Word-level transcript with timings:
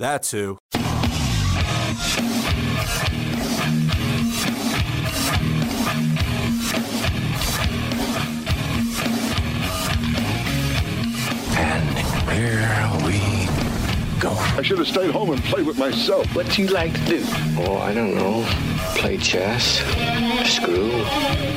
That's 0.00 0.30
who. 0.30 0.56
And 11.54 11.98
here 12.30 12.88
we 13.04 13.20
go. 14.18 14.30
I 14.56 14.62
should 14.62 14.78
have 14.78 14.86
stayed 14.86 15.10
home 15.10 15.32
and 15.32 15.42
played 15.44 15.66
with 15.66 15.76
myself. 15.76 16.34
What 16.34 16.48
do 16.48 16.62
you 16.62 16.68
like 16.68 16.94
to 16.94 17.04
do? 17.04 17.22
Oh, 17.58 17.76
I 17.76 17.92
don't 17.92 18.14
know. 18.14 18.46
Play 18.96 19.18
chess, 19.18 19.80
screw. 20.50 20.88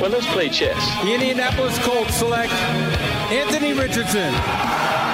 Well, 0.02 0.10
let's 0.10 0.26
play 0.26 0.50
chess. 0.50 1.02
The 1.02 1.14
Indianapolis 1.14 1.78
Colts 1.78 2.14
select 2.16 2.52
Anthony 3.32 3.72
Richardson, 3.72 4.34
quarterback, 4.34 5.13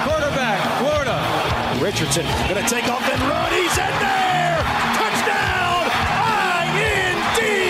Richardson 1.81 2.25
going 2.47 2.63
to 2.63 2.69
take 2.69 2.87
off 2.87 3.01
and 3.01 3.19
run. 3.23 3.51
He's 3.51 3.71
in 3.71 3.89
there. 3.97 4.57
Touchdown! 5.01 5.89
I-N-D-Y. 6.61 7.65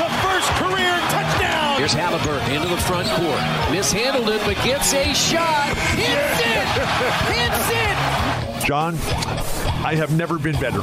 The 0.00 0.08
first 0.24 0.48
career 0.56 0.96
touchdown. 1.12 1.76
Here's 1.78 1.92
Halliburton 1.92 2.50
into 2.50 2.68
the 2.68 2.78
front 2.78 3.06
court. 3.08 3.40
Mishandled 3.70 4.30
it, 4.30 4.40
but 4.46 4.56
gets 4.64 4.94
a 4.94 5.12
shot. 5.12 5.76
Hits 5.94 6.40
it! 6.40 6.66
Hits 7.36 7.68
it! 7.70 8.66
John, 8.66 8.94
I 9.84 9.94
have 9.96 10.16
never 10.16 10.38
been 10.38 10.58
better 10.58 10.80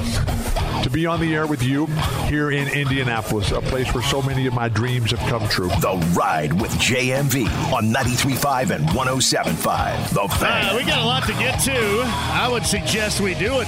to 0.84 0.90
be 0.90 1.06
on 1.06 1.20
the 1.20 1.34
air 1.34 1.48
with 1.48 1.64
you 1.64 1.86
here 2.28 2.52
in 2.52 2.68
Indianapolis, 2.68 3.52
a 3.52 3.62
place 3.62 3.94
where 3.94 4.04
so 4.04 4.22
many 4.22 4.48
of 4.48 4.54
my 4.54 4.70
dreams 4.70 5.12
have 5.12 5.20
come 5.30 5.48
true. 5.48 5.70
The 5.80 5.98
Ride 6.14 6.54
with 6.60 6.72
JMV 6.72 7.48
on 7.72 7.86
93.5 7.94 8.76
and 8.76 8.88
107.5. 8.90 10.10
The 10.14 10.36
Fan. 10.36 10.66
Uh, 10.66 10.78
we 10.78 10.84
got 10.84 11.02
a 11.02 11.06
lot 11.06 11.24
to 11.24 11.34
get 11.34 11.60
to. 11.62 12.02
I 12.06 12.50
would 12.52 12.66
suggest 12.66 13.22
we 13.22 13.34
do 13.36 13.60
it. 13.60 13.68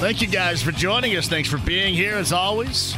Thank 0.00 0.22
you 0.22 0.28
guys 0.28 0.62
for 0.62 0.72
joining 0.72 1.16
us. 1.16 1.28
Thanks 1.28 1.48
for 1.48 1.58
being 1.58 1.94
here 1.94 2.16
as 2.16 2.32
always. 2.32 2.96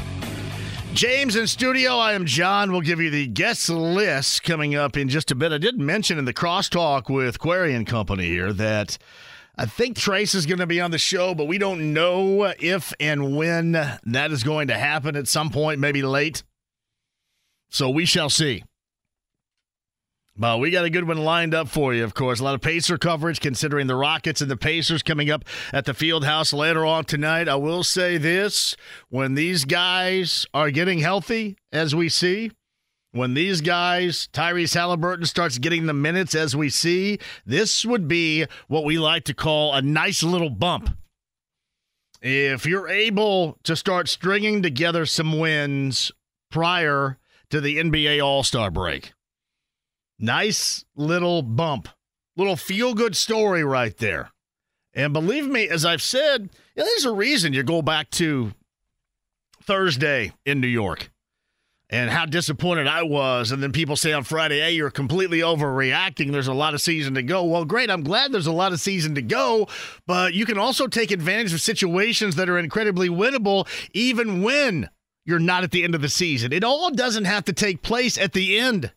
James 0.95 1.37
in 1.37 1.47
studio. 1.47 1.97
I 1.97 2.13
am 2.13 2.27
John. 2.27 2.71
We'll 2.71 2.83
give 2.83 3.01
you 3.01 3.11
the 3.11 3.27
guest 3.27 3.69
list 3.71 4.43
coming 4.43 4.75
up 4.75 4.97
in 4.97 5.09
just 5.09 5.31
a 5.31 5.35
bit. 5.35 5.51
I 5.51 5.59
did 5.59 5.81
mention 5.81 6.19
in 6.19 6.27
the 6.27 6.35
crosstalk 6.35 7.09
with 7.09 7.39
Query 7.39 7.75
and 7.75 7.87
Company 7.87 8.27
here 8.27 8.53
that 8.53 8.99
I 9.57 9.67
think 9.67 9.97
Trayce 9.97 10.35
is 10.35 10.47
going 10.47 10.61
to 10.61 10.67
be 10.67 10.81
on 10.81 10.91
the 10.91 10.99
show, 10.99 11.35
but 11.35 11.47
we 11.47 11.59
don't 11.59 11.93
know 11.93 12.53
if 12.59 12.95
and 12.99 13.37
when 13.37 13.73
that 13.73 14.33
is 14.33 14.43
going 14.43 14.69
to 14.69 14.75
happen 14.75 15.15
at 15.15 15.29
some 15.29 15.51
point, 15.51 15.79
maybe 15.79 16.03
late. 16.03 16.43
So 17.71 17.91
we 17.91 18.07
shall 18.07 18.31
see. 18.31 18.65
But 20.35 20.61
we 20.61 20.71
got 20.71 20.87
a 20.87 20.91
good 20.91 21.07
one 21.07 21.19
lined 21.19 21.55
up 21.55 21.69
for 21.69 21.93
you, 21.93 22.05
of 22.05 22.15
course. 22.15 22.41
A 22.41 22.45
lot 22.45 22.55
of 22.55 22.63
Pacer 22.63 22.97
coverage 22.97 23.41
considering 23.41 23.87
the 23.87 23.97
Rockets 23.97 24.41
and 24.41 24.51
the 24.51 24.57
Pacers 24.57 25.03
coming 25.03 25.31
up 25.31 25.45
at 25.75 25.85
the 25.85 25.93
field 25.93 26.25
house 26.25 26.55
later 26.55 26.87
on 26.87 27.05
tonight. 27.05 27.49
I 27.49 27.57
will 27.57 27.85
say 27.85 28.17
this 28.17 28.75
when 29.11 29.35
these 29.35 29.67
guys 29.67 30.47
are 30.55 30.71
getting 30.71 31.01
healthy, 31.01 31.59
as 31.71 31.95
we 31.95 32.09
see, 32.09 32.51
when 33.13 33.35
these 33.35 33.61
guys, 33.61 34.29
Tyrese 34.33 34.75
Halliburton, 34.75 35.27
starts 35.27 35.59
getting 35.59 35.87
the 35.87 35.93
minutes 35.93 36.35
as 36.35 36.57
we 36.57 36.71
see, 36.71 37.19
this 37.47 37.85
would 37.85 38.09
be 38.09 38.47
what 38.69 38.85
we 38.85 38.99
like 38.99 39.25
to 39.25 39.35
call 39.35 39.75
a 39.75 39.83
nice 39.83 40.23
little 40.23 40.51
bump. 40.51 40.97
If 42.23 42.67
you're 42.67 42.89
able 42.89 43.59
to 43.65 43.77
start 43.77 44.09
stringing 44.09 44.63
together 44.63 45.07
some 45.07 45.39
wins 45.39 46.11
prior 46.51 47.19
to 47.51 47.61
the 47.61 47.77
NBA 47.77 48.25
All 48.25 48.43
Star 48.43 48.71
break, 48.71 49.13
nice 50.19 50.85
little 50.97 51.43
bump, 51.43 51.89
little 52.37 52.57
feel 52.57 52.95
good 52.95 53.15
story 53.15 53.63
right 53.63 53.97
there. 53.99 54.31
And 54.95 55.13
believe 55.13 55.47
me, 55.47 55.69
as 55.69 55.85
I've 55.85 56.03
said, 56.03 56.51
yeah, 56.77 56.85
there's 56.85 57.05
a 57.05 57.13
reason 57.13 57.53
you 57.53 57.63
go 57.63 57.83
back 57.83 58.11
to 58.11 58.53
Thursday 59.63 60.33
in 60.47 60.61
New 60.61 60.67
York 60.69 61.11
and 61.93 62.09
how 62.09 62.25
disappointed 62.25 62.87
I 62.87 63.03
was. 63.03 63.53
And 63.53 63.63
then 63.63 63.71
people 63.71 63.97
say 63.97 64.15
on 64.15 64.25
Friday, 64.25 64.61
hey, 64.61 64.73
you're 64.73 64.91
completely 64.91 65.41
overreacting. 65.41 66.33
There's 66.33 66.49
a 66.49 66.55
lot 66.55 66.73
of 66.73 66.81
season 66.81 67.15
to 67.15 67.23
go. 67.23 67.45
Well, 67.45 67.67
great. 67.67 67.91
I'm 67.91 68.03
glad 68.03 68.33
there's 68.33 68.47
a 68.47 68.53
lot 68.53 68.73
of 68.73 68.81
season 68.81 69.15
to 69.15 69.23
go, 69.23 69.69
but 70.07 70.33
you 70.33 70.47
can 70.47 70.57
also 70.57 70.87
take 70.87 71.11
advantage 71.11 71.53
of 71.53 71.61
situations 71.61 72.37
that 72.37 72.49
are 72.49 72.59
incredibly 72.59 73.11
winnable, 73.11 73.69
even 73.93 74.43
when 74.43 74.89
you're 75.27 75.39
not 75.39 75.65
at 75.65 75.71
the 75.71 75.85
end 75.85 75.95
of 75.95 76.01
the 76.01 76.09
season. 76.09 76.51
It 76.51 76.65
all 76.65 76.91
doesn't 76.91 77.27
have 77.27 77.45
to 77.45 77.53
take 77.53 77.83
place 77.83 78.17
at 78.17 78.33
the 78.33 78.59
end. 78.59 78.91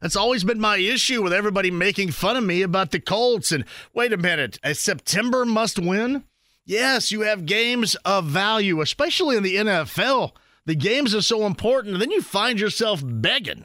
That's 0.00 0.16
always 0.16 0.44
been 0.44 0.60
my 0.60 0.76
issue 0.76 1.22
with 1.22 1.32
everybody 1.32 1.72
making 1.72 2.12
fun 2.12 2.36
of 2.36 2.44
me 2.44 2.62
about 2.62 2.92
the 2.92 3.00
Colts. 3.00 3.50
And 3.50 3.64
wait 3.92 4.12
a 4.12 4.16
minute, 4.16 4.60
a 4.62 4.76
September 4.76 5.44
must 5.44 5.76
win? 5.80 6.22
Yes, 6.64 7.10
you 7.10 7.22
have 7.22 7.46
games 7.46 7.96
of 8.04 8.26
value, 8.26 8.80
especially 8.80 9.36
in 9.36 9.42
the 9.42 9.56
NFL. 9.56 10.32
The 10.68 10.74
games 10.74 11.14
are 11.14 11.22
so 11.22 11.46
important, 11.46 11.94
and 11.94 12.02
then 12.02 12.10
you 12.10 12.20
find 12.20 12.60
yourself 12.60 13.00
begging 13.02 13.64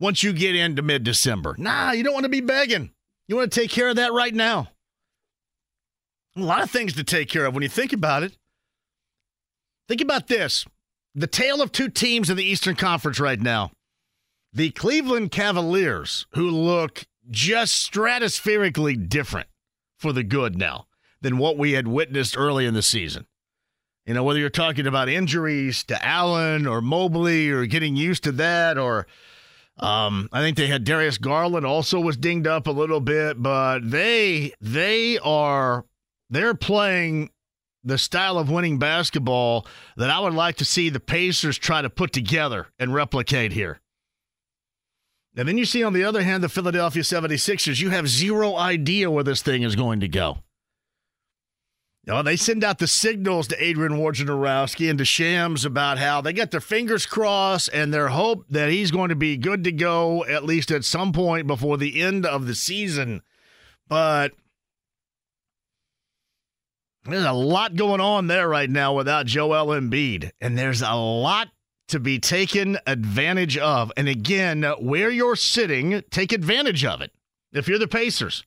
once 0.00 0.22
you 0.22 0.32
get 0.32 0.56
into 0.56 0.80
mid 0.80 1.04
December. 1.04 1.54
Nah, 1.58 1.92
you 1.92 2.02
don't 2.02 2.14
want 2.14 2.24
to 2.24 2.30
be 2.30 2.40
begging. 2.40 2.92
You 3.28 3.36
want 3.36 3.52
to 3.52 3.60
take 3.60 3.70
care 3.70 3.90
of 3.90 3.96
that 3.96 4.14
right 4.14 4.34
now. 4.34 4.70
A 6.38 6.40
lot 6.40 6.62
of 6.62 6.70
things 6.70 6.94
to 6.94 7.04
take 7.04 7.28
care 7.28 7.44
of 7.44 7.52
when 7.52 7.62
you 7.62 7.68
think 7.68 7.92
about 7.92 8.22
it. 8.22 8.34
Think 9.88 10.00
about 10.00 10.28
this 10.28 10.64
the 11.14 11.26
tale 11.26 11.60
of 11.60 11.70
two 11.70 11.90
teams 11.90 12.30
in 12.30 12.38
the 12.38 12.44
Eastern 12.44 12.76
Conference 12.76 13.20
right 13.20 13.38
now. 13.38 13.70
The 14.54 14.70
Cleveland 14.70 15.32
Cavaliers, 15.32 16.24
who 16.32 16.48
look 16.48 17.04
just 17.28 17.92
stratospherically 17.92 19.06
different 19.06 19.48
for 19.98 20.14
the 20.14 20.24
good 20.24 20.56
now 20.56 20.86
than 21.20 21.36
what 21.36 21.58
we 21.58 21.72
had 21.72 21.86
witnessed 21.86 22.38
early 22.38 22.64
in 22.64 22.72
the 22.72 22.80
season. 22.80 23.26
You 24.06 24.14
know, 24.14 24.24
whether 24.24 24.38
you're 24.38 24.50
talking 24.50 24.86
about 24.86 25.08
injuries 25.08 25.84
to 25.84 26.04
Allen 26.04 26.66
or 26.66 26.80
Mobley 26.80 27.50
or 27.50 27.66
getting 27.66 27.96
used 27.96 28.24
to 28.24 28.32
that, 28.32 28.78
or 28.78 29.06
um, 29.78 30.28
I 30.32 30.40
think 30.40 30.56
they 30.56 30.66
had 30.66 30.84
Darius 30.84 31.18
Garland 31.18 31.66
also 31.66 32.00
was 32.00 32.16
dinged 32.16 32.46
up 32.46 32.66
a 32.66 32.72
little 32.72 33.00
bit, 33.00 33.40
but 33.40 33.90
they 33.90 34.52
they 34.60 35.18
are 35.18 35.84
they're 36.28 36.54
playing 36.54 37.30
the 37.82 37.98
style 37.98 38.38
of 38.38 38.50
winning 38.50 38.78
basketball 38.78 39.66
that 39.96 40.10
I 40.10 40.20
would 40.20 40.34
like 40.34 40.56
to 40.56 40.64
see 40.64 40.88
the 40.88 41.00
Pacers 41.00 41.58
try 41.58 41.82
to 41.82 41.90
put 41.90 42.12
together 42.12 42.68
and 42.78 42.92
replicate 42.92 43.52
here. 43.52 43.80
And 45.36 45.48
then 45.48 45.56
you 45.56 45.64
see, 45.64 45.82
on 45.82 45.92
the 45.92 46.04
other 46.04 46.22
hand, 46.22 46.42
the 46.42 46.48
Philadelphia 46.48 47.02
76ers, 47.02 47.80
you 47.80 47.90
have 47.90 48.08
zero 48.08 48.56
idea 48.56 49.10
where 49.10 49.24
this 49.24 49.42
thing 49.42 49.62
is 49.62 49.76
going 49.76 50.00
to 50.00 50.08
go. 50.08 50.38
Know, 52.06 52.22
they 52.22 52.36
send 52.36 52.64
out 52.64 52.78
the 52.78 52.86
signals 52.86 53.46
to 53.48 53.62
Adrian 53.62 53.92
Wojnarowski 53.92 54.88
and 54.88 54.98
to 54.98 55.04
Shams 55.04 55.64
about 55.64 55.98
how 55.98 56.20
they 56.20 56.32
got 56.32 56.50
their 56.50 56.60
fingers 56.60 57.04
crossed 57.04 57.68
and 57.72 57.92
their 57.92 58.08
hope 58.08 58.46
that 58.48 58.70
he's 58.70 58.90
going 58.90 59.10
to 59.10 59.14
be 59.14 59.36
good 59.36 59.64
to 59.64 59.72
go 59.72 60.24
at 60.24 60.44
least 60.44 60.70
at 60.70 60.84
some 60.84 61.12
point 61.12 61.46
before 61.46 61.76
the 61.76 62.00
end 62.00 62.24
of 62.24 62.46
the 62.46 62.54
season. 62.54 63.22
But 63.86 64.32
there's 67.04 67.24
a 67.24 67.32
lot 67.32 67.76
going 67.76 68.00
on 68.00 68.28
there 68.28 68.48
right 68.48 68.70
now 68.70 68.94
without 68.94 69.26
Joel 69.26 69.66
Embiid, 69.66 70.30
and 70.40 70.56
there's 70.56 70.82
a 70.82 70.94
lot 70.94 71.48
to 71.88 72.00
be 72.00 72.18
taken 72.18 72.78
advantage 72.86 73.58
of. 73.58 73.92
And 73.96 74.08
again, 74.08 74.62
where 74.80 75.10
you're 75.10 75.36
sitting, 75.36 76.02
take 76.10 76.32
advantage 76.32 76.84
of 76.84 77.02
it 77.02 77.12
if 77.52 77.68
you're 77.68 77.78
the 77.78 77.88
Pacers. 77.88 78.44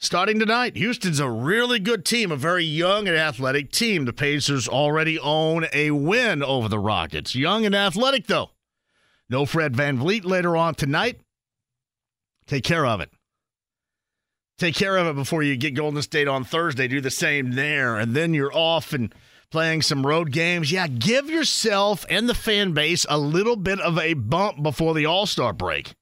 Starting 0.00 0.38
tonight. 0.38 0.76
Houston's 0.76 1.20
a 1.20 1.30
really 1.30 1.78
good 1.78 2.04
team, 2.04 2.32
a 2.32 2.36
very 2.36 2.64
young 2.64 3.06
and 3.06 3.16
athletic 3.16 3.70
team. 3.70 4.06
The 4.06 4.12
Pacers 4.12 4.66
already 4.66 5.18
own 5.18 5.66
a 5.72 5.92
win 5.92 6.42
over 6.42 6.68
the 6.68 6.78
Rockets. 6.78 7.34
Young 7.34 7.64
and 7.64 7.74
athletic, 7.74 8.26
though. 8.26 8.50
No 9.28 9.46
Fred 9.46 9.76
Van 9.76 9.98
VanVleet 9.98 10.24
later 10.24 10.56
on 10.56 10.74
tonight. 10.74 11.20
Take 12.46 12.64
care 12.64 12.84
of 12.84 13.00
it. 13.00 13.10
Take 14.58 14.74
care 14.74 14.96
of 14.96 15.06
it 15.06 15.14
before 15.14 15.42
you 15.42 15.56
get 15.56 15.74
Golden 15.74 16.02
State 16.02 16.28
on 16.28 16.44
Thursday. 16.44 16.88
Do 16.88 17.00
the 17.00 17.10
same 17.10 17.52
there. 17.52 17.96
And 17.96 18.14
then 18.14 18.34
you're 18.34 18.52
off 18.52 18.92
and 18.92 19.14
playing 19.50 19.82
some 19.82 20.06
road 20.06 20.32
games. 20.32 20.72
Yeah, 20.72 20.86
give 20.86 21.30
yourself 21.30 22.04
and 22.10 22.28
the 22.28 22.34
fan 22.34 22.72
base 22.72 23.06
a 23.08 23.18
little 23.18 23.56
bit 23.56 23.80
of 23.80 23.98
a 23.98 24.14
bump 24.14 24.62
before 24.62 24.94
the 24.94 25.06
All 25.06 25.26
Star 25.26 25.52
break. 25.52 25.94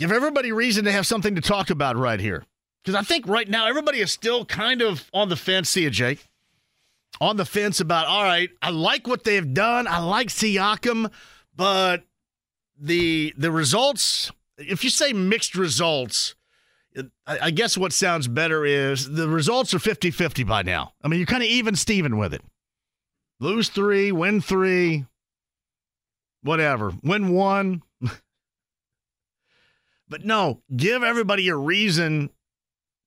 Give 0.00 0.12
everybody 0.12 0.50
reason 0.50 0.86
to 0.86 0.92
have 0.92 1.06
something 1.06 1.34
to 1.34 1.42
talk 1.42 1.68
about 1.68 1.94
right 1.94 2.18
here. 2.18 2.46
Because 2.82 2.94
I 2.94 3.02
think 3.02 3.28
right 3.28 3.46
now 3.46 3.68
everybody 3.68 4.00
is 4.00 4.10
still 4.10 4.46
kind 4.46 4.80
of 4.80 5.10
on 5.12 5.28
the 5.28 5.36
fence, 5.36 5.68
see 5.68 5.82
you, 5.82 5.90
Jake. 5.90 6.26
On 7.20 7.36
the 7.36 7.44
fence 7.44 7.80
about, 7.80 8.06
all 8.06 8.22
right, 8.22 8.48
I 8.62 8.70
like 8.70 9.06
what 9.06 9.24
they've 9.24 9.52
done. 9.52 9.86
I 9.86 9.98
like 9.98 10.28
Siakam, 10.28 11.12
but 11.54 12.04
the 12.78 13.34
the 13.36 13.52
results, 13.52 14.32
if 14.56 14.84
you 14.84 14.88
say 14.88 15.12
mixed 15.12 15.54
results, 15.54 16.34
I 17.26 17.50
guess 17.50 17.76
what 17.76 17.92
sounds 17.92 18.26
better 18.26 18.64
is 18.64 19.10
the 19.10 19.28
results 19.28 19.74
are 19.74 19.78
50 19.78 20.10
50 20.10 20.44
by 20.44 20.62
now. 20.62 20.94
I 21.04 21.08
mean, 21.08 21.20
you're 21.20 21.26
kind 21.26 21.42
of 21.42 21.48
even 21.50 21.76
Steven 21.76 22.16
with 22.16 22.32
it. 22.32 22.42
Lose 23.38 23.68
three, 23.68 24.12
win 24.12 24.40
three, 24.40 25.04
whatever. 26.42 26.94
Win 27.02 27.34
one. 27.34 27.82
But 30.10 30.24
no, 30.24 30.60
give 30.76 31.02
everybody 31.02 31.48
a 31.48 31.56
reason 31.56 32.28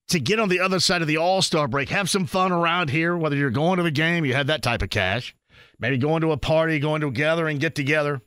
to 0.08 0.20
get 0.20 0.40
on 0.40 0.50
the 0.50 0.60
other 0.60 0.80
side 0.80 1.02
of 1.02 1.08
the 1.08 1.18
All 1.18 1.44
Star 1.44 1.68
break. 1.68 1.90
Have 1.90 2.10
some 2.10 2.26
fun 2.26 2.52
around 2.52 2.90
here, 2.90 3.16
whether 3.16 3.36
you're 3.36 3.52
going 3.52 3.78
to 3.78 3.84
the 3.84 3.92
game, 3.92 4.26
you 4.26 4.34
have 4.34 4.48
that 4.48 4.64
type 4.64 4.82
of 4.82 4.90
cash. 4.90 5.36
Maybe 5.78 5.98
going 5.98 6.22
to 6.22 6.32
a 6.32 6.38
party, 6.38 6.80
going 6.80 7.02
to 7.02 7.08
a 7.08 7.12
gathering, 7.12 7.60
get 7.60 7.76
together, 7.76 8.22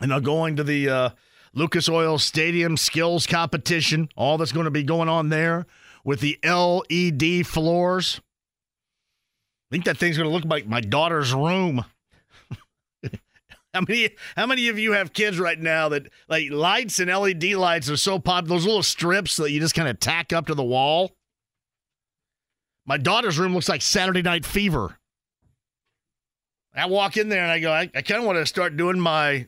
and 0.00 0.10
now 0.10 0.20
going 0.20 0.56
to 0.56 0.64
the. 0.64 0.88
Uh, 0.90 1.10
Lucas 1.56 1.88
Oil 1.88 2.18
Stadium 2.18 2.76
skills 2.76 3.26
competition, 3.28 4.08
all 4.16 4.38
that's 4.38 4.50
going 4.50 4.64
to 4.64 4.70
be 4.72 4.82
going 4.82 5.08
on 5.08 5.28
there 5.28 5.66
with 6.04 6.20
the 6.20 6.36
LED 6.44 7.46
floors. 7.46 8.20
I 9.70 9.74
think 9.74 9.84
that 9.84 9.96
thing's 9.96 10.16
going 10.18 10.28
to 10.28 10.34
look 10.34 10.44
like 10.44 10.66
my 10.66 10.80
daughter's 10.80 11.32
room. 11.32 11.84
How 13.74 13.80
many 13.86 14.10
how 14.36 14.46
many 14.46 14.68
of 14.68 14.78
you 14.78 14.92
have 14.92 15.12
kids 15.12 15.38
right 15.38 15.58
now 15.58 15.88
that 15.88 16.06
like 16.28 16.50
lights 16.50 17.00
and 17.00 17.10
LED 17.10 17.54
lights 17.54 17.90
are 17.90 17.96
so 17.96 18.20
popular 18.20 18.56
those 18.56 18.66
little 18.66 18.84
strips 18.84 19.36
that 19.36 19.50
you 19.50 19.58
just 19.58 19.74
kind 19.74 19.88
of 19.88 19.98
tack 19.98 20.32
up 20.32 20.46
to 20.46 20.54
the 20.54 20.62
wall? 20.62 21.10
My 22.86 22.96
daughter's 22.96 23.38
room 23.38 23.52
looks 23.52 23.68
like 23.68 23.82
Saturday 23.82 24.22
Night 24.22 24.46
Fever. 24.46 24.96
I 26.76 26.86
walk 26.86 27.16
in 27.16 27.28
there 27.28 27.42
and 27.42 27.50
I 27.50 27.60
go, 27.60 27.72
I, 27.72 27.90
I 27.94 28.02
kind 28.02 28.20
of 28.20 28.26
want 28.26 28.38
to 28.38 28.46
start 28.46 28.76
doing 28.76 28.98
my 28.98 29.46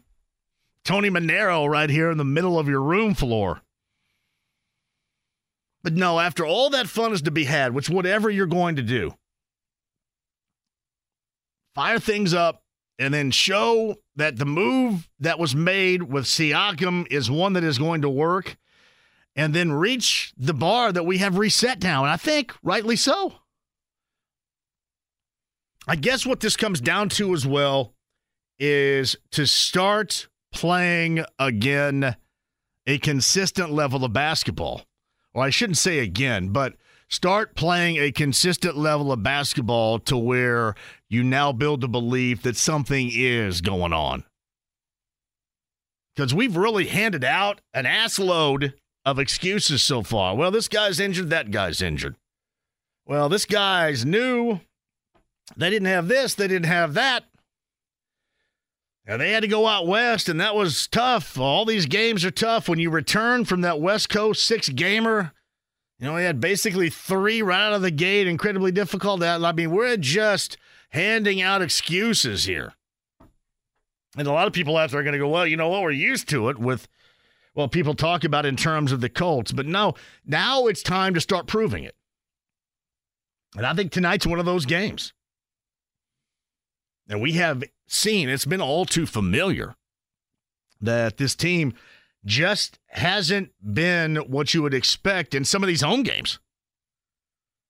Tony 0.84 1.10
Manero 1.10 1.68
right 1.68 1.90
here 1.90 2.10
in 2.10 2.18
the 2.18 2.24
middle 2.24 2.58
of 2.58 2.68
your 2.68 2.80
room 2.80 3.14
floor. 3.14 3.62
But 5.82 5.94
no, 5.94 6.18
after 6.18 6.44
all 6.44 6.70
that 6.70 6.88
fun 6.88 7.12
is 7.12 7.22
to 7.22 7.30
be 7.30 7.44
had, 7.44 7.74
which 7.74 7.90
whatever 7.90 8.30
you're 8.30 8.46
going 8.46 8.76
to 8.76 8.82
do, 8.82 9.14
fire 11.74 11.98
things 11.98 12.32
up 12.32 12.62
and 12.98 13.12
then 13.12 13.30
show 13.30 13.96
that 14.16 14.36
the 14.36 14.46
move 14.46 15.08
that 15.20 15.38
was 15.38 15.54
made 15.54 16.04
with 16.04 16.24
Siakam 16.24 17.06
is 17.10 17.30
one 17.30 17.52
that 17.52 17.64
is 17.64 17.78
going 17.78 18.02
to 18.02 18.08
work 18.08 18.56
and 19.34 19.54
then 19.54 19.72
reach 19.72 20.32
the 20.36 20.54
bar 20.54 20.92
that 20.92 21.04
we 21.04 21.18
have 21.18 21.36
reset 21.36 21.82
now. 21.82 22.04
And 22.04 22.12
I 22.12 22.16
think 22.16 22.54
rightly 22.62 22.96
so. 22.96 23.34
I 25.86 25.96
guess 25.96 26.26
what 26.26 26.40
this 26.40 26.56
comes 26.56 26.80
down 26.80 27.10
to 27.10 27.32
as 27.34 27.46
well 27.46 27.94
is 28.58 29.16
to 29.32 29.46
start 29.46 30.28
playing 30.52 31.24
again 31.38 32.16
a 32.86 32.98
consistent 32.98 33.70
level 33.70 34.04
of 34.04 34.12
basketball. 34.12 34.82
Well, 35.34 35.44
I 35.44 35.50
shouldn't 35.50 35.76
say 35.76 35.98
again, 35.98 36.48
but 36.48 36.74
start 37.08 37.54
playing 37.54 37.96
a 37.96 38.12
consistent 38.12 38.76
level 38.76 39.12
of 39.12 39.22
basketball 39.22 39.98
to 40.00 40.16
where 40.16 40.74
you 41.08 41.22
now 41.22 41.52
build 41.52 41.80
the 41.80 41.88
belief 41.88 42.42
that 42.42 42.56
something 42.56 43.10
is 43.12 43.60
going 43.60 43.92
on. 43.92 44.24
Because 46.14 46.34
we've 46.34 46.56
really 46.56 46.86
handed 46.86 47.24
out 47.24 47.60
an 47.74 47.84
assload 47.84 48.72
of 49.04 49.18
excuses 49.18 49.82
so 49.82 50.02
far. 50.02 50.34
Well, 50.34 50.50
this 50.50 50.68
guy's 50.68 50.98
injured, 50.98 51.30
that 51.30 51.50
guy's 51.50 51.80
injured. 51.82 52.16
Well, 53.06 53.28
this 53.28 53.44
guy's 53.44 54.04
new. 54.04 54.60
They 55.56 55.70
didn't 55.70 55.86
have 55.86 56.08
this, 56.08 56.34
they 56.34 56.48
didn't 56.48 56.66
have 56.66 56.94
that. 56.94 57.24
And 59.06 59.20
they 59.20 59.30
had 59.30 59.42
to 59.42 59.48
go 59.48 59.68
out 59.68 59.86
west, 59.86 60.28
and 60.28 60.40
that 60.40 60.56
was 60.56 60.88
tough. 60.88 61.38
All 61.38 61.64
these 61.64 61.86
games 61.86 62.24
are 62.24 62.32
tough. 62.32 62.68
When 62.68 62.80
you 62.80 62.90
return 62.90 63.44
from 63.44 63.60
that 63.60 63.80
West 63.80 64.08
Coast 64.08 64.42
six 64.42 64.68
gamer, 64.68 65.32
you 65.98 66.06
know, 66.06 66.16
he 66.16 66.24
had 66.24 66.40
basically 66.40 66.90
three 66.90 67.40
right 67.40 67.68
out 67.68 67.72
of 67.72 67.82
the 67.82 67.90
gate, 67.90 68.26
incredibly 68.26 68.70
difficult. 68.70 69.22
I 69.22 69.52
mean, 69.52 69.70
we're 69.70 69.96
just 69.96 70.58
handing 70.90 71.40
out 71.40 71.62
excuses 71.62 72.44
here. 72.44 72.74
And 74.18 74.26
a 74.26 74.32
lot 74.32 74.46
of 74.46 74.52
people 74.52 74.76
out 74.76 74.90
there 74.90 75.00
are 75.00 75.02
going 75.02 75.14
to 75.14 75.18
go, 75.18 75.28
well, 75.28 75.46
you 75.46 75.56
know 75.56 75.68
what? 75.68 75.82
We're 75.82 75.90
used 75.90 76.28
to 76.30 76.48
it 76.48 76.58
with, 76.58 76.88
well, 77.54 77.68
people 77.68 77.94
talk 77.94 78.24
about 78.24 78.46
in 78.46 78.56
terms 78.56 78.92
of 78.92 79.00
the 79.00 79.08
Colts. 79.08 79.52
But 79.52 79.66
no, 79.66 79.94
now 80.26 80.66
it's 80.66 80.82
time 80.82 81.14
to 81.14 81.20
start 81.20 81.46
proving 81.46 81.84
it. 81.84 81.94
And 83.56 83.66
I 83.66 83.72
think 83.72 83.90
tonight's 83.90 84.26
one 84.26 84.38
of 84.38 84.46
those 84.46 84.66
games. 84.66 85.14
And 87.08 87.22
we 87.22 87.32
have 87.32 87.64
seen, 87.86 88.28
it's 88.28 88.44
been 88.44 88.60
all 88.60 88.84
too 88.84 89.06
familiar 89.06 89.76
that 90.80 91.16
this 91.16 91.34
team 91.34 91.72
just 92.26 92.78
hasn't 92.88 93.50
been 93.62 94.16
what 94.16 94.52
you 94.52 94.62
would 94.62 94.74
expect 94.74 95.34
in 95.34 95.44
some 95.44 95.62
of 95.62 95.68
these 95.68 95.80
home 95.80 96.02
games. 96.02 96.38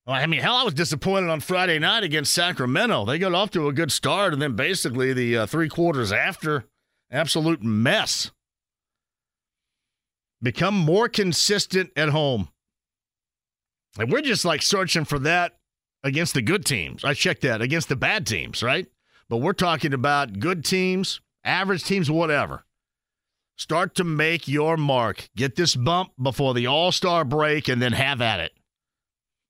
Well, 0.06 0.16
I 0.16 0.26
mean, 0.26 0.40
hell, 0.40 0.56
I 0.56 0.64
was 0.64 0.74
disappointed 0.74 1.30
on 1.30 1.40
Friday 1.40 1.78
night 1.78 2.02
against 2.02 2.32
Sacramento. 2.32 3.04
They 3.04 3.18
got 3.18 3.34
off 3.34 3.50
to 3.52 3.68
a 3.68 3.72
good 3.72 3.92
start, 3.92 4.32
and 4.32 4.40
then 4.40 4.56
basically 4.56 5.12
the 5.12 5.38
uh, 5.38 5.46
three 5.46 5.68
quarters 5.68 6.12
after, 6.12 6.64
absolute 7.10 7.62
mess. 7.62 8.30
Become 10.42 10.74
more 10.74 11.08
consistent 11.08 11.90
at 11.96 12.08
home. 12.08 12.48
And 13.98 14.10
we're 14.10 14.22
just 14.22 14.44
like 14.44 14.62
searching 14.62 15.04
for 15.04 15.18
that 15.20 15.58
against 16.02 16.34
the 16.34 16.42
good 16.42 16.64
teams. 16.64 17.04
I 17.04 17.14
checked 17.14 17.42
that 17.42 17.60
against 17.60 17.88
the 17.88 17.96
bad 17.96 18.26
teams, 18.26 18.62
right? 18.62 18.86
but 19.28 19.38
we're 19.38 19.52
talking 19.52 19.92
about 19.92 20.38
good 20.38 20.64
teams, 20.64 21.20
average 21.44 21.84
teams, 21.84 22.10
whatever. 22.10 22.64
Start 23.56 23.94
to 23.94 24.04
make 24.04 24.46
your 24.46 24.76
mark. 24.76 25.30
Get 25.34 25.56
this 25.56 25.74
bump 25.74 26.10
before 26.20 26.52
the 26.52 26.66
All 26.66 26.92
Star 26.92 27.24
break 27.24 27.68
and 27.68 27.80
then 27.80 27.92
have 27.92 28.20
at 28.20 28.40
it. 28.40 28.52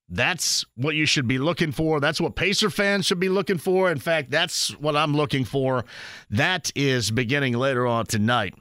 That's 0.09 0.65
what 0.77 0.95
you 0.95 1.05
should 1.05 1.27
be 1.27 1.39
looking 1.39 1.73
for. 1.73 1.99
That's 1.99 2.21
what 2.21 2.37
Pacer 2.37 2.71
fans 2.71 3.07
should 3.07 3.19
be 3.19 3.29
looking 3.29 3.59
for. 3.59 3.91
In 3.91 3.99
fact, 3.99 4.31
that's 4.31 4.71
what 4.79 4.95
I'm 4.95 5.17
looking 5.17 5.45
for. 5.45 5.85
That 6.31 6.71
is 6.77 7.11
beginning 7.11 7.55
later 7.55 7.87
on 7.87 8.07
tonight. 8.07 8.55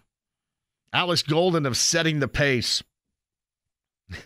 Alex 0.92 1.22
Golden 1.22 1.68
of 1.68 1.78
setting 1.78 2.20
the 2.20 2.28
pace. 2.28 2.82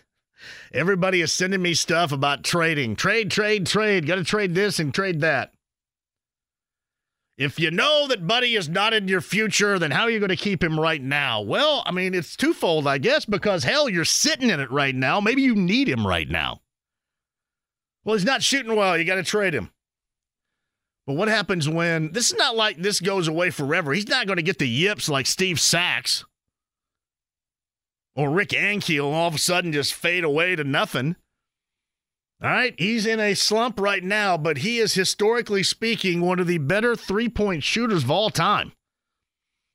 Everybody 0.72 1.20
is 1.20 1.32
sending 1.32 1.60
me 1.60 1.74
stuff 1.74 2.12
about 2.12 2.44
trading. 2.44 2.96
Trade, 2.96 3.30
trade, 3.30 3.66
trade. 3.66 4.06
Got 4.06 4.14
to 4.14 4.24
trade 4.24 4.54
this 4.54 4.78
and 4.78 4.94
trade 4.94 5.20
that. 5.20 5.52
If 7.40 7.58
you 7.58 7.70
know 7.70 8.06
that 8.08 8.26
Buddy 8.26 8.54
is 8.54 8.68
not 8.68 8.92
in 8.92 9.08
your 9.08 9.22
future, 9.22 9.78
then 9.78 9.92
how 9.92 10.02
are 10.02 10.10
you 10.10 10.18
going 10.18 10.28
to 10.28 10.36
keep 10.36 10.62
him 10.62 10.78
right 10.78 11.00
now? 11.00 11.40
Well, 11.40 11.82
I 11.86 11.90
mean, 11.90 12.12
it's 12.12 12.36
twofold, 12.36 12.86
I 12.86 12.98
guess, 12.98 13.24
because 13.24 13.64
hell, 13.64 13.88
you're 13.88 14.04
sitting 14.04 14.50
in 14.50 14.60
it 14.60 14.70
right 14.70 14.94
now. 14.94 15.22
Maybe 15.22 15.40
you 15.40 15.54
need 15.54 15.88
him 15.88 16.06
right 16.06 16.28
now. 16.28 16.60
Well, 18.04 18.14
he's 18.14 18.26
not 18.26 18.42
shooting 18.42 18.76
well. 18.76 18.98
You 18.98 19.06
got 19.06 19.14
to 19.14 19.22
trade 19.22 19.54
him. 19.54 19.70
But 21.06 21.16
what 21.16 21.28
happens 21.28 21.66
when 21.66 22.12
this 22.12 22.30
is 22.30 22.36
not 22.36 22.56
like 22.56 22.76
this 22.76 23.00
goes 23.00 23.26
away 23.26 23.48
forever? 23.48 23.94
He's 23.94 24.06
not 24.06 24.26
going 24.26 24.36
to 24.36 24.42
get 24.42 24.58
the 24.58 24.68
yips 24.68 25.08
like 25.08 25.24
Steve 25.24 25.58
Sax 25.58 26.26
or 28.14 28.28
Rick 28.28 28.50
Ankiel 28.50 29.14
all 29.14 29.28
of 29.28 29.36
a 29.36 29.38
sudden 29.38 29.72
just 29.72 29.94
fade 29.94 30.24
away 30.24 30.56
to 30.56 30.64
nothing. 30.64 31.16
All 32.42 32.48
right, 32.50 32.74
he's 32.78 33.04
in 33.04 33.20
a 33.20 33.34
slump 33.34 33.78
right 33.78 34.02
now, 34.02 34.38
but 34.38 34.58
he 34.58 34.78
is 34.78 34.94
historically 34.94 35.62
speaking 35.62 36.22
one 36.22 36.38
of 36.38 36.46
the 36.46 36.56
better 36.56 36.96
three 36.96 37.28
point 37.28 37.62
shooters 37.62 38.04
of 38.04 38.10
all 38.10 38.30
time. 38.30 38.72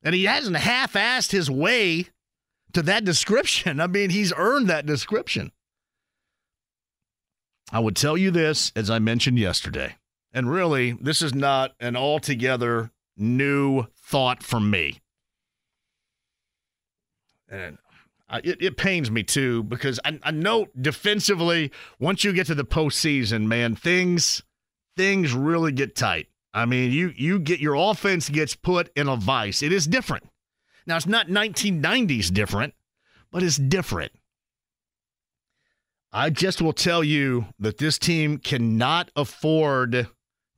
And 0.04 0.16
he 0.16 0.26
hasn't 0.26 0.58
half 0.58 0.94
assed 0.94 1.32
his 1.32 1.50
way 1.50 2.08
to 2.74 2.82
that 2.82 3.06
description. 3.06 3.80
I 3.82 3.88
mean, 3.88 4.10
he's 4.10 4.34
earned 4.36 4.68
that 4.70 4.88
description. 4.88 5.52
I 7.72 7.80
would 7.80 7.96
tell 7.96 8.18
you 8.18 8.32
this, 8.32 8.72
as 8.76 8.90
I 8.90 9.00
mentioned 9.00 9.40
yesterday, 9.40 9.96
and 10.34 10.50
really, 10.50 10.92
this 10.94 11.22
is 11.22 11.34
not 11.34 11.74
an 11.80 11.96
altogether 11.96 12.92
new 13.18 13.86
thought 13.96 14.44
from 14.44 14.70
me. 14.70 15.02
And 17.50 17.78
Uh, 18.28 18.42
it, 18.44 18.60
it 18.60 18.78
pains 18.78 19.12
me 19.12 19.24
too 19.24 19.64
because 19.64 20.00
I, 20.04 20.20
I 20.24 20.32
know 20.32 20.68
defensively, 20.80 21.72
once 22.00 22.24
you 22.24 22.34
get 22.34 22.48
to 22.48 22.56
the 22.56 22.66
postseason, 22.66 23.46
man, 23.46 23.76
things 23.76 24.42
things 24.98 25.34
really 25.34 25.72
get 25.72 25.96
tight. 25.96 26.28
I 26.54 26.66
mean, 26.66 26.92
you 26.92 27.14
you 27.16 27.40
get 27.40 27.60
your 27.60 27.76
offense 27.76 28.30
gets 28.30 28.56
put 28.56 28.90
in 28.96 29.08
a 29.08 29.16
vice. 29.16 29.62
It 29.62 29.72
is 29.72 29.86
different. 29.86 30.24
Now 30.88 30.98
it's 30.98 31.08
not 31.08 31.28
1990s 31.28 32.34
different, 32.34 32.74
but 33.32 33.44
it's 33.44 33.58
different. 33.58 34.12
I 36.12 36.30
just 36.30 36.62
will 36.62 36.74
tell 36.74 37.04
you 37.04 37.48
that 37.60 37.78
this 37.78 38.00
team 38.00 38.38
cannot 38.38 39.12
afford 39.16 40.08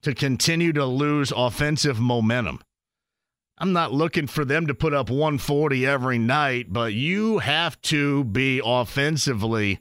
to 0.03 0.13
continue 0.13 0.71
to 0.73 0.85
lose 0.85 1.33
offensive 1.35 1.99
momentum. 1.99 2.61
I'm 3.57 3.73
not 3.73 3.91
looking 3.91 4.27
for 4.27 4.45
them 4.45 4.67
to 4.67 4.75
put 4.75 4.93
up 4.93 5.09
140 5.09 5.85
every 5.85 6.19
night, 6.19 6.71
but 6.71 6.93
you 6.93 7.39
have 7.39 7.81
to 7.83 8.23
be 8.23 8.61
offensively 8.63 9.79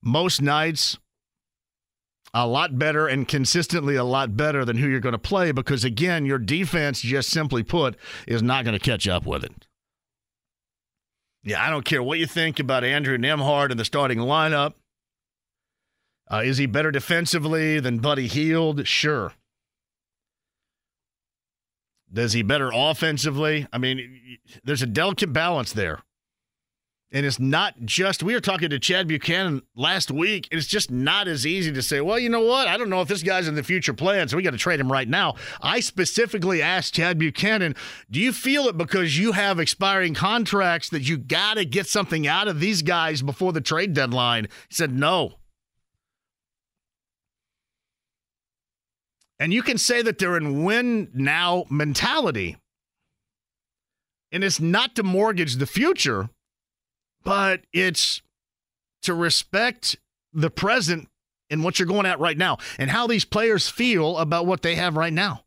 most 0.00 0.40
nights 0.40 0.96
a 2.32 2.46
lot 2.46 2.78
better 2.78 3.06
and 3.08 3.26
consistently 3.26 3.96
a 3.96 4.04
lot 4.04 4.36
better 4.36 4.64
than 4.64 4.76
who 4.76 4.88
you're 4.88 5.00
going 5.00 5.12
to 5.12 5.18
play 5.18 5.52
because, 5.52 5.84
again, 5.84 6.26
your 6.26 6.38
defense, 6.38 7.00
just 7.00 7.30
simply 7.30 7.62
put, 7.62 7.96
is 8.28 8.42
not 8.42 8.64
going 8.64 8.78
to 8.78 8.84
catch 8.84 9.08
up 9.08 9.26
with 9.26 9.42
it. 9.42 9.66
Yeah, 11.42 11.64
I 11.64 11.70
don't 11.70 11.84
care 11.84 12.02
what 12.02 12.18
you 12.18 12.26
think 12.26 12.58
about 12.58 12.84
Andrew 12.84 13.16
Nembhard 13.16 13.70
in 13.70 13.76
the 13.76 13.84
starting 13.84 14.18
lineup. 14.18 14.74
Uh, 16.30 16.42
is 16.44 16.58
he 16.58 16.66
better 16.66 16.90
defensively 16.90 17.80
than 17.80 18.00
Buddy 18.00 18.26
Hield? 18.26 18.86
Sure. 18.86 19.32
Does 22.12 22.32
he 22.32 22.42
better 22.42 22.70
offensively? 22.72 23.66
I 23.72 23.78
mean, 23.78 24.38
there's 24.64 24.82
a 24.82 24.86
delicate 24.86 25.32
balance 25.32 25.72
there. 25.72 26.02
And 27.12 27.24
it's 27.24 27.38
not 27.38 27.74
just, 27.84 28.24
we 28.24 28.34
were 28.34 28.40
talking 28.40 28.68
to 28.70 28.80
Chad 28.80 29.06
Buchanan 29.06 29.62
last 29.76 30.10
week, 30.10 30.48
and 30.50 30.58
it's 30.58 30.66
just 30.66 30.90
not 30.90 31.28
as 31.28 31.46
easy 31.46 31.72
to 31.72 31.80
say, 31.80 32.00
well, 32.00 32.18
you 32.18 32.28
know 32.28 32.40
what? 32.40 32.66
I 32.66 32.76
don't 32.76 32.90
know 32.90 33.00
if 33.00 33.06
this 33.06 33.22
guy's 33.22 33.46
in 33.46 33.54
the 33.54 33.62
future 33.62 33.94
plan, 33.94 34.28
so 34.28 34.36
we 34.36 34.42
got 34.42 34.50
to 34.50 34.58
trade 34.58 34.80
him 34.80 34.90
right 34.90 35.08
now. 35.08 35.36
I 35.62 35.78
specifically 35.80 36.60
asked 36.60 36.94
Chad 36.94 37.16
Buchanan, 37.16 37.76
do 38.10 38.18
you 38.18 38.32
feel 38.32 38.66
it 38.66 38.76
because 38.76 39.16
you 39.16 39.32
have 39.32 39.60
expiring 39.60 40.14
contracts 40.14 40.88
that 40.90 41.08
you 41.08 41.16
got 41.16 41.54
to 41.54 41.64
get 41.64 41.86
something 41.86 42.26
out 42.26 42.48
of 42.48 42.58
these 42.58 42.82
guys 42.82 43.22
before 43.22 43.52
the 43.52 43.60
trade 43.60 43.94
deadline? 43.94 44.48
He 44.68 44.74
said, 44.74 44.92
no. 44.92 45.34
And 49.38 49.52
you 49.52 49.62
can 49.62 49.78
say 49.78 50.02
that 50.02 50.18
they're 50.18 50.36
in 50.36 50.64
win 50.64 51.10
now 51.12 51.64
mentality. 51.68 52.56
And 54.32 54.42
it's 54.42 54.60
not 54.60 54.94
to 54.96 55.02
mortgage 55.02 55.56
the 55.56 55.66
future, 55.66 56.30
but 57.22 57.62
it's 57.72 58.22
to 59.02 59.14
respect 59.14 59.96
the 60.32 60.50
present 60.50 61.08
and 61.50 61.62
what 61.62 61.78
you're 61.78 61.86
going 61.86 62.06
at 62.06 62.18
right 62.18 62.36
now 62.36 62.58
and 62.78 62.90
how 62.90 63.06
these 63.06 63.24
players 63.24 63.68
feel 63.68 64.18
about 64.18 64.46
what 64.46 64.62
they 64.62 64.74
have 64.74 64.96
right 64.96 65.12
now. 65.12 65.42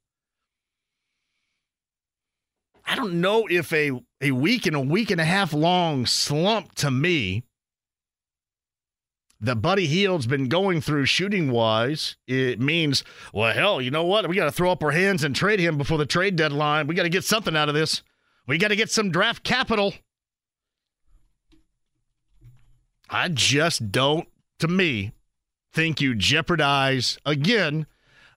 I 2.86 2.96
don't 2.96 3.22
know 3.22 3.48
if 3.50 3.72
a, 3.72 3.92
a 4.22 4.32
week 4.32 4.66
and 4.66 4.76
a 4.76 4.80
week 4.80 5.12
and 5.12 5.22
a 5.22 5.26
half 5.26 5.54
long 5.54 6.06
slump 6.06 6.74
to 6.76 6.90
me 6.90 7.44
that 9.42 9.58
Buddy 9.58 9.88
Hield's 9.88 10.28
been 10.28 10.50
going 10.50 10.82
through 10.82 11.06
shooting 11.06 11.50
wise, 11.52 12.18
it 12.28 12.60
means, 12.60 13.04
well, 13.34 13.54
hell, 13.54 13.82
you 13.82 13.90
know 13.90 14.04
what? 14.04 14.28
We 14.28 14.36
got 14.36 14.46
to 14.46 14.52
throw 14.52 14.72
up 14.72 14.84
our 14.84 14.92
hands 14.92 15.24
and 15.24 15.36
trade 15.36 15.60
him 15.60 15.78
before 15.78 15.98
the 15.98 16.06
trade 16.06 16.36
deadline. 16.36 16.88
We 16.88 16.96
got 16.96 17.04
to 17.04 17.10
get 17.10 17.24
something 17.24 17.56
out 17.56 17.70
of 17.70 17.76
this. 17.76 18.04
We 18.48 18.58
got 18.58 18.70
to 18.70 18.76
get 18.76 18.92
some 18.92 19.12
draft 19.12 19.44
capital. 19.44 19.94
I 23.10 23.30
just 23.30 23.92
don't, 23.92 24.28
to 24.60 24.68
me, 24.68 25.14
think 25.74 26.02
you 26.02 26.16
jeopardize, 26.16 27.18
again, 27.26 27.88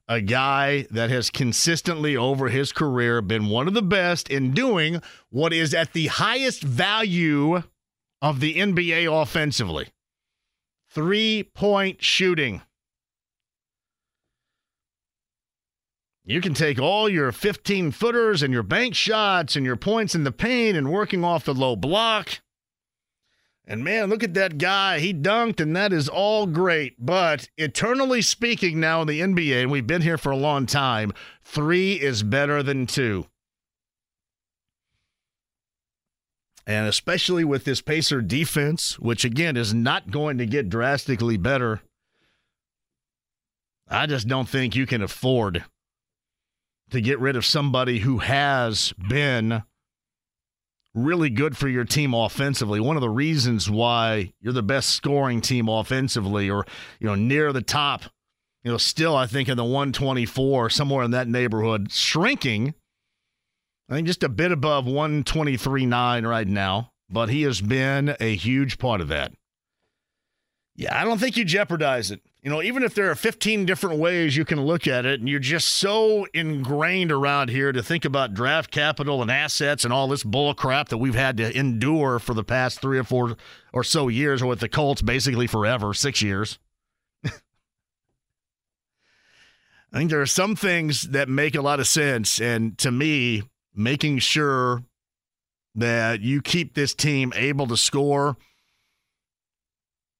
a 0.07 0.21
guy 0.21 0.87
that 0.91 1.09
has 1.09 1.29
consistently 1.29 2.15
over 2.15 2.49
his 2.49 2.71
career 2.71 3.21
been 3.21 3.47
one 3.47 3.67
of 3.67 3.73
the 3.73 3.81
best 3.81 4.29
in 4.29 4.51
doing 4.51 5.01
what 5.29 5.53
is 5.53 5.73
at 5.73 5.93
the 5.93 6.07
highest 6.07 6.61
value 6.63 7.63
of 8.21 8.39
the 8.39 8.55
NBA 8.55 9.21
offensively 9.21 9.89
three 10.93 11.43
point 11.43 12.03
shooting. 12.03 12.61
You 16.25 16.39
can 16.39 16.53
take 16.53 16.79
all 16.79 17.09
your 17.09 17.33
15 17.33 17.91
footers 17.91 18.41
and 18.41 18.53
your 18.53 18.63
bank 18.63 18.95
shots 18.95 19.57
and 19.57 19.65
your 19.65 19.75
points 19.75 20.15
in 20.15 20.23
the 20.23 20.31
paint 20.31 20.77
and 20.77 20.91
working 20.91 21.23
off 21.23 21.43
the 21.43 21.53
low 21.53 21.75
block. 21.75 22.39
And 23.65 23.83
man, 23.83 24.09
look 24.09 24.23
at 24.23 24.33
that 24.35 24.57
guy. 24.57 24.99
He 24.99 25.13
dunked, 25.13 25.59
and 25.59 25.75
that 25.75 25.91
is 25.93 26.09
all 26.09 26.47
great. 26.47 26.95
But 27.03 27.49
eternally 27.57 28.21
speaking, 28.21 28.79
now 28.79 29.01
in 29.01 29.07
the 29.07 29.21
NBA, 29.21 29.63
and 29.63 29.71
we've 29.71 29.87
been 29.87 30.01
here 30.01 30.17
for 30.17 30.31
a 30.31 30.37
long 30.37 30.65
time, 30.65 31.13
three 31.43 31.93
is 31.93 32.23
better 32.23 32.61
than 32.61 32.87
two. 32.87 33.25
And 36.65 36.87
especially 36.87 37.43
with 37.43 37.65
this 37.65 37.81
Pacer 37.81 38.21
defense, 38.21 38.97
which 38.97 39.25
again 39.25 39.57
is 39.57 39.73
not 39.73 40.11
going 40.11 40.37
to 40.37 40.45
get 40.45 40.69
drastically 40.69 41.37
better, 41.37 41.81
I 43.89 44.05
just 44.05 44.27
don't 44.27 44.47
think 44.47 44.75
you 44.75 44.85
can 44.85 45.01
afford 45.01 45.65
to 46.91 47.01
get 47.01 47.19
rid 47.19 47.35
of 47.35 47.45
somebody 47.45 47.99
who 47.99 48.19
has 48.19 48.93
been 49.09 49.63
really 50.93 51.29
good 51.29 51.57
for 51.57 51.67
your 51.67 51.85
team 51.85 52.13
offensively. 52.13 52.79
One 52.79 52.95
of 52.95 53.01
the 53.01 53.09
reasons 53.09 53.69
why 53.69 54.33
you're 54.39 54.53
the 54.53 54.63
best 54.63 54.91
scoring 54.91 55.41
team 55.41 55.67
offensively 55.67 56.49
or, 56.49 56.65
you 56.99 57.07
know, 57.07 57.15
near 57.15 57.51
the 57.51 57.61
top, 57.61 58.03
you 58.63 58.71
know, 58.71 58.77
still 58.77 59.15
I 59.15 59.25
think 59.25 59.49
in 59.49 59.57
the 59.57 59.63
124 59.63 60.69
somewhere 60.69 61.03
in 61.03 61.11
that 61.11 61.27
neighborhood, 61.27 61.91
shrinking 61.91 62.75
I 63.93 63.97
think 63.97 64.07
just 64.07 64.23
a 64.23 64.29
bit 64.29 64.51
above 64.51 64.85
123.9 64.85 66.27
right 66.27 66.47
now, 66.47 66.93
but 67.11 67.29
he 67.29 67.43
has 67.43 67.61
been 67.61 68.15
a 68.19 68.35
huge 68.35 68.79
part 68.79 69.01
of 69.01 69.07
that. 69.09 69.33
Yeah, 70.75 70.99
I 70.99 71.05
don't 71.05 71.19
think 71.19 71.37
you 71.37 71.45
jeopardize 71.45 72.09
it. 72.09 72.21
You 72.41 72.49
know, 72.49 72.63
even 72.63 72.81
if 72.81 72.95
there 72.95 73.11
are 73.11 73.15
15 73.15 73.67
different 73.67 73.99
ways 73.99 74.35
you 74.35 74.45
can 74.45 74.65
look 74.65 74.87
at 74.87 75.05
it, 75.05 75.19
and 75.19 75.29
you're 75.29 75.39
just 75.39 75.75
so 75.75 76.25
ingrained 76.33 77.11
around 77.11 77.49
here 77.49 77.71
to 77.71 77.83
think 77.83 78.03
about 78.03 78.33
draft 78.33 78.71
capital 78.71 79.21
and 79.21 79.29
assets 79.29 79.83
and 79.83 79.93
all 79.93 80.07
this 80.07 80.23
bull 80.23 80.55
crap 80.55 80.89
that 80.89 80.97
we've 80.97 81.13
had 81.13 81.37
to 81.37 81.55
endure 81.55 82.17
for 82.17 82.33
the 82.33 82.43
past 82.43 82.81
three 82.81 82.97
or 82.97 83.03
four 83.03 83.37
or 83.73 83.83
so 83.83 84.07
years, 84.07 84.41
or 84.41 84.47
with 84.47 84.59
the 84.59 84.69
Colts 84.69 85.03
basically 85.03 85.45
forever, 85.45 85.93
six 85.93 86.19
years. 86.19 86.57
I 87.23 87.29
think 89.93 90.09
there 90.09 90.21
are 90.21 90.25
some 90.25 90.55
things 90.55 91.03
that 91.09 91.29
make 91.29 91.53
a 91.53 91.61
lot 91.61 91.79
of 91.79 91.85
sense. 91.85 92.41
And 92.41 92.75
to 92.79 92.89
me, 92.89 93.43
making 93.75 94.19
sure 94.19 94.83
that 95.75 96.21
you 96.21 96.41
keep 96.41 96.73
this 96.73 96.93
team 96.93 97.33
able 97.35 97.67
to 97.67 97.77
score, 97.77 98.37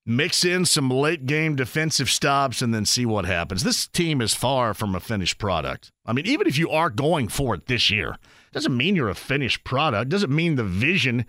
mix 0.04 0.44
in 0.44 0.64
some 0.64 0.90
late 0.90 1.26
game 1.26 1.54
defensive 1.56 2.10
stops, 2.10 2.60
and 2.60 2.74
then 2.74 2.84
see 2.84 3.06
what 3.06 3.24
happens. 3.24 3.62
This 3.62 3.86
team 3.86 4.20
is 4.20 4.34
far 4.34 4.74
from 4.74 4.94
a 4.94 5.00
finished 5.00 5.38
product. 5.38 5.92
I 6.04 6.12
mean, 6.12 6.26
even 6.26 6.46
if 6.46 6.58
you 6.58 6.70
are 6.70 6.90
going 6.90 7.28
for 7.28 7.54
it 7.54 7.66
this 7.66 7.90
year, 7.90 8.16
doesn't 8.52 8.76
mean 8.76 8.96
you're 8.96 9.08
a 9.08 9.14
finished 9.14 9.64
product. 9.64 10.10
Doesn't 10.10 10.34
mean 10.34 10.56
the 10.56 10.64
vision 10.64 11.24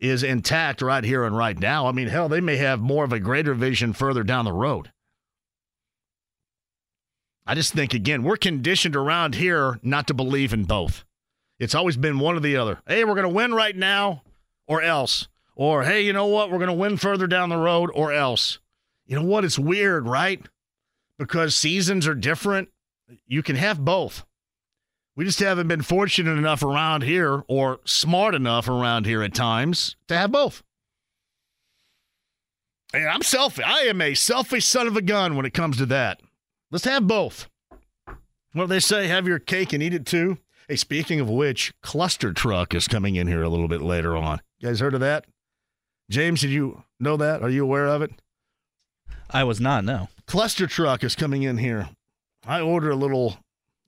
is 0.00 0.22
intact 0.22 0.82
right 0.82 1.04
here 1.04 1.24
and 1.24 1.36
right 1.36 1.58
now. 1.58 1.86
I 1.86 1.92
mean, 1.92 2.08
hell, 2.08 2.28
they 2.28 2.40
may 2.40 2.56
have 2.56 2.80
more 2.80 3.04
of 3.04 3.12
a 3.12 3.20
greater 3.20 3.54
vision 3.54 3.92
further 3.92 4.24
down 4.24 4.44
the 4.44 4.52
road. 4.52 4.90
I 7.46 7.54
just 7.54 7.72
think, 7.72 7.94
again, 7.94 8.22
we're 8.22 8.36
conditioned 8.36 8.96
around 8.96 9.34
here 9.34 9.78
not 9.82 10.06
to 10.08 10.14
believe 10.14 10.52
in 10.52 10.64
both. 10.64 11.04
It's 11.62 11.76
always 11.76 11.96
been 11.96 12.18
one 12.18 12.36
or 12.36 12.40
the 12.40 12.56
other. 12.56 12.80
Hey, 12.88 13.04
we're 13.04 13.14
going 13.14 13.22
to 13.22 13.28
win 13.28 13.54
right 13.54 13.76
now 13.76 14.24
or 14.66 14.82
else. 14.82 15.28
Or, 15.54 15.84
hey, 15.84 16.00
you 16.00 16.12
know 16.12 16.26
what? 16.26 16.50
We're 16.50 16.58
going 16.58 16.66
to 16.66 16.72
win 16.72 16.96
further 16.96 17.28
down 17.28 17.50
the 17.50 17.56
road 17.56 17.88
or 17.94 18.12
else. 18.12 18.58
You 19.06 19.14
know 19.14 19.24
what? 19.24 19.44
It's 19.44 19.60
weird, 19.60 20.08
right? 20.08 20.44
Because 21.18 21.54
seasons 21.54 22.08
are 22.08 22.16
different. 22.16 22.70
You 23.28 23.44
can 23.44 23.54
have 23.54 23.84
both. 23.84 24.24
We 25.14 25.24
just 25.24 25.38
haven't 25.38 25.68
been 25.68 25.82
fortunate 25.82 26.36
enough 26.36 26.64
around 26.64 27.04
here 27.04 27.44
or 27.46 27.78
smart 27.84 28.34
enough 28.34 28.68
around 28.68 29.06
here 29.06 29.22
at 29.22 29.32
times 29.32 29.94
to 30.08 30.18
have 30.18 30.32
both. 30.32 30.64
And 32.92 33.08
I'm 33.08 33.22
selfish. 33.22 33.64
I 33.64 33.82
am 33.82 34.00
a 34.00 34.14
selfish 34.14 34.66
son 34.66 34.88
of 34.88 34.96
a 34.96 35.02
gun 35.02 35.36
when 35.36 35.46
it 35.46 35.54
comes 35.54 35.76
to 35.76 35.86
that. 35.86 36.22
Let's 36.72 36.86
have 36.86 37.06
both. 37.06 37.48
What 38.52 38.64
do 38.64 38.66
they 38.66 38.80
say? 38.80 39.06
Have 39.06 39.28
your 39.28 39.38
cake 39.38 39.72
and 39.72 39.80
eat 39.80 39.94
it 39.94 40.06
too. 40.06 40.38
Hey, 40.68 40.76
speaking 40.76 41.20
of 41.20 41.28
which, 41.28 41.72
Cluster 41.82 42.32
Truck 42.32 42.74
is 42.74 42.86
coming 42.88 43.16
in 43.16 43.26
here 43.26 43.42
a 43.42 43.48
little 43.48 43.68
bit 43.68 43.82
later 43.82 44.16
on. 44.16 44.40
You 44.60 44.68
guys 44.68 44.80
heard 44.80 44.94
of 44.94 45.00
that? 45.00 45.26
James, 46.10 46.40
did 46.40 46.50
you 46.50 46.84
know 47.00 47.16
that? 47.16 47.42
Are 47.42 47.50
you 47.50 47.62
aware 47.64 47.86
of 47.88 48.02
it? 48.02 48.10
I 49.30 49.44
was 49.44 49.60
not, 49.60 49.84
no. 49.84 50.08
Cluster 50.26 50.66
Truck 50.66 51.02
is 51.02 51.14
coming 51.14 51.42
in 51.42 51.58
here. 51.58 51.88
I 52.46 52.60
ordered 52.60 52.90
a 52.90 52.96
little 52.96 53.38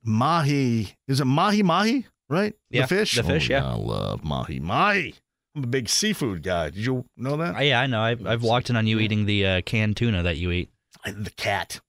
mahi. 0.03 0.95
Is 1.07 1.19
it 1.19 1.25
mahi 1.25 1.63
mahi? 1.63 2.07
Right? 2.29 2.53
Yeah, 2.69 2.81
the 2.83 2.87
fish. 2.87 3.15
the 3.15 3.23
fish, 3.23 3.49
Oh, 3.49 3.53
yeah. 3.53 3.65
I 3.65 3.75
love 3.75 4.23
mahi 4.23 4.59
mahi. 4.59 5.15
I'm 5.55 5.63
a 5.63 5.67
big 5.67 5.87
seafood 5.87 6.43
guy. 6.43 6.71
Did 6.71 6.85
you 6.85 7.05
know 7.15 7.37
that? 7.37 7.63
Yeah, 7.63 7.79
I 7.79 7.87
know. 7.87 8.01
I've, 8.01 8.25
I've 8.25 8.43
walked 8.43 8.69
in 8.69 8.75
on 8.75 8.87
you 8.87 8.99
eating 8.99 9.25
the 9.25 9.45
uh, 9.45 9.61
canned 9.61 9.95
tuna 9.97 10.23
that 10.23 10.37
you 10.37 10.51
eat. 10.51 10.69
the 11.05 11.31
cat. 11.37 11.79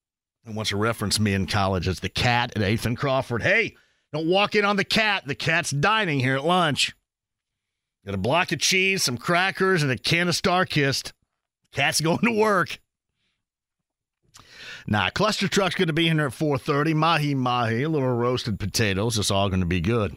And 0.44 0.54
wants 0.54 0.68
to 0.68 0.76
reference 0.76 1.18
me 1.18 1.32
in 1.34 1.46
college 1.48 1.88
as 1.88 1.98
the 2.00 2.08
cat 2.08 2.52
at 2.54 2.62
Ethan 2.62 2.94
Crawford. 2.94 3.42
Hey, 3.42 3.74
don't 4.16 4.28
walk 4.28 4.54
in 4.54 4.64
on 4.64 4.76
the 4.76 4.84
cat. 4.84 5.24
The 5.26 5.34
cat's 5.34 5.70
dining 5.70 6.20
here 6.20 6.36
at 6.36 6.44
lunch. 6.44 6.96
Got 8.06 8.14
a 8.14 8.18
block 8.18 8.52
of 8.52 8.60
cheese, 8.60 9.02
some 9.02 9.18
crackers, 9.18 9.82
and 9.82 9.92
a 9.92 9.98
can 9.98 10.28
of 10.28 10.34
Starkist. 10.34 11.12
Cat's 11.72 12.00
going 12.00 12.18
to 12.18 12.32
work. 12.32 12.78
Nah, 14.86 15.10
cluster 15.10 15.48
truck's 15.48 15.74
going 15.74 15.88
to 15.88 15.92
be 15.92 16.08
in 16.08 16.18
here 16.18 16.28
at 16.28 16.32
4:30. 16.32 16.94
Mahi 16.94 17.34
mahi, 17.34 17.82
a 17.82 17.88
little 17.88 18.14
roasted 18.14 18.58
potatoes. 18.58 19.18
It's 19.18 19.30
all 19.30 19.48
going 19.48 19.60
to 19.60 19.66
be 19.66 19.80
good. 19.80 20.16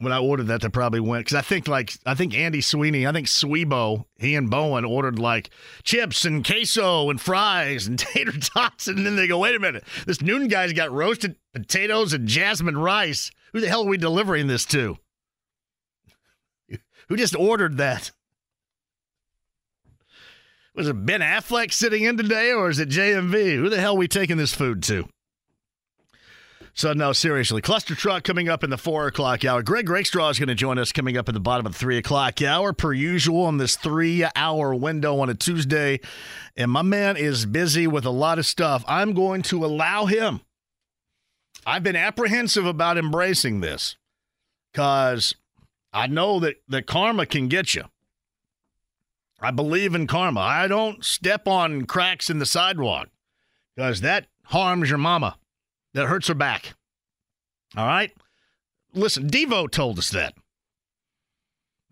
When 0.00 0.12
I 0.12 0.18
ordered 0.20 0.46
that, 0.46 0.60
they 0.60 0.68
probably 0.68 1.00
went 1.00 1.24
because 1.24 1.36
I 1.36 1.40
think 1.40 1.66
like 1.66 1.94
I 2.06 2.14
think 2.14 2.32
Andy 2.32 2.60
Sweeney, 2.60 3.04
I 3.04 3.10
think 3.12 3.26
Sweebo, 3.26 4.04
he 4.16 4.36
and 4.36 4.48
Bowen 4.48 4.84
ordered 4.84 5.18
like 5.18 5.50
chips 5.82 6.24
and 6.24 6.46
queso 6.46 7.10
and 7.10 7.20
fries 7.20 7.88
and 7.88 7.98
tater 7.98 8.38
tots, 8.38 8.86
and 8.86 9.04
then 9.04 9.16
they 9.16 9.26
go, 9.26 9.38
wait 9.38 9.56
a 9.56 9.60
minute, 9.60 9.82
this 10.06 10.22
noon 10.22 10.46
guy's 10.46 10.72
got 10.72 10.92
roasted 10.92 11.34
potatoes 11.52 12.12
and 12.12 12.28
jasmine 12.28 12.78
rice. 12.78 13.32
Who 13.52 13.60
the 13.60 13.68
hell 13.68 13.82
are 13.82 13.88
we 13.88 13.98
delivering 13.98 14.46
this 14.46 14.64
to? 14.66 14.98
Who 17.08 17.16
just 17.16 17.34
ordered 17.34 17.78
that? 17.78 18.12
Was 20.76 20.86
it 20.86 21.04
Ben 21.04 21.22
Affleck 21.22 21.72
sitting 21.72 22.04
in 22.04 22.16
today, 22.16 22.52
or 22.52 22.70
is 22.70 22.78
it 22.78 22.88
JMV? 22.88 23.56
Who 23.56 23.68
the 23.68 23.80
hell 23.80 23.94
are 23.94 23.98
we 23.98 24.06
taking 24.06 24.36
this 24.36 24.54
food 24.54 24.80
to? 24.84 25.08
So, 26.78 26.92
no, 26.92 27.12
seriously. 27.12 27.60
Cluster 27.60 27.96
Truck 27.96 28.22
coming 28.22 28.48
up 28.48 28.62
in 28.62 28.70
the 28.70 28.78
4 28.78 29.08
o'clock 29.08 29.44
hour. 29.44 29.64
Greg 29.64 29.88
Rakestraw 29.88 30.28
is 30.28 30.38
going 30.38 30.48
to 30.48 30.54
join 30.54 30.78
us 30.78 30.92
coming 30.92 31.16
up 31.16 31.28
at 31.28 31.34
the 31.34 31.40
bottom 31.40 31.66
of 31.66 31.72
the 31.72 31.78
3 31.78 31.98
o'clock 31.98 32.40
hour, 32.40 32.72
per 32.72 32.92
usual, 32.92 33.48
in 33.48 33.56
this 33.56 33.74
three 33.74 34.24
hour 34.36 34.72
window 34.72 35.18
on 35.18 35.28
a 35.28 35.34
Tuesday. 35.34 35.98
And 36.56 36.70
my 36.70 36.82
man 36.82 37.16
is 37.16 37.46
busy 37.46 37.88
with 37.88 38.04
a 38.04 38.10
lot 38.10 38.38
of 38.38 38.46
stuff. 38.46 38.84
I'm 38.86 39.12
going 39.12 39.42
to 39.42 39.64
allow 39.64 40.06
him. 40.06 40.40
I've 41.66 41.82
been 41.82 41.96
apprehensive 41.96 42.64
about 42.64 42.96
embracing 42.96 43.58
this 43.58 43.96
because 44.72 45.34
I 45.92 46.06
know 46.06 46.38
that, 46.38 46.62
that 46.68 46.86
karma 46.86 47.26
can 47.26 47.48
get 47.48 47.74
you. 47.74 47.86
I 49.40 49.50
believe 49.50 49.96
in 49.96 50.06
karma. 50.06 50.42
I 50.42 50.68
don't 50.68 51.04
step 51.04 51.48
on 51.48 51.86
cracks 51.86 52.30
in 52.30 52.38
the 52.38 52.46
sidewalk 52.46 53.08
because 53.74 54.00
that 54.02 54.28
harms 54.44 54.90
your 54.90 54.98
mama 54.98 55.38
that 55.98 56.06
hurts 56.06 56.28
her 56.28 56.34
back. 56.34 56.74
All 57.76 57.86
right? 57.86 58.12
Listen, 58.94 59.28
Devo 59.28 59.68
told 59.68 59.98
us 59.98 60.10
that. 60.10 60.34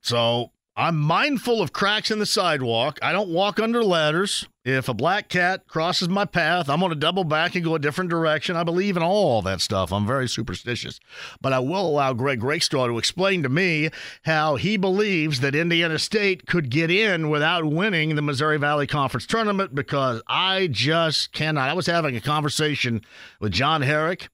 So 0.00 0.52
I'm 0.78 0.98
mindful 0.98 1.62
of 1.62 1.72
cracks 1.72 2.10
in 2.10 2.18
the 2.18 2.26
sidewalk. 2.26 2.98
I 3.00 3.10
don't 3.10 3.30
walk 3.30 3.58
under 3.58 3.82
ladders. 3.82 4.46
If 4.62 4.90
a 4.90 4.94
black 4.94 5.30
cat 5.30 5.66
crosses 5.66 6.10
my 6.10 6.26
path, 6.26 6.68
I'm 6.68 6.80
going 6.80 6.90
to 6.90 6.96
double 6.96 7.24
back 7.24 7.54
and 7.54 7.64
go 7.64 7.76
a 7.76 7.78
different 7.78 8.10
direction. 8.10 8.56
I 8.56 8.62
believe 8.62 8.94
in 8.94 9.02
all 9.02 9.40
that 9.40 9.62
stuff. 9.62 9.90
I'm 9.90 10.06
very 10.06 10.28
superstitious. 10.28 11.00
But 11.40 11.54
I 11.54 11.60
will 11.60 11.86
allow 11.86 12.12
Greg 12.12 12.42
Rakestraw 12.42 12.88
to 12.88 12.98
explain 12.98 13.42
to 13.42 13.48
me 13.48 13.88
how 14.24 14.56
he 14.56 14.76
believes 14.76 15.40
that 15.40 15.54
Indiana 15.54 15.98
State 15.98 16.46
could 16.46 16.68
get 16.68 16.90
in 16.90 17.30
without 17.30 17.64
winning 17.64 18.14
the 18.14 18.20
Missouri 18.20 18.58
Valley 18.58 18.86
Conference 18.86 19.24
tournament 19.24 19.74
because 19.74 20.20
I 20.26 20.66
just 20.66 21.32
cannot. 21.32 21.70
I 21.70 21.72
was 21.72 21.86
having 21.86 22.16
a 22.16 22.20
conversation 22.20 23.00
with 23.40 23.52
John 23.52 23.80
Herrick, 23.80 24.28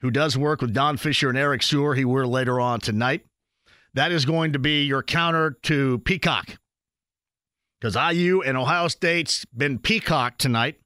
who 0.00 0.12
does 0.12 0.38
work 0.38 0.60
with 0.60 0.72
Don 0.72 0.96
Fischer 0.96 1.28
and 1.28 1.36
Eric 1.38 1.64
Sewer. 1.64 1.96
He 1.96 2.04
will 2.04 2.28
later 2.28 2.60
on 2.60 2.78
tonight. 2.78 3.24
That 3.94 4.12
is 4.12 4.24
going 4.24 4.52
to 4.52 4.58
be 4.58 4.84
your 4.84 5.02
counter 5.02 5.56
to 5.62 5.98
Peacock 6.00 6.58
because 7.80 7.96
IU 7.96 8.42
and 8.42 8.56
Ohio 8.56 8.88
State's 8.88 9.44
been 9.46 9.78
peacock 9.78 10.38
tonight. 10.38 10.76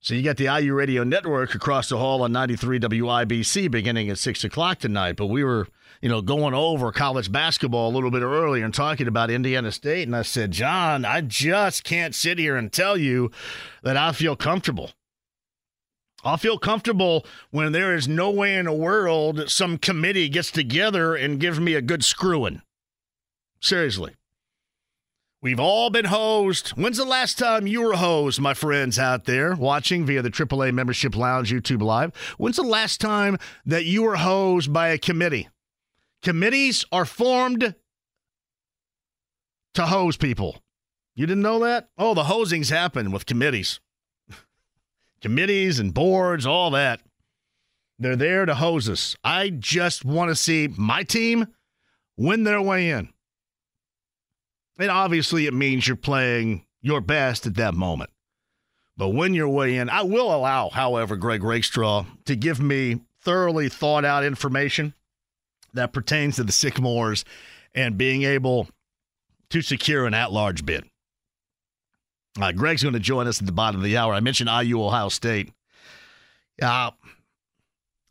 So 0.00 0.14
you 0.14 0.22
got 0.22 0.36
the 0.36 0.54
IU 0.54 0.74
Radio 0.74 1.02
Network 1.02 1.54
across 1.54 1.88
the 1.88 1.96
hall 1.96 2.22
on 2.22 2.30
93 2.30 2.78
WIBC 2.78 3.70
beginning 3.70 4.10
at 4.10 4.18
6 4.18 4.44
o'clock 4.44 4.78
tonight. 4.78 5.16
But 5.16 5.28
we 5.28 5.42
were, 5.42 5.66
you 6.02 6.10
know, 6.10 6.20
going 6.20 6.52
over 6.52 6.92
college 6.92 7.32
basketball 7.32 7.88
a 7.88 7.94
little 7.94 8.10
bit 8.10 8.20
earlier 8.20 8.66
and 8.66 8.74
talking 8.74 9.08
about 9.08 9.30
Indiana 9.30 9.72
State. 9.72 10.06
And 10.06 10.14
I 10.14 10.20
said, 10.20 10.50
John, 10.50 11.06
I 11.06 11.22
just 11.22 11.84
can't 11.84 12.14
sit 12.14 12.38
here 12.38 12.54
and 12.54 12.70
tell 12.70 12.98
you 12.98 13.30
that 13.82 13.96
I 13.96 14.12
feel 14.12 14.36
comfortable. 14.36 14.90
I'll 16.24 16.38
feel 16.38 16.58
comfortable 16.58 17.26
when 17.50 17.72
there 17.72 17.94
is 17.94 18.08
no 18.08 18.30
way 18.30 18.56
in 18.56 18.64
the 18.64 18.72
world 18.72 19.50
some 19.50 19.76
committee 19.76 20.28
gets 20.28 20.50
together 20.50 21.14
and 21.14 21.38
gives 21.38 21.60
me 21.60 21.74
a 21.74 21.82
good 21.82 22.04
screwing. 22.04 22.62
Seriously. 23.60 24.14
We've 25.42 25.60
all 25.60 25.90
been 25.90 26.06
hosed. 26.06 26.70
When's 26.70 26.96
the 26.96 27.04
last 27.04 27.38
time 27.38 27.66
you 27.66 27.82
were 27.82 27.96
hosed, 27.96 28.40
my 28.40 28.54
friends 28.54 28.98
out 28.98 29.26
there 29.26 29.54
watching 29.54 30.06
via 30.06 30.22
the 30.22 30.30
AAA 30.30 30.72
Membership 30.72 31.14
Lounge 31.14 31.52
YouTube 31.52 31.82
Live? 31.82 32.16
When's 32.38 32.56
the 32.56 32.62
last 32.62 32.98
time 32.98 33.36
that 33.66 33.84
you 33.84 34.02
were 34.02 34.16
hosed 34.16 34.72
by 34.72 34.88
a 34.88 34.96
committee? 34.96 35.50
Committees 36.22 36.86
are 36.90 37.04
formed 37.04 37.74
to 39.74 39.86
hose 39.86 40.16
people. 40.16 40.62
You 41.14 41.26
didn't 41.26 41.42
know 41.42 41.58
that? 41.58 41.90
Oh, 41.98 42.14
the 42.14 42.24
hosings 42.24 42.70
happen 42.70 43.10
with 43.10 43.26
committees. 43.26 43.80
Committees 45.24 45.78
and 45.78 45.94
boards, 45.94 46.44
all 46.44 46.72
that. 46.72 47.00
They're 47.98 48.14
there 48.14 48.44
to 48.44 48.54
hose 48.54 48.90
us. 48.90 49.16
I 49.24 49.48
just 49.48 50.04
want 50.04 50.28
to 50.28 50.34
see 50.34 50.68
my 50.76 51.02
team 51.02 51.46
win 52.18 52.44
their 52.44 52.60
way 52.60 52.90
in. 52.90 53.08
And 54.78 54.90
obviously, 54.90 55.46
it 55.46 55.54
means 55.54 55.88
your 55.88 55.96
playing 55.96 56.66
your 56.82 57.00
best 57.00 57.46
at 57.46 57.54
that 57.54 57.72
moment. 57.72 58.10
But 58.98 59.14
when 59.14 59.32
you're 59.32 59.48
way 59.48 59.78
in, 59.78 59.88
I 59.88 60.02
will 60.02 60.30
allow, 60.30 60.68
however, 60.68 61.16
Greg 61.16 61.42
Rakestraw 61.42 62.04
to 62.26 62.36
give 62.36 62.60
me 62.60 63.00
thoroughly 63.22 63.70
thought 63.70 64.04
out 64.04 64.24
information 64.24 64.92
that 65.72 65.94
pertains 65.94 66.36
to 66.36 66.44
the 66.44 66.52
Sycamores 66.52 67.24
and 67.74 67.96
being 67.96 68.24
able 68.24 68.68
to 69.48 69.62
secure 69.62 70.04
an 70.04 70.12
at 70.12 70.32
large 70.32 70.66
bid. 70.66 70.84
Uh, 72.40 72.52
Greg's 72.52 72.82
going 72.82 72.94
to 72.94 73.00
join 73.00 73.26
us 73.26 73.40
at 73.40 73.46
the 73.46 73.52
bottom 73.52 73.80
of 73.80 73.84
the 73.84 73.96
hour. 73.96 74.12
I 74.12 74.20
mentioned 74.20 74.50
IU 74.50 74.82
Ohio 74.82 75.08
State. 75.08 75.52
Uh, 76.60 76.90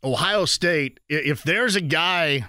Ohio 0.02 0.44
State, 0.44 1.00
if 1.08 1.42
there's 1.42 1.76
a 1.76 1.80
guy 1.80 2.46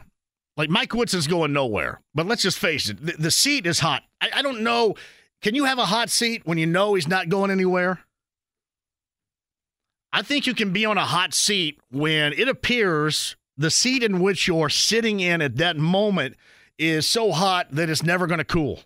like 0.58 0.70
Mike 0.70 0.94
Woodson's 0.94 1.28
going 1.28 1.54
nowhere, 1.54 2.02
but 2.14 2.26
let's 2.26 2.42
just 2.42 2.60
face 2.60 2.90
it, 2.90 3.06
the, 3.06 3.14
the 3.14 3.32
seat 3.32 3.66
is 3.66 3.80
hot. 3.80 4.04
I, 4.22 4.30
I 4.36 4.42
don't 4.42 4.62
know. 4.62 4.96
Can 5.42 5.56
you 5.56 5.66
have 5.66 5.80
a 5.80 5.86
hot 5.86 6.10
seat 6.10 6.44
when 6.46 6.58
you 6.58 6.66
know 6.66 6.94
he's 6.94 7.08
not 7.08 7.30
going 7.30 7.52
anywhere? 7.52 8.00
I 10.12 10.22
think 10.22 10.48
you 10.48 10.54
can 10.54 10.72
be 10.72 10.86
on 10.86 10.98
a 10.98 11.06
hot 11.06 11.34
seat 11.34 11.80
when 11.92 12.32
it 12.34 12.48
appears 12.48 13.36
the 13.58 13.70
seat 13.70 14.02
in 14.02 14.22
which 14.22 14.48
you're 14.48 14.70
sitting 14.70 15.20
in 15.20 15.42
at 15.42 15.58
that 15.58 15.78
moment 15.78 16.36
is 16.78 17.08
so 17.08 17.32
hot 17.32 17.68
that 17.72 17.90
it's 17.90 18.04
never 18.04 18.28
going 18.28 18.38
to 18.38 18.46
cool. 18.46 18.82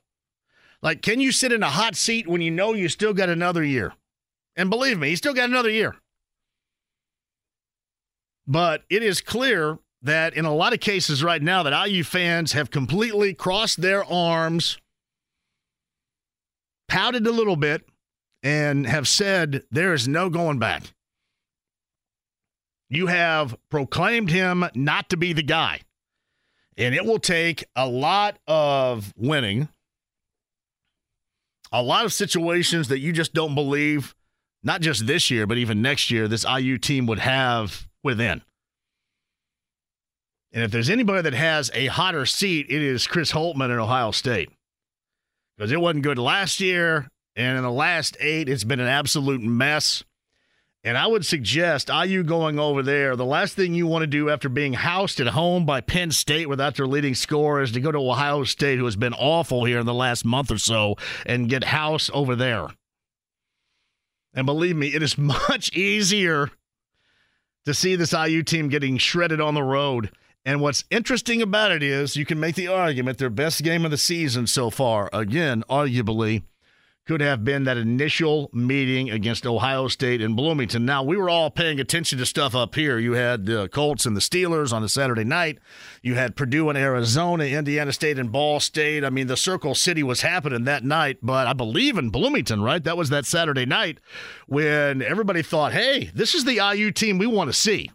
Like, 0.82 1.02
can 1.02 1.20
you 1.20 1.32
sit 1.32 1.52
in 1.52 1.64
a 1.64 1.70
hot 1.70 1.96
seat 1.96 2.28
when 2.28 2.42
you 2.42 2.52
know 2.52 2.74
you 2.74 2.88
still 2.90 3.14
got 3.14 3.30
another 3.30 3.64
year? 3.64 3.94
And 4.56 4.70
believe 4.70 4.98
me, 5.00 5.10
you 5.10 5.16
still 5.16 5.34
got 5.34 5.50
another 5.50 5.70
year. 5.70 5.96
But 8.48 8.84
it 8.90 9.04
is 9.04 9.22
clear 9.22 9.80
that 10.02 10.34
in 10.34 10.46
a 10.46 10.54
lot 10.54 10.74
of 10.74 10.80
cases 10.80 11.24
right 11.24 11.42
now 11.42 11.64
that 11.64 11.88
IU 11.88 12.04
fans 12.04 12.54
have 12.54 12.72
completely 12.72 13.34
crossed 13.34 13.82
their 13.82 14.04
arms, 14.06 14.78
pouted 16.88 17.28
a 17.28 17.32
little 17.32 17.58
bit, 17.58 17.86
and 18.42 18.88
have 18.88 19.08
said 19.08 19.64
there 19.70 19.94
is 19.94 20.08
no 20.08 20.30
going 20.30 20.60
back. 20.60 20.84
You 22.90 23.08
have 23.08 23.56
proclaimed 23.70 24.32
him 24.32 24.66
not 24.74 25.10
to 25.10 25.18
be 25.18 25.34
the 25.34 25.44
guy. 25.44 25.82
And 26.78 26.96
it 26.96 27.06
will 27.06 27.20
take 27.20 27.66
a 27.76 27.88
lot 27.88 28.40
of 28.48 29.14
winning, 29.18 29.68
a 31.72 31.84
lot 31.84 32.06
of 32.06 32.14
situations 32.14 32.88
that 32.88 33.00
you 33.00 33.12
just 33.12 33.34
don't 33.34 33.56
believe, 33.56 34.16
not 34.64 34.82
just 34.82 35.08
this 35.08 35.30
year, 35.30 35.46
but 35.46 35.58
even 35.58 35.82
next 35.82 36.10
year, 36.12 36.28
this 36.28 36.46
IU 36.46 36.78
team 36.78 37.06
would 37.06 37.20
have 37.20 37.88
within. 38.04 38.42
And 40.52 40.64
if 40.64 40.72
there's 40.72 40.90
anybody 40.90 41.22
that 41.22 41.34
has 41.34 41.70
a 41.74 41.88
hotter 41.88 42.26
seat, 42.26 42.68
it 42.70 42.82
is 42.82 43.06
Chris 43.06 43.32
Holtmann 43.32 43.72
in 43.72 43.80
Ohio 43.80 44.12
State. 44.12 44.50
Because 45.56 45.72
it 45.72 45.80
wasn't 45.80 46.04
good 46.04 46.18
last 46.18 46.60
year. 46.60 47.08
And 47.36 47.58
in 47.58 47.64
the 47.64 47.72
last 47.72 48.18
eight, 48.20 48.50
it's 48.50 48.64
been 48.64 48.80
an 48.80 48.88
absolute 48.88 49.42
mess. 49.42 50.04
And 50.84 50.98
I 50.98 51.08
would 51.08 51.26
suggest 51.26 51.90
IU 51.90 52.24
going 52.24 52.58
over 52.58 52.82
there, 52.82 53.18
the 53.18 53.26
last 53.26 53.54
thing 53.54 53.74
you 53.74 53.86
want 53.86 54.04
to 54.04 54.08
do 54.08 54.30
after 54.30 54.48
being 54.48 54.74
housed 54.74 55.20
at 55.20 55.28
home 55.28 55.66
by 55.66 55.82
Penn 55.82 56.12
State 56.12 56.48
without 56.48 56.76
their 56.76 56.88
leading 56.88 57.16
scorer 57.16 57.62
is 57.62 57.74
to 57.74 57.82
go 57.82 57.92
to 57.92 57.98
Ohio 57.98 58.46
State, 58.46 58.80
who 58.80 58.86
has 58.86 58.96
been 58.96 59.14
awful 59.14 59.66
here 59.66 59.80
in 59.80 59.86
the 59.86 59.94
last 59.94 60.24
month 60.24 60.52
or 60.52 60.58
so, 60.58 60.96
and 61.26 61.50
get 61.50 61.66
housed 61.66 62.10
over 62.12 62.34
there. 62.34 62.70
And 64.34 64.46
believe 64.46 64.78
me, 64.78 64.88
it 64.88 65.04
is 65.04 65.18
much 65.50 65.74
easier 65.74 66.50
to 67.66 67.74
see 67.74 67.98
this 67.98 68.14
IU 68.14 68.42
team 68.42 68.70
getting 68.70 68.98
shredded 68.98 69.42
on 69.42 69.54
the 69.54 69.64
road 69.64 70.12
And 70.46 70.62
what's 70.62 70.86
interesting 70.90 71.42
about 71.42 71.72
it 71.74 71.84
is 71.84 72.16
you 72.16 72.26
can 72.26 72.40
make 72.40 72.56
the 72.56 72.70
argument 72.70 73.18
their 73.18 73.30
best 73.30 73.62
game 73.64 73.84
of 73.84 73.92
the 73.92 73.98
season 73.98 74.48
so 74.48 74.70
far, 74.70 75.10
again, 75.12 75.64
arguably, 75.70 76.44
could 77.10 77.22
have 77.22 77.44
been 77.44 77.64
that 77.64 77.76
initial 77.76 78.52
meeting 78.54 79.10
against 79.10 79.44
Ohio 79.44 79.88
State 79.88 80.22
in 80.22 80.36
Bloomington. 80.36 80.86
Now, 80.86 81.02
we 81.02 81.18
were 81.18 81.28
all 81.28 81.50
paying 81.50 81.80
attention 81.80 82.20
to 82.20 82.26
stuff 82.28 82.54
up 82.54 82.76
here. 82.76 83.00
You 83.00 83.14
had 83.14 83.48
the 83.48 83.68
Colts 83.70 84.06
and 84.06 84.16
the 84.16 84.22
Steelers 84.22 84.72
on 84.72 84.84
a 84.84 84.90
Saturday 84.90 85.24
night. 85.24 85.58
You 86.04 86.14
had 86.14 86.36
Purdue 86.36 86.70
and 86.70 86.78
Arizona, 86.78 87.46
Indiana 87.46 87.94
State 87.94 88.20
and 88.20 88.32
Ball 88.32 88.60
State. 88.60 89.04
I 89.04 89.10
mean, 89.10 89.26
the 89.26 89.36
Circle 89.36 89.74
City 89.74 90.04
was 90.04 90.22
happening 90.22 90.66
that 90.66 90.84
night, 90.84 91.18
but 91.24 91.48
I 91.48 91.54
believe 91.54 91.98
in 91.98 92.12
Bloomington, 92.12 92.62
right? 92.62 92.84
That 92.84 92.96
was 92.96 93.10
that 93.10 93.26
Saturday 93.26 93.66
night 93.66 93.98
when 94.46 95.02
everybody 95.02 95.42
thought, 95.42 95.74
hey, 95.74 96.12
this 96.14 96.36
is 96.36 96.46
the 96.46 96.62
IU 96.64 96.92
team 96.92 97.18
we 97.18 97.26
want 97.26 97.50
to 97.50 97.58
see. 97.58 97.90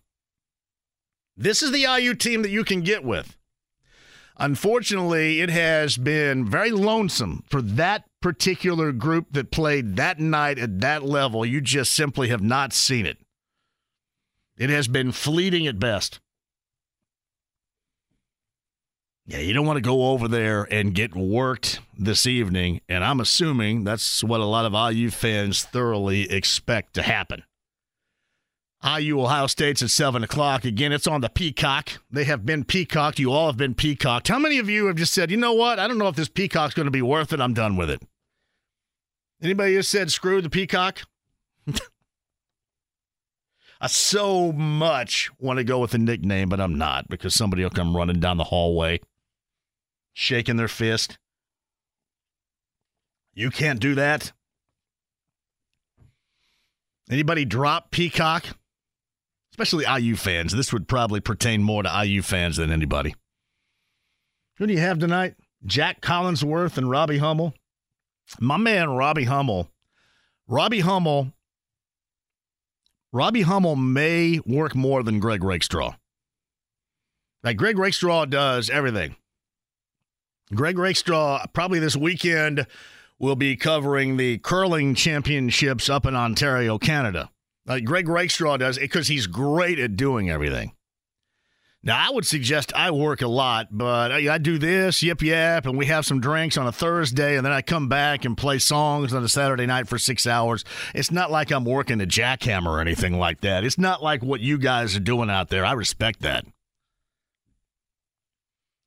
This 1.37 1.63
is 1.63 1.71
the 1.71 1.83
IU 1.83 2.15
team 2.15 2.43
that 2.43 2.51
you 2.51 2.65
can 2.65 2.81
get 2.81 3.05
with. 3.05 3.37
Unfortunately, 4.37 5.41
it 5.41 5.51
has 5.51 5.97
been 5.97 6.45
very 6.45 6.73
lonesome 6.73 7.45
for 7.49 7.63
that 7.63 8.05
particular 8.21 8.91
group 8.91 9.29
that 9.31 9.53
played 9.53 9.97
that 9.97 10.19
night 10.19 10.59
at 10.59 10.81
that 10.81 11.05
level. 11.05 11.47
You 11.47 11.61
just 11.61 11.95
simply 11.95 12.29
have 12.29 12.43
not 12.43 12.73
seen 12.73 13.07
it. 13.07 13.19
It 14.57 14.71
has 14.71 14.89
been 14.89 15.13
fleeting 15.13 15.67
at 15.67 15.79
best. 15.79 16.21
Yeah, 19.27 19.39
you 19.39 19.55
don't 19.55 19.67
want 19.67 19.79
to 19.79 19.83
go 19.83 20.09
over 20.09 20.29
there 20.29 20.69
and 20.71 20.95
get 20.95 21.15
worked 21.15 21.81
this 21.99 22.27
evening, 22.27 22.83
and 22.89 23.03
I'm 23.03 23.21
assuming 23.21 23.85
that's 23.85 24.23
what 24.23 24.41
a 24.41 24.45
lot 24.45 24.67
of 24.67 24.95
IU 24.95 25.11
fans 25.11 25.63
thoroughly 25.63 26.31
expect 26.31 26.95
to 26.95 27.03
happen. 27.03 27.43
IU 28.85 29.23
Ohio 29.23 29.47
State's 29.47 29.83
at 29.83 29.91
7 29.91 30.23
o'clock. 30.23 30.65
Again, 30.65 30.93
it's 30.93 31.07
on 31.07 31.23
the 31.23 31.31
Peacock. 31.31 32.03
They 32.11 32.25
have 32.25 32.45
been 32.45 32.65
peacocked. 32.65 33.19
You 33.19 33.33
all 33.33 33.47
have 33.47 33.57
been 33.57 33.75
peacocked. 33.75 34.29
How 34.29 34.39
many 34.39 34.59
of 34.59 34.69
you 34.69 34.87
have 34.87 34.97
just 34.97 35.15
said, 35.15 35.31
you 35.31 35.39
know 35.39 35.55
what? 35.55 35.79
I 35.79 35.89
don't 35.89 35.97
know 35.97 36.09
if 36.09 36.17
this 36.17 36.29
Peacock's 36.29 36.75
going 36.75 36.87
to 36.87 36.91
be 36.91 37.01
worth 37.01 37.33
it. 37.33 37.41
I'm 37.41 37.55
done 37.55 37.77
with 37.77 37.89
it. 37.89 38.03
Anybody 39.43 39.75
just 39.75 39.91
said, 39.91 40.11
screw 40.11 40.43
the 40.43 40.51
Peacock? 40.51 41.01
I 43.81 43.87
so 43.87 44.53
much 44.53 45.31
want 45.39 45.59
to 45.59 45.65
go 45.65 45.79
with 45.79 45.95
a 45.95 45.99
nickname, 45.99 46.49
but 46.49 46.61
I'm 46.61 46.77
not 46.77 47.09
because 47.09 47.35
somebody 47.35 47.63
will 47.63 47.71
come 47.71 47.97
running 47.97 48.21
down 48.21 48.37
the 48.37 48.45
hallway, 48.45 49.01
shaking 50.13 50.57
their 50.57 50.69
fist. 50.69 51.19
You 53.33 53.51
can't 53.51 53.81
do 53.81 53.95
that. 53.95 54.33
Anybody 57.11 57.45
drop 57.45 57.91
Peacock? 57.91 58.45
Especially 59.55 59.85
IU 59.87 60.17
fans. 60.17 60.53
This 60.53 60.73
would 60.73 60.89
probably 60.89 61.21
pertain 61.21 61.63
more 61.63 61.85
to 61.85 62.05
IU 62.05 62.23
fans 62.23 62.57
than 62.57 62.73
anybody. 62.73 63.15
Who 64.57 64.67
do 64.67 64.73
you 64.73 64.81
have 64.81 64.99
tonight? 64.99 65.37
Jac 65.65 66.01
Collinsworth 66.01 66.77
and 66.77 66.91
Robbie 66.91 67.19
Hummel. 67.19 67.55
My 68.41 68.57
man, 68.57 68.91
Robbie 68.91 69.25
Hummel. 69.25 69.71
Robbie 70.49 70.81
Hummel. 70.81 71.33
Robbie 73.13 73.43
Hummel 73.43 73.77
may 73.77 74.41
work 74.45 74.75
more 74.75 75.05
than 75.05 75.21
Greg 75.21 75.45
Rakestraw. 75.45 75.95
Like 77.45 77.57
Greg 77.57 77.79
Rakestraw 77.79 78.25
does 78.25 78.69
everything. 78.69 79.15
Greg 80.53 80.79
Rakestraw 80.79 81.47
probably 81.53 81.79
this 81.79 81.95
weekend 81.95 82.67
will 83.21 83.37
be 83.37 83.55
covering 83.55 84.17
the 84.17 84.39
curling 84.39 84.97
championships 84.97 85.89
up 85.89 86.07
in 86.07 86.17
Ontario, 86.17 86.77
Canada. 86.77 87.31
Like 87.67 87.85
Greg 87.85 88.09
Rakestraw 88.09 88.59
does 88.59 88.79
because 88.79 89.09
he's 89.09 89.27
great 89.27 89.79
at 89.79 89.97
doing 89.97 90.31
everything. 90.31 90.73
Now, 91.87 91.99
I 91.99 92.11
would 92.11 92.27
suggest 92.27 92.73
I 92.75 92.93
work 92.93 93.21
a 93.21 93.29
lot, 93.29 93.69
but 93.71 94.11
I, 94.11 94.35
I, 94.35 94.39
do 94.39 94.57
this, 94.57 95.03
yip 95.03 95.21
yap, 95.21 95.67
and 95.67 95.77
we 95.77 95.85
have 95.85 96.07
some 96.07 96.19
drinks 96.19 96.57
on 96.57 96.67
a 96.67 96.73
Thursday, 96.73 97.37
and 97.37 97.45
then 97.45 97.53
I 97.53 97.61
come 97.61 97.91
back 97.91 98.25
and 98.25 98.39
play 98.39 98.59
songs 98.59 99.13
on 99.13 99.23
a 99.23 99.29
Saturday 99.29 99.67
night 99.67 99.87
for 99.87 99.99
six 99.99 100.27
hours. 100.27 100.65
It's 100.95 101.11
not 101.11 101.31
like 101.31 101.53
I'm 101.53 101.67
working 101.67 102.01
a 102.01 102.07
jackhammer 102.07 102.69
or 102.69 102.81
anything 102.81 103.19
like 103.19 103.43
that. 103.43 103.65
It's 103.65 103.77
not 103.77 104.03
like 104.03 104.23
what 104.23 104.41
you 104.41 104.57
guys 104.57 104.97
are 104.97 105.01
doing 105.01 105.29
out 105.29 105.51
there. 105.51 105.63
I 105.63 105.73
respect 105.73 106.23
that. 106.23 106.47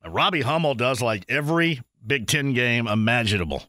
Robbie 0.04 0.42
Hummel 0.42 0.74
does 0.74 1.00
like 1.00 1.24
every 1.28 1.82
Big 2.04 2.26
Ten 2.26 2.52
game 2.52 2.88
imaginable. 2.88 3.62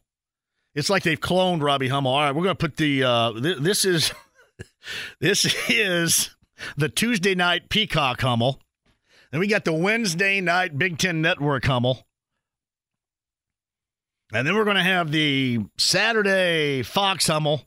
It's 0.74 0.90
like 0.90 1.04
they've 1.04 1.20
cloned 1.20 1.62
Robbie 1.62 1.88
Hummel. 1.88 2.12
All 2.12 2.20
right, 2.20 2.34
we're 2.34 2.44
going 2.44 2.56
to 2.56 2.60
put 2.60 2.76
the. 2.76 3.04
Uh, 3.04 3.32
th- 3.40 3.58
this 3.58 3.84
is. 3.84 4.12
This 5.20 5.54
is 5.68 6.34
the 6.76 6.88
Tuesday 6.88 7.34
night 7.34 7.68
Peacock 7.68 8.20
Hummel. 8.20 8.60
Then 9.30 9.40
we 9.40 9.46
got 9.46 9.64
the 9.64 9.72
Wednesday 9.72 10.40
night 10.40 10.78
Big 10.78 10.98
Ten 10.98 11.22
Network 11.22 11.64
Hummel. 11.64 12.06
And 14.32 14.46
then 14.46 14.54
we're 14.54 14.64
going 14.64 14.76
to 14.76 14.82
have 14.82 15.10
the 15.10 15.60
Saturday 15.76 16.82
Fox 16.82 17.26
Hummel. 17.26 17.62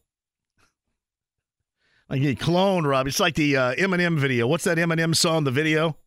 Like 2.10 2.21
he 2.21 2.36
cloned 2.36 2.86
Rob. 2.88 3.08
It's 3.08 3.19
like 3.19 3.36
the 3.36 3.58
uh, 3.58 3.75
Eminem 3.75 4.17
video. 4.17 4.47
What's 4.47 4.63
that 4.65 4.77
Eminem 4.77 5.15
song? 5.15 5.43
The 5.43 5.51
video. 5.51 5.97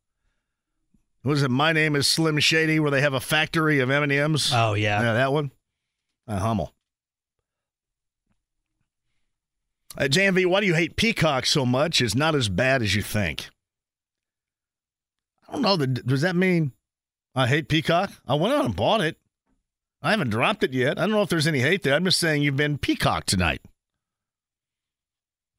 Was 1.25 1.43
it 1.43 1.51
My 1.51 1.73
Name 1.73 1.97
Is 1.97 2.07
Slim 2.07 2.39
Shady, 2.39 2.79
where 2.79 2.91
they 2.91 3.01
have 3.01 3.15
a 3.15 3.21
factory 3.21 3.81
of 3.81 3.91
M&Ms? 3.91 4.53
Oh 4.55 4.75
yeah, 4.75 5.03
yeah, 5.03 5.13
that 5.15 5.33
one. 5.33 5.51
Uh, 6.29 6.39
Hummel. 6.39 6.73
Uh, 9.97 10.05
JMV, 10.05 10.47
why 10.47 10.61
do 10.61 10.67
you 10.67 10.75
hate 10.75 10.97
Peacock 10.97 11.47
so 11.47 11.65
much? 11.65 12.03
It's 12.03 12.15
not 12.15 12.35
as 12.35 12.49
bad 12.49 12.83
as 12.83 12.95
you 12.95 13.03
think. 13.03 13.49
I 15.49 15.53
don't 15.53 15.63
know. 15.63 15.77
Does 15.77 16.21
that 16.21 16.37
mean 16.37 16.73
I 17.35 17.47
hate 17.47 17.69
Peacock? 17.69 18.11
I 18.27 18.35
went 18.35 18.53
out 18.53 18.65
and 18.65 18.77
bought 18.77 19.01
it. 19.01 19.17
I 20.03 20.11
haven't 20.11 20.31
dropped 20.31 20.63
it 20.63 20.75
yet. 20.75 20.99
I 20.99 21.03
don't 21.03 21.13
know 21.13 21.23
if 21.23 21.31
there's 21.31 21.47
any 21.47 21.61
hate 21.61 21.83
there. 21.83 21.95
I'm 21.95 22.05
just 22.05 22.21
saying 22.21 22.43
you've 22.43 22.57
been 22.57 22.79
Peacock 22.79 23.25
tonight. 23.25 23.63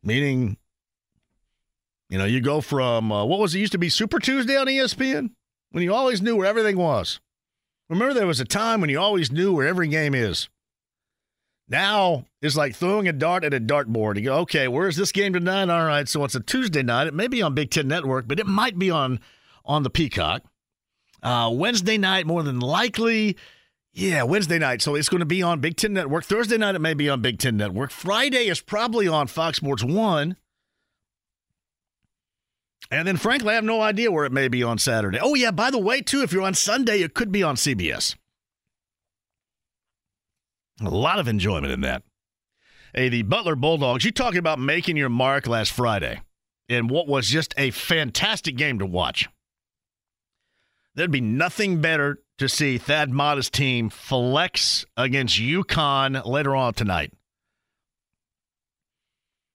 Meaning, 0.04 0.58
you 2.10 2.18
know, 2.18 2.26
you 2.26 2.40
go 2.40 2.62
from, 2.62 3.12
uh, 3.12 3.26
what 3.26 3.40
was 3.40 3.56
it 3.56 3.60
used 3.60 3.72
to 3.72 3.78
be, 3.78 3.90
Super 3.90 4.20
Tuesday 4.20 4.56
on 4.56 4.68
ESPN? 4.68 5.32
When 5.72 5.84
you 5.84 5.94
always 5.94 6.22
knew 6.22 6.36
where 6.36 6.46
everything 6.46 6.78
was. 6.78 7.20
Remember, 7.90 8.14
there 8.14 8.28
was 8.28 8.40
a 8.40 8.46
time 8.46 8.82
when 8.82 8.90
you 8.90 9.00
always 9.00 9.32
knew 9.32 9.54
where 9.54 9.68
every 9.68 9.88
game 9.88 10.14
is. 10.14 10.48
Now 11.70 12.26
it's 12.42 12.56
like 12.56 12.76
throwing 12.76 13.08
a 13.08 13.14
dart 13.14 13.44
at 13.44 13.54
a 13.54 13.60
dartboard. 13.60 14.16
You 14.18 14.24
go, 14.24 14.38
okay, 14.40 14.68
where's 14.68 14.96
this 14.96 15.12
game 15.12 15.34
tonight? 15.34 15.70
All 15.70 15.86
right, 15.86 16.08
so 16.08 16.24
it's 16.24 16.36
a 16.36 16.40
Tuesday 16.40 16.84
night. 16.84 17.08
It 17.08 17.14
may 17.14 17.28
be 17.28 17.42
on 17.42 17.54
Big 17.54 17.72
Ten 17.72 17.88
Network, 17.88 18.28
but 18.28 18.40
it 18.40 18.48
might 18.48 18.80
be 18.80 18.90
on 18.90 19.20
on 19.66 19.84
the 19.84 19.90
Peacock. 19.90 20.44
Uh, 21.22 21.52
Wednesday 21.54 21.98
night, 21.98 22.26
more 22.26 22.44
than 22.44 22.60
likely. 22.60 23.36
Yeah, 23.92 24.24
Wednesday 24.24 24.60
night. 24.60 24.82
So 24.82 24.96
it's 24.96 25.10
going 25.10 25.20
to 25.20 25.26
be 25.26 25.42
on 25.42 25.60
Big 25.60 25.76
Ten 25.76 25.94
Network. 25.94 26.24
Thursday 26.24 26.58
night, 26.58 26.76
it 26.76 26.82
may 26.82 26.94
be 26.94 27.10
on 27.10 27.22
Big 27.22 27.40
Ten 27.40 27.58
Network. 27.58 27.92
Friday 27.92 28.48
is 28.48 28.62
probably 28.62 29.08
on 29.08 29.28
Fox 29.28 29.58
Sports 29.58 29.84
1. 29.84 30.38
And 32.90 33.08
then, 33.08 33.18
frankly, 33.18 33.52
I 33.52 33.56
have 33.56 33.64
no 33.64 33.82
idea 33.82 34.12
where 34.12 34.26
it 34.26 34.32
may 34.32 34.48
be 34.48 34.64
on 34.64 34.78
Saturday. 34.78 35.20
Oh, 35.22 35.34
yeah, 35.34 35.52
by 35.52 35.72
the 35.72 35.80
way, 35.80 36.02
too, 36.02 36.22
if 36.22 36.32
you're 36.32 36.44
on 36.44 36.54
Sunday, 36.54 37.02
it 37.02 37.14
could 37.14 37.32
be 37.32 37.44
on 37.44 37.56
CBS. 37.56 38.16
A 40.82 40.90
lot 40.90 41.20
of 41.20 41.28
enjoyment 41.28 41.74
in 41.74 41.82
that. 41.82 42.04
Hey, 42.94 43.10
the 43.10 43.24
Butler 43.24 43.56
Bulldogs, 43.56 44.06
you 44.06 44.12
talking 44.12 44.40
about 44.40 44.60
making 44.60 44.98
your 44.98 45.10
mark 45.10 45.48
last 45.48 45.72
Friday 45.72 46.22
in 46.70 46.88
what 46.88 47.08
was 47.08 47.28
just 47.28 47.54
a 47.58 47.72
fantastic 47.72 48.56
game 48.58 48.80
to 48.80 48.86
watch. 48.86 49.28
There'd 50.96 51.12
be 51.12 51.22
nothing 51.22 51.82
better 51.82 52.20
to 52.38 52.50
see 52.50 52.78
Thad 52.78 53.12
Matta's 53.12 53.50
team 53.50 53.90
flex 53.90 54.86
against 54.96 55.40
UConn 55.40 56.26
later 56.26 56.56
on 56.56 56.74
tonight. 56.74 57.12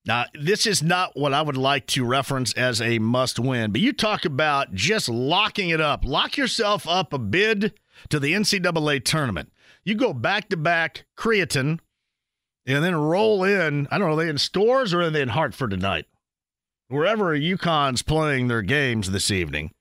Now, 0.04 0.24
this 0.34 0.66
is 0.66 0.82
not 0.82 1.16
what 1.16 1.32
I 1.32 1.42
would 1.42 1.56
like 1.56 1.86
to 1.88 2.04
reference 2.04 2.52
as 2.54 2.80
a 2.80 2.98
must 2.98 3.38
win, 3.38 3.70
but 3.70 3.80
you 3.80 3.92
talk 3.92 4.24
about 4.24 4.74
just 4.74 5.08
locking 5.08 5.70
it 5.70 5.80
up. 5.80 6.04
Lock 6.04 6.36
yourself 6.36 6.88
up 6.88 7.12
a 7.12 7.18
bid 7.18 7.74
to 8.08 8.18
the 8.18 8.32
NCAA 8.32 9.04
tournament. 9.04 9.52
You 9.84 9.94
go 9.94 10.12
back 10.12 10.48
to 10.50 10.56
back 10.56 11.06
Creighton 11.16 11.80
and 12.66 12.84
then 12.84 12.94
roll 12.94 13.44
in. 13.44 13.88
I 13.90 13.98
don't 13.98 14.08
know, 14.08 14.14
are 14.14 14.24
they 14.24 14.28
in 14.28 14.38
Storrs 14.38 14.94
or 14.94 15.02
are 15.02 15.10
they 15.10 15.22
in 15.22 15.28
Hartford 15.28 15.70
tonight? 15.70 16.06
Wherever 16.88 17.36
UConn's 17.36 18.02
playing 18.02 18.48
their 18.48 18.62
games 18.62 19.10
this 19.10 19.30
evening. 19.30 19.72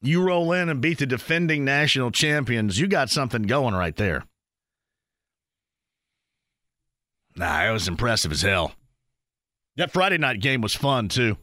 You 0.00 0.22
roll 0.22 0.52
in 0.52 0.68
and 0.68 0.80
beat 0.80 0.98
the 0.98 1.06
defending 1.06 1.64
national 1.64 2.10
champions. 2.10 2.78
You 2.78 2.86
got 2.86 3.10
something 3.10 3.42
going 3.42 3.74
right 3.74 3.96
there. 3.96 4.24
Nah, 7.36 7.68
it 7.68 7.72
was 7.72 7.88
impressive 7.88 8.32
as 8.32 8.42
hell. 8.42 8.72
That 9.76 9.92
Friday 9.92 10.18
night 10.18 10.40
game 10.40 10.60
was 10.60 10.74
fun 10.74 11.08
too. 11.08 11.36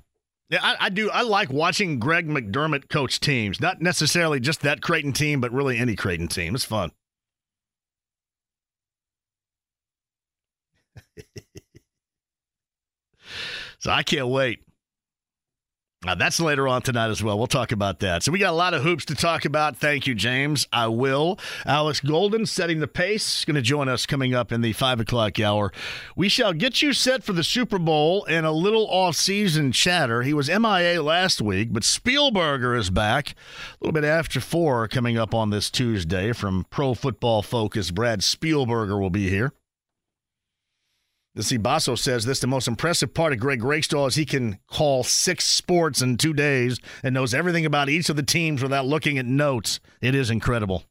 Yeah, 0.50 0.60
I, 0.62 0.76
I, 0.82 0.90
do. 0.90 1.10
I 1.10 1.22
like 1.22 1.52
watching 1.52 2.00
Greg 2.00 2.28
McDermott 2.28 2.90
coach 2.90 3.20
teams. 3.20 3.60
Not 3.60 3.82
necessarily 3.82 4.40
just 4.40 4.62
that 4.62 4.82
Creighton 4.82 5.14
team, 5.14 5.42
but 5.42 5.52
really 5.52 5.78
any 5.78 5.96
Creighton 5.96 6.28
team. 6.28 6.54
It's 6.54 6.66
fun. 6.66 6.92
so 13.80 13.92
I 13.92 14.04
can't 14.04 14.28
wait. 14.28 14.66
Uh, 16.08 16.14
that's 16.14 16.40
later 16.40 16.68
on 16.68 16.84
tonight 16.84 17.10
as 17.10 17.24
well. 17.24 17.36
We'll 17.36 17.48
talk 17.48 17.72
about 17.72 18.00
that. 18.02 18.22
So 18.22 18.32
we 18.32 18.38
got 18.38 18.52
a 18.52 18.56
lot 18.56 18.76
of 18.76 18.84
hoops 18.84 19.06
to 19.06 19.16
talk 19.16 19.44
about. 19.44 19.76
Thank 19.76 20.06
you, 20.06 20.14
James. 20.14 20.68
I 20.72 20.88
will. 20.88 21.40
Alex 21.66 22.00
Golden 22.00 22.46
setting 22.46 22.80
the 22.80 22.88
pace. 22.88 23.44
Going 23.44 23.56
to 23.56 23.62
join 23.62 23.90
us 23.90 24.06
coming 24.06 24.36
up 24.36 24.52
in 24.52 24.62
the 24.62 24.74
five 24.74 25.00
o'clock 25.00 25.40
hour. 25.40 25.72
We 26.16 26.30
shall 26.30 26.54
get 26.54 26.84
you 26.84 26.94
set 26.94 27.24
for 27.24 27.34
the 27.34 27.44
Super 27.44 27.80
Bowl 27.80 28.24
and 28.30 28.46
a 28.46 28.52
little 28.52 28.88
off-season 28.88 29.72
chatter. 29.72 30.22
He 30.22 30.34
was 30.34 30.48
MIA 30.48 31.02
last 31.02 31.42
week, 31.42 31.74
but 31.74 31.82
Spielberger 31.82 32.78
is 32.78 32.92
back 32.92 33.32
a 33.32 33.36
little 33.82 33.94
bit 33.94 34.04
after 34.04 34.40
four 34.40 34.88
coming 34.88 35.18
up 35.18 35.34
on 35.34 35.50
this 35.50 35.72
Tuesday 35.72 36.34
from 36.34 36.68
Pro 36.70 36.94
Football 36.94 37.42
Focus. 37.42 37.90
Brad 37.90 38.20
Spielberger 38.20 39.00
will 39.00 39.10
be 39.10 39.30
here. 39.30 39.54
The 41.36 41.42
Cibasso 41.42 41.98
says 42.00 42.24
this 42.24 42.40
the 42.40 42.48
most 42.48 42.68
impressive 42.68 43.14
part 43.14 43.34
of 43.34 43.40
Greg 43.40 43.62
Rakestraw 43.62 44.06
is 44.06 44.16
he 44.16 44.26
can 44.26 44.58
call 44.68 45.04
six 45.04 45.44
sports 45.44 46.02
in 46.02 46.16
two 46.16 46.34
days 46.34 46.80
and 47.04 47.14
knows 47.14 47.34
everything 47.34 47.66
about 47.66 47.90
each 47.90 48.10
of 48.10 48.16
the 48.16 48.24
teams 48.24 48.64
without 48.64 48.86
looking 48.86 49.18
at 49.18 49.26
notes. 49.26 49.82
It 50.00 50.16
is 50.16 50.32
incredible. 50.32 50.86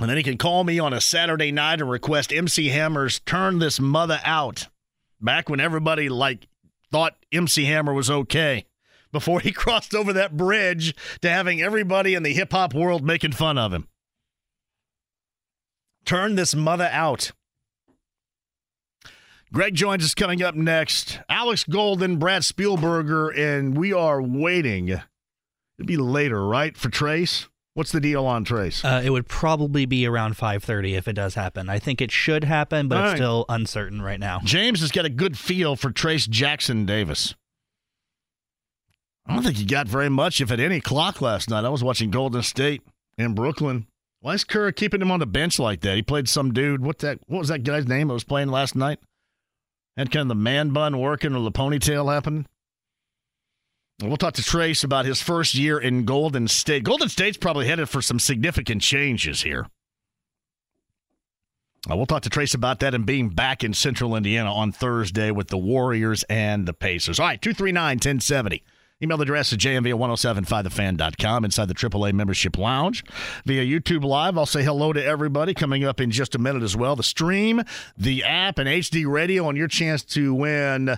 And 0.00 0.08
then 0.08 0.16
he 0.16 0.22
can 0.22 0.38
call 0.38 0.64
me 0.64 0.78
on 0.78 0.94
a 0.94 1.00
Saturday 1.00 1.52
night 1.52 1.82
and 1.82 1.90
request 1.90 2.32
MC 2.32 2.70
Hammer's 2.70 3.20
turn 3.20 3.58
this 3.58 3.78
mother 3.78 4.20
out. 4.24 4.68
Back 5.20 5.50
when 5.50 5.60
everybody 5.60 6.08
like 6.08 6.48
thought 6.90 7.16
MC 7.30 7.66
Hammer 7.66 7.92
was 7.92 8.10
okay. 8.10 8.64
Before 9.12 9.40
he 9.40 9.52
crossed 9.52 9.94
over 9.94 10.14
that 10.14 10.38
bridge 10.38 10.96
to 11.20 11.28
having 11.28 11.60
everybody 11.60 12.14
in 12.14 12.22
the 12.22 12.32
hip 12.32 12.52
hop 12.52 12.72
world 12.72 13.04
making 13.04 13.32
fun 13.32 13.58
of 13.58 13.74
him. 13.74 13.88
Turn 16.06 16.34
this 16.34 16.54
mother 16.54 16.88
out. 16.90 17.32
Greg 19.54 19.76
joins 19.76 20.02
us 20.04 20.14
coming 20.14 20.42
up 20.42 20.56
next. 20.56 21.20
Alex 21.28 21.62
Golden, 21.62 22.16
Brad 22.16 22.42
Spielberger, 22.42 23.30
and 23.38 23.78
we 23.78 23.92
are 23.92 24.20
waiting. 24.20 24.88
It'd 24.88 25.86
be 25.86 25.96
later, 25.96 26.44
right, 26.44 26.76
for 26.76 26.88
Trayce? 26.88 27.46
What's 27.74 27.92
the 27.92 28.00
deal 28.00 28.26
on 28.26 28.44
Trayce? 28.44 28.84
Uh, 28.84 29.00
it 29.02 29.10
would 29.10 29.28
probably 29.28 29.86
be 29.86 30.06
around 30.06 30.36
5:30 30.36 30.96
if 30.96 31.06
it 31.06 31.12
does 31.12 31.36
happen. 31.36 31.68
I 31.68 31.78
think 31.78 32.00
it 32.00 32.10
should 32.10 32.42
happen, 32.42 32.88
but 32.88 33.04
it's 33.04 33.14
still 33.14 33.44
uncertain 33.48 34.02
right 34.02 34.18
now. 34.18 34.40
James 34.42 34.80
has 34.80 34.90
got 34.90 35.04
a 35.04 35.08
good 35.08 35.38
feel 35.38 35.76
for 35.76 35.90
Trayce 35.90 36.28
Jackson 36.28 36.84
Davis. 36.84 37.36
I 39.24 39.34
don't 39.34 39.44
think 39.44 39.58
he 39.58 39.64
got 39.64 39.86
very 39.86 40.08
much, 40.08 40.40
if 40.40 40.50
at 40.50 40.58
any, 40.58 40.80
clock 40.80 41.20
last 41.20 41.48
night. 41.48 41.64
I 41.64 41.68
was 41.68 41.84
watching 41.84 42.10
Golden 42.10 42.42
State 42.42 42.82
in 43.16 43.34
Brooklyn. 43.34 43.86
Why 44.18 44.34
is 44.34 44.42
Kerr 44.42 44.72
keeping 44.72 45.00
him 45.00 45.12
on 45.12 45.20
the 45.20 45.26
bench 45.26 45.60
like 45.60 45.80
that? 45.82 45.94
He 45.94 46.02
played 46.02 46.28
some 46.28 46.52
dude. 46.52 46.82
What 46.82 46.98
that? 46.98 47.20
What 47.28 47.38
was 47.38 47.48
that 47.48 47.62
guy's 47.62 47.86
name 47.86 48.08
that 48.08 48.14
was 48.14 48.24
playing 48.24 48.48
last 48.48 48.74
night? 48.74 48.98
Kind 49.96 50.16
of 50.16 50.28
the 50.28 50.34
man 50.34 50.70
bun 50.70 50.98
working 50.98 51.34
or 51.34 51.42
the 51.42 51.52
ponytail 51.52 52.12
happening. 52.12 52.46
And 54.00 54.08
We'll 54.10 54.16
talk 54.16 54.34
to 54.34 54.42
Trayce 54.42 54.82
about 54.82 55.04
his 55.04 55.22
first 55.22 55.54
year 55.54 55.78
in 55.78 56.04
Golden 56.04 56.48
State. 56.48 56.82
Golden 56.82 57.08
State's 57.08 57.36
probably 57.36 57.66
headed 57.66 57.88
for 57.88 58.02
some 58.02 58.18
significant 58.18 58.82
changes 58.82 59.42
here. 59.42 59.68
Uh, 61.88 61.96
we'll 61.96 62.06
talk 62.06 62.22
to 62.22 62.30
Trayce 62.30 62.54
about 62.54 62.80
that 62.80 62.94
and 62.94 63.04
being 63.04 63.28
back 63.28 63.62
in 63.62 63.74
Central 63.74 64.16
Indiana 64.16 64.52
on 64.52 64.72
Thursday 64.72 65.30
with 65.30 65.48
the 65.48 65.58
Warriors 65.58 66.24
and 66.24 66.66
the 66.66 66.72
Pacers. 66.72 67.20
All 67.20 67.26
right, 67.26 67.40
239 67.40 67.96
1070. 67.96 68.62
Email 69.02 69.20
address 69.20 69.50
is 69.52 69.58
jmv 69.58 69.90
at 69.90 69.96
1075thefan.com 69.96 71.44
inside 71.44 71.66
the 71.66 71.74
AAA 71.74 72.12
membership 72.12 72.56
lounge 72.56 73.04
via 73.44 73.64
YouTube 73.64 74.04
Live. 74.04 74.38
I'll 74.38 74.46
say 74.46 74.62
hello 74.62 74.92
to 74.92 75.04
everybody 75.04 75.52
coming 75.52 75.84
up 75.84 76.00
in 76.00 76.12
just 76.12 76.34
a 76.34 76.38
minute 76.38 76.62
as 76.62 76.76
well. 76.76 76.94
The 76.94 77.02
stream, 77.02 77.62
the 77.98 78.22
app, 78.22 78.58
and 78.58 78.68
HD 78.68 79.04
radio, 79.06 79.48
and 79.48 79.58
your 79.58 79.66
chance 79.66 80.04
to 80.04 80.32
win 80.32 80.96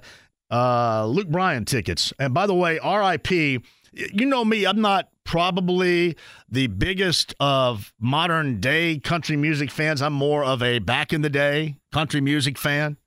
uh, 0.50 1.06
Luke 1.06 1.28
Bryan 1.28 1.64
tickets. 1.64 2.12
And 2.18 2.34
by 2.34 2.46
the 2.46 2.54
way, 2.54 2.78
RIP, 2.84 3.30
you 3.30 4.26
know 4.26 4.44
me, 4.44 4.66
I'm 4.66 4.82
not 4.82 5.08
probably 5.24 6.16
the 6.50 6.66
biggest 6.66 7.34
of 7.40 7.94
modern 7.98 8.60
day 8.60 8.98
country 8.98 9.36
music 9.36 9.70
fans. 9.70 10.02
I'm 10.02 10.12
more 10.12 10.44
of 10.44 10.62
a 10.62 10.78
back 10.80 11.14
in 11.14 11.22
the 11.22 11.30
day 11.30 11.78
country 11.92 12.20
music 12.20 12.58
fan. 12.58 12.98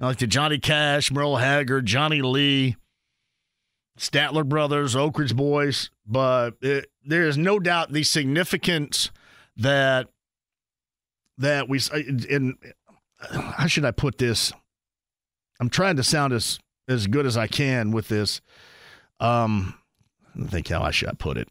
I 0.00 0.06
like 0.06 0.18
the 0.18 0.28
Johnny 0.28 0.58
Cash, 0.58 1.10
Merle 1.10 1.36
Haggard, 1.36 1.86
Johnny 1.86 2.22
Lee, 2.22 2.76
Statler 3.98 4.48
Brothers, 4.48 4.96
Oak 4.96 5.18
Ridge 5.18 5.36
Boys. 5.36 5.90
But 6.06 6.52
it, 6.60 6.90
there 7.04 7.26
is 7.26 7.36
no 7.36 7.58
doubt 7.58 7.92
the 7.92 8.02
significance 8.02 9.10
that 9.56 10.08
that 11.38 11.68
we 11.68 11.80
in 12.28 12.56
how 13.30 13.66
should 13.66 13.84
I 13.84 13.90
put 13.90 14.18
this? 14.18 14.52
I'm 15.60 15.68
trying 15.68 15.96
to 15.96 16.02
sound 16.02 16.32
as 16.32 16.58
as 16.88 17.06
good 17.06 17.26
as 17.26 17.36
I 17.36 17.46
can 17.46 17.90
with 17.90 18.08
this. 18.08 18.40
Um, 19.20 19.74
I 20.40 20.46
think 20.46 20.68
how 20.68 20.82
I 20.82 20.90
should 20.90 21.18
put 21.18 21.36
it. 21.36 21.48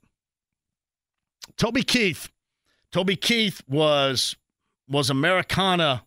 Toby 1.58 1.84
Keith, 1.84 2.30
Toby 2.92 3.16
Keith 3.16 3.62
was 3.68 4.36
was 4.88 5.10
Americana 5.10 6.06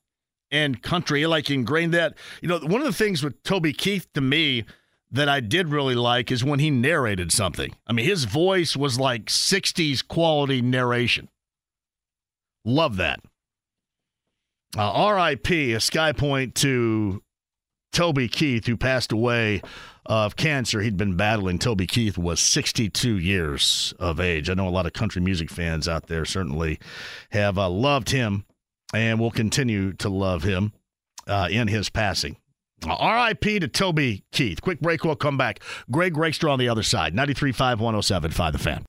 and 0.50 0.82
country, 0.82 1.26
like 1.26 1.50
ingrained 1.50 1.94
that. 1.94 2.16
You 2.40 2.48
know, 2.48 2.58
one 2.58 2.80
of 2.80 2.86
the 2.86 2.92
things 2.92 3.22
with 3.22 3.42
Toby 3.42 3.72
Keith 3.72 4.06
to 4.14 4.20
me 4.20 4.64
that 5.10 5.28
I 5.28 5.40
did 5.40 5.68
really 5.68 5.94
like 5.94 6.30
is 6.30 6.44
when 6.44 6.60
he 6.60 6.70
narrated 6.70 7.32
something. 7.32 7.74
I 7.86 7.92
mean, 7.92 8.06
his 8.06 8.24
voice 8.24 8.76
was 8.76 8.98
like 8.98 9.26
'60s 9.26 10.06
quality 10.06 10.62
narration. 10.62 11.28
Love 12.64 12.96
that. 12.96 13.20
Uh, 14.76 14.92
R.I.P. 14.92 15.72
A 15.72 15.80
sky 15.80 16.12
point 16.12 16.54
to 16.56 17.22
Toby 17.92 18.28
Keith, 18.28 18.66
who 18.66 18.76
passed 18.76 19.10
away 19.10 19.62
of 20.06 20.36
cancer. 20.36 20.80
He'd 20.80 20.96
been 20.96 21.16
battling. 21.16 21.58
Toby 21.58 21.86
Keith 21.86 22.16
was 22.16 22.40
62 22.40 23.18
years 23.18 23.94
of 23.98 24.20
age. 24.20 24.48
I 24.48 24.54
know 24.54 24.68
a 24.68 24.70
lot 24.70 24.86
of 24.86 24.92
country 24.92 25.20
music 25.20 25.50
fans 25.50 25.88
out 25.88 26.06
there 26.06 26.24
certainly 26.24 26.78
have 27.30 27.58
uh, 27.58 27.68
loved 27.68 28.10
him 28.10 28.44
and 28.94 29.18
will 29.18 29.30
continue 29.30 29.92
to 29.94 30.08
love 30.08 30.42
him 30.42 30.72
uh, 31.26 31.48
in 31.50 31.68
his 31.68 31.90
passing. 31.90 32.36
R.I.P. 32.88 33.60
to 33.60 33.68
Toby 33.68 34.24
Keith. 34.32 34.60
Quick 34.62 34.80
break. 34.80 35.04
We'll 35.04 35.16
come 35.16 35.36
back. 35.36 35.60
Greg 35.90 36.16
Rakestraw 36.16 36.52
on 36.52 36.58
the 36.58 36.68
other 36.68 36.82
side. 36.82 37.14
93.5, 37.14 37.78
107.5 37.78 38.52
The 38.52 38.58
Fan. 38.58 38.86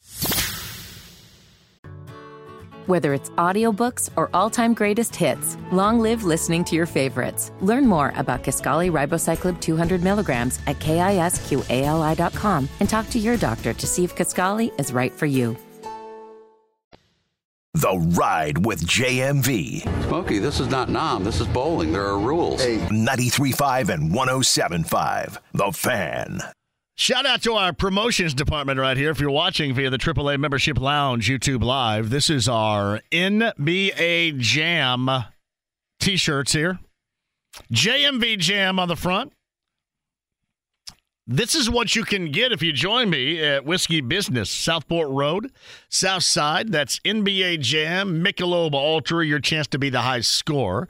Whether 2.87 3.13
it's 3.13 3.29
audiobooks 3.31 4.09
or 4.15 4.29
all-time 4.33 4.73
greatest 4.73 5.15
hits, 5.15 5.55
long 5.71 5.99
live 5.99 6.23
listening 6.23 6.63
to 6.65 6.75
your 6.75 6.87
favorites. 6.87 7.51
Learn 7.61 7.85
more 7.87 8.11
about 8.15 8.43
Kisqali 8.43 8.91
Ribociclib 8.91 9.61
200 9.61 10.03
milligrams 10.03 10.59
at 10.67 10.79
kisqali.com 10.79 12.69
and 12.79 12.89
talk 12.89 13.09
to 13.09 13.19
your 13.19 13.37
doctor 13.37 13.73
to 13.73 13.87
see 13.87 14.03
if 14.03 14.15
Kisqali 14.15 14.77
is 14.79 14.91
right 14.91 15.13
for 15.13 15.27
you. 15.27 15.55
The 17.73 17.97
Ride 18.17 18.65
with 18.65 18.85
JMV. 18.85 19.83
Smokey, 20.07 20.39
this 20.39 20.59
is 20.59 20.67
not 20.67 20.89
Nam. 20.89 21.23
This 21.23 21.39
is 21.39 21.47
bowling. 21.47 21.93
There 21.93 22.05
are 22.05 22.19
rules. 22.19 22.61
93.5 22.61 23.87
and 23.87 24.11
107.5. 24.11 25.37
The 25.53 25.71
Fan. 25.71 26.41
Shout 26.97 27.25
out 27.25 27.41
to 27.43 27.53
our 27.53 27.71
promotions 27.71 28.33
department 28.33 28.77
right 28.77 28.97
here. 28.97 29.09
If 29.09 29.21
you're 29.21 29.31
watching 29.31 29.73
via 29.73 29.89
the 29.89 29.97
AAA 29.97 30.37
Membership 30.37 30.79
Lounge 30.79 31.29
YouTube 31.29 31.63
Live, 31.63 32.09
this 32.09 32.29
is 32.29 32.49
our 32.49 32.99
NBA 33.11 34.37
Jam 34.39 35.09
t 36.01 36.17
shirts 36.17 36.51
here. 36.51 36.77
JMV 37.73 38.37
Jam 38.37 38.79
on 38.79 38.89
the 38.89 38.97
front. 38.97 39.31
This 41.31 41.55
is 41.55 41.69
what 41.69 41.95
you 41.95 42.03
can 42.03 42.29
get 42.29 42.51
if 42.51 42.61
you 42.61 42.73
join 42.73 43.09
me 43.09 43.41
at 43.41 43.63
Whiskey 43.63 44.01
Business, 44.01 44.51
Southport 44.51 45.07
Road, 45.11 45.49
South 45.87 46.23
Side. 46.23 46.73
That's 46.73 46.99
NBA 46.99 47.61
Jam, 47.61 48.21
Michelob 48.21 48.73
Ultra, 48.73 49.25
your 49.25 49.39
chance 49.39 49.65
to 49.67 49.79
be 49.79 49.89
the 49.89 50.01
high 50.01 50.19
score 50.19 50.89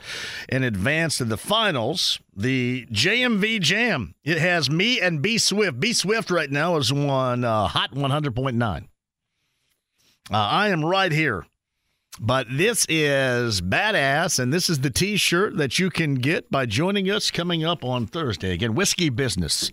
in 0.49 0.63
advance 0.63 1.19
to 1.19 1.25
the 1.25 1.37
finals. 1.37 2.19
The 2.35 2.87
JMV 2.87 3.61
Jam. 3.61 4.15
It 4.23 4.39
has 4.39 4.67
me 4.67 4.99
and 4.99 5.21
B 5.21 5.37
Swift. 5.37 5.79
B 5.79 5.93
Swift 5.93 6.31
right 6.31 6.49
now 6.49 6.77
is 6.77 6.91
on 6.91 7.43
uh, 7.43 7.67
Hot 7.67 7.91
100.9. 7.93 8.83
Uh, 8.83 8.87
I 10.31 10.69
am 10.69 10.83
right 10.83 11.11
here. 11.11 11.45
But 12.19 12.47
this 12.49 12.87
is 12.89 13.61
badass, 13.61 14.39
and 14.39 14.51
this 14.51 14.71
is 14.71 14.79
the 14.79 14.89
t 14.89 15.17
shirt 15.17 15.57
that 15.57 15.77
you 15.77 15.91
can 15.91 16.15
get 16.15 16.49
by 16.49 16.65
joining 16.65 17.11
us 17.11 17.29
coming 17.29 17.63
up 17.63 17.85
on 17.85 18.07
Thursday. 18.07 18.53
Again, 18.53 18.73
Whiskey 18.73 19.09
Business. 19.09 19.71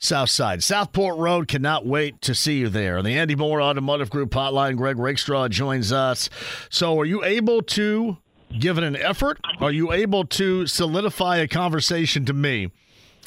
South 0.00 0.30
Side. 0.30 0.62
Southport 0.64 1.18
Road 1.18 1.46
cannot 1.46 1.86
wait 1.86 2.20
to 2.22 2.34
see 2.34 2.58
you 2.58 2.68
there. 2.68 3.02
The 3.02 3.10
Andy 3.10 3.36
Moore 3.36 3.60
Automotive 3.60 4.10
Group 4.10 4.30
hotline, 4.30 4.76
Greg 4.76 4.98
Rakestraw 4.98 5.48
joins 5.48 5.92
us. 5.92 6.30
So, 6.70 6.98
are 6.98 7.04
you 7.04 7.22
able 7.22 7.62
to 7.62 8.16
give 8.58 8.78
it 8.78 8.84
an 8.84 8.96
effort? 8.96 9.38
Are 9.60 9.70
you 9.70 9.92
able 9.92 10.24
to 10.24 10.66
solidify 10.66 11.36
a 11.36 11.46
conversation 11.46 12.24
to 12.24 12.32
me 12.32 12.70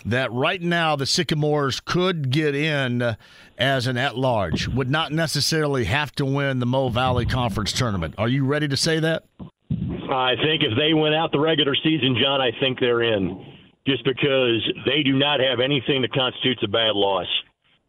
that 0.05 0.31
right 0.33 0.61
now 0.61 0.95
the 0.95 1.05
Sycamores 1.05 1.79
could 1.79 2.31
get 2.31 2.55
in 2.55 3.15
as 3.57 3.87
an 3.87 3.95
at 3.95 4.17
large, 4.17 4.67
would 4.67 4.89
not 4.89 5.11
necessarily 5.11 5.85
have 5.85 6.11
to 6.13 6.25
win 6.25 6.59
the 6.59 6.65
Mo 6.65 6.89
Valley 6.89 7.25
Conference 7.25 7.71
tournament? 7.71 8.15
Are 8.17 8.27
you 8.27 8.45
ready 8.45 8.67
to 8.67 8.75
say 8.75 8.99
that? 8.99 9.23
I 9.69 10.35
think 10.35 10.63
if 10.63 10.77
they 10.77 10.93
win 10.93 11.13
out 11.13 11.31
the 11.31 11.39
regular 11.39 11.75
season, 11.75 12.17
John, 12.21 12.41
I 12.41 12.51
think 12.59 12.79
they're 12.79 13.03
in 13.03 13.52
just 13.85 14.03
because 14.05 14.61
they 14.85 15.03
do 15.03 15.17
not 15.17 15.39
have 15.39 15.59
anything 15.59 16.01
that 16.01 16.13
constitutes 16.13 16.61
a 16.63 16.67
bad 16.67 16.95
loss. 16.95 17.27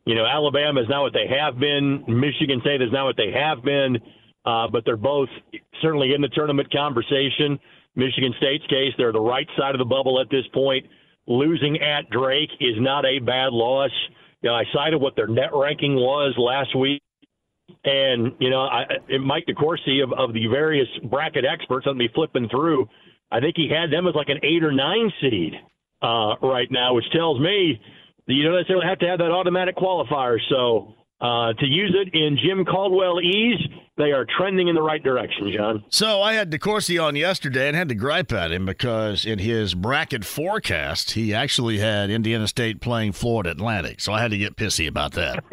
You 0.07 0.15
know, 0.15 0.27
Alabama 0.27 0.81
is 0.83 0.89
not 0.89 1.03
what 1.03 1.13
they 1.13 1.27
have 1.29 1.59
been. 1.59 2.05
Michigan 2.09 2.61
State 2.61 2.83
is 2.83 2.93
not 2.93 3.05
what 3.05 3.17
they 3.17 3.33
have 3.33 3.63
been. 3.63 3.99
Uh, 4.45 4.69
but 4.69 4.85
they're 4.85 4.97
both 4.97 5.31
certainly 5.81 6.13
in 6.13 6.21
the 6.21 6.29
tournament 6.29 6.71
conversation. 6.71 7.59
Michigan 7.97 8.35
State's 8.37 8.67
case, 8.67 8.93
they're 8.99 9.13
the 9.13 9.21
right 9.21 9.49
side 9.57 9.75
of 9.75 9.79
the 9.79 9.87
bubble 9.87 10.21
at 10.21 10.29
this 10.31 10.45
point. 10.53 10.85
Losing 11.27 11.81
at 11.81 12.11
Drake 12.11 12.51
is 12.61 12.75
not 12.79 13.07
a 13.07 13.21
bad 13.21 13.53
loss. 13.53 13.91
You 14.43 14.51
know, 14.51 14.55
I 14.55 14.65
cited 14.75 15.01
what 15.01 15.17
their 15.17 15.29
net 15.29 15.51
ranking 15.55 15.95
was 15.95 16.35
last 16.37 16.77
week. 16.77 17.01
And, 17.85 18.33
you 18.39 18.51
know, 18.51 18.61
I, 18.61 18.85
Mike 19.19 19.47
DeCourcy 19.49 20.03
of, 20.03 20.13
of 20.13 20.35
the 20.35 20.47
various 20.49 20.89
bracket 21.05 21.47
experts, 21.47 21.87
I'm 21.87 21.97
going 21.97 22.07
to 22.07 22.13
be 22.13 22.15
flipping 22.15 22.49
through, 22.51 22.87
I 23.33 23.41
think 23.41 23.57
he 23.57 23.71
had 23.71 23.91
them 23.91 24.07
as 24.07 24.15
like 24.15 24.29
an 24.29 24.41
eight 24.43 24.63
or 24.63 24.73
nine 24.73 25.11
seed 25.23 25.55
uh, 26.05 26.37
right 26.47 26.69
now, 26.71 26.93
which 26.95 27.09
tells 27.13 27.41
me 27.41 27.81
that 28.27 28.33
you 28.33 28.43
don't 28.45 28.57
necessarily 28.57 28.87
have 28.87 28.99
to 28.99 29.07
have 29.07 29.19
that 29.19 29.31
automatic 29.31 29.77
qualifier. 29.77 30.39
So 30.51 30.95
uh, 31.21 31.55
to 31.55 31.67
use 31.67 31.97
it 31.97 32.15
in 32.15 32.37
Jim 32.37 32.65
Caldwell 32.65 33.21
ease, 33.21 33.61
they 33.97 34.11
are 34.11 34.27
trending 34.37 34.67
in 34.69 34.75
the 34.75 34.83
right 34.83 35.03
direction, 35.03 35.53
John. 35.53 35.85
So 35.89 36.21
I 36.21 36.33
had 36.35 36.51
DeCourcy 36.51 37.01
on 37.03 37.15
yesterday 37.15 37.69
and 37.69 37.77
had 37.77 37.89
to 37.91 37.95
gripe 37.95 38.33
at 38.33 38.51
him 38.51 38.67
because 38.67 39.25
in 39.25 39.39
his 39.39 39.75
bracket 39.75 40.25
forecast, 40.25 41.13
he 41.13 41.33
actually 41.33 41.79
had 41.79 42.11
Indiana 42.11 42.49
State 42.49 42.81
playing 42.81 43.13
Florida 43.13 43.51
Atlantic. 43.53 44.01
So 44.01 44.13
I 44.13 44.21
had 44.21 44.33
to 44.33 44.39
get 44.39 44.57
pissy 44.57 44.89
about 44.89 45.13
that. 45.13 45.45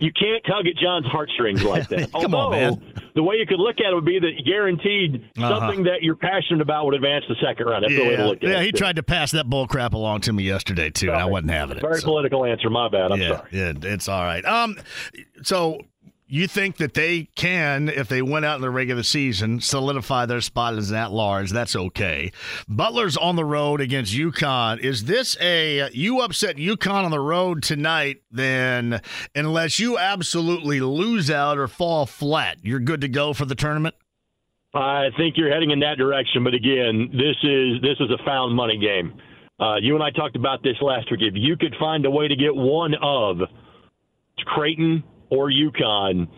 you 0.00 0.12
can't 0.12 0.44
tug 0.46 0.66
at 0.66 0.76
John's 0.82 1.06
heartstrings 1.06 1.62
like 1.62 1.88
that. 1.88 2.10
Come 2.12 2.34
Although, 2.34 2.56
on, 2.56 2.80
man. 2.80 2.94
The 3.14 3.22
way 3.22 3.36
you 3.36 3.46
could 3.46 3.60
look 3.60 3.76
at 3.80 3.92
it 3.92 3.94
would 3.94 4.04
be 4.04 4.18
that 4.18 4.42
guaranteed 4.44 5.24
Uh-huh. 5.38 5.60
something 5.60 5.84
that 5.84 6.02
you're 6.02 6.16
passionate 6.16 6.60
about 6.60 6.86
would 6.86 6.94
advance 6.94 7.24
the 7.28 7.36
second 7.44 7.66
round. 7.66 7.84
That's 7.84 7.94
the 7.94 8.02
way 8.02 8.16
to 8.16 8.22
Yeah, 8.22 8.26
look 8.26 8.36
at 8.42 8.48
yeah 8.48 8.60
it. 8.60 8.64
he 8.66 8.72
tried 8.72 8.96
to 8.96 9.02
pass 9.02 9.30
that 9.32 9.48
bull 9.48 9.66
crap 9.66 9.92
along 9.94 10.22
to 10.22 10.32
me 10.32 10.42
yesterday, 10.44 10.90
too, 10.90 11.08
and 11.12 11.20
I 11.20 11.24
wasn't 11.24 11.50
having 11.50 11.76
it. 11.76 11.80
Very 11.80 12.00
so. 12.00 12.06
political 12.06 12.44
answer. 12.44 12.70
My 12.70 12.88
bad. 12.88 13.12
I'm 13.12 13.20
yeah, 13.20 13.28
sorry. 13.28 13.48
yeah, 13.52 13.72
it's 13.82 14.08
all 14.08 14.24
right. 14.24 14.44
Um, 14.44 14.76
so 15.42 15.80
you 16.28 16.46
think 16.46 16.76
that 16.76 16.94
they 16.94 17.24
can, 17.34 17.88
if 17.88 18.08
they 18.08 18.22
went 18.22 18.44
out 18.44 18.56
in 18.56 18.60
the 18.60 18.70
regular 18.70 19.02
season, 19.02 19.60
solidify 19.60 20.26
their 20.26 20.40
spot 20.40 20.74
as 20.74 20.90
that 20.90 21.10
large? 21.10 21.50
That's 21.50 21.74
okay. 21.74 22.32
Butler's 22.68 23.16
on 23.16 23.36
the 23.36 23.44
road 23.44 23.80
against 23.80 24.14
UConn. 24.14 24.80
Is 24.80 25.04
this 25.04 25.36
a 25.40 25.90
you 25.92 26.20
upset 26.20 26.56
UConn 26.56 27.04
on 27.04 27.10
the 27.10 27.20
road 27.20 27.62
tonight? 27.62 28.22
Then, 28.30 29.00
unless 29.34 29.78
you 29.78 29.96
absolutely 29.98 30.80
lose 30.80 31.30
out 31.30 31.58
or 31.58 31.66
fall 31.66 32.04
flat, 32.04 32.58
you're 32.62 32.80
good 32.80 33.00
to 33.00 33.08
go 33.08 33.32
for 33.32 33.46
the 33.46 33.54
tournament. 33.54 33.94
I 34.74 35.08
think 35.16 35.36
you're 35.38 35.52
heading 35.52 35.70
in 35.70 35.80
that 35.80 35.96
direction, 35.96 36.44
but 36.44 36.52
again, 36.52 37.08
this 37.12 37.36
is 37.42 37.80
this 37.80 37.96
is 38.00 38.10
a 38.10 38.22
found 38.24 38.54
money 38.54 38.78
game. 38.78 39.18
Uh, 39.58 39.76
you 39.76 39.94
and 39.94 40.04
I 40.04 40.10
talked 40.10 40.36
about 40.36 40.62
this 40.62 40.76
last 40.80 41.10
week. 41.10 41.20
If 41.22 41.34
you 41.34 41.56
could 41.56 41.74
find 41.80 42.04
a 42.04 42.10
way 42.10 42.28
to 42.28 42.36
get 42.36 42.54
one 42.54 42.94
of 43.02 43.38
Creighton 44.44 45.02
or 45.30 45.50
UConn, 45.50 46.28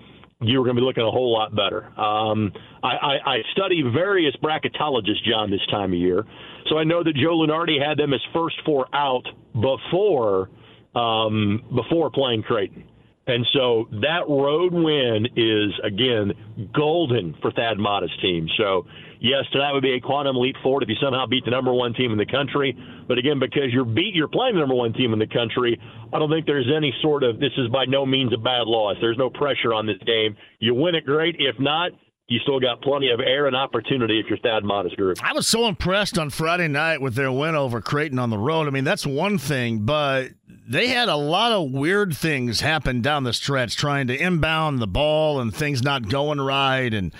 you 0.43 0.59
were 0.59 0.65
going 0.65 0.77
to 0.77 0.81
be 0.81 0.87
looking 0.87 1.05
a 1.05 1.11
whole 1.11 1.33
lot 1.33 1.55
better. 1.55 1.87
Um, 2.01 2.53
I, 2.83 2.89
I, 2.89 3.31
I 3.35 3.37
study 3.53 3.83
various 3.83 4.35
bracketologists, 4.43 5.23
John, 5.29 5.51
this 5.51 5.61
time 5.71 5.93
of 5.93 5.99
year, 5.99 6.25
so 6.69 6.79
I 6.79 6.85
know 6.85 7.03
that 7.03 7.15
Joe 7.15 7.39
Lunardi 7.39 7.85
had 7.85 7.99
them 7.99 8.15
as 8.15 8.21
first 8.33 8.57
four 8.65 8.87
out 8.95 9.25
before 9.53 10.51
um, 10.95 11.63
before 11.75 12.11
playing 12.11 12.43
Creighton. 12.43 12.85
And 13.27 13.47
so 13.53 13.87
that 14.01 14.25
road 14.29 14.73
win 14.73 15.27
is 15.37 15.73
again 15.85 16.33
golden 16.75 17.37
for 17.41 17.53
Thad 17.53 17.79
Matta's 17.79 18.11
team. 18.21 18.49
So 18.57 18.87
yes, 19.21 19.45
tonight 19.53 19.73
would 19.73 19.83
be 19.83 19.95
a 19.95 20.01
quantum 20.01 20.37
leap 20.37 20.57
forward 20.63 20.83
if 20.83 20.89
you 20.89 20.97
somehow 21.01 21.27
beat 21.27 21.45
the 21.45 21.51
number 21.51 21.73
one 21.73 21.95
team 21.95 22.13
in 22.13 22.19
the 22.19 22.27
country. 22.27 22.77
But 23.07 23.19
again, 23.19 23.39
because 23.39 23.73
you're 23.73 23.85
beat, 23.85 24.15
you're 24.15 24.29
playing 24.29 24.55
the 24.55 24.61
number 24.61 24.75
one 24.75 24.93
team 24.93 25.13
in 25.13 25.19
the 25.19 25.27
country. 25.27 25.81
I 26.13 26.19
don't 26.19 26.31
think 26.31 26.47
there's 26.47 26.71
any 26.75 26.93
sort 27.03 27.23
of 27.23 27.39
this 27.39 27.53
is 27.57 27.69
by 27.69 27.85
no 27.85 28.05
means 28.05 28.33
a 28.33 28.39
bad 28.39 28.67
loss. 28.67 28.97
There's 29.01 29.19
no 29.19 29.31
pressure 29.31 29.73
on 29.73 29.87
this 29.87 29.99
game. 30.07 30.37
You 30.59 30.75
win 30.75 30.95
it, 30.95 31.05
great. 31.05 31.37
If 31.39 31.59
not, 31.61 31.93
you 32.31 32.39
still 32.41 32.61
got 32.61 32.81
plenty 32.81 33.11
of 33.11 33.19
air 33.19 33.47
and 33.47 33.57
opportunity 33.57 34.21
if 34.21 34.27
you're 34.29 34.39
Thad 34.39 34.63
Matta's 34.63 34.95
group. 34.95 35.19
I 35.23 35.33
was 35.33 35.49
so 35.49 35.67
impressed 35.67 36.17
on 36.17 36.31
Friday 36.31 36.69
night 36.69 37.01
with 37.01 37.17
their 37.17 37.33
win 37.33 37.57
over 37.57 37.81
Creighton 37.81 38.21
on 38.21 38.31
the 38.31 38.39
road. 38.39 38.69
I 38.69 38.71
mean, 38.71 38.85
that's 38.85 39.05
one 39.05 39.37
thing, 39.37 39.81
but 39.81 40.29
they 40.69 40.87
had 40.87 41.09
a 41.09 41.17
lot 41.17 41.51
of 41.51 41.73
weird 41.73 42.17
things 42.17 42.61
happen 42.61 43.03
down 43.03 43.25
the 43.25 43.33
stretch, 43.33 43.77
trying 43.77 44.07
to 44.07 44.17
inbound 44.17 44.79
the 44.79 44.87
ball 44.87 45.41
and 45.41 45.53
things 45.53 45.83
not 45.83 46.09
going 46.09 46.41
right. 46.41 46.95
And 46.95 47.13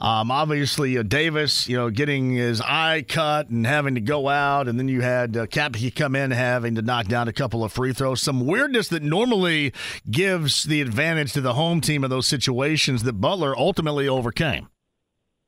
um, 0.00 0.30
obviously, 0.30 0.98
uh, 0.98 1.02
Davis, 1.02 1.68
you 1.68 1.76
know, 1.76 1.88
getting 1.88 2.32
his 2.32 2.60
eye 2.60 3.04
cut 3.08 3.48
and 3.48 3.66
having 3.66 3.94
to 3.94 4.00
go 4.00 4.28
out. 4.28 4.68
And 4.68 4.78
then 4.78 4.88
you 4.88 5.00
had 5.00 5.36
uh, 5.36 5.46
Kapke 5.46 5.94
come 5.94 6.14
in 6.14 6.30
having 6.32 6.74
to 6.74 6.82
knock 6.82 7.06
down 7.06 7.28
a 7.28 7.32
couple 7.32 7.64
of 7.64 7.72
free 7.72 7.92
throws. 7.92 8.20
Some 8.20 8.46
weirdness 8.46 8.88
that 8.88 9.02
normally 9.02 9.72
gives 10.10 10.64
the 10.64 10.82
advantage 10.82 11.32
to 11.32 11.40
the 11.40 11.54
home 11.54 11.80
team 11.80 12.04
in 12.04 12.10
those 12.10 12.26
situations 12.26 13.04
that 13.04 13.14
Butler 13.14 13.56
ultimately 13.56 14.06
overcame. 14.06 14.68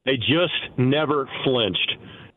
They 0.07 0.17
just 0.17 0.79
never 0.79 1.29
flinched. 1.45 1.93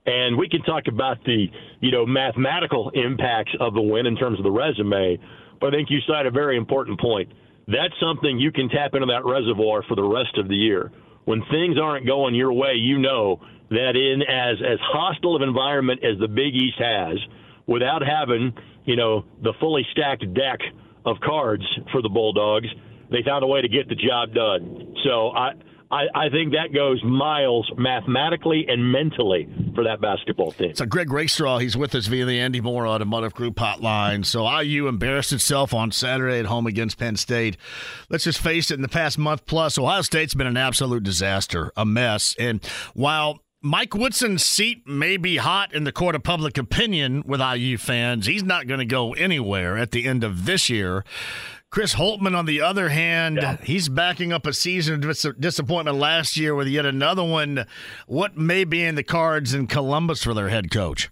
And 0.06 0.38
we 0.38 0.50
can 0.50 0.64
talk 0.64 0.84
about 0.88 1.24
the, 1.26 1.46
you 1.80 1.92
know, 1.92 2.06
mathematical 2.06 2.90
impacts 2.94 3.52
of 3.60 3.74
the 3.74 3.82
win 3.82 4.06
in 4.06 4.18
terms 4.18 4.40
of 4.40 4.44
the 4.44 4.52
resume, 4.52 5.18
but 5.62 5.68
I 5.68 5.78
think 5.78 5.90
you 5.90 6.00
cite 6.08 6.26
a 6.26 6.32
very 6.32 6.58
important 6.58 7.00
point. 7.00 7.32
That's 7.68 7.94
something 8.02 8.40
you 8.40 8.52
can 8.52 8.68
tap 8.68 8.96
into 8.96 9.06
that 9.06 9.24
reservoir 9.24 9.84
for 9.88 9.96
the 9.96 10.04
rest 10.04 10.38
of 10.38 10.50
the 10.50 10.56
year. 10.56 10.92
When 11.26 11.42
things 11.52 11.78
aren't 11.82 12.06
going 12.06 12.36
your 12.36 12.54
way, 12.54 12.74
you 12.76 12.98
know 12.98 13.42
that 13.70 13.96
in 13.96 14.22
as 14.22 14.58
as 14.62 14.80
hostile 14.82 15.36
of 15.36 15.42
environment 15.42 16.04
as 16.04 16.20
the 16.20 16.28
Big 16.28 16.56
East 16.56 16.78
has, 16.80 17.18
without 17.68 18.02
having, 18.06 18.54
you 18.86 18.96
know, 18.96 19.26
the 19.42 19.54
fully 19.60 19.86
stacked 19.92 20.34
deck 20.34 20.60
of 21.06 21.18
cards 21.24 21.64
for 21.92 22.02
the 22.02 22.10
Bulldogs, 22.10 22.68
they 23.12 23.24
found 23.24 23.44
a 23.44 23.48
way 23.48 23.62
to 23.62 23.68
get 23.68 23.88
the 23.88 23.96
job 23.96 24.34
done. 24.34 24.96
So 25.04 25.32
I 25.32 25.54
I, 25.92 26.06
I 26.16 26.30
think 26.30 26.54
that 26.54 26.74
goes 26.74 27.04
miles 27.04 27.70
mathematically 27.78 28.66
and 28.68 28.92
mentally 28.92 29.48
for 29.76 29.84
that 29.84 30.00
basketball 30.00 30.52
team. 30.52 30.74
So 30.76 30.86
Greg 30.86 31.12
Rakestraw, 31.12 31.58
he's 31.58 31.76
with 31.76 31.94
us 31.96 32.08
via 32.08 32.26
the 32.26 32.40
Andy 32.40 32.62
Moore 32.62 32.88
Automotive 32.88 33.34
Group 33.34 33.56
hotline. 33.56 34.26
So 34.26 34.50
IU 34.60 34.88
embarrassed 34.88 35.34
itself 35.34 35.74
on 35.74 35.92
Saturday 35.92 36.40
at 36.40 36.46
home 36.46 36.66
against 36.66 36.98
Penn 36.98 37.18
State. 37.18 37.58
Let's 38.10 38.24
just 38.24 38.40
face 38.40 38.72
it, 38.72 38.76
in 38.76 38.82
the 38.82 38.88
past 38.88 39.18
month 39.18 39.46
plus, 39.46 39.78
Ohio 39.78 40.02
State's 40.02 40.34
been 40.34 40.48
an 40.48 40.58
absolute 40.58 41.04
disaster, 41.04 41.72
a 41.76 41.86
mess. 41.86 42.36
And 42.40 42.66
while 42.94 43.42
Mike 43.62 43.94
Woodson's 43.94 44.46
seat 44.46 44.88
may 44.88 45.18
be 45.18 45.38
hot 45.38 45.74
in 45.74 45.84
the 45.84 45.92
court 45.92 46.16
of 46.16 46.24
public 46.24 46.58
opinion 46.58 47.24
with 47.28 47.42
IU 47.42 47.78
fans, 47.78 48.26
he's 48.26 48.44
not 48.44 48.66
going 48.66 48.80
to 48.80 48.86
go 48.86 49.14
anywhere 49.14 49.78
at 49.78 49.92
the 49.92 50.08
end 50.08 50.24
of 50.24 50.46
this 50.46 50.70
year. 50.70 51.04
Chris 51.72 51.96
Holtmann, 51.96 52.38
on 52.38 52.46
the 52.46 52.60
other 52.60 52.90
hand, 52.90 53.40
yeah. 53.42 53.56
he's 53.64 53.88
backing 53.88 54.34
up 54.34 54.46
a 54.46 54.52
season 54.52 54.96
of 54.96 55.02
dis- 55.02 55.26
disappointment 55.40 55.98
last 55.98 56.36
year 56.36 56.54
with 56.54 56.68
yet 56.68 56.86
another 56.86 57.24
one. 57.24 57.66
What 58.08 58.36
may 58.38 58.66
be 58.66 58.84
in 58.84 58.96
the 58.96 59.04
cards 59.04 59.54
in 59.54 59.68
Columbus 59.68 60.22
for 60.22 60.34
their 60.34 60.50
head 60.50 60.70
coach? 60.70 61.10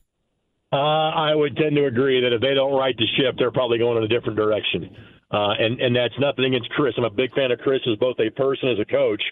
Uh, 0.74 0.76
I 0.76 1.34
would 1.34 1.56
tend 1.56 1.78
to 1.78 1.86
agree 1.86 2.22
that 2.22 2.34
if 2.34 2.42
they 2.42 2.54
don't 2.54 2.78
right 2.78 2.96
the 2.98 3.08
ship, 3.18 3.36
they're 3.38 3.52
probably 3.52 3.78
going 3.78 3.98
in 3.98 4.04
a 4.04 4.08
different 4.10 4.38
direction. 4.38 4.94
Uh, 5.32 5.54
and 5.58 5.80
and 5.80 5.96
that's 5.96 6.14
nothing 6.20 6.46
against 6.46 6.70
Chris. 6.72 6.94
I'm 6.98 7.06
a 7.06 7.10
big 7.10 7.34
fan 7.34 7.52
of 7.52 7.60
Chris 7.60 7.80
as 7.90 7.98
both 7.98 8.18
a 8.20 8.30
person 8.32 8.70
as 8.70 8.80
a 8.80 8.86
coach. 8.86 9.24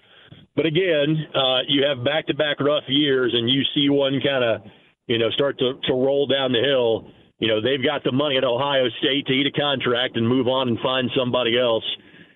But 0.56 0.66
again, 0.66 1.28
uh, 1.36 1.60
you 1.68 1.84
have 1.86 2.04
back-to-back 2.06 2.60
rough 2.60 2.84
years, 2.88 3.34
and 3.36 3.50
you 3.50 3.64
see 3.76 3.90
one 3.90 4.20
kind 4.22 4.44
of, 4.44 4.62
you 5.08 5.18
know, 5.18 5.30
start 5.32 5.60
to, 5.60 5.74
to 5.88 5.94
roll 5.94 6.26
down 6.26 6.52
the 6.52 6.60
hill 6.60 7.12
you 7.40 7.48
know, 7.48 7.62
they've 7.62 7.84
got 7.84 8.04
the 8.04 8.12
money 8.12 8.38
at 8.38 8.44
Ohio 8.44 8.90
State 9.00 9.28
to 9.28 9.34
eat 9.34 9.48
a 9.48 9.52
contract 9.52 10.18
and 10.18 10.28
move 10.28 10.48
on 10.48 10.70
and 10.70 10.80
find 10.80 11.10
somebody 11.16 11.58
else. 11.58 11.84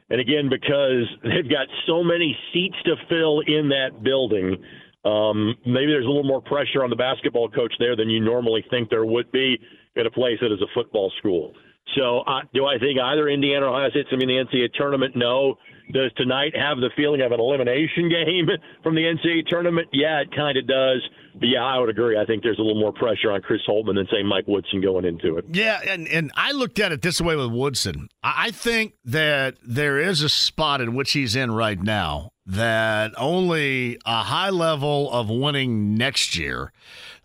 And 0.10 0.20
again, 0.20 0.50
because 0.50 1.08
they've 1.24 1.50
got 1.50 1.68
so 1.88 2.04
many 2.04 2.38
seats 2.54 2.76
to 2.86 2.96
fill 3.10 3.40
in 3.42 3.70
that 3.70 4.04
building, 4.04 4.58
um, 5.04 5.56
maybe 5.66 5.88
there's 5.88 6.06
a 6.06 6.10
little 6.10 6.24
more 6.24 6.42
pressure 6.42 6.84
on 6.84 6.90
the 6.90 6.96
basketball 6.96 7.50
coach 7.50 7.74
there 7.80 7.96
than 7.96 8.10
you 8.10 8.20
normally 8.20 8.64
think 8.70 8.90
there 8.90 9.06
would 9.06 9.32
be 9.32 9.58
at 9.98 10.06
a 10.06 10.12
place 10.12 10.38
that 10.42 10.54
is 10.54 10.62
a 10.62 10.70
football 10.74 11.12
school. 11.18 11.54
So, 11.96 12.20
uh, 12.20 12.42
do 12.54 12.66
I 12.66 12.78
think 12.78 13.00
either 13.00 13.28
Indiana 13.28 13.66
or 13.66 13.70
Ohio 13.70 13.90
State's 13.90 14.10
going 14.10 14.20
to 14.20 14.28
be 14.28 14.38
in 14.38 14.46
the 14.52 14.58
NCAA 14.58 14.74
tournament? 14.74 15.16
No. 15.16 15.56
Does 15.92 16.12
tonight 16.16 16.56
have 16.56 16.78
the 16.78 16.90
feeling 16.96 17.22
of 17.22 17.32
an 17.32 17.40
elimination 17.40 18.10
game 18.10 18.48
from 18.84 18.96
the 18.96 19.02
NCAA 19.02 19.48
tournament? 19.48 19.90
Yeah, 19.92 20.22
it 20.22 20.36
kind 20.36 20.58
of 20.58 20.68
does. 20.68 21.08
But 21.34 21.48
yeah, 21.48 21.64
I 21.64 21.80
would 21.80 21.90
agree. 21.90 22.18
I 22.18 22.26
think 22.26 22.44
there's 22.44 22.60
a 22.60 22.62
little 22.62 22.80
more 22.80 22.92
pressure 22.92 23.32
on 23.32 23.42
Chris 23.42 23.62
Holtmann 23.68 23.96
than 23.96 24.08
say 24.12 24.22
Mike 24.24 24.48
Woodson 24.48 24.82
going 24.82 25.06
into 25.06 25.38
it. 25.38 25.46
Yeah, 25.52 25.80
and 25.88 26.08
and 26.08 26.32
I 26.36 26.52
looked 26.52 26.80
at 26.80 26.92
it 26.92 27.02
this 27.02 27.22
way 27.22 27.36
with 27.36 27.52
Woodson. 27.52 28.10
I 28.22 28.52
think 28.52 28.94
that 29.06 29.56
there 29.64 29.98
is 29.98 30.22
a 30.22 30.30
spot 30.30 30.82
in 30.82 30.94
which 30.94 31.14
he's 31.14 31.36
in 31.36 31.52
right 31.52 31.82
now 31.82 32.32
that 32.46 33.14
only 33.18 33.98
a 34.06 34.24
high 34.24 34.50
level 34.50 35.12
of 35.12 35.30
winning 35.30 35.96
next 35.96 36.36
year 36.36 36.74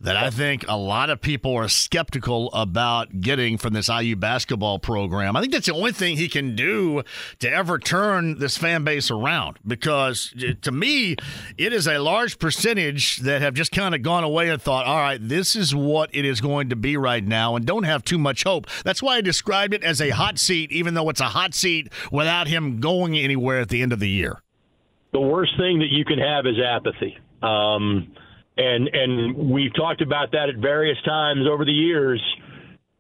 that 0.01 0.17
I 0.17 0.29
think 0.29 0.67
a 0.69 0.77
lot 0.77 1.09
of 1.09 1.23
people 1.23 1.55
are 1.55 1.69
skeptical 1.69 2.53
about 2.53 3.21
getting 3.21 3.57
from 3.57 3.73
this 3.73 3.89
IU 3.89 4.15
basketball 4.15 4.79
program. 4.79 5.37
I 5.37 5.41
think 5.41 5.55
that's 5.55 5.67
the 5.67 5.75
only 5.75 5.93
thing 5.93 6.19
he 6.19 6.29
can 6.29 6.55
do 6.55 7.03
to 7.39 7.51
ever 7.51 7.79
turn 7.79 8.39
this 8.39 8.59
fan 8.59 8.85
base 8.85 9.11
around 9.11 9.59
because 9.67 10.35
to 10.61 10.71
me, 10.71 11.17
it 11.57 11.73
is 11.73 11.87
a 11.87 11.99
large 11.99 12.39
percentage 12.39 13.19
that 13.19 13.41
have 13.41 13.55
just 13.55 13.73
kind 13.73 13.95
of 13.95 14.03
gone 14.03 14.23
away 14.23 14.51
and 14.51 14.61
thought, 14.61 14.85
all 14.85 14.99
right, 14.99 15.19
this 15.21 15.57
is 15.57 15.75
what 15.75 16.11
it 16.13 16.27
is 16.27 16.43
going 16.43 16.69
to 16.69 16.77
be 16.77 16.99
right 16.99 17.25
now 17.25 17.57
and 17.57 17.65
don't 17.65 17.85
have 17.85 18.05
too 18.05 18.19
much 18.19 18.45
hope. 18.45 18.67
That's 18.85 19.03
why 19.03 19.17
I 19.17 19.21
described 19.23 19.73
it 19.73 19.83
as 19.83 20.03
a 20.03 20.11
hot 20.11 20.39
seat, 20.39 20.71
even 20.73 20.93
though 20.93 21.09
it's 21.09 21.23
a 21.23 21.25
hot 21.25 21.55
seat 21.55 21.91
without 22.13 22.49
him 22.49 22.81
going 22.81 23.17
anywhere 23.17 23.61
at 23.61 23.71
the 23.71 23.81
end 23.81 23.95
of 23.95 24.01
the 24.01 24.11
year. 24.11 24.43
The 25.13 25.21
worst 25.21 25.53
thing 25.57 25.79
that 25.79 25.89
you 25.89 26.05
can 26.05 26.19
have 26.19 26.45
is 26.45 26.57
apathy. 26.63 27.17
Um, 27.43 28.13
and 28.57 28.89
and 28.89 29.51
we've 29.51 29.75
talked 29.75 30.01
about 30.01 30.33
that 30.33 30.49
at 30.49 30.57
various 30.57 30.99
times 31.05 31.47
over 31.51 31.65
the 31.65 31.73
years. 31.73 32.23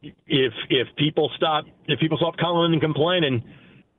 If 0.02 0.52
if 0.68 0.88
people 0.96 1.30
stop 1.36 1.64
if 1.86 1.98
people 1.98 2.18
stop 2.18 2.36
calling 2.36 2.72
and 2.72 2.80
complaining, 2.80 3.42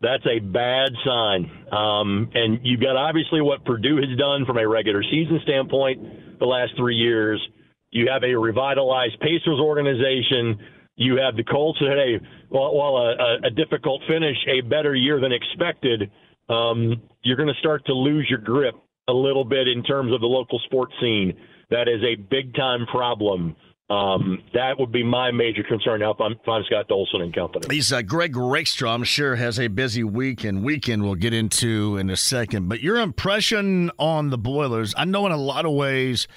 that's 0.01 0.26
a 0.26 0.39
bad 0.39 0.89
sign. 1.05 1.49
Um, 1.72 2.30
and 2.34 2.60
you've 2.64 2.82
got 2.82 2.95
obviously 2.95 3.41
what 3.41 3.66
Purdue 3.66 3.97
has 3.97 4.18
done 4.18 4.45
from 4.45 4.58
a 4.58 4.68
regular 4.68 5.03
season 5.03 5.39
standpoint 5.43 6.39
the 6.39 6.45
last 6.45 6.74
three 6.78 6.95
years. 6.95 7.41
You 7.89 8.10
have 8.12 8.24
a 8.24 8.36
revitalized 8.36 9.20
Pacers 9.20 9.60
organization. 9.60 10.60
You 10.95 11.18
have 11.18 11.36
the 11.36 11.43
Colts 11.43 11.80
that 11.80 11.89
had 11.89 11.97
a 11.97 12.20
while, 12.49 12.76
while 12.76 12.97
a, 12.97 13.47
a 13.47 13.49
difficult 13.49 14.01
finish, 14.08 14.38
a 14.47 14.62
better 14.62 14.93
year 14.93 15.20
than 15.20 15.32
expected. 15.32 16.12
Um, 16.49 17.01
you're 17.24 17.38
going 17.38 17.49
to 17.49 17.60
start 17.60 17.86
to 17.88 17.93
lose 17.93 18.28
your 18.30 18.39
grip 18.39 18.76
a 19.08 19.14
little 19.14 19.45
bit 19.45 19.68
in 19.68 19.84
terms 19.84 20.14
of 20.14 20.22
the 20.22 20.28
local 20.28 20.60
sports 20.66 20.93
scene. 20.99 21.34
That 21.70 21.88
is 21.88 22.01
a 22.03 22.16
big 22.16 22.53
time 22.55 22.86
problem. 22.88 23.55
Um, 23.89 24.39
that 24.53 24.78
would 24.78 24.91
be 24.91 25.03
my 25.03 25.32
major 25.32 25.64
concern 25.64 26.01
now 26.01 26.12
if 26.12 26.20
I'm, 26.20 26.34
if 26.34 26.47
I'm 26.47 26.64
Scott 26.66 26.89
Dolson 26.89 27.22
and 27.22 27.34
company. 27.34 27.74
He's 27.74 27.93
uh, 27.93 28.01
Greg 28.01 28.36
Rakestraw, 28.36 28.93
I'm 28.93 29.05
sure, 29.05 29.38
has 29.38 29.60
a 29.60 29.68
busy 29.68 30.03
week 30.03 30.43
and 30.43 30.62
weekend 30.62 31.03
we'll 31.03 31.16
get 31.16 31.34
into 31.34 31.95
in 31.95 32.10
a 32.10 32.18
second. 32.18 32.68
But 32.68 32.82
your 32.82 32.97
impression 32.97 33.91
on 33.97 34.30
the 34.30 34.38
Boilers, 34.38 34.93
I 34.97 35.05
know 35.05 35.26
in 35.26 35.32
a 35.32 35.38
lot 35.38 35.66
of 35.66 35.72
ways 35.72 36.28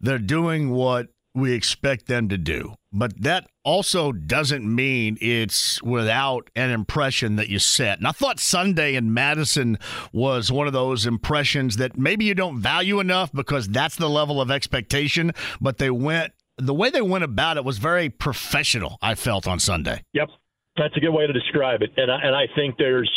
they're 0.00 0.18
doing 0.18 0.70
what 0.70 1.08
we 1.34 1.52
expect 1.52 2.06
them 2.06 2.30
to 2.30 2.38
do. 2.38 2.74
But 2.90 3.22
that 3.22 3.46
also 3.64 4.12
doesn't 4.12 4.64
mean 4.64 5.18
it's 5.20 5.82
without 5.82 6.48
an 6.56 6.70
impression 6.70 7.36
that 7.36 7.48
you 7.48 7.58
set. 7.58 7.98
And 7.98 8.06
I 8.06 8.12
thought 8.12 8.40
Sunday 8.40 8.94
in 8.94 9.12
Madison 9.12 9.78
was 10.12 10.50
one 10.50 10.66
of 10.66 10.72
those 10.72 11.04
impressions 11.04 11.76
that 11.76 11.98
maybe 11.98 12.24
you 12.24 12.34
don't 12.34 12.60
value 12.60 12.98
enough 12.98 13.30
because 13.32 13.68
that's 13.68 13.96
the 13.96 14.08
level 14.08 14.40
of 14.40 14.50
expectation, 14.50 15.32
but 15.60 15.76
they 15.78 15.90
went 15.90 16.32
the 16.56 16.74
way 16.74 16.90
they 16.90 17.02
went 17.02 17.24
about 17.24 17.56
it 17.56 17.64
was 17.64 17.78
very 17.78 18.10
professional, 18.10 18.98
I 19.00 19.14
felt 19.14 19.46
on 19.46 19.60
Sunday. 19.60 20.02
Yep. 20.12 20.28
That's 20.76 20.96
a 20.96 21.00
good 21.00 21.10
way 21.10 21.26
to 21.26 21.32
describe 21.32 21.82
it. 21.82 21.90
And 21.96 22.10
I, 22.10 22.18
and 22.22 22.34
I 22.34 22.46
think 22.56 22.76
there's 22.78 23.10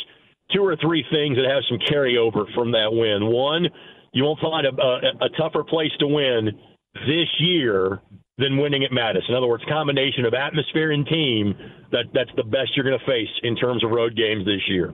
two 0.54 0.64
or 0.64 0.76
three 0.76 1.04
things 1.12 1.38
that 1.38 1.46
have 1.50 1.64
some 1.70 1.80
carryover 1.80 2.52
from 2.54 2.72
that 2.72 2.90
win. 2.92 3.32
One, 3.32 3.68
you 4.14 4.24
won't 4.24 4.40
find 4.40 4.68
a, 4.68 4.82
a, 4.82 5.26
a 5.26 5.30
tougher 5.38 5.64
place 5.64 5.92
to 6.00 6.08
win 6.08 6.52
this 7.08 7.28
year 7.40 8.02
than 8.38 8.58
winning 8.58 8.84
at 8.84 8.92
Madison. 8.92 9.32
In 9.32 9.36
other 9.36 9.48
words, 9.48 9.64
combination 9.68 10.26
of 10.26 10.34
atmosphere 10.34 10.92
and 10.92 11.06
team 11.06 11.54
that 11.92 12.06
that's 12.14 12.32
the 12.36 12.44
best 12.44 12.76
you're 12.76 12.86
going 12.86 12.98
to 12.98 13.06
face 13.06 13.30
in 13.44 13.56
terms 13.56 13.84
of 13.84 13.92
road 13.92 14.16
games 14.16 14.46
this 14.46 14.62
year. 14.68 14.94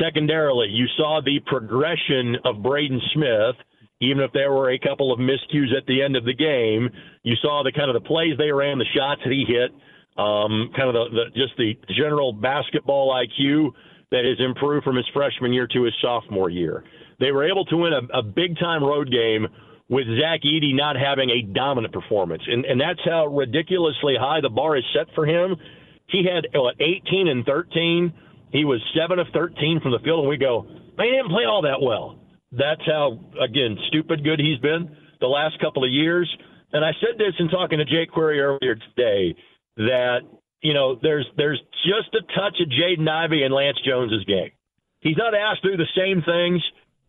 Secondarily, 0.00 0.68
you 0.68 0.86
saw 0.96 1.20
the 1.24 1.40
progression 1.46 2.36
of 2.44 2.62
Braden 2.62 3.00
Smith. 3.14 3.56
Even 4.00 4.22
if 4.22 4.30
there 4.32 4.52
were 4.52 4.70
a 4.70 4.78
couple 4.78 5.12
of 5.12 5.18
miscues 5.18 5.76
at 5.76 5.84
the 5.86 6.02
end 6.02 6.14
of 6.14 6.24
the 6.24 6.34
game, 6.34 6.88
you 7.24 7.34
saw 7.42 7.64
the 7.64 7.72
kind 7.72 7.90
of 7.90 8.00
the 8.00 8.06
plays 8.06 8.38
they 8.38 8.52
ran, 8.52 8.78
the 8.78 8.84
shots 8.94 9.20
that 9.24 9.32
he 9.32 9.44
hit, 9.44 9.72
um, 10.16 10.70
kind 10.76 10.88
of 10.88 10.94
the, 10.94 11.04
the 11.10 11.24
just 11.34 11.56
the 11.58 11.74
general 11.96 12.32
basketball 12.32 13.12
IQ 13.12 13.70
that 14.12 14.24
has 14.24 14.38
improved 14.38 14.84
from 14.84 14.94
his 14.94 15.06
freshman 15.12 15.52
year 15.52 15.66
to 15.66 15.82
his 15.82 15.94
sophomore 16.00 16.48
year. 16.48 16.84
They 17.18 17.32
were 17.32 17.48
able 17.48 17.64
to 17.66 17.76
win 17.76 17.92
a, 17.92 18.18
a 18.18 18.22
big 18.22 18.56
time 18.58 18.84
road 18.84 19.10
game 19.10 19.48
with 19.88 20.06
Zach 20.20 20.40
Edey 20.42 20.74
not 20.74 20.96
having 20.96 21.30
a 21.30 21.42
dominant 21.42 21.94
performance. 21.94 22.42
And, 22.46 22.64
and 22.64 22.80
that's 22.80 23.00
how 23.04 23.26
ridiculously 23.26 24.16
high 24.20 24.40
the 24.40 24.50
bar 24.50 24.76
is 24.76 24.84
set 24.94 25.06
for 25.14 25.24
him. 25.24 25.56
He 26.08 26.24
had 26.24 26.46
what, 26.54 26.76
18 26.80 27.28
and 27.28 27.44
13. 27.44 28.12
He 28.52 28.64
was 28.64 28.80
7 28.98 29.18
of 29.18 29.26
13 29.32 29.80
from 29.80 29.92
the 29.92 29.98
field, 30.00 30.20
and 30.20 30.28
we 30.28 30.36
go, 30.36 30.62
man, 30.96 31.06
he 31.06 31.10
didn't 31.10 31.30
play 31.30 31.44
all 31.44 31.62
that 31.62 31.80
well. 31.80 32.18
That's 32.52 32.80
how, 32.86 33.20
again, 33.42 33.76
stupid 33.88 34.24
good 34.24 34.40
he's 34.40 34.58
been 34.58 34.96
the 35.20 35.26
last 35.26 35.60
couple 35.60 35.84
of 35.84 35.90
years. 35.90 36.28
And 36.72 36.84
I 36.84 36.92
said 37.00 37.18
this 37.18 37.34
in 37.38 37.48
talking 37.48 37.78
to 37.78 37.84
Jake 37.84 38.10
Query 38.10 38.40
earlier 38.40 38.74
today 38.74 39.34
that, 39.76 40.20
you 40.62 40.74
know, 40.74 40.98
there's 41.00 41.26
there's 41.36 41.60
just 41.84 42.14
a 42.14 42.20
touch 42.34 42.56
of 42.60 42.68
Jaden 42.68 43.08
Ivey 43.08 43.42
and 43.42 43.54
Lance 43.54 43.78
Jones's 43.86 44.24
game. 44.24 44.50
He's 45.00 45.16
not 45.16 45.34
asked 45.34 45.62
to 45.62 45.70
do 45.70 45.76
the 45.76 45.88
same 45.96 46.22
things 46.22 46.62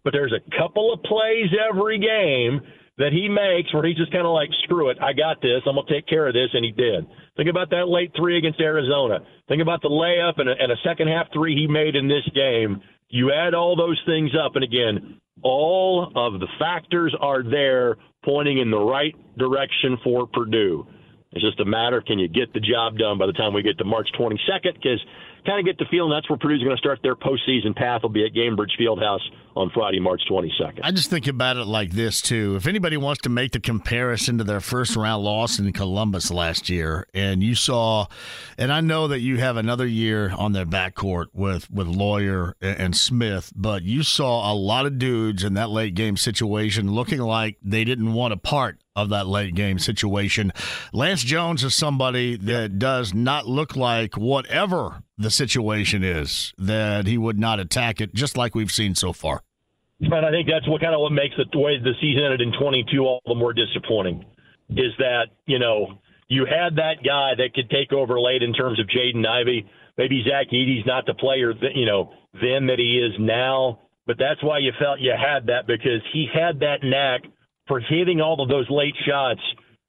but 0.10 0.18
there's 0.18 0.34
a 0.34 0.57
couple 0.57 0.91
of 0.91 1.03
plays 1.03 1.53
every 1.70 1.99
game 1.99 2.62
that 2.97 3.14
he 3.14 3.30
makes 3.30 3.72
where 3.72 3.86
he's 3.86 3.95
just 3.95 4.12
kind 4.12 4.26
of 4.26 4.34
like, 4.34 4.49
screw 4.64 4.89
it, 4.89 4.97
I 4.99 5.14
got 5.14 5.39
this, 5.39 5.62
I'm 5.68 5.76
going 5.76 5.86
to 5.86 5.93
take 5.93 6.07
care 6.07 6.28
of 6.28 6.34
this, 6.34 6.49
and 6.51 6.66
he 6.66 6.72
did. 6.72 7.05
Think 7.38 7.47
about 7.47 7.70
that 7.70 7.88
late 7.88 8.12
three 8.18 8.36
against 8.36 8.60
Arizona. 8.60 9.20
Think 9.47 9.62
about 9.62 9.84
the 9.84 9.89
layup 9.89 10.39
and 10.39 10.49
a, 10.49 10.53
and 10.60 10.72
a 10.72 10.76
second 10.84 11.10
half 11.10 11.28
three 11.32 11.53
he 11.53 11.68
made 11.68 11.95
in 11.95 12.07
this 12.07 12.28
game. 12.34 12.82
You 13.10 13.32
add 13.32 13.53
all 13.53 13.76
those 13.76 14.01
things 14.07 14.32
up, 14.34 14.55
and 14.55 14.64
again, 14.64 15.22
all 15.43 16.12
of 16.16 16.39
the 16.39 16.47
factors 16.57 17.16
are 17.22 17.43
there 17.43 17.97
pointing 18.26 18.57
in 18.57 18.72
the 18.72 18.80
right 18.80 19.14
direction 19.38 19.99
for 20.03 20.26
Purdue. 20.26 20.88
It's 21.34 21.45
just 21.45 21.60
a 21.60 21.66
matter 21.66 21.99
of 21.99 22.05
can 22.05 22.18
you 22.18 22.28
get 22.28 22.51
the 22.53 22.60
job 22.60 22.97
done 22.97 23.20
by 23.20 23.28
the 23.28 23.34
time 23.34 23.53
we 23.53 23.62
get 23.62 23.78
to 23.78 23.86
March 23.86 24.10
22nd 24.20 24.74
because 24.74 24.99
kind 25.45 25.60
of 25.60 25.66
get 25.66 25.78
the 25.78 25.86
feeling 25.91 26.12
that's 26.12 26.30
where 26.30 26.38
Purdue's 26.38 26.64
going 26.64 26.76
to 26.76 26.82
start 26.82 26.99
their 27.03 27.16
postseason 27.16 27.76
path. 27.76 28.01
Will 28.01 28.10
be 28.10 28.26
at 28.26 28.34
Gainbridge 28.34 28.74
Fieldhouse 28.80 29.24
on 29.60 29.70
Friday, 29.72 29.99
March 29.99 30.22
22nd. 30.30 30.80
I 30.84 30.91
just 30.91 31.10
think 31.10 31.28
about 31.28 31.57
it 31.57 31.66
like 31.66 31.91
this 31.91 32.22
too. 32.22 32.55
If 32.55 32.66
anybody 32.66 32.95
wants 32.95 33.22
to 33.24 33.30
make 33.30 33.51
the 33.51 33.60
comparison 33.60 34.38
to 34.38 34.45
their 34.45 34.62
first 34.62 34.95
round 34.95 35.24
loss 35.24 35.60
in 35.60 35.74
Columbus 35.74 36.32
last 36.32 36.70
year, 36.70 37.05
and 37.14 37.43
you 37.43 37.55
saw, 37.55 38.05
and 38.57 38.72
I 38.72 38.80
know 38.80 39.10
that 39.10 39.20
you 39.20 39.38
have 39.38 39.57
another 39.57 39.86
year 39.86 40.34
on 40.38 40.53
their 40.53 40.66
backcourt 40.66 41.26
with 41.34 41.70
with 41.70 41.88
Loyer 41.88 42.55
and 42.62 42.95
Smith, 42.95 43.51
but 43.53 43.84
you 43.84 44.01
saw 44.01 44.51
a 44.51 44.55
lot 44.55 44.86
of 44.86 44.97
dudes 44.97 45.43
in 45.43 45.55
that 45.55 45.70
late 45.70 45.93
game 45.93 46.16
situation 46.16 46.93
looking 46.93 47.20
like 47.20 47.57
they 47.62 47.84
didn't 47.84 48.14
want 48.14 48.34
a 48.34 48.38
part 48.38 48.80
of 48.95 49.10
that 49.10 49.28
late 49.28 49.55
game 49.55 49.78
situation. 49.78 50.53
Lance 50.93 51.24
Jones 51.24 51.64
is 51.64 51.76
somebody 51.76 52.38
that 52.38 52.80
does 52.80 53.14
not 53.14 53.47
look 53.47 53.76
like 53.76 54.16
whatever 54.16 55.03
the 55.18 55.30
situation 55.30 56.03
is 56.03 56.53
that 56.57 57.07
he 57.07 57.18
would 57.18 57.38
not 57.38 57.60
attack 57.60 57.99
it, 57.99 58.14
just 58.14 58.38
like 58.38 58.55
we've 58.55 58.72
seen 58.72 58.95
so 58.95 59.12
far. 59.14 59.43
And 60.01 60.25
I 60.25 60.31
think 60.31 60.47
that's 60.47 60.67
what 60.67 60.81
kind 60.81 60.95
of 60.95 61.01
what 61.01 61.11
makes 61.11 61.35
the 61.35 61.59
way 61.59 61.77
the 61.77 61.93
season 61.99 62.23
ended 62.23 62.41
in 62.41 62.53
22 62.59 62.99
all 63.01 63.21
the 63.25 63.35
more 63.35 63.53
disappointing 63.53 64.25
is 64.69 64.93
that 64.97 65.27
you 65.45 65.59
know 65.59 65.99
you 66.27 66.45
had 66.45 66.75
that 66.77 67.03
guy 67.03 67.33
that 67.35 67.53
could 67.53 67.69
take 67.69 67.91
over 67.91 68.19
late 68.19 68.43
in 68.43 68.53
terms 68.53 68.79
of 68.79 68.87
Jaden 68.87 69.25
Ivey. 69.25 69.65
Maybe 69.97 70.23
Zach 70.23 70.47
Edey's 70.53 70.85
not 70.85 71.05
the 71.05 71.15
player 71.15 71.53
that 71.53 71.75
you 71.75 71.85
know 71.85 72.13
then 72.33 72.67
that 72.67 72.79
he 72.79 72.99
is 72.99 73.13
now, 73.19 73.79
but 74.05 74.17
that's 74.17 74.41
why 74.43 74.59
you 74.59 74.71
felt 74.79 74.99
you 74.99 75.11
had 75.11 75.47
that 75.47 75.67
because 75.67 76.01
he 76.13 76.27
had 76.31 76.59
that 76.61 76.83
knack 76.83 77.21
for 77.67 77.79
hitting 77.79 78.21
all 78.21 78.41
of 78.41 78.49
those 78.49 78.69
late 78.69 78.95
shots 79.05 79.41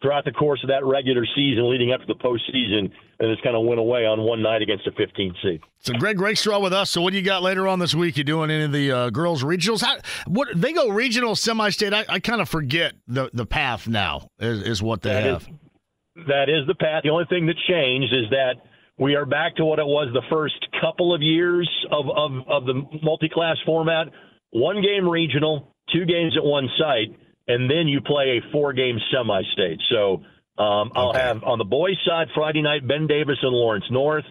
throughout 0.02 0.24
the 0.24 0.32
course 0.32 0.60
of 0.62 0.68
that 0.68 0.84
regular 0.84 1.26
season 1.34 1.70
leading 1.70 1.92
up 1.92 2.00
to 2.00 2.06
the 2.06 2.14
postseason, 2.14 2.90
and 3.18 3.30
it's 3.30 3.40
kind 3.42 3.56
of 3.56 3.64
went 3.64 3.78
away 3.78 4.06
on 4.06 4.20
one 4.22 4.42
night 4.42 4.62
against 4.62 4.86
a 4.86 4.92
15 4.92 5.34
seed. 5.42 5.60
So 5.80 5.92
Greg 5.94 6.20
Rakestraw 6.20 6.60
with 6.60 6.72
us. 6.72 6.90
So 6.90 7.02
what 7.02 7.12
do 7.12 7.18
you 7.18 7.24
got 7.24 7.42
later 7.42 7.68
on 7.68 7.78
this 7.78 7.94
week? 7.94 8.16
You 8.16 8.24
doing 8.24 8.50
any 8.50 8.64
of 8.64 8.72
the 8.72 8.92
uh, 8.92 9.10
girls 9.10 9.42
regionals? 9.42 9.82
How, 9.82 9.98
what 10.26 10.48
they 10.54 10.72
go 10.72 10.88
regional, 10.88 11.36
semi-state? 11.36 11.92
I, 11.92 12.04
I 12.08 12.20
kind 12.20 12.40
of 12.40 12.48
forget 12.48 12.94
the 13.06 13.30
the 13.32 13.46
path 13.46 13.88
now. 13.88 14.28
Is, 14.38 14.62
is 14.62 14.82
what 14.82 15.02
they 15.02 15.10
that 15.10 15.22
have. 15.24 15.42
Is, 15.42 16.26
that 16.28 16.48
is 16.48 16.66
the 16.66 16.74
path. 16.74 17.02
The 17.02 17.10
only 17.10 17.26
thing 17.28 17.46
that 17.46 17.56
changed 17.68 18.12
is 18.12 18.30
that 18.30 18.54
we 18.98 19.14
are 19.14 19.24
back 19.24 19.56
to 19.56 19.64
what 19.64 19.78
it 19.78 19.86
was 19.86 20.08
the 20.12 20.22
first 20.30 20.66
couple 20.80 21.14
of 21.14 21.22
years 21.22 21.68
of 21.90 22.06
of, 22.08 22.32
of 22.48 22.64
the 22.66 22.82
multi-class 23.02 23.56
format. 23.64 24.08
One 24.50 24.82
game 24.82 25.08
regional, 25.08 25.74
two 25.92 26.04
games 26.04 26.36
at 26.36 26.44
one 26.44 26.68
site 26.78 27.16
and 27.50 27.68
then 27.68 27.88
you 27.88 28.00
play 28.00 28.38
a 28.38 28.52
four 28.52 28.72
game 28.72 28.98
semi 29.12 29.42
state. 29.52 29.80
So 29.90 30.22
um, 30.56 30.92
I'll 30.94 31.10
okay. 31.10 31.18
have 31.18 31.42
on 31.42 31.58
the 31.58 31.64
boys' 31.64 31.98
side 32.06 32.28
Friday 32.34 32.62
night 32.62 32.86
Ben 32.86 33.06
Davis 33.08 33.38
and 33.42 33.50
Lawrence 33.50 33.86
North. 33.90 34.24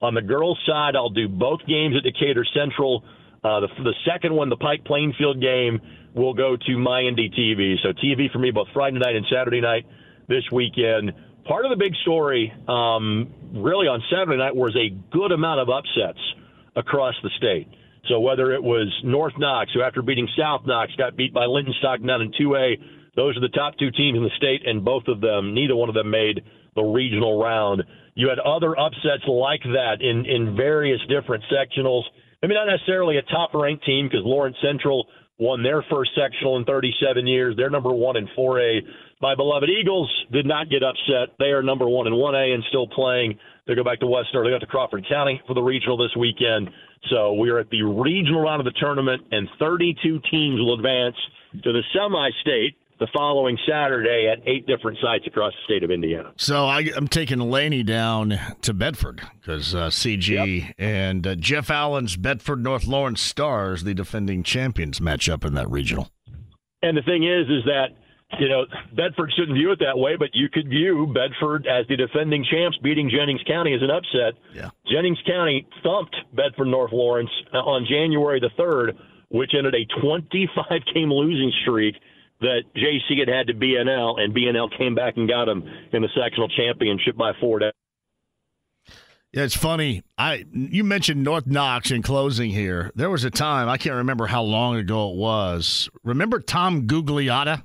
On 0.00 0.14
the 0.14 0.22
girls' 0.22 0.58
side, 0.66 0.96
I'll 0.96 1.10
do 1.10 1.28
both 1.28 1.60
games 1.66 1.94
at 1.96 2.02
Decatur 2.02 2.46
Central. 2.54 3.04
Uh, 3.44 3.60
the, 3.60 3.68
the 3.84 3.94
second 4.10 4.34
one, 4.34 4.48
the 4.48 4.56
Pike 4.56 4.84
Plainfield 4.84 5.40
game, 5.40 5.80
will 6.14 6.34
go 6.34 6.56
to 6.56 6.78
my 6.78 7.02
TV. 7.02 7.76
So 7.82 7.92
TV 7.92 8.30
for 8.32 8.38
me 8.38 8.50
both 8.50 8.68
Friday 8.72 8.98
night 8.98 9.16
and 9.16 9.26
Saturday 9.30 9.60
night 9.60 9.84
this 10.28 10.44
weekend. 10.50 11.12
Part 11.44 11.64
of 11.64 11.70
the 11.70 11.76
big 11.76 11.94
story, 12.02 12.52
um, 12.68 13.34
really 13.52 13.86
on 13.86 14.02
Saturday 14.10 14.38
night, 14.38 14.56
was 14.56 14.76
a 14.76 14.88
good 15.12 15.32
amount 15.32 15.60
of 15.60 15.68
upsets 15.68 16.20
across 16.74 17.14
the 17.22 17.30
state. 17.36 17.68
So 18.08 18.18
whether 18.20 18.52
it 18.52 18.62
was 18.62 18.88
North 19.04 19.34
Knox, 19.38 19.70
who 19.72 19.82
after 19.82 20.02
beating 20.02 20.28
South 20.36 20.62
Knox 20.66 20.92
got 20.96 21.16
beat 21.16 21.32
by 21.32 21.46
Linton 21.46 21.74
Stockton 21.78 22.10
in 22.10 22.32
2A, 22.32 22.74
those 23.14 23.36
are 23.36 23.40
the 23.40 23.48
top 23.48 23.74
two 23.78 23.90
teams 23.90 24.16
in 24.16 24.24
the 24.24 24.36
state, 24.36 24.66
and 24.66 24.84
both 24.84 25.04
of 25.06 25.20
them, 25.20 25.54
neither 25.54 25.76
one 25.76 25.88
of 25.88 25.94
them 25.94 26.10
made 26.10 26.42
the 26.74 26.82
regional 26.82 27.40
round. 27.40 27.82
You 28.14 28.28
had 28.28 28.38
other 28.38 28.78
upsets 28.78 29.24
like 29.28 29.62
that 29.62 29.98
in, 30.00 30.24
in 30.26 30.56
various 30.56 31.00
different 31.08 31.44
sectionals. 31.52 32.02
Maybe 32.40 32.54
not 32.54 32.66
necessarily 32.66 33.18
a 33.18 33.22
top 33.22 33.54
ranked 33.54 33.84
team 33.84 34.06
because 34.06 34.24
Lawrence 34.24 34.56
Central 34.62 35.06
won 35.38 35.62
their 35.62 35.84
first 35.90 36.10
sectional 36.16 36.56
in 36.56 36.64
37 36.64 37.26
years. 37.26 37.54
They're 37.56 37.70
number 37.70 37.92
one 37.92 38.16
in 38.16 38.28
4A. 38.36 38.80
My 39.20 39.34
beloved 39.34 39.68
Eagles 39.70 40.10
did 40.32 40.46
not 40.46 40.68
get 40.68 40.82
upset. 40.82 41.34
They 41.38 41.52
are 41.54 41.62
number 41.62 41.88
one 41.88 42.06
in 42.06 42.12
1A 42.12 42.54
and 42.54 42.64
still 42.68 42.86
playing. 42.88 43.38
They 43.66 43.74
go 43.74 43.84
back 43.84 44.00
to 44.00 44.06
Western. 44.06 44.44
They 44.44 44.50
got 44.50 44.60
to 44.60 44.66
Crawford 44.66 45.06
County 45.08 45.40
for 45.46 45.54
the 45.54 45.62
regional 45.62 45.96
this 45.96 46.14
weekend. 46.18 46.70
So 47.10 47.32
we 47.32 47.50
are 47.50 47.58
at 47.58 47.70
the 47.70 47.82
regional 47.82 48.40
round 48.40 48.60
of 48.60 48.64
the 48.64 48.78
tournament, 48.78 49.22
and 49.30 49.48
32 49.58 50.20
teams 50.30 50.60
will 50.60 50.74
advance 50.74 51.16
to 51.62 51.72
the 51.72 51.82
semi-state 51.92 52.76
the 53.02 53.08
following 53.12 53.58
Saturday 53.68 54.32
at 54.32 54.46
eight 54.46 54.64
different 54.66 54.96
sites 55.02 55.26
across 55.26 55.52
the 55.52 55.64
state 55.64 55.82
of 55.82 55.90
Indiana. 55.90 56.32
So 56.36 56.66
I, 56.66 56.82
am 56.96 57.08
taking 57.08 57.40
Laney 57.40 57.82
down 57.82 58.38
to 58.60 58.72
Bedford 58.72 59.22
because 59.40 59.74
uh, 59.74 59.88
CG 59.88 60.28
yep. 60.60 60.74
and 60.78 61.26
uh, 61.26 61.34
Jeff 61.34 61.68
Allen's 61.68 62.16
Bedford 62.16 62.62
North 62.62 62.86
Lawrence 62.86 63.20
Stars, 63.20 63.82
the 63.82 63.92
defending 63.92 64.44
champions, 64.44 65.00
match 65.00 65.28
up 65.28 65.44
in 65.44 65.54
that 65.54 65.68
regional. 65.68 66.10
And 66.80 66.96
the 66.96 67.02
thing 67.02 67.24
is, 67.24 67.48
is 67.48 67.64
that 67.64 67.88
you 68.38 68.48
know 68.48 68.64
Bedford 68.94 69.32
shouldn't 69.36 69.56
view 69.56 69.72
it 69.72 69.78
that 69.80 69.98
way, 69.98 70.16
but 70.16 70.30
you 70.32 70.48
could 70.48 70.68
view 70.68 71.12
Bedford 71.12 71.66
as 71.66 71.86
the 71.88 71.96
defending 71.96 72.44
champs 72.44 72.78
beating 72.82 73.10
Jennings 73.10 73.42
County 73.46 73.74
as 73.74 73.82
an 73.82 73.90
upset. 73.90 74.34
Yeah. 74.54 74.70
Jennings 74.90 75.18
County 75.26 75.66
thumped 75.82 76.16
Bedford 76.34 76.66
North 76.66 76.92
Lawrence 76.92 77.30
uh, 77.52 77.58
on 77.58 77.86
January 77.88 78.40
the 78.40 78.50
third, 78.56 78.96
which 79.28 79.52
ended 79.56 79.74
a 79.74 79.84
25 80.00 80.66
game 80.94 81.12
losing 81.12 81.52
streak 81.62 81.96
that 82.40 82.62
JC 82.76 83.18
had 83.20 83.28
had 83.28 83.46
to 83.46 83.54
BNL, 83.54 84.20
and 84.20 84.34
BNL 84.34 84.76
came 84.76 84.94
back 84.94 85.16
and 85.16 85.28
got 85.28 85.48
him 85.48 85.62
in 85.92 86.02
the 86.02 86.08
sectional 86.14 86.48
championship 86.48 87.16
by 87.16 87.32
four 87.40 87.60
days. 87.60 87.72
Yeah, 89.32 89.44
it's 89.44 89.56
funny. 89.56 90.02
I 90.18 90.44
you 90.52 90.84
mentioned 90.84 91.24
North 91.24 91.46
Knox 91.46 91.90
in 91.90 92.02
closing 92.02 92.50
here. 92.50 92.90
There 92.94 93.08
was 93.08 93.24
a 93.24 93.30
time 93.30 93.66
I 93.66 93.78
can't 93.78 93.96
remember 93.96 94.26
how 94.26 94.42
long 94.42 94.76
ago 94.76 95.10
it 95.10 95.16
was. 95.16 95.88
Remember 96.04 96.38
Tom 96.38 96.86
Gugliotta 96.86 97.62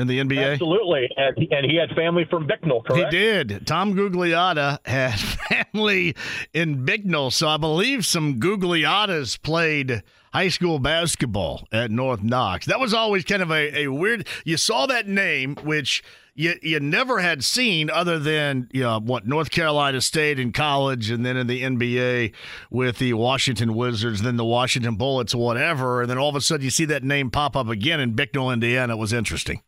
in 0.00 0.06
the 0.06 0.18
NBA? 0.18 0.52
Absolutely, 0.52 1.08
and, 1.16 1.36
and 1.50 1.70
he 1.70 1.76
had 1.76 1.90
family 1.96 2.24
from 2.28 2.46
Bicknell, 2.46 2.82
correct? 2.82 3.12
He 3.12 3.18
did. 3.18 3.66
Tom 3.66 3.94
Gugliotta 3.94 4.78
had 4.86 5.18
family 5.74 6.14
in 6.52 6.84
Bicknell, 6.84 7.30
so 7.30 7.48
I 7.48 7.56
believe 7.56 8.06
some 8.06 8.40
Gugliottas 8.40 9.40
played 9.40 10.02
high 10.32 10.48
school 10.48 10.78
basketball 10.78 11.66
at 11.72 11.90
North 11.90 12.22
Knox. 12.22 12.66
That 12.66 12.80
was 12.80 12.94
always 12.94 13.24
kind 13.24 13.42
of 13.42 13.50
a, 13.50 13.80
a 13.80 13.88
weird. 13.88 14.26
You 14.44 14.56
saw 14.56 14.86
that 14.86 15.06
name, 15.06 15.56
which 15.62 16.02
you 16.34 16.54
you 16.62 16.80
never 16.80 17.18
had 17.18 17.44
seen 17.44 17.90
other 17.90 18.18
than 18.18 18.68
you 18.72 18.82
know 18.82 19.00
what 19.00 19.26
North 19.26 19.50
Carolina 19.50 20.00
State 20.00 20.38
in 20.38 20.52
college, 20.52 21.10
and 21.10 21.24
then 21.24 21.36
in 21.36 21.46
the 21.46 21.62
NBA 21.62 22.32
with 22.70 22.98
the 22.98 23.12
Washington 23.14 23.74
Wizards, 23.74 24.22
then 24.22 24.36
the 24.36 24.44
Washington 24.44 24.96
Bullets, 24.96 25.34
whatever, 25.34 26.00
and 26.02 26.10
then 26.10 26.18
all 26.18 26.28
of 26.28 26.36
a 26.36 26.40
sudden 26.40 26.64
you 26.64 26.70
see 26.70 26.86
that 26.86 27.04
name 27.04 27.30
pop 27.30 27.56
up 27.56 27.68
again 27.68 28.00
in 28.00 28.12
Bicknell, 28.12 28.50
Indiana. 28.50 28.94
It 28.94 28.98
was 28.98 29.12
interesting. 29.12 29.62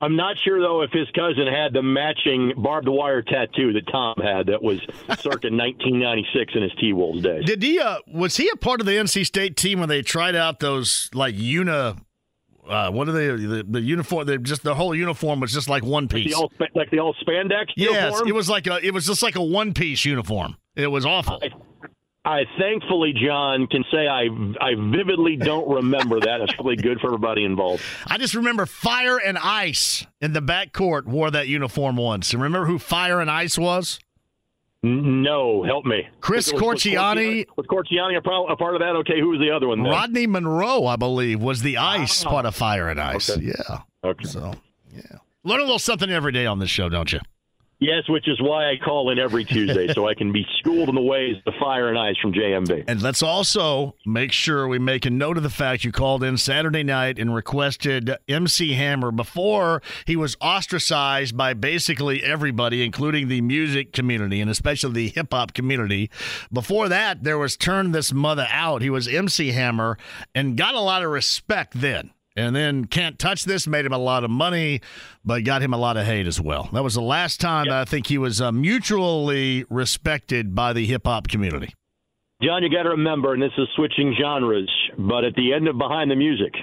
I'm 0.00 0.16
not 0.16 0.38
sure 0.38 0.60
though 0.60 0.82
if 0.82 0.90
his 0.92 1.08
cousin 1.10 1.46
had 1.46 1.72
the 1.72 1.82
matching 1.82 2.54
barbed 2.56 2.88
wire 2.88 3.22
tattoo 3.22 3.72
that 3.74 3.86
Tom 3.90 4.14
had 4.22 4.46
that 4.46 4.62
was 4.62 4.80
circa 5.18 5.50
1996 5.50 6.54
in 6.54 6.62
his 6.62 6.72
T 6.80 6.92
Wolves 6.92 7.22
days. 7.22 7.44
Did 7.44 7.62
he? 7.62 7.78
Uh, 7.78 7.98
was 8.06 8.36
he 8.36 8.48
a 8.48 8.56
part 8.56 8.80
of 8.80 8.86
the 8.86 8.92
NC 8.92 9.26
State 9.26 9.56
team 9.56 9.80
when 9.80 9.88
they 9.88 10.02
tried 10.02 10.34
out 10.34 10.60
those 10.60 11.10
like 11.12 11.34
una? 11.34 11.96
Uh, 12.66 12.90
what 12.90 13.08
are 13.08 13.12
they? 13.12 13.26
The, 13.28 13.66
the 13.68 13.80
uniform? 13.80 14.26
They 14.26 14.38
just 14.38 14.62
the 14.62 14.74
whole 14.74 14.94
uniform 14.94 15.40
was 15.40 15.52
just 15.52 15.68
like 15.68 15.82
one 15.82 16.08
piece, 16.08 16.26
like 16.26 16.32
the 16.32 16.64
old, 16.64 16.70
like 16.76 16.90
the 16.90 16.98
old 17.00 17.16
spandex. 17.26 17.66
Yes, 17.76 18.04
uniform? 18.04 18.28
it 18.28 18.34
was 18.34 18.48
like 18.48 18.66
a. 18.68 18.84
It 18.84 18.94
was 18.94 19.06
just 19.06 19.22
like 19.22 19.36
a 19.36 19.42
one 19.42 19.74
piece 19.74 20.04
uniform. 20.04 20.56
It 20.76 20.86
was 20.86 21.04
awful. 21.04 21.40
I, 21.42 21.50
I 22.24 22.44
thankfully, 22.58 23.14
John, 23.14 23.66
can 23.66 23.82
say 23.90 24.06
I 24.06 24.24
I 24.60 24.74
vividly 24.74 25.36
don't 25.36 25.68
remember 25.68 26.20
that. 26.20 26.42
It's 26.42 26.52
probably 26.52 26.76
good 26.76 27.00
for 27.00 27.06
everybody 27.06 27.44
involved. 27.44 27.82
I 28.06 28.18
just 28.18 28.34
remember 28.34 28.66
Fire 28.66 29.18
and 29.18 29.38
Ice 29.38 30.06
in 30.20 30.34
the 30.34 30.42
back 30.42 30.74
court 30.74 31.06
wore 31.06 31.30
that 31.30 31.48
uniform 31.48 31.96
once. 31.96 32.32
And 32.32 32.42
remember 32.42 32.66
who 32.66 32.78
Fire 32.78 33.20
and 33.20 33.30
Ice 33.30 33.56
was? 33.56 33.98
No, 34.82 35.62
help 35.62 35.84
me. 35.84 36.08
Chris 36.20 36.52
was, 36.52 36.60
Corchiani. 36.60 37.46
Was 37.56 37.66
Corchiani 37.66 38.16
a, 38.16 38.22
pro, 38.22 38.46
a, 38.46 38.56
part 38.56 38.74
of 38.74 38.80
that? 38.80 38.96
Okay, 38.96 39.20
who 39.20 39.28
was 39.28 39.38
the 39.38 39.50
other 39.50 39.68
one? 39.68 39.82
Then? 39.82 39.92
Rodney 39.92 40.26
Monroe, 40.26 40.86
I 40.86 40.96
believe, 40.96 41.42
was 41.42 41.60
the 41.60 41.76
Ice 41.76 42.24
oh. 42.24 42.30
part 42.30 42.46
of 42.46 42.54
Fire 42.54 42.88
and 42.88 42.98
Ice. 42.98 43.28
Okay. 43.28 43.52
Yeah. 43.68 43.78
Okay. 44.02 44.24
So, 44.24 44.54
yeah. 44.90 45.18
Learn 45.44 45.60
a 45.60 45.64
little 45.64 45.78
something 45.78 46.10
every 46.10 46.32
day 46.32 46.46
on 46.46 46.60
this 46.60 46.70
show, 46.70 46.88
don't 46.88 47.12
you? 47.12 47.20
Yes, 47.80 48.06
which 48.10 48.28
is 48.28 48.38
why 48.42 48.70
I 48.70 48.76
call 48.76 49.10
in 49.10 49.18
every 49.18 49.42
Tuesday 49.42 49.88
so 49.94 50.06
I 50.06 50.12
can 50.12 50.32
be 50.32 50.46
schooled 50.58 50.90
in 50.90 50.94
the 50.94 51.00
ways 51.00 51.36
of 51.46 51.54
fire 51.58 51.88
and 51.88 51.98
ice 51.98 52.16
from 52.20 52.34
JMV. 52.34 52.84
And 52.86 53.00
let's 53.00 53.22
also 53.22 53.94
make 54.04 54.32
sure 54.32 54.68
we 54.68 54.78
make 54.78 55.06
a 55.06 55.10
note 55.10 55.38
of 55.38 55.42
the 55.42 55.48
fact 55.48 55.82
you 55.82 55.90
called 55.90 56.22
in 56.22 56.36
Saturday 56.36 56.82
night 56.82 57.18
and 57.18 57.34
requested 57.34 58.14
MC 58.28 58.74
Hammer 58.74 59.10
before 59.10 59.80
he 60.06 60.14
was 60.14 60.36
ostracized 60.42 61.38
by 61.38 61.54
basically 61.54 62.22
everybody, 62.22 62.84
including 62.84 63.28
the 63.28 63.40
music 63.40 63.94
community 63.94 64.42
and 64.42 64.50
especially 64.50 64.92
the 64.92 65.08
hip 65.08 65.28
hop 65.32 65.54
community. 65.54 66.10
Before 66.52 66.86
that, 66.90 67.24
there 67.24 67.38
was 67.38 67.56
Turn 67.56 67.92
This 67.92 68.12
Mother 68.12 68.46
Out. 68.50 68.82
He 68.82 68.90
was 68.90 69.08
MC 69.08 69.52
Hammer 69.52 69.96
and 70.34 70.54
got 70.54 70.74
a 70.74 70.80
lot 70.80 71.02
of 71.02 71.10
respect 71.10 71.80
then. 71.80 72.10
And 72.36 72.54
then 72.54 72.84
Can't 72.84 73.18
Touch 73.18 73.44
This 73.44 73.66
made 73.66 73.84
him 73.84 73.92
a 73.92 73.98
lot 73.98 74.24
of 74.24 74.30
money, 74.30 74.80
but 75.24 75.44
got 75.44 75.62
him 75.62 75.74
a 75.74 75.76
lot 75.76 75.96
of 75.96 76.06
hate 76.06 76.26
as 76.26 76.40
well. 76.40 76.68
That 76.72 76.84
was 76.84 76.94
the 76.94 77.02
last 77.02 77.40
time 77.40 77.66
yep. 77.66 77.74
I 77.74 77.84
think 77.84 78.06
he 78.06 78.18
was 78.18 78.40
uh, 78.40 78.52
mutually 78.52 79.64
respected 79.68 80.54
by 80.54 80.72
the 80.72 80.86
hip 80.86 81.02
hop 81.06 81.28
community. 81.28 81.74
John, 82.42 82.62
you 82.62 82.70
got 82.70 82.84
to 82.84 82.90
remember, 82.90 83.34
and 83.34 83.42
this 83.42 83.52
is 83.58 83.68
switching 83.76 84.14
genres, 84.18 84.70
but 84.96 85.24
at 85.24 85.34
the 85.34 85.52
end 85.52 85.68
of 85.68 85.76
Behind 85.76 86.10
the 86.10 86.16
Music, 86.16 86.54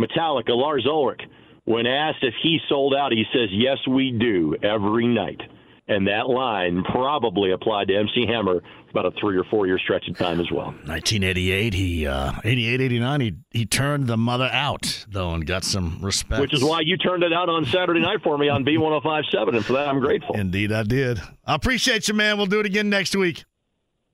Metallica, 0.00 0.50
Lars 0.50 0.86
Ulrich, 0.86 1.22
when 1.64 1.86
asked 1.86 2.22
if 2.22 2.34
he 2.42 2.58
sold 2.68 2.94
out, 2.94 3.10
he 3.10 3.24
says, 3.32 3.48
Yes, 3.50 3.78
we 3.88 4.12
do, 4.12 4.54
every 4.62 5.06
night. 5.08 5.40
And 5.86 6.06
that 6.06 6.28
line 6.30 6.82
probably 6.82 7.52
applied 7.52 7.88
to 7.88 7.94
MC 7.94 8.26
Hammer 8.26 8.62
about 8.90 9.04
a 9.04 9.10
three 9.20 9.36
or 9.36 9.44
four 9.44 9.66
year 9.66 9.78
stretch 9.78 10.08
of 10.08 10.16
time 10.16 10.40
as 10.40 10.50
well. 10.50 10.66
1988, 10.86 11.74
he 11.74 12.06
uh, 12.06 12.32
88, 12.42 12.80
89, 12.80 13.20
he 13.20 13.34
he 13.50 13.66
turned 13.66 14.06
the 14.06 14.16
mother 14.16 14.48
out 14.50 15.04
though 15.10 15.34
and 15.34 15.46
got 15.46 15.62
some 15.62 15.98
respect. 16.00 16.40
Which 16.40 16.54
is 16.54 16.64
why 16.64 16.80
you 16.80 16.96
turned 16.96 17.22
it 17.22 17.34
out 17.34 17.50
on 17.50 17.66
Saturday 17.66 18.00
night 18.00 18.22
for 18.22 18.38
me 18.38 18.48
on 18.48 18.64
B1057, 18.64 19.56
and 19.56 19.64
for 19.64 19.74
that 19.74 19.88
I'm 19.88 20.00
grateful. 20.00 20.34
Indeed, 20.34 20.72
I 20.72 20.84
did. 20.84 21.20
I 21.44 21.54
appreciate 21.54 22.08
you, 22.08 22.14
man. 22.14 22.38
We'll 22.38 22.46
do 22.46 22.60
it 22.60 22.66
again 22.66 22.88
next 22.88 23.14
week. 23.14 23.44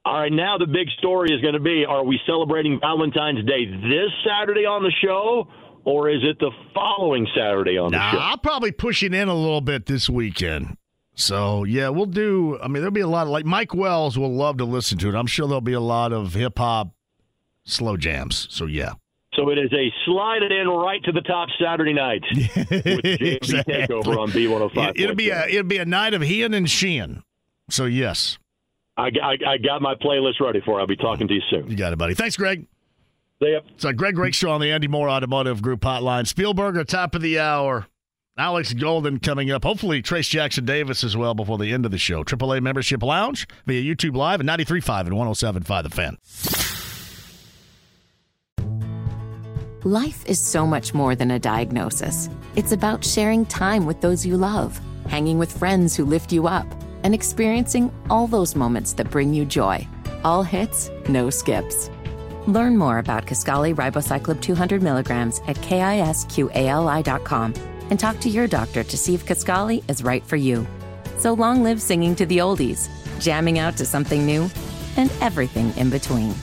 All 0.04 0.18
right, 0.18 0.32
now 0.32 0.58
the 0.58 0.66
big 0.66 0.88
story 0.98 1.30
is 1.30 1.40
going 1.40 1.54
to 1.54 1.60
be: 1.60 1.84
Are 1.84 2.02
we 2.04 2.18
celebrating 2.26 2.80
Valentine's 2.80 3.46
Day 3.46 3.66
this 3.66 4.10
Saturday 4.26 4.64
on 4.66 4.82
the 4.82 4.92
show? 5.04 5.46
Or 5.82 6.10
is 6.10 6.20
it 6.22 6.38
the 6.38 6.50
following 6.74 7.26
Saturday 7.34 7.78
on 7.78 7.90
nah, 7.92 8.10
the 8.10 8.18
show? 8.18 8.22
I'll 8.22 8.38
probably 8.38 8.70
push 8.70 9.02
it 9.02 9.14
in 9.14 9.28
a 9.28 9.34
little 9.34 9.62
bit 9.62 9.86
this 9.86 10.10
weekend. 10.10 10.76
So 11.20 11.64
yeah, 11.64 11.88
we'll 11.88 12.06
do. 12.06 12.58
I 12.62 12.66
mean, 12.66 12.82
there'll 12.82 12.90
be 12.90 13.00
a 13.00 13.08
lot 13.08 13.26
of 13.26 13.28
like 13.28 13.44
Mike 13.44 13.74
Wells 13.74 14.18
will 14.18 14.32
love 14.32 14.58
to 14.58 14.64
listen 14.64 14.98
to 14.98 15.08
it. 15.08 15.14
I'm 15.14 15.26
sure 15.26 15.46
there'll 15.46 15.60
be 15.60 15.74
a 15.74 15.80
lot 15.80 16.12
of 16.12 16.34
hip 16.34 16.58
hop 16.58 16.94
slow 17.64 17.96
jams. 17.96 18.46
So 18.50 18.66
yeah. 18.66 18.94
So 19.34 19.48
it 19.50 19.58
is 19.58 19.72
a 19.72 19.92
slide 20.04 20.42
it 20.42 20.50
in 20.50 20.66
right 20.68 21.02
to 21.04 21.12
the 21.12 21.20
top 21.20 21.48
Saturday 21.62 21.92
night 21.92 22.22
with 22.34 23.04
exactly. 23.04 23.74
Takeover 23.74 24.18
on 24.18 24.30
B105. 24.30 24.92
It, 24.96 25.06
will 25.06 25.14
be 25.14 25.30
a 25.30 25.46
it'll 25.46 25.62
be 25.62 25.78
a 25.78 25.84
night 25.84 26.14
of 26.14 26.22
Hean 26.22 26.52
and 26.52 26.68
Sheehan. 26.68 27.22
So 27.68 27.84
yes, 27.84 28.38
I, 28.96 29.10
I, 29.22 29.36
I, 29.46 29.58
got 29.58 29.80
my 29.80 29.94
playlist 29.94 30.40
ready 30.40 30.60
for. 30.64 30.78
It. 30.78 30.82
I'll 30.82 30.88
be 30.88 30.96
talking 30.96 31.28
to 31.28 31.34
you 31.34 31.42
soon. 31.48 31.70
You 31.70 31.76
got 31.76 31.92
it, 31.92 31.96
buddy. 31.96 32.14
Thanks, 32.14 32.36
Greg. 32.36 32.66
See 33.40 33.52
ya. 33.52 33.60
So 33.76 33.92
Greg 33.92 34.18
Rakestraw 34.18 34.54
on 34.54 34.60
the 34.60 34.72
Andy 34.72 34.88
Moore 34.88 35.08
Automotive 35.08 35.62
Group 35.62 35.80
hotline. 35.80 36.30
Spielberger, 36.30 36.84
top 36.84 37.14
of 37.14 37.22
the 37.22 37.38
hour. 37.38 37.86
Alex 38.40 38.72
Golden 38.72 39.18
coming 39.18 39.50
up. 39.50 39.64
Hopefully, 39.64 40.00
Trayce 40.02 40.30
Jackson 40.30 40.64
Davis 40.64 41.04
as 41.04 41.14
well 41.14 41.34
before 41.34 41.58
the 41.58 41.74
end 41.74 41.84
of 41.84 41.90
the 41.90 41.98
show. 41.98 42.24
AAA 42.24 42.62
Membership 42.62 43.02
Lounge 43.02 43.46
via 43.66 43.82
YouTube 43.82 44.16
Live 44.16 44.40
at 44.40 44.46
93.5 44.46 45.00
and 45.00 45.10
107.5 45.12 45.82
The 45.82 45.90
Fan. 45.90 46.16
Life 49.84 50.24
is 50.26 50.40
so 50.40 50.66
much 50.66 50.94
more 50.94 51.14
than 51.14 51.32
a 51.32 51.38
diagnosis. 51.38 52.30
It's 52.56 52.72
about 52.72 53.04
sharing 53.04 53.44
time 53.44 53.84
with 53.84 54.00
those 54.00 54.24
you 54.24 54.38
love, 54.38 54.80
hanging 55.06 55.38
with 55.38 55.52
friends 55.56 55.94
who 55.94 56.06
lift 56.06 56.32
you 56.32 56.46
up, 56.46 56.66
and 57.04 57.14
experiencing 57.14 57.92
all 58.08 58.26
those 58.26 58.56
moments 58.56 58.94
that 58.94 59.10
bring 59.10 59.34
you 59.34 59.44
joy. 59.44 59.86
All 60.24 60.42
hits, 60.42 60.90
no 61.10 61.28
skips. 61.28 61.90
Learn 62.46 62.78
more 62.78 63.00
about 63.00 63.26
Kisqali 63.26 63.74
Ribociclib 63.74 64.40
200 64.40 64.82
milligrams 64.82 65.40
at 65.46 65.56
kisqali.com 65.56 66.30
and 67.90 68.00
talk 68.00 68.18
to 68.20 68.30
your 68.30 68.46
doctor 68.46 68.82
to 68.82 68.96
see 68.96 69.14
if 69.14 69.26
Kisqali 69.26 69.88
is 69.90 70.02
right 70.02 70.24
for 70.24 70.36
you. 70.36 70.66
So 71.18 71.34
long 71.34 71.62
live 71.62 71.82
singing 71.82 72.16
to 72.16 72.24
the 72.26 72.38
oldies, 72.38 72.88
jamming 73.20 73.58
out 73.58 73.76
to 73.76 73.84
something 73.84 74.24
new, 74.24 74.48
and 74.96 75.10
everything 75.20 75.76
in 75.76 75.90
between. 75.90 76.34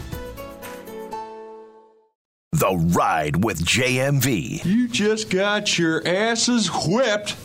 The 2.53 2.75
Ride 2.95 3.43
with 3.43 3.63
JMV. 3.63 4.65
You 4.65 4.87
just 4.87 5.29
got 5.29 5.77
your 5.77 6.01
asses 6.07 6.69
whipped 6.87 7.35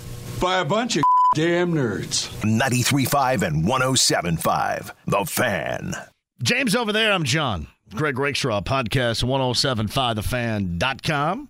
by 0.40 0.60
a 0.60 0.64
bunch 0.64 0.96
of 0.96 1.02
damn 1.34 1.74
nerds. 1.74 2.28
93.5 2.42 3.42
and 3.42 3.64
107.5. 3.64 4.92
The 5.06 5.24
Fan. 5.24 5.94
James 6.42 6.74
over 6.74 6.92
there, 6.92 7.12
I'm 7.12 7.24
John. 7.24 7.66
Greg 7.94 8.18
Rakestraw, 8.18 8.62
podcast 8.62 9.22
1075thefan.com. 9.24 11.48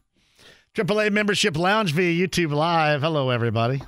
AAA 0.74 1.12
membership 1.12 1.58
lounge 1.58 1.92
via 1.92 2.26
YouTube 2.26 2.50
Live. 2.50 3.02
Hello, 3.02 3.28
everybody. 3.28 3.82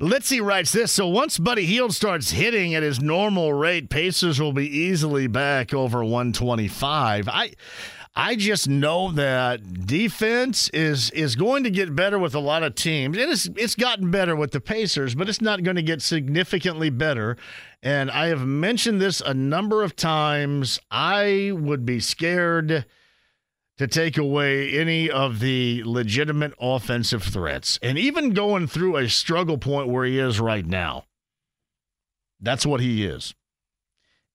Litzy 0.00 0.42
writes 0.42 0.72
this 0.72 0.90
So 0.90 1.06
once 1.06 1.36
Buddy 1.36 1.66
Hield 1.66 1.92
starts 1.94 2.30
hitting 2.30 2.74
at 2.74 2.82
his 2.82 2.98
normal 2.98 3.52
rate, 3.52 3.90
Pacers 3.90 4.40
will 4.40 4.54
be 4.54 4.66
easily 4.66 5.26
back 5.26 5.74
over 5.74 6.02
125. 6.02 7.28
I. 7.28 7.52
I 8.16 8.36
just 8.36 8.68
know 8.68 9.10
that 9.10 9.86
defense 9.88 10.68
is 10.68 11.10
is 11.10 11.34
going 11.34 11.64
to 11.64 11.70
get 11.70 11.96
better 11.96 12.16
with 12.16 12.32
a 12.36 12.38
lot 12.38 12.62
of 12.62 12.76
teams. 12.76 13.18
And 13.18 13.28
it's 13.28 13.48
it's 13.56 13.74
gotten 13.74 14.12
better 14.12 14.36
with 14.36 14.52
the 14.52 14.60
Pacers, 14.60 15.16
but 15.16 15.28
it's 15.28 15.40
not 15.40 15.64
going 15.64 15.74
to 15.74 15.82
get 15.82 16.00
significantly 16.00 16.90
better. 16.90 17.36
And 17.82 18.12
I 18.12 18.28
have 18.28 18.46
mentioned 18.46 19.00
this 19.00 19.20
a 19.20 19.34
number 19.34 19.82
of 19.82 19.96
times. 19.96 20.78
I 20.92 21.50
would 21.56 21.84
be 21.84 21.98
scared 21.98 22.86
to 23.78 23.86
take 23.86 24.16
away 24.16 24.78
any 24.78 25.10
of 25.10 25.40
the 25.40 25.82
legitimate 25.84 26.54
offensive 26.60 27.22
threats. 27.22 27.78
And 27.82 27.98
even 27.98 28.32
going 28.32 28.66
through 28.66 28.96
a 28.96 29.08
struggle 29.08 29.58
point 29.58 29.88
where 29.88 30.04
he 30.04 30.18
is 30.18 30.38
right 30.40 30.64
now. 30.64 31.04
That's 32.40 32.64
what 32.64 32.80
he 32.80 33.04
is. 33.04 33.34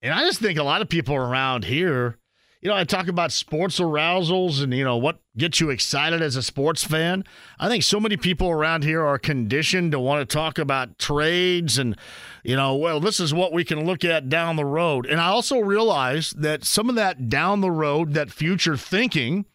And 0.01 0.13
I 0.13 0.21
just 0.21 0.39
think 0.39 0.59
a 0.59 0.63
lot 0.63 0.81
of 0.81 0.89
people 0.89 1.15
around 1.15 1.65
here 1.65 2.18
you 2.61 2.69
know, 2.69 2.75
I 2.75 2.83
talk 2.83 3.07
about 3.07 3.31
sports 3.31 3.79
arousals 3.79 4.61
and, 4.61 4.73
you 4.73 4.83
know, 4.83 4.97
what 4.97 5.19
gets 5.37 5.61
you 5.61 5.69
excited 5.69 6.21
as 6.21 6.35
a 6.35 6.43
sports 6.43 6.83
fan. 6.83 7.23
I 7.57 7.69
think 7.69 7.83
so 7.83 8.01
many 8.01 8.17
people 8.17 8.49
around 8.49 8.83
here 8.83 9.05
are 9.05 9.17
conditioned 9.17 9.93
to 9.93 9.99
want 9.99 10.27
to 10.27 10.33
talk 10.33 10.57
about 10.57 10.99
trades 10.99 11.77
and, 11.77 11.97
you 12.43 12.57
know, 12.57 12.75
well, 12.75 12.99
this 12.99 13.21
is 13.21 13.33
what 13.33 13.53
we 13.53 13.63
can 13.63 13.85
look 13.85 14.03
at 14.03 14.27
down 14.27 14.57
the 14.57 14.65
road. 14.65 15.05
And 15.05 15.21
I 15.21 15.27
also 15.27 15.59
realize 15.59 16.31
that 16.31 16.65
some 16.65 16.89
of 16.89 16.95
that 16.95 17.29
down 17.29 17.61
the 17.61 17.71
road, 17.71 18.13
that 18.13 18.29
future 18.29 18.75
thinking, 18.75 19.45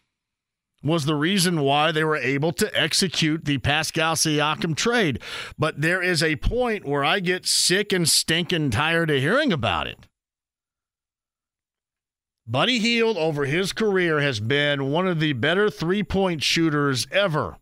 was 0.83 1.05
the 1.05 1.15
reason 1.15 1.61
why 1.61 1.91
they 1.91 2.03
were 2.03 2.17
able 2.17 2.51
to 2.53 2.79
execute 2.79 3.45
the 3.45 3.57
Pascal 3.59 4.15
Siakam 4.15 4.75
trade. 4.75 5.19
But 5.57 5.81
there 5.81 6.01
is 6.01 6.21
a 6.21 6.35
point 6.37 6.85
where 6.85 7.03
I 7.03 7.19
get 7.19 7.45
sick 7.45 7.91
and 7.91 8.07
stinking 8.07 8.71
tired 8.71 9.09
of 9.09 9.19
hearing 9.19 9.51
about 9.51 9.87
it. 9.87 9.97
Buddy 12.47 12.77
Hield 12.77 13.17
over 13.17 13.45
his 13.45 13.73
career 13.73 14.19
has 14.19 14.39
been 14.39 14.91
one 14.91 15.07
of 15.07 15.19
the 15.19 15.33
better 15.33 15.69
three 15.69 16.03
point 16.03 16.43
shooters 16.43 17.07
ever. 17.11 17.57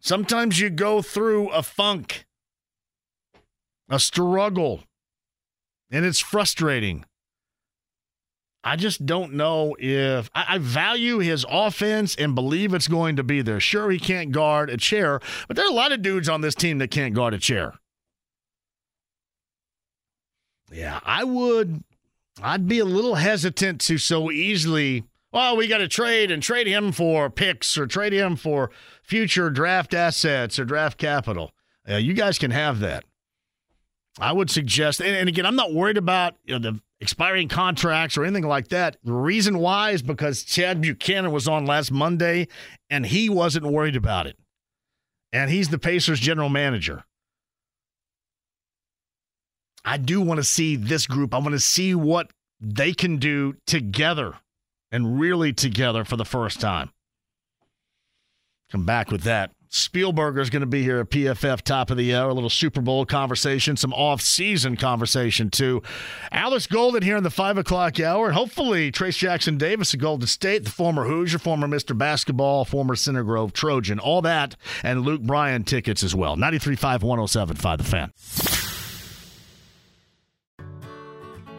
Sometimes 0.00 0.58
you 0.58 0.70
go 0.70 1.02
through 1.02 1.50
a 1.50 1.62
funk, 1.62 2.26
a 3.88 4.00
struggle, 4.00 4.82
and 5.90 6.04
it's 6.04 6.20
frustrating. 6.20 7.04
I 8.64 8.76
just 8.76 9.06
don't 9.06 9.34
know 9.34 9.76
if 9.78 10.30
I, 10.34 10.44
I, 10.48 10.58
value 10.58 11.18
his 11.18 11.46
offense 11.48 12.14
and 12.14 12.34
believe 12.34 12.74
it's 12.74 12.88
going 12.88 13.16
to 13.16 13.22
be 13.22 13.40
there. 13.40 13.58
Sure, 13.60 13.90
he 13.90 13.98
can't 13.98 14.32
guard 14.32 14.68
a 14.68 14.76
chair, 14.76 15.20
but 15.48 15.56
there 15.56 15.64
are 15.64 15.70
a 15.70 15.74
lot 15.74 15.92
of 15.92 16.02
dudes 16.02 16.28
on 16.28 16.42
this 16.42 16.54
team 16.54 16.78
that 16.78 16.90
can't 16.90 17.14
guard 17.14 17.32
a 17.32 17.38
chair. 17.38 17.74
Yeah, 20.70 21.00
I 21.04 21.24
would 21.24 21.82
I'd 22.42 22.68
be 22.68 22.78
a 22.78 22.84
little 22.84 23.16
hesitant 23.16 23.80
to 23.82 23.98
so 23.98 24.30
easily, 24.30 25.04
well, 25.32 25.56
we 25.56 25.68
got 25.68 25.78
to 25.78 25.88
trade 25.88 26.30
and 26.30 26.42
trade 26.42 26.66
him 26.66 26.92
for 26.92 27.30
picks 27.30 27.76
or 27.76 27.86
trade 27.86 28.12
him 28.12 28.36
for 28.36 28.70
future 29.02 29.50
draft 29.50 29.94
assets 29.94 30.58
or 30.58 30.64
draft 30.64 30.98
capital. 30.98 31.52
Uh, 31.88 31.96
you 31.96 32.14
guys 32.14 32.38
can 32.38 32.50
have 32.50 32.80
that. 32.80 33.04
I 34.18 34.32
would 34.32 34.50
suggest, 34.50 35.00
and, 35.00 35.14
and 35.14 35.28
again, 35.28 35.46
I'm 35.46 35.56
not 35.56 35.72
worried 35.72 35.96
about 35.96 36.34
you 36.44 36.58
know, 36.58 36.70
the 36.70 36.80
expiring 37.00 37.48
contracts 37.48 38.16
or 38.16 38.24
anything 38.24 38.46
like 38.46 38.68
that. 38.68 38.96
The 39.04 39.12
reason 39.12 39.58
why 39.58 39.90
is 39.90 40.02
because 40.02 40.42
Chad 40.44 40.80
Buchanan 40.80 41.32
was 41.32 41.48
on 41.48 41.64
last 41.64 41.90
Monday 41.90 42.48
and 42.88 43.06
he 43.06 43.28
wasn't 43.28 43.66
worried 43.66 43.96
about 43.96 44.26
it. 44.26 44.36
And 45.32 45.50
he's 45.50 45.68
the 45.68 45.78
Pacers 45.78 46.20
general 46.20 46.48
manager. 46.48 47.04
I 49.84 49.96
do 49.96 50.20
want 50.20 50.38
to 50.38 50.44
see 50.44 50.76
this 50.76 51.06
group. 51.06 51.34
I 51.34 51.38
want 51.38 51.52
to 51.52 51.60
see 51.60 51.94
what 51.94 52.30
they 52.60 52.92
can 52.92 53.16
do 53.16 53.54
together 53.66 54.34
and 54.92 55.18
really 55.20 55.52
together 55.52 56.04
for 56.04 56.16
the 56.16 56.24
first 56.24 56.60
time. 56.60 56.90
Come 58.70 58.84
back 58.84 59.10
with 59.10 59.22
that. 59.22 59.50
Spielberger 59.70 60.40
is 60.40 60.50
going 60.50 60.62
to 60.62 60.66
be 60.66 60.82
here 60.82 60.98
at 60.98 61.10
PFF 61.10 61.62
top 61.62 61.90
of 61.90 61.96
the 61.96 62.12
hour. 62.12 62.30
A 62.30 62.34
little 62.34 62.50
Super 62.50 62.80
Bowl 62.80 63.06
conversation, 63.06 63.76
some 63.76 63.92
off-season 63.92 64.76
conversation 64.76 65.48
too. 65.48 65.80
Alex 66.32 66.66
Golden 66.66 67.02
here 67.02 67.16
in 67.16 67.22
the 67.22 67.30
five 67.30 67.56
o'clock 67.56 68.00
hour, 68.00 68.32
hopefully 68.32 68.90
Trayce 68.90 69.16
Jackson 69.16 69.58
Davis 69.58 69.94
of 69.94 70.00
Golden 70.00 70.26
State, 70.26 70.64
the 70.64 70.70
former 70.70 71.04
Hoosier, 71.04 71.38
former 71.38 71.68
Mr. 71.68 71.96
Basketball, 71.96 72.64
former 72.64 72.96
Center 72.96 73.22
Grove 73.22 73.52
Trojan, 73.52 74.00
all 74.00 74.22
that, 74.22 74.56
and 74.82 75.02
Luke 75.02 75.22
Bryan 75.22 75.62
tickets 75.62 76.02
as 76.02 76.16
well. 76.16 76.36
93.5, 76.36 77.00
107.5 77.02 77.78
The 77.78 77.84
Fan. 77.84 78.59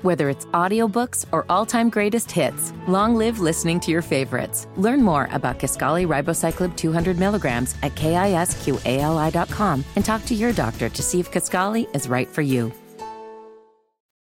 Whether 0.01 0.29
it's 0.29 0.45
audiobooks 0.47 1.25
or 1.31 1.45
all-time 1.47 1.89
greatest 1.89 2.31
hits, 2.31 2.73
long 2.87 3.15
live 3.15 3.39
listening 3.39 3.79
to 3.81 3.91
your 3.91 4.01
favorites. 4.01 4.67
Learn 4.75 5.03
more 5.03 5.29
about 5.31 5.59
Kisqali 5.59 6.07
Ribociclib 6.07 6.75
200 6.75 7.19
milligrams 7.19 7.75
at 7.83 7.93
kisqali.com 7.95 9.85
and 9.95 10.03
talk 10.05 10.25
to 10.25 10.33
your 10.33 10.53
doctor 10.53 10.89
to 10.89 11.03
see 11.03 11.19
if 11.19 11.31
Kisqali 11.31 11.93
is 11.95 12.07
right 12.09 12.27
for 12.27 12.41
you. 12.41 12.71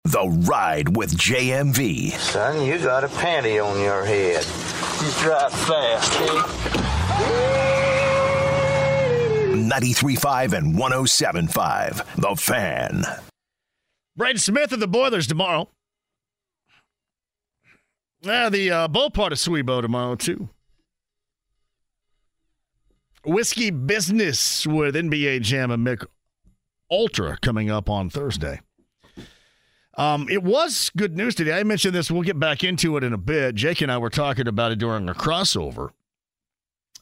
The 0.04 0.28
Ride 0.48 0.96
with 0.96 1.16
JMV. 1.16 2.12
Son, 2.12 2.64
you 2.64 2.78
got 2.78 3.02
a 3.04 3.08
panty 3.08 3.62
on 3.62 3.80
your 3.80 4.04
head. 4.04 4.42
Just 4.42 5.20
drive 5.20 5.52
fast, 5.52 6.12
eh? 6.20 7.66
93.5 9.68 10.52
and 10.52 10.74
107.5. 10.76 12.16
The 12.16 12.36
Fan. 12.36 13.04
Brad 14.16 14.40
Smith 14.40 14.72
of 14.72 14.80
the 14.80 14.88
Boilers 14.88 15.26
tomorrow. 15.26 15.68
Yeah, 18.22 18.48
the 18.48 18.70
uh, 18.70 18.88
bowl 18.88 19.10
part 19.10 19.32
of 19.32 19.38
Sweebo 19.38 19.82
tomorrow, 19.82 20.14
too. 20.14 20.48
Whiskey 23.24 23.70
Business 23.70 24.66
with 24.66 24.94
NBA 24.94 25.42
Jam 25.42 25.70
and 25.70 25.86
Mick 25.86 26.06
Ultra 26.90 27.36
coming 27.42 27.70
up 27.70 27.90
on 27.90 28.08
Thursday. 28.08 28.60
Um, 29.98 30.28
it 30.30 30.42
was 30.42 30.90
good 30.96 31.16
news 31.16 31.34
today. 31.34 31.58
I 31.58 31.62
mentioned 31.64 31.94
this. 31.94 32.10
We'll 32.10 32.22
get 32.22 32.38
back 32.38 32.62
into 32.62 32.96
it 32.96 33.04
in 33.04 33.12
a 33.12 33.18
bit. 33.18 33.54
Jake 33.54 33.80
and 33.80 33.90
I 33.90 33.98
were 33.98 34.10
talking 34.10 34.46
about 34.46 34.72
it 34.72 34.78
during 34.78 35.08
a 35.08 35.14
crossover. 35.14 35.90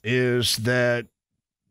Is 0.03 0.59
that 0.59 1.07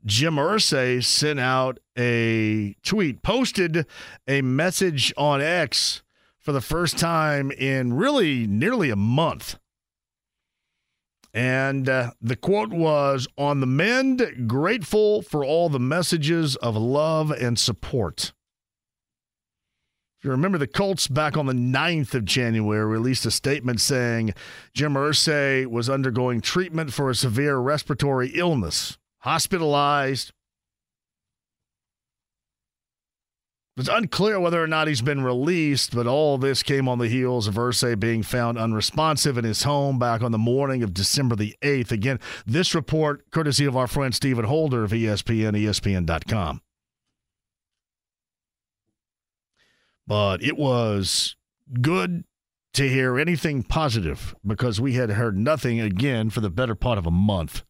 Jim 0.06 0.36
Irsay 0.36 1.04
sent 1.04 1.40
out 1.40 1.80
a 1.98 2.76
tweet, 2.84 3.22
posted 3.22 3.86
a 4.28 4.42
message 4.42 5.14
on 5.16 5.42
X 5.42 6.04
for 6.38 6.52
the 6.52 6.62
first 6.62 6.98
time 6.98 7.52
in 7.52 7.94
really 7.94 8.46
nearly 8.46 8.90
a 8.90 8.98
month. 8.98 9.58
And 11.34 11.88
uh, 11.88 12.12
the 12.22 12.36
quote 12.36 12.70
was 12.70 13.28
On 13.38 13.60
the 13.60 13.66
mend, 13.66 14.46
grateful 14.46 15.22
for 15.22 15.44
all 15.46 15.70
the 15.70 15.80
messages 15.80 16.56
of 16.58 16.76
love 16.76 17.32
and 17.32 17.58
support. 17.58 18.34
If 20.20 20.26
you 20.26 20.32
remember, 20.32 20.58
the 20.58 20.68
Colts 20.68 21.08
back 21.08 21.36
on 21.36 21.48
the 21.48 21.54
9th 21.54 22.14
of 22.14 22.24
January 22.24 22.86
released 22.86 23.26
a 23.26 23.32
statement 23.32 23.82
saying 23.82 24.34
Jim 24.74 24.94
Irsay 24.94 25.66
was 25.66 25.90
undergoing 25.90 26.40
treatment 26.40 26.94
for 26.94 27.10
a 27.10 27.16
severe 27.16 27.58
respiratory 27.58 28.30
illness 28.36 28.98
hospitalized. 29.24 30.32
It's 33.76 33.90
unclear 33.90 34.40
whether 34.40 34.62
or 34.62 34.68
not 34.68 34.88
he's 34.88 35.02
been 35.02 35.24
released, 35.24 35.96
but 35.96 36.06
all 36.06 36.38
this 36.38 36.62
came 36.62 36.88
on 36.88 37.00
the 37.00 37.08
heels 37.08 37.48
of 37.48 37.56
Irsay 37.56 38.00
being 38.00 38.22
found 38.22 38.60
unresponsive 38.60 39.36
in 39.36 39.46
his 39.46 39.64
home 39.64 39.98
back 39.98 40.22
on 40.22 40.32
the 40.32 40.38
morning 40.38 40.84
of 40.84 40.94
December 40.94 41.36
the 41.36 41.56
8th. 41.64 41.92
Again, 41.92 42.20
this 42.46 42.76
report 42.76 43.32
courtesy 43.32 43.66
of 43.66 43.76
our 43.76 43.88
friend 43.88 44.14
Stephen 44.14 44.46
Holder 44.46 44.84
of 44.84 44.92
ESPN, 44.92 45.58
ESPN.com. 45.58 46.62
But 50.06 50.44
it 50.44 50.58
was 50.58 51.36
good 51.82 52.26
to 52.74 52.90
hear 52.90 53.18
anything 53.18 53.64
positive 53.64 54.36
because 54.46 54.80
we 54.82 54.94
had 54.94 55.12
heard 55.12 55.38
nothing 55.38 55.80
again 55.80 56.30
for 56.30 56.42
the 56.42 56.50
better 56.52 56.76
part 56.76 57.00
of 57.00 57.08
a 57.08 57.12
month. 57.12 57.64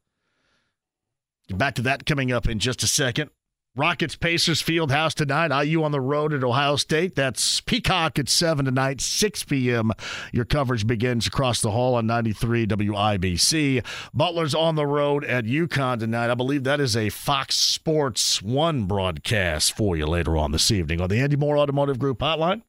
Back 1.49 1.75
to 1.75 1.81
that 1.83 2.05
coming 2.05 2.31
up 2.31 2.47
in 2.47 2.59
just 2.59 2.83
a 2.83 2.87
second. 2.87 3.29
Rockets 3.75 4.15
Pacers 4.15 4.61
Field 4.61 4.91
House 4.91 5.15
tonight. 5.15 5.63
IU 5.63 5.83
on 5.83 5.91
the 5.91 5.99
road 5.99 6.31
at 6.31 6.43
Ohio 6.43 6.75
State. 6.75 7.15
That's 7.15 7.59
Peacock 7.59 8.19
at 8.19 8.29
7 8.29 8.65
tonight, 8.65 9.01
6 9.01 9.45
p.m. 9.45 9.91
Your 10.31 10.45
coverage 10.45 10.85
begins 10.85 11.25
across 11.25 11.59
the 11.59 11.71
hall 11.71 11.95
on 11.95 12.05
93 12.05 12.67
WIBC. 12.67 13.83
Butler's 14.13 14.53
on 14.53 14.75
the 14.75 14.85
road 14.85 15.25
at 15.25 15.45
UConn 15.45 15.97
tonight. 15.97 16.29
I 16.29 16.35
believe 16.35 16.63
that 16.65 16.79
is 16.79 16.95
a 16.95 17.09
Fox 17.09 17.55
Sports 17.55 18.43
1 18.43 18.85
broadcast 18.85 19.75
for 19.75 19.97
you 19.97 20.05
later 20.05 20.37
on 20.37 20.51
this 20.51 20.69
evening 20.69 21.01
on 21.01 21.09
the 21.09 21.19
Andy 21.19 21.35
Moore 21.35 21.57
Automotive 21.57 21.97
Group 21.97 22.19
hotline. 22.19 22.61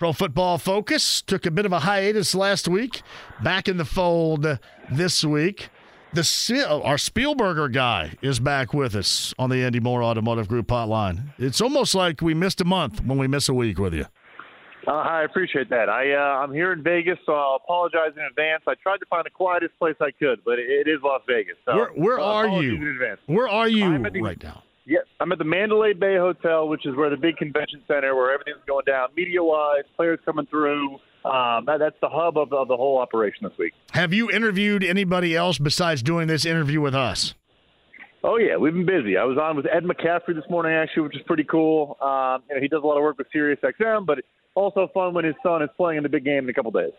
Pro 0.00 0.12
Football 0.12 0.58
Focus 0.58 1.22
took 1.22 1.46
a 1.46 1.52
bit 1.52 1.64
of 1.64 1.72
a 1.72 1.78
hiatus 1.78 2.34
last 2.34 2.66
week. 2.66 3.02
Back 3.44 3.68
in 3.68 3.76
the 3.76 3.84
fold 3.84 4.58
this 4.90 5.24
week. 5.24 5.68
The 6.14 6.80
our 6.84 6.94
Spielberger 6.94 7.72
guy 7.72 8.12
is 8.22 8.38
back 8.38 8.72
with 8.72 8.94
us 8.94 9.34
on 9.36 9.50
the 9.50 9.64
Andy 9.64 9.80
Moore 9.80 10.00
Automotive 10.00 10.46
Group 10.46 10.68
hotline. 10.68 11.32
It's 11.38 11.60
almost 11.60 11.92
like 11.92 12.20
we 12.22 12.34
missed 12.34 12.60
a 12.60 12.64
month 12.64 13.04
when 13.04 13.18
we 13.18 13.26
miss 13.26 13.48
a 13.48 13.54
week 13.54 13.78
with 13.78 13.94
you. 13.94 14.06
Uh, 14.86 14.92
I 14.92 15.24
appreciate 15.24 15.70
that. 15.70 15.88
I 15.88 16.12
uh, 16.12 16.38
I'm 16.38 16.52
here 16.52 16.72
in 16.72 16.84
Vegas, 16.84 17.18
so 17.26 17.32
I'll 17.32 17.56
apologize 17.56 18.12
in 18.16 18.22
advance. 18.22 18.62
I 18.68 18.74
tried 18.74 18.98
to 18.98 19.06
find 19.06 19.26
the 19.26 19.30
quietest 19.30 19.76
place 19.76 19.96
I 20.00 20.12
could, 20.12 20.44
but 20.44 20.60
it, 20.60 20.86
is 20.86 21.00
Las 21.02 21.22
Vegas. 21.26 21.56
So, 21.64 21.74
where 21.74 21.88
where 21.94 22.20
uh, 22.20 22.24
are 22.24 22.62
you? 22.62 23.16
Where 23.26 23.48
are 23.48 23.68
you 23.68 23.98
the, 23.98 24.22
right 24.22 24.40
now? 24.40 24.62
Yeah, 24.86 24.98
I'm 25.18 25.32
at 25.32 25.38
the 25.38 25.44
Mandalay 25.44 25.94
Bay 25.94 26.16
Hotel, 26.16 26.68
which 26.68 26.86
is 26.86 26.94
where 26.94 27.10
the 27.10 27.16
big 27.16 27.38
convention 27.38 27.82
center, 27.88 28.14
where 28.14 28.32
everything's 28.32 28.64
going 28.68 28.84
down, 28.84 29.08
media 29.16 29.42
wise, 29.42 29.82
players 29.96 30.20
coming 30.24 30.46
through. 30.46 31.00
Um, 31.24 31.64
that, 31.66 31.78
that's 31.78 31.96
the 32.02 32.08
hub 32.08 32.36
of, 32.36 32.52
of 32.52 32.68
the 32.68 32.76
whole 32.76 32.98
operation 32.98 33.48
this 33.48 33.56
week. 33.58 33.72
Have 33.92 34.12
you 34.12 34.30
interviewed 34.30 34.84
anybody 34.84 35.34
else 35.34 35.58
besides 35.58 36.02
doing 36.02 36.28
this 36.28 36.44
interview 36.44 36.80
with 36.80 36.94
us? 36.94 37.34
Oh 38.22 38.36
yeah, 38.38 38.56
we've 38.56 38.72
been 38.72 38.86
busy. 38.86 39.16
I 39.16 39.24
was 39.24 39.36
on 39.36 39.56
with 39.56 39.66
Ed 39.66 39.84
McCaffrey 39.84 40.34
this 40.34 40.48
morning 40.48 40.72
actually, 40.72 41.02
which 41.02 41.16
is 41.16 41.22
pretty 41.26 41.44
cool. 41.44 41.98
Um, 42.00 42.42
you 42.48 42.54
know, 42.54 42.60
he 42.60 42.68
does 42.68 42.80
a 42.82 42.86
lot 42.86 42.96
of 42.96 43.02
work 43.02 43.18
with 43.18 43.26
SiriusXM, 43.34 44.06
but 44.06 44.18
also 44.54 44.88
fun 44.94 45.14
when 45.14 45.24
his 45.24 45.34
son 45.42 45.62
is 45.62 45.68
playing 45.76 45.98
in 45.98 46.02
the 46.02 46.08
big 46.08 46.24
game 46.24 46.44
in 46.44 46.48
a 46.50 46.54
couple 46.54 46.70
days. 46.70 46.92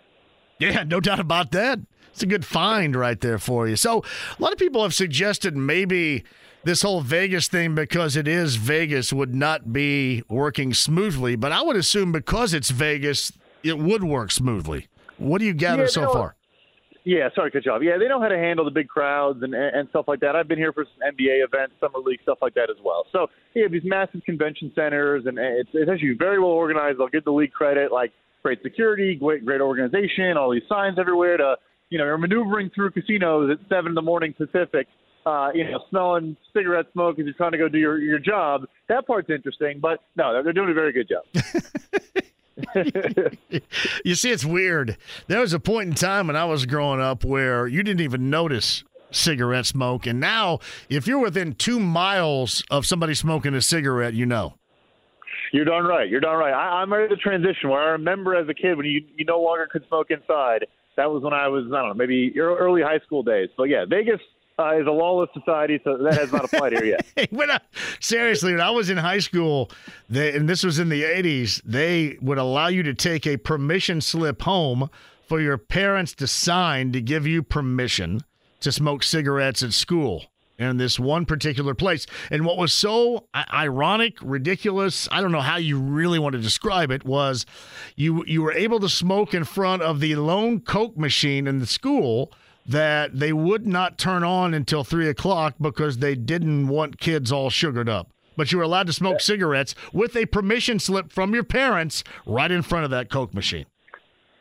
Yeah, 0.60 0.84
no 0.84 1.00
doubt 1.00 1.20
about 1.20 1.52
that. 1.52 1.80
It's 2.12 2.24
a 2.24 2.28
good 2.28 2.46
find 2.46 2.96
right 2.96 3.20
there 3.20 3.40
for 3.40 3.68
you. 3.68 3.76
So 3.76 4.04
a 4.38 4.42
lot 4.42 4.54
of 4.54 4.58
people 4.58 4.84
have 4.84 4.94
suggested 4.94 5.58
maybe 5.58 6.24
this 6.64 6.82
whole 6.82 7.02
Vegas 7.02 7.48
thing 7.48 7.76
because 7.76 8.16
it 8.16 8.28
is 8.28 8.56
Vegas 8.56 9.12
would 9.12 9.36
not 9.36 9.74
be 9.74 10.24
working 10.30 10.74
smoothly, 10.74 11.36
but 11.36 11.52
I 11.52 11.62
would 11.62 11.76
assume 11.76 12.12
because 12.12 12.54
it's 12.54 12.70
Vegas, 12.70 13.32
it 13.66 13.80
would 13.80 14.04
work 14.04 14.32
smoothly. 14.32 14.88
What 15.18 15.40
do 15.40 15.46
you 15.46 15.54
gather 15.54 15.84
yeah, 15.84 15.90
so 15.90 16.14
far? 16.14 16.36
Yeah, 17.04 17.30
sorry, 17.36 17.52
good 17.52 17.64
job. 17.64 17.84
Yeah, 17.84 17.98
they 18.00 18.08
know 18.08 18.20
how 18.20 18.30
to 18.30 18.38
handle 18.38 18.66
the 18.66 18.72
big 18.72 18.88
crowds 18.88 19.44
and 19.44 19.54
and 19.54 19.88
stuff 19.90 20.06
like 20.08 20.20
that. 20.22 20.36
I've 20.36 20.48
been 20.48 20.58
here 20.58 20.74
for 20.74 20.86
some 20.86 21.14
NBA 21.14 21.44
events, 21.46 21.76
summer 21.80 22.00
league 22.04 22.20
stuff 22.24 22.40
like 22.42 22.56
that 22.56 22.70
as 22.70 22.78
well. 22.84 23.06
So 23.12 23.28
yeah, 23.54 23.68
these 23.70 23.84
massive 23.84 24.24
convention 24.24 24.72
centers, 24.76 25.26
and 25.28 25.38
it's, 25.38 25.70
it's 25.74 25.90
actually 25.90 26.16
very 26.18 26.40
well 26.40 26.50
organized. 26.50 27.00
I'll 27.00 27.08
give 27.08 27.24
the 27.24 27.32
league 27.32 27.52
credit, 27.52 27.92
like 27.92 28.12
great 28.42 28.62
security, 28.64 29.16
great 29.16 29.46
great 29.46 29.62
organization, 29.62 30.36
all 30.36 30.52
these 30.52 30.68
signs 30.68 30.98
everywhere 30.98 31.38
to 31.38 31.56
you 31.90 32.00
know 32.00 32.06
you're 32.06 32.18
maneuvering 32.18 32.72
through 32.74 32.92
casinos 32.92 33.52
at 33.52 33.60
seven 33.70 33.90
in 33.90 33.96
the 33.96 34.02
morning 34.02 34.34
Pacific. 34.34 34.88
Uh, 35.28 35.50
you 35.56 35.64
know, 35.64 35.80
smelling 35.90 36.38
cigarette 36.54 36.86
smoke 36.94 37.18
as 37.18 37.26
you're 37.26 37.34
trying 37.34 37.52
to 37.52 37.58
go 37.58 37.68
do 37.68 37.80
your, 37.80 37.98
your 37.98 38.20
job. 38.20 38.62
That 38.90 39.08
part's 39.08 39.32
interesting, 39.32 39.80
but 39.80 40.02
no, 40.16 40.44
they're 40.44 40.54
doing 40.54 40.70
a 40.70 40.74
very 40.76 40.94
good 40.94 41.10
job. 41.10 41.24
you 44.04 44.16
see, 44.16 44.32
it's 44.32 44.46
weird. 44.46 44.98
There 45.28 45.42
was 45.42 45.54
a 45.54 45.60
point 45.60 45.90
in 45.90 45.96
time 45.96 46.28
when 46.28 46.36
I 46.36 46.46
was 46.46 46.66
growing 46.66 47.02
up 47.02 47.24
where 47.24 47.68
you 47.68 47.84
didn't 47.84 48.02
even 48.02 48.30
notice 48.30 48.84
cigarette 49.12 49.66
smoke, 49.66 50.06
and 50.06 50.20
now 50.20 50.60
if 50.90 51.08
you're 51.08 51.20
within 51.20 51.56
two 51.56 51.80
miles 51.80 52.64
of 52.70 52.86
somebody 52.86 53.14
smoking 53.14 53.54
a 53.54 53.62
cigarette, 53.62 54.14
you 54.14 54.26
know. 54.26 54.56
You're 55.52 55.66
darn 55.66 55.86
right. 55.86 56.10
You're 56.10 56.22
darn 56.22 56.40
right. 56.40 56.54
I, 56.54 56.82
I'm 56.82 56.92
ready 56.92 57.14
to 57.14 57.22
transition 57.22 57.70
where 57.70 57.80
I 57.80 57.90
remember 57.92 58.36
as 58.36 58.50
a 58.50 58.54
kid 58.54 58.76
when 58.76 58.86
you 58.86 59.06
you 59.16 59.26
no 59.26 59.40
longer 59.40 59.68
could 59.72 59.86
smoke 59.88 60.08
inside. 60.10 60.66
That 60.98 61.12
was 61.12 61.24
when 61.24 61.34
I 61.34 61.48
was 61.48 61.66
I 61.68 61.82
don't 61.82 61.90
know 61.90 61.94
maybe 61.94 62.34
early 62.40 62.82
high 62.82 63.00
school 63.06 63.24
days. 63.24 63.50
But 63.56 63.66
yeah, 63.66 63.86
Vegas 63.88 64.20
uh, 64.58 64.78
is 64.80 64.88
a 64.88 64.92
lawless 64.92 65.30
society, 65.34 65.80
so 65.84 65.98
that 65.98 66.16
has 66.16 66.32
not 66.32 66.46
applied 66.46 66.74
here 66.74 66.86
yet. 66.86 67.30
when 67.32 67.52
I, 67.52 67.60
seriously, 68.00 68.54
when 68.54 68.62
I 68.62 68.70
was 68.70 68.90
in 68.90 68.98
high 68.98 69.20
school, 69.20 69.70
they, 70.10 70.36
and 70.36 70.48
this 70.48 70.64
was 70.64 70.80
in 70.80 70.90
the 70.90 71.04
80s, 71.04 71.62
they 71.66 72.18
would 72.22 72.38
allow 72.38 72.68
you 72.68 72.84
to 72.84 72.94
take 72.94 73.28
a 73.28 73.38
permission 73.38 74.02
slip 74.02 74.42
home 74.44 74.90
for 75.28 75.42
your 75.42 75.58
parents 75.58 76.14
to 76.16 76.28
sign 76.28 76.92
to 76.94 77.02
give 77.02 77.28
you 77.28 77.44
permission 77.44 78.22
to 78.62 78.72
smoke 78.72 79.04
cigarettes 79.04 79.62
at 79.64 79.74
school 79.74 80.26
in 80.58 80.78
this 80.78 80.98
one 80.98 81.26
particular 81.26 81.74
place. 81.74 82.06
And 82.32 82.46
what 82.46 82.58
was 82.58 82.72
so 82.72 83.28
ironic, 83.36 84.18
ridiculous, 84.22 85.10
I 85.12 85.22
don't 85.22 85.34
know 85.34 85.42
how 85.42 85.58
you 85.58 85.78
really 85.78 86.18
want 86.18 86.34
to 86.34 86.42
describe 86.42 86.92
it, 86.92 87.04
was 87.04 87.46
you 87.98 88.24
you 88.26 88.42
were 88.42 88.54
able 88.54 88.80
to 88.80 88.88
smoke 88.88 89.34
in 89.34 89.44
front 89.44 89.82
of 89.82 90.00
the 90.00 90.16
lone 90.16 90.62
Coke 90.62 90.98
machine 90.98 91.46
in 91.46 91.60
the 91.60 91.68
school– 91.68 92.32
that 92.66 93.20
they 93.20 93.32
would 93.32 93.68
not 93.68 93.98
turn 93.98 94.24
on 94.24 94.54
until 94.54 94.84
three 94.84 95.08
o'clock 95.08 95.56
because 95.60 95.98
they 95.98 96.16
didn't 96.16 96.68
want 96.68 97.00
kids 97.00 97.32
all 97.32 97.50
sugared 97.50 97.90
up. 97.90 98.10
But 98.38 98.52
you 98.52 98.58
were 98.58 98.64
allowed 98.64 98.88
to 98.88 98.94
smoke 98.94 99.22
cigarettes 99.22 99.76
with 99.94 100.16
a 100.16 100.26
permission 100.26 100.80
slip 100.80 101.12
from 101.12 101.34
your 101.34 101.44
parents 101.44 102.04
right 102.26 102.52
in 102.52 102.62
front 102.62 102.84
of 102.86 102.92
that 102.92 103.10
Coke 103.10 103.34
machine. 103.34 103.66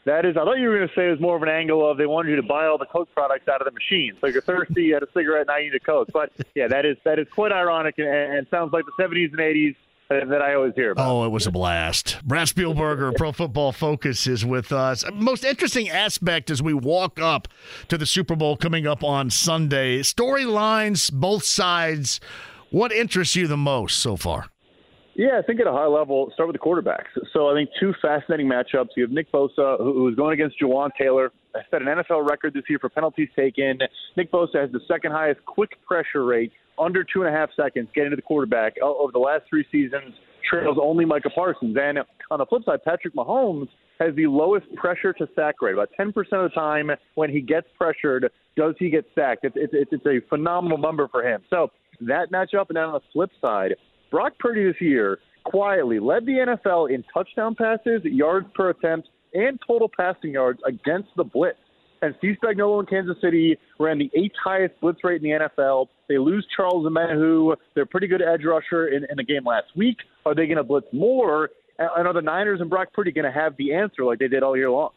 That 0.05 0.27
is, 0.27 0.37
I 0.37 0.45
thought 0.45 0.59
you 0.59 0.69
were 0.69 0.77
going 0.77 0.89
to 0.89 0.95
say 0.95 1.07
it 1.07 1.13
was 1.13 1.21
more 1.21 1.37
of 1.37 1.43
an 1.43 1.49
angle 1.49 1.91
of 1.91 1.97
they 1.97 2.05
wanted 2.05 2.31
you 2.31 2.37
to 2.37 2.43
buy 2.43 2.67
all 2.67 2.77
the 2.77 2.87
Coke 2.87 3.09
products 3.15 3.49
out 3.49 3.63
of 3.63 3.65
the 3.65 3.71
machine. 3.71 4.13
So 4.21 4.27
you're 4.27 4.43
thirsty, 4.43 4.85
you 4.85 4.95
had 4.95 5.03
a 5.03 5.09
cigarette, 5.15 5.47
now 5.47 5.57
you 5.57 5.71
need 5.71 5.77
a 5.77 5.81
Coke. 5.81 6.09
But 6.13 6.31
yeah, 6.55 6.69
that 6.69 6.85
is 6.85 6.99
that 7.05 7.19
is 7.19 7.27
quite 7.35 7.53
ironic 7.53 7.95
and, 7.99 8.09
and 8.09 8.47
sounds 8.51 8.73
like 8.73 8.85
the 8.85 9.03
70s 9.03 9.31
and 9.31 9.39
80s 9.39 9.77
that 10.11 10.43
I 10.43 10.55
always 10.55 10.75
hear 10.75 10.93
about. 10.93 11.11
Oh, 11.11 11.25
it 11.25 11.31
was 11.31 11.47
a 11.47 11.51
blast. 11.51 12.19
Brad 12.25 12.49
Spielberger, 12.49 13.15
Pro 13.17 13.33
Football 13.33 13.73
Focus, 13.73 14.27
is 14.27 14.45
with 14.45 14.73
us. 14.73 15.05
Most 15.13 15.45
interesting 15.45 15.89
aspect 15.89 16.51
as 16.51 16.63
we 16.63 16.75
walk 16.75 17.19
up 17.21 17.49
to 17.89 17.97
the 17.97 18.07
Super 18.07 18.37
Bowl 18.37 18.57
coming 18.57 18.87
up 18.87 19.03
on 19.03 19.31
Sunday. 19.31 20.01
Storylines, 20.01 21.13
both 21.13 21.45
sides. 21.45 22.21
What 22.71 22.93
interests 22.93 23.37
you 23.37 23.47
the 23.47 23.57
most 23.57 23.99
so 23.99 24.17
far? 24.17 24.47
Yeah, 25.17 25.39
I 25.39 25.43
think 25.43 25.61
at 25.61 25.67
a 25.69 25.73
high 25.73 25.87
level, 25.87 26.31
start 26.35 26.49
with 26.49 26.55
the 26.55 26.59
quarterbacks. 26.59 27.07
So 27.33 27.49
I 27.49 27.55
think 27.55 27.71
two 27.79 27.95
fascinating 28.03 28.49
matchups. 28.49 28.89
You 28.97 29.05
have 29.05 29.13
Nick 29.13 29.31
Bosa, 29.31 29.79
who's 29.79 30.17
going 30.17 30.33
against 30.33 30.61
Jawaan 30.61 30.91
Taylor. 30.99 31.31
I 31.55 31.61
set 31.71 31.83
an 31.83 31.89
NFL 31.89 32.29
record 32.29 32.53
this 32.53 32.65
year 32.69 32.81
for 32.81 32.89
penalties 32.89 33.29
taken. 33.37 33.79
Nick 34.17 34.33
Bosa 34.33 34.61
has 34.61 34.73
the 34.73 34.81
second 34.89 35.13
highest 35.13 35.45
quick 35.45 35.71
pressure 35.87 36.25
rate 36.25 36.53
under 36.79 37.05
two 37.05 37.23
and 37.23 37.35
a 37.35 37.39
half 37.39 37.51
seconds 37.57 37.89
getting 37.95 38.11
to 38.11 38.17
the 38.17 38.23
quarterback 38.23 38.75
uh, 38.83 38.87
over 38.87 39.13
the 39.13 39.19
last 39.19 39.45
three 39.49 39.67
seasons 39.71 40.15
trails 40.49 40.77
only 40.81 41.05
Micah 41.05 41.31
Parsons. 41.31 41.77
And 41.81 41.99
on 42.31 42.39
the 42.39 42.47
flip 42.47 42.63
side, 42.65 42.85
Patrick 42.85 43.15
Mahomes 43.15 43.69
has 43.99 44.15
the 44.15 44.27
lowest 44.27 44.67
pressure 44.75 45.13
to 45.15 45.29
sack 45.35 45.63
rate. 45.63 45.75
About 45.75 45.91
10% 45.99 46.09
of 46.17 46.25
the 46.25 46.51
time 46.55 46.91
when 47.15 47.31
he 47.31 47.41
gets 47.41 47.67
pressured, 47.79 48.31
does 48.57 48.75
he 48.79 48.91
get 48.91 49.05
sacked? 49.15 49.45
It's, 49.45 49.57
it's, 49.57 49.89
it's 49.93 50.07
a 50.07 50.27
phenomenal 50.29 50.79
number 50.79 51.09
for 51.09 51.23
him. 51.27 51.43
So 51.51 51.69
that 52.01 52.31
matchup, 52.33 52.69
and 52.69 52.77
then 52.77 52.85
on 52.85 52.93
the 52.95 53.01
flip 53.13 53.31
side, 53.41 53.75
Brock 54.11 54.33
Purdy 54.39 54.65
this 54.65 54.81
year 54.81 55.19
quietly 55.45 55.99
led 55.99 56.27
the 56.27 56.57
NFL 56.63 56.93
in 56.93 57.05
touchdown 57.13 57.55
passes, 57.55 58.03
yards 58.05 58.47
per 58.55 58.71
attempt, 58.71 59.09
and 59.35 59.59
total 59.67 59.91
passing 59.95 60.33
yards 60.33 60.61
against 60.67 61.09
the 61.17 61.25
blitz. 61.25 61.59
And 62.05 62.15
Steve 62.19 62.37
Spagnuolo 62.43 62.81
in 62.81 62.87
Kansas 62.87 63.17
City 63.23 63.57
ran 63.79 63.99
the 63.99 64.11
eighth 64.15 64.35
highest 64.43 64.79
blitz 64.81 65.03
rate 65.03 65.23
in 65.23 65.31
the 65.31 65.49
NFL. 65.49 65.89
They 66.09 66.19
lose 66.19 66.47
Charles 66.55 66.85
Omenihu. 66.85 67.57
They're 67.75 67.87
pretty 67.87 68.07
good 68.09 68.21
edge 68.21 68.45
rusher 68.45 68.89
in, 68.89 69.07
in 69.09 69.17
the 69.17 69.25
game 69.25 69.47
last 69.47 69.69
week. 69.75 69.97
Are 70.27 70.35
they 70.35 70.47
going 70.47 70.59
to 70.59 70.65
blitz 70.65 70.87
more? 70.93 71.49
And 71.79 72.07
are 72.07 72.13
the 72.13 72.23
Niners 72.23 72.61
and 72.61 72.71
Brock 72.71 72.93
Purdy 72.93 73.11
going 73.11 73.25
to 73.25 73.33
have 73.33 73.57
the 73.57 73.75
answer 73.75 74.05
like 74.05 74.19
they 74.19 74.29
did 74.29 74.43
all 74.43 74.57
year 74.57 74.71
long? 74.71 74.91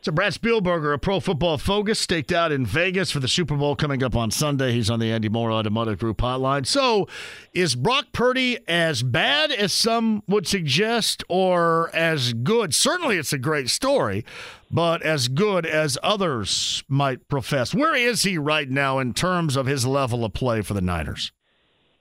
So 0.00 0.12
Brad 0.12 0.32
Spielberger, 0.32 0.94
a 0.94 0.98
Pro 0.98 1.20
Football 1.20 1.58
Focus, 1.58 1.98
staked 1.98 2.32
out 2.32 2.52
in 2.52 2.66
Vegas 2.66 3.10
for 3.10 3.20
the 3.20 3.28
Super 3.28 3.56
Bowl 3.56 3.76
coming 3.76 4.02
up 4.02 4.16
on 4.16 4.30
Sunday. 4.30 4.72
He's 4.72 4.90
on 4.90 4.98
the 4.98 5.12
Andy 5.12 5.28
Moore 5.28 5.52
Automotive 5.52 5.98
Group 5.98 6.18
hotline. 6.18 6.66
So, 6.66 7.08
is 7.54 7.74
Brock 7.74 8.06
Purdy 8.12 8.58
as 8.68 9.02
bad 9.02 9.50
as 9.50 9.72
some 9.72 10.22
would 10.26 10.46
suggest, 10.46 11.22
or 11.28 11.90
as 11.94 12.32
good? 12.32 12.74
Certainly, 12.74 13.18
it's 13.18 13.32
a 13.32 13.38
great 13.38 13.68
story, 13.70 14.24
but 14.70 15.02
as 15.02 15.28
good 15.28 15.64
as 15.64 15.96
others 16.02 16.82
might 16.88 17.28
profess. 17.28 17.74
Where 17.74 17.94
is 17.94 18.22
he 18.22 18.38
right 18.38 18.68
now 18.68 18.98
in 18.98 19.14
terms 19.14 19.56
of 19.56 19.66
his 19.66 19.86
level 19.86 20.24
of 20.24 20.32
play 20.32 20.62
for 20.62 20.74
the 20.74 20.80
Niners? 20.80 21.32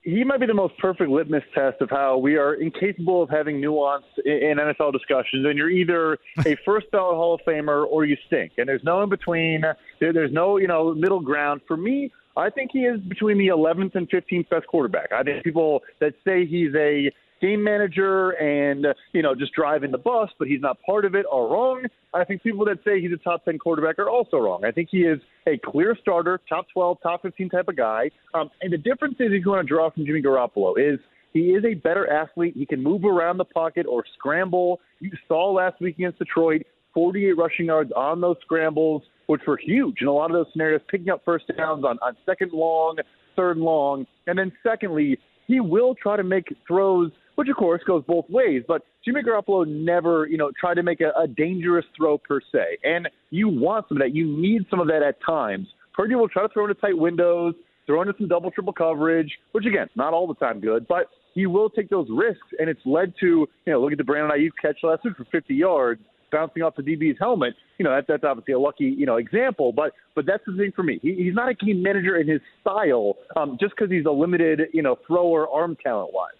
He 0.04 0.24
might 0.24 0.40
be 0.40 0.48
the 0.48 0.54
most 0.54 0.78
perfect 0.80 1.10
litmus 1.10 1.44
test 1.54 1.80
of 1.82 1.90
how 1.90 2.18
we 2.18 2.36
are 2.36 2.56
incapable 2.56 3.22
of 3.22 3.30
having 3.30 3.62
nuance 3.62 4.06
in 4.26 4.58
NFL 4.58 4.94
discussions. 4.94 5.46
And 5.46 5.58
you're 5.58 5.70
either 5.70 6.18
a 6.46 6.56
first 6.66 6.90
ballot 6.92 7.16
Hall 7.16 7.36
of 7.36 7.42
Famer 7.42 7.86
or 7.86 8.06
you 8.06 8.18
stink. 8.28 8.54
And 8.58 8.68
there's 8.68 8.84
no 8.84 9.04
in 9.04 9.10
between. 9.10 9.64
There's 10.00 10.32
no, 10.32 10.58
you 10.58 10.68
know, 10.68 10.94
middle 10.96 11.20
ground. 11.20 11.62
For 11.68 11.78
me, 11.78 12.12
I 12.36 12.50
think 12.50 12.72
he 12.74 12.80
is 12.80 13.00
between 13.02 13.38
the 13.38 13.50
11th 13.50 13.96
and 13.96 14.10
15th 14.10 14.50
best 14.50 14.66
quarterback. 14.68 15.12
I 15.12 15.22
think 15.22 15.44
people 15.44 15.82
that 16.00 16.14
say 16.26 16.46
he's 16.46 16.74
a 16.76 17.12
game 17.42 17.64
manager 17.64 18.32
and 18.32 18.86
you 19.14 19.22
know 19.22 19.36
just 19.36 19.54
driving 19.54 19.92
the 19.92 19.98
bus, 19.98 20.30
but 20.38 20.48
he's 20.48 20.62
not 20.62 20.78
part 20.86 21.06
of 21.06 21.16
it 21.16 21.26
are 21.32 21.48
wrong. 21.48 21.84
I 22.14 22.24
think 22.24 22.44
people 22.44 22.66
that 22.66 22.80
say 22.86 23.02
he's 23.02 23.12
a 23.12 23.18
top 23.18 23.46
ten 23.46 23.58
quarterback 23.58 24.00
are 24.00 24.10
also 24.10 24.38
wrong. 24.38 24.64
I 24.66 24.72
think 24.72 24.90
he 24.92 25.00
is 25.00 25.20
a 25.48 25.58
clear 25.58 25.98
starter, 26.02 26.40
top 26.48 26.68
twelve, 26.74 26.98
top 27.02 27.22
fifteen 27.22 27.50
type 27.50 27.68
of 27.68 27.76
guy. 27.76 28.10
Um, 28.34 28.50
and 28.62 28.72
the 28.72 28.78
difference 28.78 29.16
is, 29.20 29.32
if 29.32 29.44
you 29.44 29.52
want 29.52 29.68
to 29.68 29.74
draw 29.74 29.90
from 29.90 30.06
Jimmy 30.06 30.22
Garoppolo, 30.22 30.74
is 30.78 31.00
he 31.34 31.52
is 31.52 31.64
a 31.66 31.74
better 31.74 32.12
athlete. 32.12 32.54
He 32.56 32.66
can 32.66 32.84
move 32.84 33.04
around 33.06 33.38
the 33.38 33.46
pocket 33.46 33.86
or 33.88 34.04
scramble. 34.18 34.80
You 35.00 35.12
saw 35.28 35.52
last 35.52 35.80
week 35.82 35.96
against 35.96 36.20
Detroit, 36.20 36.64
48 36.94 37.38
rushing 37.38 37.68
yards 37.68 37.92
on 37.96 38.22
those 38.22 38.36
scrambles, 38.42 39.04
which 39.28 39.42
were 39.48 39.58
huge 39.58 40.02
in 40.02 40.08
a 40.08 40.14
lot 40.14 40.30
of 40.30 40.34
those 40.34 40.48
scenarios, 40.52 40.82
picking 40.90 41.10
up 41.10 41.22
first 41.24 41.46
downs 41.58 41.86
on, 41.86 41.98
on 42.02 42.18
second 42.26 42.52
long, 42.52 42.98
third 43.36 43.58
long. 43.58 44.06
And 44.28 44.38
then 44.38 44.52
secondly, 44.62 45.18
he 45.48 45.60
will 45.60 45.96
try 45.96 46.18
to 46.18 46.24
make 46.24 46.46
throws, 46.68 47.12
which 47.36 47.50
of 47.50 47.56
course 47.56 47.82
goes 47.86 48.04
both 48.08 48.30
ways. 48.30 48.64
But 48.68 48.84
Jimmy 49.04 49.22
Garoppolo 49.22 49.68
never, 49.68 50.28
you 50.28 50.38
know, 50.38 50.52
tried 50.60 50.76
to 50.76 50.84
make 50.84 51.02
a, 51.02 51.12
a 51.20 51.28
dangerous 51.28 51.86
throw 51.98 52.18
per 52.18 52.40
se. 52.52 52.78
And 52.84 53.10
you 53.30 53.48
want 53.48 53.88
some 53.88 53.98
of 53.98 54.04
that. 54.04 54.16
You 54.16 54.26
need 54.26 54.66
some 54.70 54.80
of 54.80 54.88
that 54.88 55.02
at 55.04 55.16
times. 55.26 55.68
Purdy 55.94 56.16
will 56.16 56.30
try 56.30 56.44
to 56.44 56.50
throw 56.50 56.66
into 56.66 56.80
tight 56.80 56.98
windows, 56.98 57.54
throw 57.86 58.02
into 58.02 58.14
some 58.18 58.28
double 58.28 58.52
triple 58.52 58.74
coverage, 58.74 59.32
which 59.52 59.66
again, 59.66 59.88
not 59.96 60.14
all 60.14 60.28
the 60.28 60.36
time 60.36 60.60
good, 60.60 60.88
but 60.88 61.08
he 61.34 61.46
will 61.46 61.70
take 61.70 61.90
those 61.90 62.08
risks, 62.10 62.48
and 62.60 62.70
it's 62.70 62.82
led 62.86 63.14
to, 63.20 63.48
you 63.66 63.74
know, 63.74 63.82
look 63.82 63.92
at 63.92 63.98
the 63.98 64.04
Brandon 64.04 64.38
Aiyuk 64.38 64.52
catch 64.62 64.78
last 64.84 65.04
week 65.06 65.16
for 65.16 65.26
50 65.32 65.54
yards, 65.54 66.02
bouncing 66.32 66.64
off 66.64 66.76
the 66.76 66.84
DB's 66.84 67.18
helmet. 67.20 67.54
You 67.78 67.86
know, 67.86 67.96
that, 67.96 68.06
that's 68.08 68.24
obviously 68.24 68.54
a 68.54 68.60
lucky, 68.60 68.86
you 68.86 69.06
know, 69.06 69.18
example, 69.18 69.72
but 69.72 69.94
but 70.16 70.26
that's 70.26 70.44
the 70.46 70.56
thing 70.58 70.72
for 70.76 70.84
me. 70.84 71.00
He, 71.02 71.16
he's 71.16 71.34
not 71.34 71.50
a 71.50 71.54
game 71.54 71.82
manager 71.82 72.18
in 72.18 72.28
his 72.28 72.42
style, 72.62 73.16
um, 73.36 73.58
just 73.60 73.74
because 73.76 73.92
he's 73.92 74.06
a 74.06 74.12
limited, 74.12 74.62
you 74.74 74.82
know, 74.82 74.98
thrower 75.08 75.48
arm 75.50 75.78
talent 75.84 76.14
wise. 76.14 76.32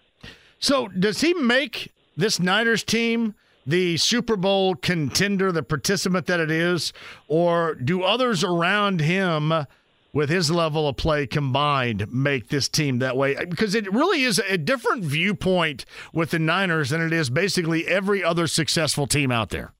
So 0.62 0.88
does 0.88 1.20
he 1.20 1.34
make 1.34 1.92
this 2.16 2.40
Niners 2.40 2.82
team? 2.82 3.34
the 3.66 3.96
Super 3.96 4.36
Bowl 4.36 4.74
contender, 4.74 5.52
the 5.52 5.62
participant 5.62 6.26
that 6.26 6.40
it 6.40 6.50
is, 6.50 6.92
or 7.28 7.74
do 7.74 8.02
others 8.02 8.42
around 8.42 9.00
him 9.00 9.52
with 10.12 10.28
his 10.28 10.50
level 10.50 10.88
of 10.88 10.96
play 10.96 11.26
combined 11.26 12.12
make 12.12 12.48
this 12.48 12.68
team 12.68 12.98
that 12.98 13.16
way? 13.16 13.36
Because 13.44 13.74
it 13.74 13.92
really 13.92 14.22
is 14.22 14.40
a 14.40 14.58
different 14.58 15.04
viewpoint 15.04 15.84
with 16.12 16.30
the 16.30 16.38
Niners 16.38 16.90
than 16.90 17.00
it 17.00 17.12
is 17.12 17.30
basically 17.30 17.86
every 17.86 18.24
other 18.24 18.46
successful 18.46 19.06
team 19.06 19.30
out 19.30 19.50
there. 19.50 19.72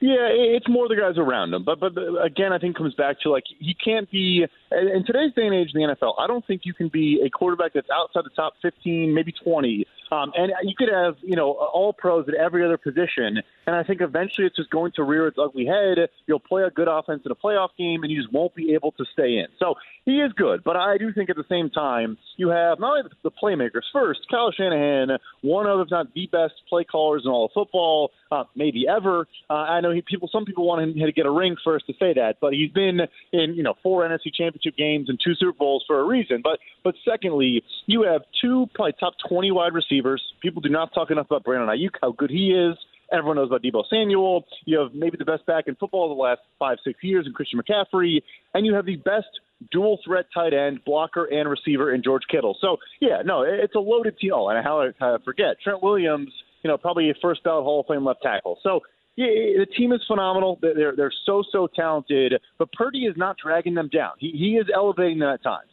Yeah, 0.00 0.28
it's 0.30 0.68
more 0.68 0.88
the 0.88 0.94
guys 0.94 1.18
around 1.18 1.52
him. 1.52 1.64
But 1.64 1.80
but 1.80 1.92
again, 2.22 2.52
I 2.52 2.58
think 2.58 2.76
comes 2.76 2.94
back 2.94 3.20
to 3.22 3.30
like 3.30 3.44
he 3.58 3.74
can't 3.74 4.08
be 4.10 4.46
in 4.70 5.04
today's 5.04 5.32
day 5.34 5.46
and 5.46 5.54
age 5.54 5.70
in 5.74 5.80
the 5.80 5.94
NFL. 5.94 6.14
I 6.18 6.26
don't 6.26 6.46
think 6.46 6.62
you 6.64 6.72
can 6.72 6.88
be 6.88 7.20
a 7.24 7.30
quarterback 7.30 7.72
that's 7.74 7.88
outside 7.92 8.24
the 8.24 8.34
top 8.36 8.54
15, 8.62 9.12
maybe 9.12 9.32
20 9.32 9.86
um, 10.10 10.32
and 10.36 10.52
you 10.62 10.74
could 10.76 10.88
have, 10.88 11.16
you 11.22 11.36
know, 11.36 11.52
all 11.52 11.92
pros 11.92 12.28
at 12.28 12.34
every 12.34 12.64
other 12.64 12.78
position. 12.78 13.42
And 13.68 13.76
I 13.76 13.82
think 13.82 14.00
eventually 14.00 14.46
it's 14.46 14.56
just 14.56 14.70
going 14.70 14.92
to 14.92 15.02
rear 15.02 15.26
its 15.26 15.36
ugly 15.38 15.66
head. 15.66 16.08
You'll 16.26 16.40
play 16.40 16.62
a 16.62 16.70
good 16.70 16.88
offense 16.88 17.20
in 17.26 17.30
a 17.30 17.34
playoff 17.34 17.68
game, 17.76 18.02
and 18.02 18.10
you 18.10 18.22
just 18.22 18.32
won't 18.32 18.54
be 18.54 18.72
able 18.72 18.92
to 18.92 19.04
stay 19.12 19.36
in. 19.36 19.48
So 19.58 19.74
he 20.06 20.20
is 20.20 20.32
good, 20.32 20.64
but 20.64 20.76
I 20.76 20.96
do 20.96 21.12
think 21.12 21.28
at 21.28 21.36
the 21.36 21.44
same 21.50 21.68
time 21.68 22.16
you 22.38 22.48
have 22.48 22.80
not 22.80 22.96
only 22.96 23.10
the 23.22 23.30
playmakers 23.30 23.82
first. 23.92 24.20
Kyle 24.30 24.50
Shanahan, 24.52 25.18
one 25.42 25.66
of 25.66 25.80
if 25.80 25.90
not 25.90 26.14
the 26.14 26.30
best 26.32 26.54
play 26.66 26.84
callers 26.84 27.24
in 27.26 27.30
all 27.30 27.44
of 27.44 27.50
football, 27.52 28.10
uh, 28.32 28.44
maybe 28.56 28.86
ever. 28.88 29.28
Uh, 29.50 29.52
I 29.52 29.82
know 29.82 29.90
he, 29.90 30.00
people, 30.00 30.30
some 30.32 30.46
people 30.46 30.66
want 30.66 30.80
him 30.80 30.94
to 30.94 31.12
get 31.12 31.26
a 31.26 31.30
ring 31.30 31.54
first 31.62 31.88
to 31.88 31.92
say 32.00 32.14
that, 32.14 32.36
but 32.40 32.54
he's 32.54 32.70
been 32.70 33.00
in 33.34 33.52
you 33.52 33.62
know 33.62 33.74
four 33.82 34.08
NFC 34.08 34.32
Championship 34.34 34.78
games 34.78 35.10
and 35.10 35.20
two 35.22 35.34
Super 35.34 35.52
Bowls 35.52 35.84
for 35.86 36.00
a 36.00 36.04
reason. 36.04 36.40
But 36.42 36.58
but 36.82 36.94
secondly, 37.06 37.62
you 37.84 38.04
have 38.04 38.22
two 38.40 38.66
probably 38.74 38.94
top 38.98 39.12
twenty 39.28 39.50
wide 39.50 39.74
receivers. 39.74 40.22
People 40.40 40.62
do 40.62 40.70
not 40.70 40.94
talk 40.94 41.10
enough 41.10 41.26
about 41.26 41.44
Brandon 41.44 41.68
Aiyuk, 41.68 41.96
how 42.00 42.12
good 42.12 42.30
he 42.30 42.52
is. 42.52 42.78
Everyone 43.12 43.36
knows 43.36 43.48
about 43.48 43.62
Deebo 43.62 43.84
Samuel. 43.88 44.44
You 44.64 44.78
have 44.80 44.94
maybe 44.94 45.16
the 45.16 45.24
best 45.24 45.46
back 45.46 45.64
in 45.66 45.76
football 45.76 46.08
the 46.08 46.20
last 46.20 46.40
five, 46.58 46.78
six 46.84 47.02
years 47.02 47.26
in 47.26 47.32
Christian 47.32 47.60
McCaffrey. 47.60 48.22
And 48.54 48.66
you 48.66 48.74
have 48.74 48.86
the 48.86 48.96
best 48.96 49.28
dual 49.70 49.98
threat 50.04 50.26
tight 50.32 50.54
end, 50.54 50.80
blocker, 50.84 51.24
and 51.24 51.48
receiver 51.48 51.94
in 51.94 52.02
George 52.02 52.22
Kittle. 52.30 52.56
So, 52.60 52.76
yeah, 53.00 53.22
no, 53.24 53.42
it's 53.42 53.74
a 53.74 53.80
loaded 53.80 54.18
team. 54.18 54.32
Oh, 54.34 54.48
and 54.48 54.62
how 54.64 54.82
I 54.82 55.16
forget, 55.24 55.56
Trent 55.62 55.82
Williams, 55.82 56.30
you 56.62 56.68
know, 56.68 56.76
probably 56.76 57.10
a 57.10 57.14
first 57.20 57.42
ballot 57.44 57.64
Hall 57.64 57.80
of 57.80 57.86
Fame 57.86 58.04
left 58.04 58.22
tackle. 58.22 58.58
So, 58.62 58.80
yeah, 59.16 59.26
the 59.26 59.66
team 59.76 59.92
is 59.92 60.00
phenomenal. 60.06 60.60
They're 60.62 60.94
they're 60.94 61.12
so 61.26 61.42
so 61.50 61.66
talented, 61.74 62.34
but 62.56 62.72
Purdy 62.72 63.00
is 63.00 63.16
not 63.16 63.36
dragging 63.42 63.74
them 63.74 63.88
down. 63.88 64.12
He 64.18 64.30
he 64.30 64.56
is 64.56 64.66
elevating 64.72 65.18
them 65.18 65.30
at 65.30 65.42
times. 65.42 65.70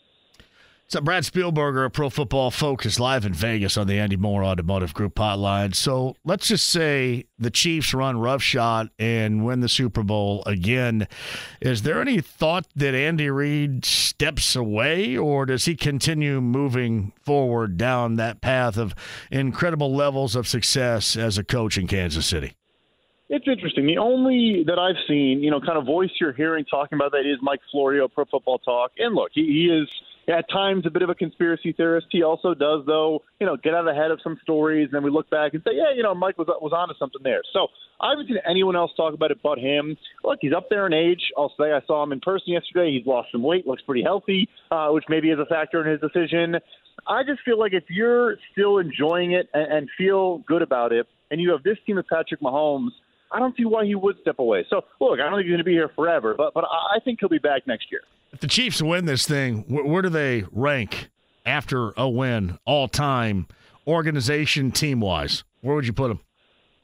So 0.87 1.01
Brad 1.01 1.23
Spielberger 1.23 1.83
of 1.83 1.93
Pro 1.93 2.11
Football 2.11 2.51
Focus 2.51 2.99
live 2.99 3.25
in 3.25 3.33
Vegas 3.33 3.75
on 3.75 3.87
the 3.87 3.97
Andy 3.97 4.17
Moore 4.17 4.43
Automotive 4.43 4.93
Group 4.93 5.15
hotline. 5.15 5.73
So 5.73 6.15
let's 6.23 6.47
just 6.47 6.67
say 6.67 7.25
the 7.39 7.49
Chiefs 7.49 7.91
run 7.95 8.19
roughshod 8.19 8.91
and 8.99 9.43
win 9.43 9.61
the 9.61 9.67
Super 9.67 10.03
Bowl 10.03 10.43
again. 10.45 11.07
Is 11.59 11.81
there 11.81 12.01
any 12.01 12.21
thought 12.21 12.67
that 12.75 12.93
Andy 12.93 13.31
Reid 13.31 13.83
steps 13.83 14.55
away, 14.55 15.17
or 15.17 15.47
does 15.47 15.65
he 15.65 15.75
continue 15.75 16.39
moving 16.39 17.13
forward 17.19 17.77
down 17.77 18.17
that 18.17 18.41
path 18.41 18.77
of 18.77 18.93
incredible 19.31 19.91
levels 19.91 20.35
of 20.35 20.47
success 20.47 21.17
as 21.17 21.39
a 21.39 21.43
coach 21.43 21.79
in 21.79 21.87
Kansas 21.87 22.27
City? 22.27 22.53
It's 23.27 23.47
interesting. 23.47 23.87
The 23.87 23.97
only 23.97 24.63
that 24.67 24.77
I've 24.77 25.03
seen, 25.07 25.41
you 25.41 25.49
know, 25.49 25.59
kind 25.59 25.79
of 25.79 25.85
voice 25.87 26.11
you're 26.21 26.31
hearing 26.31 26.63
talking 26.63 26.95
about 26.95 27.11
that 27.13 27.25
is 27.25 27.39
Mike 27.41 27.61
Florio, 27.71 28.07
Pro 28.07 28.25
Football 28.25 28.59
Talk. 28.59 28.91
And 28.99 29.15
look, 29.15 29.31
he, 29.33 29.41
he 29.45 29.65
is 29.65 29.89
at 30.27 30.49
times 30.49 30.85
a 30.85 30.89
bit 30.89 31.01
of 31.01 31.09
a 31.09 31.15
conspiracy 31.15 31.71
theorist. 31.71 32.07
He 32.11 32.23
also 32.23 32.53
does, 32.53 32.83
though, 32.85 33.21
you 33.39 33.45
know, 33.45 33.57
get 33.57 33.73
out 33.73 33.87
ahead 33.87 34.11
of 34.11 34.19
some 34.23 34.37
stories, 34.41 34.85
and 34.85 34.93
then 34.93 35.03
we 35.03 35.11
look 35.11 35.29
back 35.29 35.53
and 35.53 35.61
say, 35.63 35.71
yeah, 35.73 35.93
you 35.95 36.03
know, 36.03 36.15
Mike 36.15 36.37
was 36.37 36.47
was 36.61 36.73
onto 36.73 36.95
something 36.97 37.21
there. 37.23 37.41
So 37.53 37.67
I 38.01 38.11
haven't 38.11 38.27
seen 38.27 38.37
anyone 38.49 38.75
else 38.75 38.91
talk 38.97 39.13
about 39.13 39.31
it 39.31 39.39
but 39.43 39.59
him. 39.59 39.97
Look, 40.23 40.39
he's 40.41 40.53
up 40.53 40.69
there 40.69 40.87
in 40.87 40.93
age. 40.93 41.21
I'll 41.37 41.53
say 41.59 41.71
I 41.71 41.81
saw 41.85 42.03
him 42.03 42.11
in 42.11 42.19
person 42.19 42.53
yesterday. 42.53 42.91
He's 42.97 43.05
lost 43.05 43.29
some 43.31 43.43
weight, 43.43 43.67
looks 43.67 43.83
pretty 43.83 44.03
healthy, 44.03 44.49
uh, 44.71 44.89
which 44.89 45.05
maybe 45.09 45.29
is 45.29 45.39
a 45.39 45.45
factor 45.45 45.85
in 45.85 45.91
his 45.91 46.01
decision. 46.01 46.55
I 47.07 47.23
just 47.23 47.41
feel 47.43 47.59
like 47.59 47.73
if 47.73 47.83
you're 47.89 48.37
still 48.51 48.79
enjoying 48.79 49.33
it 49.33 49.49
and, 49.53 49.71
and 49.71 49.89
feel 49.97 50.39
good 50.47 50.61
about 50.61 50.91
it, 50.91 51.07
and 51.31 51.41
you 51.41 51.51
have 51.51 51.63
this 51.63 51.77
team 51.85 51.97
of 51.97 52.05
Patrick 52.07 52.41
Mahomes. 52.41 52.89
I 53.31 53.39
don't 53.39 53.57
see 53.57 53.65
why 53.65 53.85
he 53.85 53.95
would 53.95 54.17
step 54.21 54.37
away. 54.37 54.65
So, 54.69 54.81
look, 55.01 55.19
I 55.19 55.23
don't 55.23 55.33
think 55.33 55.45
he's 55.45 55.51
going 55.51 55.57
to 55.57 55.63
be 55.65 55.73
here 55.73 55.89
forever, 55.95 56.35
but 56.37 56.53
but 56.53 56.63
I 56.63 56.99
think 57.03 57.19
he'll 57.19 57.27
be 57.27 57.39
back 57.39 57.65
next 57.65 57.87
year. 57.91 58.01
If 58.35 58.41
the 58.41 58.47
Chiefs 58.47 58.81
win 58.81 59.05
this 59.05 59.25
thing, 59.25 59.63
where, 59.69 60.01
do 60.01 60.09
they 60.09 60.43
rank 60.51 61.09
after 61.45 61.93
a 61.95 62.09
win 62.09 62.59
all 62.65 62.89
time, 62.89 63.47
organization, 63.87 64.71
team 64.71 64.99
wise? 64.99 65.45
Where 65.61 65.73
would 65.73 65.87
you 65.87 65.93
put 65.93 66.09
them? 66.09 66.19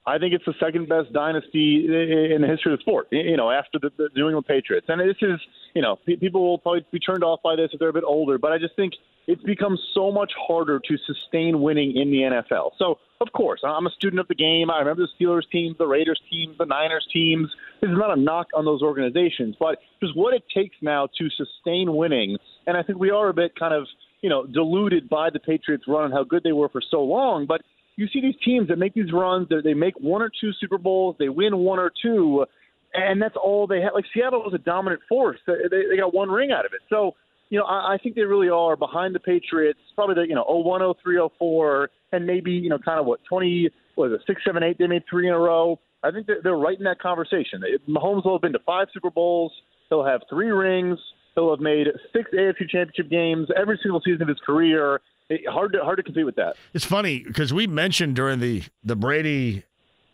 I 0.06 0.18
think 0.18 0.34
it's 0.34 0.45
the 0.45 0.54
second 0.62 0.88
best 0.88 1.12
dynasty 1.12 1.88
in 2.34 2.39
the 2.39 2.47
history 2.47 2.72
of 2.72 2.80
the 2.80 2.82
sport. 2.84 3.10
You 3.12 3.36
know, 3.36 3.52
after 3.52 3.80
the, 3.80 3.91
the 3.97 4.08
New 4.16 4.28
England 4.28 4.45
Patriots, 4.47 4.86
and 4.88 5.02
this 5.02 5.18
is, 5.22 5.41
you 5.76 5.82
know, 5.82 5.97
people 6.06 6.41
will 6.41 6.58
probably 6.58 6.86
be 6.89 6.99
turned 6.99 7.26
off 7.26 7.41
by 7.43 7.58
this 7.58 7.70
if 7.74 7.82
they're 7.82 7.89
a 7.89 7.93
bit 7.93 8.06
older, 8.06 8.38
but 8.38 8.54
I 8.54 8.58
just 8.58 8.78
think 8.78 8.93
it's 9.28 9.41
become 9.43 9.78
so 9.93 10.11
much 10.11 10.32
harder 10.47 10.80
to 10.80 10.97
sustain 11.05 11.61
winning 11.61 11.95
in 11.95 12.11
the 12.11 12.17
NFL. 12.17 12.72
So, 12.78 12.97
of 13.19 13.32
course, 13.34 13.61
I'm 13.63 13.86
a 13.86 13.91
student 13.91 14.19
of 14.19 14.28
the 14.28 14.36
game. 14.36 14.72
I 14.72 14.80
remember 14.80 15.03
the 15.03 15.26
Steelers 15.26 15.49
teams, 15.51 15.78
the 15.78 15.88
Raiders 15.88 16.19
teams, 16.30 16.57
the 16.57 16.65
Niners 16.65 17.07
teams. 17.13 17.49
This 17.82 17.89
is 17.89 17.97
not 17.97 18.17
a 18.17 18.19
knock 18.19 18.47
on 18.55 18.65
those 18.65 18.82
organizations, 18.82 19.55
but 19.59 19.80
just 20.01 20.15
what 20.17 20.34
it 20.34 20.43
takes 20.53 20.76
now 20.82 21.07
to 21.17 21.30
sustain 21.30 21.95
winning. 21.95 22.38
And 22.65 22.76
I 22.76 22.84
think 22.84 22.99
we 22.99 23.11
are 23.11 23.30
a 23.30 23.34
bit 23.34 23.57
kind 23.57 23.74
of, 23.74 23.88
you 24.22 24.30
know, 24.30 24.45
deluded 24.45 25.07
by 25.07 25.30
the 25.30 25.39
Patriots 25.39 25.84
run 25.88 26.05
and 26.05 26.13
how 26.13 26.24
good 26.24 26.43
they 26.43 26.51
were 26.51 26.69
for 26.69 26.82
so 26.89 27.03
long. 27.03 27.45
But 27.45 27.61
you 27.95 28.07
see 28.07 28.22
these 28.22 28.36
teams 28.43 28.69
that 28.69 28.78
make 28.78 28.93
these 28.93 29.11
runs, 29.13 29.47
they 29.63 29.74
make 29.74 29.99
one 29.99 30.22
or 30.22 30.32
two 30.41 30.51
Super 30.59 30.78
Bowls, 30.78 31.15
they 31.19 31.30
win 31.30 31.57
one 31.57 31.78
or 31.78 31.91
two, 32.01 32.45
and 32.93 33.22
that's 33.22 33.36
all 33.41 33.67
they 33.67 33.82
had. 33.82 33.91
Like 33.93 34.05
Seattle 34.13 34.41
was 34.41 34.53
a 34.53 34.57
dominant 34.57 35.01
force. 35.07 35.39
They, 35.45 35.53
they 35.89 35.97
got 35.97 36.13
one 36.13 36.30
ring 36.30 36.51
out 36.51 36.65
of 36.65 36.74
it. 36.74 36.82
So 36.89 37.13
you 37.52 37.60
know, 37.60 37.66
I, 37.66 37.93
I 37.93 37.97
think 38.02 38.16
they 38.16 38.22
really 38.22 38.49
are 38.49 38.76
behind 38.76 39.14
the 39.14 39.20
Patriots, 39.20 39.80
probably 39.93 40.16
the, 40.16 40.28
you 40.28 40.34
know, 40.34 40.45
01, 40.47 40.82
03, 41.04 41.30
04, 41.38 41.89
and 42.14 42.26
maybe, 42.26 42.52
you 42.52 42.70
know, 42.70 42.80
kind 42.80 42.99
of 42.99 43.06
what, 43.06 43.20
20, 43.30 43.70
what 43.95 44.08
is 44.08 44.14
it, 44.14 44.22
6, 44.26 44.41
7, 44.43 44.64
8, 44.64 44.78
they 44.80 44.88
made 44.88 45.04
three 45.10 45.28
in 45.28 45.34
a 45.34 45.38
row. 45.38 45.78
I 46.02 46.12
think 46.12 46.28
they're, 46.28 46.39
they're 46.41 46.56
right 46.56 46.78
in 46.78 46.86
that 46.86 46.99
conversation. 46.99 47.62
Mahomes 47.88 48.26
will 48.26 48.36
have 48.36 48.41
been 48.41 48.54
to 48.54 48.60
five 48.66 48.88
Super 48.93 49.12
Bowls. 49.12 49.52
He'll 49.89 50.06
have 50.06 50.22
three 50.30 50.49
rings. 50.49 50.97
He'll 51.36 51.52
have 51.52 51.60
made 51.60 51.88
six 52.14 52.32
AFC 52.34 52.70
championship 52.70 53.10
games 53.10 53.49
every 53.56 53.78
single 53.84 54.02
season 54.02 54.24
of 54.24 54.28
his 54.30 54.39
career. 54.45 55.02
It, 55.30 55.41
hard 55.47 55.74
to 55.74 55.84
hard 55.84 55.97
to 55.97 56.04
compete 56.04 56.26
with 56.26 56.36
that. 56.36 56.56
It's 56.74 56.84
funny 56.84 57.24
because 57.26 57.54
we 57.54 57.68
mentioned 57.68 58.16
during 58.16 58.39
the 58.39 58.64
the 58.84 58.95
Brady 58.95 59.64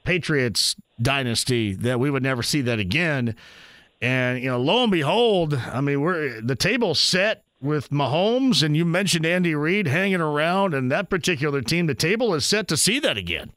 Patriots 0.04 0.76
dynasty 1.02 1.74
that 1.74 2.00
we 2.00 2.12
would 2.12 2.22
never 2.22 2.44
see 2.44 2.62
that 2.62 2.80
again. 2.80 3.36
And 4.02 4.42
you 4.44 4.50
know, 4.50 4.60
lo 4.60 4.84
and 4.84 4.92
behold, 4.92 5.54
I 5.56 5.82
mean, 5.82 6.02
we're 6.02 6.42
the 6.42 6.56
table's 6.56 7.00
set 7.00 7.44
with 7.60 7.90
Mahomes, 7.90 8.62
and 8.62 8.78
you 8.78 8.86
mentioned 8.86 9.26
Andy 9.26 9.56
Reid 9.56 9.88
hanging 9.88 10.22
around, 10.22 10.74
and 10.74 10.92
that 10.92 11.10
particular 11.10 11.62
team, 11.62 11.88
the 11.88 11.96
table 11.96 12.34
is 12.36 12.46
set 12.46 12.68
to 12.68 12.78
see 12.78 13.00
that 13.00 13.18
again. 13.18 13.52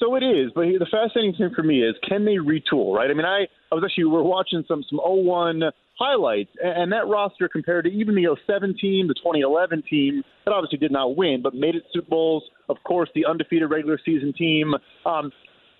So 0.00 0.16
it 0.16 0.22
is, 0.22 0.50
but 0.54 0.62
the 0.62 0.86
fascinating 0.90 1.34
thing 1.34 1.50
for 1.54 1.62
me 1.62 1.82
is 1.82 1.94
can 2.08 2.24
they 2.24 2.36
retool, 2.36 2.94
right? 2.94 3.10
I 3.10 3.14
mean, 3.14 3.26
I, 3.26 3.46
I 3.70 3.74
was 3.74 3.84
actually 3.84 4.04
we 4.04 4.16
are 4.16 4.22
watching 4.22 4.64
some 4.66 4.82
some 4.88 4.98
01 5.02 5.62
highlights, 5.98 6.50
and 6.62 6.92
that 6.92 7.06
roster 7.06 7.48
compared 7.48 7.84
to 7.84 7.90
even 7.90 8.14
the 8.14 8.36
07 8.46 8.76
team, 8.80 9.08
the 9.08 9.14
2011 9.14 9.84
team 9.88 10.22
that 10.44 10.52
obviously 10.52 10.78
did 10.78 10.90
not 10.90 11.16
win, 11.16 11.40
but 11.42 11.54
made 11.54 11.74
it 11.74 11.84
Super 11.92 12.08
Bowls. 12.08 12.42
Of 12.68 12.78
course, 12.84 13.08
the 13.14 13.24
undefeated 13.26 13.70
regular 13.70 14.00
season 14.04 14.32
team. 14.32 14.74
Um, 15.06 15.30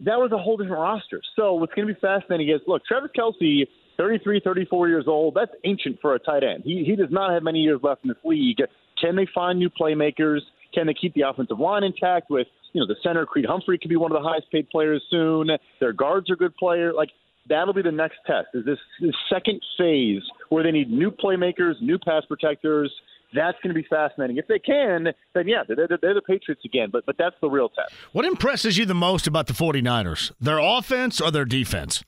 that 0.05 0.19
was 0.19 0.33
a 0.33 0.39
whole 0.39 0.57
different 0.57 0.81
roster. 0.81 1.21
So 1.37 1.55
what's 1.55 1.73
going 1.75 1.89
to 1.89 1.95
be 1.95 2.01
fascinating 2.01 2.49
is 2.49 2.61
look, 2.67 2.85
Travis 2.85 3.11
Kelce, 3.17 3.67
33, 3.97 4.41
34 4.45 4.89
years 4.89 5.05
old, 5.07 5.35
that's 5.35 5.53
ancient 5.65 6.01
for 6.01 6.15
a 6.15 6.19
tight 6.19 6.43
end. 6.43 6.63
He, 6.65 6.85
he 6.85 6.97
does 6.97 7.11
not 7.11 7.33
have 7.33 7.43
many 7.43 7.61
years 7.61 7.81
left 7.83 8.05
in 8.05 8.09
this 8.09 8.19
league. 8.25 8.59
Can 9.01 9.17
they 9.17 9.27
find 9.35 9.59
new 9.59 9.71
playmakers? 9.71 10.41
Can 10.75 10.87
they 10.87 10.95
keep 10.95 11.15
the 11.15 11.23
offensive 11.23 11.59
line 11.59 11.85
intact 11.85 12.31
with, 12.31 12.47
you 12.73 12.81
know, 12.81 12.87
the 12.87 12.97
center, 13.03 13.25
Creed 13.25 13.47
Humphrey 13.49 13.79
could 13.79 13.89
be 13.89 13.97
one 13.97 14.11
of 14.11 14.21
the 14.21 14.29
highest 14.29 14.51
paid 14.51 14.69
players 14.71 15.03
soon. 15.11 15.49
Their 15.81 15.93
guards 15.93 16.29
are 16.31 16.37
good 16.37 16.57
players. 16.57 16.95
Like, 16.97 17.11
that'll 17.49 17.75
be 17.75 17.83
the 17.83 17.93
next 17.93 18.17
test 18.27 18.49
is 18.55 18.65
this, 18.65 18.79
this 19.01 19.15
second 19.33 19.61
phase 19.79 20.23
where 20.49 20.65
they 20.65 20.71
need 20.71 20.91
new 20.91 21.11
playmakers, 21.11 21.81
new 21.81 21.99
pass 21.99 22.25
protectors. 22.27 22.93
That's 23.35 23.59
going 23.63 23.75
to 23.75 23.81
be 23.81 23.87
fascinating. 23.89 24.37
If 24.37 24.47
they 24.47 24.59
can, 24.59 25.09
then 25.35 25.49
yeah, 25.49 25.63
they're, 25.67 25.89
they're 26.01 26.15
the 26.15 26.23
Patriots 26.23 26.63
again, 26.65 26.89
but, 26.93 27.05
but 27.07 27.17
that's 27.19 27.37
the 27.41 27.49
real 27.49 27.69
test. 27.69 27.93
What 28.13 28.25
impresses 28.25 28.79
you 28.79 28.87
the 28.87 28.95
most 28.95 29.27
about 29.27 29.47
the 29.47 29.53
49ers? 29.53 30.33
Their 30.41 30.59
offense 30.59 31.21
or 31.21 31.31
their 31.31 31.45
defense? 31.45 32.05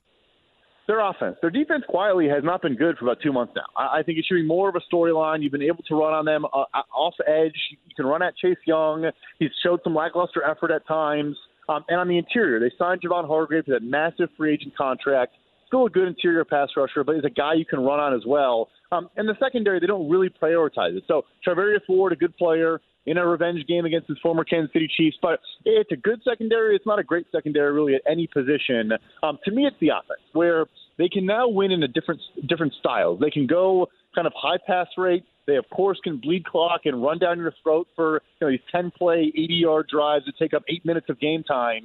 Their 0.87 1.01
offense. 1.01 1.37
Their 1.41 1.51
defense 1.51 1.83
quietly 1.89 2.29
has 2.29 2.45
not 2.45 2.63
been 2.63 2.77
good 2.77 2.97
for 2.97 3.07
about 3.07 3.19
two 3.21 3.33
months 3.33 3.55
now. 3.57 3.65
I, 3.77 3.99
I 3.99 4.03
think 4.05 4.19
it 4.19 4.25
should 4.27 4.37
be 4.37 4.47
more 4.47 4.69
of 4.69 4.77
a 4.77 4.95
storyline. 4.95 5.43
You've 5.43 5.53
been 5.53 5.63
able 5.63 5.83
to 5.89 5.95
run 5.97 6.15
on 6.15 6.25
them 6.25 6.45
uh, 6.45 6.65
uh 6.73 6.83
off 6.95 7.15
edge. 7.27 7.57
You 7.71 7.95
can 7.97 8.07
run 8.07 8.23
at 8.23 8.37
Chase 8.37 8.59
Young. 8.67 9.11
He's 9.41 9.51
showed 9.65 9.81
some 9.83 9.95
lackluster 9.95 10.45
effort 10.45 10.71
at 10.71 10.87
times. 10.87 11.37
Um, 11.69 11.85
and 11.89 11.99
on 11.99 12.07
the 12.07 12.19
interior, 12.19 12.61
they 12.61 12.71
signed 12.79 13.01
Javon 13.03 13.27
Hargrave 13.27 13.65
to 13.67 13.73
that 13.73 13.83
massive 13.83 14.29
free 14.37 14.55
agent 14.55 14.77
contract. 14.77 15.33
Still 15.67 15.87
a 15.87 15.91
good 15.91 16.07
interior 16.07 16.45
pass 16.45 16.69
rusher, 16.77 17.03
but 17.03 17.17
he's 17.17 17.25
a 17.25 17.31
guy 17.31 17.55
you 17.55 17.65
can 17.65 17.81
run 17.81 17.99
on 17.99 18.15
as 18.15 18.23
well. 18.25 18.69
Um, 18.93 19.11
and 19.17 19.29
the 19.29 19.35
secondary, 19.41 19.81
they 19.81 19.87
don't 19.87 20.09
really 20.09 20.29
prioritize 20.29 20.97
it. 20.97 21.05
So 21.09 21.25
Charvarius 21.47 21.81
Ward, 21.89 22.13
a 22.13 22.17
good 22.17 22.37
player 22.37 22.81
in 23.07 23.19
a 23.19 23.27
revenge 23.27 23.65
game 23.67 23.85
against 23.85 24.09
his 24.09 24.19
former 24.23 24.45
Kansas 24.45 24.73
City 24.73 24.89
Chiefs, 24.97 25.17
but 25.23 25.41
it's 25.65 25.91
a 25.93 25.97
good 25.97 26.21
secondary. 26.29 26.75
It's 26.75 26.87
not 26.87 26.99
a 26.99 27.05
great 27.05 27.27
secondary 27.31 27.73
really 27.73 27.95
at 27.95 28.03
any 28.11 28.27
position. 28.27 28.93
Um, 29.23 29.39
to 29.45 29.53
me, 29.53 29.65
it's 29.65 29.77
the 29.81 29.89
offense 29.91 30.21
where 30.33 30.67
they 30.99 31.09
can 31.09 31.25
now 31.25 31.49
win 31.49 31.71
in 31.71 31.83
a 31.83 31.89
different 31.89 32.21
different 32.49 32.75
styles. 32.79 33.21
They 33.21 33.31
can 33.31 33.47
go 33.47 33.87
kind 34.15 34.27
of 34.27 34.33
high 34.37 34.59
pass 34.67 34.89
rate. 34.97 35.25
They 35.47 35.57
of 35.57 35.69
course 35.71 35.99
can 36.03 36.17
bleed 36.19 36.45
clock 36.45 36.81
and 36.85 37.03
run 37.03 37.19
down 37.19 37.39
your 37.39 37.53
throat 37.63 37.87
for 37.95 38.23
you 38.41 38.47
know 38.47 38.51
these 38.51 38.61
ten 38.73 38.91
play, 38.91 39.33
eighty 39.37 39.55
yard 39.55 39.87
drives 39.89 40.25
that 40.27 40.35
take 40.39 40.55
up 40.55 40.65
eight 40.69 40.85
minutes 40.85 41.07
of 41.09 41.21
game 41.21 41.45
time. 41.45 41.85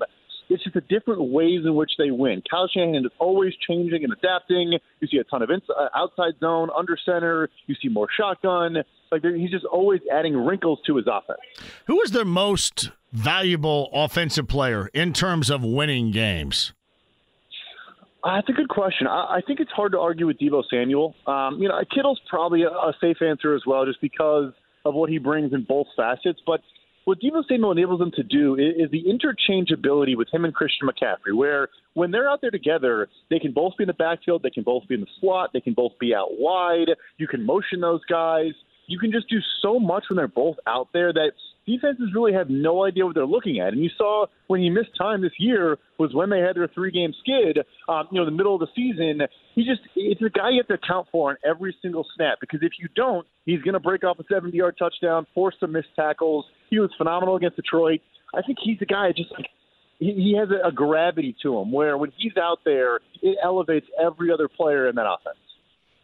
It's 0.51 0.63
just 0.63 0.73
the 0.73 0.81
different 0.81 1.31
ways 1.31 1.61
in 1.65 1.75
which 1.75 1.91
they 1.97 2.11
win. 2.11 2.43
Kyle 2.49 2.67
Shanahan 2.67 3.05
is 3.05 3.11
always 3.19 3.53
changing 3.67 4.03
and 4.03 4.11
adapting. 4.11 4.77
You 4.99 5.07
see 5.07 5.17
a 5.17 5.23
ton 5.23 5.41
of 5.41 5.49
ins- 5.49 5.63
uh, 5.69 5.87
outside 5.95 6.33
zone, 6.39 6.69
under 6.77 6.97
center. 7.05 7.49
You 7.67 7.75
see 7.81 7.87
more 7.87 8.07
shotgun. 8.15 8.77
Like 9.11 9.23
he's 9.23 9.51
just 9.51 9.65
always 9.65 10.01
adding 10.11 10.35
wrinkles 10.35 10.79
to 10.87 10.97
his 10.97 11.05
offense. 11.07 11.39
Who 11.87 12.01
is 12.01 12.11
their 12.11 12.25
most 12.25 12.91
valuable 13.13 13.89
offensive 13.93 14.47
player 14.47 14.89
in 14.93 15.13
terms 15.13 15.49
of 15.49 15.63
winning 15.63 16.11
games? 16.11 16.73
Uh, 18.23 18.35
that's 18.35 18.49
a 18.49 18.53
good 18.53 18.69
question. 18.69 19.07
I, 19.07 19.37
I 19.37 19.41
think 19.45 19.59
it's 19.59 19.71
hard 19.71 19.93
to 19.93 19.99
argue 19.99 20.27
with 20.27 20.37
Deebo 20.37 20.63
Samuel. 20.69 21.15
Um, 21.25 21.59
you 21.59 21.67
know, 21.67 21.81
Kittle's 21.93 22.19
probably 22.29 22.63
a, 22.63 22.69
a 22.69 22.93
safe 23.01 23.21
answer 23.21 23.55
as 23.55 23.63
well, 23.65 23.85
just 23.85 23.99
because 24.01 24.53
of 24.85 24.93
what 24.93 25.09
he 25.09 25.17
brings 25.17 25.53
in 25.53 25.63
both 25.63 25.87
facets. 25.95 26.39
But 26.45 26.61
what 27.05 27.19
Deebo 27.19 27.43
Samuel 27.47 27.71
enables 27.71 27.99
them 27.99 28.11
to 28.15 28.23
do 28.23 28.55
is, 28.55 28.85
is 28.85 28.91
the 28.91 29.03
interchangeability 29.03 30.15
with 30.15 30.27
him 30.31 30.45
and 30.45 30.53
Christian 30.53 30.87
McCaffrey, 30.87 31.35
where 31.35 31.69
when 31.93 32.11
they're 32.11 32.29
out 32.29 32.41
there 32.41 32.51
together, 32.51 33.07
they 33.29 33.39
can 33.39 33.51
both 33.51 33.73
be 33.77 33.83
in 33.83 33.87
the 33.87 33.93
backfield, 33.93 34.43
they 34.43 34.49
can 34.49 34.63
both 34.63 34.87
be 34.87 34.95
in 34.95 35.01
the 35.01 35.07
slot, 35.19 35.51
they 35.53 35.61
can 35.61 35.73
both 35.73 35.93
be 35.99 36.13
out 36.13 36.27
wide. 36.31 36.89
You 37.17 37.27
can 37.27 37.45
motion 37.45 37.81
those 37.81 38.01
guys. 38.09 38.51
You 38.91 38.99
can 38.99 39.11
just 39.11 39.29
do 39.29 39.39
so 39.61 39.79
much 39.79 40.05
when 40.09 40.17
they're 40.17 40.27
both 40.27 40.57
out 40.67 40.89
there 40.93 41.13
that 41.13 41.31
defenses 41.65 42.09
really 42.13 42.33
have 42.33 42.49
no 42.49 42.83
idea 42.83 43.05
what 43.05 43.15
they're 43.15 43.25
looking 43.25 43.59
at. 43.59 43.69
And 43.73 43.81
you 43.81 43.89
saw 43.97 44.25
when 44.47 44.61
he 44.61 44.69
missed 44.69 44.91
time 44.97 45.21
this 45.21 45.31
year 45.37 45.77
was 45.97 46.13
when 46.13 46.29
they 46.29 46.39
had 46.39 46.55
their 46.55 46.67
three 46.67 46.91
game 46.91 47.13
skid, 47.21 47.59
um, 47.87 48.07
you 48.11 48.19
know, 48.19 48.25
the 48.25 48.31
middle 48.31 48.53
of 48.55 48.59
the 48.59 48.67
season. 48.75 49.21
He 49.55 49.63
just, 49.63 49.81
it's 49.95 50.21
a 50.21 50.29
guy 50.29 50.49
you 50.49 50.57
have 50.57 50.67
to 50.67 50.73
account 50.73 51.07
for 51.11 51.31
on 51.31 51.37
every 51.49 51.75
single 51.81 52.05
snap 52.15 52.39
because 52.41 52.59
if 52.63 52.73
you 52.79 52.87
don't, 52.95 53.25
he's 53.45 53.61
going 53.61 53.73
to 53.73 53.79
break 53.79 54.03
off 54.03 54.19
a 54.19 54.23
70 54.29 54.55
yard 54.55 54.75
touchdown, 54.77 55.25
force 55.33 55.55
some 55.59 55.71
missed 55.71 55.95
tackles. 55.95 56.45
He 56.69 56.79
was 56.79 56.89
phenomenal 56.97 57.35
against 57.35 57.55
Detroit. 57.55 58.01
I 58.33 58.41
think 58.41 58.57
he's 58.61 58.79
the 58.79 58.85
guy 58.85 59.11
just 59.15 59.31
like, 59.31 59.47
he, 59.99 60.35
has 60.39 60.49
a 60.49 60.71
gravity 60.71 61.35
to 61.43 61.59
him 61.59 61.71
where 61.71 61.95
when 61.95 62.11
he's 62.17 62.35
out 62.35 62.59
there, 62.65 63.01
it 63.21 63.37
elevates 63.43 63.85
every 64.03 64.31
other 64.31 64.47
player 64.47 64.89
in 64.89 64.95
that 64.95 65.05
offense. 65.05 65.37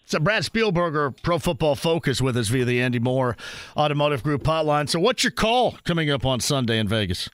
So 0.10 0.20
Brad 0.20 0.43
Spielberger, 0.43 1.14
Pro 1.22 1.38
Football 1.38 1.76
Focus, 1.76 2.22
with 2.22 2.38
us 2.38 2.47
via 2.47 2.64
the 2.64 2.82
Andy 2.82 2.97
Moore 2.97 3.36
Automotive 3.76 4.24
Group 4.24 4.43
hotline. 4.43 4.88
So, 4.88 5.01
what's 5.01 5.22
your 5.22 5.32
call 5.32 5.78
coming 5.84 6.10
up 6.10 6.26
on 6.26 6.39
Sunday 6.39 6.80
in 6.80 6.88
Vegas? 6.88 7.30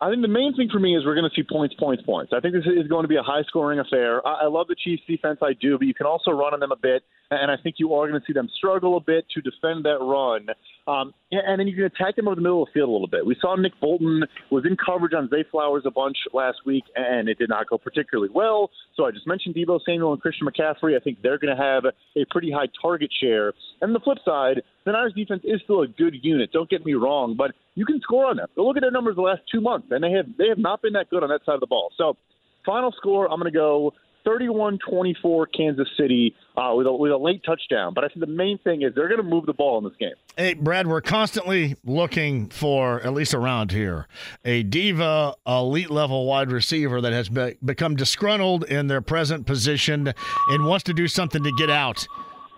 I 0.00 0.10
think 0.10 0.20
the 0.20 0.26
main 0.26 0.56
thing 0.56 0.68
for 0.72 0.80
me 0.80 0.96
is 0.96 1.04
we're 1.04 1.14
going 1.14 1.30
to 1.30 1.34
see 1.36 1.46
points, 1.48 1.76
points, 1.78 2.02
points. 2.02 2.32
I 2.34 2.40
think 2.40 2.52
this 2.52 2.64
is 2.66 2.88
going 2.88 3.04
to 3.04 3.08
be 3.08 3.14
a 3.14 3.22
high 3.22 3.44
scoring 3.44 3.78
affair. 3.78 4.26
I, 4.26 4.42
I 4.42 4.46
love 4.48 4.66
the 4.66 4.74
Chiefs 4.74 5.04
defense, 5.06 5.38
I 5.40 5.52
do, 5.52 5.78
but 5.78 5.86
you 5.86 5.94
can 5.94 6.06
also 6.06 6.32
run 6.32 6.52
on 6.52 6.58
them 6.58 6.72
a 6.72 6.76
bit, 6.76 7.04
and 7.30 7.50
I 7.50 7.56
think 7.62 7.76
you 7.78 7.94
are 7.94 8.08
going 8.08 8.20
to 8.20 8.26
see 8.26 8.32
them 8.32 8.48
struggle 8.56 8.96
a 8.96 9.00
bit 9.00 9.24
to 9.34 9.40
defend 9.40 9.84
that 9.84 9.98
run. 10.00 10.46
Um, 10.86 11.14
and 11.32 11.58
then 11.58 11.66
you 11.66 11.74
can 11.74 11.84
attack 11.84 12.16
them 12.16 12.28
over 12.28 12.34
the 12.34 12.42
middle 12.42 12.62
of 12.62 12.68
the 12.68 12.72
field 12.72 12.88
a 12.88 12.92
little 12.92 13.08
bit. 13.08 13.24
We 13.24 13.36
saw 13.40 13.56
Nick 13.56 13.72
Bolton 13.80 14.24
was 14.50 14.64
in 14.66 14.76
coverage 14.76 15.14
on 15.14 15.28
Zay 15.30 15.44
Flowers 15.50 15.84
a 15.86 15.90
bunch 15.90 16.16
last 16.32 16.58
week, 16.66 16.84
and 16.94 17.28
it 17.28 17.38
did 17.38 17.48
not 17.48 17.68
go 17.68 17.78
particularly 17.78 18.30
well. 18.32 18.70
So 18.96 19.06
I 19.06 19.10
just 19.10 19.26
mentioned 19.26 19.54
Deebo 19.54 19.80
Samuel 19.84 20.12
and 20.12 20.20
Christian 20.20 20.46
McCaffrey. 20.46 20.96
I 20.96 21.00
think 21.00 21.22
they're 21.22 21.38
going 21.38 21.56
to 21.56 21.62
have 21.62 21.84
a 21.84 22.24
pretty 22.30 22.50
high 22.50 22.68
target 22.80 23.10
share. 23.20 23.54
And 23.80 23.94
the 23.94 24.00
flip 24.00 24.18
side, 24.24 24.62
the 24.84 24.92
Niners 24.92 25.14
defense 25.14 25.42
is 25.44 25.60
still 25.64 25.82
a 25.82 25.88
good 25.88 26.16
unit. 26.22 26.52
Don't 26.52 26.68
get 26.68 26.84
me 26.84 26.94
wrong, 26.94 27.34
but 27.36 27.52
you 27.74 27.86
can 27.86 28.00
score 28.00 28.26
on 28.26 28.36
them. 28.36 28.48
But 28.54 28.62
look 28.62 28.76
at 28.76 28.82
their 28.82 28.90
numbers 28.90 29.16
the 29.16 29.22
last 29.22 29.42
two 29.50 29.60
months, 29.60 29.88
and 29.90 30.04
they 30.04 30.12
have 30.12 30.26
they 30.36 30.48
have 30.48 30.58
not 30.58 30.82
been 30.82 30.92
that 30.92 31.08
good 31.08 31.22
on 31.22 31.30
that 31.30 31.44
side 31.46 31.54
of 31.54 31.60
the 31.60 31.66
ball. 31.66 31.90
So 31.96 32.16
final 32.64 32.92
score, 32.92 33.30
I'm 33.30 33.40
going 33.40 33.52
to 33.52 33.58
go 33.58 33.92
31-24 34.26 35.46
Kansas 35.56 35.88
City 35.98 36.34
uh, 36.56 36.72
with, 36.74 36.86
a, 36.86 36.92
with 36.92 37.12
a 37.12 37.16
late 37.16 37.42
touchdown. 37.44 37.92
But 37.94 38.04
I 38.04 38.08
think 38.08 38.20
the 38.20 38.26
main 38.26 38.58
thing 38.58 38.82
is 38.82 38.94
they're 38.94 39.08
going 39.08 39.22
to 39.22 39.26
move 39.26 39.46
the 39.46 39.52
ball 39.52 39.78
in 39.78 39.84
this 39.84 39.94
game. 39.98 40.14
Hey, 40.36 40.54
Brad, 40.54 40.86
we're 40.86 41.00
constantly 41.00 41.76
looking 41.84 42.48
for, 42.48 43.00
at 43.02 43.12
least 43.12 43.34
around 43.34 43.72
here, 43.72 44.08
a 44.44 44.62
diva 44.62 45.34
elite 45.46 45.90
level 45.90 46.26
wide 46.26 46.50
receiver 46.50 47.00
that 47.00 47.12
has 47.12 47.28
be- 47.28 47.56
become 47.64 47.96
disgruntled 47.96 48.64
in 48.64 48.86
their 48.86 49.00
present 49.00 49.46
position 49.46 50.12
and 50.50 50.66
wants 50.66 50.84
to 50.84 50.94
do 50.94 51.08
something 51.08 51.42
to 51.42 51.52
get 51.58 51.70
out. 51.70 52.06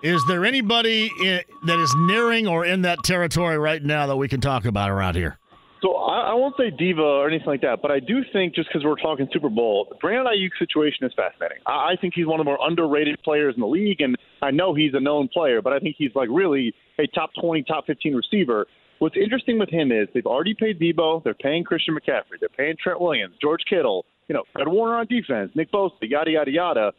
Is 0.03 0.23
there 0.27 0.45
anybody 0.45 1.11
in, 1.23 1.41
that 1.67 1.79
is 1.79 1.93
nearing 1.97 2.47
or 2.47 2.65
in 2.65 2.83
that 2.83 2.99
territory 3.05 3.59
right 3.59 3.83
now 3.83 4.07
that 4.07 4.17
we 4.17 4.29
can 4.29 4.41
talk 4.41 4.65
about 4.65 4.91
around 4.91 5.17
here? 5.17 5.39
So 5.83 5.95
I, 5.95 6.31
I 6.31 6.35
won't 6.35 6.55
say 6.57 6.71
diva 6.71 7.03
or 7.03 7.29
anything 7.29 7.47
like 7.47 7.61
that, 7.61 7.83
but 7.83 7.91
I 7.91 8.01
do 8.01 8.23
think 8.33 8.55
just 8.55 8.69
because 8.69 8.85
we're 8.85 8.97
talking 8.97 9.29
Super 9.33 9.51
Bowl, 9.51 9.95
Brandon 10.01 10.27
Aiyuk 10.33 10.51
situation 10.59 11.07
is 11.07 11.13
fascinating. 11.15 11.59
I, 11.67 11.93
I 11.93 11.95
think 12.01 12.15
he's 12.15 12.27
one 12.27 12.41
of 12.41 12.45
the 12.47 12.51
more 12.51 12.59
underrated 12.61 13.23
players 13.23 13.55
in 13.55 13.61
the 13.61 13.67
league, 13.67 14.01
and 14.01 14.17
I 14.43 14.51
know 14.51 14.75
he's 14.75 14.93
a 14.95 15.01
known 15.01 15.29
player, 15.29 15.61
but 15.61 15.73
I 15.73 15.79
think 15.79 15.97
he's 15.99 16.13
like 16.15 16.29
really 16.31 16.73
a 16.99 17.07
top 17.09 17.31
20, 17.41 17.63
top 17.65 17.87
15 17.87 18.15
receiver. 18.15 18.67
What's 18.99 19.17
interesting 19.17 19.59
with 19.59 19.69
him 19.69 19.93
is 19.93 20.09
they've 20.15 20.25
already 20.25 20.55
paid 20.55 20.81
Deebo, 20.81 21.23
they're 21.23 21.35
paying 21.35 21.65
Christian 21.65 21.95
McCaffrey, 21.95 22.41
they're 22.41 22.49
paying 22.49 22.77
Trent 22.83 23.01
Williams, 23.01 23.35
George 23.43 23.61
Kittle, 23.69 24.07
you 24.29 24.35
know, 24.35 24.45
Fred 24.53 24.69
Warner 24.69 24.97
on 24.97 25.07
defense, 25.07 25.53
Nick 25.55 25.71
Bosa, 25.71 25.91
yada 26.03 26.31
yada 26.31 26.51
yada. 26.51 26.93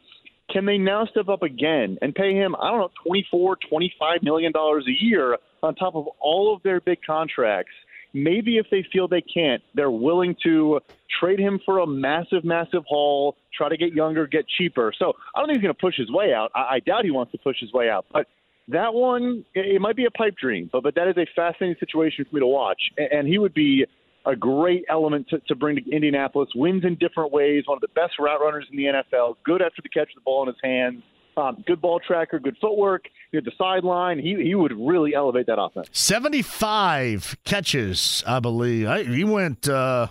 Can 0.51 0.65
they 0.65 0.77
now 0.77 1.05
step 1.07 1.27
up 1.27 1.43
again 1.43 1.97
and 2.01 2.15
pay 2.15 2.33
him, 2.33 2.55
I 2.55 2.69
don't 2.69 2.79
know, 2.79 2.89
24, 3.05 3.57
25 3.69 4.23
million 4.23 4.51
dollars 4.51 4.85
a 4.87 5.03
year 5.03 5.37
on 5.63 5.75
top 5.75 5.95
of 5.95 6.05
all 6.21 6.55
of 6.55 6.61
their 6.63 6.79
big 6.79 6.99
contracts? 7.05 7.73
Maybe 8.23 8.57
if 8.57 8.67
they 8.71 8.85
feel 8.91 9.07
they 9.07 9.21
can't, 9.21 9.61
they're 9.75 9.91
willing 9.91 10.35
to 10.43 10.79
trade 11.19 11.39
him 11.39 11.59
for 11.65 11.79
a 11.79 11.87
massive, 11.87 12.43
massive 12.43 12.83
haul, 12.87 13.35
try 13.55 13.69
to 13.69 13.77
get 13.77 13.93
younger, 13.93 14.27
get 14.27 14.45
cheaper. 14.57 14.93
So 14.97 15.13
I 15.35 15.39
don't 15.39 15.47
think 15.47 15.59
he's 15.59 15.63
going 15.63 15.75
to 15.75 15.79
push 15.79 15.97
his 15.97 16.11
way 16.11 16.33
out. 16.33 16.51
I, 16.55 16.75
I 16.75 16.79
doubt 16.79 17.05
he 17.05 17.11
wants 17.11 17.31
to 17.33 17.37
push 17.37 17.57
his 17.59 17.71
way 17.73 17.89
out. 17.89 18.05
But 18.11 18.27
that 18.69 18.93
one, 18.93 19.45
it, 19.53 19.79
might 19.81 19.95
be 19.95 20.05
a 20.05 20.11
pipe 20.11 20.35
dream, 20.39 20.69
but, 20.71 20.83
but 20.83 20.95
that 20.95 21.07
is 21.07 21.17
a 21.17 21.25
fascinating 21.35 21.77
situation 21.79 22.25
for 22.25 22.35
me 22.35 22.41
to 22.41 22.47
watch. 22.47 22.81
And, 22.97 23.11
and 23.11 23.27
he 23.27 23.37
would 23.37 23.53
be 23.53 23.85
a 24.25 24.35
great 24.35 24.83
element 24.89 25.29
to, 25.29 25.39
to 25.47 25.55
bring 25.55 25.77
to 25.77 25.89
Indianapolis. 25.89 26.49
Wins 26.53 26.83
in 26.83 26.95
different 26.95 27.31
ways, 27.31 27.63
one 27.65 27.77
of 27.77 27.81
the 27.81 27.87
best 27.89 28.13
route 28.19 28.41
runners 28.41 28.65
in 28.69 28.77
the 28.77 28.85
NFL, 28.85 29.35
good 29.45 29.61
after 29.61 29.81
the 29.81 29.89
catch 29.89 30.09
the 30.15 30.21
ball 30.21 30.43
in 30.43 30.47
his 30.47 30.57
hands. 30.61 31.01
Um, 31.37 31.63
good 31.67 31.79
ball 31.79 31.99
tracker, 31.99 32.39
good 32.39 32.57
footwork. 32.59 33.05
He 33.31 33.37
had 33.37 33.45
the 33.45 33.51
sideline. 33.57 34.17
He 34.17 34.35
he 34.43 34.55
would 34.55 34.73
really 34.73 35.13
elevate 35.13 35.45
that 35.45 35.61
offense. 35.61 35.87
Seventy-five 35.91 37.37
catches, 37.43 38.23
I 38.25 38.39
believe. 38.39 38.87
I, 38.87 39.03
he 39.03 39.23
went. 39.23 39.69
Uh, 39.69 40.07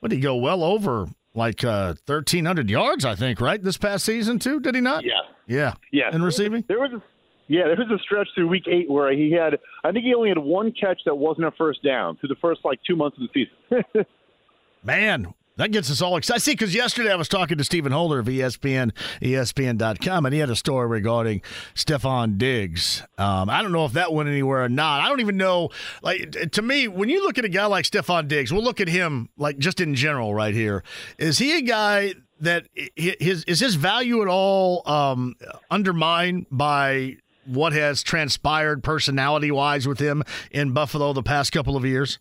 what 0.00 0.10
did 0.10 0.16
he 0.16 0.22
go? 0.22 0.36
Well 0.36 0.62
over 0.62 1.08
like 1.34 1.64
uh, 1.64 1.94
thirteen 2.06 2.44
hundred 2.44 2.68
yards, 2.68 3.06
I 3.06 3.14
think. 3.14 3.40
Right 3.40 3.62
this 3.62 3.78
past 3.78 4.04
season 4.04 4.38
too. 4.38 4.60
Did 4.60 4.74
he 4.74 4.82
not? 4.82 5.04
Yeah. 5.04 5.14
Yeah. 5.46 5.74
Yeah. 5.92 6.14
In 6.14 6.22
receiving, 6.22 6.62
there 6.68 6.78
was. 6.78 6.92
A, 6.92 7.02
yeah, 7.48 7.64
there 7.66 7.76
was 7.76 8.00
a 8.00 8.02
stretch 8.02 8.26
through 8.34 8.48
week 8.48 8.66
eight 8.66 8.90
where 8.90 9.12
he 9.12 9.30
had, 9.30 9.58
I 9.84 9.92
think 9.92 10.04
he 10.04 10.14
only 10.14 10.30
had 10.30 10.38
one 10.38 10.72
catch 10.72 11.00
that 11.06 11.14
wasn't 11.14 11.46
a 11.46 11.52
first 11.52 11.80
down 11.80 12.16
through 12.16 12.30
the 12.30 12.36
first 12.40 12.64
like 12.64 12.80
two 12.84 12.96
months 12.96 13.16
of 13.18 13.28
the 13.32 13.46
season. 13.72 14.04
Man, 14.82 15.32
that 15.56 15.70
gets 15.70 15.90
us 15.90 16.02
all 16.02 16.16
excited. 16.16 16.40
See, 16.40 16.52
because 16.52 16.74
yesterday 16.74 17.12
I 17.12 17.16
was 17.16 17.28
talking 17.28 17.58
to 17.58 17.64
Stephen 17.64 17.92
Holder 17.92 18.18
of 18.18 18.26
ESPN, 18.26 18.92
ESPN.com, 19.20 20.26
and 20.26 20.32
he 20.32 20.40
had 20.40 20.50
a 20.50 20.56
story 20.56 20.86
regarding 20.86 21.42
Stefon 21.74 22.38
Diggs. 22.38 23.02
Um, 23.18 23.48
I 23.48 23.62
don't 23.62 23.72
know 23.72 23.84
if 23.84 23.92
that 23.92 24.12
went 24.12 24.28
anywhere 24.28 24.64
or 24.64 24.68
not. 24.68 25.00
I 25.00 25.08
don't 25.08 25.20
even 25.20 25.36
know. 25.36 25.70
Like 26.02 26.52
to 26.52 26.62
me, 26.62 26.88
when 26.88 27.08
you 27.08 27.22
look 27.24 27.38
at 27.38 27.44
a 27.44 27.48
guy 27.48 27.66
like 27.66 27.84
Stefon 27.84 28.28
Diggs, 28.28 28.52
we'll 28.52 28.64
look 28.64 28.80
at 28.80 28.88
him 28.88 29.28
like 29.36 29.58
just 29.58 29.80
in 29.80 29.94
general 29.94 30.34
right 30.34 30.54
here. 30.54 30.82
Is 31.18 31.38
he 31.38 31.56
a 31.56 31.62
guy 31.62 32.14
that 32.40 32.66
his 32.94 33.44
is 33.44 33.60
his 33.60 33.76
value 33.76 34.22
at 34.22 34.28
all 34.28 34.82
um, 34.88 35.34
undermined 35.70 36.46
by 36.50 37.16
what 37.46 37.72
has 37.72 38.02
transpired 38.02 38.82
personality 38.82 39.50
wise 39.50 39.86
with 39.86 39.98
him 40.00 40.22
in 40.50 40.72
Buffalo 40.72 41.12
the 41.12 41.22
past 41.22 41.52
couple 41.52 41.76
of 41.76 41.84
years? 41.84 42.18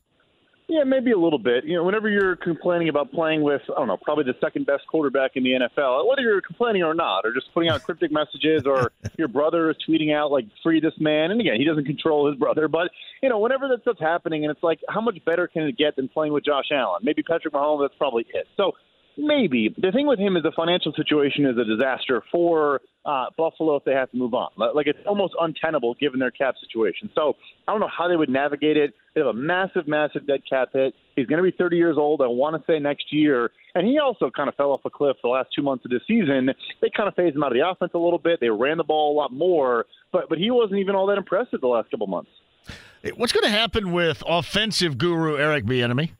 Yeah, 0.67 0.83
maybe 0.83 1.11
a 1.11 1.17
little 1.17 1.37
bit. 1.37 1.63
You 1.65 1.75
know, 1.75 1.83
whenever 1.83 2.09
you're 2.09 2.35
complaining 2.35 2.89
about 2.89 3.11
playing 3.11 3.43
with, 3.43 3.61
I 3.69 3.77
don't 3.77 3.87
know, 3.87 3.97
probably 3.97 4.23
the 4.23 4.33
second 4.41 4.65
best 4.65 4.87
quarterback 4.87 5.31
in 5.35 5.43
the 5.43 5.51
NFL, 5.51 6.07
whether 6.07 6.23
you're 6.23 6.41
complaining 6.41 6.81
or 6.81 6.95
not, 6.95 7.23
or 7.23 7.33
just 7.33 7.53
putting 7.53 7.69
out 7.69 7.83
cryptic 7.83 8.11
messages, 8.11 8.63
or 8.65 8.91
your 9.17 9.27
brother 9.27 9.69
is 9.69 9.77
tweeting 9.87 10.11
out 10.11 10.31
like 10.31 10.45
"free 10.63 10.79
this 10.79 10.93
man," 10.99 11.29
and 11.29 11.39
again, 11.39 11.57
he 11.57 11.65
doesn't 11.65 11.85
control 11.85 12.27
his 12.27 12.37
brother, 12.39 12.67
but 12.67 12.89
you 13.21 13.29
know, 13.29 13.37
whenever 13.37 13.67
that 13.67 13.81
stuff's 13.81 13.99
happening, 13.99 14.43
and 14.43 14.51
it's 14.51 14.63
like, 14.63 14.79
how 14.89 15.01
much 15.01 15.23
better 15.23 15.47
can 15.47 15.63
it 15.63 15.77
get 15.77 15.95
than 15.95 16.07
playing 16.07 16.33
with 16.33 16.43
Josh 16.43 16.71
Allen? 16.71 17.01
Maybe 17.03 17.21
Patrick 17.21 17.53
Mahomes. 17.53 17.83
That's 17.83 17.97
probably 17.97 18.25
it. 18.33 18.47
So 18.57 18.71
Maybe. 19.17 19.73
The 19.77 19.91
thing 19.91 20.07
with 20.07 20.19
him 20.19 20.35
is 20.35 20.43
the 20.43 20.51
financial 20.55 20.93
situation 20.93 21.45
is 21.45 21.57
a 21.57 21.63
disaster 21.63 22.21
for 22.31 22.81
uh, 23.05 23.25
Buffalo 23.37 23.75
if 23.75 23.83
they 23.85 23.93
have 23.93 24.11
to 24.11 24.17
move 24.17 24.33
on. 24.33 24.49
Like 24.57 24.87
it's 24.87 24.99
almost 25.05 25.33
untenable 25.39 25.93
given 25.95 26.19
their 26.19 26.31
cap 26.31 26.55
situation. 26.59 27.09
So 27.15 27.35
I 27.67 27.71
don't 27.71 27.79
know 27.79 27.89
how 27.95 28.07
they 28.07 28.15
would 28.15 28.29
navigate 28.29 28.77
it. 28.77 28.93
They 29.13 29.21
have 29.21 29.27
a 29.27 29.33
massive, 29.33 29.87
massive 29.87 30.27
dead 30.27 30.41
cap 30.49 30.69
hit. 30.73 30.93
He's 31.15 31.27
going 31.27 31.37
to 31.37 31.49
be 31.49 31.55
30 31.55 31.77
years 31.77 31.97
old. 31.97 32.21
I 32.21 32.27
want 32.27 32.55
to 32.59 32.71
say 32.71 32.79
next 32.79 33.13
year. 33.13 33.51
And 33.75 33.87
he 33.87 33.99
also 33.99 34.29
kind 34.29 34.49
of 34.49 34.55
fell 34.55 34.71
off 34.71 34.81
a 34.85 34.89
cliff 34.89 35.17
the 35.21 35.29
last 35.29 35.49
two 35.55 35.61
months 35.61 35.85
of 35.85 35.91
the 35.91 36.01
season. 36.07 36.49
They 36.81 36.89
kind 36.95 37.07
of 37.07 37.15
phased 37.15 37.35
him 37.35 37.43
out 37.43 37.51
of 37.51 37.57
the 37.57 37.67
offense 37.67 37.91
a 37.93 37.99
little 37.99 38.19
bit. 38.19 38.39
They 38.39 38.49
ran 38.49 38.77
the 38.77 38.83
ball 38.83 39.13
a 39.13 39.17
lot 39.17 39.31
more, 39.31 39.85
but 40.11 40.27
but 40.29 40.37
he 40.37 40.51
wasn't 40.51 40.79
even 40.79 40.95
all 40.95 41.07
that 41.07 41.17
impressive 41.17 41.61
the 41.61 41.67
last 41.67 41.91
couple 41.91 42.07
months. 42.07 42.31
What's 43.15 43.33
going 43.33 43.43
to 43.43 43.51
happen 43.51 43.91
with 43.91 44.23
offensive 44.25 44.97
guru 44.97 45.37
Eric 45.37 45.65
Bieniemy? 45.65 46.11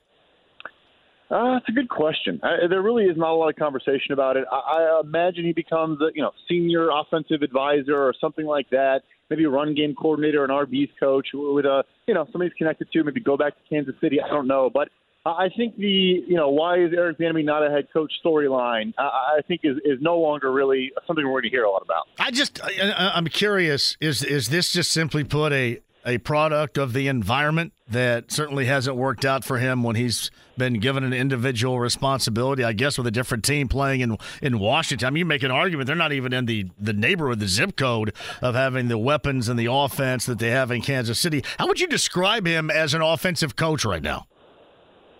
Uh, 1.30 1.58
a 1.68 1.72
good 1.72 1.88
question. 1.88 2.40
I, 2.42 2.68
there 2.68 2.82
really 2.82 3.04
is 3.04 3.16
not 3.16 3.30
a 3.30 3.34
lot 3.34 3.48
of 3.48 3.56
conversation 3.56 4.12
about 4.12 4.36
it. 4.36 4.44
I, 4.50 4.56
I 4.56 5.00
imagine 5.02 5.44
he 5.44 5.52
becomes 5.52 6.00
a 6.00 6.10
you 6.14 6.22
know 6.22 6.30
senior 6.48 6.90
offensive 6.90 7.42
advisor 7.42 7.96
or 7.96 8.14
something 8.20 8.46
like 8.46 8.70
that. 8.70 9.00
Maybe 9.28 9.44
a 9.44 9.50
run 9.50 9.74
game 9.74 9.94
coordinator, 9.94 10.44
an 10.44 10.50
RB's 10.50 10.90
coach 11.00 11.28
with 11.34 11.64
a 11.64 11.84
you 12.06 12.14
know 12.14 12.26
somebody's 12.30 12.54
connected 12.56 12.90
to. 12.92 13.02
Maybe 13.02 13.20
go 13.20 13.36
back 13.36 13.54
to 13.54 13.60
Kansas 13.68 13.94
City. 14.00 14.20
I 14.20 14.28
don't 14.28 14.46
know, 14.46 14.70
but 14.72 14.88
I 15.24 15.48
think 15.56 15.76
the 15.76 15.84
you 15.84 16.36
know 16.36 16.50
why 16.50 16.78
is 16.78 16.92
Eric 16.96 17.18
Bieniemy 17.18 17.44
not 17.44 17.66
a 17.66 17.70
head 17.70 17.88
coach 17.92 18.12
storyline? 18.24 18.94
I, 18.96 19.38
I 19.38 19.40
think 19.48 19.62
is 19.64 19.78
is 19.84 19.98
no 20.00 20.18
longer 20.18 20.52
really 20.52 20.92
something 21.06 21.24
we're 21.24 21.32
going 21.32 21.44
to 21.44 21.50
hear 21.50 21.64
a 21.64 21.70
lot 21.70 21.82
about. 21.82 22.06
I 22.20 22.30
just 22.30 22.60
I, 22.62 23.12
I'm 23.14 23.26
curious. 23.26 23.96
Is 24.00 24.22
is 24.22 24.48
this 24.48 24.72
just 24.72 24.92
simply 24.92 25.24
put 25.24 25.52
a 25.52 25.80
a 26.06 26.18
product 26.18 26.78
of 26.78 26.92
the 26.92 27.08
environment 27.08 27.72
that 27.88 28.30
certainly 28.30 28.66
hasn't 28.66 28.96
worked 28.96 29.24
out 29.24 29.44
for 29.44 29.58
him 29.58 29.82
when 29.82 29.96
he's 29.96 30.30
been 30.56 30.74
given 30.74 31.04
an 31.04 31.12
individual 31.12 31.80
responsibility. 31.80 32.64
I 32.64 32.72
guess 32.72 32.96
with 32.96 33.06
a 33.06 33.10
different 33.10 33.44
team 33.44 33.68
playing 33.68 34.00
in 34.00 34.16
in 34.40 34.58
Washington. 34.58 35.06
I 35.06 35.10
mean, 35.10 35.18
you 35.18 35.24
make 35.24 35.42
an 35.42 35.50
argument 35.50 35.88
they're 35.88 35.96
not 35.96 36.12
even 36.12 36.32
in 36.32 36.46
the 36.46 36.66
the 36.78 36.92
neighborhood, 36.92 37.40
the 37.40 37.48
zip 37.48 37.76
code 37.76 38.14
of 38.40 38.54
having 38.54 38.88
the 38.88 38.98
weapons 38.98 39.48
and 39.48 39.58
the 39.58 39.70
offense 39.70 40.26
that 40.26 40.38
they 40.38 40.50
have 40.50 40.70
in 40.70 40.80
Kansas 40.80 41.18
City. 41.18 41.42
How 41.58 41.66
would 41.66 41.80
you 41.80 41.88
describe 41.88 42.46
him 42.46 42.70
as 42.70 42.94
an 42.94 43.02
offensive 43.02 43.56
coach 43.56 43.84
right 43.84 44.02
now? 44.02 44.26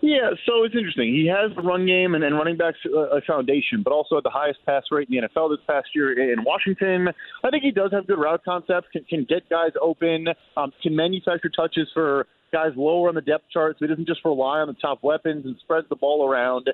Yeah, 0.07 0.31
so 0.47 0.63
it's 0.63 0.77
interesting. 0.77 1.13
He 1.13 1.27
has 1.27 1.51
the 1.57 1.63
run 1.63 1.85
game 1.85 2.15
and, 2.15 2.23
and 2.23 2.37
running 2.37 2.57
backs 2.57 2.79
uh, 2.87 3.11
a 3.11 3.21
foundation, 3.23 3.83
but 3.83 3.93
also 3.93 4.17
at 4.17 4.23
the 4.23 4.31
highest 4.31 4.65
pass 4.65 4.85
rate 4.93 5.09
in 5.11 5.21
the 5.21 5.27
NFL 5.27 5.51
this 5.51 5.65
past 5.67 5.89
year 5.97 6.33
in 6.33 6.45
Washington. 6.45 7.09
I 7.43 7.51
think 7.51 7.65
he 7.65 7.73
does 7.73 7.91
have 7.91 8.07
good 8.07 8.21
route 8.21 8.45
concepts, 8.45 8.87
can, 8.93 9.03
can 9.03 9.27
get 9.29 9.51
guys 9.51 9.73
open, 9.83 10.29
um, 10.57 10.73
can 10.81 10.95
manufacture 10.95 11.49
touches 11.49 11.89
for 11.93 12.29
guys 12.53 12.71
lower 12.77 13.09
on 13.09 13.17
the 13.17 13.21
depth 13.21 13.47
chart, 13.53 13.75
so 13.81 13.85
he 13.85 13.89
doesn't 13.89 14.07
just 14.07 14.25
rely 14.25 14.61
on 14.61 14.69
the 14.69 14.75
top 14.75 15.03
weapons 15.03 15.45
and 15.45 15.57
spreads 15.59 15.89
the 15.89 15.97
ball 15.97 16.25
around. 16.25 16.71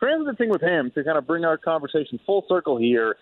Here's 0.00 0.24
the 0.24 0.32
thing 0.32 0.48
with 0.48 0.62
him 0.62 0.90
to 0.94 1.04
kind 1.04 1.18
of 1.18 1.26
bring 1.26 1.44
our 1.44 1.58
conversation 1.58 2.18
full 2.24 2.46
circle 2.48 2.78
here. 2.78 3.16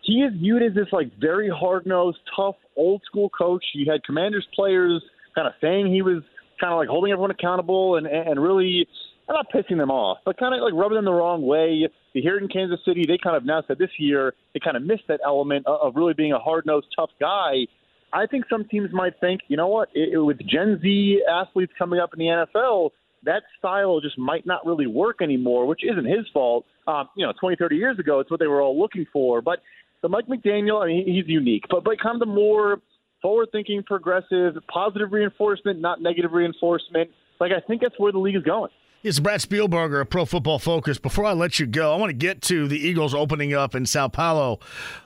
He 0.00 0.22
is 0.22 0.32
viewed 0.40 0.62
as 0.62 0.74
this 0.74 0.88
like 0.90 1.10
very 1.20 1.50
hard 1.50 1.84
nosed, 1.84 2.16
tough, 2.34 2.56
old 2.78 3.02
school 3.04 3.28
coach. 3.28 3.62
You 3.74 3.92
had 3.92 4.02
Commanders 4.04 4.46
players 4.54 5.04
kind 5.34 5.46
of 5.46 5.52
saying 5.60 5.92
he 5.92 6.00
was 6.00 6.22
kind 6.62 6.72
of 6.72 6.78
like 6.78 6.88
holding 6.88 7.12
everyone 7.12 7.32
accountable 7.32 7.96
and 7.96 8.06
and 8.06 8.40
really 8.40 8.86
I'm 9.28 9.34
not 9.34 9.46
pissing 9.54 9.78
them 9.78 9.90
off, 9.90 10.18
but 10.24 10.38
kind 10.38 10.54
of 10.54 10.60
like 10.60 10.74
rubbing 10.74 10.96
them 10.96 11.04
the 11.04 11.12
wrong 11.12 11.42
way. 11.42 11.88
You 12.12 12.22
hear 12.22 12.36
it 12.36 12.42
in 12.42 12.48
Kansas 12.48 12.80
City, 12.84 13.04
they 13.06 13.18
kind 13.22 13.36
of 13.36 13.44
now 13.44 13.62
said 13.66 13.78
this 13.78 13.90
year 13.98 14.34
they 14.54 14.60
kind 14.60 14.76
of 14.76 14.82
missed 14.82 15.04
that 15.08 15.20
element 15.24 15.66
of 15.66 15.96
really 15.96 16.14
being 16.14 16.32
a 16.32 16.38
hard 16.38 16.66
nosed, 16.66 16.86
tough 16.96 17.10
guy. 17.20 17.66
I 18.12 18.26
think 18.26 18.44
some 18.50 18.66
teams 18.66 18.90
might 18.92 19.14
think, 19.20 19.40
you 19.48 19.56
know 19.56 19.68
what, 19.68 19.88
it, 19.94 20.10
it, 20.12 20.18
with 20.18 20.38
Gen 20.46 20.78
Z 20.82 21.22
athletes 21.30 21.72
coming 21.78 21.98
up 21.98 22.10
in 22.12 22.18
the 22.18 22.26
NFL, 22.26 22.90
that 23.24 23.42
style 23.58 24.00
just 24.00 24.18
might 24.18 24.44
not 24.44 24.66
really 24.66 24.86
work 24.86 25.22
anymore, 25.22 25.66
which 25.66 25.80
isn't 25.82 26.04
his 26.04 26.26
fault. 26.32 26.66
Um, 26.86 27.08
you 27.16 27.24
know, 27.24 27.32
20, 27.40 27.56
30 27.56 27.76
years 27.76 27.98
ago, 27.98 28.20
it's 28.20 28.30
what 28.30 28.40
they 28.40 28.48
were 28.48 28.60
all 28.60 28.78
looking 28.78 29.06
for. 29.12 29.40
But 29.40 29.60
the 30.02 30.08
Mike 30.08 30.26
McDaniel, 30.26 30.82
I 30.82 30.88
mean, 30.88 31.06
he's 31.06 31.26
unique, 31.28 31.64
but 31.70 31.84
but 31.84 31.98
kind 32.00 32.16
of 32.16 32.20
the 32.20 32.34
more 32.34 32.78
forward-thinking, 33.22 33.84
progressive, 33.84 34.54
positive 34.72 35.12
reinforcement, 35.12 35.80
not 35.80 36.02
negative 36.02 36.32
reinforcement. 36.32 37.10
Like 37.40 37.52
I 37.52 37.60
think 37.66 37.80
that's 37.80 37.98
where 37.98 38.12
the 38.12 38.18
league 38.18 38.36
is 38.36 38.42
going. 38.42 38.70
It's 39.04 39.18
Brad 39.18 39.40
Spielberger 39.40 40.00
of 40.00 40.10
Pro 40.10 40.24
Football 40.24 40.60
Focus. 40.60 40.96
Before 40.96 41.24
I 41.24 41.32
let 41.32 41.58
you 41.58 41.66
go, 41.66 41.92
I 41.92 41.96
want 41.96 42.10
to 42.10 42.16
get 42.16 42.40
to 42.42 42.68
the 42.68 42.78
Eagles 42.78 43.14
opening 43.14 43.52
up 43.52 43.74
in 43.74 43.84
Sao 43.84 44.06
Paulo, 44.06 44.60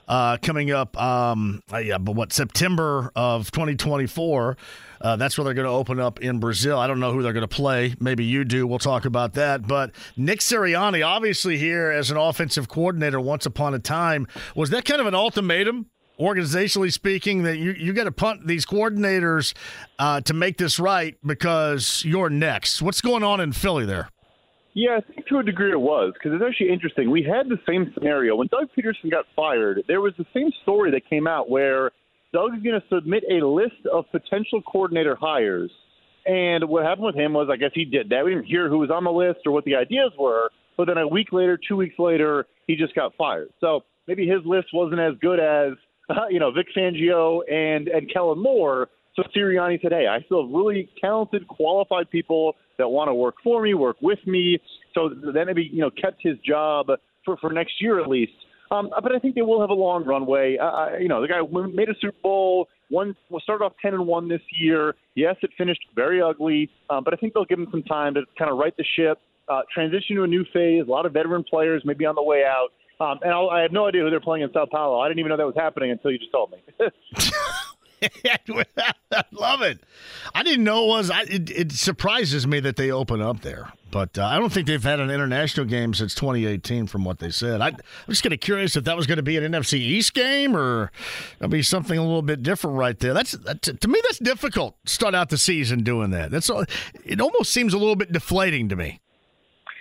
uh, 0.07 0.37
coming 0.43 0.71
up. 0.71 1.01
Um, 1.01 1.63
uh, 1.73 1.79
yeah, 1.79 1.97
but 1.97 2.13
what 2.15 2.31
September 2.31 3.11
of 3.17 3.51
2024? 3.53 4.59
Uh, 5.01 5.17
that's 5.17 5.39
where 5.39 5.47
they're 5.47 5.55
going 5.55 5.65
to 5.67 5.73
open 5.73 5.99
up 5.99 6.21
in 6.21 6.41
Brazil. 6.41 6.79
I 6.79 6.87
don't 6.87 7.01
know 7.01 7.11
who 7.11 7.23
they're 7.23 7.33
going 7.33 7.41
to 7.41 7.49
play. 7.49 7.95
Maybe 7.99 8.23
you 8.23 8.45
do. 8.45 8.67
We'll 8.67 8.79
talk 8.79 9.07
about 9.07 9.33
that. 9.33 9.67
But 9.67 9.93
Nick 10.15 10.41
Sirianni, 10.41 11.07
obviously 11.07 11.57
here 11.57 11.91
as 11.91 12.11
an 12.11 12.19
offensive 12.19 12.69
coordinator, 12.69 13.19
once 13.19 13.47
upon 13.47 13.73
a 13.73 13.79
time, 13.79 14.27
was 14.55 14.69
that 14.71 14.85
kind 14.85 15.01
of 15.01 15.07
an 15.07 15.15
ultimatum 15.15 15.87
organizationally 16.19 16.93
speaking, 16.93 17.43
that 17.45 17.59
you 17.59 17.73
you 17.73 17.93
got 17.93 18.05
to 18.05 18.13
punt 18.13 18.47
these 18.47 18.67
coordinators 18.67 19.55
uh, 19.99 20.21
to 20.23 20.35
make 20.35 20.59
this 20.59 20.79
right 20.79 21.17
because 21.25 22.05
you're 22.05 22.31
next. 22.31 22.83
What's 22.83 23.01
going 23.01 23.23
on 23.23 23.41
in 23.41 23.53
Philly 23.53 23.85
there? 23.85 24.09
Yeah, 24.75 24.99
I 24.99 25.01
think 25.01 25.27
to 25.29 25.39
a 25.39 25.43
degree 25.43 25.73
it 25.73 25.81
was 25.81 26.13
because 26.13 26.33
it's 26.35 26.45
actually 26.47 26.71
interesting. 26.71 27.11
We 27.11 27.23
had 27.23 27.49
the 27.49 27.59
same 27.67 27.91
scenario 27.95 28.37
when 28.37 28.49
Doug 28.49 28.69
Pederson 28.77 29.11
got 29.11 29.25
fired. 29.35 29.83
There 29.89 30.03
was 30.03 30.13
the 30.19 30.27
same 30.35 30.51
story 30.63 30.91
that 30.91 31.09
came 31.09 31.27
out 31.27 31.49
where 31.49 31.93
Doug's 32.33 32.63
going 32.63 32.79
to 32.79 32.87
submit 32.95 33.25
a 33.31 33.47
list 33.47 33.87
of 33.91 34.05
potential 34.13 34.61
coordinator 34.61 35.17
hires. 35.19 35.71
And 36.27 36.69
what 36.69 36.85
happened 36.85 37.07
with 37.07 37.15
him 37.15 37.33
was, 37.33 37.49
I 37.51 37.57
guess 37.57 37.71
he 37.73 37.87
did 37.87 38.11
that. 38.11 38.23
We 38.25 38.33
didn't 38.33 38.45
hear 38.45 38.69
who 38.69 38.77
was 38.77 38.91
on 38.91 39.05
the 39.05 39.11
list 39.11 39.41
or 39.47 39.53
what 39.53 39.65
the 39.65 39.77
ideas 39.77 40.13
were. 40.19 40.51
But 40.77 40.89
then 40.89 40.99
a 40.99 41.09
week 41.09 41.29
later, 41.33 41.59
two 41.67 41.77
weeks 41.77 41.95
later, 41.99 42.47
he 42.67 42.77
just 42.77 42.95
got 42.95 43.15
fired. 43.17 43.49
So 43.61 43.81
maybe 44.07 44.27
his 44.27 44.45
list 44.45 44.69
wasn't 44.75 45.01
as 45.01 45.15
good 45.23 45.41
as 45.41 45.79
you 46.31 46.41
know, 46.41 46.51
Vic 46.51 46.67
Fangio 46.77 47.41
and 47.51 47.89
and 47.89 48.13
Kellen 48.13 48.43
Moore. 48.43 48.89
So 49.15 49.23
Sirianni 49.35 49.81
said, 49.81 49.93
"Hey, 49.93 50.07
I 50.07 50.21
still 50.27 50.45
have 50.45 50.53
really 50.53 50.89
talented, 51.01 51.49
qualified 51.49 52.11
people 52.11 52.55
that 52.79 52.89
want 52.89 53.09
to 53.09 53.15
work 53.15 53.37
for 53.43 53.63
me, 53.63 53.75
work 53.75 53.97
with 54.01 54.19
me." 54.27 54.59
So 54.95 55.11
then 55.11 55.47
maybe 55.47 55.69
you 55.73 55.81
know 55.81 55.91
kept 55.91 56.23
his 56.23 56.39
job 56.47 56.89
for 57.25 57.37
for 57.39 57.53
next 57.53 57.81
year 57.81 58.01
at 58.01 58.09
least. 58.09 58.33
Um, 58.71 58.91
but 58.91 59.15
I 59.15 59.19
think 59.19 59.37
they 59.37 59.43
will 59.43 59.61
have 59.61 59.71
a 59.71 59.75
long 59.75 60.05
runway. 60.05 60.57
Uh, 60.59 60.99
you 60.99 61.09
know, 61.09 61.23
the 61.23 61.29
guy 61.29 61.41
made 61.73 61.89
a 61.89 61.95
Super 62.01 62.17
Bowl, 62.23 62.69
one 62.89 63.15
started 63.43 63.65
off 63.65 63.73
ten 63.81 63.95
and 63.95 64.07
one 64.07 64.29
this 64.29 64.41
year. 64.59 64.95
Yes, 65.15 65.37
it 65.43 65.51
finished 65.57 65.81
very 65.95 66.21
ugly, 66.21 66.69
um, 66.91 67.05
but 67.05 67.15
I 67.15 67.17
think 67.17 67.35
they'll 67.35 67.45
give 67.45 67.59
him 67.59 67.69
some 67.71 67.85
time 67.85 68.15
to 68.15 68.23
kind 68.39 68.51
of 68.51 68.59
right 68.59 68.77
the 68.77 68.85
ship, 68.97 69.19
uh, 69.49 69.63
transition 69.73 70.17
to 70.17 70.25
a 70.25 70.27
new 70.27 70.45
phase. 70.53 70.85
A 70.87 70.91
lot 70.91 71.07
of 71.07 71.13
veteran 71.13 71.45
players 71.45 71.83
maybe 71.85 72.05
on 72.07 72.17
the 72.17 72.23
way 72.23 72.43
out. 72.45 72.69
Um, 72.99 73.19
and 73.23 73.33
I'll, 73.33 73.51
I 73.51 73.63
have 73.63 73.73
no 73.73 73.87
idea 73.87 74.03
who 74.03 74.11
they're 74.11 74.21
playing 74.21 74.43
in 74.43 74.53
Sao 74.53 74.67
Paulo. 74.67 75.01
I 75.01 75.09
didn't 75.09 75.21
even 75.21 75.31
know 75.31 75.37
that 75.37 75.47
was 75.47 75.57
happening 75.57 75.91
until 75.91 76.11
you 76.11 76.19
just 76.19 76.33
told 76.33 76.53
me. 76.53 76.59
I 76.81 76.91
love 79.33 79.63
it. 79.63 79.81
I 80.35 80.43
didn't 80.43 80.65
know 80.65 80.85
it 80.85 80.89
was. 80.89 81.11
I, 81.11 81.23
it, 81.23 81.51
it 81.51 81.73
surprises 81.73 82.47
me 82.47 82.61
that 82.61 82.77
they 82.77 82.91
open 82.91 83.21
up 83.21 83.41
there, 83.41 83.73
but 83.91 84.19
uh, 84.19 84.25
I 84.25 84.39
don't 84.39 84.53
think 84.53 84.67
they've 84.67 84.83
had 84.83 85.01
an 85.01 85.11
international 85.11 85.67
game 85.67 85.95
since 85.95 86.15
2018, 86.15 86.87
from 86.87 87.05
what 87.05 87.19
they 87.19 87.31
said. 87.31 87.61
I, 87.61 87.69
am 87.69 87.77
just 88.09 88.23
kind 88.23 88.33
of 88.33 88.41
curious 88.41 88.77
if 88.77 88.85
that 88.85 88.97
was 88.97 89.07
going 89.07 89.17
to 89.17 89.23
be 89.23 89.37
an 89.37 89.51
NFC 89.51 89.75
East 89.75 90.15
game 90.15 90.57
or 90.57 90.91
it'll 91.39 91.49
be 91.49 91.63
something 91.63 91.99
a 91.99 92.03
little 92.03 92.23
bit 92.23 92.43
different 92.43 92.77
right 92.77 92.99
there. 92.99 93.15
That's 93.15 93.33
that, 93.33 93.63
to 93.63 93.89
me 93.89 94.01
that's 94.05 94.19
difficult. 94.19 94.77
Start 94.87 95.15
out 95.15 95.31
the 95.31 95.39
season 95.39 95.83
doing 95.83 96.11
that. 96.11 96.31
That's 96.31 96.51
it. 97.05 97.21
Almost 97.21 97.53
seems 97.53 97.75
a 97.75 97.79
little 97.79 97.97
bit 97.97 98.13
deflating 98.13 98.69
to 98.69 98.77
me 98.77 99.01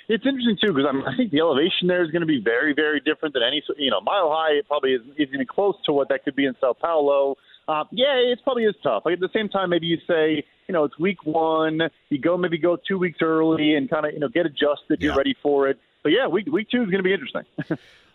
it's 0.07 0.25
interesting 0.25 0.57
too 0.61 0.73
because 0.73 0.89
I 1.07 1.15
think 1.17 1.31
the 1.31 1.39
elevation 1.39 1.87
there 1.87 2.03
is 2.03 2.11
going 2.11 2.21
to 2.21 2.27
be 2.27 2.41
very, 2.43 2.73
very 2.73 2.99
different 2.99 3.33
than 3.33 3.43
any. 3.43 3.61
You 3.77 3.91
know, 3.91 4.01
Mile 4.01 4.29
High 4.29 4.59
it 4.59 4.67
probably 4.67 4.93
is, 4.93 5.01
is 5.17 5.29
even 5.33 5.45
close 5.47 5.75
to 5.85 5.93
what 5.93 6.09
that 6.09 6.23
could 6.23 6.35
be 6.35 6.45
in 6.45 6.53
Sao 6.59 6.73
Paulo. 6.73 7.35
Uh, 7.67 7.83
yeah, 7.91 8.13
it 8.13 8.39
probably 8.43 8.63
is 8.63 8.75
tough. 8.83 9.03
Like 9.05 9.13
at 9.13 9.19
the 9.19 9.29
same 9.33 9.49
time, 9.49 9.71
maybe 9.71 9.87
you 9.87 9.97
say, 10.07 10.43
you 10.67 10.73
know, 10.73 10.83
it's 10.83 10.97
week 10.99 11.25
one. 11.25 11.79
You 12.09 12.19
go 12.19 12.37
maybe 12.37 12.57
go 12.59 12.77
two 12.87 12.99
weeks 12.99 13.19
early 13.21 13.75
and 13.75 13.89
kind 13.89 14.05
of 14.05 14.13
you 14.13 14.19
know 14.19 14.29
get 14.29 14.45
adjusted. 14.45 14.99
Yeah. 14.99 15.07
You're 15.07 15.15
ready 15.15 15.35
for 15.41 15.67
it. 15.69 15.79
But 16.05 16.11
yeah, 16.11 16.27
week 16.27 16.45
week 16.51 16.69
two 16.69 16.83
is 16.83 16.89
going 16.91 16.99
to 16.99 17.03
be 17.03 17.13
interesting. 17.13 17.41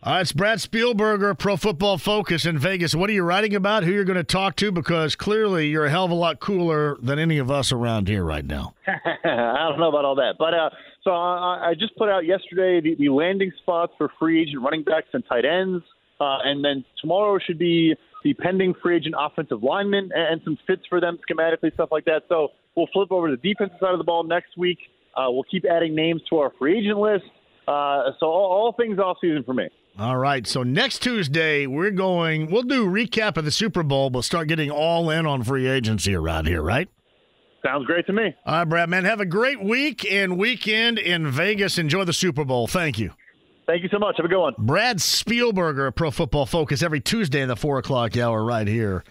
All 0.05 0.13
right, 0.13 0.21
it's 0.21 0.31
Brad 0.31 0.59
Spielberger, 0.59 1.37
Pro 1.37 1.57
Football 1.57 1.99
Focus 1.99 2.47
in 2.47 2.57
Vegas. 2.57 2.95
What 2.95 3.11
are 3.11 3.13
you 3.13 3.25
writing 3.25 3.53
about? 3.57 3.83
Who 3.83 3.91
you're 3.91 4.05
going 4.05 4.15
to 4.15 4.23
talk 4.23 4.55
to? 4.57 4.71
Because 4.71 5.17
clearly 5.17 5.67
you're 5.67 5.87
a 5.87 5.91
hell 5.91 6.05
of 6.05 6.13
a 6.13 6.15
lot 6.15 6.39
cooler 6.39 6.99
than 7.03 7.19
any 7.19 7.39
of 7.39 7.51
us 7.51 7.73
around 7.73 8.07
here 8.07 8.23
right 8.23 8.45
now. 8.45 8.77
I 8.87 9.67
don't 9.69 9.81
know 9.81 9.89
about 9.89 10.05
all 10.05 10.15
that, 10.15 10.35
but 10.39 10.55
uh, 10.55 10.71
so 11.03 11.11
I, 11.11 11.71
I 11.71 11.75
just 11.75 11.97
put 11.97 12.09
out 12.09 12.25
yesterday 12.25 12.81
the, 12.81 12.95
the 12.95 13.09
landing 13.09 13.51
spots 13.61 13.93
for 13.99 14.09
free 14.21 14.41
agent 14.41 14.63
running 14.63 14.85
backs 14.85 15.09
and 15.13 15.25
tight 15.29 15.45
ends, 15.45 15.83
uh, 16.21 16.39
and 16.45 16.65
then 16.65 16.85
tomorrow 17.01 17.41
should 17.45 17.59
be 17.59 17.97
the 18.23 18.35
pending 18.35 18.73
free 18.81 18.99
agent 18.99 19.17
offensive 19.19 19.65
linemen 19.65 20.11
and, 20.15 20.35
and 20.35 20.41
some 20.45 20.57
fits 20.65 20.83
for 20.89 21.01
them 21.01 21.19
schematically, 21.29 21.75
stuff 21.75 21.89
like 21.91 22.05
that. 22.05 22.23
So 22.29 22.51
we'll 22.77 22.87
flip 22.93 23.11
over 23.11 23.29
to 23.29 23.35
the 23.35 23.49
defensive 23.49 23.79
side 23.81 23.95
of 23.95 23.99
the 23.99 24.05
ball 24.05 24.23
next 24.23 24.57
week. 24.57 24.79
Uh, 25.17 25.27
we'll 25.27 25.43
keep 25.51 25.65
adding 25.65 25.97
names 25.97 26.23
to 26.31 26.39
our 26.39 26.53
free 26.57 26.79
agent 26.79 26.97
list. 26.97 27.25
Uh, 27.71 28.11
so 28.19 28.27
all, 28.27 28.51
all 28.51 28.73
things 28.73 28.99
off 28.99 29.19
season 29.21 29.45
for 29.45 29.55
me. 29.55 29.69
All 29.99 30.17
right. 30.17 30.47
So 30.47 30.63
next 30.63 31.03
Tuesday, 31.03 31.67
we're 31.67 31.91
going, 31.93 32.51
we'll 32.51 32.63
do 32.63 32.87
recap 32.87 33.37
of 33.37 33.45
the 33.45 33.51
Super 33.51 33.83
Bowl. 33.83 34.11
We'll 34.11 34.23
start 34.23 34.49
getting 34.49 34.71
all 34.71 35.11
in 35.11 35.25
on 35.25 35.45
free 35.45 35.69
agency 35.69 36.15
around 36.15 36.47
here, 36.47 36.63
right? 36.63 36.89
Sounds 37.65 37.87
great 37.87 38.07
to 38.07 38.13
me. 38.13 38.35
All 38.47 38.55
right, 38.55 38.65
Brad, 38.65 38.89
man. 38.89 39.05
Have 39.05 39.21
a 39.21 39.27
great 39.27 39.63
week 39.63 40.11
and 40.11 40.37
weekend 40.39 40.99
in 40.99 41.31
Vegas. 41.31 41.79
Enjoy 41.79 42.05
the 42.05 42.13
Super 42.13 42.45
Bowl. 42.45 42.67
Thank 42.67 42.99
you. 42.99 43.13
Thank 43.67 43.83
you 43.85 43.89
so 43.93 43.99
much. 44.01 44.17
Have 44.17 44.27
a 44.27 44.29
good 44.29 44.41
one. 44.41 44.55
Brad 44.59 44.97
Spielberger, 44.97 45.95
Pro 45.95 46.11
Football 46.11 46.47
Focus, 46.47 46.83
every 46.83 47.01
Tuesday 47.01 47.41
in 47.41 47.49
the 47.49 47.57
4 47.57 47.79
o'clock 47.79 48.17
hour 48.17 48.43
right 48.43 48.67
here. 48.67 49.05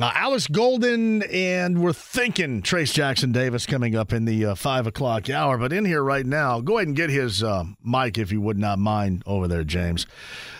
Uh, 0.00 0.10
Alex 0.12 0.48
Golden, 0.48 1.22
and 1.22 1.80
we're 1.80 1.92
thinking 1.92 2.62
Trayce 2.62 2.92
Jackson-Davis 2.92 3.64
coming 3.64 3.94
up 3.94 4.12
in 4.12 4.24
the 4.24 4.44
uh, 4.44 4.54
5 4.56 4.88
o'clock 4.88 5.30
hour. 5.30 5.56
But 5.56 5.72
in 5.72 5.84
here 5.84 6.02
right 6.02 6.26
now, 6.26 6.60
go 6.60 6.78
ahead 6.78 6.88
and 6.88 6.96
get 6.96 7.10
his 7.10 7.44
uh, 7.44 7.62
mic 7.80 8.18
if 8.18 8.32
you 8.32 8.40
would 8.40 8.58
not 8.58 8.80
mind 8.80 9.22
over 9.24 9.46
there, 9.46 9.62
James. 9.62 10.08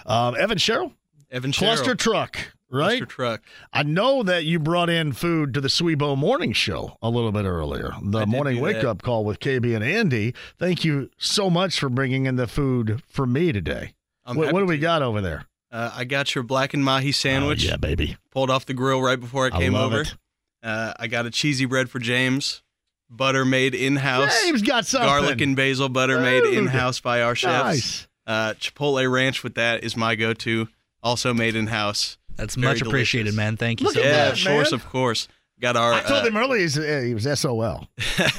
Um, 0.07 0.37
Evan 0.39 0.59
Sherrill? 0.59 0.93
Evan 1.33 1.51
Cluster 1.51 1.97
Truck, 1.97 2.53
right? 2.71 2.99
Cluster 2.99 3.07
Truck. 3.07 3.43
I 3.73 3.83
know 3.83 4.23
that 4.23 4.45
you 4.45 4.61
brought 4.61 4.89
in 4.89 5.13
food 5.13 5.53
to 5.55 5.61
the 5.61 5.67
Swebo 5.67 6.17
Morning 6.17 6.53
Show 6.53 6.97
a 7.03 7.11
little 7.11 7.33
bit 7.33 7.45
earlier. 7.45 7.91
The 8.01 8.27
morning 8.27 8.61
wake 8.61 8.83
that. 8.83 8.89
up 8.89 9.03
call 9.03 9.25
with 9.25 9.41
KB 9.41 9.75
and 9.75 9.83
Andy. 9.83 10.33
Thank 10.61 10.85
you 10.85 11.11
so 11.19 11.51
much 11.51 11.81
for 11.81 11.89
bringing 11.89 12.27
in 12.27 12.37
the 12.37 12.47
food 12.47 13.03
for 13.09 13.27
me 13.27 13.51
today. 13.51 13.95
What, 14.27 14.53
what 14.53 14.61
do 14.61 14.67
we 14.67 14.79
got 14.79 15.03
over 15.03 15.21
there? 15.21 15.47
Uh, 15.75 15.91
I 15.93 16.05
got 16.05 16.35
your 16.37 16.45
blackened 16.45 16.85
mahi 16.85 17.11
sandwich. 17.11 17.67
Oh, 17.67 17.71
yeah, 17.71 17.77
baby. 17.77 18.17
Pulled 18.31 18.49
off 18.49 18.65
the 18.65 18.75
grill 18.75 19.03
right 19.03 19.19
before 19.19 19.47
I 19.53 19.57
I 19.57 19.59
came 19.59 19.73
love 19.73 19.93
over. 19.93 20.03
it. 20.03 20.15
Uh, 20.63 20.95
I 20.99 21.09
got 21.09 21.27
a 21.27 21.31
cheesy 21.31 21.65
bread 21.65 21.91
for 21.91 21.99
James. 21.99 22.63
Butter 23.11 23.45
made 23.45 23.75
in 23.75 23.97
house. 23.97 24.41
James 24.45 24.63
got 24.63 24.87
something. 24.87 25.09
Garlic 25.09 25.41
and 25.41 25.57
basil 25.57 25.89
butter 25.89 26.21
made 26.21 26.45
in 26.45 26.67
house 26.69 27.01
by 27.01 27.23
our 27.23 27.35
chefs. 27.35 27.65
Nice. 27.65 28.09
Uh, 28.27 28.55
Chipotle 28.55 29.11
ranch 29.13 29.43
with 29.43 29.57
that 29.57 29.83
is 29.85 29.97
my 29.97 30.15
go 30.15 30.33
to. 30.33 30.69
Also 31.03 31.35
made 31.35 31.55
in 31.57 31.67
house. 31.67 32.19
That's 32.37 32.55
Very 32.55 32.75
much 32.75 32.81
appreciated, 32.83 33.25
delicious. 33.33 33.37
man. 33.37 33.57
Thank 33.57 33.81
you 33.81 33.87
Look 33.87 33.95
so 33.95 34.01
at 34.01 34.07
Yeah, 34.07 34.29
much. 34.31 34.47
of 34.47 34.53
course, 34.53 34.73
of 34.73 34.89
course. 34.89 35.29
Got 35.65 35.77
our. 35.77 35.95
I 35.95 36.03
told 36.03 36.21
uh, 36.21 36.27
him 36.27 36.37
earlier 36.37 36.69
he 37.03 37.15
was 37.15 37.27
SOL. 37.41 37.89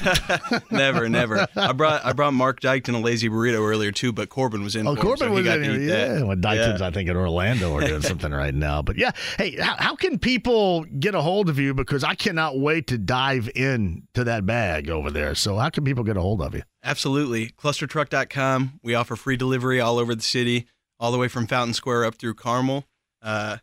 never, 0.70 1.10
never. 1.10 1.48
I 1.56 1.72
brought 1.72 2.06
I 2.06 2.14
brought 2.14 2.36
Mark 2.36 2.62
Dykton 2.62 2.94
a 2.94 3.00
lazy 3.00 3.30
burrito 3.30 3.68
earlier 3.68 3.92
too, 3.92 4.14
but 4.14 4.30
Corbin 4.30 4.62
was 4.62 4.76
in. 4.76 4.86
Oh, 4.86 4.96
Corbin 4.96 5.30
so 5.30 5.32
was 5.32 5.44
got 5.44 5.58
in 5.58 5.64
here. 5.64 5.80
Yeah, 5.80 6.20
that. 6.20 6.28
well, 6.28 6.38
Dykton's, 6.38 6.82
Yeah. 6.82 6.88
I 6.88 6.92
think, 6.92 7.10
in 7.10 7.18
Orlando 7.18 7.76
are 7.76 7.82
doing 7.82 8.02
something 8.04 8.32
right 8.32 8.54
now. 8.54 8.84
But 8.84 8.98
yeah, 8.98 9.10
hey, 9.40 9.60
how, 9.60 9.76
how 9.76 9.96
can 9.96 10.20
people 10.20 10.84
get 10.84 11.16
a 11.16 11.22
hold 11.22 11.50
of 11.50 11.58
you? 11.58 11.74
Because 11.74 12.04
I 12.04 12.14
cannot 12.14 12.60
wait 12.60 12.86
to 12.88 13.00
dive 13.00 13.50
in 13.56 14.04
to 14.14 14.24
that 14.26 14.46
bag 14.46 14.92
over 14.92 15.10
there. 15.10 15.34
So 15.34 15.58
how 15.58 15.72
can 15.72 15.84
people 15.84 16.04
get 16.04 16.18
a 16.18 16.22
hold 16.22 16.44
of 16.44 16.54
you? 16.54 16.62
Absolutely. 16.84 17.48
Clustertruck.com. 17.58 18.82
We 18.84 18.94
offer 18.94 19.16
free 19.16 19.36
delivery 19.36 19.82
all 19.82 19.98
over 19.98 20.14
the 20.14 20.22
city, 20.22 20.68
all 21.00 21.12
the 21.12 21.18
way 21.18 21.28
from 21.28 21.48
Fountain 21.48 21.74
Square 21.74 22.06
up 22.06 22.14
through 22.14 22.36
Carmel. 22.36 22.86
Uh, 23.20 23.58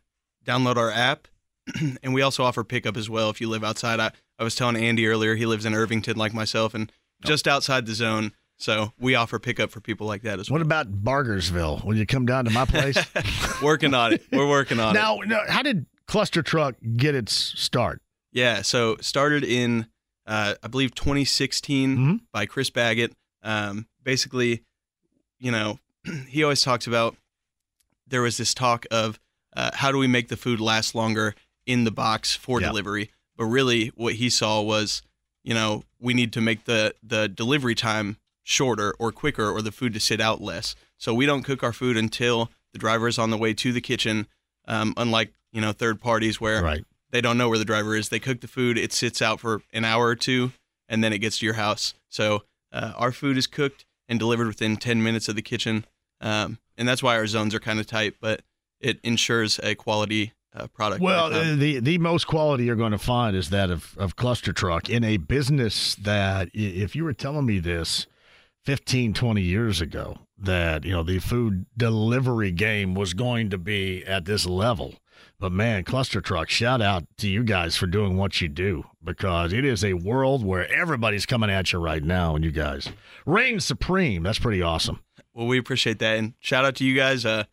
download 0.45 0.75
our 0.75 0.91
app. 0.91 1.29
and 2.03 2.15
we 2.15 2.23
also 2.23 2.45
offer 2.45 2.65
pickup 2.65 2.97
as 2.97 3.09
well 3.11 3.31
if 3.31 3.41
you 3.41 3.49
live 3.49 3.65
outside. 3.65 4.01
I, 4.01 4.11
I 4.39 4.45
was 4.45 4.55
telling 4.55 4.77
Andy 4.77 5.07
earlier, 5.07 5.35
he 5.35 5.47
lives 5.47 5.65
in 5.65 5.75
Irvington 5.75 6.17
like 6.17 6.33
myself 6.35 6.75
and 6.75 6.91
just 7.25 7.47
outside 7.49 7.87
the 7.87 7.95
zone. 7.95 8.33
So 8.59 8.93
we 8.99 9.15
offer 9.15 9.39
pickup 9.39 9.71
for 9.71 9.81
people 9.81 10.07
like 10.07 10.23
that 10.23 10.39
as 10.39 10.49
well. 10.51 10.57
What 10.59 10.63
about 10.63 11.03
Bargersville? 11.03 11.85
Will 11.85 11.97
you 11.97 12.07
come 12.07 12.27
down 12.27 12.45
to 12.45 12.51
my 12.51 12.65
place? 12.65 12.97
working 13.63 13.93
on 13.95 14.13
it. 14.15 14.23
We're 14.31 14.49
working 14.49 14.79
on 14.79 14.95
it. 14.95 14.99
now, 14.99 15.17
now, 15.27 15.41
how 15.49 15.63
did 15.63 15.87
Cluster 16.07 16.43
Truck 16.43 16.77
get 16.97 17.15
its 17.15 17.33
start? 17.35 18.01
Yeah, 18.33 18.63
so 18.63 18.97
started 19.01 19.43
in 19.45 19.87
uh, 20.27 20.55
I 20.63 20.69
believe 20.69 20.95
2016 20.95 21.97
Mm-hmm. 21.97 22.15
by 22.33 22.47
Chris 22.47 22.71
Baggott. 22.71 23.13
Um, 23.43 23.87
basically, 24.05 24.63
you 25.41 25.51
know, 25.51 25.79
he 26.29 26.43
always 26.45 26.61
talks 26.63 26.87
about 26.87 27.17
there 28.07 28.23
was 28.23 28.37
this 28.37 28.55
talk 28.55 28.87
of 28.91 29.19
uh, 29.57 29.71
how 29.75 29.91
do 29.91 29.99
we 29.99 30.07
make 30.07 30.29
the 30.29 30.37
food 30.37 30.61
last 30.61 30.95
longer 30.95 31.35
in 31.67 31.85
the 31.85 31.91
box 31.91 32.35
for 32.35 32.61
Yeah. 32.61 32.69
delivery, 32.69 33.11
but 33.37 33.45
really 33.47 33.89
what 33.89 34.15
he 34.15 34.29
saw 34.31 34.61
was, 34.61 35.03
you 35.45 35.55
know, 35.55 35.85
we 35.99 36.15
need 36.15 36.33
to 36.33 36.41
make 36.41 36.65
the 36.65 36.95
the 37.03 37.29
delivery 37.29 37.75
time 37.75 38.17
shorter 38.43 38.95
or 38.99 39.13
quicker, 39.13 39.49
or 39.51 39.63
the 39.63 39.71
food 39.73 39.95
to 39.95 40.01
sit 40.01 40.21
out 40.21 40.41
less. 40.41 40.75
So 40.99 41.15
we 41.15 41.27
don't 41.27 41.43
cook 41.45 41.63
our 41.63 41.73
food 41.73 41.97
until 41.97 42.51
the 42.73 42.79
driver 42.79 43.07
is 43.09 43.19
on 43.19 43.31
the 43.31 43.39
way 43.39 43.55
to 43.55 43.73
the 43.73 43.81
kitchen. 43.81 44.27
Um, 44.67 44.95
unlike 44.97 45.33
you 45.53 45.61
know 45.61 45.73
third 45.73 46.01
parties 46.01 46.41
where 46.41 46.63
Right. 46.63 46.85
they 47.11 47.21
don't 47.21 47.37
know 47.39 47.49
where 47.49 47.59
the 47.59 47.65
driver 47.65 47.95
is. 47.97 48.09
They 48.09 48.19
cook 48.21 48.41
the 48.41 48.49
food, 48.49 48.79
it 48.79 48.93
sits 48.93 49.21
out 49.23 49.41
for 49.41 49.63
an 49.73 49.85
hour 49.85 50.07
or 50.07 50.15
two, 50.17 50.53
and 50.89 51.03
then 51.03 51.13
it 51.13 51.19
gets 51.19 51.39
to 51.39 51.45
your 51.47 51.55
house. 51.57 51.95
So 52.09 52.45
uh, 52.73 52.93
our 52.97 53.13
food 53.13 53.37
is 53.37 53.47
cooked 53.47 53.85
and 54.09 54.19
delivered 54.19 54.47
within 54.47 54.77
10 54.77 55.03
minutes 55.03 55.29
of 55.29 55.37
the 55.37 55.43
kitchen. 55.43 55.85
Um, 56.21 56.59
and 56.77 56.89
that's 56.89 57.03
why 57.03 57.17
our 57.17 57.27
zones 57.27 57.55
are 57.55 57.61
kind 57.61 57.79
of 57.81 57.87
tight, 57.87 58.15
but 58.21 58.43
it 58.81 58.99
ensures 59.03 59.59
a 59.63 59.75
quality 59.75 60.33
uh, 60.55 60.67
product. 60.69 61.01
Well, 61.03 61.31
the 61.57 61.81
the 61.81 61.99
most 61.99 62.27
quality 62.27 62.65
you're 62.65 62.77
going 62.77 62.93
to 62.93 62.99
find 62.99 63.37
is 63.37 63.51
that 63.51 63.71
of, 63.71 63.95
of 63.99 64.17
Cluster 64.17 64.53
Truck 64.53 64.89
in 64.91 65.05
a 65.05 65.17
business 65.17 65.95
that, 65.97 66.49
if 66.53 66.95
you 66.95 67.05
were 67.05 67.13
telling 67.13 67.47
me 67.47 67.59
this 67.59 68.07
15, 68.65 69.15
20 69.15 69.41
years 69.41 69.81
ago, 69.81 70.19
that 70.39 70.85
you 70.85 70.93
know 70.93 71.03
the 71.03 71.19
food 71.19 71.67
delivery 71.77 72.51
game 72.53 72.95
was 72.95 73.15
going 73.15 73.51
to 73.51 73.59
be 73.59 74.05
at 74.05 74.25
this 74.25 74.47
level. 74.47 74.95
But 75.39 75.51
man, 75.53 75.83
Cluster 75.83 76.21
Truck, 76.21 76.49
shout 76.49 76.81
out 76.81 77.05
to 77.19 77.29
you 77.29 77.43
guys 77.43 77.77
for 77.77 77.87
doing 77.87 78.17
what 78.17 78.41
you 78.41 78.49
do 78.49 78.85
because 79.03 79.53
it 79.53 79.65
is 79.65 79.83
a 79.85 79.95
world 79.95 80.45
where 80.45 80.73
everybody's 80.73 81.27
coming 81.27 81.51
at 81.51 81.73
you 81.73 81.81
right 81.81 82.03
now, 82.03 82.37
and 82.37 82.45
you 82.45 82.53
guys 82.53 82.91
reign 83.27 83.59
supreme. 83.59 84.23
That's 84.23 84.39
pretty 84.39 84.63
awesome. 84.63 85.01
well, 85.35 85.49
we 85.49 85.59
appreciate 85.59 85.99
that. 85.99 86.19
And 86.19 86.35
shout 86.39 86.65
out 86.65 86.77
to 86.77 86.85
you 86.85 86.95
guys. 86.95 87.25
Uh, 87.27 87.45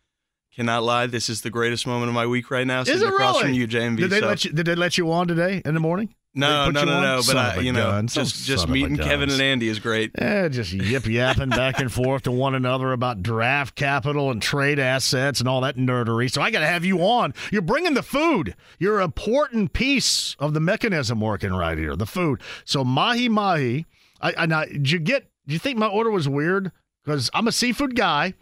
cannot 0.60 0.82
lie, 0.82 1.06
this 1.06 1.30
is 1.30 1.40
the 1.40 1.48
greatest 1.48 1.86
moment 1.86 2.10
of 2.10 2.14
my 2.14 2.26
week 2.26 2.50
right 2.50 2.66
now. 2.66 2.82
Is 2.82 2.88
it 2.88 3.08
across 3.08 3.36
really? 3.36 3.44
from 3.44 3.54
you, 3.54 3.66
JMV. 3.66 3.96
Did 3.96 4.10
they 4.10 4.20
so- 4.20 4.26
let 4.26 4.44
you? 4.44 4.52
Did 4.52 4.66
they 4.66 4.74
let 4.74 4.98
you 4.98 5.10
on 5.10 5.26
today 5.26 5.62
in 5.64 5.72
the 5.72 5.80
morning? 5.80 6.14
no, 6.34 6.70
no, 6.70 6.84
no, 6.84 7.00
no. 7.00 7.22
But 7.26 7.36
I, 7.36 7.58
you 7.60 7.72
know, 7.72 7.90
gun. 7.90 8.06
just 8.06 8.44
just 8.44 8.66
a 8.66 8.70
meeting 8.70 8.98
Kevin 8.98 9.30
and 9.30 9.40
Andy 9.40 9.68
is 9.68 9.78
great. 9.78 10.12
Yeah, 10.18 10.48
just 10.48 10.70
yip 10.70 11.06
yapping 11.06 11.48
back 11.48 11.80
and 11.80 11.90
forth 11.90 12.24
to 12.24 12.30
one 12.30 12.54
another 12.54 12.92
about 12.92 13.22
draft 13.22 13.74
capital 13.74 14.30
and 14.30 14.40
trade 14.42 14.78
assets 14.78 15.40
and 15.40 15.48
all 15.48 15.62
that 15.62 15.76
nerdery. 15.76 16.30
So 16.30 16.42
I 16.42 16.50
got 16.50 16.60
to 16.60 16.66
have 16.66 16.84
you 16.84 16.98
on. 16.98 17.32
You're 17.50 17.62
bringing 17.62 17.94
the 17.94 18.02
food. 18.02 18.54
You're 18.78 18.98
an 18.98 19.04
important 19.04 19.72
piece 19.72 20.36
of 20.38 20.52
the 20.52 20.60
mechanism 20.60 21.22
working 21.22 21.54
right 21.54 21.78
here. 21.78 21.96
The 21.96 22.06
food. 22.06 22.42
So 22.66 22.84
mahi 22.84 23.30
mahi. 23.30 23.86
I, 24.20 24.34
I 24.36 24.46
now, 24.46 24.66
did 24.66 24.90
you 24.90 24.98
get? 24.98 25.30
Do 25.46 25.54
you 25.54 25.58
think 25.58 25.78
my 25.78 25.88
order 25.88 26.10
was 26.10 26.28
weird? 26.28 26.70
Because 27.02 27.30
I'm 27.32 27.48
a 27.48 27.52
seafood 27.52 27.96
guy, 27.96 28.34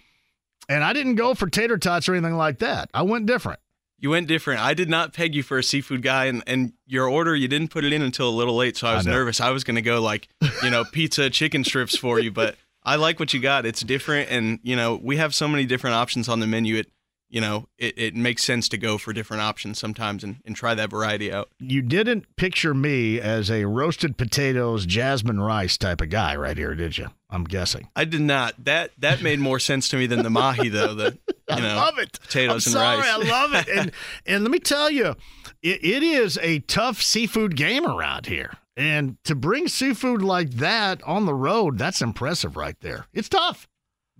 and 0.69 0.85
I 0.85 0.93
didn't 0.93 1.17
go 1.17 1.35
for 1.35 1.49
tater 1.49 1.79
tots 1.79 2.09
or 2.09 2.15
anything 2.15 2.37
like 2.37 2.59
that. 2.59 2.91
I 2.93 3.03
went 3.03 3.27
different. 3.27 3.61
You 4.01 4.11
went 4.11 4.29
different. 4.29 4.61
I 4.61 4.75
did 4.75 4.89
not 4.89 5.13
peg 5.13 5.35
you 5.35 5.43
for 5.43 5.59
a 5.59 5.63
seafood 5.63 6.03
guy, 6.03 6.27
and, 6.27 6.43
and 6.47 6.73
your 6.87 7.09
order 7.09 7.35
you 7.35 7.49
didn't 7.49 7.69
put 7.69 7.85
it 7.85 7.93
in 7.93 8.03
until 8.03 8.29
a 8.29 8.31
little 8.31 8.55
late, 8.55 8.77
so 8.77 8.87
I 8.87 8.95
was 8.95 9.07
know. 9.07 9.13
nervous. 9.13 9.41
I 9.41 9.51
was 9.51 9.65
gonna 9.65 9.83
go 9.83 10.01
like, 10.01 10.29
you 10.63 10.71
know, 10.71 10.85
pizza, 10.85 11.31
chicken 11.31 11.65
strips 11.65 11.97
for 11.97 12.21
you, 12.21 12.31
but 12.31 12.57
I 12.85 12.95
like 12.97 13.19
what 13.19 13.35
you 13.35 13.41
got. 13.41 13.67
It's 13.67 13.81
different, 13.81 14.31
and 14.31 14.61
you 14.63 14.77
know, 14.77 15.01
we 15.03 15.17
have 15.17 15.35
so 15.35 15.49
many 15.49 15.67
different 15.67 15.95
options 15.97 16.29
on 16.29 16.39
the 16.39 16.47
menu. 16.47 16.77
It, 16.77 16.91
you 17.29 17.41
know, 17.41 17.69
it, 17.77 17.99
it 17.99 18.17
makes 18.17 18.45
sense 18.45 18.69
to 18.71 18.79
go 18.79 18.97
for 18.99 19.13
different 19.13 19.43
options 19.43 19.79
sometimes 19.79 20.25
and, 20.25 20.37
and 20.45 20.57
try 20.57 20.75
that 20.75 20.91
variety 20.91 21.33
out. 21.33 21.51
You 21.59 21.83
didn't 21.83 22.37
picture 22.37 22.75
me 22.75 23.21
as 23.21 23.51
a 23.51 23.67
roasted 23.67 24.17
potatoes, 24.17 24.87
jasmine 24.87 25.41
rice 25.41 25.77
type 25.77 26.01
of 26.01 26.11
guy 26.11 26.37
right 26.37 26.57
here, 26.57 26.75
did 26.75 26.97
you? 26.97 27.09
I'm 27.31 27.45
guessing. 27.45 27.89
I 27.95 28.05
did 28.05 28.23
not. 28.23 28.55
That 28.65 28.93
that 28.99 29.23
made 29.23 29.39
more 29.39 29.59
sense 29.59 29.89
to 29.91 29.97
me 29.97 30.07
than 30.07 30.23
the 30.23 30.31
mahi 30.31 30.71
though. 30.71 30.95
The 30.95 31.19
you 31.51 31.63
know, 31.63 31.69
I 31.69 31.75
love 31.75 31.99
it. 31.99 32.19
potatoes 32.21 32.67
I'm 32.67 32.81
and 32.81 32.83
sorry, 32.83 32.97
rice. 32.99 33.07
I 33.07 33.17
love 33.17 33.55
it. 33.55 33.69
And 33.69 33.93
and 34.27 34.45
let 34.45 34.51
me 34.51 34.59
tell 34.59 34.91
you, 34.91 35.15
it, 35.63 35.85
it 35.85 36.03
is 36.03 36.39
a 36.41 36.61
tough 36.61 37.03
seafood 37.03 37.57
game 37.57 37.87
around 37.87 38.27
here. 38.27 38.55
And 38.77 39.17
to 39.25 39.35
bring 39.35 39.67
seafood 39.69 40.23
like 40.23 40.51
that 40.53 41.03
on 41.03 41.27
the 41.27 41.35
road, 41.35 41.79
that's 41.79 42.01
impressive 42.01 42.57
right 42.57 42.77
there. 42.81 43.07
It's 43.13 43.29
tough. 43.29 43.69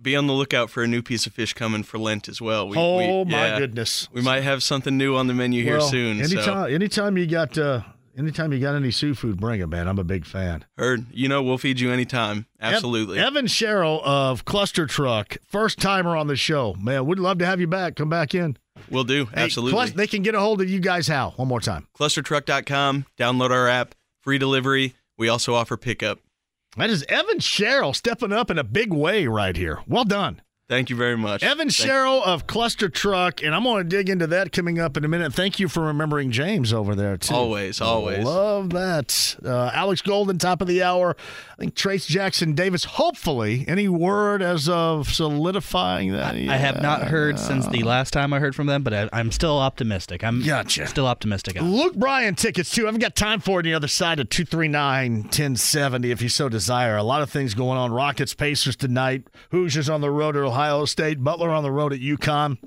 Be 0.01 0.15
on 0.15 0.27
the 0.27 0.33
lookout 0.33 0.69
for 0.69 0.81
a 0.83 0.87
new 0.87 1.01
piece 1.01 1.25
of 1.27 1.33
fish 1.33 1.53
coming 1.53 1.83
for 1.83 1.97
Lent 1.97 2.29
as 2.29 2.41
well. 2.41 2.67
We, 2.69 2.77
oh 2.77 3.23
we- 3.23 3.31
my 3.31 3.47
yeah, 3.47 3.59
goodness. 3.59 4.07
We 4.13 4.21
might 4.21 4.43
have 4.43 4.63
something 4.63 4.97
new 4.97 5.15
on 5.15 5.27
the 5.27 5.33
menu 5.33 5.61
here 5.63 5.79
Well, 5.79 5.89
soon. 5.89 6.23
so. 6.25 6.35
Anytime, 6.37 6.73
anytime 6.73 7.17
you 7.17 7.27
got, 7.27 7.57
uh, 7.57 7.81
anytime 8.17 8.53
you 8.53 8.59
got 8.59 8.75
any 8.75 8.91
seafood, 8.91 9.41
bring 9.41 9.59
it, 9.59 9.67
man. 9.67 9.87
I'm 9.89 9.99
a 9.99 10.05
big 10.05 10.25
fan. 10.25 10.63
Heard. 10.77 11.05
You 11.11 11.27
know, 11.27 11.43
we'll 11.43 11.57
feed 11.57 11.81
you 11.81 11.91
anytime. 11.91 12.45
Absolutely. 12.61 13.19
Ev- 13.19 13.27
Evan 13.27 13.47
Sherrill 13.47 14.01
of 14.05 14.45
Cluster 14.45 14.85
Truck, 14.85 15.35
first 15.45 15.79
timer 15.79 16.15
on 16.15 16.27
the 16.27 16.37
show. 16.37 16.75
Man, 16.79 17.05
we'd 17.05 17.19
love 17.19 17.39
to 17.39 17.45
have 17.45 17.59
you 17.59 17.67
back. 17.67 17.95
Come 17.97 18.09
back 18.09 18.33
in. 18.33 18.55
We'll 18.89 19.03
do. 19.03 19.25
Hey, 19.25 19.43
Absolutely. 19.43 19.73
plus, 19.73 19.91
they 19.91 20.07
can 20.07 20.21
get 20.23 20.33
a 20.33 20.39
hold 20.39 20.61
of 20.61 20.69
you 20.69 20.79
guys 20.79 21.07
how? 21.09 21.31
One 21.31 21.49
more 21.49 21.59
time. 21.59 21.87
Clustertruck.com. 21.99 23.05
Download 23.17 23.49
our 23.51 23.67
app. 23.67 23.95
Free 24.21 24.37
delivery. 24.37 24.95
We 25.17 25.27
also 25.27 25.53
offer 25.55 25.75
pickup. 25.75 26.19
That 26.77 26.91
is 26.91 27.03
Evan 27.09 27.39
Sherrill 27.39 27.93
stepping 27.93 28.31
up 28.31 28.51
in 28.51 28.59
a 28.59 28.63
big 28.63 28.93
way 28.93 29.25
right 29.25 29.57
here. 29.57 29.79
Well 29.87 30.05
done. 30.05 30.41
Thank 30.69 30.91
you 30.91 30.95
very 30.95 31.17
much. 31.17 31.41
Evan 31.41 31.57
Thank- 31.69 31.71
Sherrill 31.71 32.23
of 32.23 32.45
Cluster 32.45 32.89
Truck, 32.89 33.41
and 33.41 33.55
I'm 33.55 33.63
going 33.63 33.83
to 33.83 33.89
dig 33.89 34.07
into 34.07 34.27
that 34.27 34.51
coming 34.51 34.77
up 34.77 34.95
in 34.97 35.03
a 35.03 35.07
minute. 35.07 35.33
Thank 35.33 35.59
you 35.59 35.67
for 35.67 35.81
remembering 35.81 36.29
James 36.29 36.71
over 36.71 36.93
there, 36.93 37.17
too. 37.17 37.33
Always, 37.33 37.81
always. 37.81 38.23
Love 38.23 38.69
that. 38.69 39.35
Uh, 39.43 39.71
Alex 39.73 40.03
Golden, 40.03 40.37
top 40.37 40.61
of 40.61 40.67
the 40.67 40.83
hour. 40.83 41.15
I 41.53 41.55
think 41.57 41.73
Trayce 41.73 42.05
Jackson-Davis, 42.05 42.83
hopefully. 42.83 43.65
Any 43.67 43.87
word 43.87 44.43
as 44.43 44.69
of 44.69 45.09
solidifying 45.11 46.11
that? 46.11 46.35
I 46.35 46.57
have 46.57 46.83
not 46.83 47.01
heard 47.07 47.39
since 47.39 47.65
the 47.67 47.81
last 47.81 48.11
time 48.13 48.31
I 48.31 48.37
heard 48.37 48.53
from 48.55 48.67
them, 48.67 48.83
but 48.83 48.93
I, 48.93 49.09
I'm 49.11 49.31
still 49.31 49.57
optimistic. 49.57 50.23
I'm 50.23 50.43
Gotcha. 50.45 50.85
still 50.85 51.07
optimistic. 51.07 51.59
Luke 51.59 51.95
Bryan 51.95 52.35
tickets 52.35 52.69
too. 52.69 52.83
I 52.83 52.85
haven't 52.85 53.01
got 53.01 53.15
time 53.15 53.39
for 53.39 53.53
it 53.59 53.63
on 53.65 53.71
the 53.71 53.73
other 53.73 53.87
side 53.87 54.19
of 54.19 54.29
239 54.29 55.23
1070 55.23 56.11
if 56.11 56.21
you 56.21 56.29
so 56.29 56.47
desire. 56.47 56.95
A 56.95 57.01
lot 57.03 57.23
of 57.23 57.31
things 57.31 57.55
going 57.55 57.79
on. 57.79 57.91
Rockets, 57.91 58.35
Pacers 58.35 58.75
tonight. 58.75 59.23
Hoosiers 59.49 59.89
on 59.89 60.01
the 60.01 60.11
road 60.11 60.35
at 60.37 60.43
Ohio 60.43 60.58
State. 60.85 61.23
Butler 61.23 61.49
on 61.49 61.63
the 61.63 61.71
road 61.71 61.93
at 61.93 61.99
UConn. 61.99 62.57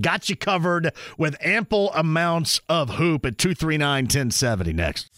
Got 0.00 0.28
you 0.28 0.36
covered 0.36 0.92
with 1.16 1.36
ample 1.40 1.92
amounts 1.92 2.60
of 2.68 2.90
hoop 2.90 3.24
at 3.24 3.38
239 3.38 4.04
1070 4.04 4.72
next. 4.72 5.08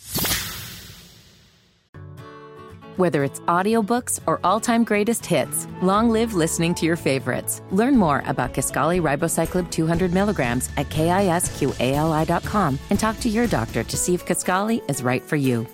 Whether 2.97 3.25
it's 3.25 3.41
audiobooks 3.41 4.21
or 4.27 4.41
all-time 4.45 4.85
greatest 4.85 5.25
hits, 5.25 5.67
long 5.81 6.11
live 6.11 6.35
listening 6.35 6.75
to 6.75 6.85
your 6.85 6.97
favorites. 6.97 7.63
Learn 7.71 7.97
more 7.97 8.23
about 8.27 8.53
Kisqali 8.53 9.01
Ribociclib 9.01 9.71
200 9.71 10.13
milligrams 10.13 10.69
at 10.77 10.91
kisqali.com 10.91 12.79
and 12.91 13.01
talk 13.01 13.19
to 13.21 13.29
your 13.31 13.47
doctor 13.47 13.83
to 13.83 13.97
see 13.97 14.15
if 14.15 14.27
Kisqali 14.27 14.83
is 14.91 15.03
right 15.03 15.23
for 15.23 15.37
you. 15.37 15.67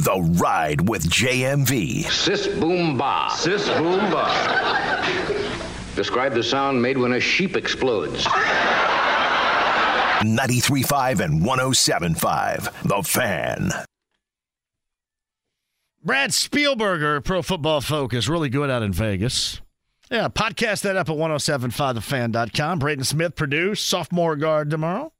The 0.00 0.18
Ride 0.40 0.88
with 0.88 1.06
JMV. 1.10 2.10
Sis 2.10 2.46
boom 2.46 2.96
ba. 2.96 3.28
Sis 3.36 3.68
boom 3.68 4.10
ba. 4.10 5.04
Describe 5.94 6.32
the 6.32 6.42
sound 6.42 6.80
made 6.80 6.96
when 6.96 7.12
a 7.12 7.20
sheep 7.20 7.54
explodes. 7.54 8.24
93.5 10.24 11.20
and 11.20 11.42
107.5. 11.42 12.82
The 12.84 13.02
Fan. 13.02 13.72
Brad 16.02 16.30
Spielberger, 16.30 17.22
Pro 17.22 17.42
Football 17.42 17.82
Focus, 17.82 18.26
really 18.26 18.48
good 18.48 18.70
out 18.70 18.82
in 18.82 18.94
Vegas. 18.94 19.60
Yeah, 20.10 20.28
podcast 20.28 20.80
that 20.82 20.96
up 20.96 21.10
at 21.10 21.16
1075thefan.com. 21.16 22.78
Braden 22.78 23.04
Smith 23.04 23.36
produced, 23.36 23.86
sophomore 23.86 24.36
guard 24.36 24.70
tomorrow. 24.70 25.12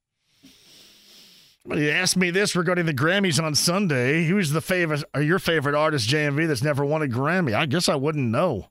You 1.66 1.91
asked 1.91 2.16
me 2.16 2.31
this 2.31 2.57
regarding 2.57 2.87
the 2.87 2.95
Grammys 2.95 3.43
on 3.43 3.55
Sunday. 3.55 4.24
Who's 4.24 4.51
the 4.51 4.62
favorite, 4.62 5.05
or 5.15 5.20
your 5.20 5.39
favorite 5.39 5.74
artist, 5.74 6.09
JMV, 6.09 6.49
that's 6.49 6.62
never 6.62 6.85
won 6.85 7.03
a 7.03 7.07
Grammy? 7.07 7.55
I 7.55 7.66
guess 7.66 7.89
I 7.89 7.97
wouldn't 7.97 8.31
know. 8.31 8.70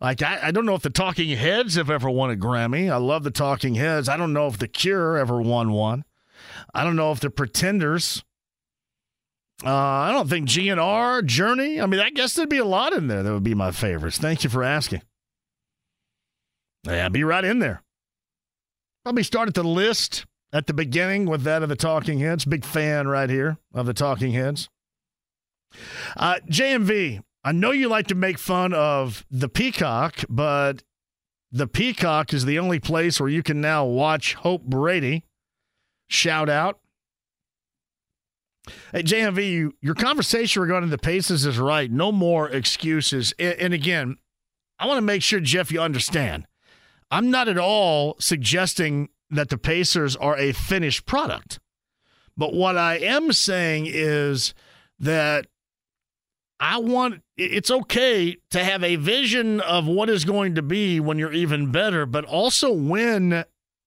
Like, 0.00 0.20
I, 0.20 0.48
I 0.48 0.50
don't 0.50 0.66
know 0.66 0.74
if 0.74 0.82
the 0.82 0.90
Talking 0.90 1.36
Heads 1.36 1.76
have 1.76 1.90
ever 1.90 2.10
won 2.10 2.30
a 2.30 2.36
Grammy. 2.36 2.90
I 2.90 2.96
love 2.96 3.22
the 3.22 3.30
Talking 3.30 3.76
Heads. 3.76 4.08
I 4.08 4.16
don't 4.16 4.32
know 4.32 4.48
if 4.48 4.58
The 4.58 4.68
Cure 4.68 5.16
ever 5.16 5.40
won 5.40 5.72
one. 5.72 6.04
I 6.74 6.82
don't 6.82 6.96
know 6.96 7.12
if 7.12 7.20
the 7.20 7.30
Pretenders. 7.30 8.24
Uh, 9.64 9.70
I 9.70 10.10
don't 10.10 10.28
think 10.28 10.48
GNR, 10.48 11.24
Journey. 11.24 11.80
I 11.80 11.86
mean, 11.86 12.00
I 12.00 12.10
guess 12.10 12.34
there'd 12.34 12.48
be 12.48 12.58
a 12.58 12.64
lot 12.64 12.92
in 12.92 13.06
there 13.06 13.22
that 13.22 13.32
would 13.32 13.44
be 13.44 13.54
my 13.54 13.70
favorites. 13.70 14.18
Thank 14.18 14.42
you 14.42 14.50
for 14.50 14.64
asking. 14.64 15.02
Yeah, 16.84 17.08
be 17.10 17.22
right 17.22 17.44
in 17.44 17.60
there. 17.60 17.80
Probably 19.04 19.22
start 19.22 19.48
at 19.48 19.54
the 19.54 19.62
list 19.62 20.26
at 20.52 20.66
the 20.66 20.74
beginning 20.74 21.26
with 21.26 21.42
that 21.42 21.62
of 21.62 21.68
the 21.68 21.76
Talking 21.76 22.20
Heads. 22.20 22.44
Big 22.44 22.64
fan 22.64 23.08
right 23.08 23.30
here 23.30 23.58
of 23.72 23.86
the 23.86 23.94
Talking 23.94 24.32
Heads. 24.32 24.68
Uh, 26.16 26.36
JMV, 26.48 27.22
I 27.44 27.52
know 27.52 27.70
you 27.70 27.88
like 27.88 28.08
to 28.08 28.14
make 28.14 28.38
fun 28.38 28.74
of 28.74 29.24
the 29.30 29.48
Peacock, 29.48 30.24
but 30.28 30.82
the 31.50 31.66
Peacock 31.66 32.32
is 32.32 32.44
the 32.44 32.58
only 32.58 32.78
place 32.78 33.18
where 33.18 33.28
you 33.28 33.42
can 33.42 33.60
now 33.60 33.84
watch 33.84 34.34
Hope 34.34 34.64
Brady. 34.64 35.24
Shout 36.08 36.48
out. 36.48 36.78
Hey, 38.92 39.02
JMV, 39.02 39.50
you, 39.50 39.74
your 39.80 39.94
conversation 39.94 40.62
regarding 40.62 40.90
the 40.90 40.98
Paces 40.98 41.44
is 41.46 41.58
right. 41.58 41.90
No 41.90 42.12
more 42.12 42.48
excuses. 42.48 43.34
And, 43.38 43.54
and 43.54 43.74
again, 43.74 44.18
I 44.78 44.86
want 44.86 44.98
to 44.98 45.02
make 45.02 45.22
sure, 45.22 45.40
Jeff, 45.40 45.72
you 45.72 45.80
understand. 45.80 46.46
I'm 47.10 47.30
not 47.30 47.48
at 47.48 47.58
all 47.58 48.16
suggesting 48.20 49.08
that 49.32 49.48
the 49.48 49.58
Pacers 49.58 50.14
are 50.16 50.36
a 50.36 50.52
finished 50.52 51.06
product. 51.06 51.58
But 52.36 52.54
what 52.54 52.76
I 52.76 52.98
am 52.98 53.32
saying 53.32 53.86
is 53.88 54.54
that 54.98 55.46
I 56.60 56.78
want 56.78 57.22
it's 57.36 57.70
okay 57.70 58.36
to 58.50 58.62
have 58.62 58.84
a 58.84 58.96
vision 58.96 59.60
of 59.60 59.86
what 59.86 60.08
is 60.08 60.24
going 60.24 60.54
to 60.54 60.62
be 60.62 61.00
when 61.00 61.18
you're 61.18 61.32
even 61.32 61.72
better, 61.72 62.06
but 62.06 62.24
also 62.24 62.72
when 62.72 63.44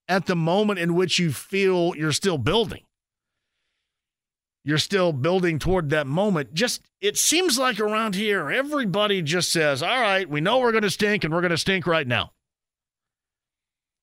at 0.07 0.25
the 0.25 0.35
moment 0.35 0.79
in 0.79 0.93
which 0.93 1.17
you 1.17 1.31
feel 1.31 1.93
you're 1.95 2.11
still 2.11 2.37
building. 2.37 2.83
You're 4.65 4.77
still 4.79 5.13
building 5.13 5.59
toward 5.59 5.91
that 5.91 6.07
moment. 6.07 6.53
Just 6.53 6.81
it 6.99 7.17
seems 7.17 7.57
like 7.57 7.79
around 7.79 8.15
here, 8.15 8.49
everybody 8.49 9.21
just 9.21 9.51
says, 9.51 9.83
All 9.83 10.01
right, 10.01 10.27
we 10.27 10.41
know 10.41 10.59
we're 10.59 10.71
going 10.71 10.83
to 10.83 10.89
stink 10.89 11.23
and 11.23 11.33
we're 11.33 11.41
going 11.41 11.51
to 11.51 11.57
stink 11.57 11.85
right 11.85 12.07
now. 12.07 12.31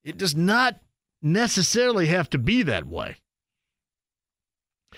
It 0.05 0.17
does 0.17 0.37
not 0.37 0.81
necessarily 1.23 2.07
have 2.07 2.29
to 2.31 2.39
be 2.39 2.63
that 2.63 2.87
way. 2.87 3.17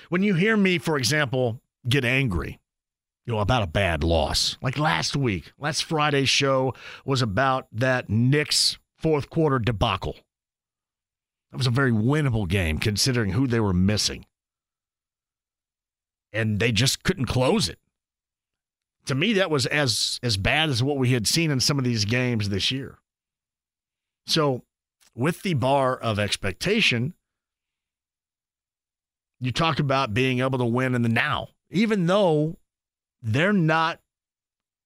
When 0.08 0.22
you 0.22 0.34
hear 0.34 0.56
me, 0.56 0.78
for 0.78 0.96
example, 0.96 1.60
get 1.88 2.04
angry, 2.04 2.58
you 3.26 3.32
know, 3.32 3.40
about 3.40 3.62
a 3.62 3.68
bad 3.68 4.02
loss, 4.02 4.56
like 4.60 4.78
last 4.78 5.16
week, 5.16 5.52
last 5.58 5.84
Friday's 5.84 6.28
show 6.28 6.74
was 7.04 7.22
about 7.22 7.68
that 7.72 8.08
Knicks 8.08 8.78
fourth 8.98 9.30
quarter 9.30 9.58
debacle. 9.58 10.16
That 11.50 11.58
was 11.58 11.66
a 11.66 11.70
very 11.70 11.92
winnable 11.92 12.48
game 12.48 12.78
considering 12.78 13.30
who 13.30 13.46
they 13.46 13.60
were 13.60 13.72
missing. 13.72 14.26
And 16.32 16.58
they 16.58 16.72
just 16.72 17.04
couldn't 17.04 17.26
close 17.26 17.68
it. 17.68 17.78
To 19.06 19.14
me, 19.14 19.34
that 19.34 19.50
was 19.50 19.66
as 19.66 20.18
as 20.22 20.36
bad 20.36 20.70
as 20.70 20.82
what 20.82 20.96
we 20.96 21.12
had 21.12 21.28
seen 21.28 21.50
in 21.50 21.60
some 21.60 21.78
of 21.78 21.84
these 21.84 22.04
games 22.06 22.48
this 22.48 22.70
year. 22.72 22.98
So 24.26 24.64
with 25.14 25.42
the 25.42 25.54
bar 25.54 25.96
of 25.96 26.18
expectation, 26.18 27.14
you 29.40 29.52
talk 29.52 29.78
about 29.78 30.14
being 30.14 30.40
able 30.40 30.58
to 30.58 30.64
win 30.64 30.94
in 30.94 31.02
the 31.02 31.08
now, 31.08 31.48
even 31.70 32.06
though 32.06 32.56
they're 33.22 33.52
not 33.52 34.00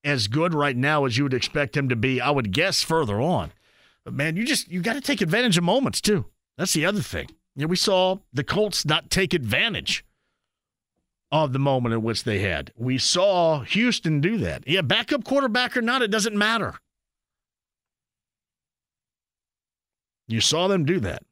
as 0.05 0.26
good 0.26 0.55
right 0.55 0.76
now 0.76 1.05
as 1.05 1.16
you 1.16 1.24
would 1.24 1.34
expect 1.34 1.74
them 1.74 1.88
to 1.88 1.96
be. 1.96 2.20
I 2.20 2.30
would 2.30 2.52
guess 2.52 2.82
further 2.82 3.20
on. 3.20 3.52
But 4.05 4.14
man, 4.14 4.36
you 4.36 4.44
just 4.44 4.68
you 4.68 4.80
got 4.80 4.94
to 4.94 5.00
take 5.00 5.20
advantage 5.20 5.59
of 5.59 5.64
moments 5.64 6.00
too. 6.00 6.26
That's 6.56 6.72
the 6.72 6.86
other 6.86 7.00
thing. 7.02 7.28
You 7.55 7.62
know, 7.62 7.68
we 7.68 7.76
saw 7.76 8.18
the 8.32 8.44
Colts 8.44 8.84
not 8.86 9.10
take 9.10 9.34
advantage 9.34 10.05
of 11.30 11.52
the 11.52 11.59
moment 11.59 11.94
in 11.94 12.02
which 12.02 12.24
they 12.24 12.38
had. 12.38 12.72
We 12.76 12.98
saw 12.98 13.60
Houston 13.60 14.20
do 14.20 14.38
that. 14.38 14.66
Yeah, 14.66 14.80
backup 14.80 15.24
quarterback 15.24 15.76
or 15.76 15.82
not, 15.82 16.02
it 16.02 16.10
doesn't 16.10 16.36
matter. 16.36 16.76
You 20.28 20.40
saw 20.40 20.68
them 20.68 20.84
do 20.84 21.00
that. 21.00 21.22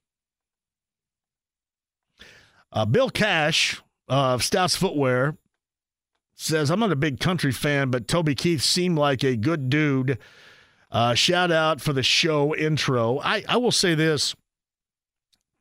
Uh, 2.73 2.85
Bill 2.85 3.11
Cash 3.11 3.81
of 4.09 4.43
Stouts 4.43 4.75
Footwear 4.75 5.37
says, 6.35 6.71
I'm 6.71 6.81
not 6.81 6.93
a 6.93 6.97
big 6.97 7.21
country 7.21 7.53
fan, 7.53 7.91
but 7.91 8.09
Toby 8.09 8.35
Keith 8.35 8.63
seemed 8.63 8.99
like 8.99 9.23
a 9.23 9.37
good 9.37 9.71
dude. 9.71 10.19
Uh, 10.91 11.15
shout 11.15 11.51
out 11.51 11.81
for 11.81 11.93
the 11.93 12.03
show 12.03 12.55
intro. 12.55 13.19
I, 13.21 13.45
I 13.49 13.57
will 13.59 13.73
say 13.73 13.95
this. 13.95 14.35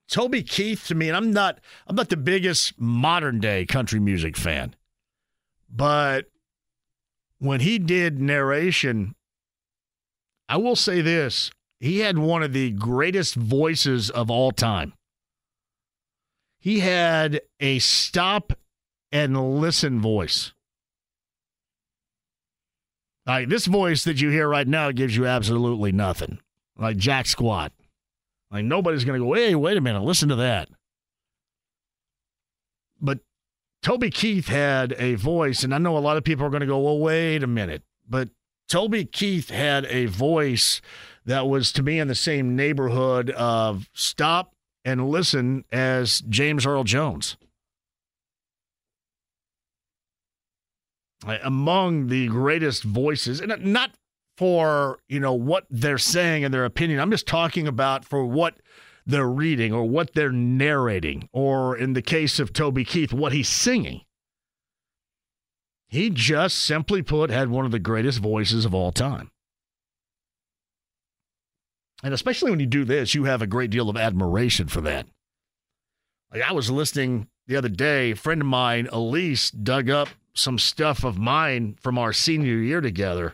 Toby 0.08 0.44
Keith 0.44 0.86
to 0.88 0.96
me, 0.96 1.08
and 1.08 1.18
I'm 1.18 1.32
not 1.32 1.60
I'm 1.88 1.96
not 1.96 2.10
the 2.10 2.18
biggest 2.18 2.80
modern 2.80 3.40
day 3.40 3.66
country 3.66 4.00
music 4.00 4.38
fan. 4.38 4.76
But 5.68 6.26
when 7.40 7.62
he 7.62 7.80
did 7.80 8.22
narration, 8.22 9.16
I 10.48 10.58
will 10.58 10.76
say 10.76 11.02
this. 11.02 11.50
He 11.80 12.00
had 12.00 12.18
one 12.18 12.44
of 12.44 12.54
the 12.54 12.72
greatest 12.72 13.36
voices 13.36 14.10
of 14.10 14.32
all 14.32 14.52
time. 14.52 14.94
He 16.60 16.80
had 16.80 17.42
a 17.60 17.80
stop 17.80 18.54
and 19.12 19.60
listen 19.60 20.00
voice. 20.00 20.54
Like 23.26 23.50
this 23.50 23.66
voice 23.66 24.04
that 24.04 24.22
you 24.22 24.30
hear 24.30 24.48
right 24.48 24.68
now 24.68 24.92
gives 24.92 25.16
you 25.16 25.26
absolutely 25.26 25.92
nothing. 25.92 26.40
Like 26.78 26.98
Jack 26.98 27.26
Squat. 27.26 27.72
Like 28.52 28.66
nobody's 28.66 29.04
going 29.04 29.20
to 29.20 29.26
go, 29.26 29.34
hey, 29.34 29.56
wait 29.56 29.78
a 29.78 29.82
minute, 29.82 30.04
listen 30.04 30.30
to 30.30 30.36
that. 30.36 30.70
But 33.02 33.20
Toby 33.82 34.10
Keith 34.10 34.48
had 34.48 34.96
a 34.98 35.16
voice, 35.16 35.64
and 35.64 35.74
I 35.74 35.78
know 35.78 35.98
a 35.98 36.00
lot 36.00 36.18
of 36.18 36.24
people 36.24 36.46
are 36.46 36.50
going 36.50 36.62
to 36.62 36.68
go, 36.68 36.80
well, 36.80 36.98
wait 36.98 37.44
a 37.44 37.48
minute. 37.48 37.84
But 38.08 38.30
Toby 38.68 39.06
Keith 39.06 39.50
had 39.50 39.86
a 39.86 40.06
voice 40.06 40.82
that 41.26 41.48
was 41.48 41.72
to 41.74 41.84
me 41.84 42.00
in 42.00 42.08
the 42.08 42.16
same 42.16 42.56
neighborhood 42.56 43.30
of 43.32 43.90
stop 43.94 44.54
and 44.84 45.10
listen 45.10 45.66
as 45.72 46.22
James 46.22 46.66
Earl 46.66 46.84
Jones. 46.84 47.38
Among 51.44 52.08
the 52.08 52.28
greatest 52.28 52.84
voices, 52.84 53.42
and 53.42 53.66
not 53.66 53.92
for, 54.38 55.00
you 55.08 55.20
know, 55.20 55.34
what 55.34 55.66
they're 55.70 55.98
saying 55.98 56.44
and 56.44 56.54
their 56.54 56.66
opinion. 56.66 57.00
I'm 57.00 57.10
just 57.10 57.26
talking 57.26 57.68
about 57.68 58.06
for 58.06 58.26
what 58.26 58.56
they're 59.08 59.28
reading 59.28 59.74
or 59.74 59.86
what 59.86 60.14
they're 60.14 60.32
narrating, 60.32 61.30
or 61.32 61.78
in 61.78 61.94
the 61.94 62.02
case 62.02 62.40
of 62.40 62.54
Toby 62.54 62.84
Keith, 62.84 63.14
what 63.14 63.32
he's 63.32 63.50
singing. 63.50 64.02
He 65.96 66.10
just 66.10 66.60
simply 66.60 67.02
put 67.02 67.30
had 67.30 67.50
one 67.50 67.64
of 67.64 67.72
the 67.72 67.80
greatest 67.80 68.20
voices 68.20 68.66
of 68.66 68.76
all 68.76 68.92
time. 68.92 69.32
And 72.04 72.14
especially 72.14 72.52
when 72.52 72.60
you 72.60 72.66
do 72.66 72.84
this, 72.84 73.16
you 73.16 73.24
have 73.24 73.42
a 73.42 73.48
great 73.48 73.70
deal 73.70 73.90
of 73.90 73.96
admiration 73.96 74.68
for 74.68 74.82
that. 74.82 75.08
Like 76.34 76.42
I 76.42 76.52
was 76.52 76.70
listening 76.70 77.30
the 77.48 77.56
other 77.56 77.70
day, 77.70 78.12
a 78.12 78.16
friend 78.18 78.42
of 78.42 78.48
mine, 78.48 78.90
Elise, 78.92 79.50
dug 79.50 79.90
up 79.90 80.10
some 80.34 80.60
stuff 80.60 81.06
of 81.06 81.18
mine 81.18 81.78
from 81.80 81.98
our 81.98 82.12
senior 82.12 82.58
year 82.58 82.82
together. 82.82 83.34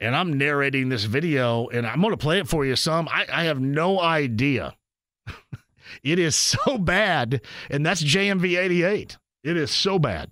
And 0.00 0.16
I'm 0.16 0.38
narrating 0.38 0.88
this 0.88 1.04
video, 1.04 1.68
and 1.68 1.86
I'm 1.86 2.00
going 2.00 2.12
to 2.12 2.16
play 2.16 2.38
it 2.38 2.48
for 2.48 2.64
you 2.64 2.76
some. 2.76 3.08
I, 3.08 3.26
I 3.30 3.44
have 3.44 3.60
no 3.60 4.00
idea. 4.00 4.74
it 6.02 6.18
is 6.18 6.34
so 6.34 6.78
bad, 6.78 7.42
and 7.68 7.84
that's 7.84 8.02
JMV 8.02 8.58
88. 8.58 9.18
It 9.44 9.58
is 9.58 9.70
so 9.70 9.98
bad. 9.98 10.30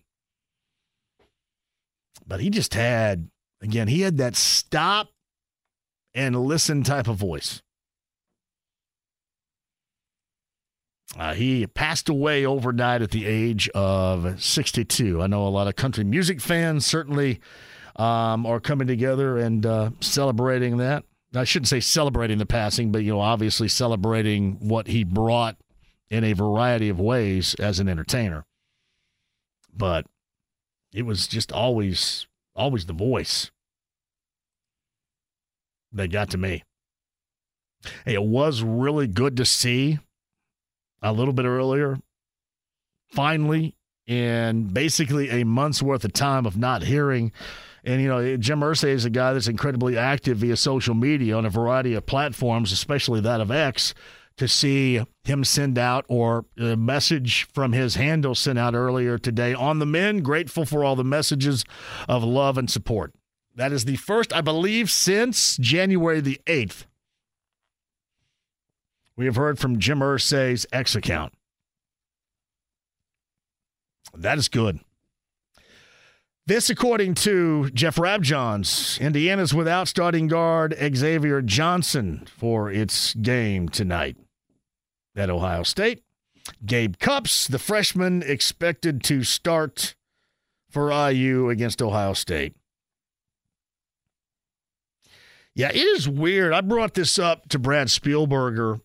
But 2.29 2.41
he 2.41 2.51
just 2.51 2.75
had, 2.75 3.31
again, 3.63 3.89
he 3.89 4.03
had 4.03 4.19
that 4.19 4.37
stop 4.37 5.09
and 6.15 6.37
listen 6.37 6.83
type 6.83 7.09
of 7.09 7.17
voice. 7.17 7.63
Uh, 11.17 11.33
he 11.33 11.67
passed 11.67 12.11
away 12.11 12.45
overnight 12.45 13.01
at 13.01 13.11
the 13.11 13.25
age 13.25 13.69
of 13.71 14.41
62. 14.41 15.23
I 15.23 15.27
know 15.27 15.47
a 15.47 15.49
lot 15.49 15.67
of 15.67 15.75
country 15.75 16.05
music 16.05 16.43
fans 16.43 16.85
certainly 16.85 17.41
um, 17.97 18.45
are 18.45 18.61
coming 18.61 18.87
together 18.87 19.39
and 19.39 19.65
uh, 19.65 19.91
celebrating 20.01 20.77
that. 20.77 21.05
I 21.35 21.45
shouldn't 21.45 21.69
say 21.69 21.81
celebrating 21.81 22.39
the 22.39 22.47
passing, 22.47 22.93
but 22.93 23.05
you 23.05 23.13
know, 23.13 23.21
obviously 23.21 23.69
celebrating 23.69 24.57
what 24.61 24.87
he 24.87 25.03
brought 25.03 25.57
in 26.11 26.25
a 26.25 26.35
variety 26.35 26.91
of 26.91 27.01
ways 27.01 27.55
as 27.55 27.81
an 27.81 27.89
entertainer. 27.89 28.45
But 29.75 30.07
it 30.99 31.07
was 31.07 31.29
just 31.29 31.53
always, 31.53 32.27
always 32.57 32.87
the 32.87 32.93
voice 32.93 33.53
that 35.93 36.09
got 36.09 36.29
to 36.31 36.37
me. 36.37 36.65
Hey, 38.05 38.15
it 38.15 38.25
was 38.25 38.65
really 38.65 39.07
good 39.07 39.37
to 39.37 39.45
see 39.45 40.01
a 41.01 41.13
little 41.13 41.33
bit 41.33 41.45
earlier. 41.45 42.01
Finally, 43.07 43.77
in 44.09 44.65
basically 44.65 45.31
a 45.31 45.45
month's 45.45 45.81
worth 45.81 46.05
of 46.05 46.13
time 46.13 46.47
of 46.47 46.57
not 46.57 46.83
hearing. 46.83 47.31
And, 47.85 48.03
you 48.03 48.09
know, 48.09 48.37
Jim 48.37 48.59
Irsay 48.59 48.89
is 48.89 49.05
a 49.05 49.11
guy 49.11 49.33
that's 49.33 49.47
incredibly 49.47 49.97
active 49.97 50.39
via 50.39 50.57
social 50.57 50.97
media 50.97 51.37
on 51.37 51.47
a 51.47 51.51
variety 51.51 51.95
of 51.95 52.07
platforms, 52.07 52.73
especially 52.73 53.21
that 53.21 53.41
of 53.41 53.53
X, 53.53 53.95
to 54.39 54.49
see 54.49 55.03
him 55.25 55.45
send 55.45 55.79
out 55.79 56.05
or 56.09 56.47
a 56.57 56.77
message 56.77 57.47
from 57.53 57.73
his 57.73 57.95
handle 57.97 58.35
sent 58.35 58.59
out 58.59 58.75
earlier 58.75 59.19
today 59.19 59.55
on 59.55 59.79
the 59.79 59.87
men. 59.87 60.21
Grateful 60.21 60.65
for 60.65 60.85
all 60.85 60.97
the 60.97 61.05
messages 61.05 61.65
of 62.09 62.25
love 62.25 62.59
and 62.59 62.71
support. 62.71 63.13
That 63.55 63.73
is 63.73 63.85
the 63.85 63.97
first, 63.97 64.33
I 64.33 64.41
believe, 64.41 64.91
since 64.91 65.57
January 65.57 66.21
the 66.21 66.41
8th 66.47 66.85
we 69.19 69.27
have 69.27 69.35
heard 69.35 69.59
from 69.59 69.81
Jim 69.81 69.99
Irsay's 69.99 70.65
X 70.73 70.95
account. 70.95 71.35
That 74.15 74.39
is 74.39 74.49
good. 74.49 74.79
This, 76.47 76.71
according 76.71 77.15
to 77.15 77.69
Jeff 77.71 77.97
Rabjohns, 77.97 78.99
Indiana's 79.01 79.53
without 79.53 79.89
starting 79.89 80.29
guard 80.29 80.75
Xavier 80.95 81.43
Johnson 81.43 82.27
for 82.27 82.71
its 82.71 83.13
game 83.15 83.69
tonight 83.69 84.17
at 85.21 85.31
Ohio 85.31 85.63
State. 85.63 86.03
Gabe 86.65 86.97
Cupps, 86.99 87.47
the 87.47 87.59
freshman, 87.59 88.23
expected 88.23 89.03
to 89.05 89.23
start 89.23 89.95
for 90.71 90.91
IU 90.91 91.51
against 91.51 91.83
Ohio 91.83 92.15
State. 92.15 92.55
Yeah, 95.55 95.69
it 95.69 95.77
is 95.77 96.09
weird. 96.09 96.53
I 96.53 96.61
brought 96.61 96.95
this 96.95 97.19
up 97.19 97.49
to 97.49 97.59
Brad 97.59 97.89
Spielberger 97.89 98.81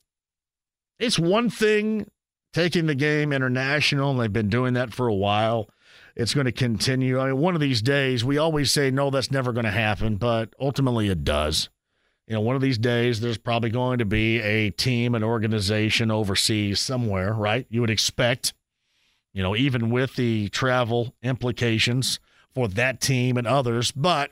it's 1.04 1.20
one 1.20 1.50
thing 1.50 2.10
taking 2.54 2.86
the 2.86 2.96
game 2.96 3.34
international, 3.34 4.12
and 4.12 4.20
they've 4.20 4.32
been 4.32 4.50
doing 4.50 4.74
that 4.76 4.94
for 4.94 5.08
a 5.08 5.14
while. 5.14 5.70
It's 6.16 6.34
going 6.34 6.46
to 6.46 6.52
continue. 6.52 7.20
I 7.20 7.28
mean, 7.28 7.38
one 7.38 7.56
of 7.56 7.62
these 7.62 7.82
days, 7.82 8.24
we 8.24 8.38
always 8.38 8.72
say, 8.72 8.92
no, 8.92 9.10
that's 9.10 9.32
never 9.32 9.52
going 9.52 9.66
to 9.66 9.72
happen, 9.72 10.18
but 10.18 10.54
ultimately 10.60 11.10
it 11.10 11.24
does. 11.24 11.70
You 12.28 12.36
know, 12.36 12.42
one 12.42 12.56
of 12.56 12.62
these 12.62 12.78
days, 12.78 13.20
there's 13.20 13.38
probably 13.38 13.70
going 13.70 13.98
to 13.98 14.06
be 14.06 14.40
a 14.40 14.70
team, 14.70 15.14
an 15.14 15.24
organization 15.24 16.10
overseas 16.10 16.80
somewhere, 16.80 17.34
right? 17.34 17.66
You 17.70 17.82
would 17.82 17.90
expect, 17.90 18.54
you 19.34 19.44
know, 19.44 19.56
even 19.56 19.90
with 19.90 20.16
the 20.16 20.48
travel 20.50 21.16
implications 21.22 22.20
for 22.54 22.68
that 22.70 23.02
team 23.02 23.36
and 23.38 23.46
others. 23.46 23.92
But 23.92 24.32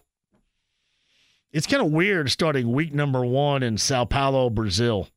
it's 1.51 1.67
kind 1.67 1.83
of 1.83 1.91
weird 1.91 2.31
starting 2.31 2.71
week 2.71 2.93
number 2.93 3.25
one 3.25 3.61
in 3.61 3.77
Sao 3.77 4.05
Paulo, 4.05 4.49
Brazil. 4.49 5.09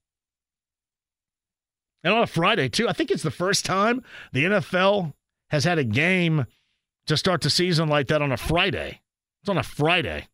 And 2.02 2.12
on 2.12 2.22
a 2.22 2.26
Friday, 2.26 2.68
too. 2.68 2.88
I 2.88 2.92
think 2.92 3.10
it's 3.10 3.22
the 3.22 3.30
first 3.30 3.64
time 3.64 4.02
the 4.32 4.44
NFL 4.44 5.14
has 5.50 5.64
had 5.64 5.78
a 5.78 5.84
game 5.84 6.46
to 7.06 7.16
start 7.16 7.40
the 7.40 7.50
season 7.50 7.88
like 7.88 8.08
that 8.08 8.20
on 8.20 8.32
a 8.32 8.36
Friday. 8.36 9.00
It's 9.42 9.48
on 9.48 9.58
a 9.58 9.62
Friday. 9.62 10.26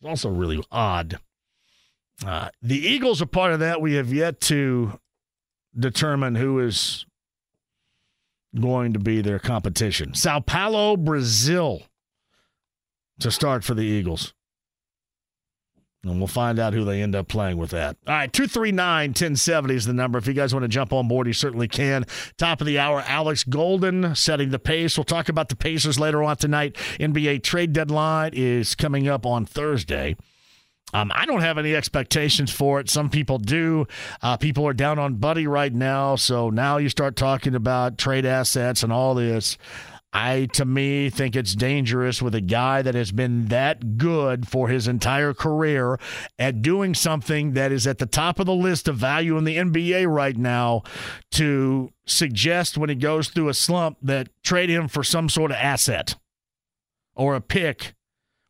It's 0.00 0.08
also 0.08 0.30
really 0.30 0.62
odd. 0.70 1.20
Uh, 2.24 2.48
the 2.62 2.78
Eagles 2.78 3.22
are 3.22 3.26
part 3.26 3.52
of 3.52 3.60
that. 3.60 3.80
We 3.80 3.94
have 3.94 4.12
yet 4.12 4.40
to 4.42 4.98
determine 5.78 6.34
who 6.34 6.58
is 6.58 7.06
going 8.58 8.92
to 8.94 8.98
be 8.98 9.20
their 9.20 9.38
competition. 9.38 10.14
Sao 10.14 10.40
Paulo, 10.40 10.96
Brazil 10.96 11.82
to 13.20 13.30
start 13.30 13.64
for 13.64 13.74
the 13.74 13.82
Eagles. 13.82 14.34
And 16.04 16.18
we'll 16.18 16.28
find 16.28 16.60
out 16.60 16.74
who 16.74 16.84
they 16.84 17.02
end 17.02 17.16
up 17.16 17.26
playing 17.26 17.58
with 17.58 17.70
that. 17.70 17.96
All 18.06 18.14
right, 18.14 18.32
239 18.32 19.10
1070 19.10 19.74
is 19.74 19.84
the 19.84 19.92
number. 19.92 20.16
If 20.16 20.28
you 20.28 20.32
guys 20.32 20.54
want 20.54 20.62
to 20.62 20.68
jump 20.68 20.92
on 20.92 21.08
board, 21.08 21.26
you 21.26 21.32
certainly 21.32 21.66
can. 21.66 22.04
Top 22.36 22.60
of 22.60 22.68
the 22.68 22.78
hour, 22.78 23.02
Alex 23.06 23.42
Golden 23.42 24.14
setting 24.14 24.50
the 24.50 24.60
pace. 24.60 24.96
We'll 24.96 25.04
talk 25.04 25.28
about 25.28 25.48
the 25.48 25.56
Pacers 25.56 25.98
later 25.98 26.22
on 26.22 26.36
tonight. 26.36 26.76
NBA 27.00 27.42
trade 27.42 27.72
deadline 27.72 28.30
is 28.32 28.76
coming 28.76 29.08
up 29.08 29.26
on 29.26 29.44
Thursday. 29.44 30.16
Um, 30.94 31.12
I 31.14 31.26
don't 31.26 31.42
have 31.42 31.58
any 31.58 31.74
expectations 31.74 32.50
for 32.50 32.80
it. 32.80 32.88
Some 32.88 33.10
people 33.10 33.38
do. 33.38 33.86
Uh, 34.22 34.36
people 34.36 34.66
are 34.66 34.72
down 34.72 34.98
on 34.98 35.16
Buddy 35.16 35.46
right 35.46 35.72
now. 35.72 36.16
So 36.16 36.50
now 36.50 36.78
you 36.78 36.88
start 36.88 37.16
talking 37.16 37.54
about 37.54 37.98
trade 37.98 38.24
assets 38.24 38.82
and 38.82 38.92
all 38.92 39.14
this. 39.14 39.58
I, 40.10 40.46
to 40.54 40.64
me, 40.64 41.10
think 41.10 41.36
it's 41.36 41.54
dangerous 41.54 42.22
with 42.22 42.34
a 42.34 42.40
guy 42.40 42.80
that 42.80 42.94
has 42.94 43.12
been 43.12 43.46
that 43.48 43.98
good 43.98 44.48
for 44.48 44.68
his 44.68 44.88
entire 44.88 45.34
career 45.34 46.00
at 46.38 46.62
doing 46.62 46.94
something 46.94 47.52
that 47.52 47.72
is 47.72 47.86
at 47.86 47.98
the 47.98 48.06
top 48.06 48.38
of 48.38 48.46
the 48.46 48.54
list 48.54 48.88
of 48.88 48.96
value 48.96 49.36
in 49.36 49.44
the 49.44 49.56
NBA 49.56 50.08
right 50.08 50.36
now 50.36 50.82
to 51.32 51.92
suggest 52.06 52.78
when 52.78 52.88
he 52.88 52.94
goes 52.94 53.28
through 53.28 53.50
a 53.50 53.54
slump 53.54 53.98
that 54.00 54.30
trade 54.42 54.70
him 54.70 54.88
for 54.88 55.04
some 55.04 55.28
sort 55.28 55.50
of 55.50 55.58
asset 55.58 56.16
or 57.14 57.34
a 57.34 57.42
pick 57.42 57.94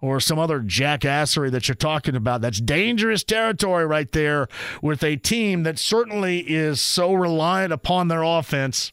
or 0.01 0.21
some 0.21 0.39
other 0.39 0.61
jackassery 0.61 1.51
that 1.51 1.69
you're 1.69 1.75
talking 1.75 2.15
about. 2.15 2.41
That's 2.41 2.61
dangerous 2.61 3.25
territory 3.25 3.87
right 3.87 4.11
there 4.13 4.49
with 4.83 5.03
a 5.03 5.17
team 5.17 5.65
that 5.65 5.79
certainly 5.79 6.41
is 6.41 6.81
so 6.81 7.13
reliant 7.13 7.73
upon 7.73 8.09
their 8.09 8.23
offense 8.23 8.93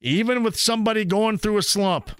even 0.00 0.42
with 0.42 0.58
somebody 0.58 1.04
going 1.04 1.38
through 1.38 1.58
a 1.58 1.62
slump. 1.62 2.10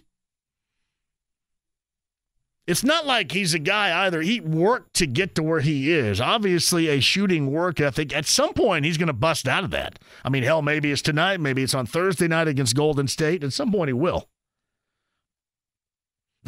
It's 2.66 2.84
not 2.84 3.06
like 3.06 3.32
he's 3.32 3.54
a 3.54 3.58
guy 3.58 4.04
either. 4.04 4.20
He 4.20 4.40
worked 4.40 4.92
to 4.94 5.06
get 5.06 5.34
to 5.36 5.42
where 5.42 5.60
he 5.60 5.90
is. 5.90 6.20
Obviously, 6.20 6.88
a 6.88 7.00
shooting 7.00 7.50
work 7.50 7.80
ethic. 7.80 8.14
At 8.14 8.26
some 8.26 8.52
point, 8.52 8.84
he's 8.84 8.98
going 8.98 9.06
to 9.06 9.14
bust 9.14 9.48
out 9.48 9.64
of 9.64 9.70
that. 9.70 9.98
I 10.22 10.28
mean, 10.28 10.42
hell, 10.42 10.60
maybe 10.60 10.92
it's 10.92 11.00
tonight. 11.00 11.40
Maybe 11.40 11.62
it's 11.62 11.72
on 11.72 11.86
Thursday 11.86 12.28
night 12.28 12.46
against 12.46 12.76
Golden 12.76 13.08
State. 13.08 13.42
At 13.42 13.54
some 13.54 13.72
point, 13.72 13.88
he 13.88 13.94
will. 13.94 14.28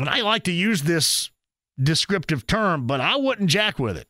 And 0.00 0.08
I 0.08 0.22
like 0.22 0.44
to 0.44 0.52
use 0.52 0.82
this 0.82 1.30
descriptive 1.78 2.46
term, 2.46 2.86
but 2.86 3.00
I 3.00 3.16
wouldn't 3.16 3.50
jack 3.50 3.78
with 3.78 3.96
it. 3.96 4.08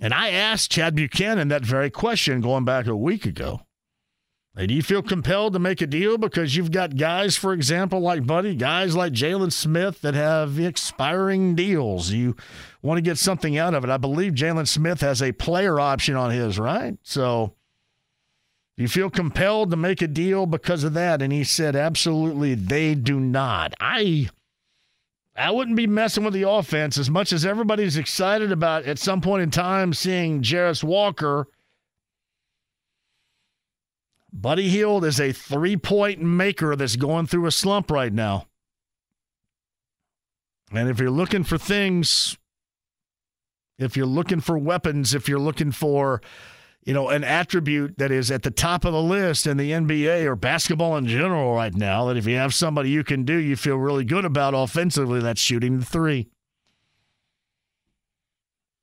And 0.00 0.12
I 0.12 0.30
asked 0.30 0.72
Chad 0.72 0.94
Buchanan 0.94 1.48
that 1.48 1.64
very 1.64 1.90
question 1.90 2.40
going 2.40 2.64
back 2.64 2.86
a 2.86 2.96
week 2.96 3.26
ago. 3.26 3.60
Hey, 4.56 4.66
do 4.66 4.74
you 4.74 4.82
feel 4.82 5.02
compelled 5.02 5.52
to 5.52 5.60
make 5.60 5.80
a 5.80 5.86
deal 5.86 6.18
because 6.18 6.56
you've 6.56 6.72
got 6.72 6.96
guys, 6.96 7.36
for 7.36 7.52
example, 7.52 8.00
like 8.00 8.26
Buddy, 8.26 8.56
guys 8.56 8.96
like 8.96 9.12
Jalen 9.12 9.52
Smith 9.52 10.00
that 10.00 10.14
have 10.14 10.58
expiring 10.58 11.54
deals? 11.54 12.10
You 12.10 12.34
want 12.82 12.98
to 12.98 13.02
get 13.02 13.16
something 13.16 13.56
out 13.56 13.74
of 13.74 13.84
it. 13.84 13.90
I 13.90 13.96
believe 13.96 14.32
Jalen 14.32 14.66
Smith 14.66 15.02
has 15.02 15.22
a 15.22 15.30
player 15.30 15.78
option 15.78 16.16
on 16.16 16.32
his, 16.32 16.58
right? 16.58 16.98
So 17.04 17.54
you 18.80 18.88
feel 18.88 19.10
compelled 19.10 19.70
to 19.70 19.76
make 19.76 20.00
a 20.02 20.08
deal 20.08 20.46
because 20.46 20.84
of 20.84 20.94
that? 20.94 21.20
And 21.20 21.32
he 21.32 21.44
said, 21.44 21.76
absolutely, 21.76 22.54
they 22.54 22.94
do 22.94 23.20
not. 23.20 23.74
I 23.78 24.28
I 25.36 25.50
wouldn't 25.50 25.76
be 25.76 25.86
messing 25.86 26.24
with 26.24 26.34
the 26.34 26.48
offense 26.48 26.98
as 26.98 27.08
much 27.08 27.32
as 27.32 27.46
everybody's 27.46 27.96
excited 27.96 28.52
about 28.52 28.84
at 28.84 28.98
some 28.98 29.20
point 29.20 29.42
in 29.42 29.50
time 29.50 29.94
seeing 29.94 30.42
Jarace 30.42 30.84
Walker. 30.84 31.46
Buddy 34.32 34.68
Hield 34.68 35.04
is 35.04 35.20
a 35.20 35.32
three 35.32 35.76
point 35.76 36.20
maker 36.20 36.76
that's 36.76 36.96
going 36.96 37.26
through 37.26 37.46
a 37.46 37.52
slump 37.52 37.90
right 37.90 38.12
now. 38.12 38.46
And 40.72 40.88
if 40.88 41.00
you're 41.00 41.10
looking 41.10 41.42
for 41.42 41.58
things, 41.58 42.38
if 43.78 43.96
you're 43.96 44.06
looking 44.06 44.40
for 44.40 44.56
weapons, 44.58 45.14
if 45.14 45.28
you're 45.28 45.38
looking 45.38 45.72
for, 45.72 46.20
you 46.84 46.94
know, 46.94 47.08
an 47.10 47.24
attribute 47.24 47.98
that 47.98 48.10
is 48.10 48.30
at 48.30 48.42
the 48.42 48.50
top 48.50 48.84
of 48.84 48.92
the 48.92 49.02
list 49.02 49.46
in 49.46 49.56
the 49.56 49.70
NBA 49.70 50.24
or 50.24 50.34
basketball 50.34 50.96
in 50.96 51.06
general 51.06 51.54
right 51.54 51.74
now, 51.74 52.06
that 52.06 52.16
if 52.16 52.26
you 52.26 52.36
have 52.36 52.54
somebody 52.54 52.90
you 52.90 53.04
can 53.04 53.24
do, 53.24 53.34
you 53.34 53.56
feel 53.56 53.76
really 53.76 54.04
good 54.04 54.24
about 54.24 54.54
offensively, 54.54 55.20
that's 55.20 55.40
shooting 55.40 55.80
the 55.80 55.84
three. 55.84 56.28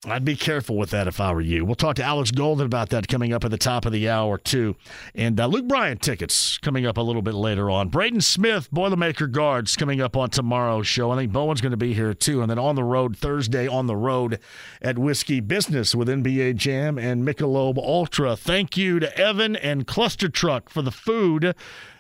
I'd 0.05 0.23
be 0.23 0.35
careful 0.35 0.77
with 0.77 0.91
that 0.91 1.07
if 1.07 1.19
I 1.19 1.31
were 1.33 1.41
you. 1.41 1.65
We'll 1.65 1.73
talk 1.73 1.95
to 1.95 2.03
Alex 2.03 2.29
Golden 2.29 2.67
about 2.67 2.89
that 2.89 3.07
coming 3.07 3.33
up 3.33 3.43
at 3.43 3.49
the 3.49 3.57
top 3.57 3.83
of 3.83 3.91
the 3.91 4.07
hour, 4.07 4.37
too. 4.37 4.75
And 5.15 5.39
uh, 5.39 5.47
Luke 5.47 5.67
Bryant 5.67 6.03
tickets 6.03 6.59
coming 6.59 6.85
up 6.85 6.97
a 6.97 7.01
little 7.01 7.23
bit 7.23 7.33
later 7.33 7.71
on. 7.71 7.89
Braden 7.89 8.21
Smith, 8.21 8.69
Boilermaker 8.69 9.31
Guards, 9.31 9.75
coming 9.75 9.99
up 9.99 10.15
on 10.15 10.29
tomorrow's 10.29 10.85
show. 10.85 11.09
I 11.09 11.17
think 11.17 11.31
Bowen's 11.31 11.61
going 11.61 11.71
to 11.71 11.77
be 11.77 11.95
here, 11.95 12.13
too. 12.13 12.41
And 12.41 12.51
then 12.51 12.59
on 12.59 12.75
the 12.75 12.83
road, 12.83 13.17
Thursday 13.17 13.67
on 13.67 13.87
the 13.87 13.95
road 13.95 14.39
at 14.83 14.99
Whiskey 14.99 15.39
Business 15.39 15.95
with 15.95 16.07
NBA 16.07 16.57
Jam 16.57 16.99
and 16.99 17.27
Michelob 17.27 17.79
Ultra. 17.79 18.35
Thank 18.37 18.77
you 18.77 18.99
to 18.99 19.17
Evan 19.17 19.55
and 19.55 19.87
Cluster 19.87 20.29
Truck 20.29 20.69
for 20.69 20.83
the 20.83 20.91
food. 20.91 21.55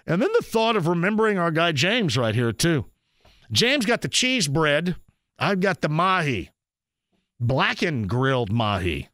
And 0.05 0.21
then 0.21 0.29
the 0.37 0.45
thought 0.45 0.75
of 0.75 0.85
remembering 0.85 1.39
our 1.39 1.51
guy 1.51 1.71
James 1.71 2.15
right 2.15 2.35
here, 2.35 2.51
too. 2.51 2.85
James 3.51 3.87
got 3.87 4.01
the 4.01 4.07
cheese 4.07 4.47
bread. 4.47 4.97
I've 5.39 5.61
got 5.61 5.81
the 5.81 5.89
mahi 5.89 6.51
blackened 7.39 8.09
grilled 8.09 8.51
mahi. 8.51 9.09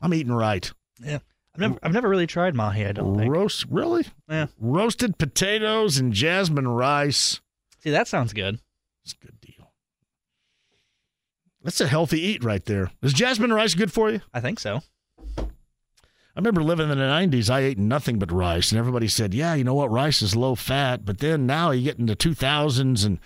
I'm 0.00 0.14
eating 0.14 0.32
right. 0.32 0.70
Yeah. 1.02 1.18
I've 1.54 1.60
never, 1.60 1.78
I've 1.82 1.92
never 1.92 2.08
really 2.08 2.26
tried 2.26 2.54
mahi, 2.54 2.86
I 2.86 2.92
don't 2.92 3.18
think. 3.18 3.32
Roast, 3.32 3.66
really? 3.68 4.06
Yeah. 4.28 4.46
Roasted 4.58 5.18
potatoes 5.18 5.98
and 5.98 6.12
jasmine 6.12 6.68
rice. 6.68 7.40
See, 7.80 7.90
that 7.90 8.08
sounds 8.08 8.32
good. 8.32 8.60
It's 9.04 9.14
a 9.14 9.26
good 9.26 9.40
deal. 9.40 9.72
That's 11.62 11.80
a 11.80 11.88
healthy 11.88 12.20
eat 12.20 12.44
right 12.44 12.64
there. 12.64 12.90
Is 13.02 13.12
jasmine 13.12 13.52
rice 13.52 13.74
good 13.74 13.92
for 13.92 14.10
you? 14.10 14.20
I 14.32 14.40
think 14.40 14.60
so. 14.60 14.80
I 15.38 16.38
remember 16.38 16.62
living 16.62 16.90
in 16.90 16.98
the 16.98 17.04
90s, 17.04 17.50
I 17.50 17.60
ate 17.60 17.78
nothing 17.78 18.18
but 18.18 18.30
rice, 18.30 18.70
and 18.70 18.78
everybody 18.78 19.08
said, 19.08 19.34
yeah, 19.34 19.54
you 19.54 19.64
know 19.64 19.74
what, 19.74 19.90
rice 19.90 20.22
is 20.22 20.36
low 20.36 20.54
fat. 20.54 21.04
But 21.04 21.18
then 21.18 21.44
now 21.44 21.72
you 21.72 21.82
get 21.82 21.98
into 21.98 22.14
2000s 22.14 23.04
and 23.04 23.18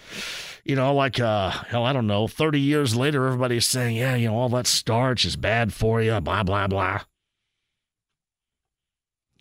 you 0.65 0.77
know, 0.77 0.95
like, 0.95 1.21
uh, 1.21 1.51
hell, 1.51 1.85
I 1.85 1.93
don't 1.93 2.07
know, 2.07 2.27
30 2.27 2.61
years 2.61 2.97
later, 2.97 3.27
everybody's 3.27 3.67
saying, 3.67 3.97
yeah, 3.97 4.15
you 4.17 4.29
know, 4.29 4.37
all 4.37 4.49
that 4.51 4.67
starch 4.67 5.25
is 5.25 5.37
bad 5.37 5.73
for 5.73 6.03
you, 6.03 6.21
blah, 6.21 6.43
blah, 6.43 6.67
blah. 6.67 7.01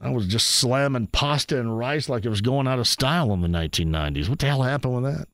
I 0.02 0.10
was 0.10 0.28
just 0.28 0.48
slamming 0.48 1.08
pasta 1.08 1.58
and 1.58 1.78
rice 1.78 2.10
like 2.10 2.26
it 2.26 2.30
was 2.30 2.42
going 2.42 2.68
out 2.68 2.80
of 2.80 2.90
style 2.90 3.32
in 3.34 3.40
the 3.40 3.48
1990s. 3.48 4.28
What 4.28 4.40
the 4.40 4.48
hell 4.48 4.64
happened 4.64 4.96
with 4.96 5.16
that? 5.16 5.28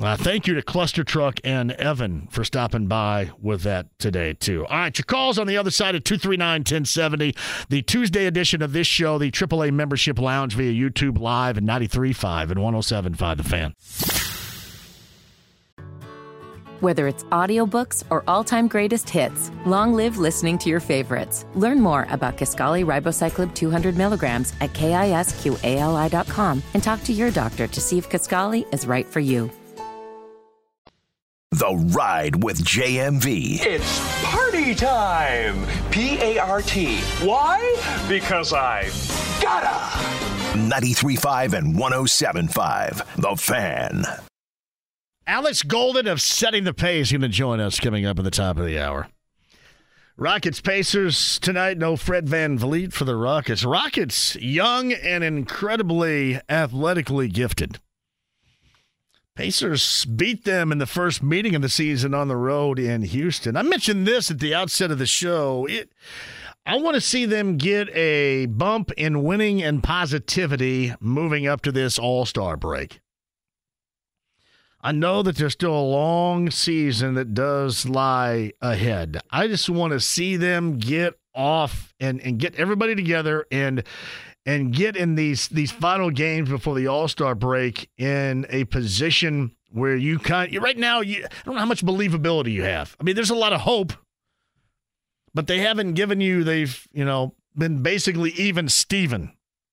Uh, 0.00 0.16
thank 0.16 0.46
you 0.46 0.54
to 0.54 0.62
Cluster 0.62 1.02
Truck 1.02 1.40
and 1.42 1.72
Evan 1.72 2.28
for 2.30 2.44
stopping 2.44 2.86
by 2.86 3.32
with 3.40 3.62
that 3.62 3.86
today, 3.98 4.32
too. 4.32 4.64
All 4.66 4.76
right, 4.76 4.96
your 4.96 5.04
calls 5.04 5.40
on 5.40 5.48
the 5.48 5.56
other 5.56 5.72
side 5.72 5.96
of 5.96 6.04
239 6.04 6.60
1070. 6.60 7.34
The 7.68 7.82
Tuesday 7.82 8.26
edition 8.26 8.62
of 8.62 8.72
this 8.72 8.86
show, 8.86 9.18
the 9.18 9.32
AAA 9.32 9.72
Membership 9.72 10.20
Lounge 10.20 10.54
via 10.54 10.72
YouTube 10.72 11.18
Live 11.18 11.56
and 11.56 11.66
93.5 11.66 12.50
and 12.50 12.60
107.5 12.60 13.36
The 13.38 13.42
Fan. 13.42 14.17
Whether 16.80 17.08
it's 17.08 17.24
audiobooks 17.24 18.04
or 18.08 18.22
all-time 18.28 18.68
greatest 18.68 19.10
hits, 19.10 19.50
long 19.66 19.94
live 19.94 20.18
listening 20.18 20.58
to 20.58 20.68
your 20.68 20.78
favorites. 20.80 21.44
Learn 21.54 21.80
more 21.80 22.06
about 22.10 22.36
Kisqali 22.36 22.84
Ribociclib 22.84 23.54
200 23.54 23.96
milligrams 23.96 24.52
at 24.60 24.72
kisqali.com 24.74 26.62
and 26.74 26.82
talk 26.82 27.02
to 27.04 27.12
your 27.12 27.30
doctor 27.30 27.66
to 27.66 27.80
see 27.80 27.98
if 27.98 28.08
Kisqali 28.08 28.72
is 28.72 28.86
right 28.86 29.06
for 29.06 29.20
you. 29.20 29.50
The 31.50 31.74
Ride 31.96 32.44
with 32.44 32.62
JMV. 32.62 33.64
It's 33.66 34.24
party 34.24 34.74
time! 34.74 35.66
P 35.90 36.18
A 36.20 36.38
R 36.38 36.60
T. 36.60 36.98
Why? 37.24 37.58
Because 38.06 38.52
I 38.52 38.90
gotta! 39.40 39.68
93.5 40.58 41.54
and 41.54 41.74
107.5. 41.74 43.16
The 43.16 43.36
Fan. 43.36 44.27
Alex 45.28 45.62
Golden 45.62 46.06
of 46.06 46.22
Setting 46.22 46.64
the 46.64 46.72
Pace 46.72 47.12
going 47.12 47.20
to 47.20 47.28
join 47.28 47.60
us 47.60 47.78
coming 47.78 48.06
up 48.06 48.18
at 48.18 48.24
the 48.24 48.30
top 48.30 48.56
of 48.56 48.64
the 48.64 48.80
hour. 48.80 49.08
Rockets 50.16 50.62
Pacers 50.62 51.38
tonight. 51.38 51.76
No 51.76 51.98
Fred 51.98 52.26
Van 52.26 52.58
VanVleet 52.58 52.94
for 52.94 53.04
the 53.04 53.14
Rockets. 53.14 53.62
Rockets, 53.62 54.36
young 54.36 54.90
and 54.90 55.22
incredibly 55.22 56.40
athletically 56.48 57.28
gifted. 57.28 57.78
Pacers 59.34 60.06
beat 60.06 60.44
them 60.44 60.72
in 60.72 60.78
the 60.78 60.86
first 60.86 61.22
meeting 61.22 61.54
of 61.54 61.60
the 61.60 61.68
season 61.68 62.14
on 62.14 62.28
the 62.28 62.36
road 62.36 62.78
in 62.78 63.02
Houston. 63.02 63.54
I 63.54 63.60
mentioned 63.60 64.06
this 64.06 64.30
at 64.30 64.38
the 64.38 64.54
outset 64.54 64.90
of 64.90 64.98
the 64.98 65.04
show. 65.04 65.66
It, 65.66 65.92
I 66.64 66.76
want 66.76 66.94
to 66.94 67.02
see 67.02 67.26
them 67.26 67.58
get 67.58 67.90
a 67.94 68.46
bump 68.46 68.92
in 68.96 69.24
winning 69.24 69.62
and 69.62 69.82
positivity 69.82 70.94
moving 71.00 71.46
up 71.46 71.60
to 71.62 71.70
this 71.70 71.98
All 71.98 72.24
Star 72.24 72.56
break. 72.56 73.00
I 74.80 74.92
know 74.92 75.22
that 75.22 75.36
there's 75.36 75.54
still 75.54 75.76
a 75.76 75.82
long 75.82 76.50
season 76.50 77.14
that 77.14 77.34
does 77.34 77.86
lie 77.86 78.52
ahead. 78.60 79.20
I 79.30 79.48
just 79.48 79.68
want 79.68 79.92
to 79.92 80.00
see 80.00 80.36
them 80.36 80.78
get 80.78 81.18
off 81.34 81.92
and, 81.98 82.20
and 82.20 82.38
get 82.38 82.54
everybody 82.56 82.94
together 82.94 83.46
and 83.50 83.82
and 84.46 84.72
get 84.72 84.96
in 84.96 85.14
these 85.14 85.48
these 85.48 85.70
final 85.70 86.10
games 86.10 86.48
before 86.48 86.74
the 86.74 86.86
All 86.86 87.06
Star 87.06 87.34
break 87.34 87.90
in 87.98 88.46
a 88.48 88.64
position 88.64 89.54
where 89.70 89.96
you 89.96 90.18
kind 90.18 90.52
you 90.52 90.60
right 90.60 90.78
now 90.78 91.00
you 91.00 91.24
I 91.24 91.28
don't 91.44 91.54
know 91.54 91.60
how 91.60 91.66
much 91.66 91.84
believability 91.84 92.52
you 92.52 92.62
have. 92.62 92.96
I 93.00 93.04
mean, 93.04 93.14
there's 93.14 93.30
a 93.30 93.36
lot 93.36 93.52
of 93.52 93.60
hope, 93.60 93.92
but 95.34 95.46
they 95.48 95.58
haven't 95.58 95.94
given 95.94 96.20
you. 96.20 96.44
They've 96.44 96.88
you 96.92 97.04
know 97.04 97.34
been 97.56 97.82
basically 97.82 98.30
even 98.32 98.68
Steven, 98.68 99.32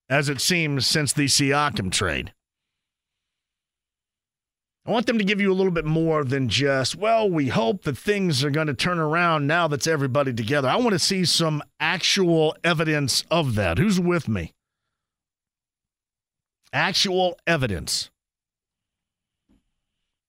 as 0.10 0.30
it 0.30 0.42
seems 0.42 0.86
since 0.86 1.14
the 1.14 1.26
Siakam 1.26 1.92
trade. 1.92 2.34
I 4.88 4.92
want 4.92 5.08
them 5.08 5.18
to 5.18 5.24
give 5.24 5.42
you 5.42 5.52
a 5.52 5.56
little 5.56 5.72
bit 5.72 5.86
more 5.86 6.24
than 6.24 6.48
just, 6.48 6.96
well, 6.96 7.28
we 7.28 7.48
hope 7.48 7.84
that 7.84 7.98
things 7.98 8.44
are 8.44 8.52
going 8.52 8.68
to 8.68 8.74
turn 8.76 9.00
around 9.00 9.48
now 9.48 9.68
that's 9.68 9.88
everybody 9.88 10.32
together. 10.32 10.70
I 10.70 10.76
want 10.76 10.92
to 10.92 11.00
see 11.00 11.26
some 11.26 11.64
actual 11.80 12.56
evidence 12.64 13.24
of 13.32 13.56
that. 13.56 13.80
Who's 13.80 14.00
with 14.00 14.28
me? 14.28 14.54
Actual 16.72 17.36
evidence. 17.48 18.12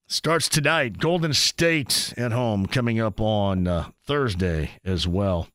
Starts 0.07 0.49
tonight. 0.49 0.99
Golden 0.99 1.35
State 1.35 2.15
at 2.17 2.33
home 2.33 2.65
coming 2.65 2.99
up 2.99 3.21
on 3.21 3.67
uh, 3.67 3.91
Thursday 4.07 4.71
as 4.85 5.07
well. 5.07 5.49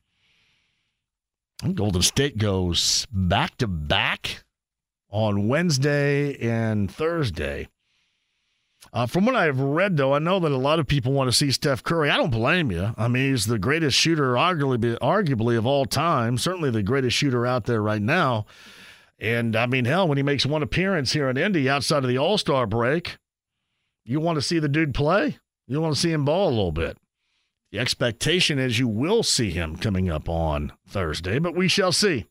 Golden 1.73 2.03
State 2.03 2.38
goes 2.38 3.07
back 3.11 3.57
to 3.57 3.68
back 3.68 4.44
on 5.10 5.48
Wednesday 5.48 6.36
and 6.38 6.91
Thursday. 6.91 7.68
Uh, 8.93 9.05
from 9.05 9.26
what 9.26 9.35
I've 9.35 9.59
read, 9.59 9.95
though, 9.95 10.13
I 10.13 10.19
know 10.19 10.39
that 10.39 10.51
a 10.51 10.57
lot 10.57 10.80
of 10.80 10.88
people 10.88 11.13
want 11.13 11.30
to 11.30 11.35
see 11.35 11.49
Steph 11.51 11.81
Curry. 11.81 12.09
I 12.09 12.18
don't 12.18 12.30
blame 12.30 12.72
you. 12.72 12.93
I 12.97 13.07
mean, 13.07 13.31
he's 13.31 13.45
the 13.45 13.57
greatest 13.57 13.97
shooter, 13.97 14.34
arguably, 14.34 14.97
arguably 14.99 15.57
of 15.57 15.65
all 15.65 15.85
time. 15.85 16.38
Certainly 16.38 16.72
the 16.72 16.84
greatest 16.84 17.15
shooter 17.15 17.45
out 17.45 17.65
there 17.65 17.81
right 17.81 18.01
now. 18.01 18.45
And 19.18 19.55
I 19.55 19.65
mean, 19.65 19.85
hell, 19.85 20.07
when 20.07 20.18
he 20.18 20.23
makes 20.23 20.45
one 20.45 20.61
appearance 20.61 21.13
here 21.13 21.30
in 21.30 21.38
Indy 21.38 21.69
outside 21.69 22.03
of 22.03 22.09
the 22.09 22.18
All 22.18 22.38
Star 22.38 22.68
break, 22.68 23.18
you 24.03 24.19
want 24.19 24.35
to 24.38 24.41
see 24.41 24.59
the 24.59 24.68
dude 24.68 24.93
play. 24.93 25.38
You 25.68 25.80
want 25.80 25.95
to 25.95 26.01
see 26.01 26.11
him 26.11 26.26
ball 26.26 26.49
a 26.49 26.49
little 26.49 26.72
bit. 26.73 26.97
The 27.72 27.80
expectation 27.80 28.59
is 28.59 28.80
you 28.80 28.89
will 28.89 29.23
see 29.23 29.51
him 29.51 29.77
coming 29.77 30.09
up 30.09 30.27
on 30.27 30.73
Thursday, 30.85 31.39
but 31.39 31.55
we 31.55 31.69
shall 31.69 31.93
see. 31.93 32.26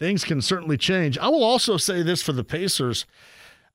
Things 0.00 0.24
can 0.24 0.42
certainly 0.42 0.76
change. 0.76 1.16
I 1.18 1.28
will 1.28 1.44
also 1.44 1.76
say 1.76 2.02
this 2.02 2.22
for 2.22 2.32
the 2.32 2.42
Pacers. 2.42 3.06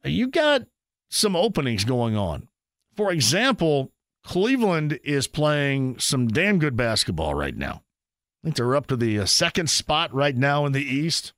You 0.03 0.27
got 0.27 0.63
some 1.09 1.35
openings 1.35 1.85
going 1.85 2.15
on. 2.15 2.47
For 2.95 3.11
example, 3.11 3.91
Cleveland 4.23 4.99
is 5.03 5.27
playing 5.27 5.99
some 5.99 6.27
damn 6.27 6.59
good 6.59 6.75
basketball 6.75 7.33
right 7.33 7.55
now. 7.55 7.83
I 8.43 8.47
think 8.47 8.55
they're 8.55 8.75
up 8.75 8.87
to 8.87 8.95
the 8.95 9.19
uh, 9.19 9.25
second 9.25 9.69
spot 9.69 10.13
right 10.13 10.35
now 10.35 10.65
in 10.65 10.73
the 10.73 10.83
East. 10.83 11.33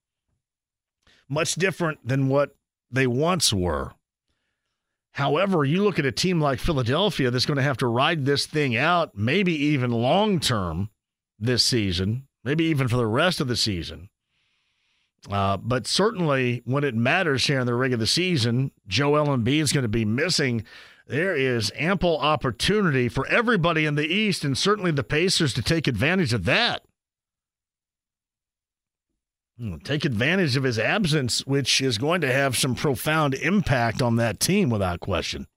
Much 1.28 1.56
different 1.56 2.08
than 2.08 2.30
what 2.30 2.56
they 2.90 3.06
once 3.06 3.54
were. 3.54 3.94
However, 5.14 5.64
you 5.64 5.84
look 5.84 6.00
at 6.00 6.06
a 6.06 6.12
team 6.12 6.40
like 6.40 6.60
Philadelphia 6.60 7.30
that's 7.30 7.46
going 7.46 7.58
to 7.58 7.64
have 7.64 7.78
to 7.78 7.88
ride 7.88 8.26
this 8.26 8.46
thing 8.46 8.76
out, 8.76 9.16
maybe 9.16 9.54
even 9.54 9.92
long 9.92 10.40
term 10.40 10.90
this 11.38 11.64
season, 11.64 12.28
maybe 12.44 12.66
even 12.66 12.88
for 12.88 12.98
the 12.98 13.08
rest 13.08 13.40
of 13.40 13.48
the 13.48 13.56
season. 13.56 14.10
Uh, 15.30 15.58
but 15.58 15.86
certainly 15.86 16.62
when 16.66 16.84
it 16.84 16.96
matters 16.96 17.46
here 17.46 17.60
in 17.60 17.66
the 17.66 17.74
regular 17.74 18.06
season, 18.06 18.72
Joel 18.88 19.28
Embiid 19.28 19.62
is 19.62 19.74
going 19.74 19.84
to 19.84 19.90
be 19.90 20.06
missing. 20.06 20.64
there 21.08 21.36
is 21.36 21.72
ample 21.76 22.18
opportunity 22.20 23.10
for 23.10 23.28
everybody 23.28 23.86
in 23.86 23.96
the 23.96 24.08
East 24.08 24.46
and 24.46 24.58
certainly 24.58 24.92
the 24.92 25.04
Pacers 25.04 25.54
to 25.56 25.62
take 25.62 25.88
advantage 25.88 26.34
of 26.34 26.46
that. 26.46 26.84
Hmm, 29.58 29.78
take 29.78 30.06
advantage 30.06 30.56
of 30.56 30.64
his 30.64 30.80
absence, 30.80 31.46
which 31.46 31.82
is 31.82 31.98
going 31.98 32.22
to 32.22 32.32
have 32.32 32.56
some 32.56 32.76
profound 32.76 33.34
impact 33.34 34.02
on 34.02 34.16
that 34.16 34.40
team 34.40 34.70
without 34.70 35.02
question. 35.02 35.48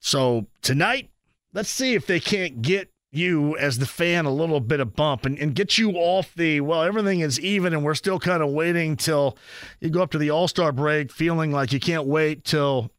So 0.00 0.48
tonight, 0.60 1.10
let's 1.54 1.70
see 1.70 1.94
if 1.94 2.06
they 2.06 2.20
can't 2.20 2.60
get 2.60 2.89
you 3.12 3.56
as 3.56 3.78
the 3.78 3.86
fan 3.86 4.24
a 4.24 4.32
little 4.32 4.60
bit 4.60 4.78
of 4.80 4.94
bump 4.94 5.24
and, 5.24 5.38
and 5.38 5.54
get 5.54 5.76
you 5.76 5.92
off 5.92 6.32
the 6.34 6.60
well 6.60 6.82
everything 6.82 7.20
is 7.20 7.40
even 7.40 7.72
and 7.72 7.84
we're 7.84 7.94
still 7.94 8.20
kind 8.20 8.42
of 8.42 8.50
waiting 8.50 8.96
till 8.96 9.36
you 9.80 9.90
go 9.90 10.02
up 10.02 10.10
to 10.10 10.18
the 10.18 10.30
all-star 10.30 10.70
break 10.70 11.10
feeling 11.10 11.50
like 11.50 11.72
you 11.72 11.80
can't 11.80 12.06
wait 12.06 12.44
till 12.44 12.90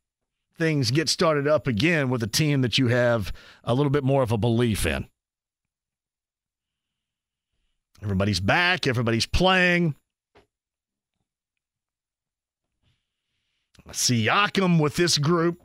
things 0.58 0.92
get 0.92 1.08
started 1.08 1.48
up 1.48 1.66
again 1.66 2.10
with 2.10 2.22
a 2.22 2.28
team 2.28 2.62
that 2.62 2.78
you 2.78 2.90
have 2.90 3.32
a 3.64 3.74
little 3.74 3.90
bit 3.90 4.04
more 4.04 4.22
of 4.22 4.32
a 4.32 4.38
belief 4.38 4.86
in. 4.86 5.08
Everybody's 8.04 8.40
back 8.40 8.88
everybody's 8.88 9.26
playing. 9.26 9.96
I 13.88 13.94
see 13.94 14.26
Siakam 14.26 14.80
with 14.80 14.96
this 14.96 15.18
group. 15.18 15.62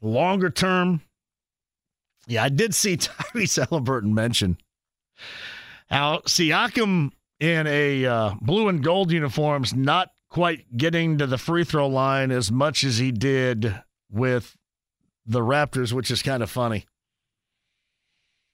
Longer 0.00 0.50
term 0.50 1.00
yeah, 2.26 2.44
I 2.44 2.48
did 2.48 2.74
see 2.74 2.96
Tyrese 2.96 3.68
Halliburton 3.68 4.14
mention 4.14 4.58
how 5.88 6.18
Siakam 6.26 7.10
in 7.40 7.66
a 7.66 8.06
uh, 8.06 8.34
blue 8.40 8.68
and 8.68 8.82
gold 8.82 9.12
uniforms 9.12 9.74
not 9.74 10.10
quite 10.30 10.76
getting 10.76 11.18
to 11.18 11.26
the 11.26 11.38
free 11.38 11.64
throw 11.64 11.86
line 11.86 12.30
as 12.30 12.50
much 12.50 12.84
as 12.84 12.98
he 12.98 13.12
did 13.12 13.80
with 14.10 14.56
the 15.26 15.40
Raptors, 15.40 15.92
which 15.92 16.10
is 16.10 16.22
kind 16.22 16.42
of 16.42 16.50
funny. 16.50 16.86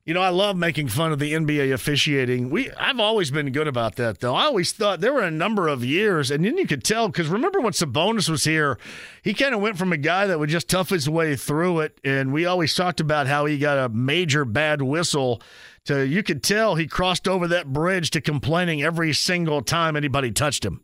You 0.06 0.14
know, 0.14 0.22
I 0.22 0.30
love 0.30 0.56
making 0.56 0.88
fun 0.88 1.12
of 1.12 1.18
the 1.18 1.34
NBA 1.34 1.72
officiating. 1.74 2.48
We 2.48 2.70
I've 2.72 2.98
always 2.98 3.30
been 3.30 3.52
good 3.52 3.68
about 3.68 3.96
that 3.96 4.20
though. 4.20 4.34
I 4.34 4.44
always 4.44 4.72
thought 4.72 5.00
there 5.00 5.12
were 5.12 5.22
a 5.22 5.30
number 5.30 5.68
of 5.68 5.84
years, 5.84 6.30
and 6.30 6.44
then 6.44 6.56
you 6.56 6.66
could 6.66 6.82
tell 6.82 7.08
because 7.08 7.28
remember 7.28 7.60
when 7.60 7.74
Sabonis 7.74 8.28
was 8.28 8.44
here, 8.44 8.78
he 9.22 9.34
kind 9.34 9.54
of 9.54 9.60
went 9.60 9.76
from 9.76 9.92
a 9.92 9.98
guy 9.98 10.26
that 10.26 10.38
would 10.38 10.48
just 10.48 10.68
tough 10.68 10.88
his 10.88 11.08
way 11.08 11.36
through 11.36 11.80
it, 11.80 12.00
and 12.02 12.32
we 12.32 12.46
always 12.46 12.74
talked 12.74 12.98
about 12.98 13.26
how 13.26 13.44
he 13.44 13.58
got 13.58 13.78
a 13.78 13.90
major 13.90 14.44
bad 14.44 14.80
whistle. 14.82 15.42
To 15.84 16.06
you 16.06 16.22
could 16.22 16.42
tell 16.42 16.74
he 16.74 16.86
crossed 16.86 17.28
over 17.28 17.46
that 17.48 17.72
bridge 17.72 18.10
to 18.10 18.20
complaining 18.20 18.82
every 18.82 19.12
single 19.12 19.62
time 19.62 19.96
anybody 19.96 20.30
touched 20.30 20.64
him. 20.64 20.82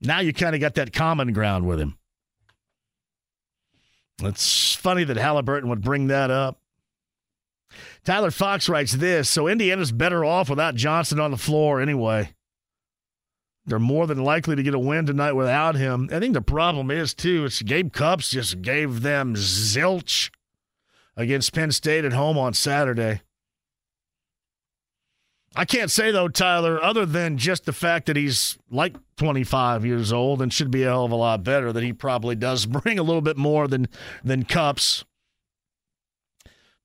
Now 0.00 0.20
you 0.20 0.32
kind 0.32 0.54
of 0.54 0.60
got 0.60 0.74
that 0.74 0.92
common 0.92 1.32
ground 1.32 1.66
with 1.66 1.80
him. 1.80 1.96
It's 4.22 4.74
funny 4.74 5.04
that 5.04 5.16
Halliburton 5.16 5.68
would 5.68 5.82
bring 5.82 6.06
that 6.08 6.30
up. 6.30 6.60
Tyler 8.04 8.30
Fox 8.30 8.68
writes 8.68 8.92
this 8.92 9.28
So 9.28 9.48
Indiana's 9.48 9.92
better 9.92 10.24
off 10.24 10.50
without 10.50 10.74
Johnson 10.74 11.20
on 11.20 11.30
the 11.30 11.36
floor 11.36 11.80
anyway. 11.80 12.30
They're 13.66 13.78
more 13.78 14.06
than 14.06 14.22
likely 14.22 14.56
to 14.56 14.62
get 14.62 14.74
a 14.74 14.78
win 14.78 15.06
tonight 15.06 15.32
without 15.32 15.74
him. 15.74 16.10
I 16.12 16.20
think 16.20 16.34
the 16.34 16.42
problem 16.42 16.90
is, 16.90 17.14
too, 17.14 17.46
it's 17.46 17.62
Gabe 17.62 17.92
Cupps 17.92 18.28
just 18.28 18.60
gave 18.60 19.00
them 19.00 19.34
zilch 19.34 20.30
against 21.16 21.54
Penn 21.54 21.72
State 21.72 22.04
at 22.04 22.12
home 22.12 22.36
on 22.36 22.52
Saturday. 22.52 23.22
I 25.56 25.64
can't 25.64 25.90
say, 25.90 26.10
though, 26.10 26.28
Tyler, 26.28 26.82
other 26.82 27.06
than 27.06 27.38
just 27.38 27.64
the 27.64 27.72
fact 27.72 28.06
that 28.06 28.16
he's 28.16 28.58
like 28.70 28.96
25 29.16 29.86
years 29.86 30.12
old 30.12 30.42
and 30.42 30.52
should 30.52 30.70
be 30.70 30.82
a 30.82 30.86
hell 30.88 31.04
of 31.04 31.12
a 31.12 31.16
lot 31.16 31.44
better, 31.44 31.72
that 31.72 31.82
he 31.82 31.92
probably 31.92 32.34
does 32.34 32.66
bring 32.66 32.98
a 32.98 33.04
little 33.04 33.22
bit 33.22 33.36
more 33.36 33.66
than, 33.66 33.88
than 34.22 34.44
Cupps. 34.44 35.04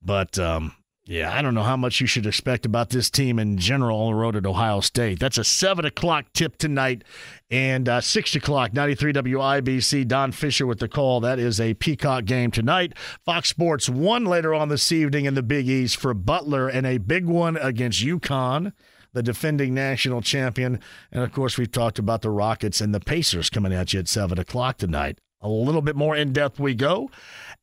But 0.02 0.40
um, 0.40 0.76
yeah, 1.10 1.36
I 1.36 1.42
don't 1.42 1.56
know 1.56 1.64
how 1.64 1.76
much 1.76 2.00
you 2.00 2.06
should 2.06 2.28
expect 2.28 2.68
about 2.68 2.92
this 2.92 3.10
team 3.10 3.40
in 3.40 3.58
general 3.58 4.00
on 4.00 4.12
the 4.12 4.16
road 4.20 4.36
at 4.36 4.46
Ohio 4.46 4.80
State. 4.80 5.18
That's 5.18 5.40
a 5.40 5.44
7 5.44 5.84
o'clock 5.84 6.26
tip 6.34 6.56
tonight 6.56 7.04
and 7.50 7.90
uh, 7.90 8.00
6 8.00 8.36
o'clock, 8.36 8.76
93 8.76 9.14
WIBC. 9.14 10.08
Don 10.08 10.32
Fischer 10.32 10.68
with 10.68 10.78
the 10.78 10.88
call. 10.88 11.20
That 11.20 11.40
is 11.40 11.60
a 11.60 11.74
Peacock 11.74 12.26
game 12.26 12.52
tonight. 12.52 12.94
Fox 13.26 13.50
Sports 13.50 13.90
1 13.90 14.26
later 14.26 14.54
on 14.54 14.70
this 14.70 14.92
evening 14.92 15.26
in 15.26 15.34
the 15.34 15.42
Big 15.42 15.68
East 15.68 15.98
for 15.98 16.14
Butler 16.14 16.68
and 16.68 16.86
a 16.86 17.00
big 17.00 17.26
one 17.26 17.58
against 17.58 18.06
UConn 18.06 18.72
the 19.12 19.24
defending 19.24 19.74
national 19.74 20.22
champion. 20.22 20.80
And 21.12 21.24
of 21.24 21.32
course, 21.32 21.58
we've 21.58 21.72
talked 21.72 21.98
about 21.98 22.22
the 22.22 22.30
Rockets 22.30 22.80
and 22.80 22.94
the 22.94 23.00
Pacers 23.00 23.50
coming 23.50 23.74
at 23.74 23.92
you 23.92 24.00
at 24.00 24.08
7 24.08 24.38
o'clock 24.38 24.78
tonight. 24.78 25.18
A 25.42 25.50
little 25.50 25.82
bit 25.82 25.96
more 25.96 26.16
in 26.16 26.34
depth 26.34 26.60
we 26.60 26.76
go. 26.76 27.10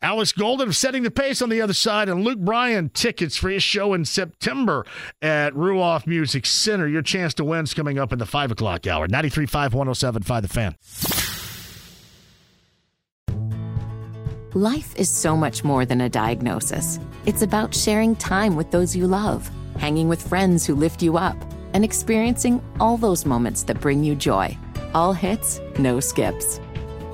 Alex 0.02 0.32
Golden 0.32 0.72
setting 0.72 1.02
the 1.04 1.10
pace 1.10 1.40
on 1.40 1.48
the 1.48 1.62
other 1.62 1.72
side, 1.72 2.08
and 2.08 2.22
Luke 2.22 2.38
Bryan 2.38 2.90
tickets 2.90 3.36
for 3.36 3.48
his 3.48 3.62
show 3.62 3.94
in 3.94 4.04
September 4.04 4.84
at 5.22 5.54
Ruoff 5.54 6.06
Music 6.06 6.44
Center. 6.44 6.86
Your 6.86 7.02
chance 7.02 7.32
to 7.34 7.44
win's 7.44 7.72
coming 7.72 7.98
up 7.98 8.12
in 8.12 8.18
the 8.18 8.26
5 8.26 8.50
o'clock 8.50 8.86
hour. 8.86 9.08
93.5, 9.08 9.70
107.5 9.70 10.42
The 10.42 10.48
Fan. 10.48 10.76
Life 14.54 14.94
is 14.96 15.10
so 15.10 15.36
much 15.36 15.64
more 15.64 15.84
than 15.84 16.02
a 16.02 16.08
diagnosis. 16.08 16.98
It's 17.24 17.42
about 17.42 17.74
sharing 17.74 18.16
time 18.16 18.54
with 18.54 18.70
those 18.70 18.94
you 18.94 19.06
love, 19.06 19.50
hanging 19.78 20.08
with 20.08 20.26
friends 20.26 20.66
who 20.66 20.74
lift 20.74 21.02
you 21.02 21.16
up, 21.16 21.36
and 21.72 21.84
experiencing 21.84 22.62
all 22.80 22.96
those 22.96 23.26
moments 23.26 23.62
that 23.64 23.80
bring 23.80 24.04
you 24.04 24.14
joy. 24.14 24.56
All 24.94 25.12
hits, 25.12 25.60
no 25.78 26.00
skips. 26.00 26.60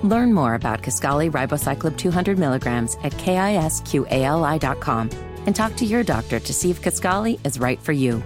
Learn 0.02 0.34
more 0.34 0.54
about 0.54 0.82
Kisqali 0.82 1.30
Ribociclib 1.30 1.96
200 1.96 2.36
milligrams 2.36 2.96
at 3.04 3.12
kisqali.com 3.12 5.10
and 5.46 5.54
talk 5.54 5.76
to 5.76 5.84
your 5.84 6.02
doctor 6.02 6.40
to 6.40 6.52
see 6.52 6.70
if 6.70 6.82
Kisqali 6.82 7.38
is 7.46 7.60
right 7.60 7.80
for 7.80 7.92
you. 7.92 8.22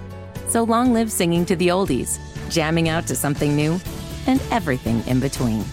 So 0.49 0.63
long 0.63 0.95
live 0.95 1.13
singing 1.13 1.45
to 1.47 1.57
the 1.57 1.69
oldies, 1.69 2.19
jamming 2.51 2.89
out 2.89 3.07
to 3.09 3.15
something 3.15 3.55
new, 3.55 3.79
and 4.27 4.41
everything 4.51 5.07
in 5.07 5.21
between. 5.21 5.65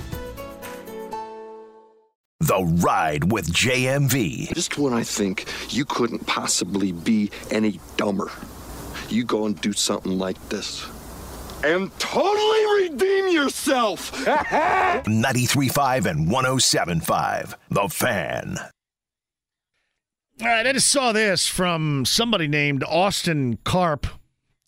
The 2.41 2.61
Ride 2.83 3.31
with 3.31 3.51
JMV. 3.53 4.53
Just 4.53 4.77
when 4.77 4.91
I 4.91 5.03
think 5.03 5.45
you 5.69 5.85
couldn't 5.85 6.27
possibly 6.27 6.91
be 6.91 7.31
any 7.49 7.79
dumber, 7.95 8.29
you 9.07 9.23
go 9.23 9.45
and 9.45 9.59
do 9.61 9.71
something 9.71 10.19
like 10.19 10.49
this 10.49 10.85
and 11.63 11.97
totally 11.99 12.83
redeem 12.83 13.29
yourself. 13.29 14.11
93.5 14.25 16.05
and 16.05 16.27
107.5. 16.27 17.55
The 17.69 17.89
Fan. 17.89 18.57
All 20.41 20.47
right, 20.47 20.65
I 20.65 20.73
just 20.73 20.89
saw 20.89 21.11
this 21.11 21.47
from 21.47 22.05
somebody 22.05 22.47
named 22.47 22.83
Austin 22.83 23.59
Karp. 23.63 24.07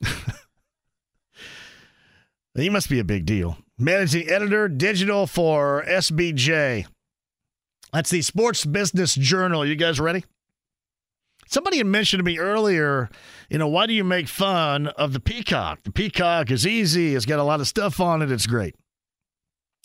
he 2.55 2.69
must 2.69 2.89
be 2.89 2.99
a 2.99 3.03
big 3.03 3.25
deal. 3.25 3.57
Managing 3.77 4.29
editor 4.29 4.69
digital 4.69 5.27
for 5.27 5.83
SBJ. 5.87 6.85
That's 7.91 8.09
the 8.09 8.21
Sports 8.21 8.63
Business 8.65 9.15
Journal. 9.15 9.65
You 9.65 9.75
guys 9.75 9.99
ready? 9.99 10.23
Somebody 11.47 11.77
had 11.77 11.87
mentioned 11.87 12.19
to 12.19 12.23
me 12.23 12.39
earlier, 12.39 13.09
you 13.49 13.57
know, 13.57 13.67
why 13.67 13.85
do 13.85 13.93
you 13.93 14.03
make 14.03 14.27
fun 14.27 14.87
of 14.87 15.13
the 15.13 15.19
Peacock? 15.19 15.83
The 15.83 15.91
Peacock 15.91 16.51
is 16.51 16.65
easy, 16.65 17.15
it's 17.15 17.25
got 17.25 17.39
a 17.39 17.43
lot 17.43 17.59
of 17.59 17.67
stuff 17.67 17.99
on 17.99 18.21
it, 18.21 18.31
it's 18.31 18.47
great. 18.47 18.75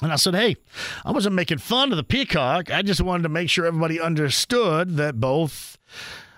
And 0.02 0.12
I 0.12 0.16
said, 0.16 0.34
hey, 0.34 0.56
I 1.04 1.12
wasn't 1.12 1.34
making 1.34 1.58
fun 1.58 1.92
of 1.92 1.96
the 1.96 2.04
Peacock. 2.04 2.70
I 2.70 2.80
just 2.80 3.02
wanted 3.02 3.24
to 3.24 3.28
make 3.28 3.50
sure 3.50 3.66
everybody 3.66 4.00
understood 4.00 4.96
that 4.96 5.20
both, 5.20 5.76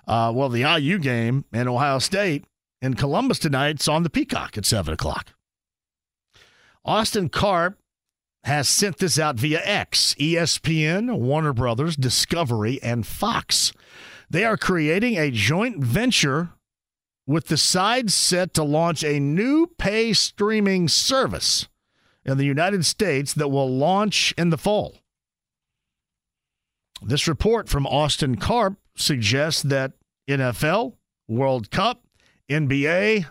uh, 0.08 0.32
well, 0.34 0.48
the 0.48 0.62
IU 0.62 0.98
game 0.98 1.44
and 1.52 1.68
Ohio 1.68 2.00
State 2.00 2.44
and 2.80 2.98
Columbus 2.98 3.38
tonight's 3.38 3.86
on 3.86 4.02
the 4.02 4.10
Peacock 4.10 4.58
at 4.58 4.66
7 4.66 4.92
o'clock. 4.92 5.34
Austin 6.84 7.28
Karp 7.28 7.78
has 8.42 8.68
sent 8.68 8.98
this 8.98 9.18
out 9.18 9.36
via 9.36 9.60
X, 9.62 10.16
ESPN, 10.18 11.16
Warner 11.16 11.52
Brothers, 11.52 11.94
Discovery, 11.94 12.82
and 12.82 13.06
Fox. 13.06 13.72
They 14.32 14.46
are 14.46 14.56
creating 14.56 15.18
a 15.18 15.30
joint 15.30 15.84
venture 15.84 16.52
with 17.26 17.48
the 17.48 17.58
side 17.58 18.10
set 18.10 18.54
to 18.54 18.62
launch 18.62 19.04
a 19.04 19.20
new 19.20 19.66
pay 19.76 20.14
streaming 20.14 20.88
service 20.88 21.68
in 22.24 22.38
the 22.38 22.46
United 22.46 22.86
States 22.86 23.34
that 23.34 23.48
will 23.48 23.68
launch 23.68 24.32
in 24.38 24.48
the 24.48 24.56
fall. 24.56 24.96
This 27.02 27.28
report 27.28 27.68
from 27.68 27.86
Austin 27.86 28.36
Karp 28.36 28.78
suggests 28.96 29.60
that 29.64 29.92
NFL, 30.26 30.94
World 31.28 31.70
Cup, 31.70 32.02
NBA, 32.48 33.26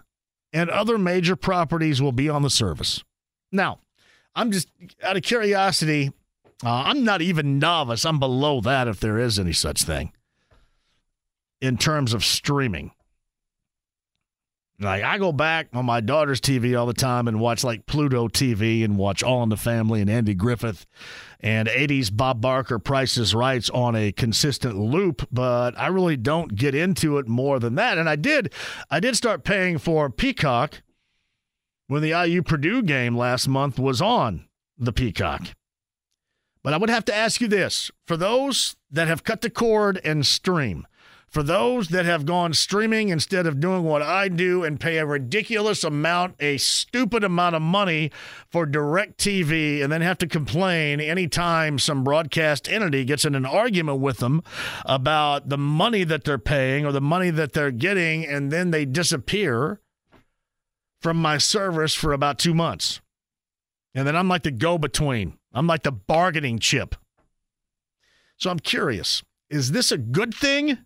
and 0.53 0.69
other 0.69 0.99
major 0.99 1.35
properties 1.35 1.99
will 1.99 2.11
be 2.11 2.29
on 2.29 2.43
the 2.43 2.49
service. 2.51 3.03
Now, 3.51 3.79
I'm 4.35 4.51
just 4.51 4.69
out 5.01 5.17
of 5.17 5.23
curiosity, 5.23 6.11
uh, 6.63 6.83
I'm 6.85 7.03
not 7.03 7.23
even 7.23 7.57
novice. 7.57 8.05
I'm 8.05 8.19
below 8.19 8.61
that 8.61 8.87
if 8.87 8.99
there 8.99 9.17
is 9.17 9.39
any 9.39 9.53
such 9.53 9.81
thing 9.81 10.13
in 11.61 11.77
terms 11.77 12.13
of 12.13 12.25
streaming. 12.25 12.91
Like 14.79 15.03
I 15.03 15.19
go 15.19 15.31
back 15.31 15.67
on 15.73 15.85
my 15.85 16.01
daughter's 16.01 16.41
TV 16.41 16.77
all 16.77 16.87
the 16.87 16.93
time 16.93 17.27
and 17.27 17.39
watch 17.39 17.63
like 17.63 17.85
Pluto 17.85 18.27
TV 18.27 18.83
and 18.83 18.97
watch 18.97 19.21
All 19.21 19.43
in 19.43 19.49
the 19.49 19.57
Family 19.57 20.01
and 20.01 20.09
Andy 20.09 20.33
Griffith 20.33 20.87
and 21.39 21.67
80s 21.67 22.15
Bob 22.15 22.41
Barker 22.41 22.79
Prices 22.79 23.35
Rights 23.35 23.69
on 23.69 23.95
a 23.95 24.11
consistent 24.11 24.77
loop, 24.77 25.27
but 25.31 25.77
I 25.77 25.87
really 25.87 26.17
don't 26.17 26.55
get 26.55 26.73
into 26.73 27.19
it 27.19 27.27
more 27.27 27.59
than 27.59 27.75
that. 27.75 27.99
And 27.99 28.09
I 28.09 28.15
did 28.15 28.53
I 28.89 28.99
did 28.99 29.15
start 29.15 29.43
paying 29.43 29.77
for 29.77 30.09
Peacock 30.09 30.81
when 31.85 32.01
the 32.01 32.19
IU 32.25 32.41
Purdue 32.41 32.81
game 32.81 33.15
last 33.15 33.47
month 33.47 33.77
was 33.77 34.01
on 34.01 34.47
the 34.79 34.93
Peacock. 34.93 35.49
But 36.63 36.73
I 36.73 36.77
would 36.77 36.89
have 36.89 37.05
to 37.05 37.15
ask 37.15 37.39
you 37.39 37.47
this 37.47 37.91
for 38.07 38.17
those 38.17 38.75
that 38.89 39.07
have 39.07 39.23
cut 39.23 39.41
the 39.41 39.49
cord 39.49 39.99
and 40.03 40.25
stream, 40.25 40.87
for 41.31 41.43
those 41.43 41.87
that 41.87 42.03
have 42.03 42.25
gone 42.25 42.53
streaming 42.53 43.07
instead 43.07 43.47
of 43.47 43.61
doing 43.61 43.83
what 43.83 44.01
I 44.01 44.27
do 44.27 44.65
and 44.65 44.77
pay 44.77 44.97
a 44.97 45.05
ridiculous 45.05 45.81
amount, 45.85 46.35
a 46.41 46.57
stupid 46.57 47.23
amount 47.23 47.55
of 47.55 47.61
money 47.61 48.11
for 48.49 48.67
DirecTV, 48.67 49.81
and 49.81 49.89
then 49.89 50.01
have 50.01 50.17
to 50.17 50.27
complain 50.27 50.99
anytime 50.99 51.79
some 51.79 52.03
broadcast 52.03 52.69
entity 52.69 53.05
gets 53.05 53.23
in 53.23 53.33
an 53.33 53.45
argument 53.45 53.99
with 53.99 54.17
them 54.17 54.43
about 54.85 55.47
the 55.47 55.57
money 55.57 56.03
that 56.03 56.25
they're 56.25 56.37
paying 56.37 56.85
or 56.85 56.91
the 56.91 56.99
money 56.99 57.29
that 57.29 57.53
they're 57.53 57.71
getting, 57.71 58.25
and 58.25 58.51
then 58.51 58.71
they 58.71 58.83
disappear 58.83 59.79
from 60.99 61.15
my 61.15 61.37
service 61.37 61.95
for 61.95 62.11
about 62.11 62.39
two 62.39 62.53
months. 62.53 62.99
And 63.95 64.05
then 64.05 64.17
I'm 64.17 64.27
like 64.27 64.43
the 64.43 64.51
go 64.51 64.77
between, 64.77 65.37
I'm 65.53 65.67
like 65.67 65.83
the 65.83 65.93
bargaining 65.93 66.59
chip. 66.59 66.95
So 68.35 68.49
I'm 68.49 68.59
curious 68.59 69.23
is 69.49 69.71
this 69.71 69.91
a 69.91 69.97
good 69.97 70.33
thing 70.33 70.77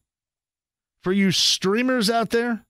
for 1.06 1.14
you 1.14 1.30
streamers 1.30 2.10
out 2.10 2.32
there? 2.32 2.65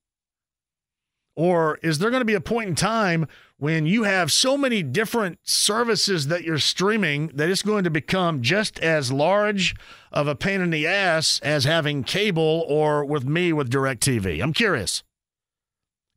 Or 1.37 1.79
is 1.81 1.99
there 1.99 2.09
going 2.09 2.19
to 2.19 2.25
be 2.25 2.33
a 2.33 2.41
point 2.41 2.67
in 2.67 2.75
time 2.75 3.27
when 3.55 3.85
you 3.85 4.03
have 4.03 4.29
so 4.29 4.57
many 4.57 4.83
different 4.83 5.39
services 5.43 6.27
that 6.27 6.43
you're 6.43 6.59
streaming 6.59 7.27
that 7.27 7.49
it's 7.49 7.61
going 7.61 7.85
to 7.85 7.89
become 7.89 8.41
just 8.41 8.77
as 8.79 9.09
large 9.09 9.73
of 10.11 10.27
a 10.27 10.35
pain 10.35 10.59
in 10.59 10.69
the 10.69 10.85
ass 10.85 11.39
as 11.43 11.63
having 11.63 12.03
cable 12.03 12.65
or 12.67 13.05
with 13.05 13.23
me 13.23 13.53
with 13.53 13.71
DirecTV? 13.71 14.43
I'm 14.43 14.51
curious. 14.51 15.01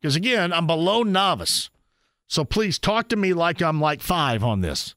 Because 0.03 0.17
again, 0.17 0.53
I'm 0.53 0.67
below 0.67 1.05
novice. 1.05 1.71
So 2.27 2.45
please 2.45 2.81
talk 2.81 3.09
to 3.11 3.17
me 3.17 3.33
like 3.33 3.63
I'm 3.63 3.81
like 3.81 4.03
five 4.03 4.43
on 4.43 4.61
this. 4.61 4.97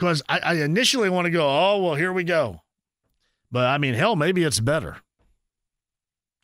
Because 0.00 0.20
I, 0.28 0.40
I 0.40 0.54
initially 0.54 1.10
want 1.10 1.26
to 1.26 1.30
go, 1.30 1.46
oh, 1.46 1.80
well, 1.80 1.94
here 1.94 2.12
we 2.12 2.24
go. 2.24 2.63
But 3.54 3.66
I 3.66 3.78
mean, 3.78 3.94
hell, 3.94 4.16
maybe 4.16 4.42
it's 4.42 4.58
better. 4.58 4.96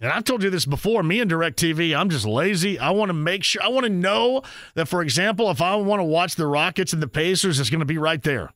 And 0.00 0.12
I've 0.12 0.22
told 0.22 0.44
you 0.44 0.48
this 0.48 0.64
before. 0.64 1.02
Me 1.02 1.18
and 1.18 1.28
DirecTV, 1.28 1.94
I'm 1.94 2.08
just 2.08 2.24
lazy. 2.24 2.78
I 2.78 2.90
want 2.90 3.08
to 3.08 3.14
make 3.14 3.42
sure, 3.42 3.60
I 3.60 3.66
want 3.66 3.82
to 3.82 3.90
know 3.90 4.42
that, 4.76 4.86
for 4.86 5.02
example, 5.02 5.50
if 5.50 5.60
I 5.60 5.74
want 5.74 5.98
to 5.98 6.04
watch 6.04 6.36
the 6.36 6.46
Rockets 6.46 6.92
and 6.92 7.02
the 7.02 7.08
Pacers, 7.08 7.58
it's 7.58 7.68
going 7.68 7.80
to 7.80 7.84
be 7.84 7.98
right 7.98 8.22
there. 8.22 8.52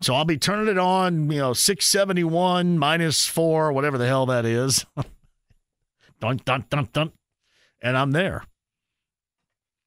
So 0.00 0.14
I'll 0.14 0.24
be 0.24 0.38
turning 0.38 0.68
it 0.68 0.78
on, 0.78 1.28
you 1.28 1.38
know, 1.38 1.54
671 1.54 2.78
minus 2.78 3.26
four, 3.26 3.72
whatever 3.72 3.98
the 3.98 4.06
hell 4.06 4.26
that 4.26 4.44
is. 4.44 4.86
dun, 6.20 6.40
dun, 6.44 6.66
dun, 6.70 6.88
dun. 6.92 7.10
And 7.82 7.98
I'm 7.98 8.12
there. 8.12 8.44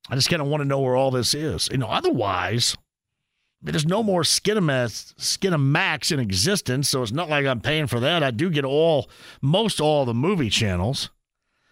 I 0.09 0.15
just 0.15 0.29
kind 0.29 0.41
of 0.41 0.49
want 0.49 0.59
to 0.59 0.67
know 0.67 0.81
where 0.81 0.97
all 0.97 1.11
this 1.11 1.33
is. 1.33 1.69
You 1.71 1.77
know, 1.77 1.87
otherwise, 1.87 2.75
there's 3.61 3.85
no 3.85 4.01
more 4.03 4.21
Skinamax, 4.21 5.13
Skinamax 5.15 6.11
in 6.11 6.19
existence, 6.19 6.89
so 6.89 7.01
it's 7.01 7.11
not 7.11 7.29
like 7.29 7.45
I'm 7.45 7.59
paying 7.59 7.87
for 7.87 7.99
that. 7.99 8.23
I 8.23 8.31
do 8.31 8.49
get 8.49 8.63
all, 8.63 9.09
most 9.41 9.81
all 9.81 10.05
the 10.05 10.13
movie 10.13 10.49
channels. 10.49 11.09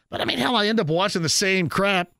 But 0.09 0.21
I 0.21 0.25
mean, 0.25 0.37
hell, 0.37 0.55
I 0.55 0.67
end 0.67 0.79
up 0.79 0.87
watching 0.87 1.21
the 1.21 1.29
same 1.29 1.69
crap. 1.69 2.11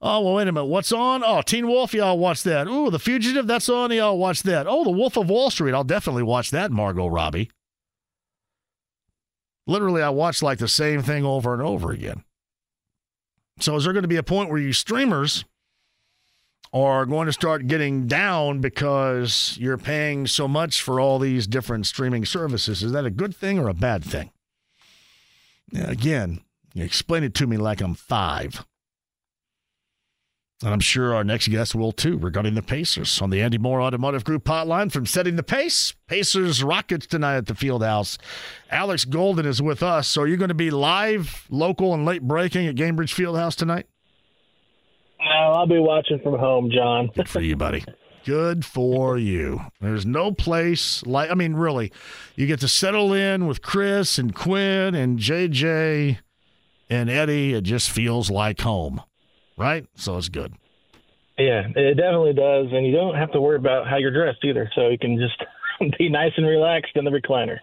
Oh, 0.00 0.20
well, 0.20 0.34
wait 0.34 0.48
a 0.48 0.52
minute. 0.52 0.66
What's 0.66 0.92
on? 0.92 1.22
Oh, 1.24 1.42
Teen 1.42 1.68
Wolf, 1.68 1.94
y'all 1.94 2.18
watch 2.18 2.42
that. 2.42 2.66
Ooh, 2.66 2.90
The 2.90 2.98
Fugitive, 2.98 3.46
that's 3.46 3.68
on. 3.68 3.92
Y'all 3.92 4.18
watch 4.18 4.42
that. 4.42 4.66
Oh, 4.66 4.82
The 4.82 4.90
Wolf 4.90 5.16
of 5.16 5.30
Wall 5.30 5.50
Street, 5.50 5.74
I'll 5.74 5.84
definitely 5.84 6.24
watch 6.24 6.50
that, 6.50 6.72
Margot 6.72 7.06
Robbie. 7.06 7.50
Literally, 9.66 10.02
I 10.02 10.08
watch 10.08 10.42
like 10.42 10.58
the 10.58 10.66
same 10.66 11.02
thing 11.02 11.24
over 11.24 11.52
and 11.52 11.62
over 11.62 11.92
again. 11.92 12.24
So, 13.60 13.76
is 13.76 13.84
there 13.84 13.92
going 13.92 14.02
to 14.02 14.08
be 14.08 14.16
a 14.16 14.24
point 14.24 14.50
where 14.50 14.58
you 14.58 14.72
streamers 14.72 15.44
are 16.72 17.04
going 17.04 17.26
to 17.26 17.32
start 17.32 17.66
getting 17.66 18.06
down 18.06 18.60
because 18.60 19.56
you're 19.60 19.78
paying 19.78 20.26
so 20.26 20.48
much 20.48 20.80
for 20.80 20.98
all 20.98 21.18
these 21.18 21.46
different 21.46 21.86
streaming 21.86 22.24
services? 22.24 22.82
Is 22.82 22.92
that 22.92 23.04
a 23.04 23.10
good 23.10 23.36
thing 23.36 23.58
or 23.58 23.68
a 23.68 23.74
bad 23.74 24.02
thing? 24.02 24.30
Now, 25.70 25.88
again, 25.88 26.40
explain 26.74 27.24
it 27.24 27.34
to 27.34 27.46
me 27.46 27.56
like 27.56 27.80
I'm 27.80 27.94
five. 27.94 28.64
And 30.62 30.72
I'm 30.72 30.80
sure 30.80 31.12
our 31.12 31.24
next 31.24 31.48
guest 31.48 31.74
will 31.74 31.90
too 31.90 32.16
regarding 32.18 32.54
the 32.54 32.62
Pacers 32.62 33.20
on 33.20 33.30
the 33.30 33.42
Andy 33.42 33.58
Moore 33.58 33.82
Automotive 33.82 34.22
Group 34.22 34.44
hotline 34.44 34.92
from 34.92 35.06
Setting 35.06 35.34
the 35.34 35.42
Pace. 35.42 35.92
Pacers 36.06 36.62
Rockets 36.62 37.06
tonight 37.06 37.36
at 37.36 37.46
the 37.46 37.54
Field 37.54 37.82
House. 37.82 38.16
Alex 38.70 39.04
Golden 39.04 39.44
is 39.44 39.60
with 39.60 39.82
us. 39.82 40.06
So 40.06 40.22
are 40.22 40.26
you 40.28 40.36
going 40.36 40.50
to 40.50 40.54
be 40.54 40.70
live, 40.70 41.46
local, 41.50 41.92
and 41.94 42.04
late 42.04 42.22
breaking 42.22 42.68
at 42.68 42.76
Gainbridge 42.76 43.12
Field 43.12 43.36
House 43.36 43.56
tonight? 43.56 43.86
No, 45.24 45.52
I'll 45.52 45.66
be 45.66 45.78
watching 45.78 46.20
from 46.20 46.38
home, 46.38 46.70
John. 46.74 47.10
Good 47.14 47.28
for 47.28 47.40
you, 47.40 47.56
buddy. 47.56 47.84
Good 48.24 48.64
for 48.64 49.18
you. 49.18 49.60
There's 49.80 50.06
no 50.06 50.30
place 50.30 51.04
like, 51.04 51.30
I 51.30 51.34
mean, 51.34 51.54
really, 51.54 51.90
you 52.36 52.46
get 52.46 52.60
to 52.60 52.68
settle 52.68 53.12
in 53.12 53.48
with 53.48 53.62
Chris 53.62 54.16
and 54.16 54.32
Quinn 54.32 54.94
and 54.94 55.18
JJ 55.18 56.18
and 56.88 57.10
Eddie. 57.10 57.54
It 57.54 57.64
just 57.64 57.90
feels 57.90 58.30
like 58.30 58.60
home 58.60 59.02
right? 59.56 59.86
So 59.94 60.16
it's 60.16 60.28
good. 60.28 60.54
Yeah, 61.38 61.66
it 61.74 61.96
definitely 61.96 62.34
does, 62.34 62.66
and 62.72 62.86
you 62.86 62.92
don't 62.92 63.14
have 63.14 63.32
to 63.32 63.40
worry 63.40 63.56
about 63.56 63.88
how 63.88 63.96
you're 63.96 64.12
dressed 64.12 64.44
either. 64.44 64.70
So 64.74 64.88
you 64.88 64.98
can 64.98 65.18
just 65.18 65.96
be 65.98 66.08
nice 66.08 66.32
and 66.36 66.46
relaxed 66.46 66.92
in 66.94 67.04
the 67.04 67.10
recliner. 67.10 67.58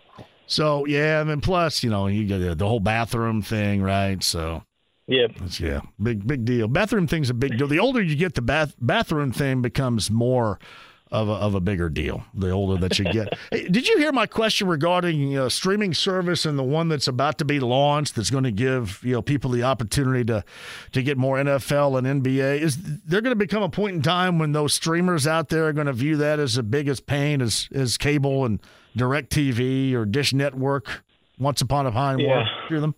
So 0.47 0.85
yeah, 0.85 1.21
and 1.21 1.29
then 1.29 1.41
plus, 1.41 1.83
you 1.83 1.89
know, 1.89 2.07
you 2.07 2.25
get 2.25 2.57
the 2.57 2.67
whole 2.67 2.79
bathroom 2.79 3.41
thing, 3.41 3.81
right? 3.81 4.21
So 4.23 4.63
Yep. 5.09 5.31
yeah, 5.59 5.81
big 6.01 6.25
big 6.27 6.45
deal. 6.45 6.67
Bathroom 6.67 7.07
thing's 7.07 7.29
a 7.29 7.33
big 7.33 7.57
deal. 7.57 7.67
The 7.67 7.79
older 7.79 8.01
you 8.01 8.15
get, 8.15 8.35
the 8.35 8.41
bath 8.41 8.75
bathroom 8.79 9.31
thing 9.31 9.61
becomes 9.61 10.09
more 10.11 10.59
of 11.11 11.27
a, 11.27 11.31
of 11.31 11.55
a 11.55 11.59
bigger 11.59 11.89
deal 11.89 12.23
the 12.35 12.51
older 12.51 12.79
that 12.79 12.99
you 12.99 13.05
get. 13.05 13.33
hey, 13.51 13.67
did 13.67 13.87
you 13.87 13.97
hear 13.97 14.11
my 14.11 14.27
question 14.27 14.67
regarding 14.67 15.35
uh, 15.35 15.49
streaming 15.49 15.91
service 15.91 16.45
and 16.45 16.59
the 16.59 16.63
one 16.63 16.87
that's 16.87 17.07
about 17.07 17.39
to 17.39 17.45
be 17.45 17.59
launched 17.59 18.15
that's 18.15 18.29
going 18.29 18.43
to 18.43 18.51
give 18.51 18.99
you 19.03 19.13
know 19.13 19.21
people 19.23 19.49
the 19.49 19.63
opportunity 19.63 20.23
to 20.25 20.43
to 20.91 21.01
get 21.01 21.17
more 21.17 21.37
NFL 21.37 21.97
and 21.97 22.23
NBA? 22.23 22.59
Is 22.61 22.77
there 23.05 23.21
going 23.21 23.31
to 23.31 23.35
become 23.35 23.63
a 23.63 23.69
point 23.69 23.95
in 23.95 24.03
time 24.03 24.37
when 24.37 24.51
those 24.51 24.75
streamers 24.75 25.25
out 25.25 25.49
there 25.49 25.65
are 25.65 25.73
going 25.73 25.87
to 25.87 25.93
view 25.93 26.17
that 26.17 26.37
as 26.39 26.53
the 26.53 26.63
biggest 26.63 27.07
pain 27.07 27.41
as 27.41 27.67
as 27.73 27.97
cable 27.97 28.45
and 28.45 28.59
DirecTV 28.95 29.93
or 29.93 30.05
Dish 30.05 30.33
Network 30.33 31.03
once 31.39 31.61
upon 31.61 31.87
a 31.87 31.91
time 31.91 32.19
Yeah. 32.19 32.45
were? 32.69 32.79
Them? 32.79 32.93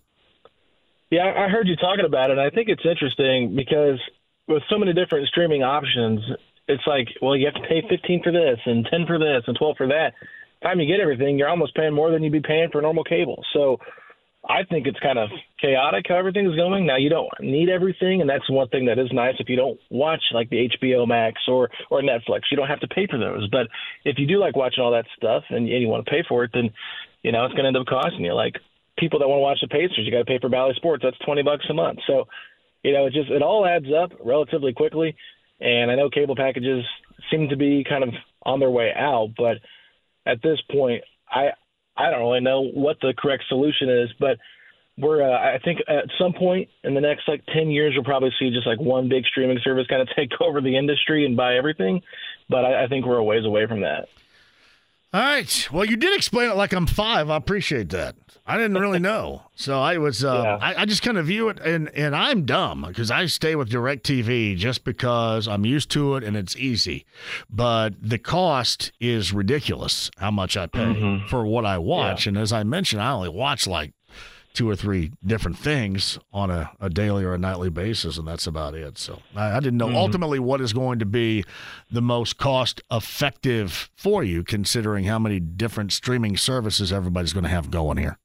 Yeah, 1.12 1.28
I 1.28 1.50
heard 1.50 1.68
you 1.68 1.76
talking 1.76 2.06
about 2.06 2.30
it. 2.30 2.38
I 2.38 2.48
think 2.48 2.70
it's 2.70 2.86
interesting 2.88 3.54
because 3.54 4.00
with 4.48 4.62
so 4.70 4.78
many 4.78 4.94
different 4.94 5.28
streaming 5.28 5.62
options, 5.62 6.20
it's 6.66 6.82
like, 6.86 7.06
well, 7.20 7.36
you 7.36 7.44
have 7.44 7.62
to 7.62 7.68
pay 7.68 7.82
15 7.86 8.22
for 8.22 8.32
this 8.32 8.58
and 8.64 8.88
10 8.90 9.06
for 9.06 9.18
this 9.18 9.44
and 9.46 9.54
12 9.54 9.76
for 9.76 9.88
that. 9.88 10.14
By 10.62 10.70
time 10.70 10.80
you 10.80 10.86
get 10.86 11.00
everything, 11.00 11.36
you're 11.36 11.50
almost 11.50 11.76
paying 11.76 11.92
more 11.92 12.10
than 12.10 12.22
you'd 12.22 12.32
be 12.32 12.40
paying 12.40 12.70
for 12.72 12.80
normal 12.80 13.04
cable. 13.04 13.44
So 13.52 13.76
I 14.48 14.64
think 14.64 14.86
it's 14.86 14.98
kind 15.00 15.18
of 15.18 15.28
chaotic 15.60 16.06
how 16.08 16.16
everything's 16.16 16.56
going. 16.56 16.86
Now 16.86 16.96
you 16.96 17.10
don't 17.10 17.28
need 17.40 17.68
everything, 17.68 18.22
and 18.22 18.30
that's 18.30 18.48
one 18.48 18.68
thing 18.68 18.86
that 18.86 18.98
is 18.98 19.12
nice. 19.12 19.34
If 19.38 19.50
you 19.50 19.56
don't 19.56 19.78
watch 19.90 20.22
like 20.32 20.48
the 20.48 20.70
HBO 20.80 21.06
Max 21.06 21.42
or 21.46 21.68
or 21.90 22.00
Netflix, 22.00 22.48
you 22.50 22.56
don't 22.56 22.68
have 22.68 22.80
to 22.80 22.88
pay 22.88 23.06
for 23.06 23.18
those. 23.18 23.50
But 23.50 23.68
if 24.06 24.18
you 24.18 24.26
do 24.26 24.38
like 24.38 24.56
watching 24.56 24.82
all 24.82 24.92
that 24.92 25.04
stuff 25.14 25.44
and, 25.50 25.68
and 25.68 25.82
you 25.82 25.88
want 25.88 26.06
to 26.06 26.10
pay 26.10 26.24
for 26.26 26.44
it, 26.44 26.52
then 26.54 26.70
you 27.22 27.32
know 27.32 27.44
it's 27.44 27.52
going 27.52 27.64
to 27.64 27.68
end 27.68 27.76
up 27.76 27.86
costing 27.86 28.24
you. 28.24 28.32
Like 28.32 28.54
people 28.98 29.18
that 29.18 29.28
want 29.28 29.38
to 29.38 29.42
watch 29.42 29.58
the 29.60 29.68
Pacers, 29.68 30.04
you 30.04 30.10
got 30.10 30.18
to 30.18 30.24
pay 30.24 30.38
for 30.38 30.48
Bally 30.48 30.74
Sports. 30.76 31.02
That's 31.04 31.18
twenty 31.24 31.42
bucks 31.42 31.64
a 31.70 31.74
month. 31.74 32.00
So 32.06 32.26
you 32.82 32.92
know 32.92 33.06
it 33.06 33.12
just 33.12 33.30
it 33.30 33.42
all 33.42 33.66
adds 33.66 33.86
up 33.92 34.12
relatively 34.24 34.72
quickly. 34.72 35.16
And 35.60 35.90
I 35.90 35.94
know 35.94 36.10
cable 36.10 36.34
packages 36.34 36.84
seem 37.30 37.48
to 37.50 37.56
be 37.56 37.84
kind 37.88 38.02
of 38.02 38.10
on 38.42 38.58
their 38.58 38.70
way 38.70 38.92
out, 38.96 39.30
but 39.36 39.58
at 40.26 40.42
this 40.42 40.60
point, 40.70 41.04
I 41.30 41.50
I 41.96 42.10
don't 42.10 42.20
really 42.20 42.40
know 42.40 42.62
what 42.62 42.98
the 43.00 43.14
correct 43.16 43.44
solution 43.48 43.88
is, 43.88 44.10
but 44.18 44.38
we're 44.98 45.22
uh, 45.22 45.38
I 45.38 45.58
think 45.64 45.80
at 45.88 46.04
some 46.18 46.32
point 46.32 46.68
in 46.84 46.94
the 46.94 47.00
next 47.00 47.28
like 47.28 47.44
10 47.54 47.70
years 47.70 47.92
you'll 47.94 48.04
probably 48.04 48.30
see 48.38 48.50
just 48.50 48.66
like 48.66 48.80
one 48.80 49.08
big 49.08 49.24
streaming 49.24 49.58
service 49.64 49.86
kind 49.88 50.02
of 50.02 50.08
take 50.16 50.30
over 50.40 50.60
the 50.60 50.76
industry 50.76 51.24
and 51.24 51.36
buy 51.36 51.56
everything, 51.56 52.02
but 52.48 52.64
I, 52.64 52.84
I 52.84 52.88
think 52.88 53.06
we're 53.06 53.16
a 53.16 53.24
ways 53.24 53.44
away 53.44 53.66
from 53.66 53.80
that. 53.80 54.08
All 55.14 55.20
right. 55.20 55.68
Well, 55.70 55.84
you 55.84 55.96
did 55.96 56.16
explain 56.16 56.50
it 56.50 56.56
like 56.56 56.72
I'm 56.72 56.86
five. 56.86 57.28
I 57.28 57.36
appreciate 57.36 57.90
that. 57.90 58.16
I 58.46 58.56
didn't 58.56 58.78
really 58.78 58.98
know, 59.10 59.42
so 59.54 59.78
I 59.80 59.98
was. 59.98 60.24
Uh, 60.24 60.58
I, 60.60 60.82
I 60.82 60.84
just 60.86 61.02
kind 61.02 61.16
of 61.18 61.26
view 61.26 61.48
it, 61.48 61.60
and 61.60 61.88
and 61.90 62.16
I'm 62.16 62.44
dumb 62.44 62.84
because 62.88 63.10
I 63.10 63.26
stay 63.26 63.54
with 63.54 63.70
Directv 63.70 64.56
just 64.56 64.84
because 64.84 65.46
I'm 65.46 65.64
used 65.66 65.90
to 65.92 66.16
it 66.16 66.24
and 66.24 66.36
it's 66.36 66.56
easy, 66.56 67.04
but 67.50 67.90
the 68.02 68.18
cost 68.18 68.90
is 69.00 69.32
ridiculous. 69.32 70.10
How 70.16 70.30
much 70.30 70.56
I 70.56 70.66
pay 70.66 70.80
Mm-hmm. 70.82 71.28
for 71.28 71.46
what 71.46 71.64
I 71.66 71.78
watch, 71.78 72.26
and 72.26 72.36
as 72.36 72.52
I 72.52 72.62
mentioned, 72.64 73.00
I 73.02 73.12
only 73.12 73.28
watch 73.28 73.66
like 73.66 73.92
two 74.54 74.68
or 74.68 74.76
three 74.76 75.12
different 75.24 75.58
things 75.58 76.18
on 76.32 76.50
a, 76.50 76.70
a 76.80 76.90
daily 76.90 77.24
or 77.24 77.34
a 77.34 77.38
nightly 77.38 77.70
basis, 77.70 78.18
and 78.18 78.26
that's 78.28 78.46
about 78.46 78.74
it. 78.74 78.98
So 78.98 79.20
I, 79.34 79.56
I 79.56 79.60
didn't 79.60 79.78
know 79.78 79.86
Mm-hmm. 79.86 79.96
ultimately 79.96 80.38
what 80.38 80.60
is 80.60 80.72
going 80.72 80.98
to 80.98 81.06
be 81.06 81.44
the 81.90 82.02
most 82.02 82.38
cost 82.38 82.80
effective 82.90 83.90
for 83.96 84.22
you, 84.22 84.42
considering 84.44 85.04
how 85.04 85.18
many 85.18 85.40
different 85.40 85.92
streaming 85.92 86.36
services 86.36 86.92
everybody's 86.92 87.32
going 87.32 87.44
to 87.44 87.50
have 87.50 87.70
going 87.70 87.98
here. 87.98 88.18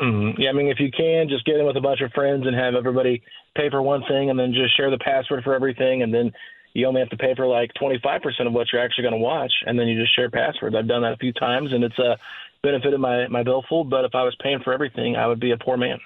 Mm-hmm. 0.00 0.40
Yeah, 0.40 0.50
I 0.50 0.52
mean, 0.52 0.68
if 0.68 0.78
you 0.78 0.90
can, 0.90 1.28
just 1.28 1.44
get 1.44 1.56
in 1.56 1.66
with 1.66 1.76
a 1.76 1.80
bunch 1.80 2.00
of 2.00 2.12
friends 2.12 2.46
and 2.46 2.54
have 2.54 2.74
everybody 2.74 3.22
pay 3.56 3.68
for 3.70 3.82
one 3.82 4.02
thing, 4.08 4.30
and 4.30 4.38
then 4.38 4.52
just 4.52 4.76
share 4.76 4.90
the 4.90 4.98
password 4.98 5.42
for 5.42 5.54
everything, 5.54 6.02
and 6.02 6.14
then 6.14 6.30
you 6.74 6.86
only 6.86 7.00
have 7.00 7.10
to 7.10 7.16
pay 7.16 7.34
for 7.34 7.46
like 7.46 7.70
25% 7.80 8.46
of 8.46 8.52
what 8.52 8.68
you're 8.72 8.82
actually 8.82 9.02
going 9.02 9.14
to 9.14 9.18
watch, 9.18 9.52
and 9.66 9.76
then 9.78 9.88
you 9.88 10.00
just 10.00 10.14
share 10.14 10.30
passwords. 10.30 10.76
I've 10.76 10.86
done 10.86 11.02
that 11.02 11.14
a 11.14 11.16
few 11.16 11.32
times, 11.32 11.72
and 11.72 11.82
it's 11.82 11.98
uh, 11.98 12.14
benefited 12.62 12.98
my 13.00 13.28
my 13.28 13.42
billfold. 13.42 13.90
But 13.90 14.04
if 14.04 14.14
I 14.14 14.22
was 14.24 14.36
paying 14.42 14.60
for 14.60 14.72
everything, 14.72 15.16
I 15.16 15.26
would 15.26 15.40
be 15.40 15.52
a 15.52 15.56
poor 15.58 15.76
man. 15.76 15.98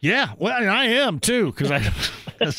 Yeah, 0.00 0.30
well, 0.38 0.54
I, 0.54 0.64
I 0.64 0.84
am 0.86 1.18
too 1.18 1.52
because 1.52 1.70
I 1.70 1.92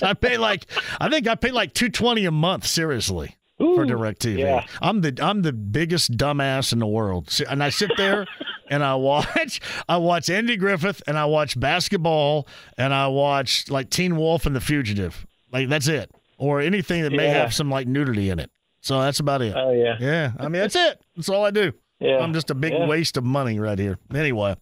I 0.09 0.13
pay 0.13 0.37
like 0.37 0.65
I 0.99 1.09
think 1.09 1.27
I 1.27 1.35
pay 1.35 1.51
like 1.51 1.73
two 1.73 1.89
twenty 1.89 2.25
a 2.25 2.31
month. 2.31 2.65
Seriously. 2.67 3.35
for 3.57 3.85
Directv, 3.85 4.37
yeah. 4.39 4.65
I'm 4.81 5.01
the 5.01 5.17
I'm 5.21 5.41
the 5.41 5.53
biggest 5.53 6.17
dumbass 6.17 6.71
in 6.73 6.79
the 6.79 6.87
world, 6.87 7.35
and 7.49 7.63
I 7.63 7.69
sit 7.69 7.91
there 7.97 8.25
and 8.69 8.83
I 8.83 8.95
watch 8.95 9.59
I 9.89 9.97
watch 9.97 10.29
Andy 10.29 10.55
Griffith 10.55 11.01
and 11.07 11.17
I 11.17 11.25
watch 11.25 11.59
basketball 11.59 12.47
and 12.77 12.93
I 12.93 13.07
watch 13.07 13.69
like 13.69 13.89
Teen 13.89 14.17
Wolf 14.17 14.45
and 14.45 14.55
The 14.55 14.61
Fugitive, 14.61 15.25
like 15.51 15.67
that's 15.69 15.87
it, 15.87 16.11
or 16.37 16.59
anything 16.61 17.01
that 17.03 17.11
may 17.11 17.25
Yeah. 17.27 17.39
have 17.41 17.53
some 17.55 17.69
like 17.71 17.87
nudity 17.87 18.29
in 18.29 18.39
it. 18.39 18.51
So 18.81 18.99
that's 19.01 19.19
about 19.19 19.41
it. 19.43 19.55
Oh 19.55 19.71
yeah, 19.71 19.95
Yeah, 19.99 20.31
I 20.39 20.43
mean 20.43 20.61
that's 20.61 20.75
it. 20.75 20.99
That's 21.15 21.29
all 21.29 21.43
I 21.45 21.51
do. 21.51 21.71
Yeah. 22.01 22.17
I'm 22.17 22.33
just 22.33 22.49
a 22.49 22.55
big 22.55 22.73
Yeah. 22.73 22.87
waste 22.87 23.15
of 23.15 23.23
money 23.23 23.59
right 23.59 23.77
here. 23.77 23.99
Anyway, 24.13 24.55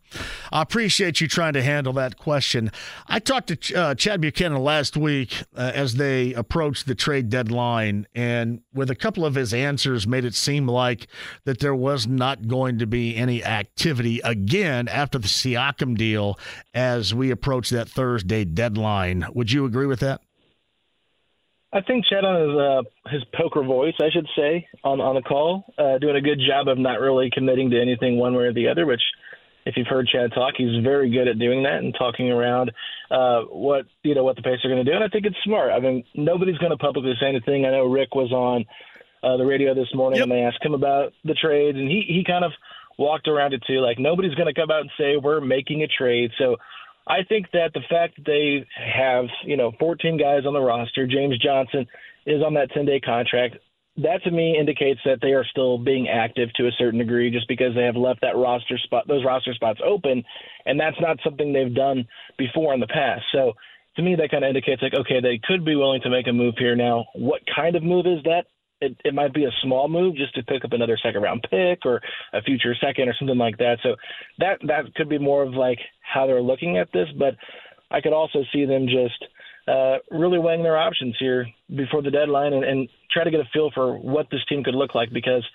I 0.51 0.61
appreciate 0.61 1.21
you 1.21 1.27
trying 1.29 1.53
to 1.53 1.63
handle 1.63 1.93
that 1.93 2.17
question. 2.17 2.69
I 3.07 3.19
talked 3.19 3.47
to 3.47 3.55
Ch- 3.55 3.73
uh, 3.73 3.95
Chad 3.95 4.19
Buchanan 4.19 4.61
last 4.61 4.97
week 4.97 5.43
uh, 5.55 5.71
as 5.73 5.95
they 5.95 6.33
approached 6.33 6.85
the 6.85 6.95
trade 6.95 7.29
deadline, 7.29 8.07
and 8.13 8.59
with 8.73 8.89
a 8.91 8.95
couple 8.95 9.25
of 9.25 9.35
his 9.35 9.53
answers, 9.53 10.05
made 10.05 10.25
it 10.25 10.35
seem 10.35 10.67
like 10.67 11.07
that 11.45 11.59
there 11.59 11.73
was 11.75 12.07
not 12.07 12.47
going 12.49 12.77
to 12.79 12.85
be 12.85 13.15
any 13.15 13.41
activity 13.43 14.19
again 14.25 14.89
after 14.89 15.17
the 15.17 15.27
Siakam 15.29 15.97
deal 15.97 16.37
as 16.73 17.13
we 17.15 17.31
approach 17.31 17.69
that 17.69 17.87
Thursday 17.87 18.43
deadline. 18.43 19.25
Would 19.33 19.51
you 19.51 19.63
agree 19.65 19.85
with 19.87 20.01
that? 20.01 20.21
I 21.71 21.81
think 21.81 22.05
Chad 22.07 22.25
on 22.25 22.41
his 22.41 22.57
uh, 22.57 23.09
his 23.11 23.23
poker 23.37 23.63
voice, 23.63 23.93
I 24.01 24.09
should 24.11 24.27
say, 24.35 24.67
on 24.83 24.99
on 24.99 25.15
the 25.15 25.21
call, 25.21 25.71
uh, 25.77 25.99
doing 25.99 26.15
a 26.15 26.21
good 26.21 26.39
job 26.47 26.67
of 26.67 26.79
not 26.79 26.99
really 26.99 27.29
committing 27.31 27.69
to 27.69 27.79
anything 27.79 28.17
one 28.17 28.33
way 28.33 28.45
or 28.45 28.53
the 28.53 28.69
other. 28.69 28.87
Which, 28.87 29.01
if 29.65 29.75
you've 29.77 29.87
heard 29.87 30.07
Chad 30.07 30.31
talk, 30.33 30.55
he's 30.57 30.83
very 30.83 31.11
good 31.11 31.27
at 31.27 31.37
doing 31.37 31.63
that 31.63 31.83
and 31.83 31.93
talking 31.93 32.31
around 32.31 32.71
uh, 33.11 33.41
what 33.41 33.85
you 34.01 34.15
know 34.15 34.23
what 34.23 34.35
the 34.35 34.41
Pacers 34.41 34.65
are 34.65 34.69
going 34.69 34.83
to 34.83 34.89
do. 34.89 34.95
And 34.95 35.03
I 35.03 35.09
think 35.09 35.27
it's 35.27 35.37
smart. 35.43 35.71
I 35.71 35.79
mean, 35.79 36.03
nobody's 36.15 36.57
going 36.57 36.71
to 36.71 36.77
publicly 36.77 37.13
say 37.21 37.27
anything. 37.27 37.65
I 37.65 37.71
know 37.71 37.85
Rick 37.85 38.15
was 38.15 38.31
on 38.31 38.65
uh, 39.21 39.37
the 39.37 39.45
radio 39.45 39.75
this 39.75 39.93
morning 39.93 40.21
and 40.21 40.31
they 40.31 40.41
asked 40.41 40.65
him 40.65 40.73
about 40.73 41.13
the 41.23 41.35
trade, 41.35 41.75
and 41.75 41.87
he 41.87 42.03
he 42.07 42.23
kind 42.25 42.45
of 42.45 42.51
walked 42.97 43.27
around 43.27 43.53
it 43.53 43.63
too. 43.67 43.79
Like 43.79 43.99
nobody's 43.99 44.33
going 44.33 44.53
to 44.53 44.59
come 44.59 44.71
out 44.71 44.81
and 44.81 44.91
say 44.97 45.17
we're 45.17 45.39
making 45.39 45.83
a 45.83 45.87
trade. 45.87 46.31
So 46.39 46.57
I 47.09 47.23
think 47.27 47.47
that 47.53 47.71
the 47.73 47.81
fact 47.89 48.17
that 48.17 48.25
they 48.25 48.65
have, 48.77 49.25
you 49.43 49.57
know, 49.57 49.71
14 49.79 50.17
guys 50.17 50.45
on 50.45 50.53
the 50.53 50.61
roster, 50.61 51.07
James 51.07 51.39
Johnson 51.39 51.87
is 52.27 52.43
on 52.43 52.53
that 52.53 52.69
10 52.71 52.85
day 52.85 52.99
contract. 52.99 53.57
That 53.97 54.23
to 54.23 54.31
me 54.31 54.55
indicates 54.57 54.99
that 55.03 55.19
they 55.21 55.33
are 55.33 55.43
still 55.43 55.79
being 55.79 56.07
active 56.07 56.53
to 56.53 56.67
a 56.67 56.71
certain 56.77 56.99
degree 56.99 57.31
just 57.31 57.47
because 57.47 57.73
they 57.75 57.83
have 57.83 57.95
left 57.95 58.21
that 58.21 58.37
roster 58.37 58.77
spot, 58.77 59.07
those 59.07 59.25
roster 59.25 59.53
spots 59.55 59.81
open. 59.83 60.23
And 60.65 60.79
that's 60.79 61.01
not 61.01 61.17
something 61.23 61.51
they've 61.51 61.73
done 61.73 62.07
before 62.37 62.73
in 62.75 62.79
the 62.79 62.87
past. 62.87 63.23
So 63.33 63.53
to 63.95 64.01
me, 64.03 64.15
that 64.15 64.29
kind 64.29 64.43
of 64.43 64.49
indicates 64.49 64.81
like, 64.81 64.93
okay, 64.93 65.19
they 65.19 65.41
could 65.43 65.65
be 65.65 65.75
willing 65.75 66.01
to 66.01 66.09
make 66.09 66.27
a 66.27 66.33
move 66.33 66.53
here. 66.57 66.75
Now, 66.75 67.05
what 67.15 67.41
kind 67.53 67.75
of 67.75 67.83
move 67.83 68.05
is 68.05 68.23
that? 68.23 68.45
It, 68.81 68.95
it 69.03 69.13
might 69.13 69.33
be 69.33 69.43
a 69.43 69.51
small 69.61 69.89
move 69.89 70.15
just 70.15 70.33
to 70.35 70.43
pick 70.43 70.63
up 70.63 70.71
another 70.71 70.97
second 71.03 71.21
round 71.21 71.45
pick 71.49 71.85
or 71.85 72.01
a 72.33 72.41
future 72.41 72.73
second 72.79 73.09
or 73.09 73.15
something 73.19 73.37
like 73.37 73.57
that. 73.57 73.77
So 73.83 73.95
that 74.39 74.59
that 74.67 74.95
could 74.95 75.09
be 75.09 75.17
more 75.17 75.43
of 75.43 75.53
like 75.53 75.79
how 76.01 76.25
they're 76.25 76.41
looking 76.41 76.77
at 76.77 76.91
this. 76.93 77.07
But 77.17 77.35
I 77.91 78.01
could 78.01 78.13
also 78.13 78.39
see 78.53 78.65
them 78.65 78.85
just 78.87 79.25
uh, 79.67 79.97
really 80.11 80.39
weighing 80.39 80.63
their 80.63 80.77
options 80.77 81.15
here 81.19 81.47
before 81.75 82.01
the 82.01 82.09
deadline 82.09 82.53
and, 82.53 82.63
and 82.63 82.89
try 83.11 83.23
to 83.23 83.31
get 83.31 83.41
a 83.41 83.49
feel 83.53 83.69
for 83.73 83.97
what 83.97 84.27
this 84.31 84.41
team 84.47 84.63
could 84.63 84.75
look 84.75 84.95
like. 84.95 85.11
Because 85.11 85.45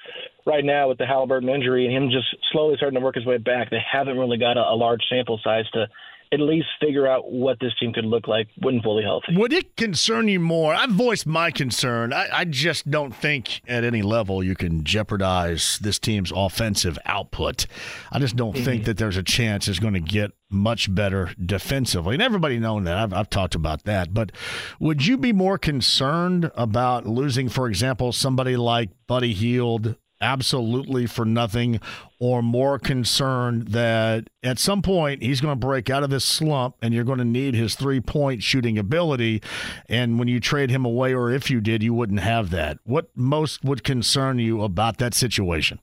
right 0.46 0.64
now 0.64 0.88
with 0.88 0.98
the 0.98 1.06
Halliburton 1.06 1.48
injury 1.48 1.86
and 1.86 1.94
him 1.94 2.10
just 2.10 2.26
slowly 2.52 2.76
starting 2.76 2.98
to 2.98 3.04
work 3.04 3.14
his 3.14 3.26
way 3.26 3.38
back, 3.38 3.70
they 3.70 3.82
haven't 3.90 4.18
really 4.18 4.38
got 4.38 4.56
a, 4.56 4.60
a 4.60 4.76
large 4.76 5.02
sample 5.08 5.40
size 5.42 5.64
to 5.72 5.86
at 6.34 6.40
least 6.40 6.66
figure 6.80 7.06
out 7.06 7.30
what 7.30 7.58
this 7.60 7.72
team 7.80 7.92
could 7.92 8.04
look 8.04 8.28
like 8.28 8.48
when 8.58 8.82
fully 8.82 9.02
healthy. 9.02 9.34
Would 9.36 9.52
it 9.52 9.76
concern 9.76 10.28
you 10.28 10.40
more? 10.40 10.74
I've 10.74 10.90
voiced 10.90 11.26
my 11.26 11.50
concern. 11.50 12.12
I, 12.12 12.28
I 12.32 12.44
just 12.44 12.90
don't 12.90 13.14
think 13.14 13.62
at 13.66 13.84
any 13.84 14.02
level 14.02 14.42
you 14.42 14.54
can 14.54 14.84
jeopardize 14.84 15.78
this 15.80 15.98
team's 15.98 16.32
offensive 16.34 16.98
output. 17.06 17.66
I 18.12 18.18
just 18.18 18.36
don't 18.36 18.52
think 18.54 18.82
mm-hmm. 18.82 18.84
that 18.84 18.98
there's 18.98 19.16
a 19.16 19.22
chance 19.22 19.68
it's 19.68 19.78
going 19.78 19.94
to 19.94 20.00
get 20.00 20.32
much 20.50 20.94
better 20.94 21.32
defensively. 21.44 22.14
And 22.14 22.22
everybody 22.22 22.58
knows 22.58 22.84
that. 22.84 22.96
I've, 22.96 23.12
I've 23.12 23.30
talked 23.30 23.54
about 23.54 23.84
that. 23.84 24.14
But 24.14 24.32
would 24.78 25.04
you 25.06 25.16
be 25.16 25.32
more 25.32 25.58
concerned 25.58 26.50
about 26.54 27.06
losing, 27.06 27.48
for 27.48 27.68
example, 27.68 28.12
somebody 28.12 28.56
like 28.56 28.90
Buddy 29.06 29.32
Hield 29.32 29.96
absolutely 30.24 31.06
for 31.06 31.26
nothing 31.26 31.78
or 32.18 32.42
more 32.42 32.78
concerned 32.78 33.68
that 33.68 34.28
at 34.42 34.58
some 34.58 34.80
point 34.80 35.22
he's 35.22 35.42
going 35.42 35.52
to 35.52 35.66
break 35.66 35.90
out 35.90 36.02
of 36.02 36.08
this 36.08 36.24
slump 36.24 36.74
and 36.80 36.94
you're 36.94 37.04
going 37.04 37.18
to 37.18 37.24
need 37.24 37.54
his 37.54 37.74
three 37.74 38.00
point 38.00 38.42
shooting 38.42 38.78
ability. 38.78 39.42
And 39.86 40.18
when 40.18 40.26
you 40.26 40.40
trade 40.40 40.70
him 40.70 40.86
away, 40.86 41.14
or 41.14 41.30
if 41.30 41.50
you 41.50 41.60
did, 41.60 41.82
you 41.82 41.92
wouldn't 41.92 42.20
have 42.20 42.48
that. 42.50 42.78
What 42.84 43.10
most 43.14 43.62
would 43.62 43.84
concern 43.84 44.38
you 44.38 44.62
about 44.62 44.96
that 44.98 45.12
situation? 45.12 45.78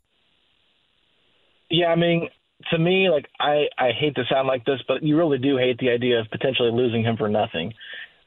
Yeah, 1.69 1.87
I 1.87 1.95
mean, 1.95 2.27
to 2.71 2.77
me, 2.79 3.09
like 3.09 3.27
I, 3.39 3.65
I 3.77 3.91
hate 3.97 4.15
to 4.15 4.23
sound 4.29 4.47
like 4.47 4.65
this, 4.65 4.79
but 4.87 5.03
you 5.03 5.17
really 5.17 5.37
do 5.37 5.57
hate 5.57 5.77
the 5.77 5.91
idea 5.91 6.19
of 6.19 6.29
potentially 6.31 6.71
losing 6.71 7.03
him 7.03 7.15
for 7.15 7.29
nothing. 7.29 7.73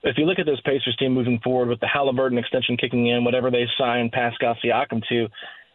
If 0.04 0.18
you 0.18 0.26
look 0.26 0.38
at 0.38 0.46
this 0.46 0.60
Pacers 0.64 0.96
team 0.98 1.12
moving 1.12 1.40
forward 1.42 1.68
with 1.68 1.80
the 1.80 1.88
Halliburton 1.88 2.38
extension 2.38 2.76
kicking 2.76 3.06
in, 3.08 3.24
whatever 3.24 3.50
they 3.50 3.66
sign 3.76 4.10
Pascal 4.12 4.56
Siakam 4.62 5.02
to, 5.08 5.28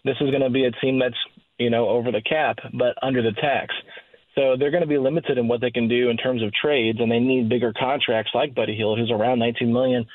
this 0.05 0.15
is 0.21 0.29
going 0.29 0.41
to 0.41 0.49
be 0.49 0.65
a 0.65 0.71
team 0.71 0.99
that's 0.99 1.17
you 1.57 1.69
know 1.69 1.87
over 1.89 2.11
the 2.11 2.21
cap 2.21 2.57
but 2.73 2.95
under 3.01 3.21
the 3.21 3.33
tax. 3.33 3.73
So 4.35 4.55
they're 4.57 4.71
going 4.71 4.83
to 4.83 4.87
be 4.87 4.97
limited 4.97 5.37
in 5.37 5.47
what 5.47 5.59
they 5.59 5.71
can 5.71 5.89
do 5.89 6.09
in 6.09 6.15
terms 6.15 6.43
of 6.43 6.53
trades, 6.53 6.99
and 7.01 7.11
they 7.11 7.19
need 7.19 7.49
bigger 7.49 7.73
contracts 7.77 8.31
like 8.33 8.55
Buddy 8.55 8.75
Hield, 8.75 8.97
who's 8.97 9.11
around 9.11 9.39
19 9.39 9.73
million 9.73 10.05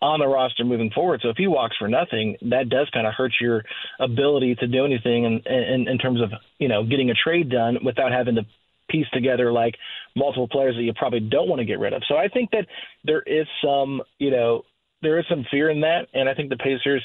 on 0.00 0.20
the 0.20 0.26
roster 0.26 0.64
moving 0.64 0.90
forward. 0.90 1.20
So 1.22 1.28
if 1.28 1.36
he 1.36 1.46
walks 1.46 1.76
for 1.76 1.88
nothing, 1.88 2.36
that 2.50 2.68
does 2.68 2.88
kind 2.92 3.06
of 3.06 3.14
hurt 3.14 3.32
your 3.40 3.64
ability 4.00 4.54
to 4.56 4.66
do 4.66 4.84
anything 4.84 5.24
in, 5.24 5.42
in, 5.52 5.88
in 5.88 5.98
terms 5.98 6.20
of 6.20 6.30
you 6.58 6.68
know 6.68 6.84
getting 6.84 7.10
a 7.10 7.14
trade 7.14 7.50
done 7.50 7.78
without 7.84 8.12
having 8.12 8.36
to 8.36 8.42
piece 8.88 9.08
together 9.12 9.52
like 9.52 9.74
multiple 10.16 10.48
players 10.48 10.74
that 10.76 10.82
you 10.82 10.94
probably 10.94 11.20
don't 11.20 11.48
want 11.48 11.60
to 11.60 11.64
get 11.64 11.78
rid 11.78 11.92
of. 11.92 12.02
So 12.08 12.16
I 12.16 12.28
think 12.28 12.50
that 12.52 12.66
there 13.04 13.22
is 13.22 13.46
some 13.62 14.02
you 14.18 14.30
know 14.30 14.62
there 15.02 15.18
is 15.18 15.26
some 15.28 15.44
fear 15.50 15.70
in 15.70 15.80
that, 15.82 16.06
and 16.14 16.28
I 16.28 16.34
think 16.34 16.48
the 16.48 16.56
Pacers, 16.56 17.04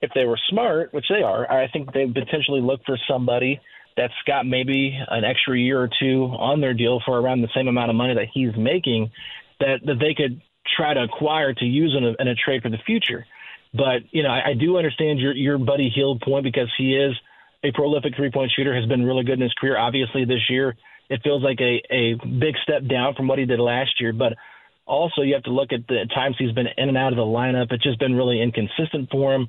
if 0.00 0.10
they 0.14 0.24
were 0.24 0.38
smart, 0.50 0.92
which 0.92 1.06
they 1.08 1.22
are, 1.22 1.50
I 1.50 1.68
think 1.70 1.92
they 1.92 2.06
potentially 2.06 2.60
look 2.60 2.80
for 2.84 2.98
somebody 3.08 3.60
that's 3.96 4.14
got 4.26 4.46
maybe 4.46 4.98
an 5.08 5.24
extra 5.24 5.58
year 5.58 5.80
or 5.80 5.88
two 6.00 6.24
on 6.24 6.60
their 6.60 6.74
deal 6.74 7.00
for 7.04 7.18
around 7.18 7.42
the 7.42 7.48
same 7.54 7.68
amount 7.68 7.90
of 7.90 7.96
money 7.96 8.14
that 8.14 8.26
he's 8.32 8.54
making, 8.56 9.10
that 9.60 9.80
that 9.86 9.98
they 10.00 10.14
could 10.14 10.40
try 10.76 10.94
to 10.94 11.02
acquire 11.02 11.52
to 11.52 11.64
use 11.64 11.94
in 11.96 12.04
a, 12.04 12.14
in 12.20 12.28
a 12.28 12.34
trade 12.34 12.62
for 12.62 12.70
the 12.70 12.78
future. 12.84 13.24
But 13.72 14.02
you 14.10 14.22
know, 14.22 14.30
I, 14.30 14.50
I 14.50 14.54
do 14.54 14.76
understand 14.76 15.20
your 15.20 15.34
your 15.34 15.58
Buddy 15.58 15.90
Hield 15.94 16.20
point 16.22 16.44
because 16.44 16.72
he 16.76 16.94
is 16.96 17.14
a 17.62 17.72
prolific 17.72 18.14
three 18.16 18.30
point 18.30 18.52
shooter, 18.54 18.74
has 18.74 18.86
been 18.86 19.04
really 19.04 19.24
good 19.24 19.34
in 19.34 19.42
his 19.42 19.54
career. 19.54 19.78
Obviously, 19.78 20.24
this 20.24 20.48
year 20.48 20.76
it 21.08 21.20
feels 21.22 21.42
like 21.42 21.60
a 21.60 21.82
a 21.90 22.14
big 22.14 22.54
step 22.62 22.86
down 22.88 23.14
from 23.14 23.28
what 23.28 23.38
he 23.38 23.46
did 23.46 23.60
last 23.60 24.00
year, 24.00 24.12
but 24.12 24.34
also 24.86 25.22
you 25.22 25.34
have 25.34 25.44
to 25.44 25.50
look 25.50 25.72
at 25.72 25.86
the 25.88 26.06
times 26.14 26.36
he's 26.38 26.52
been 26.52 26.66
in 26.76 26.88
and 26.88 26.98
out 26.98 27.12
of 27.12 27.16
the 27.16 27.22
lineup. 27.22 27.72
It's 27.72 27.82
just 27.82 27.98
been 27.98 28.14
really 28.14 28.40
inconsistent 28.40 29.10
for 29.10 29.34
him. 29.34 29.48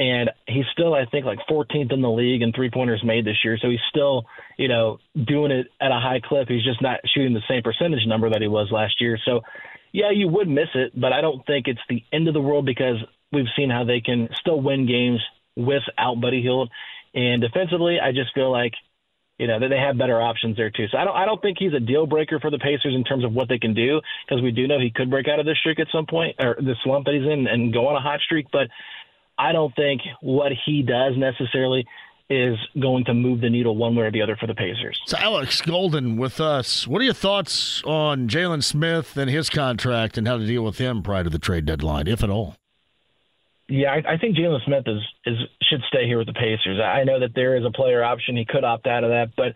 And 0.00 0.30
he's 0.46 0.66
still, 0.72 0.94
I 0.94 1.06
think, 1.06 1.26
like 1.26 1.40
14th 1.50 1.92
in 1.92 2.02
the 2.02 2.10
league 2.10 2.42
in 2.42 2.52
three 2.52 2.70
pointers 2.70 3.02
made 3.04 3.24
this 3.24 3.38
year. 3.42 3.58
So 3.60 3.68
he's 3.68 3.80
still, 3.88 4.26
you 4.56 4.68
know, 4.68 4.98
doing 5.26 5.50
it 5.50 5.66
at 5.80 5.90
a 5.90 5.98
high 5.98 6.20
clip. 6.22 6.48
He's 6.48 6.64
just 6.64 6.80
not 6.80 7.00
shooting 7.12 7.34
the 7.34 7.42
same 7.48 7.62
percentage 7.62 8.06
number 8.06 8.30
that 8.30 8.40
he 8.40 8.46
was 8.46 8.68
last 8.70 9.00
year. 9.00 9.18
So, 9.24 9.40
yeah, 9.92 10.10
you 10.12 10.28
would 10.28 10.48
miss 10.48 10.68
it, 10.74 10.98
but 10.98 11.12
I 11.12 11.20
don't 11.20 11.44
think 11.46 11.66
it's 11.66 11.80
the 11.88 12.04
end 12.12 12.28
of 12.28 12.34
the 12.34 12.40
world 12.40 12.64
because 12.64 12.96
we've 13.32 13.46
seen 13.56 13.70
how 13.70 13.84
they 13.84 14.00
can 14.00 14.28
still 14.40 14.60
win 14.60 14.86
games 14.86 15.20
without 15.56 16.20
Buddy 16.20 16.42
Hield. 16.42 16.70
And 17.14 17.42
defensively, 17.42 17.98
I 18.00 18.12
just 18.12 18.32
feel 18.34 18.52
like, 18.52 18.74
you 19.38 19.46
know, 19.46 19.60
that 19.60 19.68
they 19.68 19.78
have 19.78 19.96
better 19.96 20.20
options 20.20 20.56
there 20.56 20.70
too. 20.70 20.86
So 20.90 20.98
I 20.98 21.04
don't, 21.04 21.16
I 21.16 21.24
don't 21.24 21.40
think 21.40 21.58
he's 21.58 21.72
a 21.72 21.80
deal 21.80 22.06
breaker 22.06 22.40
for 22.40 22.50
the 22.50 22.58
Pacers 22.58 22.94
in 22.94 23.04
terms 23.04 23.24
of 23.24 23.32
what 23.32 23.48
they 23.48 23.58
can 23.58 23.72
do 23.72 24.00
because 24.26 24.42
we 24.42 24.50
do 24.50 24.66
know 24.66 24.78
he 24.78 24.90
could 24.90 25.10
break 25.10 25.28
out 25.28 25.38
of 25.38 25.46
this 25.46 25.58
streak 25.58 25.78
at 25.78 25.86
some 25.92 26.06
point 26.06 26.36
or 26.38 26.56
the 26.58 26.74
slump 26.82 27.06
that 27.06 27.14
he's 27.14 27.22
in 27.22 27.46
and 27.46 27.72
go 27.72 27.86
on 27.86 27.96
a 27.96 28.00
hot 28.00 28.20
streak. 28.20 28.46
But 28.52 28.68
I 29.38 29.52
don't 29.52 29.74
think 29.76 30.02
what 30.20 30.52
he 30.66 30.82
does 30.82 31.14
necessarily 31.16 31.86
is 32.28 32.58
going 32.78 33.04
to 33.06 33.14
move 33.14 33.40
the 33.40 33.48
needle 33.48 33.74
one 33.76 33.94
way 33.94 34.04
or 34.04 34.10
the 34.10 34.20
other 34.20 34.36
for 34.36 34.46
the 34.46 34.54
Pacers. 34.54 35.00
So 35.06 35.16
Alex 35.16 35.62
Golden 35.62 36.16
with 36.16 36.40
us. 36.40 36.86
What 36.86 37.00
are 37.00 37.04
your 37.04 37.14
thoughts 37.14 37.82
on 37.84 38.28
Jalen 38.28 38.62
Smith 38.62 39.16
and 39.16 39.30
his 39.30 39.48
contract 39.48 40.18
and 40.18 40.26
how 40.26 40.36
to 40.36 40.46
deal 40.46 40.62
with 40.62 40.78
him 40.78 41.02
prior 41.02 41.24
to 41.24 41.30
the 41.30 41.38
trade 41.38 41.64
deadline, 41.64 42.06
if 42.06 42.22
at 42.22 42.28
all? 42.28 42.56
Yeah, 43.68 43.90
I, 43.90 44.14
I 44.14 44.16
think 44.18 44.36
Jalen 44.36 44.64
Smith 44.64 44.84
is 44.86 45.00
is 45.26 45.36
should 45.62 45.82
stay 45.88 46.06
here 46.06 46.18
with 46.18 46.26
the 46.26 46.32
Pacers. 46.32 46.80
I 46.80 47.04
know 47.04 47.20
that 47.20 47.34
there 47.34 47.56
is 47.56 47.64
a 47.64 47.70
player 47.70 48.02
option; 48.02 48.36
he 48.36 48.46
could 48.46 48.64
opt 48.64 48.86
out 48.86 49.04
of 49.04 49.10
that, 49.10 49.32
but 49.36 49.52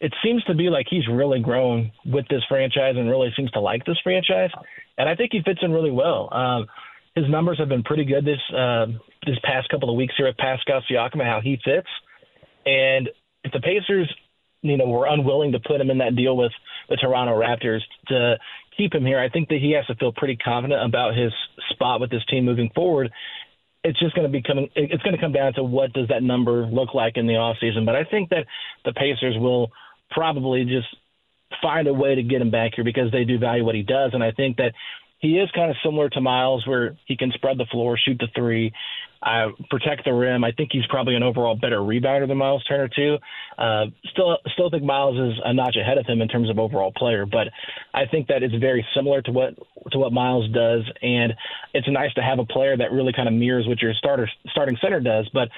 it 0.00 0.12
seems 0.22 0.42
to 0.44 0.54
be 0.54 0.68
like 0.68 0.86
he's 0.90 1.06
really 1.06 1.40
grown 1.40 1.92
with 2.04 2.26
this 2.28 2.42
franchise 2.48 2.94
and 2.96 3.08
really 3.08 3.32
seems 3.36 3.52
to 3.52 3.60
like 3.60 3.84
this 3.84 3.98
franchise, 4.02 4.50
and 4.98 5.08
I 5.08 5.14
think 5.14 5.30
he 5.32 5.42
fits 5.42 5.60
in 5.62 5.70
really 5.70 5.92
well. 5.92 6.28
Um, 6.32 6.66
his 7.14 7.28
numbers 7.28 7.58
have 7.58 7.68
been 7.68 7.82
pretty 7.82 8.04
good 8.04 8.24
this 8.24 8.40
uh, 8.56 8.86
this 9.26 9.38
past 9.44 9.68
couple 9.68 9.90
of 9.90 9.96
weeks 9.96 10.14
here 10.16 10.26
with 10.26 10.36
Pascal 10.38 10.82
Siakam 10.90 11.24
how 11.24 11.40
he 11.42 11.58
fits. 11.64 11.88
And 12.64 13.10
if 13.44 13.52
the 13.52 13.60
Pacers, 13.60 14.12
you 14.62 14.76
know, 14.76 14.86
were 14.86 15.06
unwilling 15.06 15.52
to 15.52 15.60
put 15.60 15.80
him 15.80 15.90
in 15.90 15.98
that 15.98 16.16
deal 16.16 16.36
with 16.36 16.52
the 16.88 16.96
Toronto 16.96 17.34
Raptors 17.34 17.80
to 18.08 18.36
keep 18.76 18.94
him 18.94 19.04
here, 19.04 19.20
I 19.20 19.28
think 19.28 19.48
that 19.48 19.58
he 19.60 19.72
has 19.72 19.86
to 19.86 19.94
feel 19.96 20.12
pretty 20.12 20.36
confident 20.36 20.84
about 20.84 21.16
his 21.16 21.32
spot 21.70 22.00
with 22.00 22.10
this 22.10 22.24
team 22.26 22.44
moving 22.44 22.70
forward. 22.74 23.10
It's 23.84 23.98
just 23.98 24.14
going 24.14 24.26
to 24.26 24.32
be 24.32 24.42
coming. 24.42 24.68
It's 24.76 25.02
going 25.02 25.16
to 25.16 25.20
come 25.20 25.32
down 25.32 25.54
to 25.54 25.64
what 25.64 25.92
does 25.92 26.08
that 26.08 26.22
number 26.22 26.66
look 26.66 26.94
like 26.94 27.16
in 27.16 27.26
the 27.26 27.34
off 27.34 27.56
season. 27.60 27.84
But 27.84 27.96
I 27.96 28.04
think 28.04 28.30
that 28.30 28.46
the 28.84 28.92
Pacers 28.92 29.36
will 29.38 29.72
probably 30.10 30.64
just 30.64 30.86
find 31.60 31.88
a 31.88 31.92
way 31.92 32.14
to 32.14 32.22
get 32.22 32.40
him 32.40 32.50
back 32.50 32.72
here 32.74 32.84
because 32.84 33.10
they 33.10 33.24
do 33.24 33.38
value 33.38 33.64
what 33.64 33.74
he 33.74 33.82
does, 33.82 34.12
and 34.14 34.22
I 34.22 34.30
think 34.32 34.56
that 34.56 34.72
he 35.18 35.38
is 35.38 35.48
kind 35.54 35.70
of 35.70 35.76
similar 35.84 36.08
to 36.10 36.20
Miles, 36.20 36.66
where 36.66 36.96
he 37.06 37.16
can 37.16 37.30
spread 37.32 37.56
the 37.56 37.66
floor, 37.70 37.96
shoot 37.96 38.18
the 38.18 38.26
three, 38.34 38.72
uh, 39.22 39.48
protect 39.70 40.04
the 40.04 40.12
rim. 40.12 40.44
I 40.44 40.52
think 40.52 40.70
he's 40.72 40.86
probably 40.88 41.14
an 41.14 41.22
overall 41.22 41.54
better 41.54 41.78
rebounder 41.78 42.26
than 42.26 42.38
Miles 42.38 42.64
Turner 42.64 42.88
too. 42.88 43.18
Uh, 43.56 43.86
still, 44.10 44.38
still 44.52 44.70
think 44.70 44.82
Miles 44.82 45.16
is 45.16 45.40
a 45.44 45.54
notch 45.54 45.76
ahead 45.76 45.98
of 45.98 46.06
him 46.06 46.20
in 46.20 46.28
terms 46.28 46.50
of 46.50 46.58
overall 46.58 46.92
player, 46.96 47.24
but 47.26 47.48
I 47.94 48.06
think 48.06 48.28
that 48.28 48.42
it's 48.42 48.54
very 48.56 48.84
similar 48.94 49.22
to 49.22 49.32
what 49.32 49.54
to 49.92 49.98
what 49.98 50.12
Miles 50.12 50.50
does, 50.52 50.82
and 51.02 51.32
it's 51.74 51.88
nice 51.88 52.12
to 52.14 52.22
have 52.22 52.38
a 52.38 52.44
player 52.44 52.76
that 52.76 52.92
really 52.92 53.12
kind 53.12 53.28
of 53.28 53.34
mirrors 53.34 53.66
what 53.66 53.80
your 53.80 53.94
starter 53.94 54.28
starting 54.50 54.76
center 54.80 55.00
does. 55.00 55.28
But 55.32 55.48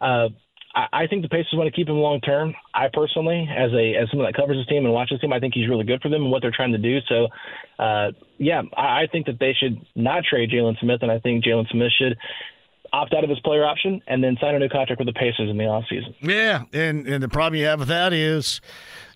uh, 0.00 0.28
I, 0.74 1.06
think 1.06 1.22
the 1.22 1.28
Pacers 1.28 1.52
want 1.54 1.72
to 1.72 1.76
keep 1.76 1.88
him 1.88 1.96
long 1.96 2.20
term. 2.20 2.54
I 2.74 2.88
personally, 2.92 3.48
as 3.56 3.70
a 3.72 3.94
as 3.94 4.10
someone 4.10 4.26
that 4.26 4.34
covers 4.34 4.56
this 4.56 4.66
team 4.66 4.84
and 4.84 4.92
watches 4.92 5.20
him, 5.22 5.32
I 5.32 5.38
think 5.38 5.54
he's 5.54 5.68
really 5.68 5.84
good 5.84 6.02
for 6.02 6.08
them 6.08 6.22
and 6.22 6.30
what 6.32 6.42
they're 6.42 6.54
trying 6.54 6.72
to 6.72 6.78
do. 6.78 6.98
So, 7.08 7.28
uh, 7.78 8.10
yeah, 8.38 8.62
I, 8.76 9.02
I 9.02 9.06
think 9.10 9.26
that 9.26 9.38
they 9.38 9.54
should 9.58 9.80
not 9.94 10.24
trade 10.24 10.50
Jalen 10.50 10.78
Smith, 10.80 11.00
and 11.02 11.12
I 11.12 11.20
think 11.20 11.44
Jalen 11.44 11.70
Smith 11.70 11.92
should 11.96 12.18
opt 12.94 13.12
out 13.12 13.24
of 13.24 13.30
his 13.30 13.40
player 13.40 13.64
option 13.64 14.00
and 14.06 14.22
then 14.22 14.36
sign 14.40 14.54
a 14.54 14.58
new 14.58 14.68
contract 14.68 14.98
with 14.98 15.06
the 15.06 15.12
Pacers 15.12 15.50
in 15.50 15.56
the 15.56 15.64
offseason. 15.64 16.14
Yeah, 16.20 16.64
and 16.72 17.06
and 17.06 17.22
the 17.22 17.28
problem 17.28 17.58
you 17.58 17.66
have 17.66 17.80
with 17.80 17.88
that 17.88 18.12
is, 18.12 18.60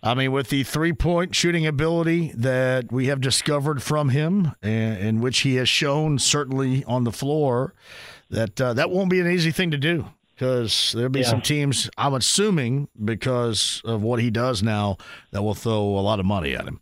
I 0.02 0.14
mean, 0.14 0.32
with 0.32 0.48
the 0.48 0.64
three 0.64 0.92
point 0.92 1.34
shooting 1.34 1.66
ability 1.66 2.32
that 2.36 2.90
we 2.92 3.06
have 3.06 3.20
discovered 3.20 3.82
from 3.82 4.08
him, 4.10 4.52
and, 4.62 4.98
and 4.98 5.22
which 5.22 5.40
he 5.40 5.56
has 5.56 5.68
shown 5.68 6.18
certainly 6.18 6.84
on 6.84 7.04
the 7.04 7.12
floor, 7.12 7.74
that 8.30 8.60
uh, 8.60 8.74
that 8.74 8.90
won't 8.90 9.10
be 9.10 9.20
an 9.20 9.30
easy 9.30 9.52
thing 9.52 9.70
to 9.70 9.78
do 9.78 10.06
because 10.34 10.92
there'll 10.92 11.08
be 11.08 11.20
yeah. 11.20 11.26
some 11.26 11.42
teams, 11.42 11.90
I'm 11.98 12.14
assuming, 12.14 12.88
because 13.04 13.82
of 13.84 14.02
what 14.02 14.20
he 14.20 14.30
does 14.30 14.62
now, 14.62 14.96
that 15.32 15.42
will 15.42 15.54
throw 15.54 15.80
a 15.80 16.00
lot 16.00 16.20
of 16.20 16.26
money 16.26 16.54
at 16.54 16.64
him. 16.64 16.80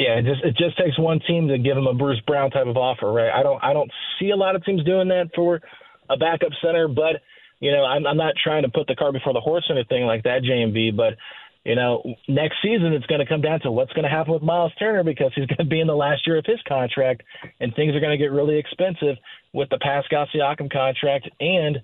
Yeah, 0.00 0.16
it 0.16 0.24
just 0.24 0.42
it 0.42 0.56
just 0.56 0.78
takes 0.78 0.98
one 0.98 1.20
team 1.28 1.48
to 1.48 1.58
give 1.58 1.76
him 1.76 1.86
a 1.86 1.92
Bruce 1.92 2.20
Brown 2.26 2.50
type 2.50 2.66
of 2.66 2.78
offer, 2.78 3.12
right? 3.12 3.30
I 3.30 3.42
don't 3.42 3.62
I 3.62 3.74
don't 3.74 3.92
see 4.18 4.30
a 4.30 4.36
lot 4.36 4.56
of 4.56 4.64
teams 4.64 4.82
doing 4.82 5.08
that 5.08 5.28
for 5.34 5.60
a 6.08 6.16
backup 6.16 6.52
center, 6.64 6.88
but 6.88 7.20
you 7.60 7.70
know 7.70 7.84
I'm 7.84 8.06
I'm 8.06 8.16
not 8.16 8.32
trying 8.42 8.62
to 8.62 8.70
put 8.70 8.86
the 8.86 8.96
cart 8.96 9.12
before 9.12 9.34
the 9.34 9.40
horse 9.40 9.66
or 9.68 9.76
anything 9.76 10.04
like 10.04 10.22
that, 10.22 10.40
JMV. 10.42 10.96
But 10.96 11.18
you 11.64 11.74
know 11.74 12.02
next 12.28 12.56
season 12.62 12.94
it's 12.94 13.04
going 13.08 13.20
to 13.20 13.26
come 13.26 13.42
down 13.42 13.60
to 13.60 13.70
what's 13.70 13.92
going 13.92 14.04
to 14.04 14.08
happen 14.08 14.32
with 14.32 14.40
Miles 14.40 14.72
Turner 14.78 15.04
because 15.04 15.32
he's 15.34 15.44
going 15.44 15.58
to 15.58 15.64
be 15.66 15.82
in 15.82 15.86
the 15.86 15.94
last 15.94 16.26
year 16.26 16.38
of 16.38 16.46
his 16.46 16.60
contract, 16.66 17.22
and 17.60 17.74
things 17.74 17.94
are 17.94 18.00
going 18.00 18.18
to 18.18 18.24
get 18.24 18.32
really 18.32 18.58
expensive 18.58 19.16
with 19.52 19.68
the 19.68 19.78
Pascal 19.82 20.26
Siakam 20.34 20.72
contract 20.72 21.28
and 21.40 21.76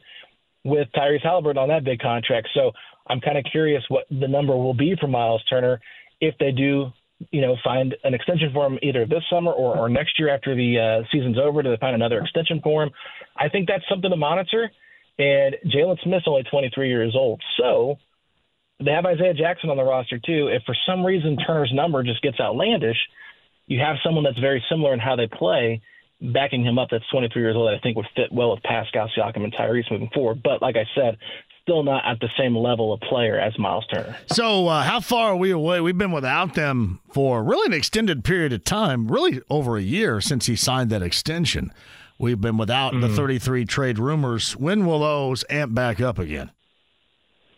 with 0.64 0.88
Tyrese 0.96 1.22
Halliburton 1.22 1.62
on 1.62 1.68
that 1.68 1.84
big 1.84 2.00
contract. 2.00 2.48
So 2.54 2.72
I'm 3.08 3.20
kind 3.20 3.36
of 3.36 3.44
curious 3.52 3.82
what 3.88 4.06
the 4.08 4.26
number 4.26 4.56
will 4.56 4.72
be 4.72 4.96
for 4.98 5.06
Miles 5.06 5.44
Turner 5.50 5.82
if 6.18 6.34
they 6.40 6.50
do, 6.50 6.92
you 7.30 7.40
know, 7.40 7.56
find 7.64 7.94
an 8.04 8.14
extension 8.14 8.50
for 8.52 8.66
him 8.66 8.78
either 8.82 9.06
this 9.06 9.22
summer 9.30 9.52
or, 9.52 9.76
or 9.76 9.88
next 9.88 10.18
year 10.18 10.34
after 10.34 10.54
the 10.54 10.78
uh, 10.78 11.06
season's 11.10 11.38
over. 11.38 11.62
to 11.62 11.76
find 11.78 11.94
another 11.94 12.18
extension 12.18 12.60
for 12.62 12.82
him? 12.82 12.90
I 13.36 13.48
think 13.48 13.68
that's 13.68 13.84
something 13.88 14.10
to 14.10 14.16
monitor. 14.16 14.70
And 15.18 15.56
Jalen 15.66 16.02
Smith's 16.02 16.26
only 16.26 16.42
23 16.42 16.88
years 16.88 17.14
old, 17.16 17.40
so 17.58 17.96
they 18.84 18.90
have 18.90 19.06
Isaiah 19.06 19.32
Jackson 19.32 19.70
on 19.70 19.78
the 19.78 19.82
roster 19.82 20.18
too. 20.18 20.48
If 20.48 20.62
for 20.64 20.76
some 20.86 21.04
reason 21.04 21.38
Turner's 21.38 21.72
number 21.72 22.02
just 22.02 22.20
gets 22.22 22.38
outlandish, 22.38 22.98
you 23.66 23.80
have 23.80 23.96
someone 24.04 24.24
that's 24.24 24.38
very 24.38 24.62
similar 24.68 24.92
in 24.92 25.00
how 25.00 25.16
they 25.16 25.26
play 25.26 25.80
backing 26.20 26.64
him 26.64 26.78
up 26.78 26.88
that's 26.90 27.04
23 27.10 27.42
years 27.42 27.56
old 27.56 27.68
that 27.68 27.76
I 27.76 27.80
think 27.80 27.96
would 27.96 28.06
fit 28.14 28.32
well 28.32 28.52
with 28.52 28.62
Pascal 28.62 29.10
Siakam 29.16 29.44
and 29.44 29.52
Tyrese 29.52 29.90
moving 29.90 30.10
forward. 30.14 30.42
But 30.42 30.62
like 30.62 30.76
I 30.76 30.84
said, 30.94 31.18
still 31.66 31.82
not 31.82 32.04
at 32.06 32.20
the 32.20 32.28
same 32.38 32.56
level 32.56 32.92
of 32.92 33.00
player 33.00 33.40
as 33.40 33.58
Miles 33.58 33.84
Turner. 33.92 34.16
So, 34.30 34.68
uh, 34.68 34.82
how 34.84 35.00
far 35.00 35.32
are 35.32 35.36
we 35.36 35.50
away? 35.50 35.80
We've 35.80 35.98
been 35.98 36.12
without 36.12 36.54
them 36.54 37.00
for 37.12 37.42
really 37.42 37.66
an 37.66 37.72
extended 37.72 38.22
period 38.22 38.52
of 38.52 38.62
time, 38.62 39.08
really 39.08 39.40
over 39.50 39.76
a 39.76 39.82
year 39.82 40.20
since 40.20 40.46
he 40.46 40.54
signed 40.54 40.90
that 40.90 41.02
extension. 41.02 41.72
We've 42.18 42.40
been 42.40 42.56
without 42.56 42.92
mm-hmm. 42.92 43.00
the 43.00 43.08
33 43.08 43.64
trade 43.64 43.98
rumors. 43.98 44.56
When 44.56 44.86
will 44.86 45.00
those 45.00 45.44
amp 45.50 45.74
back 45.74 46.00
up 46.00 46.20
again? 46.20 46.52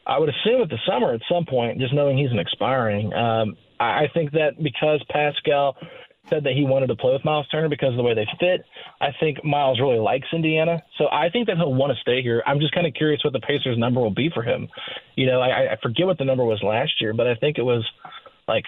I 0.06 0.18
would 0.18 0.30
assume 0.30 0.62
at 0.62 0.70
the 0.70 0.78
summer 0.88 1.12
at 1.12 1.20
some 1.30 1.44
point, 1.44 1.78
just 1.78 1.92
knowing 1.92 2.16
he's 2.16 2.30
an 2.30 2.38
expiring. 2.38 3.12
Um, 3.12 3.58
I 3.78 4.06
think 4.14 4.32
that 4.32 4.60
because 4.60 5.02
Pascal 5.10 5.76
said 6.28 6.44
that 6.44 6.52
he 6.54 6.64
wanted 6.64 6.88
to 6.88 6.96
play 6.96 7.12
with 7.12 7.24
Miles 7.24 7.48
Turner 7.48 7.68
because 7.68 7.90
of 7.90 7.96
the 7.96 8.02
way 8.02 8.14
they 8.14 8.26
fit. 8.38 8.64
I 9.00 9.08
think 9.18 9.44
Miles 9.44 9.80
really 9.80 9.98
likes 9.98 10.26
Indiana, 10.32 10.82
so 10.96 11.06
I 11.10 11.30
think 11.30 11.46
that 11.46 11.56
he'll 11.56 11.74
want 11.74 11.92
to 11.92 12.00
stay 12.00 12.22
here. 12.22 12.42
I'm 12.46 12.60
just 12.60 12.74
kind 12.74 12.86
of 12.86 12.94
curious 12.94 13.22
what 13.24 13.32
the 13.32 13.40
Pacers' 13.40 13.78
number 13.78 14.00
will 14.00 14.14
be 14.14 14.30
for 14.32 14.42
him. 14.42 14.68
You 15.16 15.26
know, 15.26 15.40
I, 15.40 15.72
I 15.72 15.76
forget 15.82 16.06
what 16.06 16.18
the 16.18 16.24
number 16.24 16.44
was 16.44 16.62
last 16.62 16.92
year, 17.00 17.14
but 17.14 17.26
I 17.26 17.34
think 17.34 17.58
it 17.58 17.62
was 17.62 17.84
like 18.46 18.64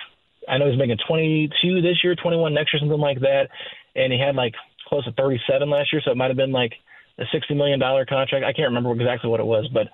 I 0.48 0.58
know 0.58 0.70
he's 0.70 0.78
making 0.78 0.98
22 1.06 1.82
this 1.82 2.02
year, 2.02 2.14
21 2.14 2.54
next 2.54 2.72
year, 2.72 2.80
something 2.80 2.98
like 2.98 3.20
that, 3.20 3.48
and 3.94 4.12
he 4.12 4.18
had 4.18 4.34
like 4.34 4.54
close 4.88 5.04
to 5.04 5.12
37 5.12 5.70
last 5.70 5.92
year, 5.92 6.02
so 6.04 6.10
it 6.10 6.16
might 6.16 6.28
have 6.28 6.36
been 6.36 6.52
like 6.52 6.72
a 7.18 7.24
60 7.32 7.54
million 7.54 7.78
dollar 7.78 8.04
contract. 8.04 8.44
I 8.44 8.52
can't 8.52 8.68
remember 8.68 8.92
exactly 8.92 9.30
what 9.30 9.40
it 9.40 9.46
was, 9.46 9.68
but 9.72 9.88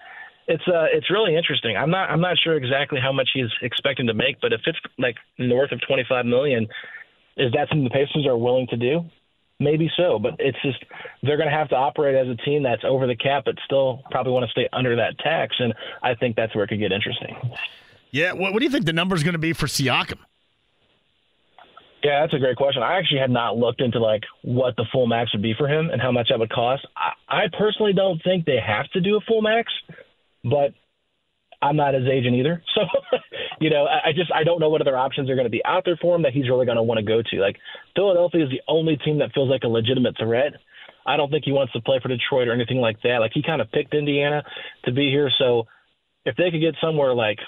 it's 0.48 0.62
uh 0.68 0.86
it's 0.92 1.10
really 1.10 1.36
interesting. 1.36 1.76
I'm 1.76 1.90
not 1.90 2.10
I'm 2.10 2.20
not 2.20 2.36
sure 2.42 2.56
exactly 2.56 3.00
how 3.02 3.12
much 3.12 3.30
he's 3.34 3.50
expecting 3.62 4.06
to 4.06 4.14
make, 4.14 4.40
but 4.40 4.52
if 4.52 4.60
it's 4.66 4.78
like 4.98 5.16
north 5.38 5.72
of 5.72 5.80
25 5.86 6.24
million, 6.24 6.68
is 7.36 7.52
that 7.52 7.68
something 7.68 7.84
the 7.84 7.90
Pacers 7.90 8.26
are 8.26 8.36
willing 8.36 8.66
to 8.68 8.76
do? 8.76 9.04
Maybe 9.58 9.90
so, 9.96 10.18
but 10.18 10.34
it's 10.38 10.58
just 10.62 10.84
they're 11.22 11.38
going 11.38 11.48
to 11.48 11.54
have 11.54 11.70
to 11.70 11.76
operate 11.76 12.14
as 12.14 12.28
a 12.28 12.36
team 12.36 12.62
that's 12.62 12.84
over 12.84 13.06
the 13.06 13.16
cap, 13.16 13.44
but 13.46 13.54
still 13.64 14.02
probably 14.10 14.32
want 14.32 14.44
to 14.44 14.50
stay 14.50 14.68
under 14.72 14.96
that 14.96 15.18
tax, 15.18 15.56
and 15.58 15.72
I 16.02 16.14
think 16.14 16.36
that's 16.36 16.54
where 16.54 16.64
it 16.64 16.68
could 16.68 16.78
get 16.78 16.92
interesting. 16.92 17.36
Yeah, 18.10 18.32
what, 18.32 18.52
what 18.52 18.58
do 18.58 18.66
you 18.66 18.70
think 18.70 18.84
the 18.84 18.92
number 18.92 19.16
is 19.16 19.22
going 19.22 19.32
to 19.32 19.38
be 19.38 19.54
for 19.54 19.66
Siakam? 19.66 20.18
Yeah, 22.02 22.20
that's 22.20 22.34
a 22.34 22.38
great 22.38 22.56
question. 22.56 22.82
I 22.82 22.98
actually 22.98 23.20
had 23.20 23.30
not 23.30 23.56
looked 23.56 23.80
into 23.80 23.98
like 23.98 24.22
what 24.42 24.76
the 24.76 24.84
full 24.92 25.06
max 25.06 25.32
would 25.32 25.42
be 25.42 25.54
for 25.56 25.66
him 25.66 25.90
and 25.90 26.00
how 26.00 26.12
much 26.12 26.28
that 26.28 26.38
would 26.38 26.50
cost. 26.50 26.86
I, 26.96 27.12
I 27.28 27.44
personally 27.58 27.94
don't 27.94 28.22
think 28.22 28.44
they 28.44 28.60
have 28.64 28.88
to 28.90 29.00
do 29.00 29.16
a 29.16 29.20
full 29.20 29.42
max, 29.42 29.72
but 30.44 30.74
I'm 31.66 31.76
not 31.76 31.94
his 31.94 32.06
agent 32.06 32.36
either. 32.36 32.62
So, 32.76 32.82
you 33.58 33.70
know, 33.70 33.86
I 33.86 34.12
just 34.12 34.30
I 34.34 34.44
don't 34.44 34.60
know 34.60 34.68
what 34.68 34.82
other 34.82 34.98
options 34.98 35.30
are 35.30 35.34
going 35.34 35.46
to 35.46 35.50
be 35.50 35.64
out 35.64 35.84
there 35.86 35.96
for 35.96 36.14
him 36.14 36.22
that 36.22 36.34
he's 36.34 36.46
really 36.46 36.66
going 36.66 36.76
to 36.76 36.82
want 36.82 36.98
to 36.98 37.04
go 37.04 37.22
to. 37.22 37.36
Like 37.40 37.56
Philadelphia 37.94 38.44
is 38.44 38.50
the 38.50 38.60
only 38.68 38.98
team 38.98 39.18
that 39.20 39.32
feels 39.32 39.48
like 39.48 39.62
a 39.64 39.68
legitimate 39.68 40.16
threat. 40.18 40.52
I 41.06 41.16
don't 41.16 41.30
think 41.30 41.44
he 41.46 41.52
wants 41.52 41.72
to 41.72 41.80
play 41.80 41.98
for 42.02 42.08
Detroit 42.08 42.48
or 42.48 42.52
anything 42.52 42.78
like 42.78 43.00
that. 43.02 43.18
Like 43.20 43.30
he 43.32 43.42
kind 43.42 43.62
of 43.62 43.72
picked 43.72 43.94
Indiana 43.94 44.42
to 44.84 44.92
be 44.92 45.08
here. 45.08 45.30
So 45.38 45.64
if 46.26 46.36
they 46.36 46.50
could 46.50 46.60
get 46.60 46.74
somewhere 46.82 47.14
like 47.14 47.38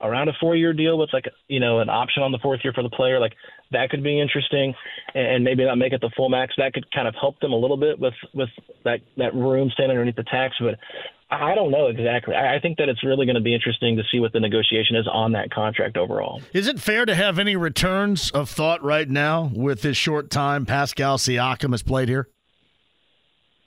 around 0.00 0.28
a 0.28 0.32
four-year 0.38 0.72
deal 0.72 0.98
with 0.98 1.10
like 1.12 1.24
you 1.48 1.58
know 1.58 1.80
an 1.80 1.88
option 1.88 2.22
on 2.22 2.30
the 2.30 2.38
fourth 2.38 2.60
year 2.62 2.72
for 2.72 2.82
the 2.82 2.90
player, 2.90 3.18
like 3.18 3.32
that 3.72 3.90
could 3.90 4.04
be 4.04 4.20
interesting, 4.20 4.74
and 5.14 5.42
maybe 5.42 5.64
not 5.64 5.78
make 5.78 5.92
it 5.92 6.00
the 6.00 6.12
full 6.16 6.28
max. 6.28 6.54
That 6.58 6.74
could 6.74 6.90
kind 6.92 7.08
of 7.08 7.14
help 7.20 7.40
them 7.40 7.52
a 7.52 7.58
little 7.58 7.76
bit 7.76 7.98
with 7.98 8.14
with 8.34 8.50
that 8.84 9.00
that 9.16 9.34
room 9.34 9.70
staying 9.72 9.90
underneath 9.90 10.16
the 10.16 10.24
tax. 10.24 10.54
But 10.60 10.78
I 11.28 11.56
don't 11.56 11.72
know 11.72 11.88
exactly. 11.88 12.36
I 12.36 12.60
think 12.60 12.78
that 12.78 12.88
it's 12.88 13.02
really 13.02 13.26
going 13.26 13.34
to 13.34 13.42
be 13.42 13.52
interesting 13.52 13.96
to 13.96 14.02
see 14.12 14.20
what 14.20 14.32
the 14.32 14.38
negotiation 14.38 14.94
is 14.94 15.08
on 15.12 15.32
that 15.32 15.50
contract 15.50 15.96
overall. 15.96 16.40
Is 16.52 16.68
it 16.68 16.78
fair 16.78 17.04
to 17.04 17.16
have 17.16 17.40
any 17.40 17.56
returns 17.56 18.30
of 18.30 18.48
thought 18.48 18.82
right 18.84 19.08
now 19.08 19.50
with 19.52 19.82
this 19.82 19.96
short 19.96 20.30
time 20.30 20.66
Pascal 20.66 21.18
Siakam 21.18 21.72
has 21.72 21.82
played 21.82 22.08
here? 22.08 22.28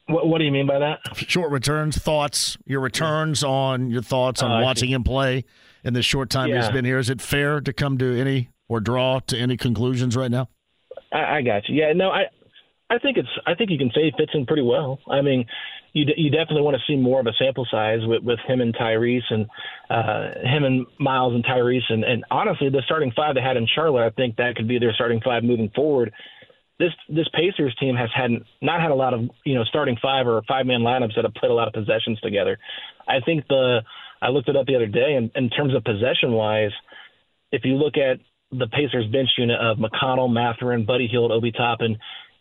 What, 0.08 0.28
what 0.28 0.38
do 0.40 0.46
you 0.46 0.52
mean 0.52 0.68
by 0.68 0.80
that? 0.80 1.00
Short 1.18 1.52
returns, 1.52 1.98
thoughts, 1.98 2.58
your 2.66 2.80
returns 2.80 3.44
on 3.44 3.90
your 3.92 4.02
thoughts 4.02 4.42
on 4.42 4.52
uh, 4.52 4.64
watching 4.64 4.90
him 4.90 5.04
play 5.04 5.44
in 5.84 5.94
the 5.94 6.02
short 6.02 6.30
time 6.30 6.50
yeah. 6.50 6.62
he's 6.62 6.72
been 6.72 6.86
here. 6.86 6.98
Is 6.98 7.10
it 7.10 7.22
fair 7.22 7.60
to 7.60 7.74
come 7.74 7.98
to 7.98 8.20
any 8.20 8.50
or 8.70 8.80
draw 8.80 9.20
to 9.28 9.38
any 9.38 9.58
conclusions 9.58 10.16
right 10.16 10.32
now? 10.32 10.48
I, 11.12 11.38
I 11.38 11.42
got 11.42 11.68
you. 11.68 11.76
Yeah, 11.76 11.92
no, 11.94 12.10
I 12.10 12.24
I 12.90 12.98
think 12.98 13.18
it's. 13.18 13.30
I 13.46 13.54
think 13.54 13.70
you 13.70 13.78
can 13.78 13.92
say 13.94 14.06
he 14.06 14.12
fits 14.18 14.32
in 14.34 14.46
pretty 14.46 14.64
well. 14.64 15.00
I 15.10 15.22
mean, 15.22 15.46
you 15.94 16.06
you 16.16 16.30
definitely 16.30 16.62
want 16.62 16.78
to 16.78 16.84
see 16.88 16.96
more 16.96 17.20
of 17.20 17.28
a 17.28 17.34
sample 17.40 17.68
size 17.70 18.00
with 18.04 18.24
with 18.24 18.40
him 18.48 18.62
and 18.62 18.76
Tyrese 18.76 19.30
and 19.30 19.48
uh, 19.90 20.40
him 20.48 20.64
and 20.64 20.86
Miles 21.00 21.34
and 21.34 21.44
Tyrese 21.44 21.90
and 21.90 22.04
and 22.04 22.24
honestly, 22.30 22.70
the 22.70 22.82
starting 22.86 23.12
five 23.16 23.36
they 23.36 23.42
had 23.42 23.58
in 23.58 23.68
Charlotte, 23.74 24.06
I 24.06 24.10
think 24.12 24.38
that 24.38 24.56
could 24.56 24.68
be 24.68 24.80
their 24.80 24.94
starting 24.94 25.22
five 25.22 25.44
moving 25.44 25.70
forward. 25.76 26.14
This 26.78 26.92
this 27.10 27.28
Pacers 27.34 27.76
team 27.80 27.96
has 27.96 28.10
had 28.16 28.32
not 28.62 28.82
had 28.82 28.92
a 28.92 28.96
lot 28.96 29.14
of 29.14 29.30
you 29.46 29.56
know 29.56 29.64
starting 29.66 29.98
five 30.02 30.28
or 30.28 30.42
five 30.48 30.66
man 30.66 30.82
lineups 30.82 31.16
that 31.16 31.26
have 31.26 31.34
played 31.34 31.52
a 31.52 31.56
lot 31.56 31.68
of 31.68 31.74
possessions 31.74 32.20
together. 32.22 32.58
I 33.08 33.20
think 33.26 33.48
the 33.48 33.82
I 34.22 34.30
looked 34.30 34.50
it 34.50 34.56
up 34.56 34.66
the 34.66 34.76
other 34.76 34.88
day, 34.88 35.16
and 35.16 35.32
in 35.36 35.50
terms 35.50 35.76
of 35.76 35.84
possession 35.84 36.34
wise, 36.34 36.72
if 37.52 37.64
you 37.66 37.76
look 37.76 37.96
at 37.98 38.20
the 38.52 38.68
Pacers 38.68 39.08
bench 39.12 39.30
unit 39.38 39.60
of 39.60 39.78
McConnell, 39.78 40.32
Mathurin, 40.32 40.86
Buddy 40.86 41.08
Hield, 41.08 41.32
Obi 41.32 41.52
Toppin, 41.52 41.98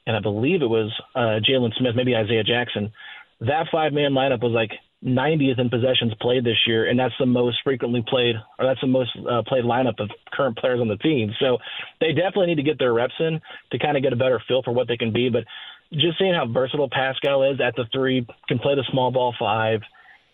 and 0.07 0.17
I 0.17 0.21
believe 0.21 0.63
it 0.63 0.67
was 0.67 0.91
uh, 1.15 1.39
Jalen 1.45 1.77
Smith, 1.79 1.95
maybe 1.95 2.17
Isaiah 2.17 2.43
Jackson. 2.43 2.93
That 3.41 3.67
five 3.71 3.93
man 3.93 4.13
lineup 4.13 4.43
was 4.43 4.53
like 4.53 4.71
90th 5.05 5.61
in 5.61 5.71
possessions 5.71 6.13
played 6.21 6.45
this 6.45 6.59
year, 6.67 6.89
and 6.89 6.99
that's 6.99 7.15
the 7.21 7.27
most 7.27 7.59
frequently 7.63 8.05
played, 8.07 8.35
or 8.59 8.67
that's 8.67 8.81
the 8.81 8.89
most 8.89 9.11
uh, 9.31 9.43
played 9.47 9.65
lineup 9.65 10.01
of 10.01 10.11
current 10.33 10.59
players 10.59 10.81
on 10.81 10.89
the 10.89 10.97
team. 10.97 11.31
So 11.39 11.59
they 12.01 12.09
definitely 12.09 12.47
need 12.47 12.57
to 12.57 12.65
get 12.65 12.79
their 12.79 12.93
reps 12.93 13.15
in 13.21 13.41
to 13.71 13.79
kind 13.79 13.97
of 13.97 14.03
get 14.03 14.13
a 14.13 14.17
better 14.17 14.43
feel 14.49 14.63
for 14.63 14.73
what 14.73 14.89
they 14.89 14.97
can 14.97 15.13
be. 15.13 15.29
But 15.29 15.45
just 15.93 16.19
seeing 16.19 16.35
how 16.35 16.47
versatile 16.47 16.91
Pascal 16.91 17.45
is 17.45 17.61
at 17.61 17.77
the 17.77 17.85
three, 17.93 18.27
can 18.49 18.59
play 18.59 18.75
the 18.75 18.85
small 18.91 19.13
ball 19.13 19.35
five, 19.39 19.81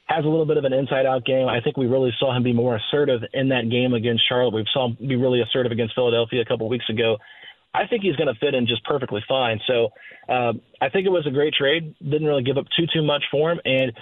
has 0.07 0.25
a 0.25 0.29
little 0.29 0.47
bit 0.47 0.57
of 0.57 0.65
an 0.65 0.73
inside 0.73 1.07
out 1.07 1.25
game. 1.25 1.49
I 1.49 1.61
think 1.61 1.77
we 1.77 1.87
really 1.87 2.13
saw 2.19 2.35
him 2.35 2.43
be 2.43 2.53
more 2.53 2.77
assertive 2.77 3.21
in 3.33 3.49
that 3.49 3.71
game 3.71 3.95
against 3.95 4.27
Charlotte. 4.29 4.55
We 4.55 4.67
saw 4.73 4.89
him 4.89 4.97
be 5.01 5.17
really 5.17 5.41
assertive 5.43 5.73
against 5.73 5.95
Philadelphia 5.95 6.41
a 6.41 6.45
couple 6.45 6.69
weeks 6.69 6.89
ago. 6.89 7.19
I 7.75 7.87
think 7.89 8.03
he's 8.03 8.17
going 8.17 8.33
to 8.33 8.39
fit 8.39 8.55
in 8.55 8.67
just 8.67 8.85
perfectly 8.85 9.23
fine. 9.29 9.61
So 9.67 9.91
um, 10.29 10.63
I 10.81 10.89
think 10.89 11.07
it 11.07 11.11
was 11.11 11.27
a 11.27 11.31
great 11.31 11.55
trade. 11.55 11.95
Didn't 12.01 12.27
really 12.27 12.45
give 12.45 12.57
up 12.57 12.67
too 12.77 12.87
too 12.93 13.03
much 13.03 13.25
for 13.31 13.51
him, 13.51 13.61
and 13.65 13.93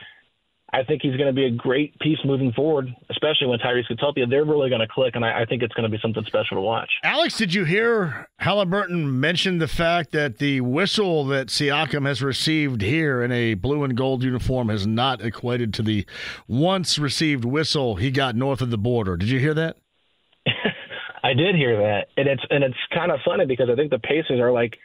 I 0.74 0.84
think 0.84 1.02
he's 1.02 1.16
going 1.16 1.26
to 1.26 1.34
be 1.34 1.44
a 1.44 1.50
great 1.50 1.98
piece 1.98 2.18
moving 2.24 2.50
forward, 2.52 2.88
especially 3.10 3.46
when 3.46 3.58
Tyrese 3.58 3.98
healthy. 4.00 4.24
They're 4.28 4.44
really 4.44 4.70
going 4.70 4.80
to 4.80 4.88
click, 4.88 5.14
and 5.14 5.22
I, 5.22 5.42
I 5.42 5.44
think 5.44 5.62
it's 5.62 5.74
going 5.74 5.90
to 5.90 5.94
be 5.94 6.00
something 6.00 6.24
special 6.24 6.56
to 6.56 6.62
watch. 6.62 6.90
Alex, 7.04 7.36
did 7.36 7.52
you 7.52 7.64
hear 7.64 8.28
Halliburton 8.38 9.20
mention 9.20 9.58
the 9.58 9.68
fact 9.68 10.12
that 10.12 10.38
the 10.38 10.62
whistle 10.62 11.26
that 11.26 11.48
Siakam 11.48 12.06
has 12.06 12.22
received 12.22 12.80
here 12.80 13.22
in 13.22 13.30
a 13.32 13.52
blue 13.52 13.84
and 13.84 13.94
gold 13.94 14.22
uniform 14.22 14.70
has 14.70 14.86
not 14.86 15.22
equated 15.22 15.74
to 15.74 15.82
the 15.82 16.06
once 16.48 16.98
received 16.98 17.44
whistle 17.44 17.96
he 17.96 18.10
got 18.10 18.34
north 18.34 18.62
of 18.62 18.70
the 18.70 18.78
border? 18.78 19.18
Did 19.18 19.28
you 19.28 19.40
hear 19.40 19.54
that? 19.54 19.76
I 21.32 21.34
did 21.34 21.54
hear 21.54 21.78
that, 21.78 22.08
and 22.18 22.28
it's 22.28 22.42
and 22.50 22.62
it's 22.62 22.76
kind 22.92 23.10
of 23.10 23.20
funny 23.24 23.46
because 23.46 23.68
I 23.72 23.74
think 23.74 23.90
the 23.90 23.98
Pacers 23.98 24.38
are 24.38 24.52
like 24.52 24.76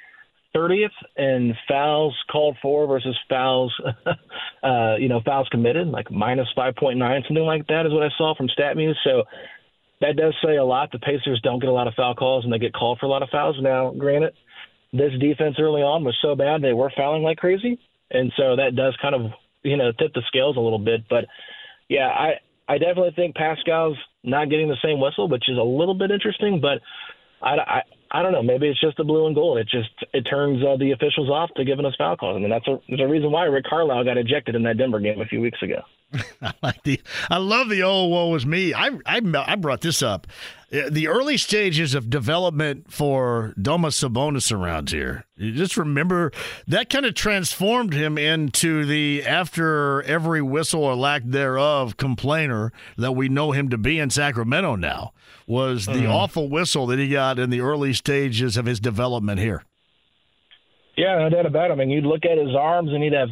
30th 0.55 0.95
in 1.17 1.53
fouls 1.67 2.15
called 2.31 2.55
for 2.61 2.87
versus 2.87 3.17
fouls, 3.29 3.73
uh, 4.63 4.95
you 4.97 5.09
know, 5.09 5.19
fouls 5.25 5.49
committed, 5.51 5.89
like 5.89 6.09
minus 6.09 6.47
5.9, 6.57 6.95
something 7.27 7.43
like 7.43 7.67
that 7.67 7.85
is 7.85 7.91
what 7.91 8.03
I 8.03 8.09
saw 8.17 8.33
from 8.33 8.47
StatMuse. 8.47 8.95
So 9.03 9.23
that 9.99 10.15
does 10.15 10.33
say 10.41 10.55
a 10.55 10.63
lot. 10.63 10.93
The 10.93 10.99
Pacers 10.99 11.41
don't 11.43 11.59
get 11.59 11.67
a 11.67 11.73
lot 11.73 11.87
of 11.87 11.95
foul 11.95 12.15
calls 12.15 12.45
and 12.45 12.53
they 12.53 12.59
get 12.59 12.73
called 12.73 12.99
for 12.99 13.07
a 13.07 13.09
lot 13.09 13.23
of 13.23 13.29
fouls. 13.29 13.57
Now, 13.59 13.91
granted, 13.91 14.31
this 14.93 15.11
defense 15.19 15.57
early 15.59 15.81
on 15.81 16.05
was 16.05 16.17
so 16.21 16.33
bad 16.33 16.61
they 16.61 16.71
were 16.71 16.93
fouling 16.95 17.23
like 17.23 17.39
crazy, 17.39 17.77
and 18.09 18.31
so 18.37 18.55
that 18.55 18.73
does 18.73 18.95
kind 19.01 19.15
of 19.15 19.31
you 19.63 19.75
know 19.75 19.91
tip 19.91 20.13
the 20.13 20.21
scales 20.27 20.55
a 20.55 20.61
little 20.61 20.79
bit. 20.79 21.09
But 21.09 21.25
yeah, 21.89 22.07
I 22.07 22.35
I 22.67 22.77
definitely 22.77 23.13
think 23.15 23.35
Pascal's 23.35 23.97
not 24.23 24.49
getting 24.49 24.67
the 24.67 24.77
same 24.83 24.99
whistle, 24.99 25.27
which 25.27 25.47
is 25.47 25.57
a 25.57 25.63
little 25.63 25.95
bit 25.95 26.11
interesting, 26.11 26.59
but. 26.61 26.79
I, 27.39 27.55
I, 27.55 27.81
I 28.09 28.23
don't 28.23 28.31
know. 28.31 28.41
Maybe 28.41 28.67
it's 28.67 28.81
just 28.81 28.97
the 28.97 29.03
blue 29.03 29.27
and 29.27 29.35
gold. 29.35 29.59
It 29.59 29.67
just 29.69 29.89
it 30.11 30.21
turns 30.23 30.63
uh, 30.63 30.77
the 30.77 30.91
officials 30.91 31.29
off 31.29 31.51
to 31.55 31.65
giving 31.65 31.85
us 31.85 31.93
foul 31.95 32.17
calls. 32.17 32.35
I 32.35 32.39
mean, 32.39 32.49
that's 32.49 32.67
a, 32.67 32.79
there's 32.87 33.01
a 33.01 33.07
reason 33.07 33.31
why 33.31 33.43
Rick 33.43 33.65
Carlisle 33.69 34.05
got 34.05 34.17
ejected 34.17 34.55
in 34.55 34.63
that 34.63 34.79
Denver 34.79 34.99
game 34.99 35.21
a 35.21 35.25
few 35.25 35.41
weeks 35.41 35.61
ago. 35.61 35.81
I 36.41 36.53
like 36.63 36.83
the. 36.83 37.01
I 37.29 37.37
love 37.37 37.69
the 37.69 37.83
old 37.83 38.11
woe 38.11 38.29
was 38.29 38.45
me. 38.45 38.73
I 38.73 38.91
I 39.05 39.21
I 39.35 39.55
brought 39.55 39.81
this 39.81 40.01
up. 40.01 40.25
Uh, 40.71 40.89
the 40.89 41.07
early 41.07 41.37
stages 41.37 41.93
of 41.95 42.09
development 42.09 42.91
for 42.91 43.53
Domas 43.57 43.95
Sabonis 44.01 44.51
around 44.51 44.89
here. 44.89 45.25
You 45.37 45.53
just 45.53 45.77
remember 45.77 46.31
that 46.67 46.89
kind 46.89 47.05
of 47.05 47.13
transformed 47.13 47.93
him 47.93 48.17
into 48.17 48.85
the 48.85 49.23
after 49.25 50.01
every 50.03 50.41
whistle 50.41 50.83
or 50.83 50.95
lack 50.95 51.23
thereof 51.25 51.97
complainer 51.97 52.71
that 52.97 53.13
we 53.13 53.29
know 53.29 53.51
him 53.51 53.69
to 53.69 53.77
be 53.77 53.99
in 53.99 54.09
Sacramento 54.09 54.75
now. 54.75 55.13
Was 55.45 55.85
the 55.85 55.93
Mhm. 55.93 56.09
awful 56.13 56.49
whistle 56.49 56.87
that 56.87 56.99
he 56.99 57.09
got 57.09 57.39
in 57.39 57.49
the 57.49 57.61
early 57.61 57.93
stages 57.93 58.57
of 58.57 58.65
his 58.65 58.79
development 58.81 59.39
here. 59.39 59.63
Yeah, 60.97 61.19
no 61.19 61.29
doubt 61.29 61.45
about 61.45 61.69
it. 61.69 61.73
I 61.73 61.75
mean, 61.75 61.91
you'd 61.91 62.05
look 62.05 62.25
at 62.25 62.39
his 62.39 62.55
arms 62.55 62.91
and 62.91 63.03
he'd 63.03 63.13
have 63.13 63.29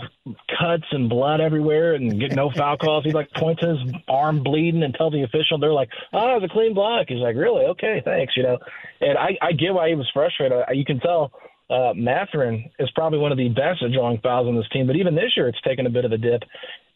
cuts 0.59 0.85
and 0.91 1.09
blood 1.09 1.41
everywhere 1.41 1.95
and 1.95 2.19
get 2.19 2.31
no 2.35 2.51
foul 2.51 2.77
calls. 2.77 3.03
He'd 3.03 3.15
like 3.15 3.31
point 3.31 3.59
to 3.61 3.69
his 3.69 3.93
arm 4.07 4.43
bleeding 4.43 4.83
and 4.83 4.93
tell 4.93 5.09
the 5.09 5.23
official, 5.23 5.57
they're 5.57 5.73
like, 5.73 5.89
oh, 6.13 6.35
it's 6.35 6.45
a 6.45 6.53
clean 6.53 6.75
block. 6.75 7.07
He's 7.09 7.17
like, 7.17 7.35
really? 7.35 7.65
Okay, 7.65 8.03
thanks, 8.05 8.37
you 8.37 8.43
know. 8.43 8.59
And 9.01 9.17
I, 9.17 9.35
I 9.41 9.51
get 9.53 9.73
why 9.73 9.89
he 9.89 9.95
was 9.95 10.07
frustrated. 10.13 10.59
You 10.73 10.85
can 10.85 10.99
tell 10.99 11.31
uh, 11.71 11.93
Mathurin 11.95 12.69
is 12.77 12.91
probably 12.93 13.17
one 13.17 13.31
of 13.31 13.39
the 13.39 13.49
best 13.49 13.81
at 13.81 13.91
drawing 13.91 14.19
fouls 14.21 14.47
on 14.47 14.55
this 14.55 14.69
team, 14.71 14.85
but 14.85 14.95
even 14.95 15.15
this 15.15 15.33
year 15.35 15.47
it's 15.47 15.61
taken 15.61 15.87
a 15.87 15.89
bit 15.89 16.05
of 16.05 16.11
a 16.11 16.19
dip, 16.19 16.43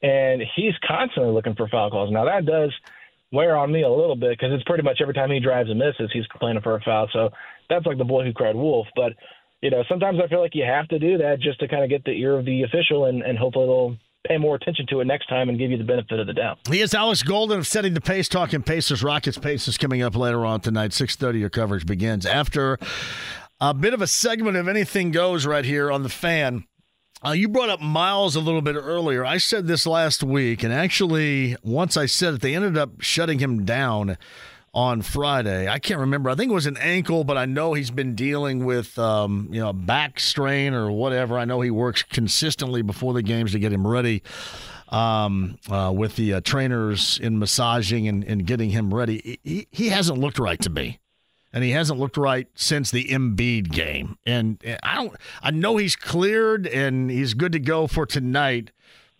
and 0.03 0.43
he's 0.55 0.73
constantly 0.87 1.33
looking 1.33 1.55
for 1.55 1.67
foul 1.67 1.89
calls. 1.89 2.11
Now, 2.11 2.25
that 2.25 2.45
does 2.45 2.71
wear 3.31 3.57
on 3.57 3.71
me 3.71 3.81
a 3.81 3.89
little 3.89 4.15
bit 4.15 4.37
because 4.37 4.53
it's 4.53 4.63
pretty 4.65 4.83
much 4.83 4.99
every 5.01 5.15
time 5.15 5.31
he 5.31 5.39
drives 5.39 5.69
and 5.69 5.79
misses, 5.79 6.11
he's 6.13 6.27
complaining 6.27 6.61
for 6.61 6.75
a 6.75 6.81
foul. 6.81 7.09
So 7.11 7.29
that's 7.69 7.85
like 7.87 7.97
the 7.97 8.03
boy 8.03 8.23
who 8.23 8.33
cried 8.33 8.55
wolf. 8.55 8.87
But 8.95 9.13
you 9.61 9.69
know, 9.69 9.83
sometimes 9.89 10.19
I 10.23 10.27
feel 10.27 10.41
like 10.41 10.55
you 10.55 10.65
have 10.65 10.87
to 10.89 10.99
do 10.99 11.17
that 11.17 11.39
just 11.41 11.59
to 11.59 11.67
kind 11.67 11.83
of 11.83 11.89
get 11.89 12.03
the 12.05 12.11
ear 12.11 12.37
of 12.37 12.45
the 12.45 12.63
official, 12.63 13.05
and, 13.05 13.21
and 13.21 13.37
hopefully 13.37 13.65
they'll 13.65 13.97
pay 14.27 14.37
more 14.37 14.55
attention 14.55 14.85
to 14.89 14.99
it 14.99 15.05
next 15.05 15.27
time 15.27 15.49
and 15.49 15.57
give 15.57 15.71
you 15.71 15.77
the 15.77 15.83
benefit 15.83 16.19
of 16.19 16.27
the 16.27 16.33
doubt. 16.33 16.59
He 16.69 16.81
is 16.81 16.93
Alex 16.93 17.23
Golden 17.23 17.59
of 17.59 17.67
setting 17.67 17.93
the 17.93 18.01
pace, 18.01 18.27
talking 18.27 18.61
Pacers, 18.61 19.01
Rockets, 19.01 19.37
Pacers 19.37 19.77
coming 19.77 20.01
up 20.01 20.15
later 20.15 20.45
on 20.45 20.61
tonight. 20.61 20.93
Six 20.93 21.15
thirty, 21.15 21.39
your 21.39 21.49
coverage 21.49 21.85
begins 21.85 22.25
after 22.25 22.77
a 23.61 23.73
bit 23.73 23.93
of 23.93 24.01
a 24.01 24.07
segment 24.07 24.57
of 24.57 24.67
anything 24.67 25.11
goes 25.11 25.45
right 25.45 25.65
here 25.65 25.91
on 25.91 26.03
the 26.03 26.09
fan. 26.09 26.65
Uh, 27.25 27.31
you 27.31 27.49
brought 27.49 27.69
up 27.69 27.81
Miles 27.81 28.37
a 28.37 28.39
little 28.39 28.61
bit 28.61 28.75
earlier. 28.75 29.25
I 29.25 29.39
said 29.39 29.67
this 29.67 29.85
last 29.85 30.23
week, 30.23 30.63
and 30.63 30.71
actually, 30.71 31.57
once 31.63 31.97
I 31.97 32.05
said 32.05 32.35
it, 32.35 32.41
they 32.41 32.55
ended 32.55 32.77
up 32.77 33.01
shutting 33.01 33.39
him 33.39 33.65
down 33.65 34.17
on 34.73 35.01
Friday. 35.01 35.67
I 35.67 35.79
can't 35.79 35.99
remember. 35.99 36.29
I 36.29 36.35
think 36.35 36.51
it 36.51 36.53
was 36.53 36.65
an 36.65 36.77
ankle, 36.77 37.23
but 37.23 37.37
I 37.37 37.45
know 37.45 37.73
he's 37.73 37.91
been 37.91 38.15
dealing 38.15 38.65
with 38.65 38.97
um, 38.99 39.49
you 39.51 39.59
know 39.59 39.73
back 39.73 40.19
strain 40.19 40.73
or 40.73 40.91
whatever. 40.91 41.37
I 41.37 41.45
know 41.45 41.61
he 41.61 41.71
works 41.71 42.03
consistently 42.03 42.81
before 42.81 43.13
the 43.13 43.23
games 43.23 43.51
to 43.53 43.59
get 43.59 43.73
him 43.73 43.87
ready 43.87 44.23
um, 44.89 45.57
uh, 45.69 45.91
with 45.95 46.15
the 46.15 46.35
uh, 46.35 46.41
trainers 46.41 47.19
in 47.21 47.39
massaging 47.39 48.07
and, 48.07 48.23
and 48.23 48.45
getting 48.45 48.69
him 48.69 48.93
ready. 48.93 49.39
He, 49.43 49.67
he 49.71 49.89
hasn't 49.89 50.17
looked 50.19 50.39
right 50.39 50.59
to 50.61 50.69
me. 50.69 50.99
And 51.51 51.63
he 51.63 51.71
hasn't 51.71 51.99
looked 51.99 52.15
right 52.15 52.47
since 52.53 52.91
the 52.91 53.05
Embiid 53.05 53.71
game. 53.71 54.19
And 54.23 54.63
I 54.83 54.95
don't 54.95 55.15
I 55.41 55.49
know 55.49 55.77
he's 55.77 55.95
cleared 55.95 56.67
and 56.67 57.09
he's 57.09 57.33
good 57.33 57.53
to 57.53 57.59
go 57.59 57.87
for 57.87 58.05
tonight. 58.05 58.69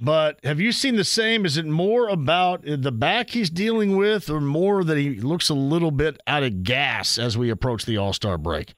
But 0.01 0.39
have 0.43 0.61
you 0.61 0.71
seen 0.71 0.95
the 0.95 1.03
same? 1.03 1.45
Is 1.45 1.57
it 1.57 1.65
more 1.65 2.07
about 2.07 2.63
the 2.63 2.91
back 2.91 3.31
he's 3.31 3.49
dealing 3.49 3.97
with 3.97 4.29
or 4.29 4.39
more 4.39 4.83
that 4.83 4.97
he 4.97 5.15
looks 5.15 5.49
a 5.49 5.53
little 5.53 5.91
bit 5.91 6.17
out 6.25 6.43
of 6.43 6.63
gas 6.63 7.17
as 7.17 7.37
we 7.37 7.49
approach 7.49 7.85
the 7.85 7.97
All-Star 7.97 8.37
break? 8.37 8.75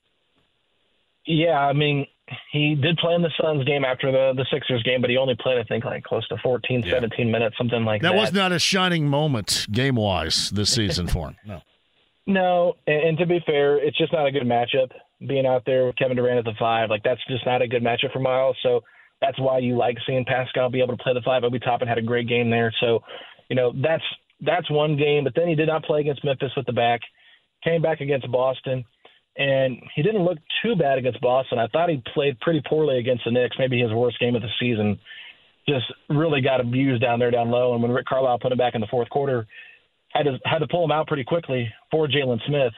Yeah, 1.27 1.59
I 1.59 1.73
mean, 1.73 2.07
he 2.51 2.73
did 2.73 2.97
play 2.97 3.13
in 3.13 3.21
the 3.21 3.31
Suns 3.39 3.63
game 3.65 3.85
after 3.85 4.11
the 4.11 4.33
the 4.35 4.45
Sixers 4.51 4.81
game, 4.81 5.01
but 5.01 5.11
he 5.11 5.17
only 5.17 5.35
played, 5.39 5.59
I 5.59 5.63
think, 5.63 5.85
like 5.85 6.03
close 6.03 6.27
to 6.29 6.37
14, 6.37 6.83
17 6.89 7.29
minutes, 7.29 7.55
something 7.57 7.85
like 7.85 8.01
that. 8.01 8.13
That 8.13 8.17
was 8.17 8.33
not 8.33 8.51
a 8.51 8.57
shining 8.59 9.07
moment 9.07 9.67
game-wise 9.71 10.49
this 10.49 10.73
season 10.73 11.07
for 11.07 11.29
him. 11.29 11.37
No. 11.45 11.61
No, 12.27 12.73
and, 12.87 13.09
and 13.09 13.17
to 13.17 13.25
be 13.25 13.39
fair, 13.45 13.77
it's 13.77 13.97
just 13.97 14.13
not 14.13 14.25
a 14.25 14.31
good 14.31 14.43
matchup. 14.43 14.91
Being 15.27 15.45
out 15.45 15.63
there 15.65 15.85
with 15.85 15.97
Kevin 15.97 16.17
Durant 16.17 16.39
at 16.39 16.45
the 16.45 16.57
five, 16.57 16.89
like 16.89 17.03
that's 17.03 17.21
just 17.27 17.45
not 17.45 17.61
a 17.61 17.67
good 17.67 17.83
matchup 17.83 18.11
for 18.11 18.19
Miles. 18.19 18.55
So 18.63 18.83
that's 19.21 19.39
why 19.39 19.59
you 19.59 19.77
like 19.77 19.97
seeing 20.05 20.25
Pascal 20.25 20.69
be 20.69 20.81
able 20.81 20.97
to 20.97 21.03
play 21.03 21.13
the 21.13 21.21
five. 21.21 21.43
Obi 21.43 21.59
Toppin 21.59 21.87
had 21.87 21.97
a 21.97 22.01
great 22.01 22.27
game 22.27 22.49
there. 22.49 22.73
So, 22.79 23.01
you 23.49 23.55
know, 23.55 23.71
that's 23.81 24.03
that's 24.45 24.69
one 24.69 24.97
game. 24.97 25.23
But 25.23 25.33
then 25.35 25.47
he 25.47 25.55
did 25.55 25.67
not 25.67 25.83
play 25.83 26.01
against 26.01 26.25
Memphis 26.25 26.51
with 26.57 26.65
the 26.65 26.73
back. 26.73 27.01
Came 27.63 27.81
back 27.81 28.01
against 28.01 28.31
Boston, 28.31 28.83
and 29.37 29.77
he 29.95 30.01
didn't 30.01 30.23
look 30.23 30.39
too 30.63 30.75
bad 30.75 30.97
against 30.97 31.21
Boston. 31.21 31.59
I 31.59 31.67
thought 31.67 31.89
he 31.89 32.01
played 32.13 32.39
pretty 32.39 32.61
poorly 32.67 32.97
against 32.97 33.23
the 33.23 33.31
Knicks. 33.31 33.55
Maybe 33.59 33.79
his 33.79 33.91
worst 33.91 34.19
game 34.19 34.35
of 34.35 34.41
the 34.41 34.49
season. 34.59 34.99
Just 35.69 35.85
really 36.09 36.41
got 36.41 36.59
abused 36.59 37.03
down 37.03 37.19
there, 37.19 37.29
down 37.29 37.51
low. 37.51 37.73
And 37.73 37.83
when 37.83 37.91
Rick 37.91 38.07
Carlisle 38.07 38.39
put 38.39 38.51
him 38.51 38.57
back 38.57 38.73
in 38.73 38.81
the 38.81 38.87
fourth 38.87 39.09
quarter, 39.11 39.45
had 40.09 40.23
to 40.23 40.39
had 40.43 40.59
to 40.59 40.67
pull 40.67 40.83
him 40.83 40.91
out 40.91 41.07
pretty 41.07 41.23
quickly 41.23 41.71
for 41.91 42.07
Jalen 42.07 42.39
Smith, 42.47 42.73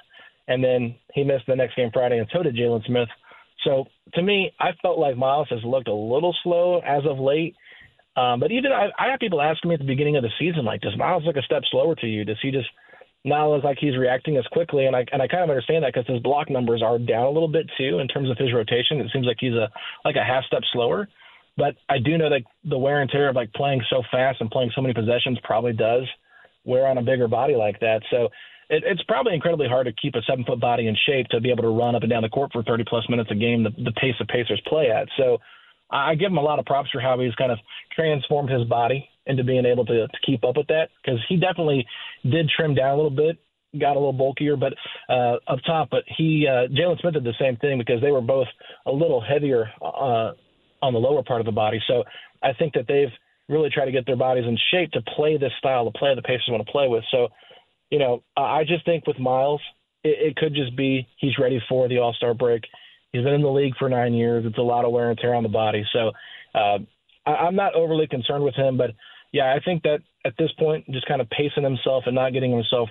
and 0.49 0.61
then 0.61 0.95
he 1.14 1.24
missed 1.24 1.45
the 1.48 1.56
next 1.56 1.76
game 1.76 1.90
Friday, 1.94 2.20
and 2.20 2.28
so 2.34 2.44
did 2.44 2.56
Jalen 2.56 2.86
Smith. 2.86 3.07
So 3.64 3.85
to 4.14 4.22
me, 4.22 4.52
I 4.60 4.72
felt 4.81 4.99
like 4.99 5.18
Miles 5.18 5.48
has 5.49 5.64
looked 5.64 5.88
a 5.88 5.94
little 5.94 6.35
slow 6.44 6.80
as 6.80 7.03
of 7.10 7.19
late. 7.19 7.56
Um, 8.15 8.40
but 8.40 8.52
even 8.52 8.72
I, 8.72 8.90
I 8.99 9.10
had 9.10 9.19
people 9.19 9.41
asking 9.41 9.69
me 9.69 9.76
at 9.76 9.80
the 9.80 9.88
beginning 9.88 10.18
of 10.18 10.23
the 10.23 10.30
season, 10.38 10.65
like, 10.65 10.81
does 10.81 10.98
Miles 10.98 11.23
look 11.26 11.35
a 11.35 11.41
step 11.41 11.64
slower 11.72 11.95
to 11.95 12.07
you? 12.07 12.23
Does 12.23 12.38
he 12.41 12.52
just 12.52 12.69
now 13.26 13.53
it's 13.56 13.64
like 13.64 13.77
he's 13.80 13.98
reacting 13.98 14.38
as 14.38 14.45
quickly, 14.52 14.85
and 14.85 14.95
I 14.95 15.06
and 15.11 15.22
I 15.22 15.27
kind 15.27 15.44
of 15.44 15.49
understand 15.49 15.84
that 15.84 15.94
because 15.94 16.11
his 16.11 16.22
block 16.22 16.49
numbers 16.49 16.81
are 16.84 16.99
down 16.99 17.26
a 17.26 17.30
little 17.30 17.48
bit 17.48 17.69
too 17.77 17.99
in 17.99 18.07
terms 18.07 18.30
of 18.30 18.38
his 18.38 18.53
rotation. 18.53 18.99
It 18.99 19.10
seems 19.14 19.26
like 19.26 19.38
he's 19.40 19.53
a 19.53 19.69
like 20.03 20.15
a 20.15 20.23
half 20.23 20.44
step 20.44 20.61
slower, 20.73 21.07
but 21.56 21.76
I 21.88 21.99
do 21.99 22.18
know 22.18 22.30
that 22.30 22.41
the 22.65 22.77
wear 22.77 23.02
and 23.02 23.10
tear 23.10 23.30
of 23.30 23.35
like 23.35 23.53
playing 23.53 23.81
so 23.90 24.03
fast 24.11 24.41
and 24.41 24.52
playing 24.52 24.72
so 24.76 24.81
many 24.81 24.94
possessions 24.94 25.40
probably 25.44 25.73
does 25.73 26.03
wear 26.65 26.85
on 26.88 26.98
a 26.98 27.02
bigger 27.02 27.27
body 27.27 27.56
like 27.56 27.80
that. 27.80 28.02
So 28.11 28.30
it, 28.73 28.83
it's 28.85 29.03
probably 29.03 29.33
incredibly 29.33 29.67
hard 29.67 29.87
to 29.87 29.93
keep 29.93 30.15
a 30.15 30.21
seven 30.27 30.45
foot 30.45 30.59
body 30.59 30.87
in 30.87 30.95
shape 31.07 31.27
to 31.29 31.39
be 31.39 31.51
able 31.51 31.63
to 31.63 31.69
run 31.69 31.95
up 31.95 32.03
and 32.03 32.09
down 32.09 32.23
the 32.23 32.29
court 32.29 32.51
for 32.51 32.63
30 32.63 32.83
plus 32.87 33.07
minutes 33.09 33.29
a 33.31 33.35
game, 33.35 33.63
the, 33.63 33.69
the 33.69 33.91
pace 33.93 34.15
the 34.19 34.25
Pacers 34.25 34.61
play 34.67 34.89
at. 34.89 35.07
So 35.17 35.37
I 35.91 36.15
give 36.15 36.31
him 36.31 36.37
a 36.37 36.41
lot 36.41 36.59
of 36.59 36.65
props 36.65 36.89
for 36.91 36.99
how 36.99 37.19
he's 37.19 37.35
kind 37.35 37.51
of 37.51 37.59
transformed 37.95 38.49
his 38.49 38.67
body 38.67 39.07
into 39.25 39.43
being 39.43 39.65
able 39.65 39.85
to, 39.85 40.07
to 40.07 40.17
keep 40.25 40.43
up 40.43 40.57
with 40.57 40.67
that 40.67 40.89
because 41.03 41.19
he 41.29 41.37
definitely 41.37 41.85
did 42.23 42.49
trim 42.49 42.73
down 42.73 42.91
a 42.91 42.95
little 42.95 43.11
bit, 43.11 43.37
got 43.79 43.95
a 43.95 43.99
little 43.99 44.13
bulkier, 44.13 44.55
but 44.55 44.73
uh, 45.09 45.35
up 45.47 45.59
top. 45.65 45.89
But 45.89 46.03
he, 46.17 46.47
uh, 46.49 46.67
Jalen 46.67 46.99
Smith 46.99 47.13
did 47.13 47.23
the 47.23 47.33
same 47.39 47.57
thing 47.57 47.77
because 47.77 48.01
they 48.01 48.11
were 48.11 48.21
both 48.21 48.47
a 48.85 48.91
little 48.91 49.21
heavier 49.21 49.69
uh, 49.81 50.33
on 50.81 50.93
the 50.93 50.99
lower 50.99 51.23
part 51.23 51.39
of 51.39 51.45
the 51.45 51.51
body. 51.51 51.79
So 51.87 52.03
I 52.41 52.53
think 52.53 52.73
that 52.73 52.85
they've 52.87 53.11
really 53.49 53.69
tried 53.69 53.85
to 53.85 53.91
get 53.91 54.05
their 54.05 54.15
bodies 54.15 54.45
in 54.47 54.57
shape 54.71 54.91
to 54.91 55.01
play 55.15 55.37
this 55.37 55.51
style, 55.59 55.85
to 55.85 55.97
play 55.97 56.13
the 56.15 56.21
Pacers 56.21 56.47
want 56.49 56.65
to 56.65 56.71
play 56.71 56.87
with. 56.87 57.03
So, 57.11 57.29
you 57.89 57.99
know, 57.99 58.23
I 58.35 58.64
just 58.64 58.85
think 58.85 59.05
with 59.07 59.19
Miles, 59.19 59.61
it, 60.03 60.30
it 60.30 60.35
could 60.35 60.53
just 60.53 60.76
be 60.76 61.07
he's 61.18 61.38
ready 61.39 61.61
for 61.69 61.88
the 61.88 61.99
All 61.99 62.14
Star 62.14 62.34
break. 62.34 62.64
He's 63.11 63.23
been 63.23 63.34
in 63.34 63.41
the 63.41 63.49
league 63.49 63.76
for 63.77 63.89
nine 63.89 64.14
years. 64.14 64.43
It's 64.45 64.57
a 64.57 64.61
lot 64.61 64.85
of 64.85 64.91
wear 64.91 65.10
and 65.10 65.19
tear 65.19 65.35
on 65.35 65.43
the 65.43 65.49
body. 65.49 65.85
So 65.93 66.11
uh, 66.55 66.80
I, 67.26 67.31
I'm 67.31 67.55
not 67.55 67.76
overly 67.76 68.07
concerned 68.07 68.43
with 68.43 68.55
him, 68.55 68.77
but 68.77 68.91
yeah, 69.31 69.53
I 69.53 69.60
think 69.64 69.84
that 69.84 69.99
at 70.26 70.34
this 70.38 70.51
point, 70.57 70.89
just 70.91 71.07
kind 71.07 71.22
of 71.22 71.30
pacing 71.30 71.64
himself 71.64 72.03
and 72.05 72.15
not 72.15 72.34
getting 72.34 72.51
himself 72.51 72.89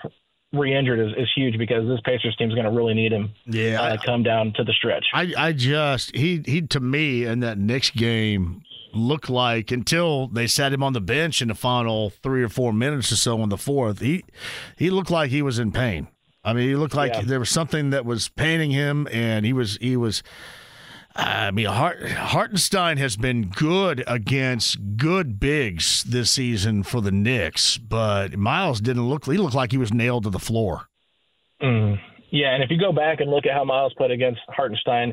re-injured 0.52 1.00
is, 1.00 1.16
is 1.16 1.28
huge 1.34 1.56
because 1.58 1.88
this 1.88 2.00
Pacers 2.04 2.36
team 2.36 2.48
is 2.48 2.54
going 2.54 2.66
to 2.66 2.72
really 2.72 2.94
need 2.94 3.12
him. 3.12 3.32
Yeah, 3.46 3.80
uh, 3.80 3.96
come 4.04 4.22
down 4.22 4.52
to 4.56 4.64
the 4.64 4.72
stretch. 4.72 5.06
I, 5.12 5.32
I 5.36 5.52
just 5.52 6.14
he 6.14 6.42
he 6.44 6.62
to 6.62 6.80
me 6.80 7.24
in 7.24 7.40
that 7.40 7.58
Knicks 7.58 7.90
game 7.90 8.62
looked 8.94 9.30
like 9.30 9.70
until 9.70 10.28
they 10.28 10.46
sat 10.46 10.72
him 10.72 10.82
on 10.82 10.92
the 10.92 11.00
bench 11.00 11.42
in 11.42 11.48
the 11.48 11.54
final 11.54 12.10
three 12.10 12.42
or 12.42 12.48
four 12.48 12.72
minutes 12.72 13.12
or 13.12 13.16
so 13.16 13.42
in 13.42 13.48
the 13.48 13.58
fourth, 13.58 14.00
he 14.00 14.24
he 14.76 14.90
looked 14.90 15.10
like 15.10 15.30
he 15.30 15.42
was 15.42 15.58
in 15.58 15.72
pain. 15.72 16.08
I 16.44 16.52
mean, 16.52 16.68
he 16.68 16.74
looked 16.74 16.94
like 16.94 17.12
yeah. 17.12 17.22
there 17.22 17.38
was 17.38 17.50
something 17.50 17.90
that 17.90 18.04
was 18.04 18.28
paining 18.28 18.70
him, 18.70 19.08
and 19.12 19.46
he 19.46 19.52
was 19.52 19.76
he 19.80 19.96
was. 19.96 20.22
I 21.14 21.50
mean, 21.50 21.66
Hart, 21.66 22.10
Hartenstein 22.10 22.96
has 22.96 23.18
been 23.18 23.50
good 23.50 24.02
against 24.06 24.96
good 24.96 25.38
bigs 25.38 26.04
this 26.04 26.30
season 26.30 26.84
for 26.84 27.02
the 27.02 27.12
Knicks, 27.12 27.76
but 27.76 28.38
Miles 28.38 28.80
didn't 28.80 29.06
look. 29.06 29.26
He 29.26 29.36
looked 29.36 29.54
like 29.54 29.72
he 29.72 29.78
was 29.78 29.92
nailed 29.92 30.24
to 30.24 30.30
the 30.30 30.38
floor. 30.38 30.88
Mm. 31.62 32.00
Yeah, 32.30 32.54
and 32.54 32.64
if 32.64 32.70
you 32.70 32.78
go 32.78 32.92
back 32.92 33.20
and 33.20 33.30
look 33.30 33.44
at 33.44 33.52
how 33.52 33.62
Miles 33.62 33.92
played 33.92 34.10
against 34.10 34.40
Hartenstein, 34.48 35.12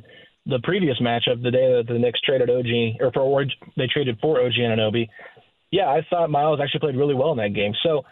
the 0.49 0.59
previous 0.63 0.99
matchup, 0.99 1.41
the 1.43 1.51
day 1.51 1.71
that 1.77 1.85
the 1.88 1.99
Knicks 1.99 2.19
traded 2.21 2.49
OG 2.49 3.01
or 3.01 3.11
for 3.11 3.45
they 3.77 3.88
traded 3.88 4.17
for 4.21 4.41
OG 4.41 4.53
Anunoby, 4.53 5.07
yeah, 5.71 5.85
I 5.85 6.05
thought 6.09 6.30
Miles 6.30 6.59
actually 6.61 6.80
played 6.81 6.97
really 6.97 7.15
well 7.15 7.31
in 7.31 7.38
that 7.38 7.53
game. 7.53 7.73
So 7.84 8.03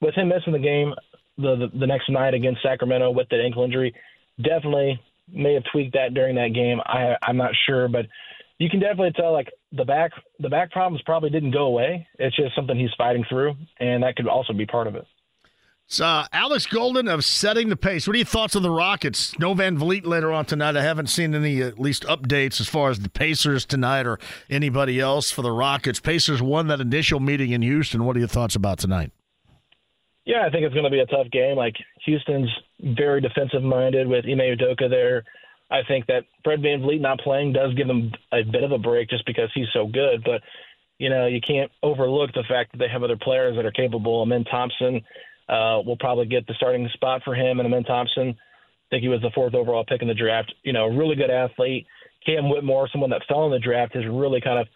with 0.00 0.14
him 0.14 0.28
missing 0.28 0.52
the 0.52 0.58
game 0.58 0.94
the, 1.36 1.68
the 1.72 1.78
the 1.78 1.86
next 1.86 2.10
night 2.10 2.34
against 2.34 2.62
Sacramento 2.62 3.10
with 3.10 3.28
the 3.30 3.40
ankle 3.42 3.64
injury, 3.64 3.94
definitely 4.42 5.00
may 5.32 5.54
have 5.54 5.64
tweaked 5.72 5.94
that 5.94 6.14
during 6.14 6.34
that 6.36 6.54
game. 6.54 6.80
I 6.84 7.14
I'm 7.22 7.36
not 7.36 7.52
sure, 7.66 7.88
but 7.88 8.06
you 8.58 8.68
can 8.68 8.80
definitely 8.80 9.12
tell 9.16 9.32
like 9.32 9.48
the 9.72 9.84
back 9.84 10.10
the 10.40 10.48
back 10.48 10.72
problems 10.72 11.02
probably 11.06 11.30
didn't 11.30 11.52
go 11.52 11.66
away. 11.66 12.06
It's 12.18 12.36
just 12.36 12.54
something 12.56 12.76
he's 12.78 12.90
fighting 12.98 13.24
through, 13.28 13.54
and 13.78 14.02
that 14.02 14.16
could 14.16 14.26
also 14.26 14.52
be 14.52 14.66
part 14.66 14.86
of 14.86 14.96
it. 14.96 15.06
Uh, 16.00 16.26
Alex 16.32 16.66
Golden 16.66 17.08
of 17.08 17.24
setting 17.24 17.70
the 17.70 17.76
pace. 17.76 18.06
What 18.06 18.14
are 18.14 18.18
your 18.18 18.26
thoughts 18.26 18.54
on 18.54 18.62
the 18.62 18.70
Rockets? 18.70 19.36
No 19.38 19.54
VanVleet 19.54 20.04
later 20.04 20.30
on 20.30 20.44
tonight. 20.44 20.76
I 20.76 20.82
haven't 20.82 21.06
seen 21.06 21.34
any 21.34 21.62
at 21.62 21.80
least 21.80 22.04
updates 22.04 22.60
as 22.60 22.68
far 22.68 22.90
as 22.90 23.00
the 23.00 23.08
Pacers 23.08 23.64
tonight 23.64 24.06
or 24.06 24.18
anybody 24.50 25.00
else 25.00 25.30
for 25.30 25.40
the 25.40 25.50
Rockets. 25.50 25.98
Pacers 25.98 26.42
won 26.42 26.66
that 26.66 26.80
initial 26.80 27.20
meeting 27.20 27.52
in 27.52 27.62
Houston. 27.62 28.04
What 28.04 28.16
are 28.16 28.18
your 28.18 28.28
thoughts 28.28 28.54
about 28.54 28.78
tonight? 28.78 29.12
Yeah, 30.26 30.44
I 30.46 30.50
think 30.50 30.64
it's 30.64 30.74
going 30.74 30.84
to 30.84 30.90
be 30.90 31.00
a 31.00 31.06
tough 31.06 31.30
game. 31.32 31.56
Like 31.56 31.74
Houston's 32.04 32.50
very 32.80 33.22
defensive 33.22 33.62
minded 33.62 34.06
with 34.06 34.26
Ime 34.26 34.40
Udoka 34.40 34.90
there. 34.90 35.24
I 35.70 35.80
think 35.88 36.06
that 36.06 36.24
Fred 36.44 36.60
VanVleet 36.60 37.00
not 37.00 37.18
playing 37.20 37.54
does 37.54 37.72
give 37.74 37.86
them 37.86 38.12
a 38.30 38.42
bit 38.42 38.62
of 38.62 38.72
a 38.72 38.78
break 38.78 39.08
just 39.08 39.24
because 39.24 39.50
he's 39.54 39.68
so 39.72 39.86
good. 39.86 40.22
But, 40.22 40.42
you 40.98 41.08
know, 41.08 41.26
you 41.26 41.40
can't 41.40 41.72
overlook 41.82 42.32
the 42.34 42.44
fact 42.46 42.72
that 42.72 42.78
they 42.78 42.88
have 42.88 43.02
other 43.02 43.16
players 43.16 43.56
that 43.56 43.64
are 43.64 43.72
capable. 43.72 44.20
Amen 44.20 44.44
Thompson 44.44 45.02
uh, 45.48 45.80
will 45.84 45.96
probably 45.98 46.26
get 46.26 46.46
the 46.46 46.54
starting 46.54 46.88
spot 46.94 47.22
for 47.24 47.34
him. 47.34 47.58
And 47.58 47.66
Amen 47.66 47.84
Thompson, 47.84 48.30
I 48.30 48.86
think 48.90 49.02
he 49.02 49.08
was 49.08 49.22
the 49.22 49.30
fourth 49.34 49.54
overall 49.54 49.84
pick 49.84 50.02
in 50.02 50.08
the 50.08 50.14
draft. 50.14 50.52
You 50.62 50.72
know, 50.72 50.86
really 50.86 51.16
good 51.16 51.30
athlete. 51.30 51.86
Cam 52.24 52.50
Whitmore, 52.50 52.88
someone 52.90 53.10
that 53.10 53.22
fell 53.28 53.46
in 53.46 53.52
the 53.52 53.58
draft, 53.58 53.94
has 53.94 54.04
really 54.06 54.40
kind 54.40 54.58
of 54.58 54.66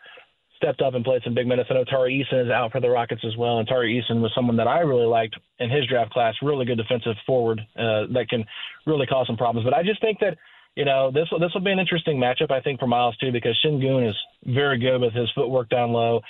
stepped 0.62 0.80
up 0.80 0.94
and 0.94 1.04
played 1.04 1.22
some 1.24 1.34
big 1.34 1.46
minutes. 1.46 1.68
I 1.70 1.74
know 1.74 1.84
Tari 1.84 2.24
Eason 2.24 2.44
is 2.44 2.50
out 2.50 2.70
for 2.70 2.80
the 2.80 2.88
Rockets 2.88 3.22
as 3.26 3.36
well, 3.36 3.58
and 3.58 3.66
Tari 3.66 4.00
Eason 4.00 4.20
was 4.20 4.30
someone 4.34 4.56
that 4.56 4.68
I 4.68 4.80
really 4.80 5.06
liked 5.06 5.36
in 5.58 5.68
his 5.68 5.86
draft 5.88 6.12
class. 6.12 6.34
Really 6.40 6.64
good 6.64 6.78
defensive 6.78 7.16
forward 7.26 7.60
uh, 7.76 8.06
that 8.14 8.26
can 8.30 8.44
really 8.86 9.06
cause 9.06 9.26
some 9.26 9.36
problems. 9.36 9.64
But 9.64 9.74
I 9.74 9.82
just 9.82 10.00
think 10.00 10.20
that 10.20 10.38
you 10.76 10.84
know 10.84 11.10
this 11.10 11.28
will 11.30 11.40
this 11.40 11.50
will 11.52 11.62
be 11.62 11.72
an 11.72 11.80
interesting 11.80 12.16
matchup. 12.16 12.50
I 12.50 12.60
think 12.60 12.78
for 12.78 12.86
Miles 12.86 13.16
too 13.16 13.32
because 13.32 13.58
Sengun 13.64 14.08
is 14.08 14.16
very 14.46 14.78
good 14.78 15.00
with 15.00 15.12
his 15.12 15.30
footwork 15.34 15.68
down 15.68 15.92
low. 15.92 16.20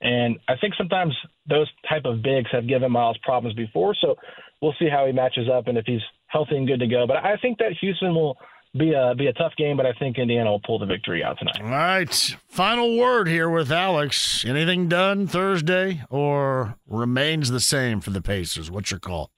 And 0.00 0.38
I 0.48 0.56
think 0.56 0.74
sometimes 0.76 1.14
those 1.48 1.68
type 1.88 2.04
of 2.04 2.22
bigs 2.22 2.48
have 2.52 2.66
given 2.66 2.90
Miles 2.90 3.18
problems 3.22 3.54
before. 3.54 3.94
So 4.00 4.16
we'll 4.62 4.74
see 4.78 4.88
how 4.88 5.06
he 5.06 5.12
matches 5.12 5.48
up 5.52 5.66
and 5.66 5.76
if 5.76 5.84
he's 5.86 6.00
healthy 6.26 6.56
and 6.56 6.66
good 6.66 6.80
to 6.80 6.86
go. 6.86 7.06
But 7.06 7.18
I 7.18 7.36
think 7.36 7.58
that 7.58 7.72
Houston 7.80 8.14
will 8.14 8.38
be 8.78 8.92
a 8.92 9.14
be 9.16 9.26
a 9.26 9.32
tough 9.32 9.52
game, 9.56 9.76
but 9.76 9.84
I 9.84 9.92
think 9.94 10.16
Indiana 10.16 10.50
will 10.50 10.60
pull 10.60 10.78
the 10.78 10.86
victory 10.86 11.24
out 11.24 11.38
tonight. 11.38 11.60
All 11.60 11.68
right. 11.68 12.36
Final 12.48 12.96
word 12.96 13.26
here 13.26 13.50
with 13.50 13.70
Alex. 13.72 14.44
Anything 14.46 14.88
done 14.88 15.26
Thursday 15.26 16.02
or 16.08 16.76
remains 16.88 17.50
the 17.50 17.60
same 17.60 18.00
for 18.00 18.10
the 18.10 18.22
Pacers? 18.22 18.70
What's 18.70 18.90
your 18.90 19.00
call? 19.00 19.30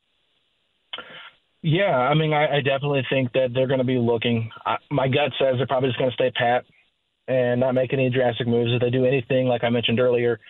Yeah, 1.63 1.97
I 1.97 2.15
mean, 2.15 2.33
I, 2.33 2.57
I 2.57 2.61
definitely 2.61 3.07
think 3.09 3.33
that 3.35 3.51
they're 3.55 3.69
going 3.69 3.79
to 3.79 3.85
be 3.85 3.99
looking. 3.99 4.51
I, 4.67 4.77
my 4.91 5.07
gut 5.07 5.33
says 5.39 5.55
they're 5.57 5.67
probably 5.67 5.91
just 5.91 5.99
going 5.99 6.11
to 6.11 6.15
stay 6.15 6.31
pat 6.33 6.65
and 7.29 7.61
not 7.61 7.73
make 7.73 7.93
any 7.93 8.11
drastic 8.11 8.47
moves. 8.47 8.73
If 8.73 8.81
they 8.81 8.91
do 8.91 9.05
anything, 9.05 9.47
like 9.47 9.65
I 9.65 9.71
mentioned 9.71 10.01
earlier, 10.01 10.41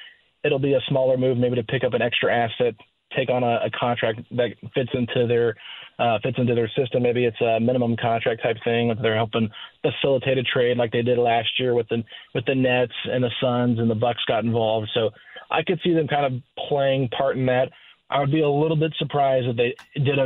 it'll 0.44 0.58
be 0.58 0.74
a 0.74 0.80
smaller 0.88 1.16
move, 1.16 1.36
maybe 1.36 1.56
to 1.56 1.62
pick 1.62 1.84
up 1.84 1.94
an 1.94 2.02
extra 2.02 2.34
asset, 2.34 2.74
take 3.16 3.30
on 3.30 3.42
a, 3.42 3.66
a 3.66 3.70
contract 3.78 4.20
that 4.32 4.50
fits 4.74 4.90
into 4.94 5.26
their 5.26 5.54
uh, 5.98 6.18
fits 6.22 6.38
into 6.38 6.54
their 6.54 6.70
system. 6.76 7.02
Maybe 7.02 7.24
it's 7.24 7.40
a 7.40 7.60
minimum 7.60 7.96
contract 8.00 8.42
type 8.42 8.56
thing. 8.64 8.94
They're 9.02 9.14
helping 9.14 9.50
facilitate 9.82 10.38
a 10.38 10.42
trade 10.42 10.76
like 10.76 10.90
they 10.90 11.02
did 11.02 11.18
last 11.18 11.48
year 11.58 11.74
with 11.74 11.88
the 11.88 12.02
with 12.34 12.44
the 12.46 12.54
Nets 12.54 12.92
and 13.04 13.22
the 13.22 13.30
Suns 13.40 13.78
and 13.78 13.90
the 13.90 13.94
Bucks 13.94 14.22
got 14.26 14.44
involved. 14.44 14.88
So 14.94 15.10
I 15.50 15.62
could 15.62 15.80
see 15.84 15.92
them 15.92 16.08
kind 16.08 16.26
of 16.26 16.66
playing 16.68 17.08
part 17.16 17.36
in 17.36 17.46
that. 17.46 17.70
I 18.10 18.20
would 18.20 18.32
be 18.32 18.42
a 18.42 18.48
little 18.48 18.76
bit 18.76 18.92
surprised 18.98 19.46
if 19.46 19.56
they 19.56 19.74
did 19.94 20.18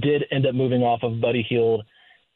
did 0.00 0.24
end 0.30 0.46
up 0.46 0.54
moving 0.54 0.82
off 0.82 1.02
of 1.02 1.20
Buddy 1.20 1.44
Hield 1.48 1.84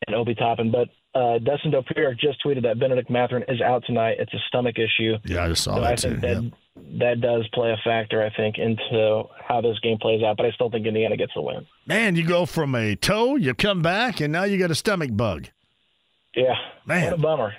and 0.07 0.17
Obi 0.17 0.35
Toppin, 0.35 0.71
but 0.71 0.89
uh, 1.15 1.39
Dustin 1.39 1.73
Dopirak 1.73 2.19
just 2.19 2.43
tweeted 2.45 2.63
that 2.63 2.79
Benedict 2.79 3.11
Mathurin 3.11 3.45
is 3.49 3.61
out 3.61 3.85
tonight. 3.87 4.17
It's 4.19 4.33
a 4.33 4.39
stomach 4.49 4.77
issue. 4.79 5.17
Yeah, 5.25 5.45
I 5.45 5.49
just 5.49 5.65
saw 5.65 5.75
so 5.75 5.81
that 5.83 5.93
I 5.93 5.97
think 5.97 6.15
too. 6.15 6.21
That, 6.21 6.43
yep. 6.43 6.53
that 6.99 7.21
does 7.21 7.47
play 7.53 7.71
a 7.71 7.77
factor, 7.85 8.23
I 8.23 8.35
think, 8.35 8.57
into 8.59 9.25
how 9.47 9.61
this 9.61 9.79
game 9.81 9.99
plays 9.99 10.23
out. 10.23 10.37
But 10.37 10.47
I 10.47 10.53
still 10.53 10.71
think 10.71 10.87
Indiana 10.87 11.17
gets 11.17 11.33
the 11.35 11.43
win. 11.43 11.67
Man, 11.87 12.17
you 12.17 12.25
go 12.27 12.47
from 12.47 12.75
a 12.75 12.97
toe, 12.97 13.37
you 13.37 13.53
come 13.55 13.83
back, 13.83 14.21
and 14.21 14.33
now 14.33 14.45
you 14.45 14.59
got 14.59 14.71
a 14.71 14.75
stomach 14.75 15.11
bug. 15.13 15.49
Yeah, 16.35 16.55
man, 16.87 17.05
what 17.05 17.13
a 17.13 17.23
bummer. 17.23 17.55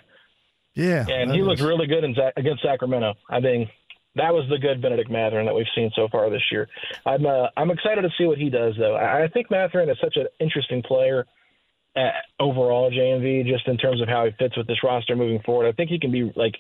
Yeah, 0.73 1.05
and 1.07 1.31
he 1.31 1.43
looked 1.43 1.61
really 1.61 1.85
good 1.85 2.03
in, 2.03 2.15
against 2.35 2.63
Sacramento. 2.63 3.13
I 3.30 3.39
mean, 3.39 3.69
that 4.15 4.34
was 4.34 4.49
the 4.49 4.57
good 4.57 4.81
Benedict 4.81 5.11
Mathurin 5.11 5.45
that 5.45 5.53
we've 5.53 5.67
seen 5.75 5.91
so 5.95 6.07
far 6.11 6.31
this 6.31 6.41
year. 6.51 6.67
I'm 7.05 7.23
uh, 7.27 7.49
I'm 7.55 7.69
excited 7.69 8.01
to 8.01 8.09
see 8.17 8.25
what 8.25 8.39
he 8.39 8.49
does, 8.49 8.73
though. 8.80 8.95
I, 8.95 9.25
I 9.25 9.27
think 9.27 9.51
Mathurin 9.51 9.89
is 9.89 9.97
such 10.01 10.17
an 10.17 10.25
interesting 10.39 10.81
player 10.81 11.27
Uh, 11.95 12.09
overall 12.39 12.89
JMV 12.89 13.45
just 13.45 13.67
in 13.67 13.77
terms 13.77 14.01
of 14.01 14.07
how 14.07 14.25
he 14.25 14.31
fits 14.39 14.57
with 14.57 14.65
this 14.65 14.83
roster 14.83 15.15
moving 15.15 15.39
forward. 15.45 15.67
I 15.67 15.73
think 15.73 15.91
he 15.91 15.99
can 15.99 16.11
be 16.11 16.31
like 16.35 16.55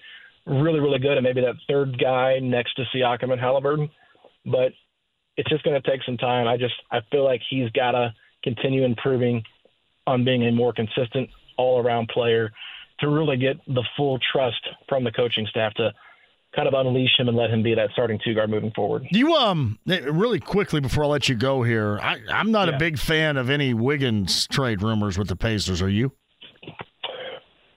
really, 0.45 0.79
really 0.79 0.99
good 0.99 1.17
and 1.17 1.23
maybe 1.23 1.41
that 1.41 1.55
third 1.67 1.97
guy 1.99 2.37
next 2.39 2.75
to 2.75 2.83
Siakam 2.93 3.31
and 3.31 3.41
Halliburton. 3.41 3.89
But 4.45 4.73
it's 5.37 5.49
just 5.49 5.63
going 5.63 5.81
to 5.81 5.89
take 5.89 6.03
some 6.03 6.17
time. 6.17 6.47
I 6.47 6.57
just 6.57 6.75
I 6.91 6.99
feel 7.11 7.23
like 7.23 7.41
he's 7.49 7.69
got 7.71 7.91
to 7.91 8.13
continue 8.43 8.83
improving 8.83 9.43
on 10.05 10.23
being 10.23 10.45
a 10.45 10.51
more 10.51 10.73
consistent 10.73 11.29
all 11.57 11.81
around 11.81 12.09
player 12.09 12.51
to 12.99 13.07
really 13.07 13.37
get 13.37 13.57
the 13.67 13.83
full 13.97 14.19
trust 14.31 14.67
from 14.87 15.03
the 15.03 15.11
coaching 15.11 15.47
staff 15.49 15.73
to 15.75 15.91
kind 16.55 16.67
of 16.67 16.73
unleash 16.75 17.17
him 17.17 17.27
and 17.27 17.35
let 17.37 17.49
him 17.49 17.63
be 17.63 17.73
that 17.75 17.89
starting 17.93 18.19
two 18.23 18.33
guard 18.35 18.49
moving 18.49 18.71
forward. 18.75 19.05
You 19.11 19.33
um 19.33 19.79
really 19.85 20.39
quickly 20.39 20.79
before 20.81 21.03
I 21.05 21.07
let 21.07 21.27
you 21.29 21.35
go 21.35 21.63
here, 21.63 21.99
I, 21.99 22.17
I'm 22.31 22.51
not 22.51 22.67
Yeah. 22.67 22.75
a 22.75 22.79
big 22.79 22.97
fan 22.99 23.37
of 23.37 23.49
any 23.49 23.73
Wiggins 23.73 24.47
trade 24.47 24.81
rumors 24.81 25.17
with 25.17 25.27
the 25.29 25.35
Pacers. 25.35 25.81
Are 25.81 25.89
you? 25.89 26.11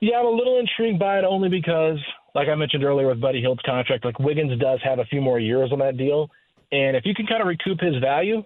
Yeah, 0.01 0.19
I'm 0.19 0.27
a 0.27 0.31
little 0.31 0.59
intrigued 0.59 0.99
by 0.99 1.19
it 1.19 1.25
only 1.25 1.49
because, 1.49 1.99
like 2.35 2.49
I 2.49 2.55
mentioned 2.55 2.85
earlier 2.85 3.09
with 3.09 3.21
Buddy 3.21 3.41
Hield's 3.41 3.63
contract, 3.65 4.05
like 4.05 4.19
Wiggins 4.19 4.59
does 4.61 4.79
have 4.85 4.99
a 4.99 5.05
few 5.07 5.21
more 5.23 5.39
years 5.39 5.71
on 5.73 5.79
that 5.79 5.97
deal, 5.97 6.31
and 6.71 6.97
if 6.97 7.05
you 7.07 7.15
can 7.15 7.27
kind 7.27 7.41
of 7.41 7.49
recoup 7.49 7.81
his 7.81 7.97
value, 8.01 8.43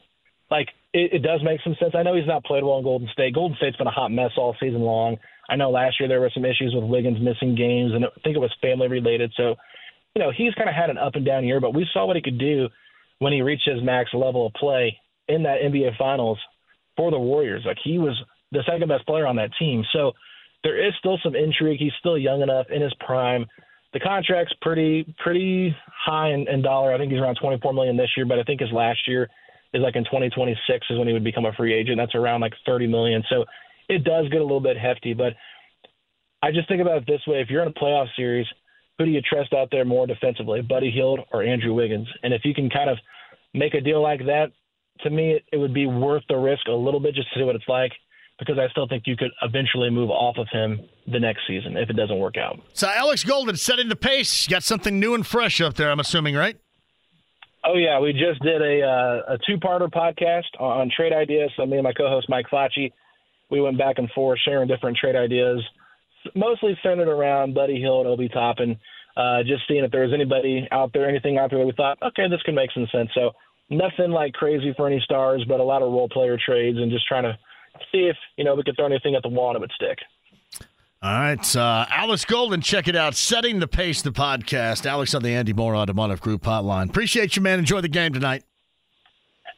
like 0.51 0.69
it, 0.95 1.13
it 1.15 1.19
does 1.23 1.41
make 1.43 1.61
some 1.65 1.75
sense. 1.81 1.95
I 1.97 2.03
know 2.05 2.15
he's 2.15 2.27
not 2.27 2.45
played 2.45 2.63
well 2.63 2.79
in 2.79 2.85
Golden 2.85 3.09
State. 3.13 3.35
Golden 3.35 3.57
State's 3.57 3.77
been 3.77 3.87
a 3.89 3.91
hot 3.93 4.11
mess 4.13 4.31
all 4.37 4.55
season 4.61 4.81
long. 4.83 5.17
I 5.49 5.57
know 5.57 5.71
last 5.71 5.99
year 5.99 6.09
there 6.09 6.21
were 6.21 6.31
some 6.33 6.45
issues 6.45 6.73
with 6.75 6.85
Wiggins 6.85 7.19
missing 7.21 7.57
games, 7.57 7.93
and 7.95 8.05
I 8.05 8.09
think 8.23 8.37
it 8.37 8.41
was 8.41 8.55
family 8.63 8.87
related. 8.87 9.33
So, 9.37 9.57
you 10.15 10.23
know, 10.23 10.33
he's 10.37 10.55
kind 10.55 10.69
of 10.69 10.75
had 10.75 10.91
an 10.91 10.99
up 10.99 11.15
and 11.15 11.25
down 11.25 11.45
year, 11.45 11.61
but 11.61 11.75
we 11.75 11.87
saw 11.93 12.07
what 12.07 12.17
he 12.17 12.23
could 12.23 12.39
do 12.39 12.69
when 13.19 13.33
he 13.33 13.43
reached 13.43 13.69
his 13.69 13.83
max 13.83 14.11
level 14.13 14.47
of 14.47 14.53
play 14.55 14.97
in 15.29 15.43
that 15.45 15.61
NBA 15.63 15.97
Finals 15.97 16.39
for 16.97 17.11
the 17.11 17.19
Warriors. 17.19 17.63
Like 17.65 17.79
he 17.83 17.99
was 17.99 18.21
the 18.53 18.63
second 18.69 18.89
best 18.89 19.07
player 19.07 19.27
on 19.27 19.37
that 19.37 19.51
team. 19.59 19.85
So 19.93 20.13
there 20.65 20.87
is 20.87 20.93
still 20.99 21.19
some 21.23 21.35
intrigue. 21.35 21.79
He's 21.79 21.93
still 22.01 22.19
young 22.19 22.43
enough 22.43 22.67
in 22.71 22.83
his 22.83 22.95
prime. 23.07 23.47
The 23.93 24.01
contract's 24.01 24.55
pretty 24.63 25.15
pretty 25.23 25.75
high 25.87 26.31
in, 26.31 26.47
in 26.49 26.63
dollar. 26.63 26.93
I 26.93 26.99
think 26.99 27.11
he's 27.13 27.21
around 27.21 27.37
24 27.41 27.73
million 27.73 27.97
this 27.97 28.11
year, 28.17 28.27
but 28.27 28.39
I 28.39 28.43
think 28.43 28.61
his 28.61 28.73
last 28.73 29.01
year 29.07 29.29
is 29.73 29.83
like 29.83 29.97
in 29.97 30.05
2026 30.05 30.87
is 30.91 30.99
when 30.99 31.07
he 31.07 31.13
would 31.13 31.25
become 31.25 31.45
a 31.45 31.53
free 31.53 31.75
agent. 31.75 31.97
That's 31.99 32.15
around 32.15 32.41
like 32.41 32.55
30 32.67 32.87
million. 32.87 33.23
So 33.29 33.45
it 33.89 34.05
does 34.05 34.29
get 34.29 34.41
a 34.41 34.45
little 34.45 34.61
bit 34.61 34.79
hefty, 34.79 35.15
but 35.15 35.35
I 36.43 36.53
just 36.53 36.69
think 36.69 36.81
about 36.81 36.99
it 36.99 37.07
this 37.07 37.21
way: 37.27 37.41
if 37.41 37.51
you're 37.51 37.63
in 37.63 37.69
a 37.69 37.73
playoff 37.73 38.07
series, 38.17 38.47
who 39.01 39.07
do 39.07 39.13
you 39.13 39.23
trust 39.23 39.55
out 39.55 39.69
there 39.71 39.87
more 39.87 40.07
defensively, 40.07 40.61
Buddy 40.61 40.91
Hield 40.91 41.21
or 41.33 41.43
Andrew 41.43 41.73
Wiggins? 41.73 42.07
And 42.23 42.35
if 42.35 42.43
you 42.45 42.53
can 42.53 42.69
kind 42.69 42.91
of 42.91 42.99
make 43.55 43.73
a 43.73 43.81
deal 43.81 44.03
like 44.03 44.21
that, 44.27 44.53
to 45.01 45.09
me, 45.09 45.33
it, 45.33 45.45
it 45.53 45.57
would 45.57 45.73
be 45.73 45.87
worth 45.87 46.23
the 46.29 46.37
risk 46.37 46.67
a 46.69 46.73
little 46.73 47.01
bit 47.01 47.15
just 47.15 47.33
to 47.33 47.41
see 47.41 47.43
what 47.43 47.57
it's 47.57 47.65
like 47.67 47.93
because 48.39 48.59
I 48.59 48.69
still 48.69 48.87
think 48.87 49.05
you 49.07 49.17
could 49.17 49.31
eventually 49.41 49.89
move 49.89 50.11
off 50.11 50.37
of 50.37 50.49
him 50.53 50.81
the 51.11 51.19
next 51.19 51.47
season 51.49 51.79
if 51.79 51.89
it 51.89 51.95
doesn't 51.95 52.19
work 52.19 52.37
out. 52.37 52.61
So 52.75 52.89
Alex 52.89 53.25
Golden 53.25 53.57
setting 53.57 53.89
the 53.89 53.97
pace. 53.97 54.47
Got 54.47 54.65
something 54.65 55.01
new 55.01 55.15
and 55.15 55.27
fresh 55.27 55.63
up 55.63 55.75
there. 55.75 55.91
I'm 55.91 56.01
assuming, 56.01 56.35
right? 56.35 56.59
Oh 57.65 57.77
yeah, 57.77 58.01
we 58.01 58.13
just 58.13 58.43
did 58.43 58.61
a 58.61 58.83
uh, 58.83 59.35
a 59.35 59.39
two 59.47 59.57
parter 59.57 59.91
podcast 59.91 60.59
on, 60.59 60.81
on 60.81 60.91
trade 60.95 61.15
ideas. 61.15 61.51
So 61.57 61.65
me 61.65 61.79
and 61.79 61.85
my 61.85 61.93
co-host 61.95 62.29
Mike 62.29 62.47
Facci, 62.53 62.93
we 63.51 63.63
went 63.63 63.79
back 63.79 63.97
and 63.97 64.11
forth 64.11 64.39
sharing 64.45 64.69
different 64.69 64.99
trade 64.99 65.17
ideas, 65.17 65.63
mostly 66.35 66.79
centered 66.83 67.09
around 67.09 67.55
Buddy 67.55 67.79
Hield 67.79 68.07
and 68.07 68.15
Obi 68.15 68.29
Toppin. 68.29 68.79
Uh, 69.17 69.43
just 69.43 69.63
seeing 69.67 69.85
if 69.85 69.91
there 69.91 70.03
was 70.03 70.13
anybody 70.15 70.67
out 70.71 70.93
there, 70.93 71.09
anything 71.09 71.37
out 71.37 71.51
there 71.51 71.59
that 71.59 71.67
we 71.67 71.73
thought, 71.73 71.99
okay, 72.03 72.29
this 72.29 72.41
could 72.43 72.55
make 72.55 72.71
some 72.73 72.87
sense. 72.93 73.11
So 73.15 73.33
nothing 73.69 74.11
like 74.11 74.33
crazy 74.33 74.73
for 74.77 74.87
any 74.87 75.01
stars, 75.01 75.45
but 75.49 75.61
a 75.61 75.65
lot 75.65 75.83
of 75.83 75.93
role 75.93 76.09
player 76.09 76.39
trades 76.45 76.79
and 76.79 76.91
just 76.91 77.07
trying 77.07 77.25
to 77.25 77.37
see 77.93 78.09
if 78.09 78.17
you 78.37 78.45
know 78.45 78.55
we 78.55 78.63
could 78.63 78.77
throw 78.77 78.87
anything 78.87 79.15
at 79.15 79.23
the 79.23 79.29
wall 79.29 79.49
and 79.49 79.57
it 79.57 79.61
would 79.61 79.73
stick. 79.73 79.99
All 81.03 81.19
right, 81.19 81.57
uh, 81.57 81.87
Alex 81.89 82.27
Golden, 82.27 82.61
check 82.61 82.87
it 82.87 82.95
out. 82.95 83.15
Setting 83.15 83.59
the 83.59 83.69
pace, 83.69 84.03
the 84.03 84.11
podcast. 84.13 84.85
Alex 84.85 85.15
on 85.15 85.23
the 85.23 85.31
Andy 85.31 85.55
Moore 85.55 85.75
Automotive 85.75 86.21
Group 86.21 86.43
hotline. 86.43 86.91
Appreciate 86.91 87.37
you, 87.37 87.43
man. 87.43 87.59
Enjoy 87.59 87.81
the 87.81 87.89
game 87.89 88.13
tonight. 88.13 88.45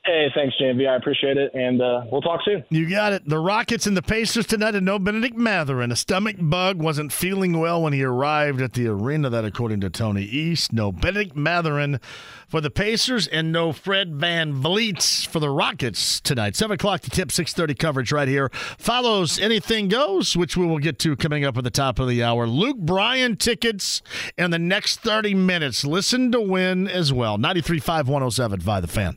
Hey, 0.04 0.32
thanks, 0.34 0.56
JMV. 0.60 0.88
I 0.88 0.96
appreciate 0.96 1.36
it, 1.36 1.54
and 1.54 1.80
uh, 1.80 2.02
we'll 2.10 2.22
talk 2.22 2.40
soon. 2.44 2.64
You 2.70 2.90
got 2.90 3.12
it. 3.12 3.28
The 3.28 3.38
Rockets 3.38 3.86
and 3.86 3.96
the 3.96 4.02
Pacers 4.02 4.46
tonight, 4.46 4.74
and 4.74 4.84
no 4.84 4.98
Benedict 4.98 5.36
Mathurin. 5.36 5.92
A 5.92 5.96
stomach 5.96 6.34
bug 6.40 6.82
wasn't 6.82 7.12
feeling 7.12 7.60
well 7.60 7.80
when 7.80 7.92
he 7.92 8.02
arrived 8.02 8.60
at 8.60 8.72
the 8.72 8.88
arena. 8.88 9.30
That, 9.30 9.44
according 9.44 9.80
to 9.82 9.90
Tony 9.90 10.24
East, 10.24 10.72
no 10.72 10.90
Benedict 10.90 11.36
Mathurin 11.36 12.00
for 12.48 12.60
the 12.60 12.68
Pacers, 12.68 13.28
and 13.28 13.52
no 13.52 13.72
Fred 13.72 14.16
Van 14.16 14.52
VanVleet 14.54 15.28
for 15.28 15.38
the 15.38 15.48
Rockets 15.48 16.20
tonight. 16.20 16.56
Seven 16.56 16.74
o'clock 16.74 17.02
to 17.02 17.10
tip. 17.10 17.30
Six 17.30 17.52
thirty 17.52 17.74
coverage 17.74 18.10
right 18.10 18.26
here. 18.26 18.48
Follows 18.78 19.38
anything 19.38 19.86
goes, 19.86 20.36
which 20.36 20.56
we 20.56 20.66
will 20.66 20.80
get 20.80 20.98
to 20.98 21.14
coming 21.14 21.44
up 21.44 21.56
at 21.56 21.62
the 21.62 21.70
top 21.70 22.00
of 22.00 22.08
the 22.08 22.24
hour. 22.24 22.48
Luke 22.48 22.78
Bryan 22.78 23.36
tickets 23.36 24.02
in 24.36 24.50
the 24.50 24.58
next 24.58 24.98
thirty 24.98 25.32
minutes. 25.32 25.84
Listen 25.84 26.32
to 26.32 26.40
win 26.40 26.88
as 26.88 27.12
well. 27.12 27.38
93.5, 27.38 28.06
107 28.06 28.60
by 28.64 28.80
the 28.80 28.88
fan. 28.88 29.16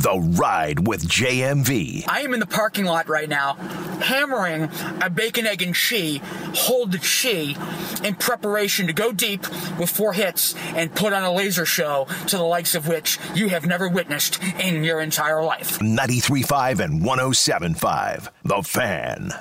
The 0.00 0.18
Ride 0.18 0.88
with 0.88 1.06
JMV. 1.06 2.06
I 2.08 2.22
am 2.22 2.32
in 2.32 2.40
the 2.40 2.46
parking 2.46 2.86
lot 2.86 3.10
right 3.10 3.28
now, 3.28 3.52
hammering 4.00 4.70
a 5.02 5.10
bacon, 5.10 5.46
egg, 5.46 5.60
and 5.60 5.74
cheese, 5.74 6.20
hold 6.54 6.92
the 6.92 6.98
cheese, 6.98 7.58
in 8.02 8.14
preparation 8.14 8.86
to 8.86 8.94
go 8.94 9.12
deep 9.12 9.42
with 9.78 9.90
four 9.90 10.14
hits 10.14 10.54
and 10.74 10.94
put 10.94 11.12
on 11.12 11.22
a 11.22 11.30
laser 11.30 11.66
show 11.66 12.06
to 12.28 12.38
the 12.38 12.42
likes 12.42 12.74
of 12.74 12.88
which 12.88 13.18
you 13.34 13.50
have 13.50 13.66
never 13.66 13.90
witnessed 13.90 14.42
in 14.58 14.84
your 14.84 15.02
entire 15.02 15.42
life. 15.42 15.80
93.5 15.80 16.80
and 16.80 17.02
107.5. 17.02 18.28
The 18.42 18.62
Fan. 18.62 19.32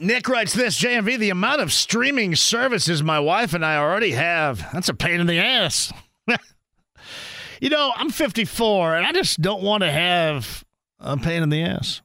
Nick 0.00 0.26
writes 0.26 0.54
this 0.54 0.80
JMV, 0.80 1.18
the 1.18 1.30
amount 1.30 1.60
of 1.60 1.70
streaming 1.70 2.34
services 2.34 3.02
my 3.02 3.20
wife 3.20 3.52
and 3.52 3.62
I 3.62 3.76
already 3.76 4.12
have, 4.12 4.72
that's 4.72 4.88
a 4.88 4.94
pain 4.94 5.20
in 5.20 5.26
the 5.26 5.38
ass. 5.38 5.92
You 7.60 7.68
know, 7.68 7.92
I'm 7.94 8.10
54 8.10 8.96
and 8.96 9.06
I 9.06 9.12
just 9.12 9.40
don't 9.40 9.62
want 9.62 9.82
to 9.82 9.90
have 9.90 10.64
a 11.00 11.16
pain 11.16 11.42
in 11.42 11.48
the 11.48 11.62
ass. 11.62 12.02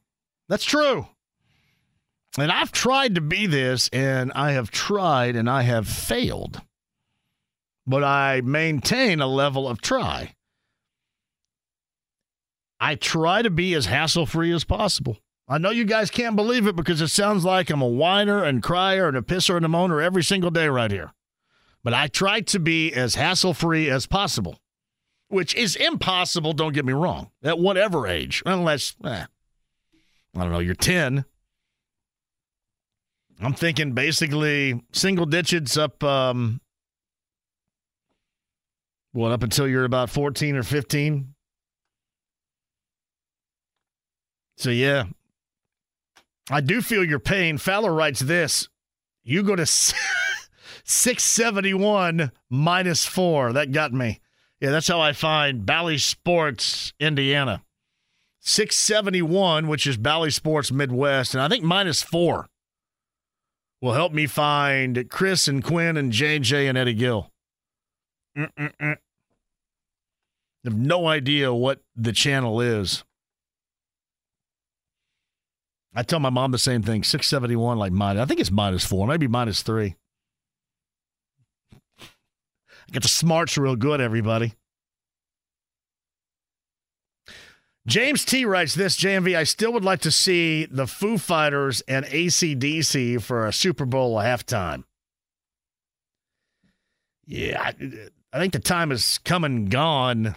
That's 0.50 0.66
true. 0.66 1.08
And 2.38 2.52
I've 2.52 2.72
tried 2.72 3.16
to 3.16 3.22
be 3.22 3.46
this 3.46 3.90
and 3.92 4.32
I 4.34 4.52
have 4.54 4.72
tried 4.72 5.36
and 5.36 5.50
I 5.50 5.64
have 5.64 5.88
failed. 5.88 6.62
But 7.86 8.04
I 8.04 8.42
maintain 8.42 9.22
a 9.22 9.28
level 9.28 9.68
of 9.68 9.82
try. 9.82 10.36
I 12.80 12.96
try 12.96 13.42
to 13.42 13.50
be 13.50 13.74
as 13.76 13.86
hassle 13.86 14.26
free 14.26 14.52
as 14.52 14.64
possible. 14.64 15.18
I 15.48 15.58
know 15.58 15.70
you 15.70 15.84
guys 15.84 16.10
can't 16.10 16.38
believe 16.38 16.66
it 16.66 16.78
because 16.78 17.02
it 17.02 17.10
sounds 17.10 17.44
like 17.44 17.70
I'm 17.70 17.82
a 17.82 17.88
whiner 17.88 18.44
and 18.44 18.64
crier 18.64 19.08
and 19.10 19.18
a 19.18 19.22
pisser 19.22 19.58
and 19.58 19.66
a 19.66 19.70
moaner 19.70 20.02
every 20.02 20.24
single 20.24 20.50
day 20.50 20.68
right 20.70 20.90
here. 20.90 21.12
But 21.84 21.94
I 21.94 22.08
try 22.08 22.40
to 22.42 22.60
be 22.60 22.94
as 22.94 23.16
hassle 23.16 23.54
free 23.54 23.90
as 23.90 24.08
possible, 24.08 24.61
which 25.32 25.56
is 25.56 25.76
impossible, 25.76 26.54
don't 26.54 26.74
get 26.74 26.86
me 26.86 26.94
wrong, 26.94 27.32
at 27.44 27.58
whatever 27.58 28.08
age, 28.08 28.44
unless, 28.46 28.96
eh, 29.06 29.26
I 30.36 30.40
don't 30.40 30.52
know, 30.52 30.60
you're 30.60 30.76
10. 30.76 31.26
I'm 33.40 33.54
thinking 33.54 33.94
basically 33.94 34.84
single 34.92 35.26
digits 35.26 35.78
up, 35.78 36.04
um, 36.04 36.62
what, 39.14 39.32
up 39.32 39.44
until 39.44 39.68
you're 39.68 39.86
about 39.86 40.10
14 40.10 40.56
or 40.56 40.64
15. 40.64 41.34
So, 44.58 44.70
yeah, 44.70 45.06
I 46.50 46.62
do 46.62 46.82
feel 46.82 47.04
your 47.04 47.20
pain. 47.20 47.58
Fowler 47.58 47.94
writes 47.94 48.20
this. 48.20 48.68
You 49.24 49.44
go 49.44 49.56
to 49.56 49.66
671 50.84 52.32
minus 52.50 53.06
four. 53.06 53.54
That 53.54 53.72
got 53.72 53.94
me. 53.94 54.20
Yeah, 54.62 54.70
that's 54.70 54.88
how 54.88 55.02
I 55.02 55.14
find 55.14 55.66
Bally 55.66 55.98
Sports, 55.98 56.94
Indiana. 57.00 57.64
671, 58.42 59.68
which 59.68 59.88
is 59.88 59.98
Bally 59.98 60.30
Sports 60.30 60.72
Midwest. 60.72 61.34
And 61.34 61.42
I 61.42 61.50
think 61.50 61.64
minus 61.64 62.04
four 62.04 62.48
will 63.82 63.94
help 63.94 64.14
me 64.14 64.28
find 64.28 65.10
Chris 65.10 65.48
and 65.48 65.64
Quinn 65.64 65.98
and 65.98 66.14
JJ 66.14 66.70
and 66.70 66.78
Eddie 66.78 66.94
Gill. 66.94 67.32
Mm-mm-mm. 68.38 68.74
I 68.80 68.98
have 70.64 70.78
no 70.78 71.08
idea 71.08 71.52
what 71.52 71.80
the 71.96 72.12
channel 72.12 72.62
is. 72.62 73.04
I 75.96 76.04
tell 76.04 76.20
my 76.20 76.30
mom 76.30 76.52
the 76.52 76.60
same 76.60 76.84
thing. 76.84 77.04
Six 77.04 77.28
seventy 77.28 77.56
one, 77.56 77.78
like 77.78 77.92
mine. 77.92 78.18
I 78.18 78.26
think 78.26 78.40
it's 78.40 78.52
minus 78.52 78.86
four, 78.86 79.08
maybe 79.08 79.28
minus 79.28 79.62
three. 79.64 79.96
Get 82.92 83.04
the 83.04 83.10
smarts 83.10 83.58
real 83.58 83.76
good, 83.76 84.02
everybody. 84.02 84.54
James 87.88 88.24
T 88.26 88.46
writes 88.46 88.76
this 88.76 88.96
JMV, 88.98 89.36
I 89.36 89.44
still 89.44 89.74
would 89.74 89.86
like 89.86 90.02
to 90.02 90.12
see 90.12 90.66
the 90.66 90.86
Foo 90.86 91.18
Fighters 91.18 91.82
and 91.88 92.06
ACDC 92.06 93.22
for 93.22 93.48
a 93.48 93.54
Super 93.54 93.86
Bowl 93.86 94.18
halftime. 94.18 94.84
Yeah, 97.26 97.62
I, 97.62 97.74
I 98.34 98.40
think 98.40 98.54
the 98.54 98.60
time 98.60 98.92
has 98.92 99.18
come 99.20 99.44
and 99.44 99.72
gone 99.72 100.36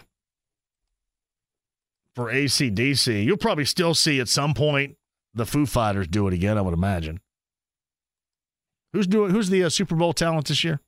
for 2.15 2.31
ACDC. 2.31 3.23
You'll 3.25 3.37
probably 3.37 3.65
still 3.65 3.93
see 3.93 4.19
at 4.19 4.29
some 4.29 4.53
point 4.53 4.95
the 5.33 5.45
Foo 5.45 5.65
Fighters 5.65 6.07
do 6.07 6.27
it 6.27 6.33
again, 6.33 6.57
I 6.57 6.61
would 6.61 6.73
imagine. 6.73 7.19
Who's 8.93 9.07
doing? 9.07 9.31
Who's 9.31 9.49
the 9.49 9.65
uh, 9.65 9.69
Super 9.69 9.95
Bowl 9.95 10.13
talent 10.13 10.47
this 10.47 10.63
year? 10.63 10.79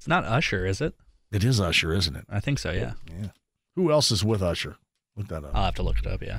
It's 0.00 0.08
not 0.08 0.24
Usher, 0.24 0.64
is 0.64 0.80
it? 0.80 0.94
It 1.30 1.44
is 1.44 1.60
Usher, 1.60 1.92
isn't 1.92 2.16
it? 2.16 2.24
I 2.26 2.40
think 2.40 2.58
so. 2.58 2.70
Yeah. 2.70 2.94
Yeah. 3.06 3.28
Who 3.76 3.92
else 3.92 4.10
is 4.10 4.24
with 4.24 4.42
Usher? 4.42 4.78
Look 5.14 5.28
that 5.28 5.44
up. 5.44 5.50
I'll 5.52 5.66
have 5.66 5.74
to 5.74 5.82
look 5.82 5.98
it 5.98 6.06
up. 6.06 6.22
Yeah. 6.22 6.38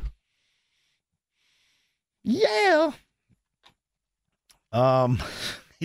Yeah. 2.23 2.93
Um, 4.71 5.21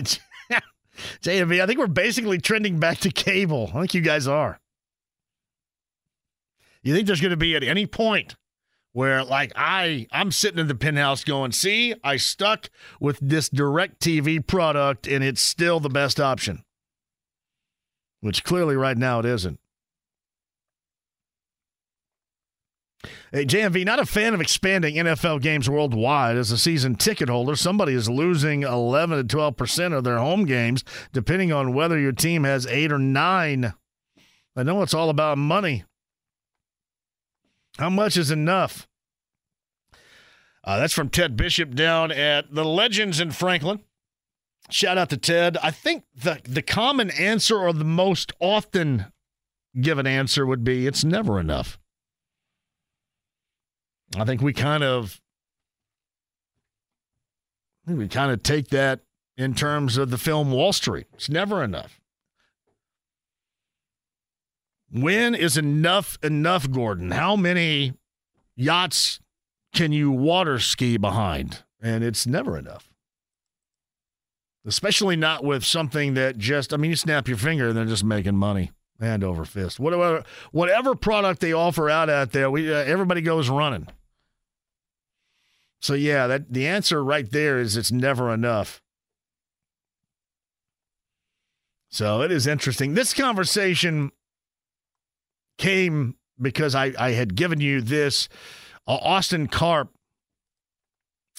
JMV, 1.21 1.61
I 1.61 1.67
think 1.67 1.77
we're 1.77 1.85
basically 1.85 2.39
trending 2.39 2.79
back 2.79 2.97
to 3.01 3.11
cable. 3.11 3.69
I 3.75 3.81
think 3.81 3.93
you 3.93 4.01
guys 4.01 4.27
are. 4.27 4.59
You 6.81 6.95
think 6.95 7.05
there's 7.05 7.21
going 7.21 7.29
to 7.29 7.37
be 7.37 7.55
at 7.55 7.63
any 7.63 7.85
point 7.85 8.37
where 8.93 9.23
like 9.23 9.51
I 9.55 10.07
I'm 10.11 10.31
sitting 10.31 10.57
in 10.57 10.67
the 10.67 10.73
penthouse 10.73 11.23
going, 11.23 11.51
"See, 11.51 11.93
I 12.03 12.17
stuck 12.17 12.71
with 12.99 13.19
this 13.21 13.49
DirecTV 13.49 14.47
product 14.47 15.05
and 15.05 15.23
it's 15.23 15.41
still 15.41 15.79
the 15.79 15.89
best 15.89 16.19
option." 16.19 16.63
Which 18.27 18.43
clearly 18.43 18.75
right 18.75 18.97
now 18.97 19.19
it 19.19 19.25
isn't. 19.25 19.57
Hey, 23.31 23.45
JMV, 23.45 23.85
not 23.85 23.99
a 23.99 24.05
fan 24.05 24.33
of 24.33 24.41
expanding 24.41 24.95
NFL 24.95 25.41
games 25.41 25.69
worldwide. 25.69 26.35
As 26.35 26.51
a 26.51 26.57
season 26.57 26.95
ticket 26.95 27.29
holder, 27.29 27.55
somebody 27.55 27.93
is 27.93 28.09
losing 28.09 28.63
11 28.63 29.29
to 29.29 29.37
12% 29.37 29.97
of 29.97 30.03
their 30.03 30.17
home 30.17 30.43
games, 30.43 30.83
depending 31.13 31.53
on 31.53 31.73
whether 31.73 31.97
your 31.97 32.11
team 32.11 32.43
has 32.43 32.67
eight 32.67 32.91
or 32.91 32.99
nine. 32.99 33.73
I 34.57 34.63
know 34.63 34.81
it's 34.81 34.93
all 34.93 35.09
about 35.09 35.37
money. 35.37 35.85
How 37.77 37.89
much 37.89 38.17
is 38.17 38.29
enough? 38.29 38.89
Uh, 40.65 40.79
that's 40.79 40.93
from 40.93 41.07
Ted 41.07 41.37
Bishop 41.37 41.75
down 41.75 42.11
at 42.11 42.53
the 42.53 42.65
Legends 42.65 43.21
in 43.21 43.31
Franklin. 43.31 43.79
Shout 44.69 44.97
out 44.97 45.09
to 45.09 45.17
Ted. 45.17 45.57
I 45.63 45.71
think 45.71 46.03
the 46.15 46.39
the 46.43 46.61
common 46.61 47.09
answer 47.11 47.57
or 47.57 47.71
the 47.71 47.85
most 47.85 48.33
often 48.39 49.05
given 49.79 50.05
answer 50.05 50.45
would 50.45 50.63
be 50.63 50.87
it's 50.87 51.03
never 51.03 51.39
enough. 51.39 51.79
I 54.17 54.25
think 54.25 54.41
we 54.41 54.53
kind 54.53 54.83
of 54.83 55.21
we 57.85 58.07
kind 58.07 58.31
of 58.31 58.43
take 58.43 58.69
that 58.69 59.01
in 59.37 59.53
terms 59.53 59.97
of 59.97 60.09
the 60.09 60.17
film 60.17 60.51
Wall 60.51 60.73
Street. 60.73 61.07
It's 61.13 61.29
never 61.29 61.63
enough. 61.63 62.01
When 64.91 65.35
is 65.35 65.57
enough 65.57 66.17
enough, 66.23 66.69
Gordon? 66.71 67.11
How 67.11 67.35
many 67.35 67.93
yachts 68.55 69.19
can 69.73 69.91
you 69.91 70.11
water 70.11 70.59
ski 70.59 70.97
behind? 70.97 71.63
And 71.81 72.03
it's 72.03 72.25
never 72.25 72.57
enough. 72.57 72.86
Especially 74.67 75.15
not 75.15 75.43
with 75.45 75.63
something 75.63 76.13
that 76.15 76.37
just, 76.37 76.73
I 76.73 76.77
mean, 76.77 76.91
you 76.91 76.97
snap 76.97 77.27
your 77.27 77.37
finger 77.37 77.69
and 77.69 77.77
they're 77.77 77.85
just 77.85 78.03
making 78.03 78.35
money 78.35 78.71
hand 78.99 79.23
over 79.23 79.45
fist. 79.45 79.79
Whatever, 79.79 80.23
whatever 80.51 80.93
product 80.93 81.39
they 81.39 81.53
offer 81.53 81.89
out 81.89 82.09
out 82.09 82.33
there, 82.33 82.51
we 82.51 82.71
uh, 82.71 82.77
everybody 82.77 83.21
goes 83.21 83.49
running. 83.49 83.87
So 85.79 85.93
yeah, 85.93 86.27
that 86.27 86.51
the 86.51 86.67
answer 86.67 87.03
right 87.03 87.29
there 87.29 87.59
is 87.59 87.77
it's 87.77 87.91
never 87.91 88.33
enough. 88.33 88.81
So 91.89 92.21
it 92.21 92.31
is 92.31 92.45
interesting. 92.45 92.93
This 92.93 93.13
conversation 93.13 94.11
came 95.57 96.15
because 96.39 96.75
I, 96.75 96.93
I 96.99 97.11
had 97.11 97.35
given 97.35 97.61
you 97.61 97.81
this 97.81 98.27
uh, 98.87 98.95
Austin 98.95 99.47
Karp. 99.47 99.91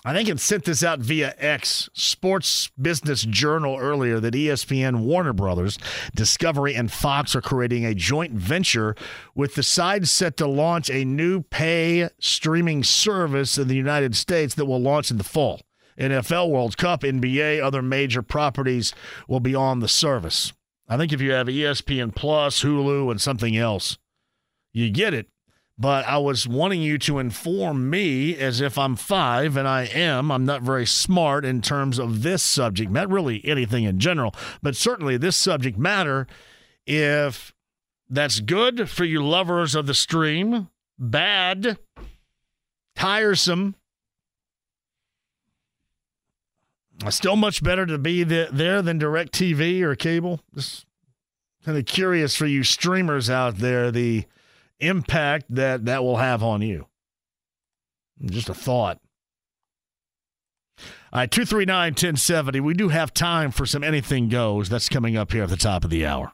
I 0.09 0.15
think 0.15 0.31
it 0.31 0.41
sent 0.41 0.65
this 0.65 0.83
out 0.83 1.01
via 1.01 1.35
X 1.37 1.91
Sports 1.93 2.71
Business 2.81 3.25
Journal 3.25 3.77
earlier 3.79 4.19
that 4.21 4.33
ESPN, 4.33 5.01
Warner 5.01 5.35
Brothers, 5.35 5.79
Discovery, 6.15 6.75
and 6.75 6.91
Fox 6.91 7.37
are 7.37 7.43
creating 7.43 7.85
a 7.85 7.95
joint 7.95 8.33
venture 8.33 8.97
with 9.35 9.55
the 9.55 9.63
side 9.63 10.09
set 10.09 10.39
to 10.39 10.47
launch 10.47 10.89
a 10.89 11.05
new 11.05 11.43
pay 11.43 12.09
streaming 12.19 12.85
service 12.85 13.59
in 13.59 13.69
the 13.69 13.77
United 13.77 14.17
States 14.17 14.55
that 14.55 14.65
will 14.65 14.81
launch 14.81 15.11
in 15.11 15.19
the 15.19 15.25
fall. 15.25 15.61
NFL 15.99 16.49
World 16.49 16.79
Cup, 16.79 17.03
NBA, 17.03 17.63
other 17.63 17.83
major 17.83 18.23
properties 18.23 18.95
will 19.29 19.41
be 19.41 19.55
on 19.55 19.81
the 19.81 19.89
service. 19.89 20.55
I 20.89 20.97
think 20.97 21.13
if 21.13 21.21
you 21.21 21.33
have 21.33 21.49
ESPN 21.49 22.15
Plus, 22.15 22.63
Hulu, 22.63 23.11
and 23.11 23.21
something 23.21 23.59
else, 23.59 23.99
you 24.73 24.89
get 24.89 25.13
it. 25.13 25.29
But 25.79 26.07
I 26.07 26.19
was 26.19 26.49
wanting 26.49 26.83
you 26.83 26.99
to 26.99 27.21
inform 27.21 27.89
me 27.89 28.37
as 28.37 28.61
if 28.61 28.77
I'm 28.77 28.97
five, 28.97 29.57
and 29.57 29.69
I 29.69 29.85
am. 29.85 30.33
I'm 30.33 30.45
not 30.45 30.63
very 30.63 30.87
smart 30.87 31.45
in 31.45 31.63
terms 31.63 32.01
of 32.01 32.23
this 32.23 32.43
subject, 32.43 32.91
not 32.91 33.09
really 33.09 33.45
anything 33.45 33.85
in 33.85 34.01
general, 34.01 34.35
but 34.61 34.75
certainly 34.75 35.17
this 35.17 35.37
subject 35.37 35.79
matter. 35.79 36.27
If 36.85 37.55
that's 38.11 38.41
good 38.41 38.89
for 38.89 39.05
you 39.05 39.23
lovers 39.23 39.77
of 39.77 39.87
the 39.87 39.95
stream, 39.95 40.69
bad, 40.99 41.79
tiresome, 42.97 43.77
still 47.11 47.37
much 47.37 47.63
better 47.63 47.87
to 47.87 47.99
be 47.99 48.25
there 48.25 48.83
than 48.83 48.99
DirecTV 48.99 49.83
or 49.83 49.95
cable. 49.95 50.41
Just 50.57 50.87
kind 51.65 51.79
of 51.79 51.87
curious 51.87 52.35
for 52.35 52.47
you 52.47 52.65
streamers 52.65 53.31
out 53.31 53.59
there, 53.59 53.93
the 53.93 54.25
impact 54.81 55.47
that 55.51 55.85
that 55.87 56.05
will 56.05 56.17
have 56.17 56.43
on 56.43 56.63
you. 56.63 56.87
Just 58.25 58.49
a 58.49 58.55
thought. 58.55 59.01
All 61.11 61.21
right, 61.21 61.31
239 61.31 61.93
1070. 61.93 62.61
We 62.61 62.75
do 62.75 62.89
have 62.89 63.15
time 63.15 63.51
for 63.51 63.65
some 63.65 63.83
anything 63.83 64.29
goes. 64.29 64.69
That's 64.69 64.89
coming 64.89 65.17
up 65.17 65.33
here 65.33 65.45
at 65.45 65.49
the 65.49 65.57
top 65.57 65.85
of 65.85 65.91
the 65.91 66.05
hour. 66.05 66.33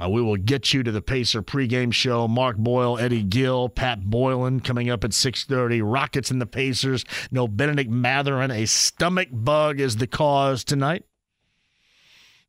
Uh, 0.00 0.08
we 0.08 0.22
will 0.22 0.36
get 0.36 0.72
you 0.72 0.82
to 0.82 0.92
the 0.92 1.02
Pacer 1.02 1.42
pregame 1.42 1.92
show. 1.92 2.28
Mark 2.28 2.56
Boyle, 2.56 2.98
Eddie 2.98 3.22
Gill, 3.22 3.68
Pat 3.68 4.04
Boylan 4.04 4.60
coming 4.60 4.90
up 4.90 5.04
at 5.04 5.12
6:30. 5.12 5.80
Rockets 5.82 6.30
and 6.30 6.40
the 6.40 6.46
Pacers. 6.46 7.04
No 7.30 7.48
Bennedict 7.48 7.90
Mathurin. 7.90 8.50
A 8.50 8.66
stomach 8.66 9.28
bug 9.32 9.80
is 9.80 9.96
the 9.96 10.06
cause 10.06 10.62
tonight. 10.62 11.04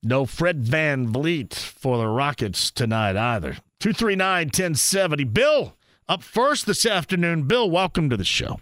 No 0.04 0.26
Fred 0.26 0.64
Van 0.64 1.08
VanVleet 1.08 1.54
for 1.54 1.98
the 1.98 2.08
Rockets 2.08 2.72
tonight 2.72 3.18
either. 3.18 3.58
239 3.80 4.48
1070. 4.48 5.24
Bill, 5.24 5.74
up 6.10 6.22
first 6.22 6.66
this 6.66 6.86
afternoon. 6.86 7.44
Bill, 7.44 7.70
welcome 7.70 8.10
to 8.10 8.18
the 8.18 8.26
show. 8.26 8.60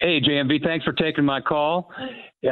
Hey, 0.00 0.20
JMV, 0.20 0.62
thanks 0.64 0.84
for 0.84 0.92
taking 0.92 1.24
my 1.24 1.40
call. 1.40 1.92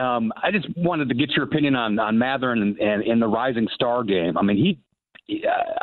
Um, 0.01 0.33
I 0.41 0.53
just 0.53 0.69
wanted 0.77 1.09
to 1.09 1.17
get 1.17 1.31
your 1.31 1.45
opinion 1.45 1.75
on, 1.75 1.99
on 1.99 2.17
Mathurin 2.17 2.63
and, 2.63 2.79
and, 2.79 3.03
and 3.03 3.21
the 3.21 3.27
Rising 3.27 3.67
Star 3.75 4.05
game. 4.05 4.39
I 4.39 4.43
mean, 4.43 4.57
he 4.57 4.79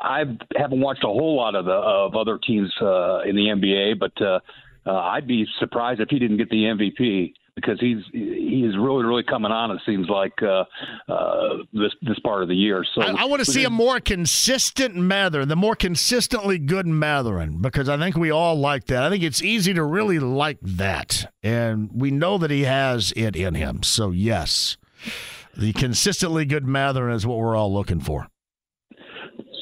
I 0.02 0.24
haven't 0.56 0.80
watched 0.80 1.04
a 1.04 1.08
whole 1.08 1.36
lot 1.36 1.56
of 1.56 1.66
the 1.66 1.72
of 1.72 2.16
other 2.16 2.38
teams 2.38 2.74
uh, 2.82 3.22
in 3.22 3.36
the 3.36 3.48
NBA, 3.48 4.00
but 4.00 4.12
uh, 4.22 4.40
uh, 4.86 4.94
I'd 4.94 5.28
be 5.28 5.46
surprised 5.60 6.00
if 6.00 6.10
he 6.10 6.20
didn't 6.20 6.38
get 6.38 6.50
the 6.50 6.64
MVP 6.64 7.34
because 7.58 7.80
he's 7.80 8.04
he 8.14 8.64
is 8.64 8.78
really 8.78 9.04
really 9.04 9.24
coming 9.24 9.52
on. 9.52 9.72
It 9.72 9.82
seems 9.84 10.08
like 10.08 10.34
uh, 10.44 10.64
uh, 11.12 11.58
this 11.74 11.92
this 12.04 12.20
part 12.20 12.44
of 12.44 12.50
the 12.50 12.56
year. 12.56 12.86
So 12.94 13.02
I, 13.02 13.24
I 13.24 13.26
want 13.26 13.44
to 13.44 13.52
see 13.52 13.64
a 13.64 13.70
more 13.70 14.00
consistent 14.00 14.96
Mathurin, 14.96 15.50
the 15.50 15.56
more 15.56 15.76
consistently 15.76 16.60
good 16.60 16.86
Mathurin, 16.86 17.60
because 17.60 17.90
I 17.90 17.98
think 17.98 18.16
we 18.16 18.30
all 18.30 18.56
like 18.56 18.86
that. 18.86 19.04
I 19.04 19.10
think 19.10 19.24
it's 19.24 19.42
easy 19.42 19.74
to 19.74 19.84
really 19.84 20.20
like 20.20 20.60
that, 20.62 21.34
and 21.42 21.90
we 21.92 22.12
know 22.12 22.38
that 22.38 22.52
he 22.52 22.62
has 22.64 23.12
it 23.16 23.36
in 23.36 23.56
him. 23.56 23.82
So 23.82 24.12
yes, 24.12 24.78
the 25.58 25.74
consistently 25.74 26.46
good 26.46 26.68
Mathurin 26.68 27.16
is 27.16 27.26
what 27.26 27.40
we're 27.40 27.56
all 27.56 27.74
looking 27.74 28.00
for. 28.00 28.28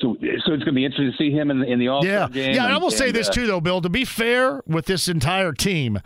So, 0.06 0.16
so 0.20 0.54
it's 0.54 0.64
going 0.64 0.66
to 0.66 0.72
be 0.74 0.86
interesting 0.86 1.12
to 1.12 1.18
see 1.18 1.32
him 1.32 1.50
in, 1.50 1.64
in 1.64 1.80
the 1.80 1.88
All 1.88 2.04
Star 2.04 2.14
yeah. 2.14 2.28
game. 2.28 2.56
Yeah, 2.56 2.66
and, 2.66 2.74
I 2.74 2.78
will 2.78 2.92
say 2.92 3.08
and, 3.08 3.16
this 3.16 3.28
uh, 3.28 3.32
too, 3.32 3.48
though, 3.48 3.60
Bill. 3.60 3.82
To 3.82 3.90
be 3.90 4.06
fair 4.06 4.62
with 4.68 4.86
this 4.86 5.08
entire 5.08 5.52
team, 5.52 6.00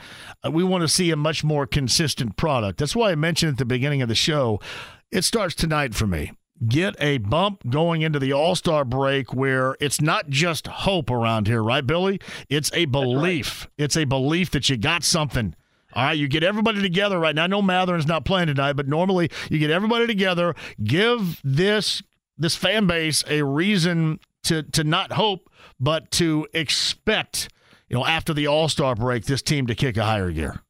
uh, 0.45 0.51
we 0.51 0.63
want 0.63 0.83
to 0.83 0.87
see 0.87 1.11
a 1.11 1.17
much 1.17 1.43
more 1.43 1.67
consistent 1.67 2.37
product. 2.37 2.79
That's 2.79 2.95
why 2.95 3.11
I 3.11 3.15
mentioned 3.15 3.53
at 3.53 3.57
the 3.57 3.65
beginning 3.65 4.01
of 4.01 4.07
the 4.07 4.15
show. 4.15 4.61
It 5.11 5.23
starts 5.23 5.53
tonight 5.53 5.95
for 5.95 6.07
me. 6.07 6.31
Get 6.65 6.95
a 6.99 7.17
bump 7.17 7.63
going 7.69 8.01
into 8.01 8.19
the 8.19 8.31
All 8.31 8.55
Star 8.55 8.85
break 8.85 9.33
where 9.33 9.75
it's 9.81 9.99
not 9.99 10.29
just 10.29 10.67
hope 10.67 11.09
around 11.09 11.47
here, 11.47 11.61
right, 11.61 11.85
Billy? 11.85 12.21
It's 12.47 12.71
a 12.73 12.85
belief. 12.85 13.61
Right. 13.61 13.85
It's 13.85 13.97
a 13.97 14.05
belief 14.05 14.51
that 14.51 14.69
you 14.69 14.77
got 14.77 15.03
something. 15.03 15.55
All 15.93 16.03
right, 16.03 16.17
you 16.17 16.27
get 16.27 16.43
everybody 16.43 16.81
together 16.81 17.17
right 17.17 17.33
now. 17.33 17.45
I 17.45 17.47
know 17.47 17.63
Mathurin's 17.63 18.05
not 18.05 18.23
playing 18.23 18.47
tonight, 18.47 18.73
but 18.73 18.87
normally 18.87 19.31
you 19.49 19.57
get 19.57 19.71
everybody 19.71 20.05
together, 20.05 20.53
give 20.83 21.41
this 21.43 22.03
this 22.39 22.55
fan 22.55 22.87
base 22.87 23.23
a 23.27 23.43
reason 23.43 24.19
to 24.43 24.63
to 24.63 24.83
not 24.83 25.11
hope, 25.11 25.49
but 25.79 26.09
to 26.11 26.47
expect, 26.53 27.49
you 27.89 27.97
know, 27.97 28.05
after 28.05 28.33
the 28.33 28.47
All 28.47 28.69
Star 28.69 28.95
break, 28.95 29.25
this 29.25 29.41
team 29.41 29.67
to 29.67 29.75
kick 29.75 29.97
a 29.97 30.05
higher 30.05 30.31
gear. 30.31 30.61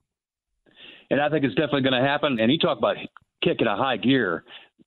And 1.12 1.22
I 1.22 1.30
think 1.30 1.44
it's 1.44 1.56
definitely 1.56 1.82
going 1.82 2.02
to 2.02 2.08
happen. 2.08 2.40
And 2.40 2.52
you 2.52 2.60
talk 2.60 2.78
about 2.78 2.98
kicking 3.44 3.68
a 3.68 3.76
high 3.76 3.98
gear. 3.98 4.44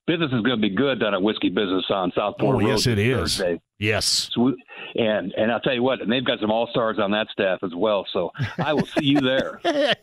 Business 0.07 0.33
is 0.33 0.43
going 0.43 0.61
to 0.61 0.69
be 0.69 0.75
good 0.75 1.01
down 1.01 1.15
at 1.15 1.23
Whiskey 1.23 1.49
Business 1.49 1.85
on 1.89 2.11
Southport 2.15 2.57
oh, 2.57 2.61
Road. 2.61 2.69
Yes, 2.69 2.87
it 2.87 2.99
is. 2.99 3.37
Thursday. 3.39 3.61
Yes. 3.79 4.31
So 4.33 4.43
we, 4.43 4.65
and 4.97 5.33
and 5.37 5.51
I'll 5.51 5.61
tell 5.61 5.75
you 5.75 5.83
what, 5.83 6.01
and 6.01 6.11
they've 6.11 6.25
got 6.25 6.41
some 6.41 6.51
all 6.51 6.69
stars 6.69 6.99
on 7.01 7.13
that 7.13 7.29
staff 7.31 7.61
as 7.63 7.73
well. 7.75 8.05
So 8.13 8.31
I 8.59 8.73
will 8.73 8.87
see 8.87 9.05
you 9.05 9.21
there. 9.21 9.61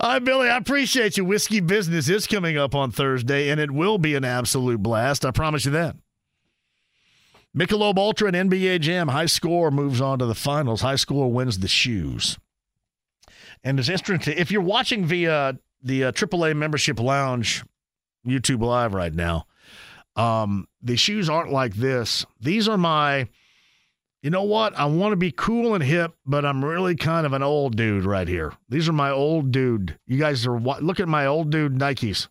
Hi, 0.00 0.18
Billy. 0.20 0.48
I 0.48 0.56
appreciate 0.56 1.16
you. 1.16 1.24
Whiskey 1.24 1.60
Business 1.60 2.08
is 2.08 2.26
coming 2.26 2.56
up 2.56 2.74
on 2.74 2.90
Thursday, 2.90 3.50
and 3.50 3.60
it 3.60 3.70
will 3.70 3.98
be 3.98 4.14
an 4.14 4.24
absolute 4.24 4.82
blast. 4.82 5.24
I 5.24 5.30
promise 5.30 5.64
you 5.64 5.72
that. 5.72 5.96
Michelob 7.56 7.98
Ultra 7.98 8.32
and 8.32 8.50
NBA 8.50 8.80
Jam. 8.80 9.08
High 9.08 9.26
score 9.26 9.70
moves 9.70 10.00
on 10.00 10.18
to 10.18 10.26
the 10.26 10.34
finals. 10.34 10.80
High 10.80 10.96
score 10.96 11.30
wins 11.30 11.58
the 11.58 11.68
shoes. 11.68 12.38
And 13.62 13.78
it's 13.78 13.88
interesting 13.88 14.38
if 14.38 14.50
you're 14.50 14.62
watching 14.62 15.04
via 15.04 15.58
the 15.82 16.04
uh, 16.04 16.12
AAA 16.12 16.56
Membership 16.56 16.98
Lounge 16.98 17.64
YouTube 18.26 18.62
Live 18.62 18.94
right 18.94 19.14
now. 19.14 19.46
Um, 20.16 20.68
the 20.82 20.96
shoes 20.96 21.28
aren't 21.28 21.52
like 21.52 21.74
this. 21.74 22.26
These 22.40 22.68
are 22.68 22.78
my 22.78 23.28
you 24.22 24.30
know 24.30 24.44
what? 24.44 24.78
I 24.78 24.84
want 24.84 25.12
to 25.12 25.16
be 25.16 25.32
cool 25.32 25.74
and 25.74 25.82
hip, 25.82 26.14
but 26.24 26.44
I'm 26.44 26.64
really 26.64 26.94
kind 26.94 27.26
of 27.26 27.32
an 27.32 27.42
old 27.42 27.76
dude 27.76 28.04
right 28.04 28.28
here. 28.28 28.52
These 28.68 28.88
are 28.88 28.92
my 28.92 29.10
old 29.10 29.50
dude. 29.50 29.98
You 30.06 30.16
guys 30.16 30.46
are 30.46 30.60
look 30.60 31.00
at 31.00 31.08
my 31.08 31.26
old 31.26 31.50
dude 31.50 31.74
Nikes. 31.74 32.28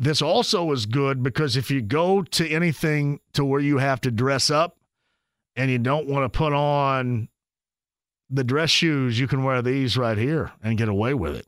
This 0.00 0.22
also 0.22 0.72
is 0.72 0.86
good 0.86 1.22
because 1.22 1.58
if 1.58 1.70
you 1.70 1.82
go 1.82 2.22
to 2.22 2.48
anything 2.48 3.20
to 3.34 3.44
where 3.44 3.60
you 3.60 3.76
have 3.76 4.00
to 4.00 4.10
dress 4.10 4.50
up 4.50 4.78
and 5.56 5.70
you 5.70 5.78
don't 5.78 6.06
want 6.06 6.24
to 6.24 6.38
put 6.38 6.54
on 6.54 7.28
the 8.30 8.42
dress 8.42 8.70
shoes, 8.70 9.20
you 9.20 9.28
can 9.28 9.44
wear 9.44 9.60
these 9.60 9.98
right 9.98 10.16
here 10.16 10.52
and 10.62 10.78
get 10.78 10.88
away 10.88 11.12
with 11.12 11.36
it. 11.36 11.46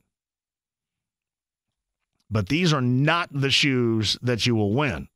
But 2.29 2.47
these 2.49 2.71
are 2.73 2.81
not 2.81 3.29
the 3.33 3.49
shoes 3.49 4.19
that 4.21 4.45
you 4.45 4.53
will 4.53 4.71
win. 4.71 5.07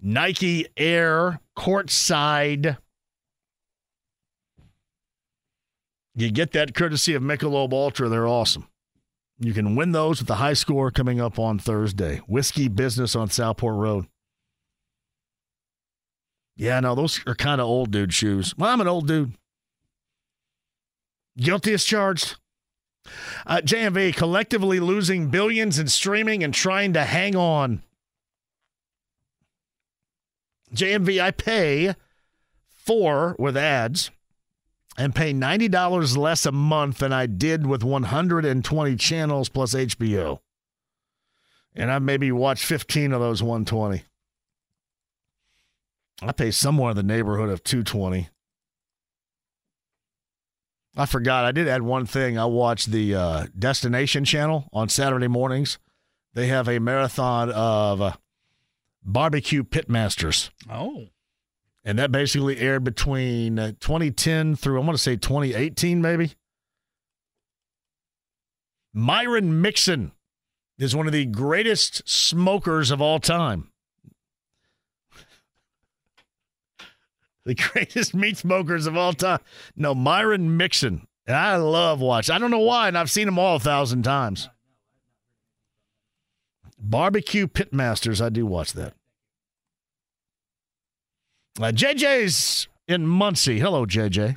Nike 0.00 0.68
Air 0.78 1.40
courtside. 1.58 2.78
You 6.14 6.30
get 6.30 6.52
that 6.52 6.74
courtesy 6.74 7.12
of 7.12 7.22
Michelob 7.22 7.74
Ultra. 7.74 8.08
They're 8.08 8.26
awesome. 8.26 8.66
You 9.38 9.52
can 9.52 9.76
win 9.76 9.92
those 9.92 10.20
with 10.20 10.28
the 10.28 10.36
high 10.36 10.54
score 10.54 10.90
coming 10.90 11.20
up 11.20 11.38
on 11.38 11.58
Thursday. 11.58 12.18
Whiskey 12.26 12.68
Business 12.68 13.14
on 13.14 13.28
Southport 13.28 13.76
Road. 13.76 14.06
Yeah, 16.56 16.80
no, 16.80 16.94
those 16.94 17.20
are 17.26 17.34
kind 17.34 17.60
of 17.60 17.66
old 17.66 17.90
dude 17.90 18.14
shoes. 18.14 18.56
Well, 18.56 18.70
I'm 18.70 18.80
an 18.80 18.88
old 18.88 19.06
dude. 19.06 19.32
Guilty 21.36 21.74
as 21.74 21.84
charged. 21.84 22.36
Uh, 23.46 23.58
JMV 23.58 24.16
collectively 24.16 24.80
losing 24.80 25.28
billions 25.28 25.78
in 25.78 25.86
streaming 25.88 26.42
and 26.42 26.54
trying 26.54 26.94
to 26.94 27.04
hang 27.04 27.36
on. 27.36 27.82
JMV, 30.74 31.20
I 31.20 31.30
pay 31.30 31.94
four 32.68 33.36
with 33.38 33.56
ads 33.56 34.10
and 34.96 35.14
pay 35.14 35.32
$90 35.32 36.16
less 36.16 36.46
a 36.46 36.52
month 36.52 36.98
than 36.98 37.12
I 37.12 37.26
did 37.26 37.66
with 37.66 37.84
120 37.84 38.96
channels 38.96 39.48
plus 39.48 39.74
HBO. 39.74 40.40
And 41.74 41.90
I 41.90 41.98
maybe 41.98 42.32
watch 42.32 42.64
15 42.64 43.12
of 43.12 43.20
those 43.20 43.42
120. 43.42 44.02
I 46.22 46.32
pay 46.32 46.50
somewhere 46.50 46.90
in 46.90 46.96
the 46.96 47.02
neighborhood 47.02 47.50
of 47.50 47.62
220. 47.62 48.30
I 50.96 51.04
forgot. 51.04 51.44
I 51.44 51.52
did 51.52 51.68
add 51.68 51.82
one 51.82 52.06
thing. 52.06 52.38
I 52.38 52.46
watched 52.46 52.90
the 52.90 53.14
uh, 53.14 53.46
Destination 53.58 54.24
channel 54.24 54.66
on 54.72 54.88
Saturday 54.88 55.28
mornings. 55.28 55.78
They 56.32 56.46
have 56.46 56.68
a 56.68 56.78
marathon 56.78 57.50
of 57.50 58.00
uh, 58.00 58.12
barbecue 59.02 59.62
pitmasters. 59.62 60.48
Oh. 60.70 61.08
And 61.86 61.98
that 62.00 62.10
basically 62.10 62.58
aired 62.58 62.82
between 62.82 63.60
uh, 63.60 63.68
2010 63.78 64.56
through, 64.56 64.80
I 64.80 64.84
want 64.84 64.98
to 64.98 65.02
say 65.02 65.14
2018, 65.14 66.02
maybe. 66.02 66.32
Myron 68.92 69.60
Mixon 69.60 70.10
is 70.78 70.96
one 70.96 71.06
of 71.06 71.12
the 71.12 71.26
greatest 71.26 72.02
smokers 72.08 72.90
of 72.90 73.00
all 73.00 73.20
time. 73.20 73.70
the 77.44 77.54
greatest 77.54 78.16
meat 78.16 78.36
smokers 78.36 78.88
of 78.88 78.96
all 78.96 79.12
time. 79.12 79.38
No, 79.76 79.94
Myron 79.94 80.56
Mixon. 80.56 81.06
And 81.24 81.36
I 81.36 81.54
love 81.54 82.00
watching. 82.00 82.34
I 82.34 82.38
don't 82.38 82.50
know 82.50 82.58
why, 82.58 82.88
and 82.88 82.98
I've 82.98 83.12
seen 83.12 83.26
them 83.26 83.38
all 83.38 83.56
a 83.56 83.60
thousand 83.60 84.02
times. 84.02 84.48
Barbecue 86.80 87.46
Pitmasters. 87.46 88.20
I 88.20 88.28
do 88.28 88.44
watch 88.44 88.72
that. 88.72 88.94
Uh, 91.58 91.72
JJ's 91.72 92.68
in 92.86 93.06
Muncie. 93.06 93.58
Hello, 93.58 93.86
JJ. 93.86 94.36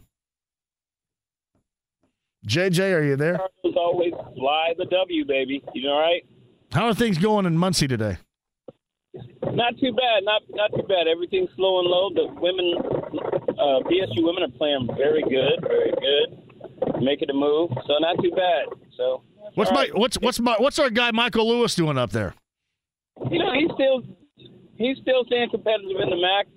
JJ, 2.48 2.96
are 2.96 3.04
you 3.04 3.18
there? 3.18 3.36
As 3.36 3.74
always, 3.76 4.14
fly 4.38 4.74
the 4.78 4.86
W, 4.86 5.26
baby. 5.26 5.62
You 5.74 5.90
all 5.90 6.00
right? 6.00 6.26
How 6.72 6.88
are 6.88 6.94
things 6.94 7.18
going 7.18 7.46
in 7.46 7.58
Muncie 7.58 7.90
today? 7.90 8.18
Not 9.52 9.74
too 9.82 9.92
bad. 9.92 10.24
Not 10.24 10.44
not 10.52 10.72
too 10.74 10.88
bad. 10.88 11.08
Everything's 11.12 11.50
slow 11.58 11.80
and 11.80 11.88
low. 11.90 12.10
The 12.14 12.28
women, 12.40 12.74
uh, 13.58 13.84
BSU 13.90 14.24
women, 14.24 14.44
are 14.44 14.58
playing 14.58 14.88
very 14.96 15.22
good, 15.24 15.60
very 15.68 15.92
good, 15.92 17.02
making 17.02 17.30
a 17.30 17.34
move. 17.34 17.72
So 17.86 17.98
not 18.00 18.16
too 18.24 18.32
bad. 18.32 18.68
So 18.96 19.24
what's 19.56 19.72
my 19.72 19.82
right. 19.82 19.98
what's 19.98 20.18
what's 20.22 20.40
my 20.40 20.56
what's 20.60 20.80
our 20.80 20.90
guy 20.90 21.12
Michael 21.12 21.50
Lewis 21.50 21.76
doing 21.76 21.98
up 21.98 22.12
there? 22.12 22.34
You 23.30 23.40
know, 23.40 23.52
he's 23.52 23.72
still 23.74 24.04
he's 24.78 24.98
still 25.02 25.26
staying 25.26 25.50
competitive 25.50 25.98
in 26.02 26.10
the 26.10 26.16
MAC. 26.16 26.48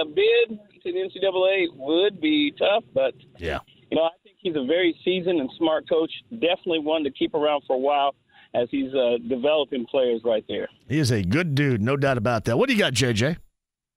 A 0.00 0.04
bid 0.04 0.58
to 0.82 0.92
the 0.92 0.98
NCAA 0.98 1.66
would 1.76 2.20
be 2.20 2.52
tough, 2.58 2.84
but 2.92 3.14
yeah, 3.38 3.60
you 3.90 3.96
know, 3.96 4.04
I 4.04 4.10
think 4.22 4.36
he's 4.40 4.56
a 4.56 4.64
very 4.64 4.98
seasoned 5.04 5.40
and 5.40 5.50
smart 5.58 5.88
coach. 5.88 6.10
Definitely 6.30 6.80
one 6.80 7.04
to 7.04 7.10
keep 7.10 7.34
around 7.34 7.62
for 7.66 7.76
a 7.76 7.78
while 7.78 8.14
as 8.54 8.68
he's 8.70 8.94
uh, 8.94 9.18
developing 9.28 9.84
players 9.86 10.20
right 10.24 10.44
there. 10.48 10.68
He 10.88 10.98
is 10.98 11.10
a 11.10 11.22
good 11.22 11.54
dude, 11.54 11.82
no 11.82 11.96
doubt 11.96 12.18
about 12.18 12.44
that. 12.44 12.56
What 12.56 12.68
do 12.68 12.74
you 12.74 12.78
got, 12.78 12.92
JJ? 12.92 13.36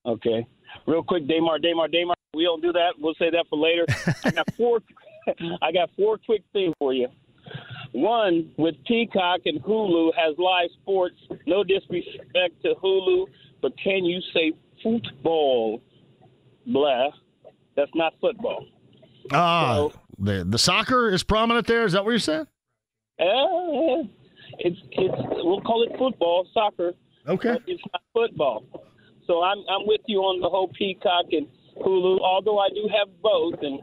Okay, 0.05 0.47
real 0.85 1.03
quick, 1.03 1.27
Damar, 1.27 1.59
Damar, 1.59 1.87
Damar. 1.87 2.15
We 2.33 2.43
don't 2.43 2.61
do 2.61 2.71
that. 2.73 2.93
We'll 2.99 3.15
say 3.15 3.29
that 3.29 3.45
for 3.49 3.57
later. 3.57 3.85
I 4.23 4.31
got 4.31 4.53
four. 4.55 4.79
I 5.61 5.71
got 5.71 5.89
four 5.95 6.17
quick 6.17 6.43
things 6.53 6.73
for 6.79 6.93
you. 6.93 7.07
One 7.91 8.51
with 8.57 8.75
Peacock 8.85 9.41
and 9.45 9.61
Hulu 9.61 10.11
has 10.15 10.37
live 10.37 10.69
sports. 10.81 11.15
No 11.45 11.63
disrespect 11.63 12.61
to 12.63 12.73
Hulu, 12.83 13.27
but 13.61 13.73
can 13.81 14.05
you 14.05 14.21
say 14.33 14.53
football? 14.83 15.81
Blah. 16.65 17.09
That's 17.75 17.91
not 17.95 18.13
football. 18.19 18.65
Ah, 19.31 19.75
so, 19.75 19.93
the 20.19 20.43
the 20.43 20.57
soccer 20.57 21.09
is 21.09 21.23
prominent 21.23 21.67
there. 21.67 21.85
Is 21.85 21.93
that 21.93 22.03
what 22.03 22.11
you're 22.11 22.19
saying? 22.19 22.47
Uh, 23.19 24.07
it's 24.59 24.77
it's 24.91 25.15
we'll 25.43 25.61
call 25.61 25.83
it 25.83 25.97
football, 25.97 26.47
soccer. 26.53 26.93
Okay. 27.27 27.57
it's 27.67 27.83
not 27.91 28.01
football. 28.13 28.63
So 29.25 29.43
I'm 29.43 29.59
I'm 29.69 29.85
with 29.85 30.01
you 30.07 30.19
on 30.19 30.39
the 30.41 30.49
whole 30.49 30.69
Peacock 30.69 31.25
and 31.31 31.47
Hulu. 31.83 32.19
Although 32.21 32.59
I 32.59 32.69
do 32.69 32.89
have 32.97 33.09
both, 33.21 33.55
and 33.61 33.79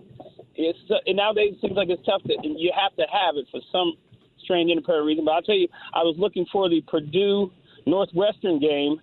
it's 0.55 0.79
and 1.07 1.17
nowadays 1.17 1.55
it 1.55 1.61
seems 1.61 1.77
like 1.77 1.89
it's 1.91 2.05
tough 2.07 2.23
to 2.25 2.35
you 2.43 2.73
have 2.75 2.97
to 2.97 3.05
have 3.13 3.37
it 3.37 3.47
for 3.51 3.61
some 3.71 3.95
strange 4.43 4.71
independent 4.71 5.07
reason. 5.07 5.25
But 5.25 5.33
I'll 5.33 5.43
tell 5.43 5.57
you, 5.57 5.69
I 5.93 6.03
was 6.03 6.17
looking 6.19 6.47
for 6.51 6.69
the 6.69 6.83
Purdue 6.89 7.51
Northwestern 7.87 8.59
game, 8.61 9.01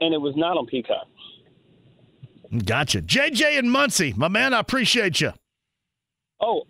and 0.00 0.14
it 0.14 0.20
was 0.20 0.34
not 0.36 0.56
on 0.56 0.66
Peacock. 0.66 1.06
Gotcha, 2.64 3.00
JJ 3.02 3.58
and 3.58 3.70
Muncie, 3.70 4.12
my 4.16 4.28
man. 4.28 4.54
I 4.54 4.60
appreciate 4.60 5.20
you. 5.20 5.32
Oh, 6.40 6.64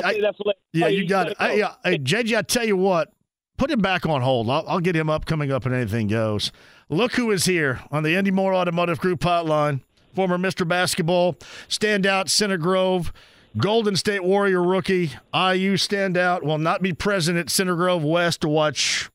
say 0.00 0.20
that 0.20 0.36
for. 0.36 0.54
Yeah, 0.72 0.86
oh, 0.86 0.88
you, 0.88 1.02
you 1.02 1.08
got 1.08 1.28
it. 1.28 1.36
I, 1.38 1.54
yeah, 1.54 1.74
hey, 1.84 1.98
JJ, 1.98 2.38
I 2.38 2.42
tell 2.42 2.64
you 2.64 2.76
what, 2.76 3.12
put 3.56 3.70
him 3.70 3.80
back 3.80 4.06
on 4.06 4.22
hold. 4.22 4.48
I'll, 4.48 4.64
I'll, 4.66 4.80
get 4.80 4.96
him 4.96 5.10
up 5.10 5.26
coming 5.26 5.52
up 5.52 5.66
and 5.66 5.74
anything 5.74 6.08
goes. 6.08 6.52
Look 6.88 7.12
who 7.14 7.30
is 7.30 7.44
here 7.44 7.80
on 7.90 8.02
the 8.02 8.16
Andy 8.16 8.30
Mohr 8.30 8.54
Automotive 8.54 8.98
Group 8.98 9.20
hotline. 9.20 9.80
Former 10.14 10.36
Mr. 10.36 10.68
Basketball, 10.68 11.36
standout 11.70 12.28
Center 12.28 12.58
Grove, 12.58 13.14
Golden 13.56 13.96
State 13.96 14.22
Warrior 14.22 14.62
rookie, 14.62 15.12
IU 15.32 15.78
standout, 15.78 16.42
will 16.42 16.58
not 16.58 16.82
be 16.82 16.92
present 16.92 17.38
at 17.38 17.48
Center 17.48 17.76
Grove 17.76 18.04
West 18.04 18.42
to 18.42 18.48
watch 18.48 19.08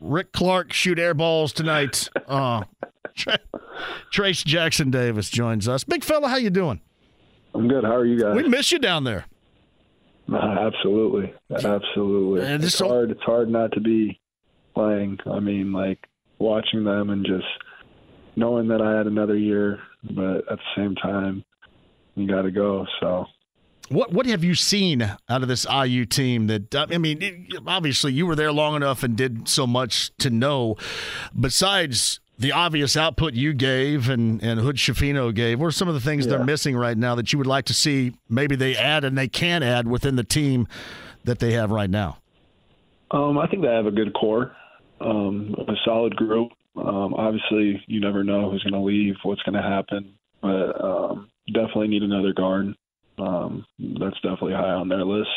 Rick 0.00 0.32
Clark 0.32 0.72
shoot 0.72 0.98
air 0.98 1.14
balls 1.14 1.52
tonight. 1.52 2.08
uh, 2.28 2.64
Trayce 4.12 4.44
Jackson 4.44 4.90
Davis 4.90 5.30
joins 5.30 5.68
us. 5.68 5.84
Big 5.84 6.04
fella, 6.04 6.28
how 6.28 6.36
you 6.36 6.50
doing? 6.50 6.80
I'm 7.54 7.68
good. 7.68 7.84
How 7.84 7.94
are 7.96 8.04
you 8.04 8.20
guys? 8.20 8.34
We 8.34 8.48
miss 8.48 8.72
you 8.72 8.78
down 8.78 9.04
there. 9.04 9.26
Uh, 10.32 10.36
absolutely, 10.36 11.34
absolutely. 11.50 12.46
And 12.46 12.64
it's 12.64 12.76
so- 12.76 12.88
hard. 12.88 13.10
It's 13.10 13.22
hard 13.22 13.48
not 13.50 13.72
to 13.72 13.80
be 13.80 14.20
playing. 14.74 15.18
I 15.30 15.40
mean, 15.40 15.72
like 15.72 15.98
watching 16.38 16.84
them 16.84 17.10
and 17.10 17.24
just 17.24 17.46
knowing 18.36 18.68
that 18.68 18.80
I 18.82 18.96
had 18.96 19.06
another 19.06 19.36
year, 19.36 19.80
but 20.02 20.38
at 20.50 20.58
the 20.58 20.74
same 20.76 20.94
time, 20.96 21.44
you 22.16 22.26
got 22.26 22.42
to 22.42 22.50
go. 22.50 22.86
So 23.00 23.26
what 23.88 24.12
what 24.12 24.26
have 24.26 24.42
you 24.42 24.54
seen 24.54 25.02
out 25.02 25.42
of 25.42 25.48
this 25.48 25.66
IU 25.70 26.04
team? 26.04 26.46
That 26.46 26.74
I 26.90 26.98
mean, 26.98 27.48
obviously 27.66 28.12
you 28.12 28.26
were 28.26 28.36
there 28.36 28.52
long 28.52 28.76
enough 28.76 29.02
and 29.02 29.16
did 29.16 29.48
so 29.48 29.66
much 29.66 30.16
to 30.18 30.30
know. 30.30 30.76
Besides 31.38 32.20
the 32.38 32.52
obvious 32.52 32.96
output 32.96 33.34
you 33.34 33.52
gave 33.52 34.08
and, 34.08 34.42
and 34.42 34.58
Hood 34.58 34.76
Schifino 34.76 35.32
gave, 35.34 35.60
what 35.60 35.66
are 35.66 35.72
some 35.72 35.88
of 35.88 35.94
the 35.94 36.00
things 36.00 36.26
yeah. 36.26 36.30
they're 36.30 36.44
missing 36.44 36.76
right 36.76 36.96
now 36.96 37.14
that 37.14 37.32
you 37.32 37.38
would 37.38 37.46
like 37.46 37.66
to 37.66 37.74
see 37.74 38.12
maybe 38.28 38.56
they 38.56 38.76
add 38.76 39.04
and 39.04 39.16
they 39.16 39.28
can 39.28 39.62
add 39.62 39.86
within 39.86 40.16
the 40.16 40.24
team 40.24 40.66
that 41.24 41.38
they 41.38 41.52
have 41.52 41.70
right 41.70 41.90
now? 41.90 42.18
Um, 43.10 43.38
I 43.38 43.46
think 43.46 43.62
they 43.62 43.68
have 43.68 43.86
a 43.86 43.92
good 43.92 44.12
core, 44.14 44.56
um, 45.00 45.54
a 45.68 45.74
solid 45.84 46.16
group. 46.16 46.50
Um, 46.76 47.14
obviously, 47.14 47.80
you 47.86 48.00
never 48.00 48.24
know 48.24 48.50
who's 48.50 48.64
going 48.64 48.74
to 48.74 48.80
leave, 48.80 49.14
what's 49.22 49.42
going 49.42 49.54
to 49.54 49.62
happen, 49.62 50.14
but 50.42 50.84
um, 50.84 51.30
definitely 51.46 51.88
need 51.88 52.02
another 52.02 52.32
guard. 52.32 52.74
Um, 53.18 53.64
that's 53.78 54.16
definitely 54.16 54.54
high 54.54 54.70
on 54.70 54.88
their 54.88 55.04
list. 55.04 55.28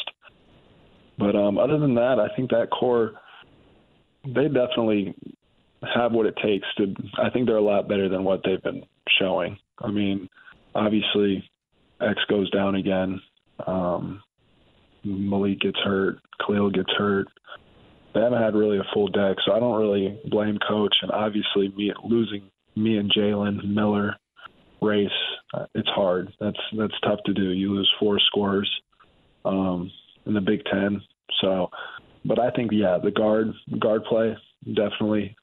But 1.18 1.36
um, 1.36 1.58
other 1.58 1.80
than 1.80 1.96
that, 1.96 2.20
I 2.20 2.36
think 2.36 2.52
that 2.52 2.70
core, 2.70 3.14
they 4.26 4.48
definitely 4.48 5.16
have 5.96 6.12
what 6.12 6.26
it 6.26 6.36
takes 6.44 6.68
to. 6.78 6.94
I 7.22 7.30
think 7.30 7.48
they're 7.48 7.58
a 7.58 7.62
lot 7.62 7.88
better 7.88 8.10
than 8.10 8.24
what 8.24 8.42
they've 8.44 8.62
been 8.62 8.84
showing. 9.20 9.58
I 9.80 9.90
mean, 9.90 10.30
obviously, 10.76 11.50
X 12.02 12.20
goes 12.30 12.50
down 12.52 12.76
again. 12.76 13.22
Um, 13.66 14.22
Malik 15.04 15.60
gets 15.62 15.80
hurt. 15.84 16.20
Khalil 16.46 16.72
gets 16.72 16.92
hurt. 16.98 17.28
They 18.14 18.22
haven't 18.22 18.42
had 18.42 18.56
really 18.56 18.78
a 18.78 18.94
full 18.94 19.08
deck, 19.08 19.38
so 19.46 19.54
I 19.54 19.60
don't 19.60 19.80
really 19.80 20.20
blame 20.30 20.58
coach. 20.68 20.96
And 21.02 21.12
obviously, 21.12 21.70
me 21.76 21.94
losing 22.04 22.50
me 22.76 22.98
and 22.98 23.12
Jalen 23.12 23.64
Miller 23.66 24.16
race, 24.82 25.10
uh, 25.54 25.66
it's 25.76 25.90
hard. 25.90 26.32
That's 26.40 26.60
that's 26.78 27.00
tough 27.04 27.20
to 27.26 27.34
do. 27.34 27.52
You 27.52 27.76
lose 27.76 27.92
four 28.00 28.20
scores 28.20 28.70
um, 29.46 29.92
in 30.26 30.34
the 30.34 30.42
Big 30.42 30.64
Ten. 30.66 31.02
So, 31.42 31.70
but 32.26 32.40
I 32.40 32.52
think 32.52 32.72
yeah, 32.72 32.98
the 33.02 33.12
guard 33.12 33.54
guard 33.80 34.04
play 34.06 34.36
definitely, 34.66 35.36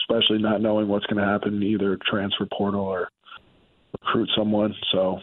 especially 0.00 0.38
not 0.38 0.60
knowing 0.60 0.88
what's 0.88 1.06
going 1.06 1.24
to 1.24 1.30
happen 1.30 1.62
either 1.62 1.98
transfer 2.10 2.46
portal 2.56 2.80
or 2.80 3.08
recruit 4.00 4.28
someone. 4.36 4.74
So 4.92 5.18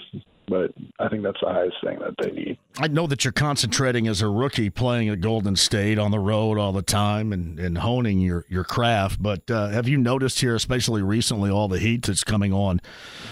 but 0.49 0.73
I 0.99 1.07
think 1.09 1.23
that's 1.23 1.39
the 1.41 1.49
highest 1.49 1.75
thing 1.83 1.99
that 1.99 2.15
they 2.21 2.31
need. 2.31 2.57
I 2.79 2.87
know 2.87 3.07
that 3.07 3.23
you're 3.23 3.31
concentrating 3.31 4.07
as 4.07 4.21
a 4.21 4.27
rookie 4.27 4.69
playing 4.69 5.09
at 5.09 5.21
Golden 5.21 5.55
State 5.55 5.97
on 5.99 6.11
the 6.11 6.19
road 6.19 6.57
all 6.57 6.71
the 6.73 6.81
time 6.81 7.31
and, 7.31 7.59
and 7.59 7.77
honing 7.77 8.19
your, 8.19 8.45
your 8.49 8.63
craft, 8.63 9.21
but 9.21 9.49
uh, 9.51 9.69
have 9.69 9.87
you 9.87 9.97
noticed 9.97 10.41
here, 10.41 10.55
especially 10.55 11.01
recently, 11.01 11.49
all 11.49 11.67
the 11.67 11.79
heat 11.79 12.03
that's 12.03 12.23
coming 12.23 12.51
on 12.53 12.81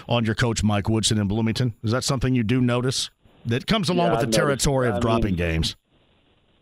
on 0.07 0.23
your 0.25 0.35
coach 0.35 0.63
Mike 0.63 0.87
Woodson 0.87 1.17
in 1.17 1.27
Bloomington? 1.27 1.73
Is 1.83 1.91
that 1.91 2.03
something 2.03 2.35
you 2.35 2.43
do 2.43 2.61
notice 2.61 3.09
that 3.45 3.67
comes 3.67 3.89
along 3.89 4.07
Yeah, 4.07 4.11
with 4.11 4.19
the 4.21 4.25
noticed- 4.27 4.37
territory 4.37 4.87
I 4.89 4.95
of 4.95 5.01
dropping 5.01 5.31
mean- 5.31 5.35
games? 5.35 5.75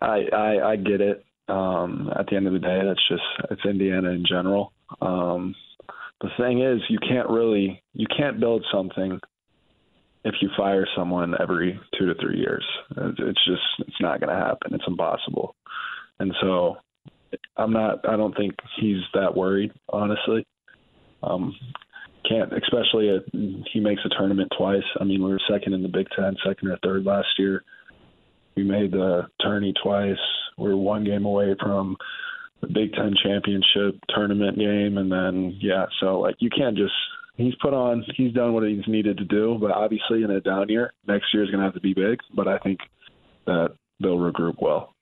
I, 0.02 0.26
I 0.34 0.70
I 0.72 0.76
get 0.76 1.02
it. 1.02 1.24
Um, 1.48 2.12
at 2.18 2.26
the 2.28 2.36
end 2.36 2.48
of 2.48 2.54
the 2.54 2.60
day, 2.60 2.82
that's 2.84 3.08
just 3.08 3.24
it's 3.52 3.64
Indiana 3.66 4.10
in 4.10 4.26
general. 4.28 4.74
Um, 5.02 5.56
the 6.22 6.30
thing 6.38 6.62
is, 6.62 6.82
you 6.90 6.98
can't 7.00 7.30
really 7.30 7.82
you 7.94 8.08
can't 8.16 8.40
build 8.40 8.66
something 8.74 9.20
if 10.26 10.34
you 10.42 10.50
fire 10.58 10.88
someone 10.98 11.36
every 11.40 11.80
two 11.98 12.08
to 12.08 12.16
three 12.20 12.40
years. 12.40 12.66
It's 12.98 13.46
just 13.46 13.62
it's 13.80 14.02
not 14.02 14.20
going 14.20 14.36
to 14.36 14.44
happen. 14.44 14.74
It's 14.74 14.84
impossible. 14.88 15.56
And 16.20 16.34
so, 16.42 16.78
I'm 17.56 17.72
not. 17.72 18.08
I 18.10 18.18
don't 18.18 18.36
think 18.36 18.56
he's 18.82 19.02
that 19.14 19.36
worried, 19.36 19.72
honestly. 19.88 20.46
Um, 21.22 21.54
can't, 22.28 22.52
especially 22.54 23.10
at, 23.10 23.24
he 23.72 23.80
makes 23.80 24.02
a 24.04 24.10
tournament 24.10 24.52
twice. 24.58 24.84
I 25.00 25.04
mean, 25.04 25.24
we 25.24 25.30
were 25.30 25.40
second 25.50 25.74
in 25.74 25.84
the 25.84 25.90
Big 25.90 26.08
Ten, 26.16 26.36
second 26.46 26.70
or 26.70 26.78
third 26.84 27.06
last 27.06 27.28
year. 27.38 27.64
We 28.56 28.64
made 28.64 28.92
the 28.92 29.28
tourney 29.44 29.74
twice. 29.84 30.18
We 30.58 30.70
are 30.70 30.78
one 30.78 31.04
game 31.04 31.26
away 31.26 31.56
from 31.60 31.98
the 32.62 32.68
Big 32.68 32.94
Ten 32.94 33.14
championship 33.24 34.00
tournament 34.10 34.58
game, 34.58 34.98
and 34.98 35.12
then 35.12 35.58
yeah, 35.62 35.86
so 36.00 36.20
like 36.20 36.36
you 36.40 36.50
can't 36.50 36.76
just. 36.76 36.94
He's 37.38 37.54
put 37.62 37.74
on. 37.74 38.06
He's 38.16 38.34
done 38.34 38.54
what 38.54 38.64
he's 38.64 38.88
needed 38.88 39.18
to 39.18 39.26
do, 39.26 39.58
but 39.60 39.72
obviously 39.72 40.24
in 40.24 40.32
a 40.32 40.40
down 40.40 40.70
year, 40.70 40.94
next 41.08 41.34
year 41.34 41.44
is 41.44 41.50
going 41.50 41.60
to 41.60 41.66
have 41.66 41.74
to 41.74 41.82
be 41.82 41.94
big. 41.94 42.20
But 42.34 42.48
I 42.48 42.58
think 42.60 42.80
that 43.46 43.76
they'll 44.00 44.18
regroup 44.18 44.56
well. 44.62 44.96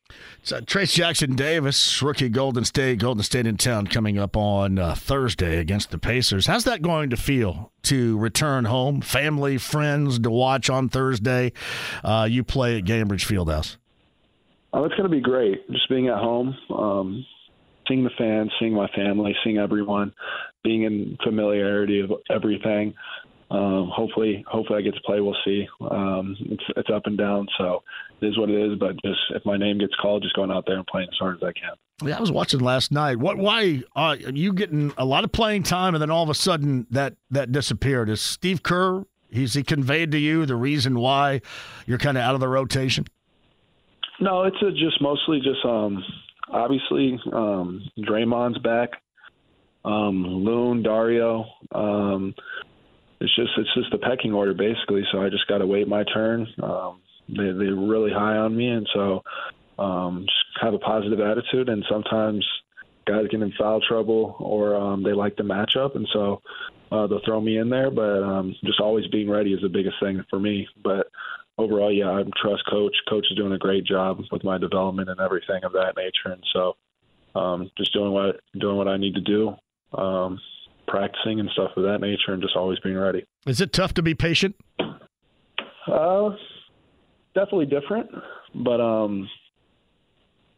So 0.44 0.60
Trayce 0.60 0.94
Jackson 0.94 1.36
Davis, 1.36 2.02
rookie 2.02 2.30
Golden 2.30 2.66
State, 2.66 3.00
Golden 3.00 3.24
State 3.24 3.48
in 3.48 3.58
town 3.58 3.88
coming 3.88 4.18
up 4.18 4.36
on 4.36 4.78
uh, 4.78 4.96
Thursday 4.96 5.58
against 5.58 5.92
the 5.92 5.98
Pacers. 5.98 6.46
How's 6.48 6.66
that 6.66 6.82
going 6.82 7.10
to 7.12 7.18
feel 7.18 7.72
to 7.84 8.18
return 8.18 8.66
home, 8.66 9.02
family, 9.02 9.58
friends 9.58 10.20
to 10.20 10.30
watch 10.30 10.70
on 10.70 10.90
Thursday? 10.90 11.54
Uh, 12.04 12.28
you 12.30 12.44
play 12.44 12.78
at 12.78 12.84
Gainbridge 12.84 13.26
Fieldhouse. 13.26 13.78
Oh, 14.74 14.84
it's 14.86 14.96
going 14.96 15.10
to 15.10 15.16
be 15.16 15.22
great. 15.22 15.70
Just 15.72 15.88
being 15.88 16.10
at 16.10 16.18
home, 16.18 16.56
um, 16.70 17.26
seeing 17.88 18.04
the 18.04 18.12
fans, 18.18 18.52
seeing 18.60 18.74
my 18.74 18.88
family, 18.96 19.36
seeing 19.44 19.58
everyone, 19.58 20.14
being 20.64 20.84
in 20.84 21.18
familiarity 21.23 22.02
of 22.02 22.11
everything. 22.30 22.94
Um, 23.52 23.91
hopefully, 23.94 24.44
hopefully 24.48 24.80
I 24.80 24.81
get 24.81 24.95
to 24.95 25.02
play. 25.02 25.22
We'll 25.22 25.35
see. 25.45 25.68
Um, 25.81 26.35
it's 26.40 26.64
it's 26.76 26.90
up 26.90 27.03
and 27.06 27.18
down, 27.18 27.48
so 27.57 27.84
it 28.19 28.26
is 28.26 28.38
what 28.38 28.49
it 28.49 28.56
is. 28.56 28.80
But 28.80 28.94
just 29.03 29.19
if 29.30 29.45
my 29.45 29.57
name 29.57 29.77
gets 29.77 29.94
called, 30.02 30.23
just 30.23 30.35
going 30.35 30.49
out 30.49 30.64
there 30.65 30.77
and 30.77 30.88
playing 30.88 31.10
as 31.11 31.18
hard 31.19 31.35
as 31.38 31.44
I 31.44 31.52
can. 31.52 32.10
Yeah, 32.10 32.18
I 32.18 32.19
was 32.19 32.31
watching 32.31 32.61
last 32.61 32.91
night. 32.91 33.18
What? 33.18 33.38
Why 33.38 33.84
uh, 33.95 34.15
you 34.19 34.53
getting 34.53 34.91
a 34.98 35.06
lot 35.06 35.23
of 35.23 35.31
playing 35.31 35.64
time, 35.64 35.94
and 35.94 36.02
then 36.02 36.10
all 36.10 36.23
of 36.23 36.30
a 36.30 36.34
sudden 36.34 36.88
that 36.90 37.15
that 37.30 37.52
disappeared? 37.52 38.10
Is 38.10 38.22
Steve 38.22 38.64
Kerr? 38.64 39.06
He's 39.30 39.53
he 39.53 39.64
conveyed 39.64 40.11
to 40.11 40.18
you 40.18 40.45
the 40.45 40.56
reason 40.56 40.99
why 40.99 41.41
you're 41.85 41.98
kind 41.98 42.18
of 42.18 42.23
out 42.23 42.34
of 42.34 42.40
the 42.40 42.48
rotation? 42.48 43.06
No, 44.19 44.44
it's 44.44 44.57
a, 44.61 44.72
just 44.72 45.02
mostly 45.02 45.40
just 45.40 45.65
um, 45.65 46.03
obviously 46.49 47.19
um, 47.31 47.84
Draymond's 47.99 48.60
back, 48.60 48.90
um, 49.86 50.26
Loon, 50.26 50.84
Dario. 50.84 51.46
Um, 51.74 52.34
it's 53.20 53.36
just 53.36 53.52
it's 53.58 53.74
just 53.74 53.92
the 53.92 53.98
pecking 53.98 54.34
order 54.34 54.54
basically. 54.54 55.04
So 55.12 55.22
I 55.22 55.30
just 55.30 55.48
got 55.48 55.60
to 55.60 55.68
wait 55.68 55.88
my 55.88 56.04
turn. 56.14 56.48
Um, 56.62 57.02
they 57.30 57.52
they're 57.52 57.76
really 57.76 58.12
high 58.12 58.38
on 58.38 58.56
me, 58.56 58.68
and 58.68 58.88
so 58.94 59.24
um, 59.80 60.26
just 60.26 60.64
have 60.64 60.74
a 60.74 60.80
positive 60.80 61.20
attitude. 61.20 61.70
And 61.70 61.86
sometimes 61.90 62.46
guys 63.06 63.28
get 63.30 63.42
in 63.42 63.54
foul 63.58 63.82
trouble 63.82 64.36
or 64.40 64.76
um, 64.76 65.04
they 65.04 65.14
like 65.14 65.36
the 65.36 65.44
matchup, 65.44 65.96
and 65.96 66.08
so 66.14 66.42
uh, 66.92 67.08
they'll 67.08 67.24
throw 67.26 67.40
me 67.40 67.58
in 67.58 67.70
there. 67.70 67.90
But 67.90 68.24
um, 68.24 68.56
just 68.64 68.80
always 68.80 69.08
being 69.08 69.30
ready 69.30 69.54
is 69.54 69.62
the 69.62 69.70
biggest 69.70 69.96
thing 70.02 70.24
for 70.30 70.40
me. 70.40 70.68
But 70.84 71.08
overall, 71.58 71.92
yeah, 71.92 72.12
I 72.12 72.24
trust 72.42 72.64
coach. 72.70 72.96
Coach 73.10 73.26
is 73.30 73.38
doing 73.38 73.54
a 73.54 73.58
great 73.58 73.86
job 73.86 74.20
with 74.32 74.44
my 74.44 74.58
development 74.58 75.10
and 75.10 75.20
everything 75.20 75.64
of 75.64 75.74
that 75.74 75.94
nature, 75.96 76.34
and 76.34 76.44
so 76.54 76.76
um, 77.36 77.72
just 77.78 77.94
doing 77.94 78.12
what 78.12 78.42
doing 78.60 78.78
what 78.78 78.88
I 78.88 78.98
need 78.98 79.16
to 79.16 79.22
do, 79.22 79.56
um, 79.98 80.40
practicing 80.88 81.40
and 81.40 81.49
stuff 81.52 81.72
of 81.76 81.84
that 81.84 81.99
nature, 82.02 82.34
and 82.34 82.41
just 82.41 82.56
always 82.56 82.80
being 82.80 82.98
ready. 82.98 83.24
Is 83.45 83.61
it 83.61 83.74
tough 83.74 83.94
to 83.95 84.02
be 84.02 84.14
patient? 84.14 84.56
Uh, 84.80 86.30
definitely 87.35 87.66
different, 87.66 88.09
but 88.56 88.80
um, 88.80 89.30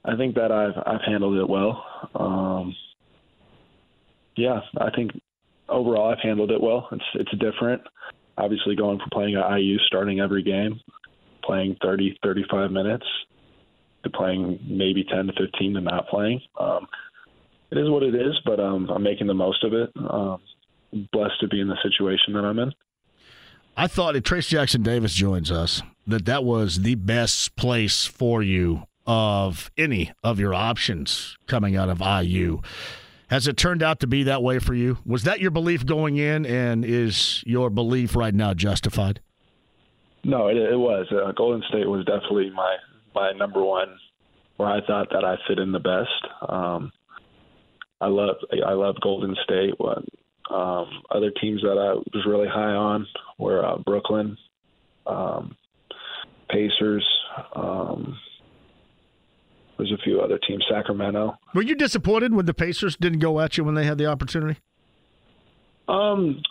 I 0.04 0.16
think 0.16 0.36
that 0.36 0.52
I've 0.52 0.78
I've 0.86 1.02
handled 1.06 1.38
it 1.38 1.50
well. 1.50 1.84
Um, 2.16 2.76
yeah, 4.38 4.60
I 4.80 4.90
think 4.92 5.12
overall 5.70 6.12
I've 6.12 6.24
handled 6.24 6.52
it 6.52 6.62
well. 6.62 6.88
It's 6.92 7.04
it's 7.16 7.32
different. 7.40 7.82
Obviously, 8.38 8.76
going 8.76 9.00
from 9.00 9.10
playing 9.14 9.36
at 9.36 9.58
IU, 9.58 9.78
starting 9.88 10.20
every 10.20 10.44
game, 10.44 10.82
playing 11.44 11.78
30, 11.82 12.20
35 12.22 12.70
minutes, 12.70 13.06
to 14.04 14.10
playing 14.10 14.60
maybe 14.68 15.04
10 15.04 15.28
to 15.28 15.34
15 15.34 15.74
to 15.74 15.82
not 15.82 16.08
playing. 16.08 16.42
Um, 16.60 16.88
it 17.72 17.78
is 17.78 17.90
what 17.90 18.04
it 18.04 18.16
is, 18.16 18.40
but 18.46 18.60
um, 18.60 18.90
I'm 18.90 19.04
making 19.04 19.28
the 19.28 19.34
most 19.34 19.64
of 19.64 19.74
it. 19.74 19.92
Um, 19.96 20.40
blessed 21.12 21.40
to 21.42 21.48
be 21.48 21.60
in 21.60 21.68
the 21.68 21.78
situation 21.84 22.34
that 22.34 22.46
I'm 22.46 22.60
in. 22.60 22.72
I 23.78 23.88
thought 23.88 24.16
if 24.16 24.24
Trayce 24.24 24.48
Jackson 24.48 24.84
Davis 24.84 25.14
joins 25.14 25.52
us, 25.52 25.82
that 26.08 26.26
that 26.26 26.44
was 26.44 26.82
the 26.82 26.96
best 26.96 27.56
place 27.56 28.06
for 28.06 28.42
you 28.42 28.84
of 29.06 29.70
any 29.78 30.14
of 30.24 30.40
your 30.40 30.54
options 30.54 31.38
coming 31.48 31.76
out 31.76 31.90
of 31.90 32.02
IU. 32.02 32.62
Has 33.30 33.48
it 33.48 33.58
turned 33.58 33.84
out 33.84 34.00
to 34.00 34.08
be 34.08 34.24
that 34.24 34.44
way 34.44 34.60
for 34.60 34.74
you? 34.74 35.00
Was 35.06 35.24
that 35.24 35.40
your 35.40 35.52
belief 35.52 35.86
going 35.86 36.18
in, 36.18 36.46
and 36.46 36.86
is 36.86 37.44
your 37.46 37.70
belief 37.70 38.16
right 38.16 38.34
now 38.34 38.54
justified? 38.54 39.20
No, 40.24 40.48
it, 40.48 40.58
it 40.58 40.78
was. 40.78 41.08
Uh, 41.12 41.32
Golden 41.34 41.64
State 41.70 41.88
was 41.88 42.06
definitely 42.06 42.52
my 42.52 42.78
my 43.14 43.32
number 43.32 43.64
one, 43.64 43.98
where 44.58 44.70
I 44.70 44.86
thought 44.86 45.10
that 45.12 45.26
I 45.26 45.36
fit 45.48 45.60
in 45.60 45.72
the 45.72 45.80
best. 45.80 46.50
Um, 46.50 46.92
I 48.02 48.08
love 48.08 48.36
I 48.66 48.74
love 48.74 48.96
Golden 49.02 49.36
State. 49.44 49.74
What 49.78 50.00
um, 50.50 51.02
other 51.12 51.32
teams 51.42 51.62
that 51.62 51.78
I 51.78 51.94
was 51.94 52.26
really 52.28 52.48
high 52.48 52.74
on 52.74 53.08
were 53.38 53.66
uh, 53.66 53.78
Brooklyn, 53.78 54.38
um, 55.08 55.56
Pacers. 56.50 57.06
Um, 57.56 58.18
there's 59.78 59.92
a 59.92 60.02
few 60.04 60.22
other 60.22 60.40
teams, 60.48 60.64
Sacramento. 60.70 61.36
Were 61.54 61.62
you 61.62 61.76
disappointed 61.76 62.34
when 62.34 62.46
the 62.46 62.54
Pacers 62.54 62.96
didn't 62.96 63.20
go 63.20 63.40
at 63.40 63.58
you 63.58 63.64
when 63.64 63.76
they 63.76 63.86
had 63.86 63.98
the 63.98 64.06
opportunity? 64.06 64.60
Um, 65.88 66.42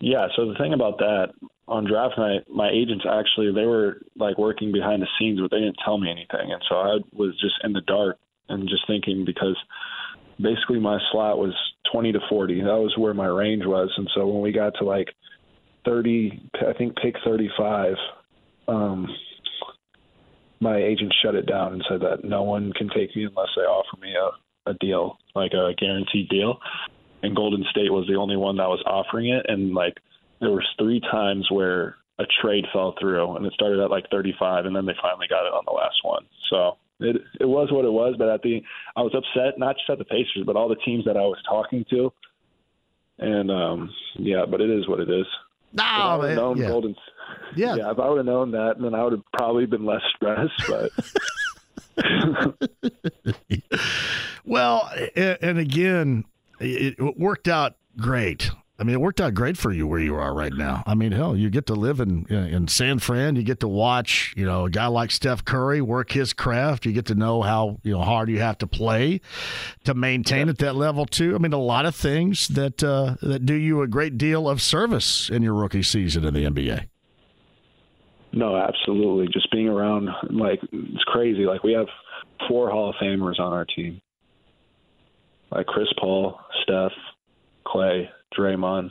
yeah. 0.00 0.28
So 0.36 0.46
the 0.46 0.54
thing 0.58 0.74
about 0.74 0.98
that 0.98 1.28
on 1.68 1.84
draft 1.84 2.18
night, 2.18 2.42
my 2.48 2.70
agents 2.70 3.04
actually 3.10 3.52
they 3.52 3.66
were 3.66 3.98
like 4.16 4.38
working 4.38 4.72
behind 4.72 5.02
the 5.02 5.08
scenes, 5.18 5.40
but 5.40 5.50
they 5.50 5.60
didn't 5.60 5.78
tell 5.84 5.98
me 5.98 6.10
anything, 6.10 6.52
and 6.52 6.62
so 6.68 6.76
I 6.76 6.98
was 7.12 7.32
just 7.40 7.54
in 7.64 7.72
the 7.72 7.80
dark 7.82 8.18
and 8.48 8.68
just 8.68 8.86
thinking 8.86 9.24
because 9.24 9.56
basically 10.40 10.80
my 10.80 10.98
slot 11.12 11.38
was 11.38 11.54
20 11.92 12.12
to 12.12 12.20
40. 12.28 12.60
That 12.60 12.66
was 12.66 12.94
where 12.96 13.14
my 13.14 13.26
range 13.26 13.64
was, 13.64 13.90
and 13.96 14.08
so 14.14 14.26
when 14.26 14.42
we 14.42 14.52
got 14.52 14.74
to 14.78 14.84
like 14.84 15.08
30, 15.84 16.50
I 16.68 16.72
think 16.76 16.96
pick 16.96 17.14
35. 17.24 17.94
Um, 18.68 19.08
my 20.60 20.76
agent 20.76 21.14
shut 21.22 21.34
it 21.34 21.46
down 21.46 21.74
and 21.74 21.84
said 21.88 22.00
that 22.00 22.24
no 22.24 22.42
one 22.42 22.72
can 22.72 22.88
take 22.88 23.14
me 23.14 23.24
unless 23.24 23.48
they 23.56 23.62
offer 23.62 24.00
me 24.00 24.14
a, 24.14 24.70
a 24.70 24.74
deal, 24.74 25.18
like 25.34 25.52
a 25.52 25.74
guaranteed 25.78 26.28
deal. 26.28 26.58
And 27.22 27.36
Golden 27.36 27.64
State 27.70 27.92
was 27.92 28.06
the 28.08 28.16
only 28.16 28.36
one 28.36 28.56
that 28.56 28.68
was 28.68 28.82
offering 28.86 29.28
it. 29.28 29.46
And 29.48 29.74
like 29.74 29.94
there 30.40 30.50
was 30.50 30.66
three 30.78 31.00
times 31.00 31.46
where 31.50 31.96
a 32.18 32.24
trade 32.42 32.64
fell 32.72 32.94
through 32.98 33.36
and 33.36 33.44
it 33.44 33.52
started 33.52 33.80
at 33.80 33.90
like 33.90 34.04
35 34.10 34.64
and 34.64 34.74
then 34.74 34.86
they 34.86 34.94
finally 35.00 35.26
got 35.28 35.46
it 35.46 35.52
on 35.52 35.64
the 35.66 35.72
last 35.72 35.98
one. 36.02 36.24
So 36.50 36.78
it 37.00 37.16
it 37.40 37.44
was 37.46 37.70
what 37.72 37.84
it 37.84 37.92
was. 37.92 38.14
But 38.18 38.28
at 38.28 38.42
the 38.42 38.62
I 38.96 39.02
was 39.02 39.14
upset 39.14 39.58
not 39.58 39.76
just 39.76 39.88
at 39.90 39.98
the 39.98 40.04
Pacers, 40.04 40.44
but 40.46 40.56
all 40.56 40.68
the 40.68 40.76
teams 40.76 41.04
that 41.04 41.16
I 41.16 41.20
was 41.22 41.38
talking 41.48 41.84
to. 41.90 42.12
And 43.18 43.50
um, 43.50 43.90
yeah, 44.18 44.44
but 44.50 44.60
it 44.60 44.70
is 44.70 44.86
what 44.88 45.00
it 45.00 45.08
is. 45.08 45.26
No, 45.72 45.82
if 45.82 45.88
I 45.88 46.16
would've 46.16 46.28
man, 46.30 46.36
known 46.36 46.56
yeah. 46.58 46.66
Golden, 46.68 46.96
Yeah. 47.56 47.74
yeah. 47.76 47.90
If 47.90 47.98
I 47.98 48.08
would 48.08 48.18
have 48.18 48.26
known 48.26 48.50
that, 48.52 48.74
then 48.80 48.94
I 48.94 49.02
would 49.04 49.12
have 49.12 49.22
probably 49.32 49.66
been 49.66 49.84
less 49.84 50.00
stressed. 50.14 50.52
But 50.68 50.90
Well, 54.44 54.88
a- 55.16 55.44
and 55.44 55.58
again, 55.58 56.24
it 56.60 56.96
it 56.98 57.18
worked 57.18 57.48
out 57.48 57.76
great. 57.98 58.50
I 58.78 58.84
mean, 58.84 58.94
it 58.94 59.00
worked 59.00 59.22
out 59.22 59.32
great 59.32 59.56
for 59.56 59.72
you 59.72 59.86
where 59.86 59.98
you 59.98 60.16
are 60.16 60.34
right 60.34 60.52
now. 60.52 60.82
I 60.86 60.94
mean, 60.94 61.12
hell, 61.12 61.34
you 61.34 61.48
get 61.48 61.66
to 61.66 61.74
live 61.74 61.98
in 61.98 62.26
in 62.26 62.68
San 62.68 62.98
Fran. 62.98 63.34
You 63.34 63.42
get 63.42 63.60
to 63.60 63.68
watch, 63.68 64.34
you 64.36 64.44
know, 64.44 64.66
a 64.66 64.70
guy 64.70 64.86
like 64.88 65.10
Steph 65.10 65.44
Curry 65.44 65.80
work 65.80 66.12
his 66.12 66.34
craft. 66.34 66.84
You 66.84 66.92
get 66.92 67.06
to 67.06 67.14
know 67.14 67.40
how 67.40 67.78
you 67.82 67.92
know 67.92 68.02
hard 68.02 68.28
you 68.28 68.40
have 68.40 68.58
to 68.58 68.66
play 68.66 69.22
to 69.84 69.94
maintain 69.94 70.50
at 70.50 70.58
that 70.58 70.76
level 70.76 71.06
too. 71.06 71.34
I 71.34 71.38
mean, 71.38 71.54
a 71.54 71.58
lot 71.58 71.86
of 71.86 71.96
things 71.96 72.48
that 72.48 72.84
uh, 72.84 73.16
that 73.22 73.46
do 73.46 73.54
you 73.54 73.80
a 73.80 73.88
great 73.88 74.18
deal 74.18 74.46
of 74.46 74.60
service 74.60 75.30
in 75.30 75.42
your 75.42 75.54
rookie 75.54 75.82
season 75.82 76.24
in 76.26 76.34
the 76.34 76.44
NBA. 76.44 76.86
no, 78.32 78.56
absolutely, 78.56 79.28
just 79.32 79.50
being 79.50 79.68
around 79.68 80.10
like 80.30 80.60
it's 80.70 81.04
crazy. 81.04 81.46
Like 81.46 81.62
we 81.64 81.72
have 81.72 81.86
four 82.46 82.70
Hall 82.70 82.90
of 82.90 82.96
Famers 82.96 83.40
on 83.40 83.54
our 83.54 83.64
team, 83.64 84.02
like 85.50 85.64
Chris 85.64 85.88
Paul, 85.98 86.38
Steph, 86.62 86.92
Clay, 87.66 88.10
Draymond. 88.38 88.90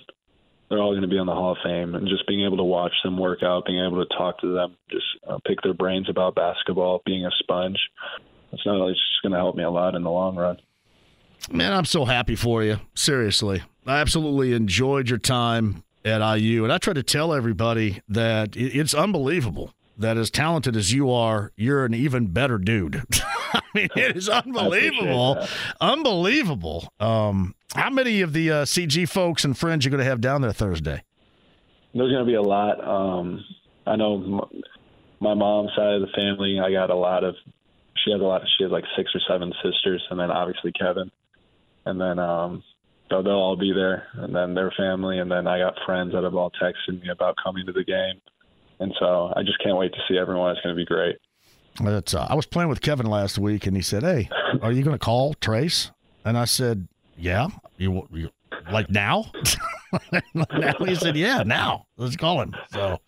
They're 0.69 0.79
all 0.79 0.91
going 0.91 1.03
to 1.03 1.07
be 1.07 1.19
on 1.19 1.27
the 1.27 1.33
Hall 1.33 1.51
of 1.51 1.59
Fame, 1.63 1.93
and 1.93 2.07
just 2.07 2.27
being 2.27 2.43
able 2.43 2.57
to 2.57 2.63
watch 2.63 2.93
them 3.03 3.17
work 3.17 3.43
out, 3.43 3.65
being 3.65 3.85
able 3.85 4.03
to 4.03 4.15
talk 4.17 4.39
to 4.39 4.51
them, 4.51 4.75
just 4.89 5.05
uh, 5.27 5.37
pick 5.45 5.61
their 5.61 5.75
brains 5.75 6.09
about 6.09 6.33
basketball, 6.33 7.01
being 7.05 7.25
a 7.25 7.31
sponge. 7.39 7.77
It's 8.51 8.65
not. 8.65 8.87
It's 8.87 8.99
just 8.99 9.21
going 9.21 9.33
to 9.33 9.37
help 9.37 9.55
me 9.55 9.63
a 9.63 9.69
lot 9.69 9.95
in 9.95 10.03
the 10.03 10.09
long 10.09 10.35
run. 10.35 10.57
Man, 11.51 11.73
I'm 11.73 11.85
so 11.85 12.05
happy 12.05 12.35
for 12.35 12.63
you. 12.63 12.79
Seriously. 12.95 13.61
I 13.85 13.99
absolutely 13.99 14.53
enjoyed 14.53 15.09
your 15.09 15.19
time 15.19 15.83
at 16.03 16.37
IU. 16.37 16.63
And 16.63 16.73
I 16.73 16.77
try 16.77 16.93
to 16.93 17.03
tell 17.03 17.33
everybody 17.33 18.01
that 18.09 18.55
it's 18.55 18.93
unbelievable 18.93 19.73
that 19.97 20.17
as 20.17 20.29
talented 20.29 20.75
as 20.75 20.91
you 20.91 21.11
are, 21.11 21.51
you're 21.55 21.85
an 21.85 21.93
even 21.93 22.27
better 22.27 22.57
dude. 22.57 23.03
I 23.53 23.61
mean, 23.73 23.89
it 23.95 24.17
is 24.17 24.29
unbelievable. 24.29 25.45
Unbelievable. 25.79 26.91
Um, 26.99 27.54
how 27.73 27.89
many 27.89 28.21
of 28.21 28.33
the 28.33 28.51
uh, 28.51 28.65
CG 28.65 29.07
folks 29.09 29.43
and 29.43 29.57
friends 29.57 29.85
you're 29.85 29.91
going 29.91 30.03
to 30.03 30.09
have 30.09 30.21
down 30.21 30.41
there 30.41 30.53
Thursday? 30.53 31.03
There's 31.93 32.11
going 32.11 32.25
to 32.25 32.29
be 32.29 32.35
a 32.35 32.41
lot. 32.41 32.85
Um, 32.85 33.43
I 33.87 33.95
know 33.95 34.49
my 35.19 35.33
mom's 35.33 35.71
side 35.75 35.93
of 35.93 36.01
the 36.01 36.11
family. 36.15 36.59
I 36.59 36.71
got 36.71 36.89
a 36.89 36.95
lot 36.95 37.23
of. 37.23 37.35
She 38.03 38.11
has 38.11 38.21
a 38.21 38.23
lot. 38.23 38.41
She 38.57 38.63
has 38.63 38.71
like 38.71 38.83
six 38.97 39.09
or 39.15 39.21
seven 39.27 39.53
sisters, 39.63 40.03
and 40.09 40.19
then 40.19 40.29
obviously 40.29 40.71
Kevin, 40.73 41.09
and 41.85 41.99
then 41.99 42.19
um, 42.19 42.63
so 43.09 43.21
they'll 43.21 43.33
all 43.33 43.55
be 43.55 43.71
there, 43.73 44.07
and 44.15 44.35
then 44.35 44.53
their 44.53 44.71
family, 44.77 45.19
and 45.19 45.31
then 45.31 45.47
I 45.47 45.59
got 45.59 45.75
friends 45.85 46.13
that 46.13 46.23
have 46.23 46.35
all 46.35 46.51
texted 46.61 47.01
me 47.01 47.09
about 47.09 47.35
coming 47.43 47.65
to 47.65 47.71
the 47.71 47.83
game, 47.83 48.21
and 48.79 48.93
so 48.99 49.33
I 49.35 49.43
just 49.43 49.61
can't 49.63 49.77
wait 49.77 49.93
to 49.93 49.99
see 50.07 50.17
everyone. 50.17 50.51
It's 50.51 50.61
going 50.61 50.75
to 50.75 50.79
be 50.79 50.85
great. 50.85 51.17
That's, 51.81 52.13
uh, 52.13 52.27
I 52.29 52.35
was 52.35 52.45
playing 52.45 52.69
with 52.69 52.81
Kevin 52.81 53.05
last 53.05 53.37
week, 53.37 53.65
and 53.67 53.75
he 53.75 53.81
said, 53.81 54.03
"Hey, 54.03 54.29
are 54.61 54.71
you 54.71 54.83
going 54.83 54.95
to 54.95 55.03
call 55.03 55.33
Trayce?" 55.35 55.91
And 56.23 56.37
I 56.37 56.45
said, 56.45 56.87
"Yeah." 57.17 57.47
You, 57.77 58.07
you 58.11 58.29
like 58.71 58.89
now? 58.89 59.31
now 60.33 60.73
he 60.85 60.95
said, 60.95 61.15
"Yeah, 61.15 61.43
now. 61.43 61.87
Let's 61.97 62.15
call 62.15 62.41
him." 62.41 62.53
So, 62.71 62.99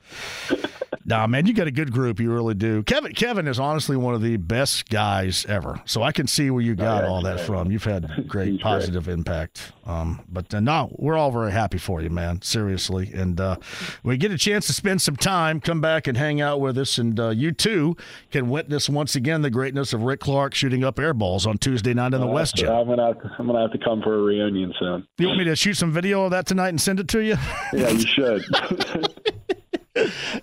nah, 1.06 1.28
man, 1.28 1.46
you 1.46 1.54
got 1.54 1.68
a 1.68 1.72
good 1.72 1.92
group. 1.92 2.20
You 2.20 2.32
really 2.32 2.54
do. 2.54 2.84
Kevin, 2.84 3.14
Kevin 3.14 3.48
is 3.48 3.60
honestly 3.60 3.98
one 3.98 4.14
of 4.14 4.22
the 4.22 4.38
best 4.38 4.90
guys 4.90 5.46
ever. 5.48 5.82
So 5.86 6.04
I 6.04 6.12
can 6.12 6.28
see 6.28 6.50
where 6.50 6.62
you 6.62 6.76
got 6.76 7.04
yeah, 7.04 7.10
all 7.10 7.22
that 7.24 7.38
he's 7.38 7.46
from. 7.46 7.72
You've 7.72 7.84
had 7.84 8.10
great 8.28 8.54
He's 8.54 8.62
positive 8.62 9.08
impact. 9.08 9.74
Um, 9.86 10.22
but 10.30 10.54
uh, 10.54 10.60
no, 10.60 10.90
we're 10.98 11.18
all 11.18 11.32
very 11.32 11.52
happy 11.52 11.78
for 11.78 12.02
you, 12.02 12.10
man. 12.10 12.42
Seriously, 12.42 13.12
and 13.14 13.40
uh, 13.40 13.58
you 14.04 14.18
get 14.18 14.32
a 14.32 14.38
chance 14.38 14.68
to 14.68 14.74
spend 14.74 15.02
some 15.02 15.16
time, 15.16 15.60
come 15.60 15.82
back 15.82 16.08
and 16.08 16.18
hang 16.18 16.42
out 16.42 16.60
with 16.60 16.78
us, 16.78 16.98
and 16.98 17.20
uh, 17.20 17.30
you 17.30 17.52
too 17.52 17.96
can 18.32 18.50
witness 18.50 18.90
once 18.90 19.16
again 19.16 19.42
the 19.42 19.50
greatness 19.50 19.94
of 19.94 20.04
Rick 20.04 20.20
Clark 20.20 20.54
shooting 20.54 20.84
up 20.84 21.00
air 21.00 21.14
balls 21.14 21.46
on 21.46 21.58
Tuesday 21.58 21.94
night 21.94 22.14
in 22.14 22.22
the 22.22 22.28
West. 22.28 22.56
Jet. 22.56 22.70
I'm 22.70 22.88
gonna 22.88 23.08
have 23.08 23.22
to, 23.22 23.32
I'm 23.40 23.48
gonna 23.48 23.62
have 23.62 23.72
to 23.72 23.78
come 23.78 24.02
for 24.02 24.16
a 24.16 24.22
reunion 24.22 24.74
soon. 24.80 25.08
You 25.18 25.28
want 25.28 25.40
me 25.40 25.46
to 25.46 25.56
shoot 25.56 25.76
some 25.76 25.92
video 25.92 26.26
of 26.26 26.32
that 26.32 26.46
tonight 26.46 26.70
and 26.78 26.82
send 26.82 27.00
it 27.00 27.08
to 27.08 27.20
you? 27.24 27.36
Yeah, 27.74 27.90
you 27.90 28.06
should. 28.08 28.44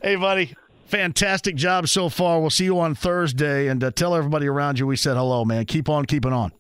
hey, 0.03 0.17
buddy. 0.17 0.53
Fantastic 0.87 1.55
job 1.55 1.89
so 1.89 2.09
far. 2.09 2.41
We'll 2.41 2.51
see 2.51 2.65
you 2.65 2.79
on 2.81 2.95
Thursday, 2.97 3.69
and 3.69 3.83
uh, 3.83 3.93
tell 3.93 4.15
everybody 4.17 4.49
around 4.49 4.79
you 4.81 4.87
we 4.89 4.97
said 4.97 5.17
hello, 5.17 5.45
man. 5.45 5.65
Keep 5.65 5.89
on 5.89 6.05
keeping 6.07 6.33
on. 6.33 6.53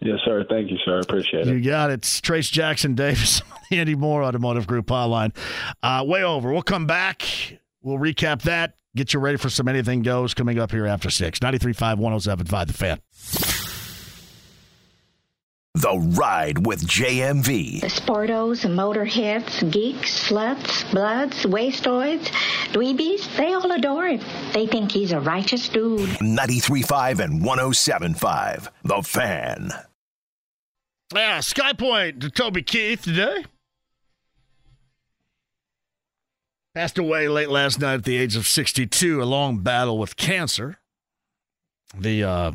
yes, 0.00 0.18
sir. 0.24 0.44
Thank 0.48 0.70
you, 0.70 0.78
sir. 0.86 0.96
I 0.96 1.00
appreciate 1.00 1.46
it. 1.46 1.52
You 1.54 1.60
got 1.62 1.90
it. 1.90 1.94
It's 1.94 2.20
Trayce 2.22 2.50
Jackson 2.50 2.94
Davis, 2.94 3.42
Andy 3.70 3.94
Mohr 3.94 4.24
Automotive 4.24 4.66
Group 4.66 4.86
hotline. 4.86 5.34
Uh, 5.82 6.02
way 6.06 6.24
over. 6.24 6.50
We'll 6.52 6.62
come 6.62 6.86
back. 6.86 7.22
We'll 7.82 7.98
recap 7.98 8.42
that. 8.42 8.74
Get 8.96 9.12
you 9.12 9.20
ready 9.20 9.36
for 9.38 9.50
some 9.50 9.68
anything 9.68 10.02
goes 10.02 10.32
coming 10.34 10.58
up 10.58 10.70
here 10.70 10.86
after 10.86 11.10
six. 11.10 11.40
93.5, 11.40 11.98
107.5, 11.98 12.66
the 12.66 12.72
fan. 12.72 13.00
The 15.74 15.98
Ride 15.98 16.64
with 16.64 16.86
JMV. 16.86 17.80
Sportos, 17.80 18.64
motorheads, 18.64 19.70
geeks, 19.72 20.28
sluts, 20.28 20.88
bloods, 20.92 21.44
wastoids, 21.44 22.26
dweebies, 22.72 23.36
they 23.36 23.52
all 23.52 23.72
adore 23.72 24.06
him. 24.06 24.20
They 24.52 24.68
think 24.68 24.92
he's 24.92 25.10
a 25.10 25.18
righteous 25.18 25.68
dude. 25.68 26.08
93.5 26.20 27.18
and 27.18 27.42
107.5. 27.42 28.68
The 28.84 29.02
Fan. 29.02 29.70
Yeah, 31.12 31.40
Sky 31.40 31.72
Point 31.72 32.20
to 32.20 32.30
Toby 32.30 32.62
Keith 32.62 33.02
today. 33.02 33.44
Passed 36.74 36.98
away 36.98 37.26
late 37.28 37.50
last 37.50 37.80
night 37.80 37.94
at 37.94 38.04
the 38.04 38.16
age 38.16 38.36
of 38.36 38.46
62, 38.46 39.20
a 39.20 39.24
long 39.24 39.58
battle 39.58 39.98
with 39.98 40.16
cancer. 40.16 40.78
The 41.98 42.24
uh, 42.24 42.52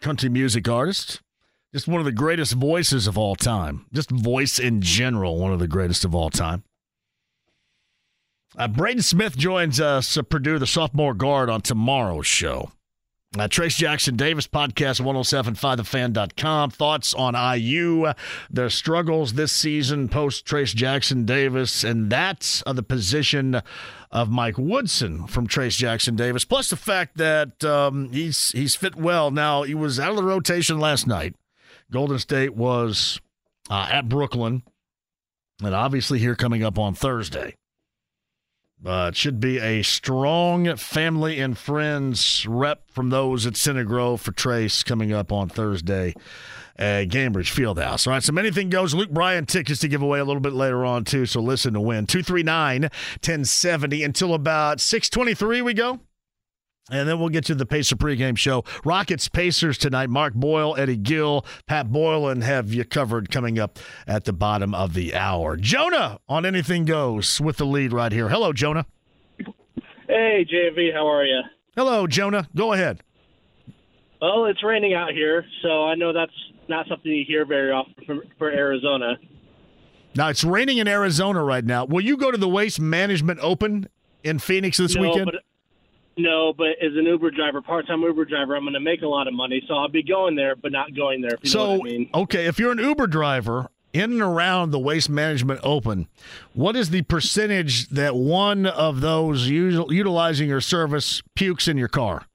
country 0.00 0.28
music 0.28 0.68
artist, 0.68 1.20
just 1.78 1.86
one 1.86 2.00
of 2.00 2.04
the 2.04 2.10
greatest 2.10 2.54
voices 2.54 3.06
of 3.06 3.16
all 3.16 3.36
time. 3.36 3.86
Just 3.92 4.10
voice 4.10 4.58
in 4.58 4.82
general, 4.82 5.38
one 5.38 5.52
of 5.52 5.60
the 5.60 5.68
greatest 5.68 6.04
of 6.04 6.12
all 6.12 6.28
time. 6.28 6.64
Uh, 8.56 8.66
Braden 8.66 9.02
Smith 9.02 9.36
joins 9.36 9.80
us, 9.80 10.18
uh, 10.18 10.22
Purdue, 10.22 10.58
the 10.58 10.66
sophomore 10.66 11.14
guard, 11.14 11.48
on 11.48 11.60
tomorrow's 11.60 12.26
show. 12.26 12.72
Uh, 13.38 13.46
Trayce 13.46 13.76
Jackson 13.76 14.16
Davis 14.16 14.48
podcast 14.48 15.00
1075thefan.com. 15.00 16.70
Thoughts 16.70 17.14
on 17.14 17.58
IU, 17.60 18.12
their 18.50 18.70
struggles 18.70 19.34
this 19.34 19.52
season 19.52 20.08
post 20.08 20.46
Trayce 20.46 20.74
Jackson 20.74 21.26
Davis, 21.26 21.84
and 21.84 22.10
that's 22.10 22.64
uh, 22.66 22.72
the 22.72 22.82
position 22.82 23.62
of 24.10 24.30
Mike 24.30 24.58
Woodson 24.58 25.28
from 25.28 25.46
Trayce 25.46 25.76
Jackson 25.76 26.16
Davis. 26.16 26.44
Plus 26.44 26.70
the 26.70 26.76
fact 26.76 27.18
that 27.18 27.62
um, 27.62 28.10
he's 28.10 28.50
he's 28.50 28.74
fit 28.74 28.96
well. 28.96 29.30
Now 29.30 29.62
he 29.62 29.74
was 29.74 30.00
out 30.00 30.10
of 30.10 30.16
the 30.16 30.24
rotation 30.24 30.80
last 30.80 31.06
night. 31.06 31.36
Golden 31.90 32.18
State 32.18 32.54
was 32.54 33.20
uh, 33.70 33.88
at 33.90 34.08
Brooklyn, 34.08 34.62
and 35.62 35.74
obviously 35.74 36.18
here 36.18 36.34
coming 36.34 36.62
up 36.62 36.78
on 36.78 36.94
Thursday. 36.94 37.54
But 38.80 39.16
should 39.16 39.40
be 39.40 39.58
a 39.58 39.82
strong 39.82 40.76
family 40.76 41.40
and 41.40 41.58
friends 41.58 42.46
rep 42.46 42.90
from 42.92 43.10
those 43.10 43.44
at 43.44 43.56
Center 43.56 43.82
Grove 43.82 44.20
for 44.20 44.30
Trayce 44.30 44.84
coming 44.84 45.12
up 45.12 45.32
on 45.32 45.48
Thursday 45.48 46.14
at 46.76 47.08
Gainbridge 47.08 47.52
Fieldhouse. 47.52 48.06
All 48.06 48.12
right, 48.12 48.22
so 48.22 48.36
anything 48.36 48.70
goes. 48.70 48.94
Luke 48.94 49.10
Bryan 49.10 49.46
tickets 49.46 49.80
to 49.80 49.88
give 49.88 50.00
away 50.00 50.20
a 50.20 50.24
little 50.24 50.40
bit 50.40 50.52
later 50.52 50.84
on, 50.84 51.04
too, 51.04 51.26
so 51.26 51.40
listen 51.40 51.74
to 51.74 51.80
win. 51.80 52.06
239 52.06 52.82
1070 52.82 54.04
until 54.04 54.32
about 54.32 54.80
623 54.80 55.62
we 55.62 55.74
go. 55.74 55.98
And 56.90 57.08
then 57.08 57.18
we'll 57.18 57.28
get 57.28 57.44
to 57.46 57.54
the 57.54 57.66
Pacer 57.66 57.96
pregame 57.96 58.36
show. 58.36 58.64
Rockets 58.84 59.28
Pacers 59.28 59.76
tonight. 59.78 60.08
Mark 60.08 60.34
Boyle, 60.34 60.74
Eddie 60.76 60.96
Gill, 60.96 61.44
Pat 61.66 61.90
Boylan 61.92 62.40
have 62.40 62.72
you 62.72 62.84
covered 62.84 63.30
coming 63.30 63.58
up 63.58 63.78
at 64.06 64.24
the 64.24 64.32
bottom 64.32 64.74
of 64.74 64.94
the 64.94 65.14
hour. 65.14 65.56
Jonah 65.56 66.18
on 66.28 66.46
Anything 66.46 66.84
Goes 66.84 67.40
with 67.40 67.58
the 67.58 67.66
lead 67.66 67.92
right 67.92 68.12
here. 68.12 68.28
Hello, 68.28 68.52
Jonah. 68.52 68.86
Hey, 70.06 70.46
JV, 70.50 70.92
how 70.92 71.06
are 71.06 71.24
you? 71.24 71.40
Hello, 71.76 72.06
Jonah. 72.06 72.48
Go 72.54 72.72
ahead. 72.72 73.02
Well, 74.20 74.46
it's 74.46 74.64
raining 74.64 74.94
out 74.94 75.12
here, 75.12 75.44
so 75.62 75.84
I 75.86 75.94
know 75.94 76.12
that's 76.12 76.32
not 76.68 76.88
something 76.88 77.10
you 77.10 77.24
hear 77.26 77.44
very 77.44 77.70
often 77.70 77.94
for, 78.04 78.16
for 78.38 78.50
Arizona. 78.50 79.16
Now, 80.16 80.28
it's 80.28 80.42
raining 80.42 80.78
in 80.78 80.88
Arizona 80.88 81.42
right 81.44 81.64
now. 81.64 81.84
Will 81.84 82.00
you 82.00 82.16
go 82.16 82.30
to 82.30 82.38
the 82.38 82.48
Waste 82.48 82.80
Management 82.80 83.38
Open 83.42 83.88
in 84.24 84.38
Phoenix 84.38 84.78
this 84.78 84.96
no, 84.96 85.02
weekend? 85.02 85.26
But, 85.26 85.42
no, 86.18 86.52
but 86.52 86.70
as 86.82 86.92
an 86.96 87.04
Uber 87.04 87.30
driver, 87.30 87.62
part-time 87.62 88.02
Uber 88.02 88.24
driver, 88.24 88.56
I'm 88.56 88.64
going 88.64 88.74
to 88.74 88.80
make 88.80 89.02
a 89.02 89.06
lot 89.06 89.28
of 89.28 89.34
money, 89.34 89.62
so 89.66 89.74
I'll 89.74 89.88
be 89.88 90.02
going 90.02 90.34
there, 90.34 90.56
but 90.56 90.72
not 90.72 90.94
going 90.94 91.22
there. 91.22 91.34
If 91.34 91.40
you 91.44 91.58
know 91.58 91.64
so, 91.64 91.70
what 91.72 91.80
I 91.80 91.84
mean. 91.84 92.10
okay, 92.14 92.46
if 92.46 92.58
you're 92.58 92.72
an 92.72 92.78
Uber 92.78 93.06
driver 93.06 93.68
in 93.92 94.12
and 94.12 94.20
around 94.20 94.70
the 94.70 94.78
Waste 94.78 95.08
Management 95.08 95.60
Open, 95.62 96.08
what 96.52 96.76
is 96.76 96.90
the 96.90 97.02
percentage 97.02 97.88
that 97.88 98.14
one 98.14 98.66
of 98.66 99.00
those 99.00 99.48
util- 99.48 99.90
utilizing 99.90 100.48
your 100.48 100.60
service 100.60 101.22
pukes 101.34 101.68
in 101.68 101.78
your 101.78 101.88
car? 101.88 102.26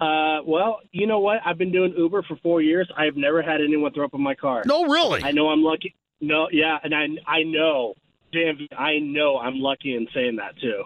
Uh, 0.00 0.38
well, 0.46 0.78
you 0.92 1.06
know 1.06 1.18
what? 1.18 1.40
I've 1.44 1.58
been 1.58 1.72
doing 1.72 1.92
Uber 1.96 2.22
for 2.22 2.36
four 2.36 2.62
years. 2.62 2.88
I've 2.96 3.16
never 3.16 3.42
had 3.42 3.60
anyone 3.60 3.92
throw 3.92 4.04
up 4.04 4.14
in 4.14 4.22
my 4.22 4.34
car. 4.34 4.62
No, 4.64 4.84
really. 4.84 5.22
I 5.24 5.32
know 5.32 5.48
I'm 5.48 5.62
lucky. 5.62 5.94
No, 6.20 6.48
yeah, 6.52 6.78
and 6.82 6.94
I 6.94 7.06
I 7.26 7.42
know, 7.42 7.94
JMV, 8.32 8.68
I 8.76 8.98
know 8.98 9.38
I'm 9.38 9.58
lucky 9.60 9.94
in 9.94 10.06
saying 10.14 10.36
that 10.36 10.58
too. 10.60 10.84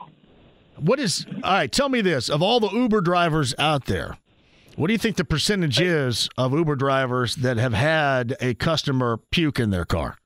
What 0.77 0.99
is 0.99 1.27
all 1.43 1.53
right? 1.53 1.71
Tell 1.71 1.89
me 1.89 2.01
this: 2.01 2.29
of 2.29 2.43
all 2.43 2.61
the 2.61 2.71
Uber 2.71 3.01
drivers 3.01 3.55
out 3.59 3.87
there, 3.87 4.17
what 4.77 4.87
do 4.87 4.93
you 4.93 4.99
think 4.99 5.17
the 5.17 5.25
percentage 5.25 5.81
is 5.81 6.29
of 6.37 6.53
Uber 6.53 6.77
drivers 6.77 7.37
that 7.37 7.57
have 7.57 7.75
had 7.75 8.37
a 8.41 8.55
customer 8.55 9.19
puke 9.31 9.61
in 9.61 9.71
their 9.71 9.85
car? 9.85 10.17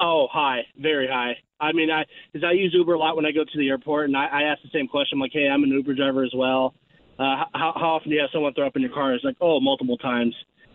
Oh, 0.00 0.28
high, 0.30 0.66
very 0.76 1.08
high. 1.08 1.36
I 1.60 1.72
mean, 1.72 1.90
I 1.90 2.04
because 2.32 2.46
I 2.48 2.52
use 2.52 2.72
Uber 2.74 2.94
a 2.94 2.98
lot 2.98 3.16
when 3.16 3.26
I 3.26 3.32
go 3.32 3.44
to 3.44 3.58
the 3.58 3.68
airport, 3.68 4.06
and 4.06 4.16
I, 4.16 4.26
I 4.26 4.42
ask 4.42 4.62
the 4.62 4.70
same 4.72 4.88
question. 4.88 5.16
I'm 5.16 5.20
like, 5.20 5.32
hey, 5.32 5.48
I'm 5.48 5.62
an 5.62 5.70
Uber 5.70 5.94
driver 5.94 6.22
as 6.22 6.32
well. 6.34 6.74
Uh, 7.18 7.44
how, 7.52 7.72
how 7.74 7.94
often 7.96 8.10
do 8.10 8.14
you 8.14 8.20
have 8.20 8.30
someone 8.32 8.54
throw 8.54 8.66
up 8.66 8.76
in 8.76 8.82
your 8.82 8.92
car? 8.92 9.12
It's 9.12 9.24
like, 9.24 9.36
oh, 9.40 9.58
multiple 9.60 9.98
times. 9.98 10.34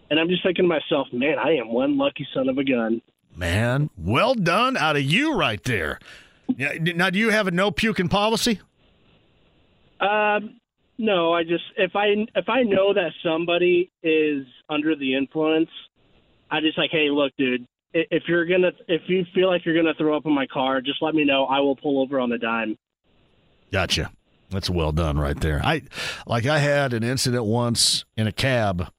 And 0.09 0.19
I'm 0.19 0.27
just 0.27 0.43
thinking 0.43 0.65
to 0.65 0.69
myself, 0.69 1.07
man, 1.13 1.39
I 1.39 1.55
am 1.55 1.71
one 1.71 1.97
lucky 1.97 2.27
son 2.33 2.49
of 2.49 2.57
a 2.57 2.63
gun. 2.65 3.01
Man, 3.35 3.89
well 3.97 4.35
done 4.35 4.75
out 4.75 4.97
of 4.97 5.03
you 5.03 5.35
right 5.35 5.63
there. 5.63 5.99
Now, 6.57 7.09
do 7.09 7.17
you 7.17 7.29
have 7.29 7.47
a 7.47 7.51
no 7.51 7.71
puking 7.71 8.09
policy? 8.09 8.59
Um, 9.99 10.59
no, 10.97 11.33
I 11.33 11.43
just 11.43 11.63
if 11.77 11.95
I 11.95 12.07
if 12.35 12.49
I 12.49 12.63
know 12.63 12.93
that 12.93 13.11
somebody 13.23 13.91
is 14.03 14.45
under 14.69 14.95
the 14.95 15.15
influence, 15.15 15.69
I 16.51 16.59
just 16.61 16.77
like, 16.77 16.91
hey, 16.91 17.09
look, 17.09 17.31
dude, 17.37 17.65
if 17.93 18.23
you're 18.27 18.45
gonna 18.45 18.71
if 18.87 19.01
you 19.07 19.25
feel 19.33 19.49
like 19.49 19.65
you're 19.65 19.75
gonna 19.75 19.93
throw 19.95 20.15
up 20.15 20.25
in 20.25 20.33
my 20.33 20.47
car, 20.47 20.81
just 20.81 21.01
let 21.01 21.15
me 21.15 21.25
know. 21.25 21.45
I 21.45 21.59
will 21.59 21.75
pull 21.75 22.01
over 22.01 22.19
on 22.19 22.29
the 22.29 22.37
dime. 22.37 22.77
Gotcha. 23.71 24.11
That's 24.49 24.69
well 24.69 24.91
done 24.91 25.17
right 25.17 25.39
there. 25.39 25.61
I 25.63 25.81
like 26.27 26.45
I 26.45 26.59
had 26.59 26.93
an 26.93 27.03
incident 27.03 27.45
once 27.45 28.05
in 28.15 28.27
a 28.27 28.31
cab, 28.31 28.91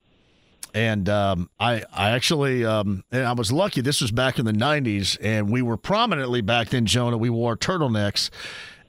and 0.74 1.08
um, 1.08 1.48
I 1.60 1.84
I 1.92 2.10
actually 2.10 2.64
um, 2.64 3.04
and 3.12 3.24
I 3.24 3.32
was 3.32 3.52
lucky. 3.52 3.80
This 3.80 4.00
was 4.00 4.10
back 4.10 4.40
in 4.40 4.46
the 4.46 4.52
'90s, 4.52 5.16
and 5.22 5.50
we 5.50 5.62
were 5.62 5.76
prominently 5.76 6.40
back 6.40 6.70
then, 6.70 6.86
Jonah. 6.86 7.16
We 7.16 7.30
wore 7.30 7.56
turtlenecks, 7.56 8.30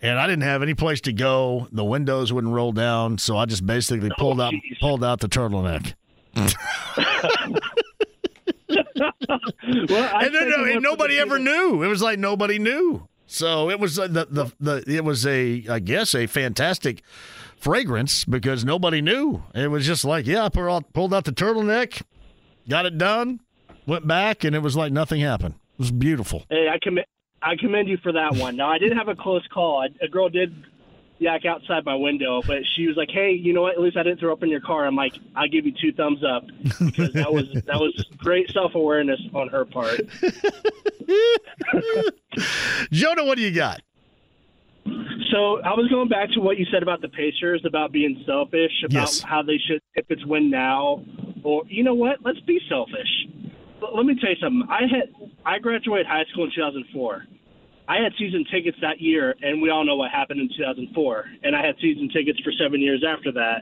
and 0.06 0.19
I 0.19 0.27
didn't 0.27 0.43
have 0.43 0.61
any 0.61 0.75
place 0.75 1.01
to 1.01 1.14
go. 1.14 1.67
The 1.72 1.84
windows 1.84 2.32
wouldn't 2.32 2.53
roll 2.53 2.72
down, 2.72 3.17
so 3.17 3.38
I 3.38 3.45
just 3.45 3.66
basically 3.66 4.11
pulled 4.17 4.40
out 4.40 4.53
pulled 4.80 5.03
out 5.03 5.19
the 5.19 5.27
turtleneck. 5.27 5.93
well, 6.35 6.45
and, 10.22 10.34
no, 10.34 10.66
and 10.66 10.82
nobody 10.82 11.17
ever 11.17 11.40
knew. 11.40 11.82
It 11.82 11.88
was 11.88 12.01
like 12.01 12.19
nobody 12.19 12.59
knew. 12.59 13.08
So 13.25 13.72
it 13.72 13.80
was 13.80 13.98
uh, 13.98 14.08
the, 14.08 14.27
the 14.30 14.51
the 14.59 14.84
it 14.95 15.03
was 15.03 15.25
a 15.25 15.66
I 15.67 15.80
guess 15.80 16.14
a 16.14 16.27
fantastic 16.27 17.01
fragrance 17.58 18.25
because 18.25 18.64
nobody 18.64 19.01
knew. 19.01 19.43
It 19.56 19.72
was 19.72 19.88
just 19.88 20.06
like 20.06 20.27
yeah, 20.27 20.45
I 20.45 20.50
pulled 20.50 20.69
out, 20.69 20.93
pulled 20.93 21.14
out 21.16 21.25
the 21.25 21.32
turtleneck, 21.32 22.03
got 22.69 22.85
it 22.85 23.00
done, 23.00 23.40
went 23.88 24.06
back, 24.06 24.43
and 24.43 24.56
it 24.56 24.59
was 24.59 24.75
like 24.75 24.93
nothing 24.93 25.22
happened. 25.22 25.56
It 25.74 25.80
was 25.80 25.92
beautiful. 25.92 26.43
Hey, 26.50 26.69
I 26.69 26.77
commend 26.80 27.08
I 27.45 27.56
commend 27.56 27.88
you 27.88 27.98
for 27.98 28.11
that 28.14 28.35
one. 28.35 28.56
Now 28.56 28.69
I 28.72 28.77
did 28.80 28.91
have 28.93 29.07
a 29.07 29.15
close 29.15 29.45
call. 29.53 29.82
I, 29.83 29.90
a 30.03 30.07
girl 30.07 30.30
did 30.30 30.53
yak 31.19 31.45
outside 31.45 31.85
my 31.85 31.95
window, 31.95 32.41
but 32.45 32.64
she 32.75 32.88
was 32.88 32.98
like, 32.98 33.09
"Hey, 33.11 33.32
you 33.33 33.53
know 33.53 33.61
what? 33.61 33.74
At 33.75 33.82
least 33.82 33.95
I 33.98 34.03
didn't 34.03 34.19
throw 34.19 34.33
up 34.33 34.41
in 34.43 34.49
your 34.49 34.59
car." 34.61 34.85
I'm 34.85 34.95
like, 34.95 35.14
"I 35.35 35.48
give 35.48 35.65
you 35.65 35.72
two 35.80 35.93
thumbs 35.93 36.24
up 36.24 36.43
because 36.80 37.14
that 37.14 37.32
was 37.32 37.48
that 37.53 37.80
was 37.80 37.93
great 38.17 38.49
self 38.51 38.74
awareness 38.75 39.19
on 39.33 39.48
her 39.49 39.64
part." 39.65 40.01
Jonah, 42.91 43.24
what 43.25 43.38
do 43.38 43.43
you 43.43 43.51
got? 43.51 43.82
So 45.32 45.59
I 45.61 45.74
was 45.74 45.88
going 45.90 46.07
back 46.09 46.30
to 46.32 46.40
what 46.40 46.57
you 46.57 46.65
said 46.72 46.83
about 46.83 47.01
the 47.01 47.09
Pacers, 47.09 47.61
about 47.65 47.91
being 47.91 48.24
selfish, 48.25 48.72
about 48.83 48.93
Yes. 48.93 49.22
how 49.22 49.41
they 49.41 49.57
should, 49.57 49.82
if 49.95 50.06
it's 50.09 50.25
win 50.25 50.49
now, 50.49 51.03
or 51.43 51.64
you 51.67 51.83
know 51.83 51.93
what, 51.95 52.19
let's 52.24 52.40
be 52.41 52.59
selfish. 52.69 53.27
Let 53.82 54.06
me 54.06 54.16
tell 54.20 54.30
you 54.30 54.36
something. 54.42 54.64
I 54.70 54.82
had 54.82 55.14
I 55.45 55.60
graduated 55.60 56.08
high 56.08 56.26
school 56.32 56.45
in 56.45 56.52
2004. 56.56 57.26
I 57.88 57.98
had 58.02 58.14
season 58.18 58.45
tickets 58.52 58.78
that 58.82 59.00
year, 59.00 59.36
and 59.42 59.62
we 59.62 59.70
all 59.70 59.86
know 59.86 59.95
what 59.95 60.12
happened 60.12 60.40
in 60.40 60.50
2004. 60.58 61.26
And 61.44 61.56
I 61.56 61.66
had 61.66 61.76
season 61.82 62.10
tickets 62.10 62.40
for 62.40 62.52
seven 62.60 62.82
years 62.82 63.04
after 63.08 63.32
that. 63.34 63.62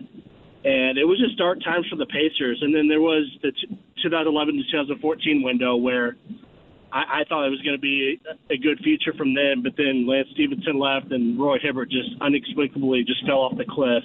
And 0.64 0.98
it 0.98 1.04
was 1.04 1.20
just 1.20 1.38
dark 1.38 1.60
times 1.62 1.86
for 1.90 1.98
the 1.98 2.06
Pacers. 2.06 2.60
And 2.62 2.74
then 2.74 2.88
there 2.88 3.02
was 3.02 3.28
the 3.42 3.52
t- 3.52 3.78
2011 4.02 4.56
to 4.56 4.64
2014 4.72 5.44
window 5.44 5.76
where 5.76 6.16
I, 6.94 7.22
I 7.22 7.24
thought 7.28 7.46
it 7.46 7.50
was 7.50 7.62
going 7.62 7.76
to 7.76 7.82
be 7.82 8.22
a 8.50 8.56
good 8.56 8.80
future 8.80 9.14
from 9.18 9.34
them, 9.34 9.62
but 9.62 9.74
then 9.76 10.08
Lance 10.08 10.30
Stephenson 10.34 10.80
left 10.80 11.12
and 11.12 11.38
Roy 11.38 11.58
Hibbert 11.62 11.90
just 11.90 12.10
inexplicably 12.26 13.04
just 13.04 13.26
fell 13.26 13.40
off 13.40 13.58
the 13.58 13.66
cliff. 13.68 14.04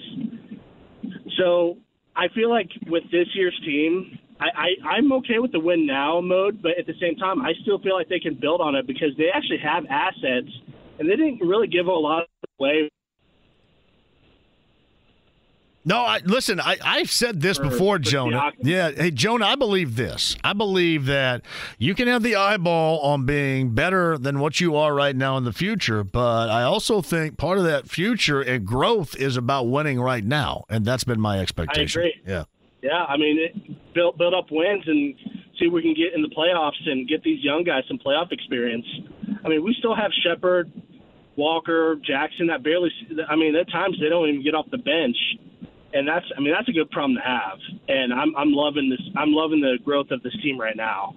So 1.38 1.76
I 2.16 2.26
feel 2.34 2.50
like 2.50 2.70
with 2.88 3.04
this 3.12 3.28
year's 3.34 3.58
team, 3.64 4.18
I, 4.40 4.46
I, 4.46 4.88
I'm 4.96 5.12
okay 5.14 5.38
with 5.38 5.52
the 5.52 5.60
win 5.60 5.86
now 5.86 6.20
mode, 6.20 6.62
but 6.62 6.72
at 6.78 6.86
the 6.86 6.94
same 7.00 7.16
time, 7.16 7.42
I 7.42 7.52
still 7.62 7.78
feel 7.80 7.94
like 7.94 8.08
they 8.08 8.20
can 8.20 8.34
build 8.34 8.60
on 8.60 8.74
it 8.74 8.86
because 8.86 9.10
they 9.16 9.28
actually 9.34 9.58
have 9.58 9.84
assets, 9.90 10.48
and 10.98 11.08
they 11.08 11.16
didn't 11.16 11.40
really 11.40 11.66
give 11.66 11.86
a 11.86 11.92
lot 11.92 12.24
away. 12.60 12.88
No, 15.84 16.00
I, 16.00 16.20
listen, 16.22 16.60
I, 16.60 16.76
I've 16.84 17.10
said 17.10 17.40
this 17.40 17.58
before, 17.58 17.98
Jonah. 17.98 18.52
Yeah, 18.62 18.90
hey, 18.90 19.10
Jonah, 19.10 19.46
I 19.46 19.54
believe 19.54 19.96
this. 19.96 20.36
I 20.44 20.52
believe 20.52 21.06
that 21.06 21.40
you 21.78 21.94
can 21.94 22.08
have 22.08 22.22
the 22.22 22.36
eyeball 22.36 23.00
on 23.00 23.24
being 23.24 23.74
better 23.74 24.18
than 24.18 24.38
what 24.38 24.60
you 24.60 24.76
are 24.76 24.94
right 24.94 25.16
now 25.16 25.38
in 25.38 25.44
the 25.44 25.52
future, 25.52 26.04
but 26.04 26.50
I 26.50 26.62
also 26.62 27.00
think 27.00 27.38
part 27.38 27.56
of 27.56 27.64
that 27.64 27.88
future 27.88 28.42
and 28.42 28.66
growth 28.66 29.16
is 29.16 29.38
about 29.38 29.68
winning 29.68 29.98
right 29.98 30.24
now, 30.24 30.64
and 30.68 30.84
that's 30.84 31.04
been 31.04 31.20
my 31.20 31.40
expectation. 31.40 32.02
agree. 32.02 32.20
Yeah. 32.26 32.44
Yeah, 32.82 33.04
I 33.04 33.16
mean, 33.16 33.38
it, 33.38 33.94
build 33.94 34.18
build 34.18 34.34
up 34.34 34.46
wins 34.50 34.84
and 34.86 35.14
see 35.58 35.66
if 35.66 35.72
we 35.72 35.82
can 35.82 35.94
get 35.94 36.14
in 36.14 36.22
the 36.22 36.28
playoffs 36.28 36.78
and 36.86 37.08
get 37.08 37.22
these 37.22 37.42
young 37.42 37.64
guys 37.64 37.82
some 37.88 37.98
playoff 37.98 38.30
experience. 38.30 38.86
I 39.44 39.48
mean, 39.48 39.64
we 39.64 39.74
still 39.78 39.94
have 39.94 40.10
Sheppard, 40.22 40.70
Walker, 41.36 41.96
Jackson 42.04 42.46
that 42.48 42.62
barely. 42.62 42.90
I 43.28 43.36
mean, 43.36 43.56
at 43.56 43.70
times 43.70 43.96
they 44.00 44.08
don't 44.08 44.28
even 44.28 44.42
get 44.42 44.54
off 44.54 44.66
the 44.70 44.78
bench, 44.78 45.16
and 45.92 46.06
that's. 46.06 46.26
I 46.36 46.40
mean, 46.40 46.52
that's 46.52 46.68
a 46.68 46.72
good 46.72 46.90
problem 46.90 47.16
to 47.16 47.22
have. 47.22 47.58
And 47.88 48.12
I'm 48.12 48.34
I'm 48.36 48.52
loving 48.52 48.90
this. 48.90 49.00
I'm 49.16 49.32
loving 49.32 49.60
the 49.60 49.78
growth 49.84 50.10
of 50.10 50.22
this 50.22 50.36
team 50.42 50.60
right 50.60 50.76
now. 50.76 51.16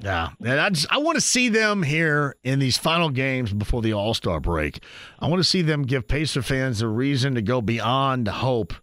Yeah, 0.00 0.30
and 0.40 0.60
I 0.60 0.70
just, 0.70 0.86
I 0.92 0.98
want 0.98 1.16
to 1.16 1.20
see 1.20 1.48
them 1.48 1.82
here 1.82 2.36
in 2.44 2.60
these 2.60 2.78
final 2.78 3.10
games 3.10 3.52
before 3.52 3.82
the 3.82 3.92
All 3.94 4.14
Star 4.14 4.38
break. 4.38 4.80
I 5.18 5.26
want 5.26 5.40
to 5.40 5.48
see 5.48 5.62
them 5.62 5.82
give 5.82 6.06
Pacer 6.06 6.42
fans 6.42 6.82
a 6.82 6.86
reason 6.86 7.34
to 7.34 7.42
go 7.42 7.60
beyond 7.60 8.28
hope 8.28 8.74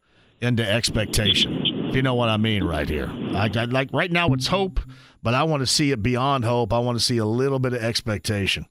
into 0.42 0.70
expectation. 0.70 1.75
If 1.90 1.96
you 1.96 2.02
know 2.02 2.16
what 2.16 2.30
I 2.30 2.38
mean, 2.38 2.64
right 2.64 2.90
here. 2.90 3.08
Like, 3.08 3.56
I, 3.56 3.66
like 3.66 3.90
right 3.94 4.12
now, 4.12 4.34
it's 4.34 4.48
hope, 4.48 4.80
but 5.24 5.34
I 5.34 5.44
want 5.44 5.62
to 5.62 5.68
see 5.68 5.92
it 5.92 6.04
beyond 6.04 6.44
hope. 6.44 6.74
I 6.74 6.80
want 6.80 6.98
to 6.98 7.04
see 7.04 7.18
a 7.18 7.26
little 7.26 7.60
bit 7.60 7.74
of 7.74 7.82
expectation. 7.84 8.66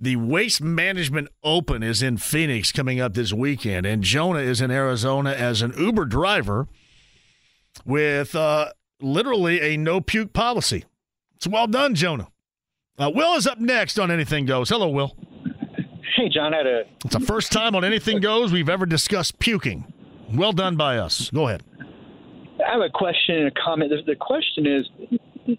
The 0.00 0.16
Waste 0.16 0.62
Management 0.62 1.28
Open 1.42 1.82
is 1.82 2.02
in 2.02 2.16
Phoenix 2.16 2.72
coming 2.72 3.00
up 3.00 3.14
this 3.14 3.32
weekend, 3.32 3.86
and 3.86 4.02
Jonah 4.02 4.40
is 4.40 4.60
in 4.60 4.70
Arizona 4.70 5.32
as 5.32 5.62
an 5.62 5.72
Uber 5.78 6.06
driver 6.06 6.66
with 7.84 8.34
uh, 8.34 8.72
literally 9.00 9.60
a 9.60 9.76
no 9.76 10.00
puke 10.00 10.32
policy. 10.32 10.84
It's 11.36 11.46
well 11.46 11.66
done, 11.66 11.94
Jonah. 11.94 12.28
Uh, 12.98 13.10
Will 13.14 13.34
is 13.34 13.46
up 13.46 13.58
next 13.58 13.98
on 13.98 14.10
Anything 14.10 14.46
Goes. 14.46 14.68
Hello, 14.68 14.88
Will. 14.88 15.16
Hey, 16.16 16.28
John, 16.28 16.54
I 16.54 16.58
had 16.58 16.66
a 16.66 16.82
It's 17.04 17.14
the 17.14 17.20
first 17.20 17.50
time 17.50 17.74
on 17.74 17.84
Anything 17.84 18.20
Goes 18.20 18.52
we've 18.52 18.68
ever 18.68 18.86
discussed 18.86 19.38
puking. 19.38 19.92
Well 20.32 20.52
done 20.52 20.76
by 20.76 20.98
us. 20.98 21.30
Go 21.30 21.48
ahead. 21.48 21.62
I 22.66 22.72
have 22.72 22.80
a 22.80 22.90
question 22.90 23.36
and 23.36 23.48
a 23.48 23.50
comment. 23.50 23.90
The, 23.90 24.02
the 24.06 24.16
question 24.16 24.66
is, 24.66 25.56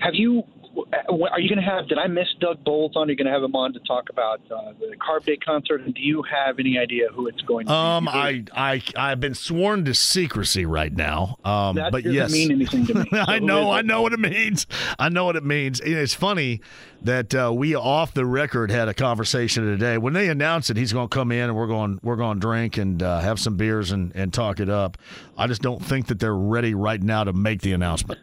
have 0.00 0.14
you? 0.14 0.42
Are 0.76 1.40
you 1.40 1.48
going 1.48 1.62
to 1.62 1.68
have? 1.70 1.88
Did 1.88 1.98
I 1.98 2.06
miss 2.06 2.26
Doug 2.40 2.62
Boles 2.64 2.92
on? 2.96 3.08
Are 3.08 3.10
you 3.10 3.16
going 3.16 3.26
to 3.26 3.32
have 3.32 3.42
him 3.42 3.54
on 3.56 3.72
to 3.72 3.80
talk 3.80 4.10
about 4.10 4.40
uh, 4.50 4.72
the 4.78 4.94
Carb 4.96 5.24
Day 5.24 5.36
concert? 5.36 5.80
And 5.82 5.94
do 5.94 6.02
you 6.02 6.22
have 6.22 6.58
any 6.58 6.78
idea 6.78 7.08
who 7.12 7.26
it's 7.28 7.40
going 7.42 7.66
to 7.66 7.72
Um, 7.72 8.04
be? 8.04 8.10
I, 8.10 8.44
I, 8.54 8.82
I've 8.96 9.20
been 9.20 9.34
sworn 9.34 9.84
to 9.86 9.94
secrecy 9.94 10.66
right 10.66 10.92
now. 10.94 11.38
Um, 11.44 11.76
That 11.76 11.92
but 11.92 12.02
doesn't 12.04 12.14
yes, 12.14 12.32
mean 12.32 12.50
anything 12.52 12.86
to 12.86 12.94
me. 12.94 13.04
I 13.12 13.38
So 13.38 13.44
know, 13.44 13.70
I 13.70 13.82
know 13.82 14.02
what 14.02 14.12
it 14.12 14.20
means. 14.20 14.66
I 14.98 15.08
know 15.08 15.24
what 15.24 15.36
it 15.36 15.44
means. 15.44 15.80
It's 15.80 16.14
funny 16.14 16.60
that 17.02 17.34
uh, 17.34 17.52
we 17.54 17.74
off 17.74 18.12
the 18.14 18.26
record 18.26 18.70
had 18.70 18.88
a 18.88 18.94
conversation 18.94 19.64
today. 19.64 19.96
When 19.98 20.12
they 20.12 20.28
announced 20.28 20.70
it, 20.70 20.76
he's 20.76 20.92
going 20.92 21.08
to 21.08 21.14
come 21.14 21.30
in 21.32 21.44
and 21.44 21.56
we're 21.56 21.66
going, 21.68 22.00
we're 22.02 22.16
going 22.16 22.36
to 22.36 22.40
drink 22.40 22.76
and 22.76 23.02
uh, 23.02 23.20
have 23.20 23.38
some 23.38 23.56
beers 23.56 23.92
and, 23.92 24.12
and 24.14 24.32
talk 24.32 24.60
it 24.60 24.68
up. 24.68 24.98
I 25.38 25.46
just 25.46 25.62
don't 25.62 25.82
think 25.84 26.06
that 26.08 26.18
they're 26.18 26.34
ready 26.34 26.74
right 26.74 27.02
now 27.02 27.24
to 27.24 27.32
make 27.32 27.62
the 27.62 27.72
announcement. 27.72 28.20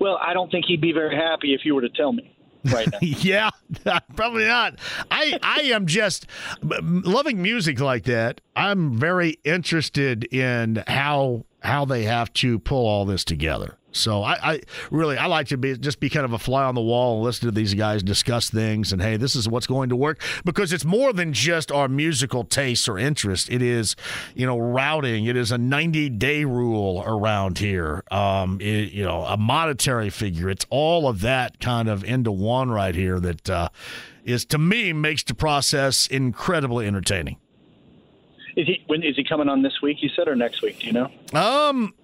Well, 0.00 0.18
I 0.20 0.34
don't 0.34 0.50
think 0.50 0.66
he'd 0.66 0.80
be 0.80 0.92
very 0.92 1.16
happy 1.16 1.54
if 1.54 1.64
you 1.64 1.74
were 1.74 1.82
to 1.82 1.88
tell 1.88 2.12
me 2.12 2.34
right 2.72 2.88
now. 2.90 2.98
yeah, 3.02 3.50
probably 4.16 4.46
not. 4.46 4.78
I 5.10 5.38
I 5.42 5.60
am 5.72 5.86
just 5.86 6.26
loving 6.62 7.42
music 7.42 7.80
like 7.80 8.04
that. 8.04 8.40
I'm 8.56 8.98
very 8.98 9.38
interested 9.44 10.24
in 10.32 10.82
how 10.86 11.44
how 11.62 11.84
they 11.84 12.04
have 12.04 12.32
to 12.34 12.58
pull 12.58 12.86
all 12.86 13.04
this 13.04 13.24
together. 13.24 13.78
So 13.96 14.22
I, 14.22 14.52
I 14.52 14.60
really 14.90 15.16
I 15.16 15.26
like 15.26 15.48
to 15.48 15.56
be 15.56 15.76
just 15.76 16.00
be 16.00 16.10
kind 16.10 16.24
of 16.24 16.32
a 16.32 16.38
fly 16.38 16.64
on 16.64 16.74
the 16.74 16.80
wall 16.80 17.16
and 17.16 17.24
listen 17.24 17.48
to 17.48 17.52
these 17.52 17.74
guys 17.74 18.02
discuss 18.02 18.50
things 18.50 18.92
and 18.92 19.00
hey, 19.00 19.16
this 19.16 19.36
is 19.36 19.48
what's 19.48 19.66
going 19.66 19.88
to 19.88 19.96
work 19.96 20.20
because 20.44 20.72
it's 20.72 20.84
more 20.84 21.12
than 21.12 21.32
just 21.32 21.70
our 21.70 21.88
musical 21.88 22.44
tastes 22.44 22.88
or 22.88 22.98
interest. 22.98 23.48
It 23.50 23.62
is, 23.62 23.96
you 24.34 24.46
know, 24.46 24.58
routing. 24.58 25.26
It 25.26 25.36
is 25.36 25.52
a 25.52 25.58
90 25.58 26.10
day 26.10 26.44
rule 26.44 27.02
around 27.06 27.58
here. 27.58 28.02
Um, 28.10 28.60
it, 28.60 28.92
you 28.92 29.04
know, 29.04 29.22
a 29.22 29.36
monetary 29.36 30.10
figure. 30.10 30.48
It's 30.48 30.66
all 30.70 31.08
of 31.08 31.20
that 31.20 31.60
kind 31.60 31.88
of 31.88 32.04
into 32.04 32.32
one 32.32 32.70
right 32.70 32.94
here 32.94 33.20
that 33.20 33.48
uh, 33.48 33.68
is 34.24 34.44
to 34.46 34.58
me 34.58 34.92
makes 34.92 35.22
the 35.22 35.34
process 35.34 36.06
incredibly 36.06 36.86
entertaining. 36.86 37.36
Is 38.56 38.66
he 38.66 38.82
when 38.86 39.02
is 39.02 39.16
he 39.16 39.24
coming 39.24 39.48
on 39.48 39.62
this 39.62 39.82
week? 39.82 39.98
You 40.00 40.08
said 40.10 40.28
or 40.28 40.36
next 40.36 40.62
week? 40.62 40.80
Do 40.80 40.86
you 40.86 40.92
know? 40.92 41.10
Um, 41.32 41.94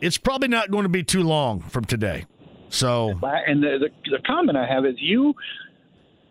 it's 0.00 0.18
probably 0.18 0.48
not 0.48 0.70
going 0.70 0.84
to 0.84 0.88
be 0.88 1.02
too 1.02 1.22
long 1.22 1.60
from 1.60 1.84
today. 1.84 2.26
So, 2.70 3.10
and 3.22 3.62
the, 3.62 3.78
the 3.78 4.10
the 4.10 4.18
comment 4.26 4.58
I 4.58 4.66
have 4.66 4.84
is 4.84 4.96
you 4.98 5.34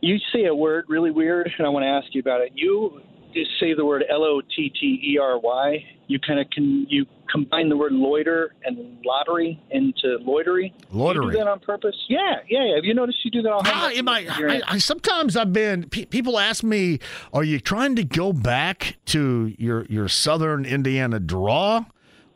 you 0.01 0.17
say 0.33 0.45
a 0.45 0.53
word 0.53 0.85
really 0.87 1.11
weird, 1.11 1.51
and 1.57 1.65
I 1.65 1.69
want 1.69 1.83
to 1.83 1.87
ask 1.87 2.13
you 2.13 2.21
about 2.21 2.41
it. 2.41 2.51
You 2.53 3.01
just 3.33 3.51
say 3.59 3.73
the 3.73 3.85
word 3.85 4.03
L 4.09 4.23
O 4.23 4.41
T 4.41 4.69
T 4.69 5.01
E 5.13 5.17
R 5.17 5.39
Y. 5.39 5.85
You 6.07 6.19
kind 6.19 6.39
of 6.39 6.49
can 6.51 6.85
you 6.89 7.05
combine 7.29 7.69
the 7.69 7.75
word 7.75 7.91
loiter 7.91 8.53
and 8.63 8.99
lottery 9.03 9.61
into 9.71 10.17
loitery. 10.25 10.71
Loitery. 10.93 11.25
You 11.25 11.31
do 11.31 11.37
that 11.39 11.47
on 11.47 11.59
purpose? 11.59 11.95
Yeah, 12.07 12.35
yeah, 12.47 12.65
yeah. 12.65 12.75
Have 12.75 12.85
you 12.85 12.93
noticed 12.93 13.25
you 13.25 13.31
do 13.31 13.41
that 13.41 13.51
all 13.51 13.61
the 13.63 13.69
Ah, 13.73 13.89
am 13.89 14.07
I, 14.07 14.25
I, 14.29 14.61
I 14.67 14.77
sometimes 14.77 15.35
I've 15.35 15.51
been 15.51 15.89
pe- 15.89 16.05
people 16.05 16.39
ask 16.39 16.63
me, 16.63 16.99
"Are 17.33 17.43
you 17.43 17.59
trying 17.59 17.95
to 17.97 18.03
go 18.03 18.31
back 18.31 18.97
to 19.07 19.53
your 19.57 19.85
your 19.85 20.07
Southern 20.07 20.65
Indiana 20.65 21.19
draw, 21.19 21.85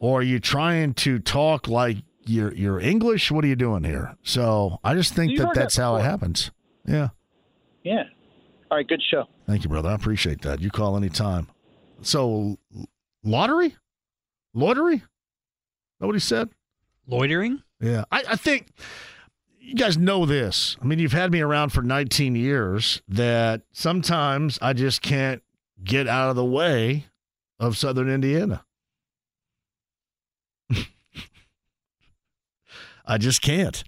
or 0.01 0.19
are 0.19 0.23
you 0.23 0.39
trying 0.39 0.93
to 0.95 1.19
talk 1.19 1.67
like 1.69 1.97
you're 2.25 2.79
English? 2.79 3.31
What 3.31 3.45
are 3.45 3.47
you 3.47 3.55
doing 3.55 3.83
here?" 3.85 4.15
So 4.23 4.79
I 4.83 4.93
just 4.95 5.13
think 5.13 5.31
You've 5.31 5.39
that 5.39 5.47
heard 5.47 5.55
that 5.55 5.59
that's 5.61 5.77
how 5.77 5.95
it 5.95 6.01
happens. 6.01 6.51
Yeah. 6.85 7.09
Yeah. 7.83 8.03
All 8.69 8.77
right. 8.77 8.87
Good 8.87 9.01
show. 9.01 9.25
Thank 9.47 9.63
you, 9.63 9.69
brother. 9.69 9.89
I 9.89 9.93
appreciate 9.93 10.41
that. 10.41 10.61
You 10.61 10.69
call 10.69 10.95
anytime. 10.97 11.47
So, 12.01 12.57
l- 12.75 12.87
lottery, 13.23 13.75
loitery. 14.55 14.95
Is 14.95 15.01
that 15.99 16.05
what 16.07 16.15
he 16.15 16.19
said? 16.19 16.49
Loitering? 17.07 17.61
Yeah, 17.79 18.05
I, 18.11 18.23
I 18.29 18.35
think 18.35 18.69
you 19.59 19.75
guys 19.75 19.97
know 19.97 20.25
this. 20.25 20.77
I 20.81 20.85
mean, 20.85 20.99
you've 20.99 21.11
had 21.11 21.31
me 21.31 21.41
around 21.41 21.69
for 21.69 21.81
19 21.81 22.35
years. 22.35 23.01
That 23.07 23.61
sometimes 23.71 24.57
I 24.61 24.73
just 24.73 25.01
can't 25.01 25.41
get 25.83 26.07
out 26.07 26.29
of 26.29 26.35
the 26.35 26.45
way 26.45 27.07
of 27.59 27.77
Southern 27.77 28.09
Indiana. 28.09 28.63
I 33.11 33.17
just 33.17 33.41
can't. 33.41 33.83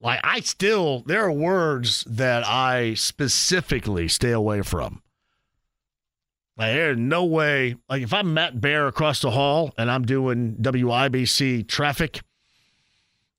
Like 0.00 0.20
I 0.24 0.40
still, 0.40 1.02
there 1.04 1.26
are 1.26 1.30
words 1.30 2.04
that 2.08 2.42
I 2.42 2.94
specifically 2.94 4.08
stay 4.08 4.30
away 4.30 4.62
from. 4.62 5.02
Like 6.56 6.72
there's 6.72 6.96
no 6.96 7.26
way. 7.26 7.76
Like 7.86 8.00
if 8.00 8.14
I'm 8.14 8.32
Matt 8.32 8.62
Bear 8.62 8.86
across 8.86 9.20
the 9.20 9.30
hall 9.30 9.74
and 9.76 9.90
I'm 9.90 10.06
doing 10.06 10.56
WIBC 10.58 11.68
traffic, 11.68 12.22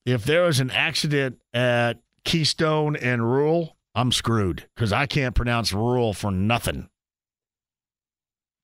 if 0.06 0.24
there 0.24 0.46
is 0.46 0.60
an 0.60 0.70
accident 0.70 1.40
at 1.52 1.94
Keystone 2.24 2.96
and 2.96 3.24
Rural, 3.24 3.76
I'm 3.96 4.12
screwed 4.12 4.68
because 4.76 4.94
I 4.94 5.08
can't 5.08 5.34
pronounce 5.34 5.74
rural 5.74 6.14
for 6.14 6.30
nothing. 6.30 6.90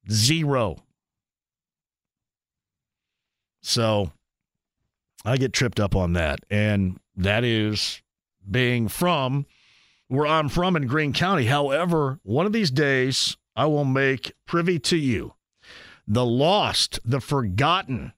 Zero. 0.07 0.75
So 3.63 4.11
I 5.25 5.37
get 5.37 5.53
tripped 5.53 5.79
up 5.79 5.95
on 5.95 6.13
that. 6.13 6.39
And 6.49 6.99
that 7.15 7.43
is 7.43 8.01
being 8.49 8.87
from 8.87 9.45
where 10.07 10.27
I'm 10.27 10.49
from 10.49 10.75
in 10.75 10.87
Greene 10.87 11.13
County. 11.13 11.45
However, 11.45 12.19
one 12.23 12.45
of 12.45 12.53
these 12.53 12.71
days, 12.71 13.37
I 13.55 13.67
will 13.67 13.85
make 13.85 14.33
privy 14.45 14.79
to 14.79 14.97
you 14.97 15.33
the 16.07 16.25
lost, 16.25 16.99
the 17.05 17.21
forgotten, 17.21 18.13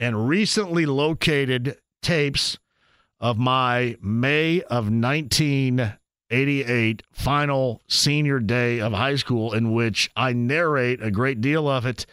and 0.00 0.28
recently 0.28 0.86
located 0.86 1.76
tapes 2.02 2.58
of 3.20 3.36
my 3.36 3.96
May 4.00 4.62
of 4.62 4.90
1988 4.90 7.02
final 7.12 7.82
senior 7.88 8.40
day 8.40 8.80
of 8.80 8.92
high 8.92 9.16
school, 9.16 9.52
in 9.52 9.72
which 9.72 10.10
I 10.16 10.32
narrate 10.32 11.02
a 11.02 11.10
great 11.10 11.42
deal 11.42 11.68
of 11.68 11.84
it. 11.84 12.06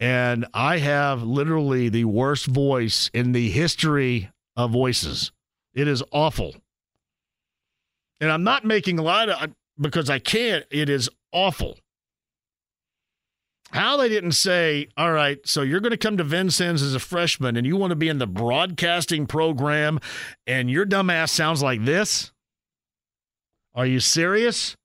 And 0.00 0.46
I 0.52 0.78
have 0.78 1.22
literally 1.22 1.88
the 1.88 2.04
worst 2.04 2.46
voice 2.46 3.10
in 3.14 3.32
the 3.32 3.50
history 3.50 4.30
of 4.56 4.72
voices. 4.72 5.32
It 5.74 5.88
is 5.88 6.02
awful. 6.12 6.54
And 8.20 8.30
I'm 8.30 8.44
not 8.44 8.64
making 8.64 8.96
light 8.96 9.28
of 9.28 9.52
because 9.78 10.08
I 10.08 10.18
can't. 10.18 10.64
It 10.70 10.88
is 10.88 11.08
awful. 11.32 11.78
How 13.70 13.96
they 13.96 14.08
didn't 14.08 14.32
say, 14.32 14.88
all 14.96 15.10
right, 15.10 15.38
so 15.44 15.62
you're 15.62 15.80
going 15.80 15.90
to 15.90 15.96
come 15.96 16.16
to 16.18 16.24
Vincennes 16.24 16.80
as 16.80 16.94
a 16.94 17.00
freshman 17.00 17.56
and 17.56 17.66
you 17.66 17.76
want 17.76 17.90
to 17.90 17.96
be 17.96 18.08
in 18.08 18.18
the 18.18 18.26
broadcasting 18.26 19.26
program 19.26 19.98
and 20.46 20.70
your 20.70 20.86
dumbass 20.86 21.30
sounds 21.30 21.60
like 21.60 21.84
this? 21.84 22.30
Are 23.74 23.86
you 23.86 23.98
serious? 23.98 24.76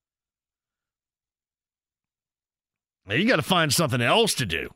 You 3.07 3.27
got 3.27 3.35
to 3.35 3.43
find 3.43 3.73
something 3.73 4.01
else 4.01 4.33
to 4.35 4.45
do. 4.45 4.69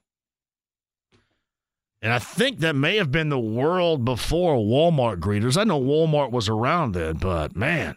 And 2.04 2.12
I 2.12 2.20
think 2.20 2.60
that 2.60 2.76
may 2.76 2.98
have 2.98 3.14
been 3.14 3.30
the 3.30 3.40
world 3.40 4.04
before 4.04 4.58
Walmart 4.58 5.22
greeters. 5.22 5.56
I 5.56 5.64
know 5.64 5.80
Walmart 5.80 6.32
was 6.32 6.50
around 6.50 6.92
then, 6.92 7.16
but 7.16 7.56
man, 7.56 7.96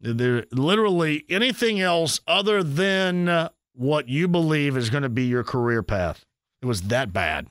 there 0.00 0.46
literally 0.50 1.26
anything 1.28 1.82
else 1.82 2.22
other 2.26 2.62
than 2.62 3.28
uh, 3.28 3.50
what 3.74 4.08
you 4.08 4.26
believe 4.26 4.74
is 4.74 4.88
going 4.88 5.02
to 5.02 5.10
be 5.10 5.24
your 5.24 5.44
career 5.44 5.82
path. 5.82 6.24
It 6.62 6.66
was 6.66 6.80
that 6.84 7.12
bad. 7.12 7.48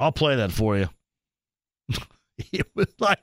I'll 0.00 0.10
play 0.10 0.34
that 0.34 0.50
for 0.50 0.76
you. 0.76 0.88
it 2.52 2.66
was 2.74 2.88
like 2.98 3.20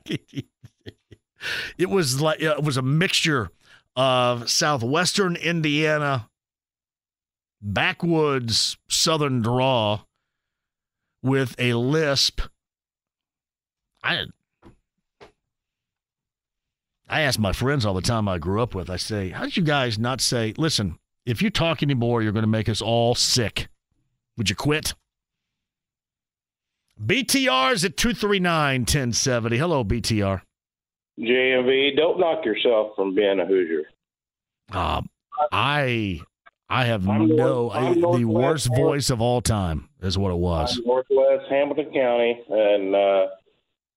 it 1.76 1.90
was 1.90 2.18
like 2.18 2.40
it 2.40 2.62
was 2.62 2.78
a 2.78 2.82
mixture 2.82 3.50
of 3.94 4.48
southwestern 4.48 5.36
Indiana 5.36 6.29
backwoods 7.60 8.76
southern 8.88 9.42
draw 9.42 10.00
with 11.22 11.54
a 11.58 11.74
lisp. 11.74 12.40
I 14.02 14.26
I 17.08 17.22
ask 17.22 17.38
my 17.38 17.52
friends 17.52 17.84
all 17.84 17.94
the 17.94 18.00
time 18.00 18.28
I 18.28 18.38
grew 18.38 18.62
up 18.62 18.74
with, 18.74 18.88
I 18.88 18.96
say, 18.96 19.30
how 19.30 19.42
did 19.44 19.56
you 19.56 19.64
guys 19.64 19.98
not 19.98 20.20
say, 20.20 20.54
listen, 20.56 20.96
if 21.26 21.42
you 21.42 21.50
talk 21.50 21.82
anymore, 21.82 22.22
you're 22.22 22.32
going 22.32 22.44
to 22.44 22.48
make 22.48 22.68
us 22.68 22.80
all 22.80 23.16
sick. 23.16 23.68
Would 24.36 24.48
you 24.48 24.54
quit? 24.54 24.94
BTR's 27.04 27.84
at 27.84 27.96
239 27.96 28.82
1070. 28.82 29.56
Hello, 29.58 29.84
BTR. 29.84 30.42
JMV, 31.18 31.96
don't 31.96 32.20
knock 32.20 32.44
yourself 32.44 32.92
from 32.94 33.14
being 33.14 33.40
a 33.40 33.46
Hoosier. 33.46 33.82
Um, 34.72 35.08
I 35.50 36.20
I 36.70 36.84
have 36.84 37.06
I'm 37.08 37.26
no 37.26 37.64
north- 37.66 37.74
I'm 37.74 37.94
the 37.94 38.00
northwest 38.00 38.24
worst 38.28 38.66
voice 38.68 39.10
of 39.10 39.20
all 39.20 39.40
time 39.40 39.88
is 40.00 40.16
what 40.16 40.30
it 40.30 40.38
was. 40.38 40.78
I'm 40.78 40.84
Northwest 40.84 41.50
Hamilton 41.50 41.92
County, 41.92 42.40
and 42.48 42.94
uh, 42.94 43.26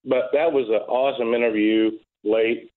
but 0.04 0.30
that 0.32 0.52
was 0.52 0.68
an 0.68 0.82
awesome 0.88 1.32
interview 1.34 1.92
late 2.24 2.72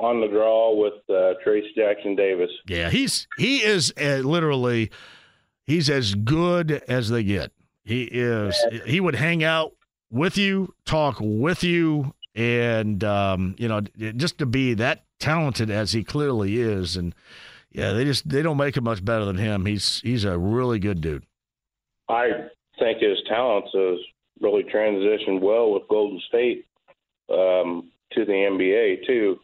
on 0.00 0.20
the 0.20 0.26
draw 0.26 0.74
with 0.74 0.94
uh, 1.08 1.34
Trace 1.44 1.64
Jackson 1.76 2.16
Davis. 2.16 2.50
Yeah, 2.66 2.90
he's 2.90 3.28
he 3.38 3.58
is 3.58 3.92
uh, 4.00 4.20
literally 4.24 4.90
he's 5.64 5.88
as 5.88 6.14
good 6.16 6.82
as 6.88 7.08
they 7.08 7.22
get. 7.22 7.52
He 7.84 8.02
is. 8.02 8.54
He 8.84 9.00
would 9.00 9.14
hang 9.14 9.42
out 9.44 9.72
with 10.10 10.36
you, 10.36 10.74
talk 10.84 11.18
with 11.20 11.62
you, 11.62 12.14
and 12.34 13.02
um, 13.04 13.54
you 13.58 13.68
know, 13.68 13.80
just 14.16 14.38
to 14.38 14.46
be 14.46 14.74
that 14.74 15.04
talented 15.20 15.70
as 15.70 15.92
he 15.92 16.02
clearly 16.04 16.60
is, 16.60 16.96
and 16.96 17.14
yeah, 17.72 17.92
they 17.92 18.04
just 18.04 18.28
they 18.28 18.42
don't 18.42 18.56
make 18.56 18.76
it 18.76 18.82
much 18.82 19.04
better 19.04 19.24
than 19.24 19.36
him. 19.36 19.66
He's 19.66 20.00
he's 20.00 20.24
a 20.24 20.38
really 20.38 20.78
good 20.78 21.00
dude. 21.00 21.24
I 22.08 22.28
think 22.78 23.00
his 23.00 23.18
talents 23.28 23.70
has 23.74 23.98
really 24.40 24.64
transitioned 24.64 25.40
well 25.40 25.72
with 25.72 25.82
Golden 25.88 26.20
State 26.28 26.66
um, 27.30 27.90
to 28.12 28.24
the 28.24 28.32
NBA 28.32 29.06
too. 29.06 29.38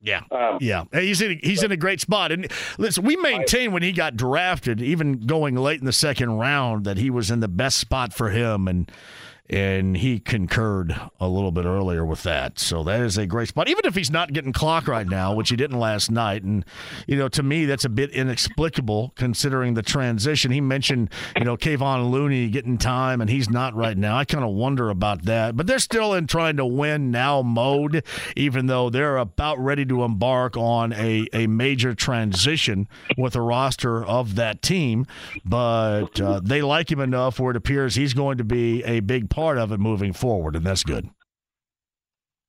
Yeah. 0.00 0.22
Um, 0.30 0.58
Yeah, 0.60 0.84
he's 0.92 1.20
in 1.20 1.40
he's 1.42 1.62
in 1.62 1.72
a 1.72 1.76
great 1.76 2.00
spot, 2.00 2.30
and 2.30 2.50
listen, 2.78 3.04
we 3.04 3.16
maintain 3.16 3.72
when 3.72 3.82
he 3.82 3.92
got 3.92 4.16
drafted, 4.16 4.80
even 4.80 5.20
going 5.20 5.56
late 5.56 5.80
in 5.80 5.86
the 5.86 5.92
second 5.92 6.38
round, 6.38 6.84
that 6.84 6.98
he 6.98 7.10
was 7.10 7.30
in 7.30 7.40
the 7.40 7.48
best 7.48 7.78
spot 7.78 8.12
for 8.12 8.30
him, 8.30 8.68
and 8.68 8.90
and 9.50 9.96
he 9.96 10.18
concurred 10.18 10.94
a 11.18 11.28
little 11.28 11.50
bit 11.50 11.64
earlier 11.64 12.04
with 12.04 12.22
that. 12.22 12.58
So 12.58 12.84
that 12.84 13.00
is 13.00 13.16
a 13.16 13.26
great 13.26 13.48
spot, 13.48 13.68
even 13.68 13.86
if 13.86 13.94
he's 13.94 14.10
not 14.10 14.32
getting 14.32 14.52
clock 14.52 14.86
right 14.86 15.06
now, 15.06 15.34
which 15.34 15.48
he 15.48 15.56
didn't 15.56 15.78
last 15.78 16.10
night. 16.10 16.42
And 16.42 16.64
you 17.06 17.16
know, 17.16 17.28
to 17.28 17.42
me, 17.42 17.64
that's 17.64 17.84
a 17.84 17.88
bit 17.88 18.10
inexplicable 18.10 19.12
considering 19.16 19.74
the 19.74 19.82
transition. 19.82 20.50
He 20.50 20.60
mentioned 20.60 21.10
you 21.36 21.44
know 21.44 21.56
Kevon 21.56 22.10
Looney 22.10 22.48
getting 22.48 22.76
time, 22.76 23.20
and 23.20 23.30
he's 23.30 23.48
not 23.48 23.74
right 23.74 23.96
now. 23.96 24.18
I 24.18 24.24
kind 24.24 24.44
of 24.44 24.50
wonder 24.50 24.90
about 24.90 25.24
that, 25.24 25.56
but 25.56 25.66
they're 25.66 25.78
still 25.78 26.12
in 26.12 26.26
trying 26.26 26.56
to 26.58 26.66
win 26.66 27.10
now 27.10 27.40
mode, 27.40 28.04
even 28.36 28.66
though 28.66 28.90
they're 28.90 29.16
about 29.16 29.58
ready 29.58 29.86
to 29.86 30.02
embark 30.02 30.56
on 30.56 30.92
a 30.92 31.26
a 31.32 31.46
major 31.46 31.94
transition 31.94 32.86
with 33.16 33.32
the 33.32 33.40
roster 33.40 34.04
of 34.04 34.34
that 34.34 34.60
team. 34.60 35.06
But 35.44 36.20
uh, 36.20 36.40
they 36.42 36.60
like 36.60 36.92
him 36.92 37.00
enough 37.00 37.40
where 37.40 37.52
it 37.52 37.56
appears 37.56 37.94
he's 37.94 38.12
going 38.12 38.38
to 38.38 38.44
be 38.44 38.84
a 38.84 39.00
big 39.00 39.30
part 39.30 39.37
of 39.38 39.72
it 39.72 39.78
moving 39.78 40.12
forward, 40.12 40.56
and 40.56 40.66
that's 40.66 40.82
good. 40.82 41.08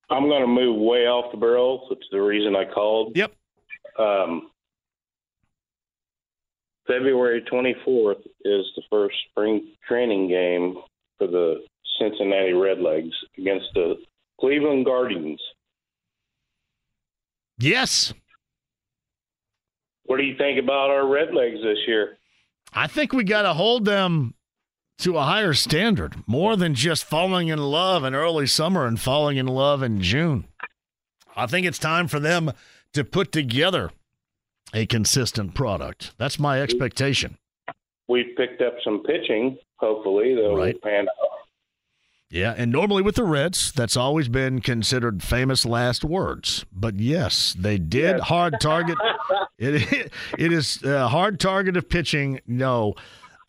I'm 0.10 0.24
going 0.24 0.42
to 0.42 0.48
move 0.48 0.76
way 0.80 1.06
off 1.06 1.32
the 1.32 1.38
barrel. 1.38 1.86
That's 1.90 2.08
the 2.12 2.22
reason 2.22 2.56
I 2.56 2.66
called. 2.66 3.16
Yep. 3.16 3.32
Um, 4.00 4.50
February 6.88 7.44
24th 7.52 8.26
is 8.44 8.66
the 8.76 8.82
first 8.90 9.16
spring 9.30 9.68
training 9.88 10.28
game 10.30 10.78
for 11.20 11.28
the 11.28 11.62
Cincinnati 12.00 12.54
Redlegs 12.54 13.12
against 13.38 13.68
the 13.76 13.96
Cleveland 14.40 14.86
Guardians. 14.86 15.40
Yes. 17.60 18.14
What 20.06 20.18
do 20.18 20.24
you 20.24 20.36
think 20.38 20.58
about 20.58 20.90
our 20.90 21.04
Redlegs 21.04 21.62
this 21.62 21.78
year? 21.86 22.18
I 22.74 22.88
think 22.88 23.14
we 23.14 23.24
got 23.24 23.44
to 23.44 23.54
hold 23.54 23.86
them 23.86 24.34
to 25.00 25.18
a 25.18 25.24
higher 25.24 25.54
standard, 25.54 26.16
more 26.28 26.56
than 26.56 26.76
just 26.76 27.06
falling 27.06 27.48
in 27.48 27.60
love 27.60 28.04
in 28.04 28.14
early 28.14 28.48
summer 28.48 28.86
and 28.86 29.00
falling 29.00 29.38
in 29.38 29.48
love 29.48 29.82
in 29.82 30.02
June. 30.02 30.46
I 31.36 31.46
think 31.46 31.66
it's 31.66 31.80
time 31.80 32.08
for 32.08 32.20
them 32.20 32.52
to 32.94 33.04
put 33.04 33.32
together 33.32 33.92
a 34.74 34.86
consistent 34.86 35.56
product. 35.56 36.14
That's 36.18 36.38
my 36.38 36.62
expectation. 36.62 37.38
We've 38.08 38.36
picked 38.36 38.62
up 38.62 38.74
some 38.84 39.04
pitching, 39.04 39.58
hopefully, 39.78 40.36
that 40.36 40.54
right. 40.56 40.74
will 40.74 40.82
pan 40.82 41.08
out. 41.08 41.30
Yeah, 42.32 42.54
and 42.56 42.72
normally 42.72 43.02
with 43.02 43.16
the 43.16 43.24
Reds, 43.24 43.72
that's 43.72 43.98
always 43.98 44.28
been 44.28 44.62
considered 44.62 45.24
famous 45.24 45.66
last 45.66 46.04
words. 46.04 46.64
But 46.72 47.00
yes, 47.00 47.56
they 47.58 47.80
did 47.80 48.18
yes. 48.18 48.28
hard 48.28 48.60
target. 48.62 48.98
it, 49.58 50.12
it 50.38 50.54
is 50.54 50.84
a 50.84 51.08
hard 51.08 51.40
target 51.40 51.76
of 51.76 51.90
pitching. 51.90 52.40
No, 52.46 52.94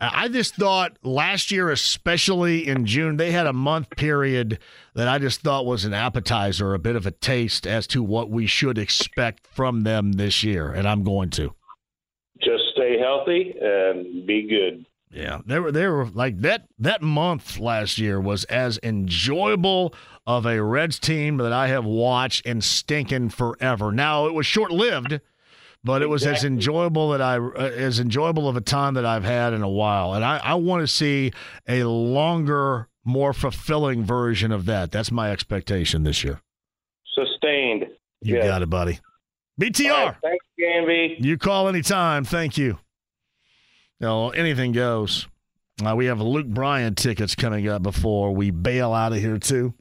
I 0.00 0.28
just 0.28 0.54
thought 0.54 0.96
last 1.02 1.50
year, 1.50 1.70
especially 1.70 2.66
in 2.66 2.86
June, 2.86 3.18
they 3.18 3.32
had 3.32 3.46
a 3.46 3.52
month 3.52 3.90
period 3.90 4.58
that 4.94 5.08
I 5.08 5.18
just 5.18 5.42
thought 5.42 5.66
was 5.66 5.84
an 5.84 5.92
appetizer, 5.92 6.72
a 6.72 6.78
bit 6.78 6.96
of 6.96 7.06
a 7.06 7.10
taste 7.10 7.66
as 7.66 7.86
to 7.88 8.02
what 8.02 8.30
we 8.30 8.46
should 8.46 8.78
expect 8.78 9.46
from 9.46 9.82
them 9.82 10.12
this 10.12 10.42
year. 10.42 10.72
And 10.72 10.88
I'm 10.88 11.04
going 11.04 11.28
to 11.30 11.54
just 12.40 12.64
stay 12.72 12.98
healthy 12.98 13.54
and 13.60 14.26
be 14.26 14.48
good. 14.48 14.86
Yeah, 15.12 15.40
they 15.44 15.58
were 15.58 15.72
they 15.72 15.86
were 15.88 16.06
like 16.06 16.40
that. 16.42 16.68
That 16.78 17.02
month 17.02 17.58
last 17.58 17.98
year 17.98 18.20
was 18.20 18.44
as 18.44 18.78
enjoyable 18.82 19.92
of 20.24 20.46
a 20.46 20.62
Reds 20.62 21.00
team 21.00 21.38
that 21.38 21.52
I 21.52 21.66
have 21.66 21.84
watched 21.84 22.46
and 22.46 22.62
stinking 22.62 23.30
forever. 23.30 23.90
Now 23.90 24.26
it 24.26 24.34
was 24.34 24.46
short 24.46 24.70
lived 24.70 25.20
but 25.82 26.02
it 26.02 26.08
was 26.08 26.22
exactly. 26.22 26.36
as 26.36 26.44
enjoyable 26.44 27.10
that 27.10 27.22
I 27.22 27.36
uh, 27.36 27.70
as 27.76 28.00
enjoyable 28.00 28.48
of 28.48 28.56
a 28.56 28.60
time 28.60 28.94
that 28.94 29.06
I've 29.06 29.24
had 29.24 29.52
in 29.52 29.62
a 29.62 29.68
while, 29.68 30.14
and 30.14 30.24
I, 30.24 30.38
I 30.38 30.54
want 30.54 30.82
to 30.82 30.86
see 30.86 31.32
a 31.68 31.84
longer, 31.84 32.88
more 33.04 33.32
fulfilling 33.32 34.04
version 34.04 34.52
of 34.52 34.66
that. 34.66 34.92
That's 34.92 35.10
my 35.10 35.30
expectation 35.30 36.02
this 36.02 36.22
year. 36.22 36.40
Sustained. 37.14 37.86
You 38.22 38.42
got 38.42 38.62
it, 38.62 38.68
buddy. 38.68 39.00
BTR. 39.60 39.90
Right, 39.90 40.14
thanks, 40.22 40.44
Gamby. 40.58 41.16
You 41.24 41.38
call 41.38 41.68
anytime. 41.68 42.24
Thank 42.24 42.58
you. 42.58 42.78
Know, 43.98 44.30
anything 44.30 44.72
goes. 44.72 45.26
Uh, 45.84 45.94
we 45.96 46.06
have 46.06 46.20
Luke 46.20 46.46
Bryan 46.46 46.94
tickets 46.94 47.34
coming 47.34 47.68
up 47.68 47.82
before 47.82 48.34
we 48.34 48.50
bail 48.50 48.92
out 48.92 49.12
of 49.12 49.18
here 49.18 49.38
too. 49.38 49.74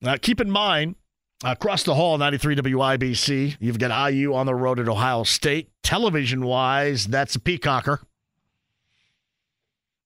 Now, 0.00 0.16
keep 0.16 0.40
in 0.40 0.50
mind 0.50 0.96
Across 1.44 1.82
the 1.82 1.94
hall, 1.94 2.18
93 2.18 2.56
WIBC. 2.56 3.56
You've 3.58 3.78
got 3.78 4.12
IU 4.12 4.32
on 4.34 4.46
the 4.46 4.54
road 4.54 4.78
at 4.78 4.88
Ohio 4.88 5.24
State. 5.24 5.70
Television 5.82 6.44
wise, 6.44 7.06
that's 7.06 7.34
a 7.34 7.40
peacocker. 7.40 7.98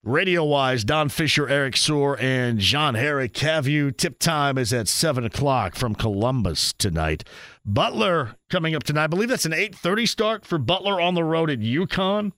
Radio 0.03 0.45
wise, 0.45 0.85
Don 0.85 1.09
Fischer, 1.09 1.49
Eric 1.49 1.77
Soar, 1.77 2.17
and 2.21 2.61
John 2.61 2.95
Herrick 2.95 3.37
have 3.39 3.67
you. 3.67 3.91
Tip 3.91 4.19
time 4.19 4.57
is 4.57 4.73
at 4.73 4.89
7 4.89 5.25
o'clock 5.25 5.75
from 5.75 5.95
Columbus 5.95 6.73
tonight. 6.73 7.25
Butler 7.67 8.37
coming 8.49 8.75
up 8.75 8.85
tonight. 8.85 9.05
I 9.05 9.09
believe 9.09 9.29
that's 9.29 9.45
an 9.47 9.53
8.30 9.53 10.09
start 10.09 10.47
for 10.47 10.59
Butler 10.59 11.01
on 11.01 11.15
the 11.15 11.25
road 11.25 11.51
at 11.51 11.59
UConn. 11.59 12.33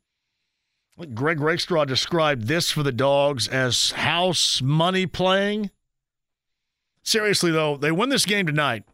Greg 1.14 1.40
Rakestraw 1.40 1.84
described 1.84 2.48
this 2.48 2.70
for 2.70 2.82
the 2.82 2.90
Dogs 2.90 3.46
as 3.46 3.92
house 3.92 4.60
money 4.60 5.06
playing 5.06 5.70
seriously 7.08 7.50
though, 7.50 7.76
they 7.76 7.90
win 7.90 8.10
this 8.10 8.26
game 8.26 8.46
tonight, 8.46 8.84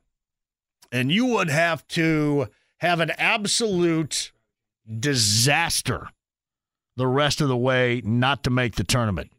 and 0.93 1.11
you 1.11 1.27
would 1.27 1.51
have 1.51 1.87
to 1.89 2.49
have 2.79 3.01
an 3.01 3.11
absolute 3.19 4.33
disaster 5.01 6.09
the 6.97 7.07
rest 7.07 7.41
of 7.41 7.49
the 7.49 7.57
way 7.57 8.01
not 8.05 8.45
to 8.45 8.51
make 8.51 8.77
the 8.77 8.85
tournament. 8.85 9.33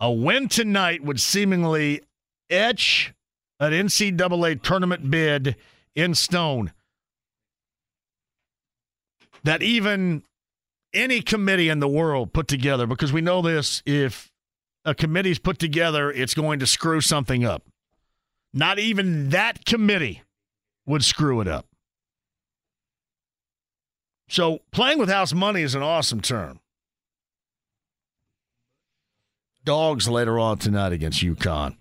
A 0.00 0.10
win 0.10 0.48
tonight 0.48 1.04
would 1.04 1.20
seemingly 1.20 2.02
etch 2.50 3.14
an 3.60 3.72
NCAA 3.72 4.60
tournament 4.60 5.10
bid 5.10 5.56
in 5.94 6.14
stone. 6.14 6.72
That 9.44 9.62
even 9.62 10.24
any 10.92 11.20
committee 11.20 11.68
in 11.68 11.78
the 11.78 11.88
world 11.88 12.32
put 12.32 12.48
together, 12.48 12.86
because 12.86 13.12
we 13.12 13.20
know 13.20 13.42
this, 13.42 13.82
if 13.86 14.32
a 14.84 14.94
committee's 14.94 15.38
put 15.38 15.58
together, 15.58 16.10
it's 16.10 16.34
going 16.34 16.58
to 16.58 16.66
screw 16.66 17.00
something 17.00 17.44
up. 17.44 17.62
Not 18.52 18.78
even 18.78 19.30
that 19.30 19.64
committee 19.64 20.22
would 20.86 21.04
screw 21.04 21.40
it 21.40 21.48
up. 21.48 21.66
So 24.28 24.60
playing 24.72 24.98
with 24.98 25.08
house 25.08 25.32
money 25.32 25.62
is 25.62 25.74
an 25.74 25.82
awesome 25.82 26.20
term. 26.20 26.60
Dogs 29.64 30.08
later 30.08 30.38
on 30.38 30.58
tonight 30.58 30.92
against 30.92 31.22
UConn. 31.22 31.76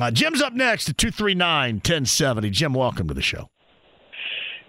Uh, 0.00 0.10
Jim's 0.10 0.40
up 0.40 0.54
next 0.54 0.88
at 0.88 0.96
239 0.96 1.74
1070. 1.76 2.50
Jim, 2.50 2.72
welcome 2.72 3.08
to 3.08 3.14
the 3.14 3.20
show. 3.20 3.50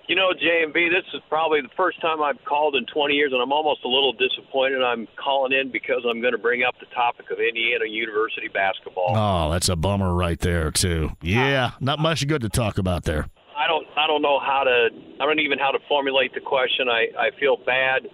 You 0.07 0.15
know, 0.15 0.31
JMV, 0.33 0.89
this 0.89 1.05
is 1.13 1.21
probably 1.29 1.61
the 1.61 1.71
first 1.77 2.01
time 2.01 2.21
I've 2.21 2.43
called 2.43 2.75
in 2.75 2.85
20 2.93 3.13
years, 3.13 3.31
and 3.31 3.41
I'm 3.41 3.53
almost 3.53 3.85
a 3.85 3.87
little 3.87 4.11
disappointed. 4.11 4.83
I'm 4.83 5.07
calling 5.15 5.53
in 5.53 5.71
because 5.71 6.03
I'm 6.07 6.19
going 6.19 6.33
to 6.33 6.37
bring 6.37 6.63
up 6.63 6.75
the 6.79 6.87
topic 6.93 7.31
of 7.31 7.39
Indiana 7.39 7.85
University 7.87 8.49
basketball. 8.49 9.15
Oh, 9.15 9.51
that's 9.51 9.69
a 9.69 9.77
bummer 9.77 10.13
right 10.13 10.39
there, 10.39 10.71
too. 10.71 11.11
Yeah, 11.21 11.71
not 11.79 11.99
much 11.99 12.27
good 12.27 12.41
to 12.41 12.49
talk 12.49 12.77
about 12.77 13.03
there. 13.05 13.29
I 13.55 13.65
don't, 13.67 13.87
I 13.95 14.07
don't 14.07 14.21
know 14.21 14.39
how 14.39 14.63
to, 14.65 14.89
I 15.21 15.25
don't 15.25 15.39
even 15.39 15.57
how 15.57 15.71
to 15.71 15.79
formulate 15.87 16.33
the 16.33 16.41
question. 16.41 16.89
I, 16.89 17.07
I 17.17 17.39
feel 17.39 17.55
bad 17.65 18.07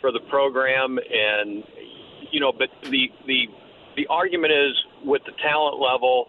for 0.00 0.10
the 0.10 0.20
program, 0.28 0.98
and 0.98 1.62
you 2.30 2.40
know, 2.40 2.52
but 2.52 2.68
the 2.82 3.08
the 3.26 3.46
the 3.96 4.06
argument 4.08 4.52
is 4.52 4.72
with 5.04 5.22
the 5.24 5.32
talent 5.42 5.80
level 5.80 6.28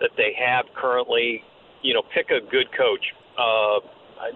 that 0.00 0.10
they 0.16 0.34
have 0.38 0.66
currently. 0.74 1.42
You 1.82 1.94
know, 1.94 2.02
pick 2.14 2.30
a 2.30 2.40
good 2.40 2.66
coach. 2.76 3.04
Uh, 3.38 3.80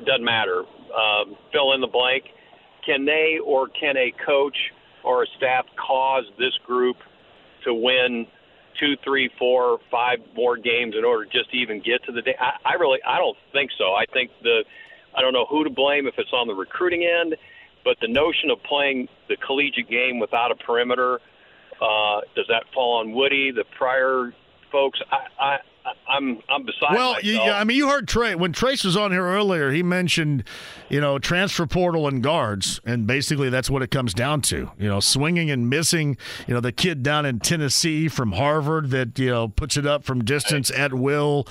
doesn't 0.04 0.24
matter. 0.24 0.60
Um, 0.60 1.36
fill 1.52 1.72
in 1.72 1.80
the 1.80 1.86
blank. 1.86 2.24
Can 2.84 3.04
they 3.04 3.38
or 3.44 3.68
can 3.68 3.96
a 3.96 4.12
coach 4.24 4.56
or 5.04 5.22
a 5.22 5.26
staff 5.36 5.66
cause 5.76 6.24
this 6.38 6.56
group 6.66 6.96
to 7.64 7.74
win 7.74 8.26
two, 8.78 8.94
three, 9.04 9.30
four, 9.38 9.78
five 9.90 10.18
more 10.34 10.56
games 10.56 10.94
in 10.96 11.04
order 11.04 11.24
just 11.24 11.50
to 11.50 11.56
even 11.56 11.78
get 11.78 12.02
to 12.04 12.12
the 12.12 12.22
day? 12.22 12.34
I, 12.40 12.70
I 12.70 12.74
really, 12.74 12.98
I 13.06 13.18
don't 13.18 13.36
think 13.52 13.70
so. 13.76 13.92
I 13.92 14.04
think 14.12 14.30
the, 14.42 14.64
I 15.16 15.20
don't 15.20 15.32
know 15.32 15.46
who 15.48 15.64
to 15.64 15.70
blame 15.70 16.06
if 16.06 16.14
it's 16.18 16.32
on 16.32 16.46
the 16.46 16.54
recruiting 16.54 17.04
end, 17.04 17.36
but 17.84 17.96
the 18.00 18.08
notion 18.08 18.50
of 18.50 18.62
playing 18.62 19.08
the 19.28 19.36
collegiate 19.36 19.88
game 19.88 20.18
without 20.18 20.50
a 20.50 20.54
perimeter, 20.54 21.20
uh, 21.80 22.20
does 22.34 22.46
that 22.48 22.64
fall 22.74 23.00
on 23.00 23.12
Woody, 23.12 23.50
the 23.50 23.64
prior 23.76 24.32
folks? 24.70 25.00
I, 25.10 25.42
I, 25.42 25.56
I'm 26.08 26.40
I'm 26.48 26.64
beside 26.64 26.94
Well, 26.94 27.12
myself. 27.14 27.24
you, 27.24 27.40
I 27.40 27.64
mean, 27.64 27.76
you 27.76 27.88
heard 27.88 28.06
Trey 28.08 28.34
when 28.34 28.52
Trayce 28.52 28.84
was 28.84 28.96
on 28.96 29.12
here 29.12 29.24
earlier. 29.24 29.70
He 29.70 29.82
mentioned, 29.82 30.44
you 30.88 31.00
know, 31.00 31.18
transfer 31.18 31.66
portal 31.66 32.06
and 32.08 32.22
guards, 32.22 32.80
and 32.84 33.06
basically 33.06 33.48
that's 33.48 33.70
what 33.70 33.82
it 33.82 33.90
comes 33.90 34.12
down 34.12 34.42
to. 34.42 34.70
You 34.78 34.88
know, 34.88 35.00
swinging 35.00 35.50
and 35.50 35.70
missing. 35.70 36.16
You 36.46 36.54
know, 36.54 36.60
the 36.60 36.72
kid 36.72 37.02
down 37.02 37.26
in 37.26 37.38
Tennessee 37.40 38.08
from 38.08 38.32
Harvard 38.32 38.90
that 38.90 39.18
you 39.18 39.30
know 39.30 39.48
puts 39.48 39.76
it 39.76 39.86
up 39.86 40.04
from 40.04 40.24
distance 40.24 40.70
at 40.70 40.92
will. 40.92 41.46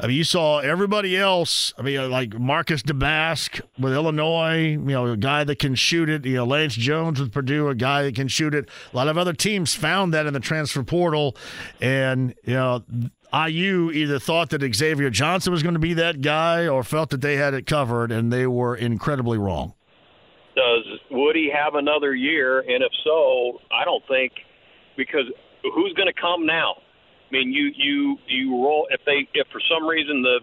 I 0.00 0.08
mean, 0.08 0.16
you 0.16 0.24
saw 0.24 0.58
everybody 0.58 1.16
else. 1.16 1.72
I 1.78 1.82
mean, 1.82 2.10
like 2.10 2.38
Marcus 2.38 2.82
Domask 2.82 3.60
with 3.78 3.92
Illinois. 3.92 4.70
You 4.72 4.78
know, 4.78 5.06
a 5.06 5.16
guy 5.16 5.44
that 5.44 5.58
can 5.58 5.74
shoot 5.74 6.08
it. 6.08 6.24
You 6.26 6.36
know, 6.36 6.44
Lance 6.44 6.74
Jones 6.74 7.20
with 7.20 7.32
Purdue, 7.32 7.68
a 7.68 7.74
guy 7.74 8.02
that 8.02 8.14
can 8.14 8.28
shoot 8.28 8.54
it. 8.54 8.68
A 8.92 8.96
lot 8.96 9.08
of 9.08 9.16
other 9.16 9.32
teams 9.32 9.74
found 9.74 10.12
that 10.14 10.26
in 10.26 10.34
the 10.34 10.40
transfer 10.40 10.82
portal, 10.82 11.36
and 11.80 12.34
you 12.44 12.54
know. 12.54 12.84
IU 13.32 13.90
either 13.92 14.18
thought 14.18 14.50
that 14.50 14.74
Xavier 14.74 15.10
Johnson 15.10 15.52
was 15.52 15.62
going 15.62 15.74
to 15.74 15.80
be 15.80 15.94
that 15.94 16.20
guy 16.20 16.66
or 16.66 16.82
felt 16.82 17.10
that 17.10 17.20
they 17.20 17.36
had 17.36 17.54
it 17.54 17.66
covered, 17.66 18.10
and 18.10 18.32
they 18.32 18.46
were 18.46 18.74
incredibly 18.74 19.38
wrong. 19.38 19.74
Does 20.56 20.84
Woody 21.10 21.50
have 21.50 21.74
another 21.74 22.14
year? 22.14 22.60
And 22.60 22.82
if 22.82 22.92
so, 23.04 23.60
I 23.70 23.84
don't 23.84 24.02
think 24.08 24.32
because 24.96 25.26
who's 25.62 25.92
going 25.94 26.08
to 26.12 26.20
come 26.20 26.44
now? 26.44 26.74
I 27.30 27.32
mean, 27.32 27.52
you 27.52 27.70
you 27.76 28.16
you 28.26 28.52
roll 28.52 28.88
if 28.90 29.00
they 29.06 29.28
if 29.34 29.46
for 29.52 29.60
some 29.70 29.86
reason 29.86 30.22
the 30.22 30.40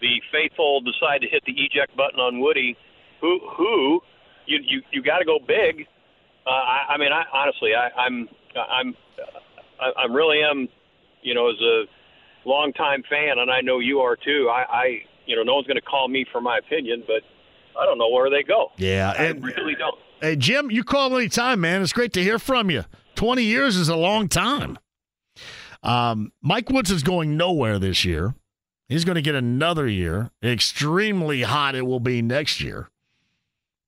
the 0.00 0.20
faithful 0.32 0.80
decide 0.80 1.20
to 1.20 1.28
hit 1.28 1.42
the 1.44 1.52
eject 1.52 1.94
button 1.96 2.18
on 2.18 2.40
Woody, 2.40 2.76
who 3.20 3.38
who 3.56 4.00
you 4.46 4.58
you 4.64 4.82
you 4.92 5.02
got 5.02 5.18
to 5.18 5.24
go 5.24 5.38
big. 5.38 5.86
Uh, 6.46 6.50
I, 6.50 6.94
I 6.94 6.98
mean, 6.98 7.12
I 7.12 7.24
honestly, 7.32 7.74
I, 7.74 7.90
I'm 8.00 8.28
I'm 8.56 8.94
I, 9.80 10.04
I 10.04 10.12
really 10.12 10.42
am, 10.42 10.68
you 11.22 11.34
know, 11.34 11.50
as 11.50 11.60
a 11.60 11.84
longtime 12.46 13.02
fan, 13.08 13.38
and 13.38 13.50
I 13.50 13.60
know 13.60 13.78
you 13.78 14.00
are 14.00 14.16
too. 14.16 14.50
I, 14.52 14.64
I 14.68 14.84
you 15.26 15.36
know, 15.36 15.42
no 15.42 15.54
one's 15.54 15.66
going 15.66 15.76
to 15.76 15.82
call 15.82 16.08
me 16.08 16.26
for 16.30 16.40
my 16.40 16.58
opinion, 16.58 17.02
but 17.06 17.22
I 17.80 17.86
don't 17.86 17.98
know 17.98 18.10
where 18.10 18.30
they 18.30 18.42
go. 18.42 18.72
Yeah, 18.76 19.14
I 19.16 19.24
and- 19.24 19.42
really 19.44 19.74
don't. 19.74 19.96
Hey, 20.20 20.36
Jim, 20.36 20.70
you 20.70 20.84
call 20.84 21.14
any 21.16 21.28
time, 21.28 21.60
man. 21.60 21.82
It's 21.82 21.92
great 21.92 22.12
to 22.14 22.22
hear 22.22 22.38
from 22.38 22.70
you. 22.70 22.84
20 23.16 23.42
years 23.42 23.76
is 23.76 23.88
a 23.88 23.96
long 23.96 24.28
time. 24.28 24.78
Um, 25.82 26.32
Mike 26.40 26.70
Woods 26.70 26.90
is 26.90 27.02
going 27.02 27.36
nowhere 27.36 27.78
this 27.78 28.04
year. 28.06 28.34
He's 28.88 29.04
going 29.04 29.16
to 29.16 29.22
get 29.22 29.34
another 29.34 29.86
year. 29.86 30.30
Extremely 30.42 31.42
hot 31.42 31.74
it 31.74 31.82
will 31.86 32.00
be 32.00 32.22
next 32.22 32.60
year. 32.62 32.88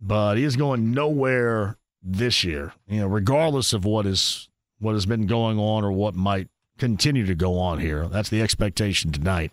But 0.01 0.37
he's 0.37 0.57
going 0.57 0.91
nowhere 0.93 1.79
this 2.03 2.45
year, 2.45 2.73
you 2.87 3.01
know, 3.01 3.07
regardless 3.07 3.73
of 3.73 3.85
what 3.85 4.05
is 4.07 4.49
what 4.79 4.93
has 4.93 5.07
been 5.07 5.27
going 5.27 5.59
on 5.59 5.85
or 5.85 5.91
what 5.93 6.15
might 6.15 6.49
continue 6.79 7.27
to 7.27 7.35
go 7.35 7.59
on 7.59 7.79
here. 7.79 8.09
That's 8.09 8.29
the 8.29 8.43
expectation 8.43 9.13
tonight. 9.13 9.53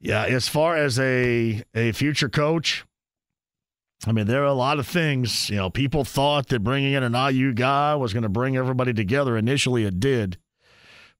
Yeah, 0.00 0.24
as 0.24 0.48
far 0.48 0.76
as 0.76 0.98
a 0.98 1.62
a 1.74 1.92
future 1.92 2.28
coach, 2.28 2.84
I 4.06 4.12
mean, 4.12 4.26
there 4.26 4.42
are 4.42 4.46
a 4.46 4.52
lot 4.52 4.78
of 4.78 4.86
things. 4.86 5.48
You 5.48 5.56
know, 5.56 5.70
people 5.70 6.04
thought 6.04 6.48
that 6.48 6.64
bringing 6.64 6.94
in 6.94 7.02
an 7.02 7.14
IU 7.14 7.52
guy 7.52 7.94
was 7.94 8.12
going 8.12 8.24
to 8.24 8.28
bring 8.28 8.56
everybody 8.56 8.92
together. 8.92 9.36
Initially, 9.36 9.84
it 9.84 10.00
did, 10.00 10.38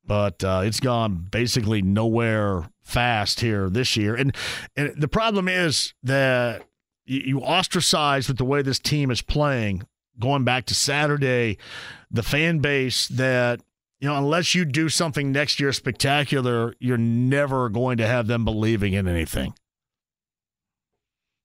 but 0.04 0.42
uh, 0.42 0.62
it's 0.64 0.80
gone 0.80 1.28
basically 1.30 1.80
nowhere 1.80 2.68
fast 2.82 3.40
here 3.40 3.70
this 3.70 3.96
year. 3.96 4.14
And 4.16 4.34
and 4.76 5.00
the 5.00 5.08
problem 5.08 5.48
is 5.48 5.94
that 6.02 6.64
you, 7.06 7.20
you 7.20 7.42
ostracize 7.42 8.28
with 8.28 8.38
the 8.38 8.44
way 8.44 8.62
this 8.62 8.78
team 8.78 9.10
is 9.10 9.22
playing. 9.22 9.84
Going 10.18 10.44
back 10.44 10.66
to 10.66 10.74
Saturday, 10.74 11.56
the 12.10 12.22
fan 12.22 12.58
base 12.58 13.08
that 13.08 13.60
you 14.02 14.08
know, 14.08 14.16
unless 14.16 14.52
you 14.52 14.64
do 14.64 14.88
something 14.88 15.30
next 15.30 15.60
year 15.60 15.72
spectacular, 15.72 16.74
you're 16.80 16.98
never 16.98 17.68
going 17.68 17.98
to 17.98 18.06
have 18.06 18.26
them 18.26 18.44
believing 18.44 18.94
in 18.94 19.06
anything. 19.06 19.54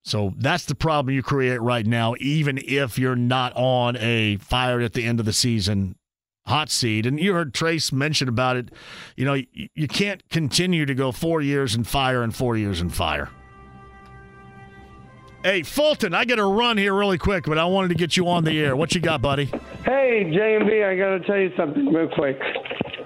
So 0.03 0.33
that's 0.35 0.65
the 0.65 0.73
problem 0.73 1.13
you 1.13 1.21
create 1.21 1.61
right 1.61 1.85
now, 1.85 2.15
even 2.19 2.57
if 2.57 2.97
you're 2.97 3.15
not 3.15 3.53
on 3.55 3.95
a 3.97 4.37
fired 4.37 4.81
at 4.81 4.93
the 4.93 5.05
end 5.05 5.19
of 5.19 5.27
the 5.27 5.33
season 5.33 5.97
hot 6.47 6.71
seat. 6.71 7.05
And 7.05 7.19
you 7.19 7.33
heard 7.33 7.53
Trayce 7.53 7.91
mention 7.91 8.27
about 8.27 8.55
it. 8.55 8.71
You 9.15 9.25
know, 9.25 9.35
you, 9.53 9.87
can't 9.87 10.27
continue 10.29 10.87
to 10.87 10.95
go 10.95 11.11
four 11.11 11.41
years 11.41 11.75
and 11.75 11.85
fire 11.85 12.23
and 12.23 12.35
four 12.35 12.57
years 12.57 12.81
and 12.81 12.91
fire. 12.91 13.29
Hey, 15.47 15.63
Fulton, 15.63 16.13
I 16.13 16.25
got 16.25 16.35
to 16.35 16.43
run 16.43 16.77
here 16.77 16.93
really 16.93 17.17
quick, 17.17 17.45
but 17.45 17.57
I 17.57 17.63
wanted 17.63 17.87
to 17.87 17.93
get 17.95 18.17
you 18.17 18.27
on 18.27 18.43
the 18.43 18.59
air. 18.59 18.75
What 18.75 18.93
you 18.93 18.99
got, 18.99 19.21
buddy? 19.21 19.45
Hey, 19.85 20.25
JMV, 20.25 20.85
I 20.85 20.97
got 20.97 21.11
to 21.11 21.19
tell 21.21 21.37
you 21.37 21.53
something 21.55 21.85
real 21.85 22.09
quick. 22.09 22.37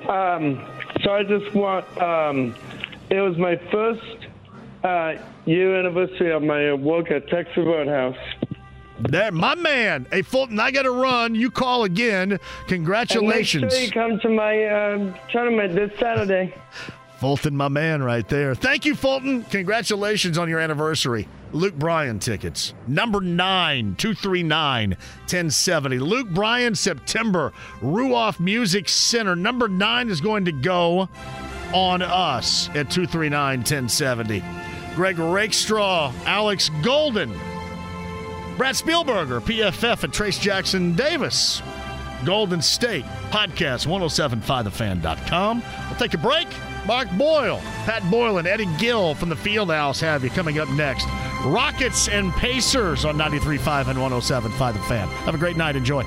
Um, 0.10 0.68
so 1.04 1.14
I 1.14 1.22
just 1.22 1.54
want, 1.54 1.86
um, 2.02 2.56
it 3.12 3.22
was 3.22 3.38
my 3.38 3.58
first 3.72 4.02
uh, 4.84 5.24
year 5.46 5.78
anniversary 5.78 6.32
of 6.32 6.42
my 6.42 6.74
work 6.74 7.12
at 7.12 7.28
Texas 7.28 7.58
Roadhouse. 7.58 8.18
There, 9.02 9.32
my 9.32 9.54
man. 9.54 10.08
Hey, 10.12 10.24
Fulton, 10.24 10.60
I 10.60 10.72
got 10.72 10.82
to 10.82 10.92
run. 10.92 11.36
You 11.36 11.52
call 11.52 11.84
again. 11.84 12.40
Congratulations. 12.66 13.62
And 13.62 13.72
make 13.72 13.94
sure 13.94 14.04
you 14.04 14.10
come 14.10 14.20
to 14.20 14.30
my 14.30 14.66
um, 14.66 15.14
tournament 15.32 15.76
this 15.76 15.92
Saturday. 16.00 16.56
Fulton, 17.20 17.56
my 17.56 17.68
man, 17.68 18.02
right 18.02 18.28
there. 18.28 18.56
Thank 18.56 18.86
you, 18.86 18.96
Fulton. 18.96 19.44
Congratulations 19.44 20.40
on 20.40 20.50
your 20.50 20.60
anniversary. 20.60 21.28
Luke 21.54 21.76
Bryan 21.76 22.20
tickets. 22.20 22.74
Number 22.88 23.22
9, 23.22 23.96
239 23.96 24.92
1070. 24.92 26.00
Luke 26.00 26.30
Bryan, 26.30 26.76
September. 26.76 27.52
Ruoff 27.82 28.40
Music 28.40 28.88
Center. 28.88 29.36
Number 29.36 29.68
9 29.68 30.10
is 30.10 30.22
going 30.22 30.46
to 30.46 30.52
go 30.52 31.10
on 31.74 32.02
us 32.02 32.70
at 32.70 32.90
239 32.90 33.60
1070. 33.60 34.44
Greg 34.96 35.18
Rakestraw, 35.20 36.14
Alex 36.26 36.70
Golden, 36.84 37.32
Brad 38.58 38.76
Spielberger, 38.76 39.40
PFF, 39.40 40.04
and 40.04 40.14
Trayce 40.14 40.40
Jackson-Davis. 40.40 41.62
Golden 42.26 42.62
State 42.62 43.06
Podcast, 43.32 43.88
1075thefan.com. 43.88 45.64
We'll 45.90 46.00
take 46.00 46.14
a 46.14 46.18
break. 46.18 46.48
Mark 46.86 47.10
Boyle, 47.12 47.60
Pat 47.86 48.04
Boyle, 48.10 48.38
and 48.38 48.48
Eddie 48.48 48.70
Gill 48.78 49.16
from 49.16 49.30
the 49.30 49.36
Fieldhouse 49.36 50.02
have 50.02 50.24
you 50.24 50.30
coming 50.30 50.60
up 50.60 50.70
next. 50.70 51.08
Rockets 51.44 52.08
and 52.08 52.32
Pacers 52.34 53.06
on 53.06 53.18
93.5 53.18 53.88
and 53.88 54.00
107.5 54.00 54.74
The 54.74 54.80
Fan. 54.80 55.08
Have 55.08 55.36
a 55.36 55.38
great 55.38 55.58
night. 55.58 55.76
Enjoy. 55.76 56.04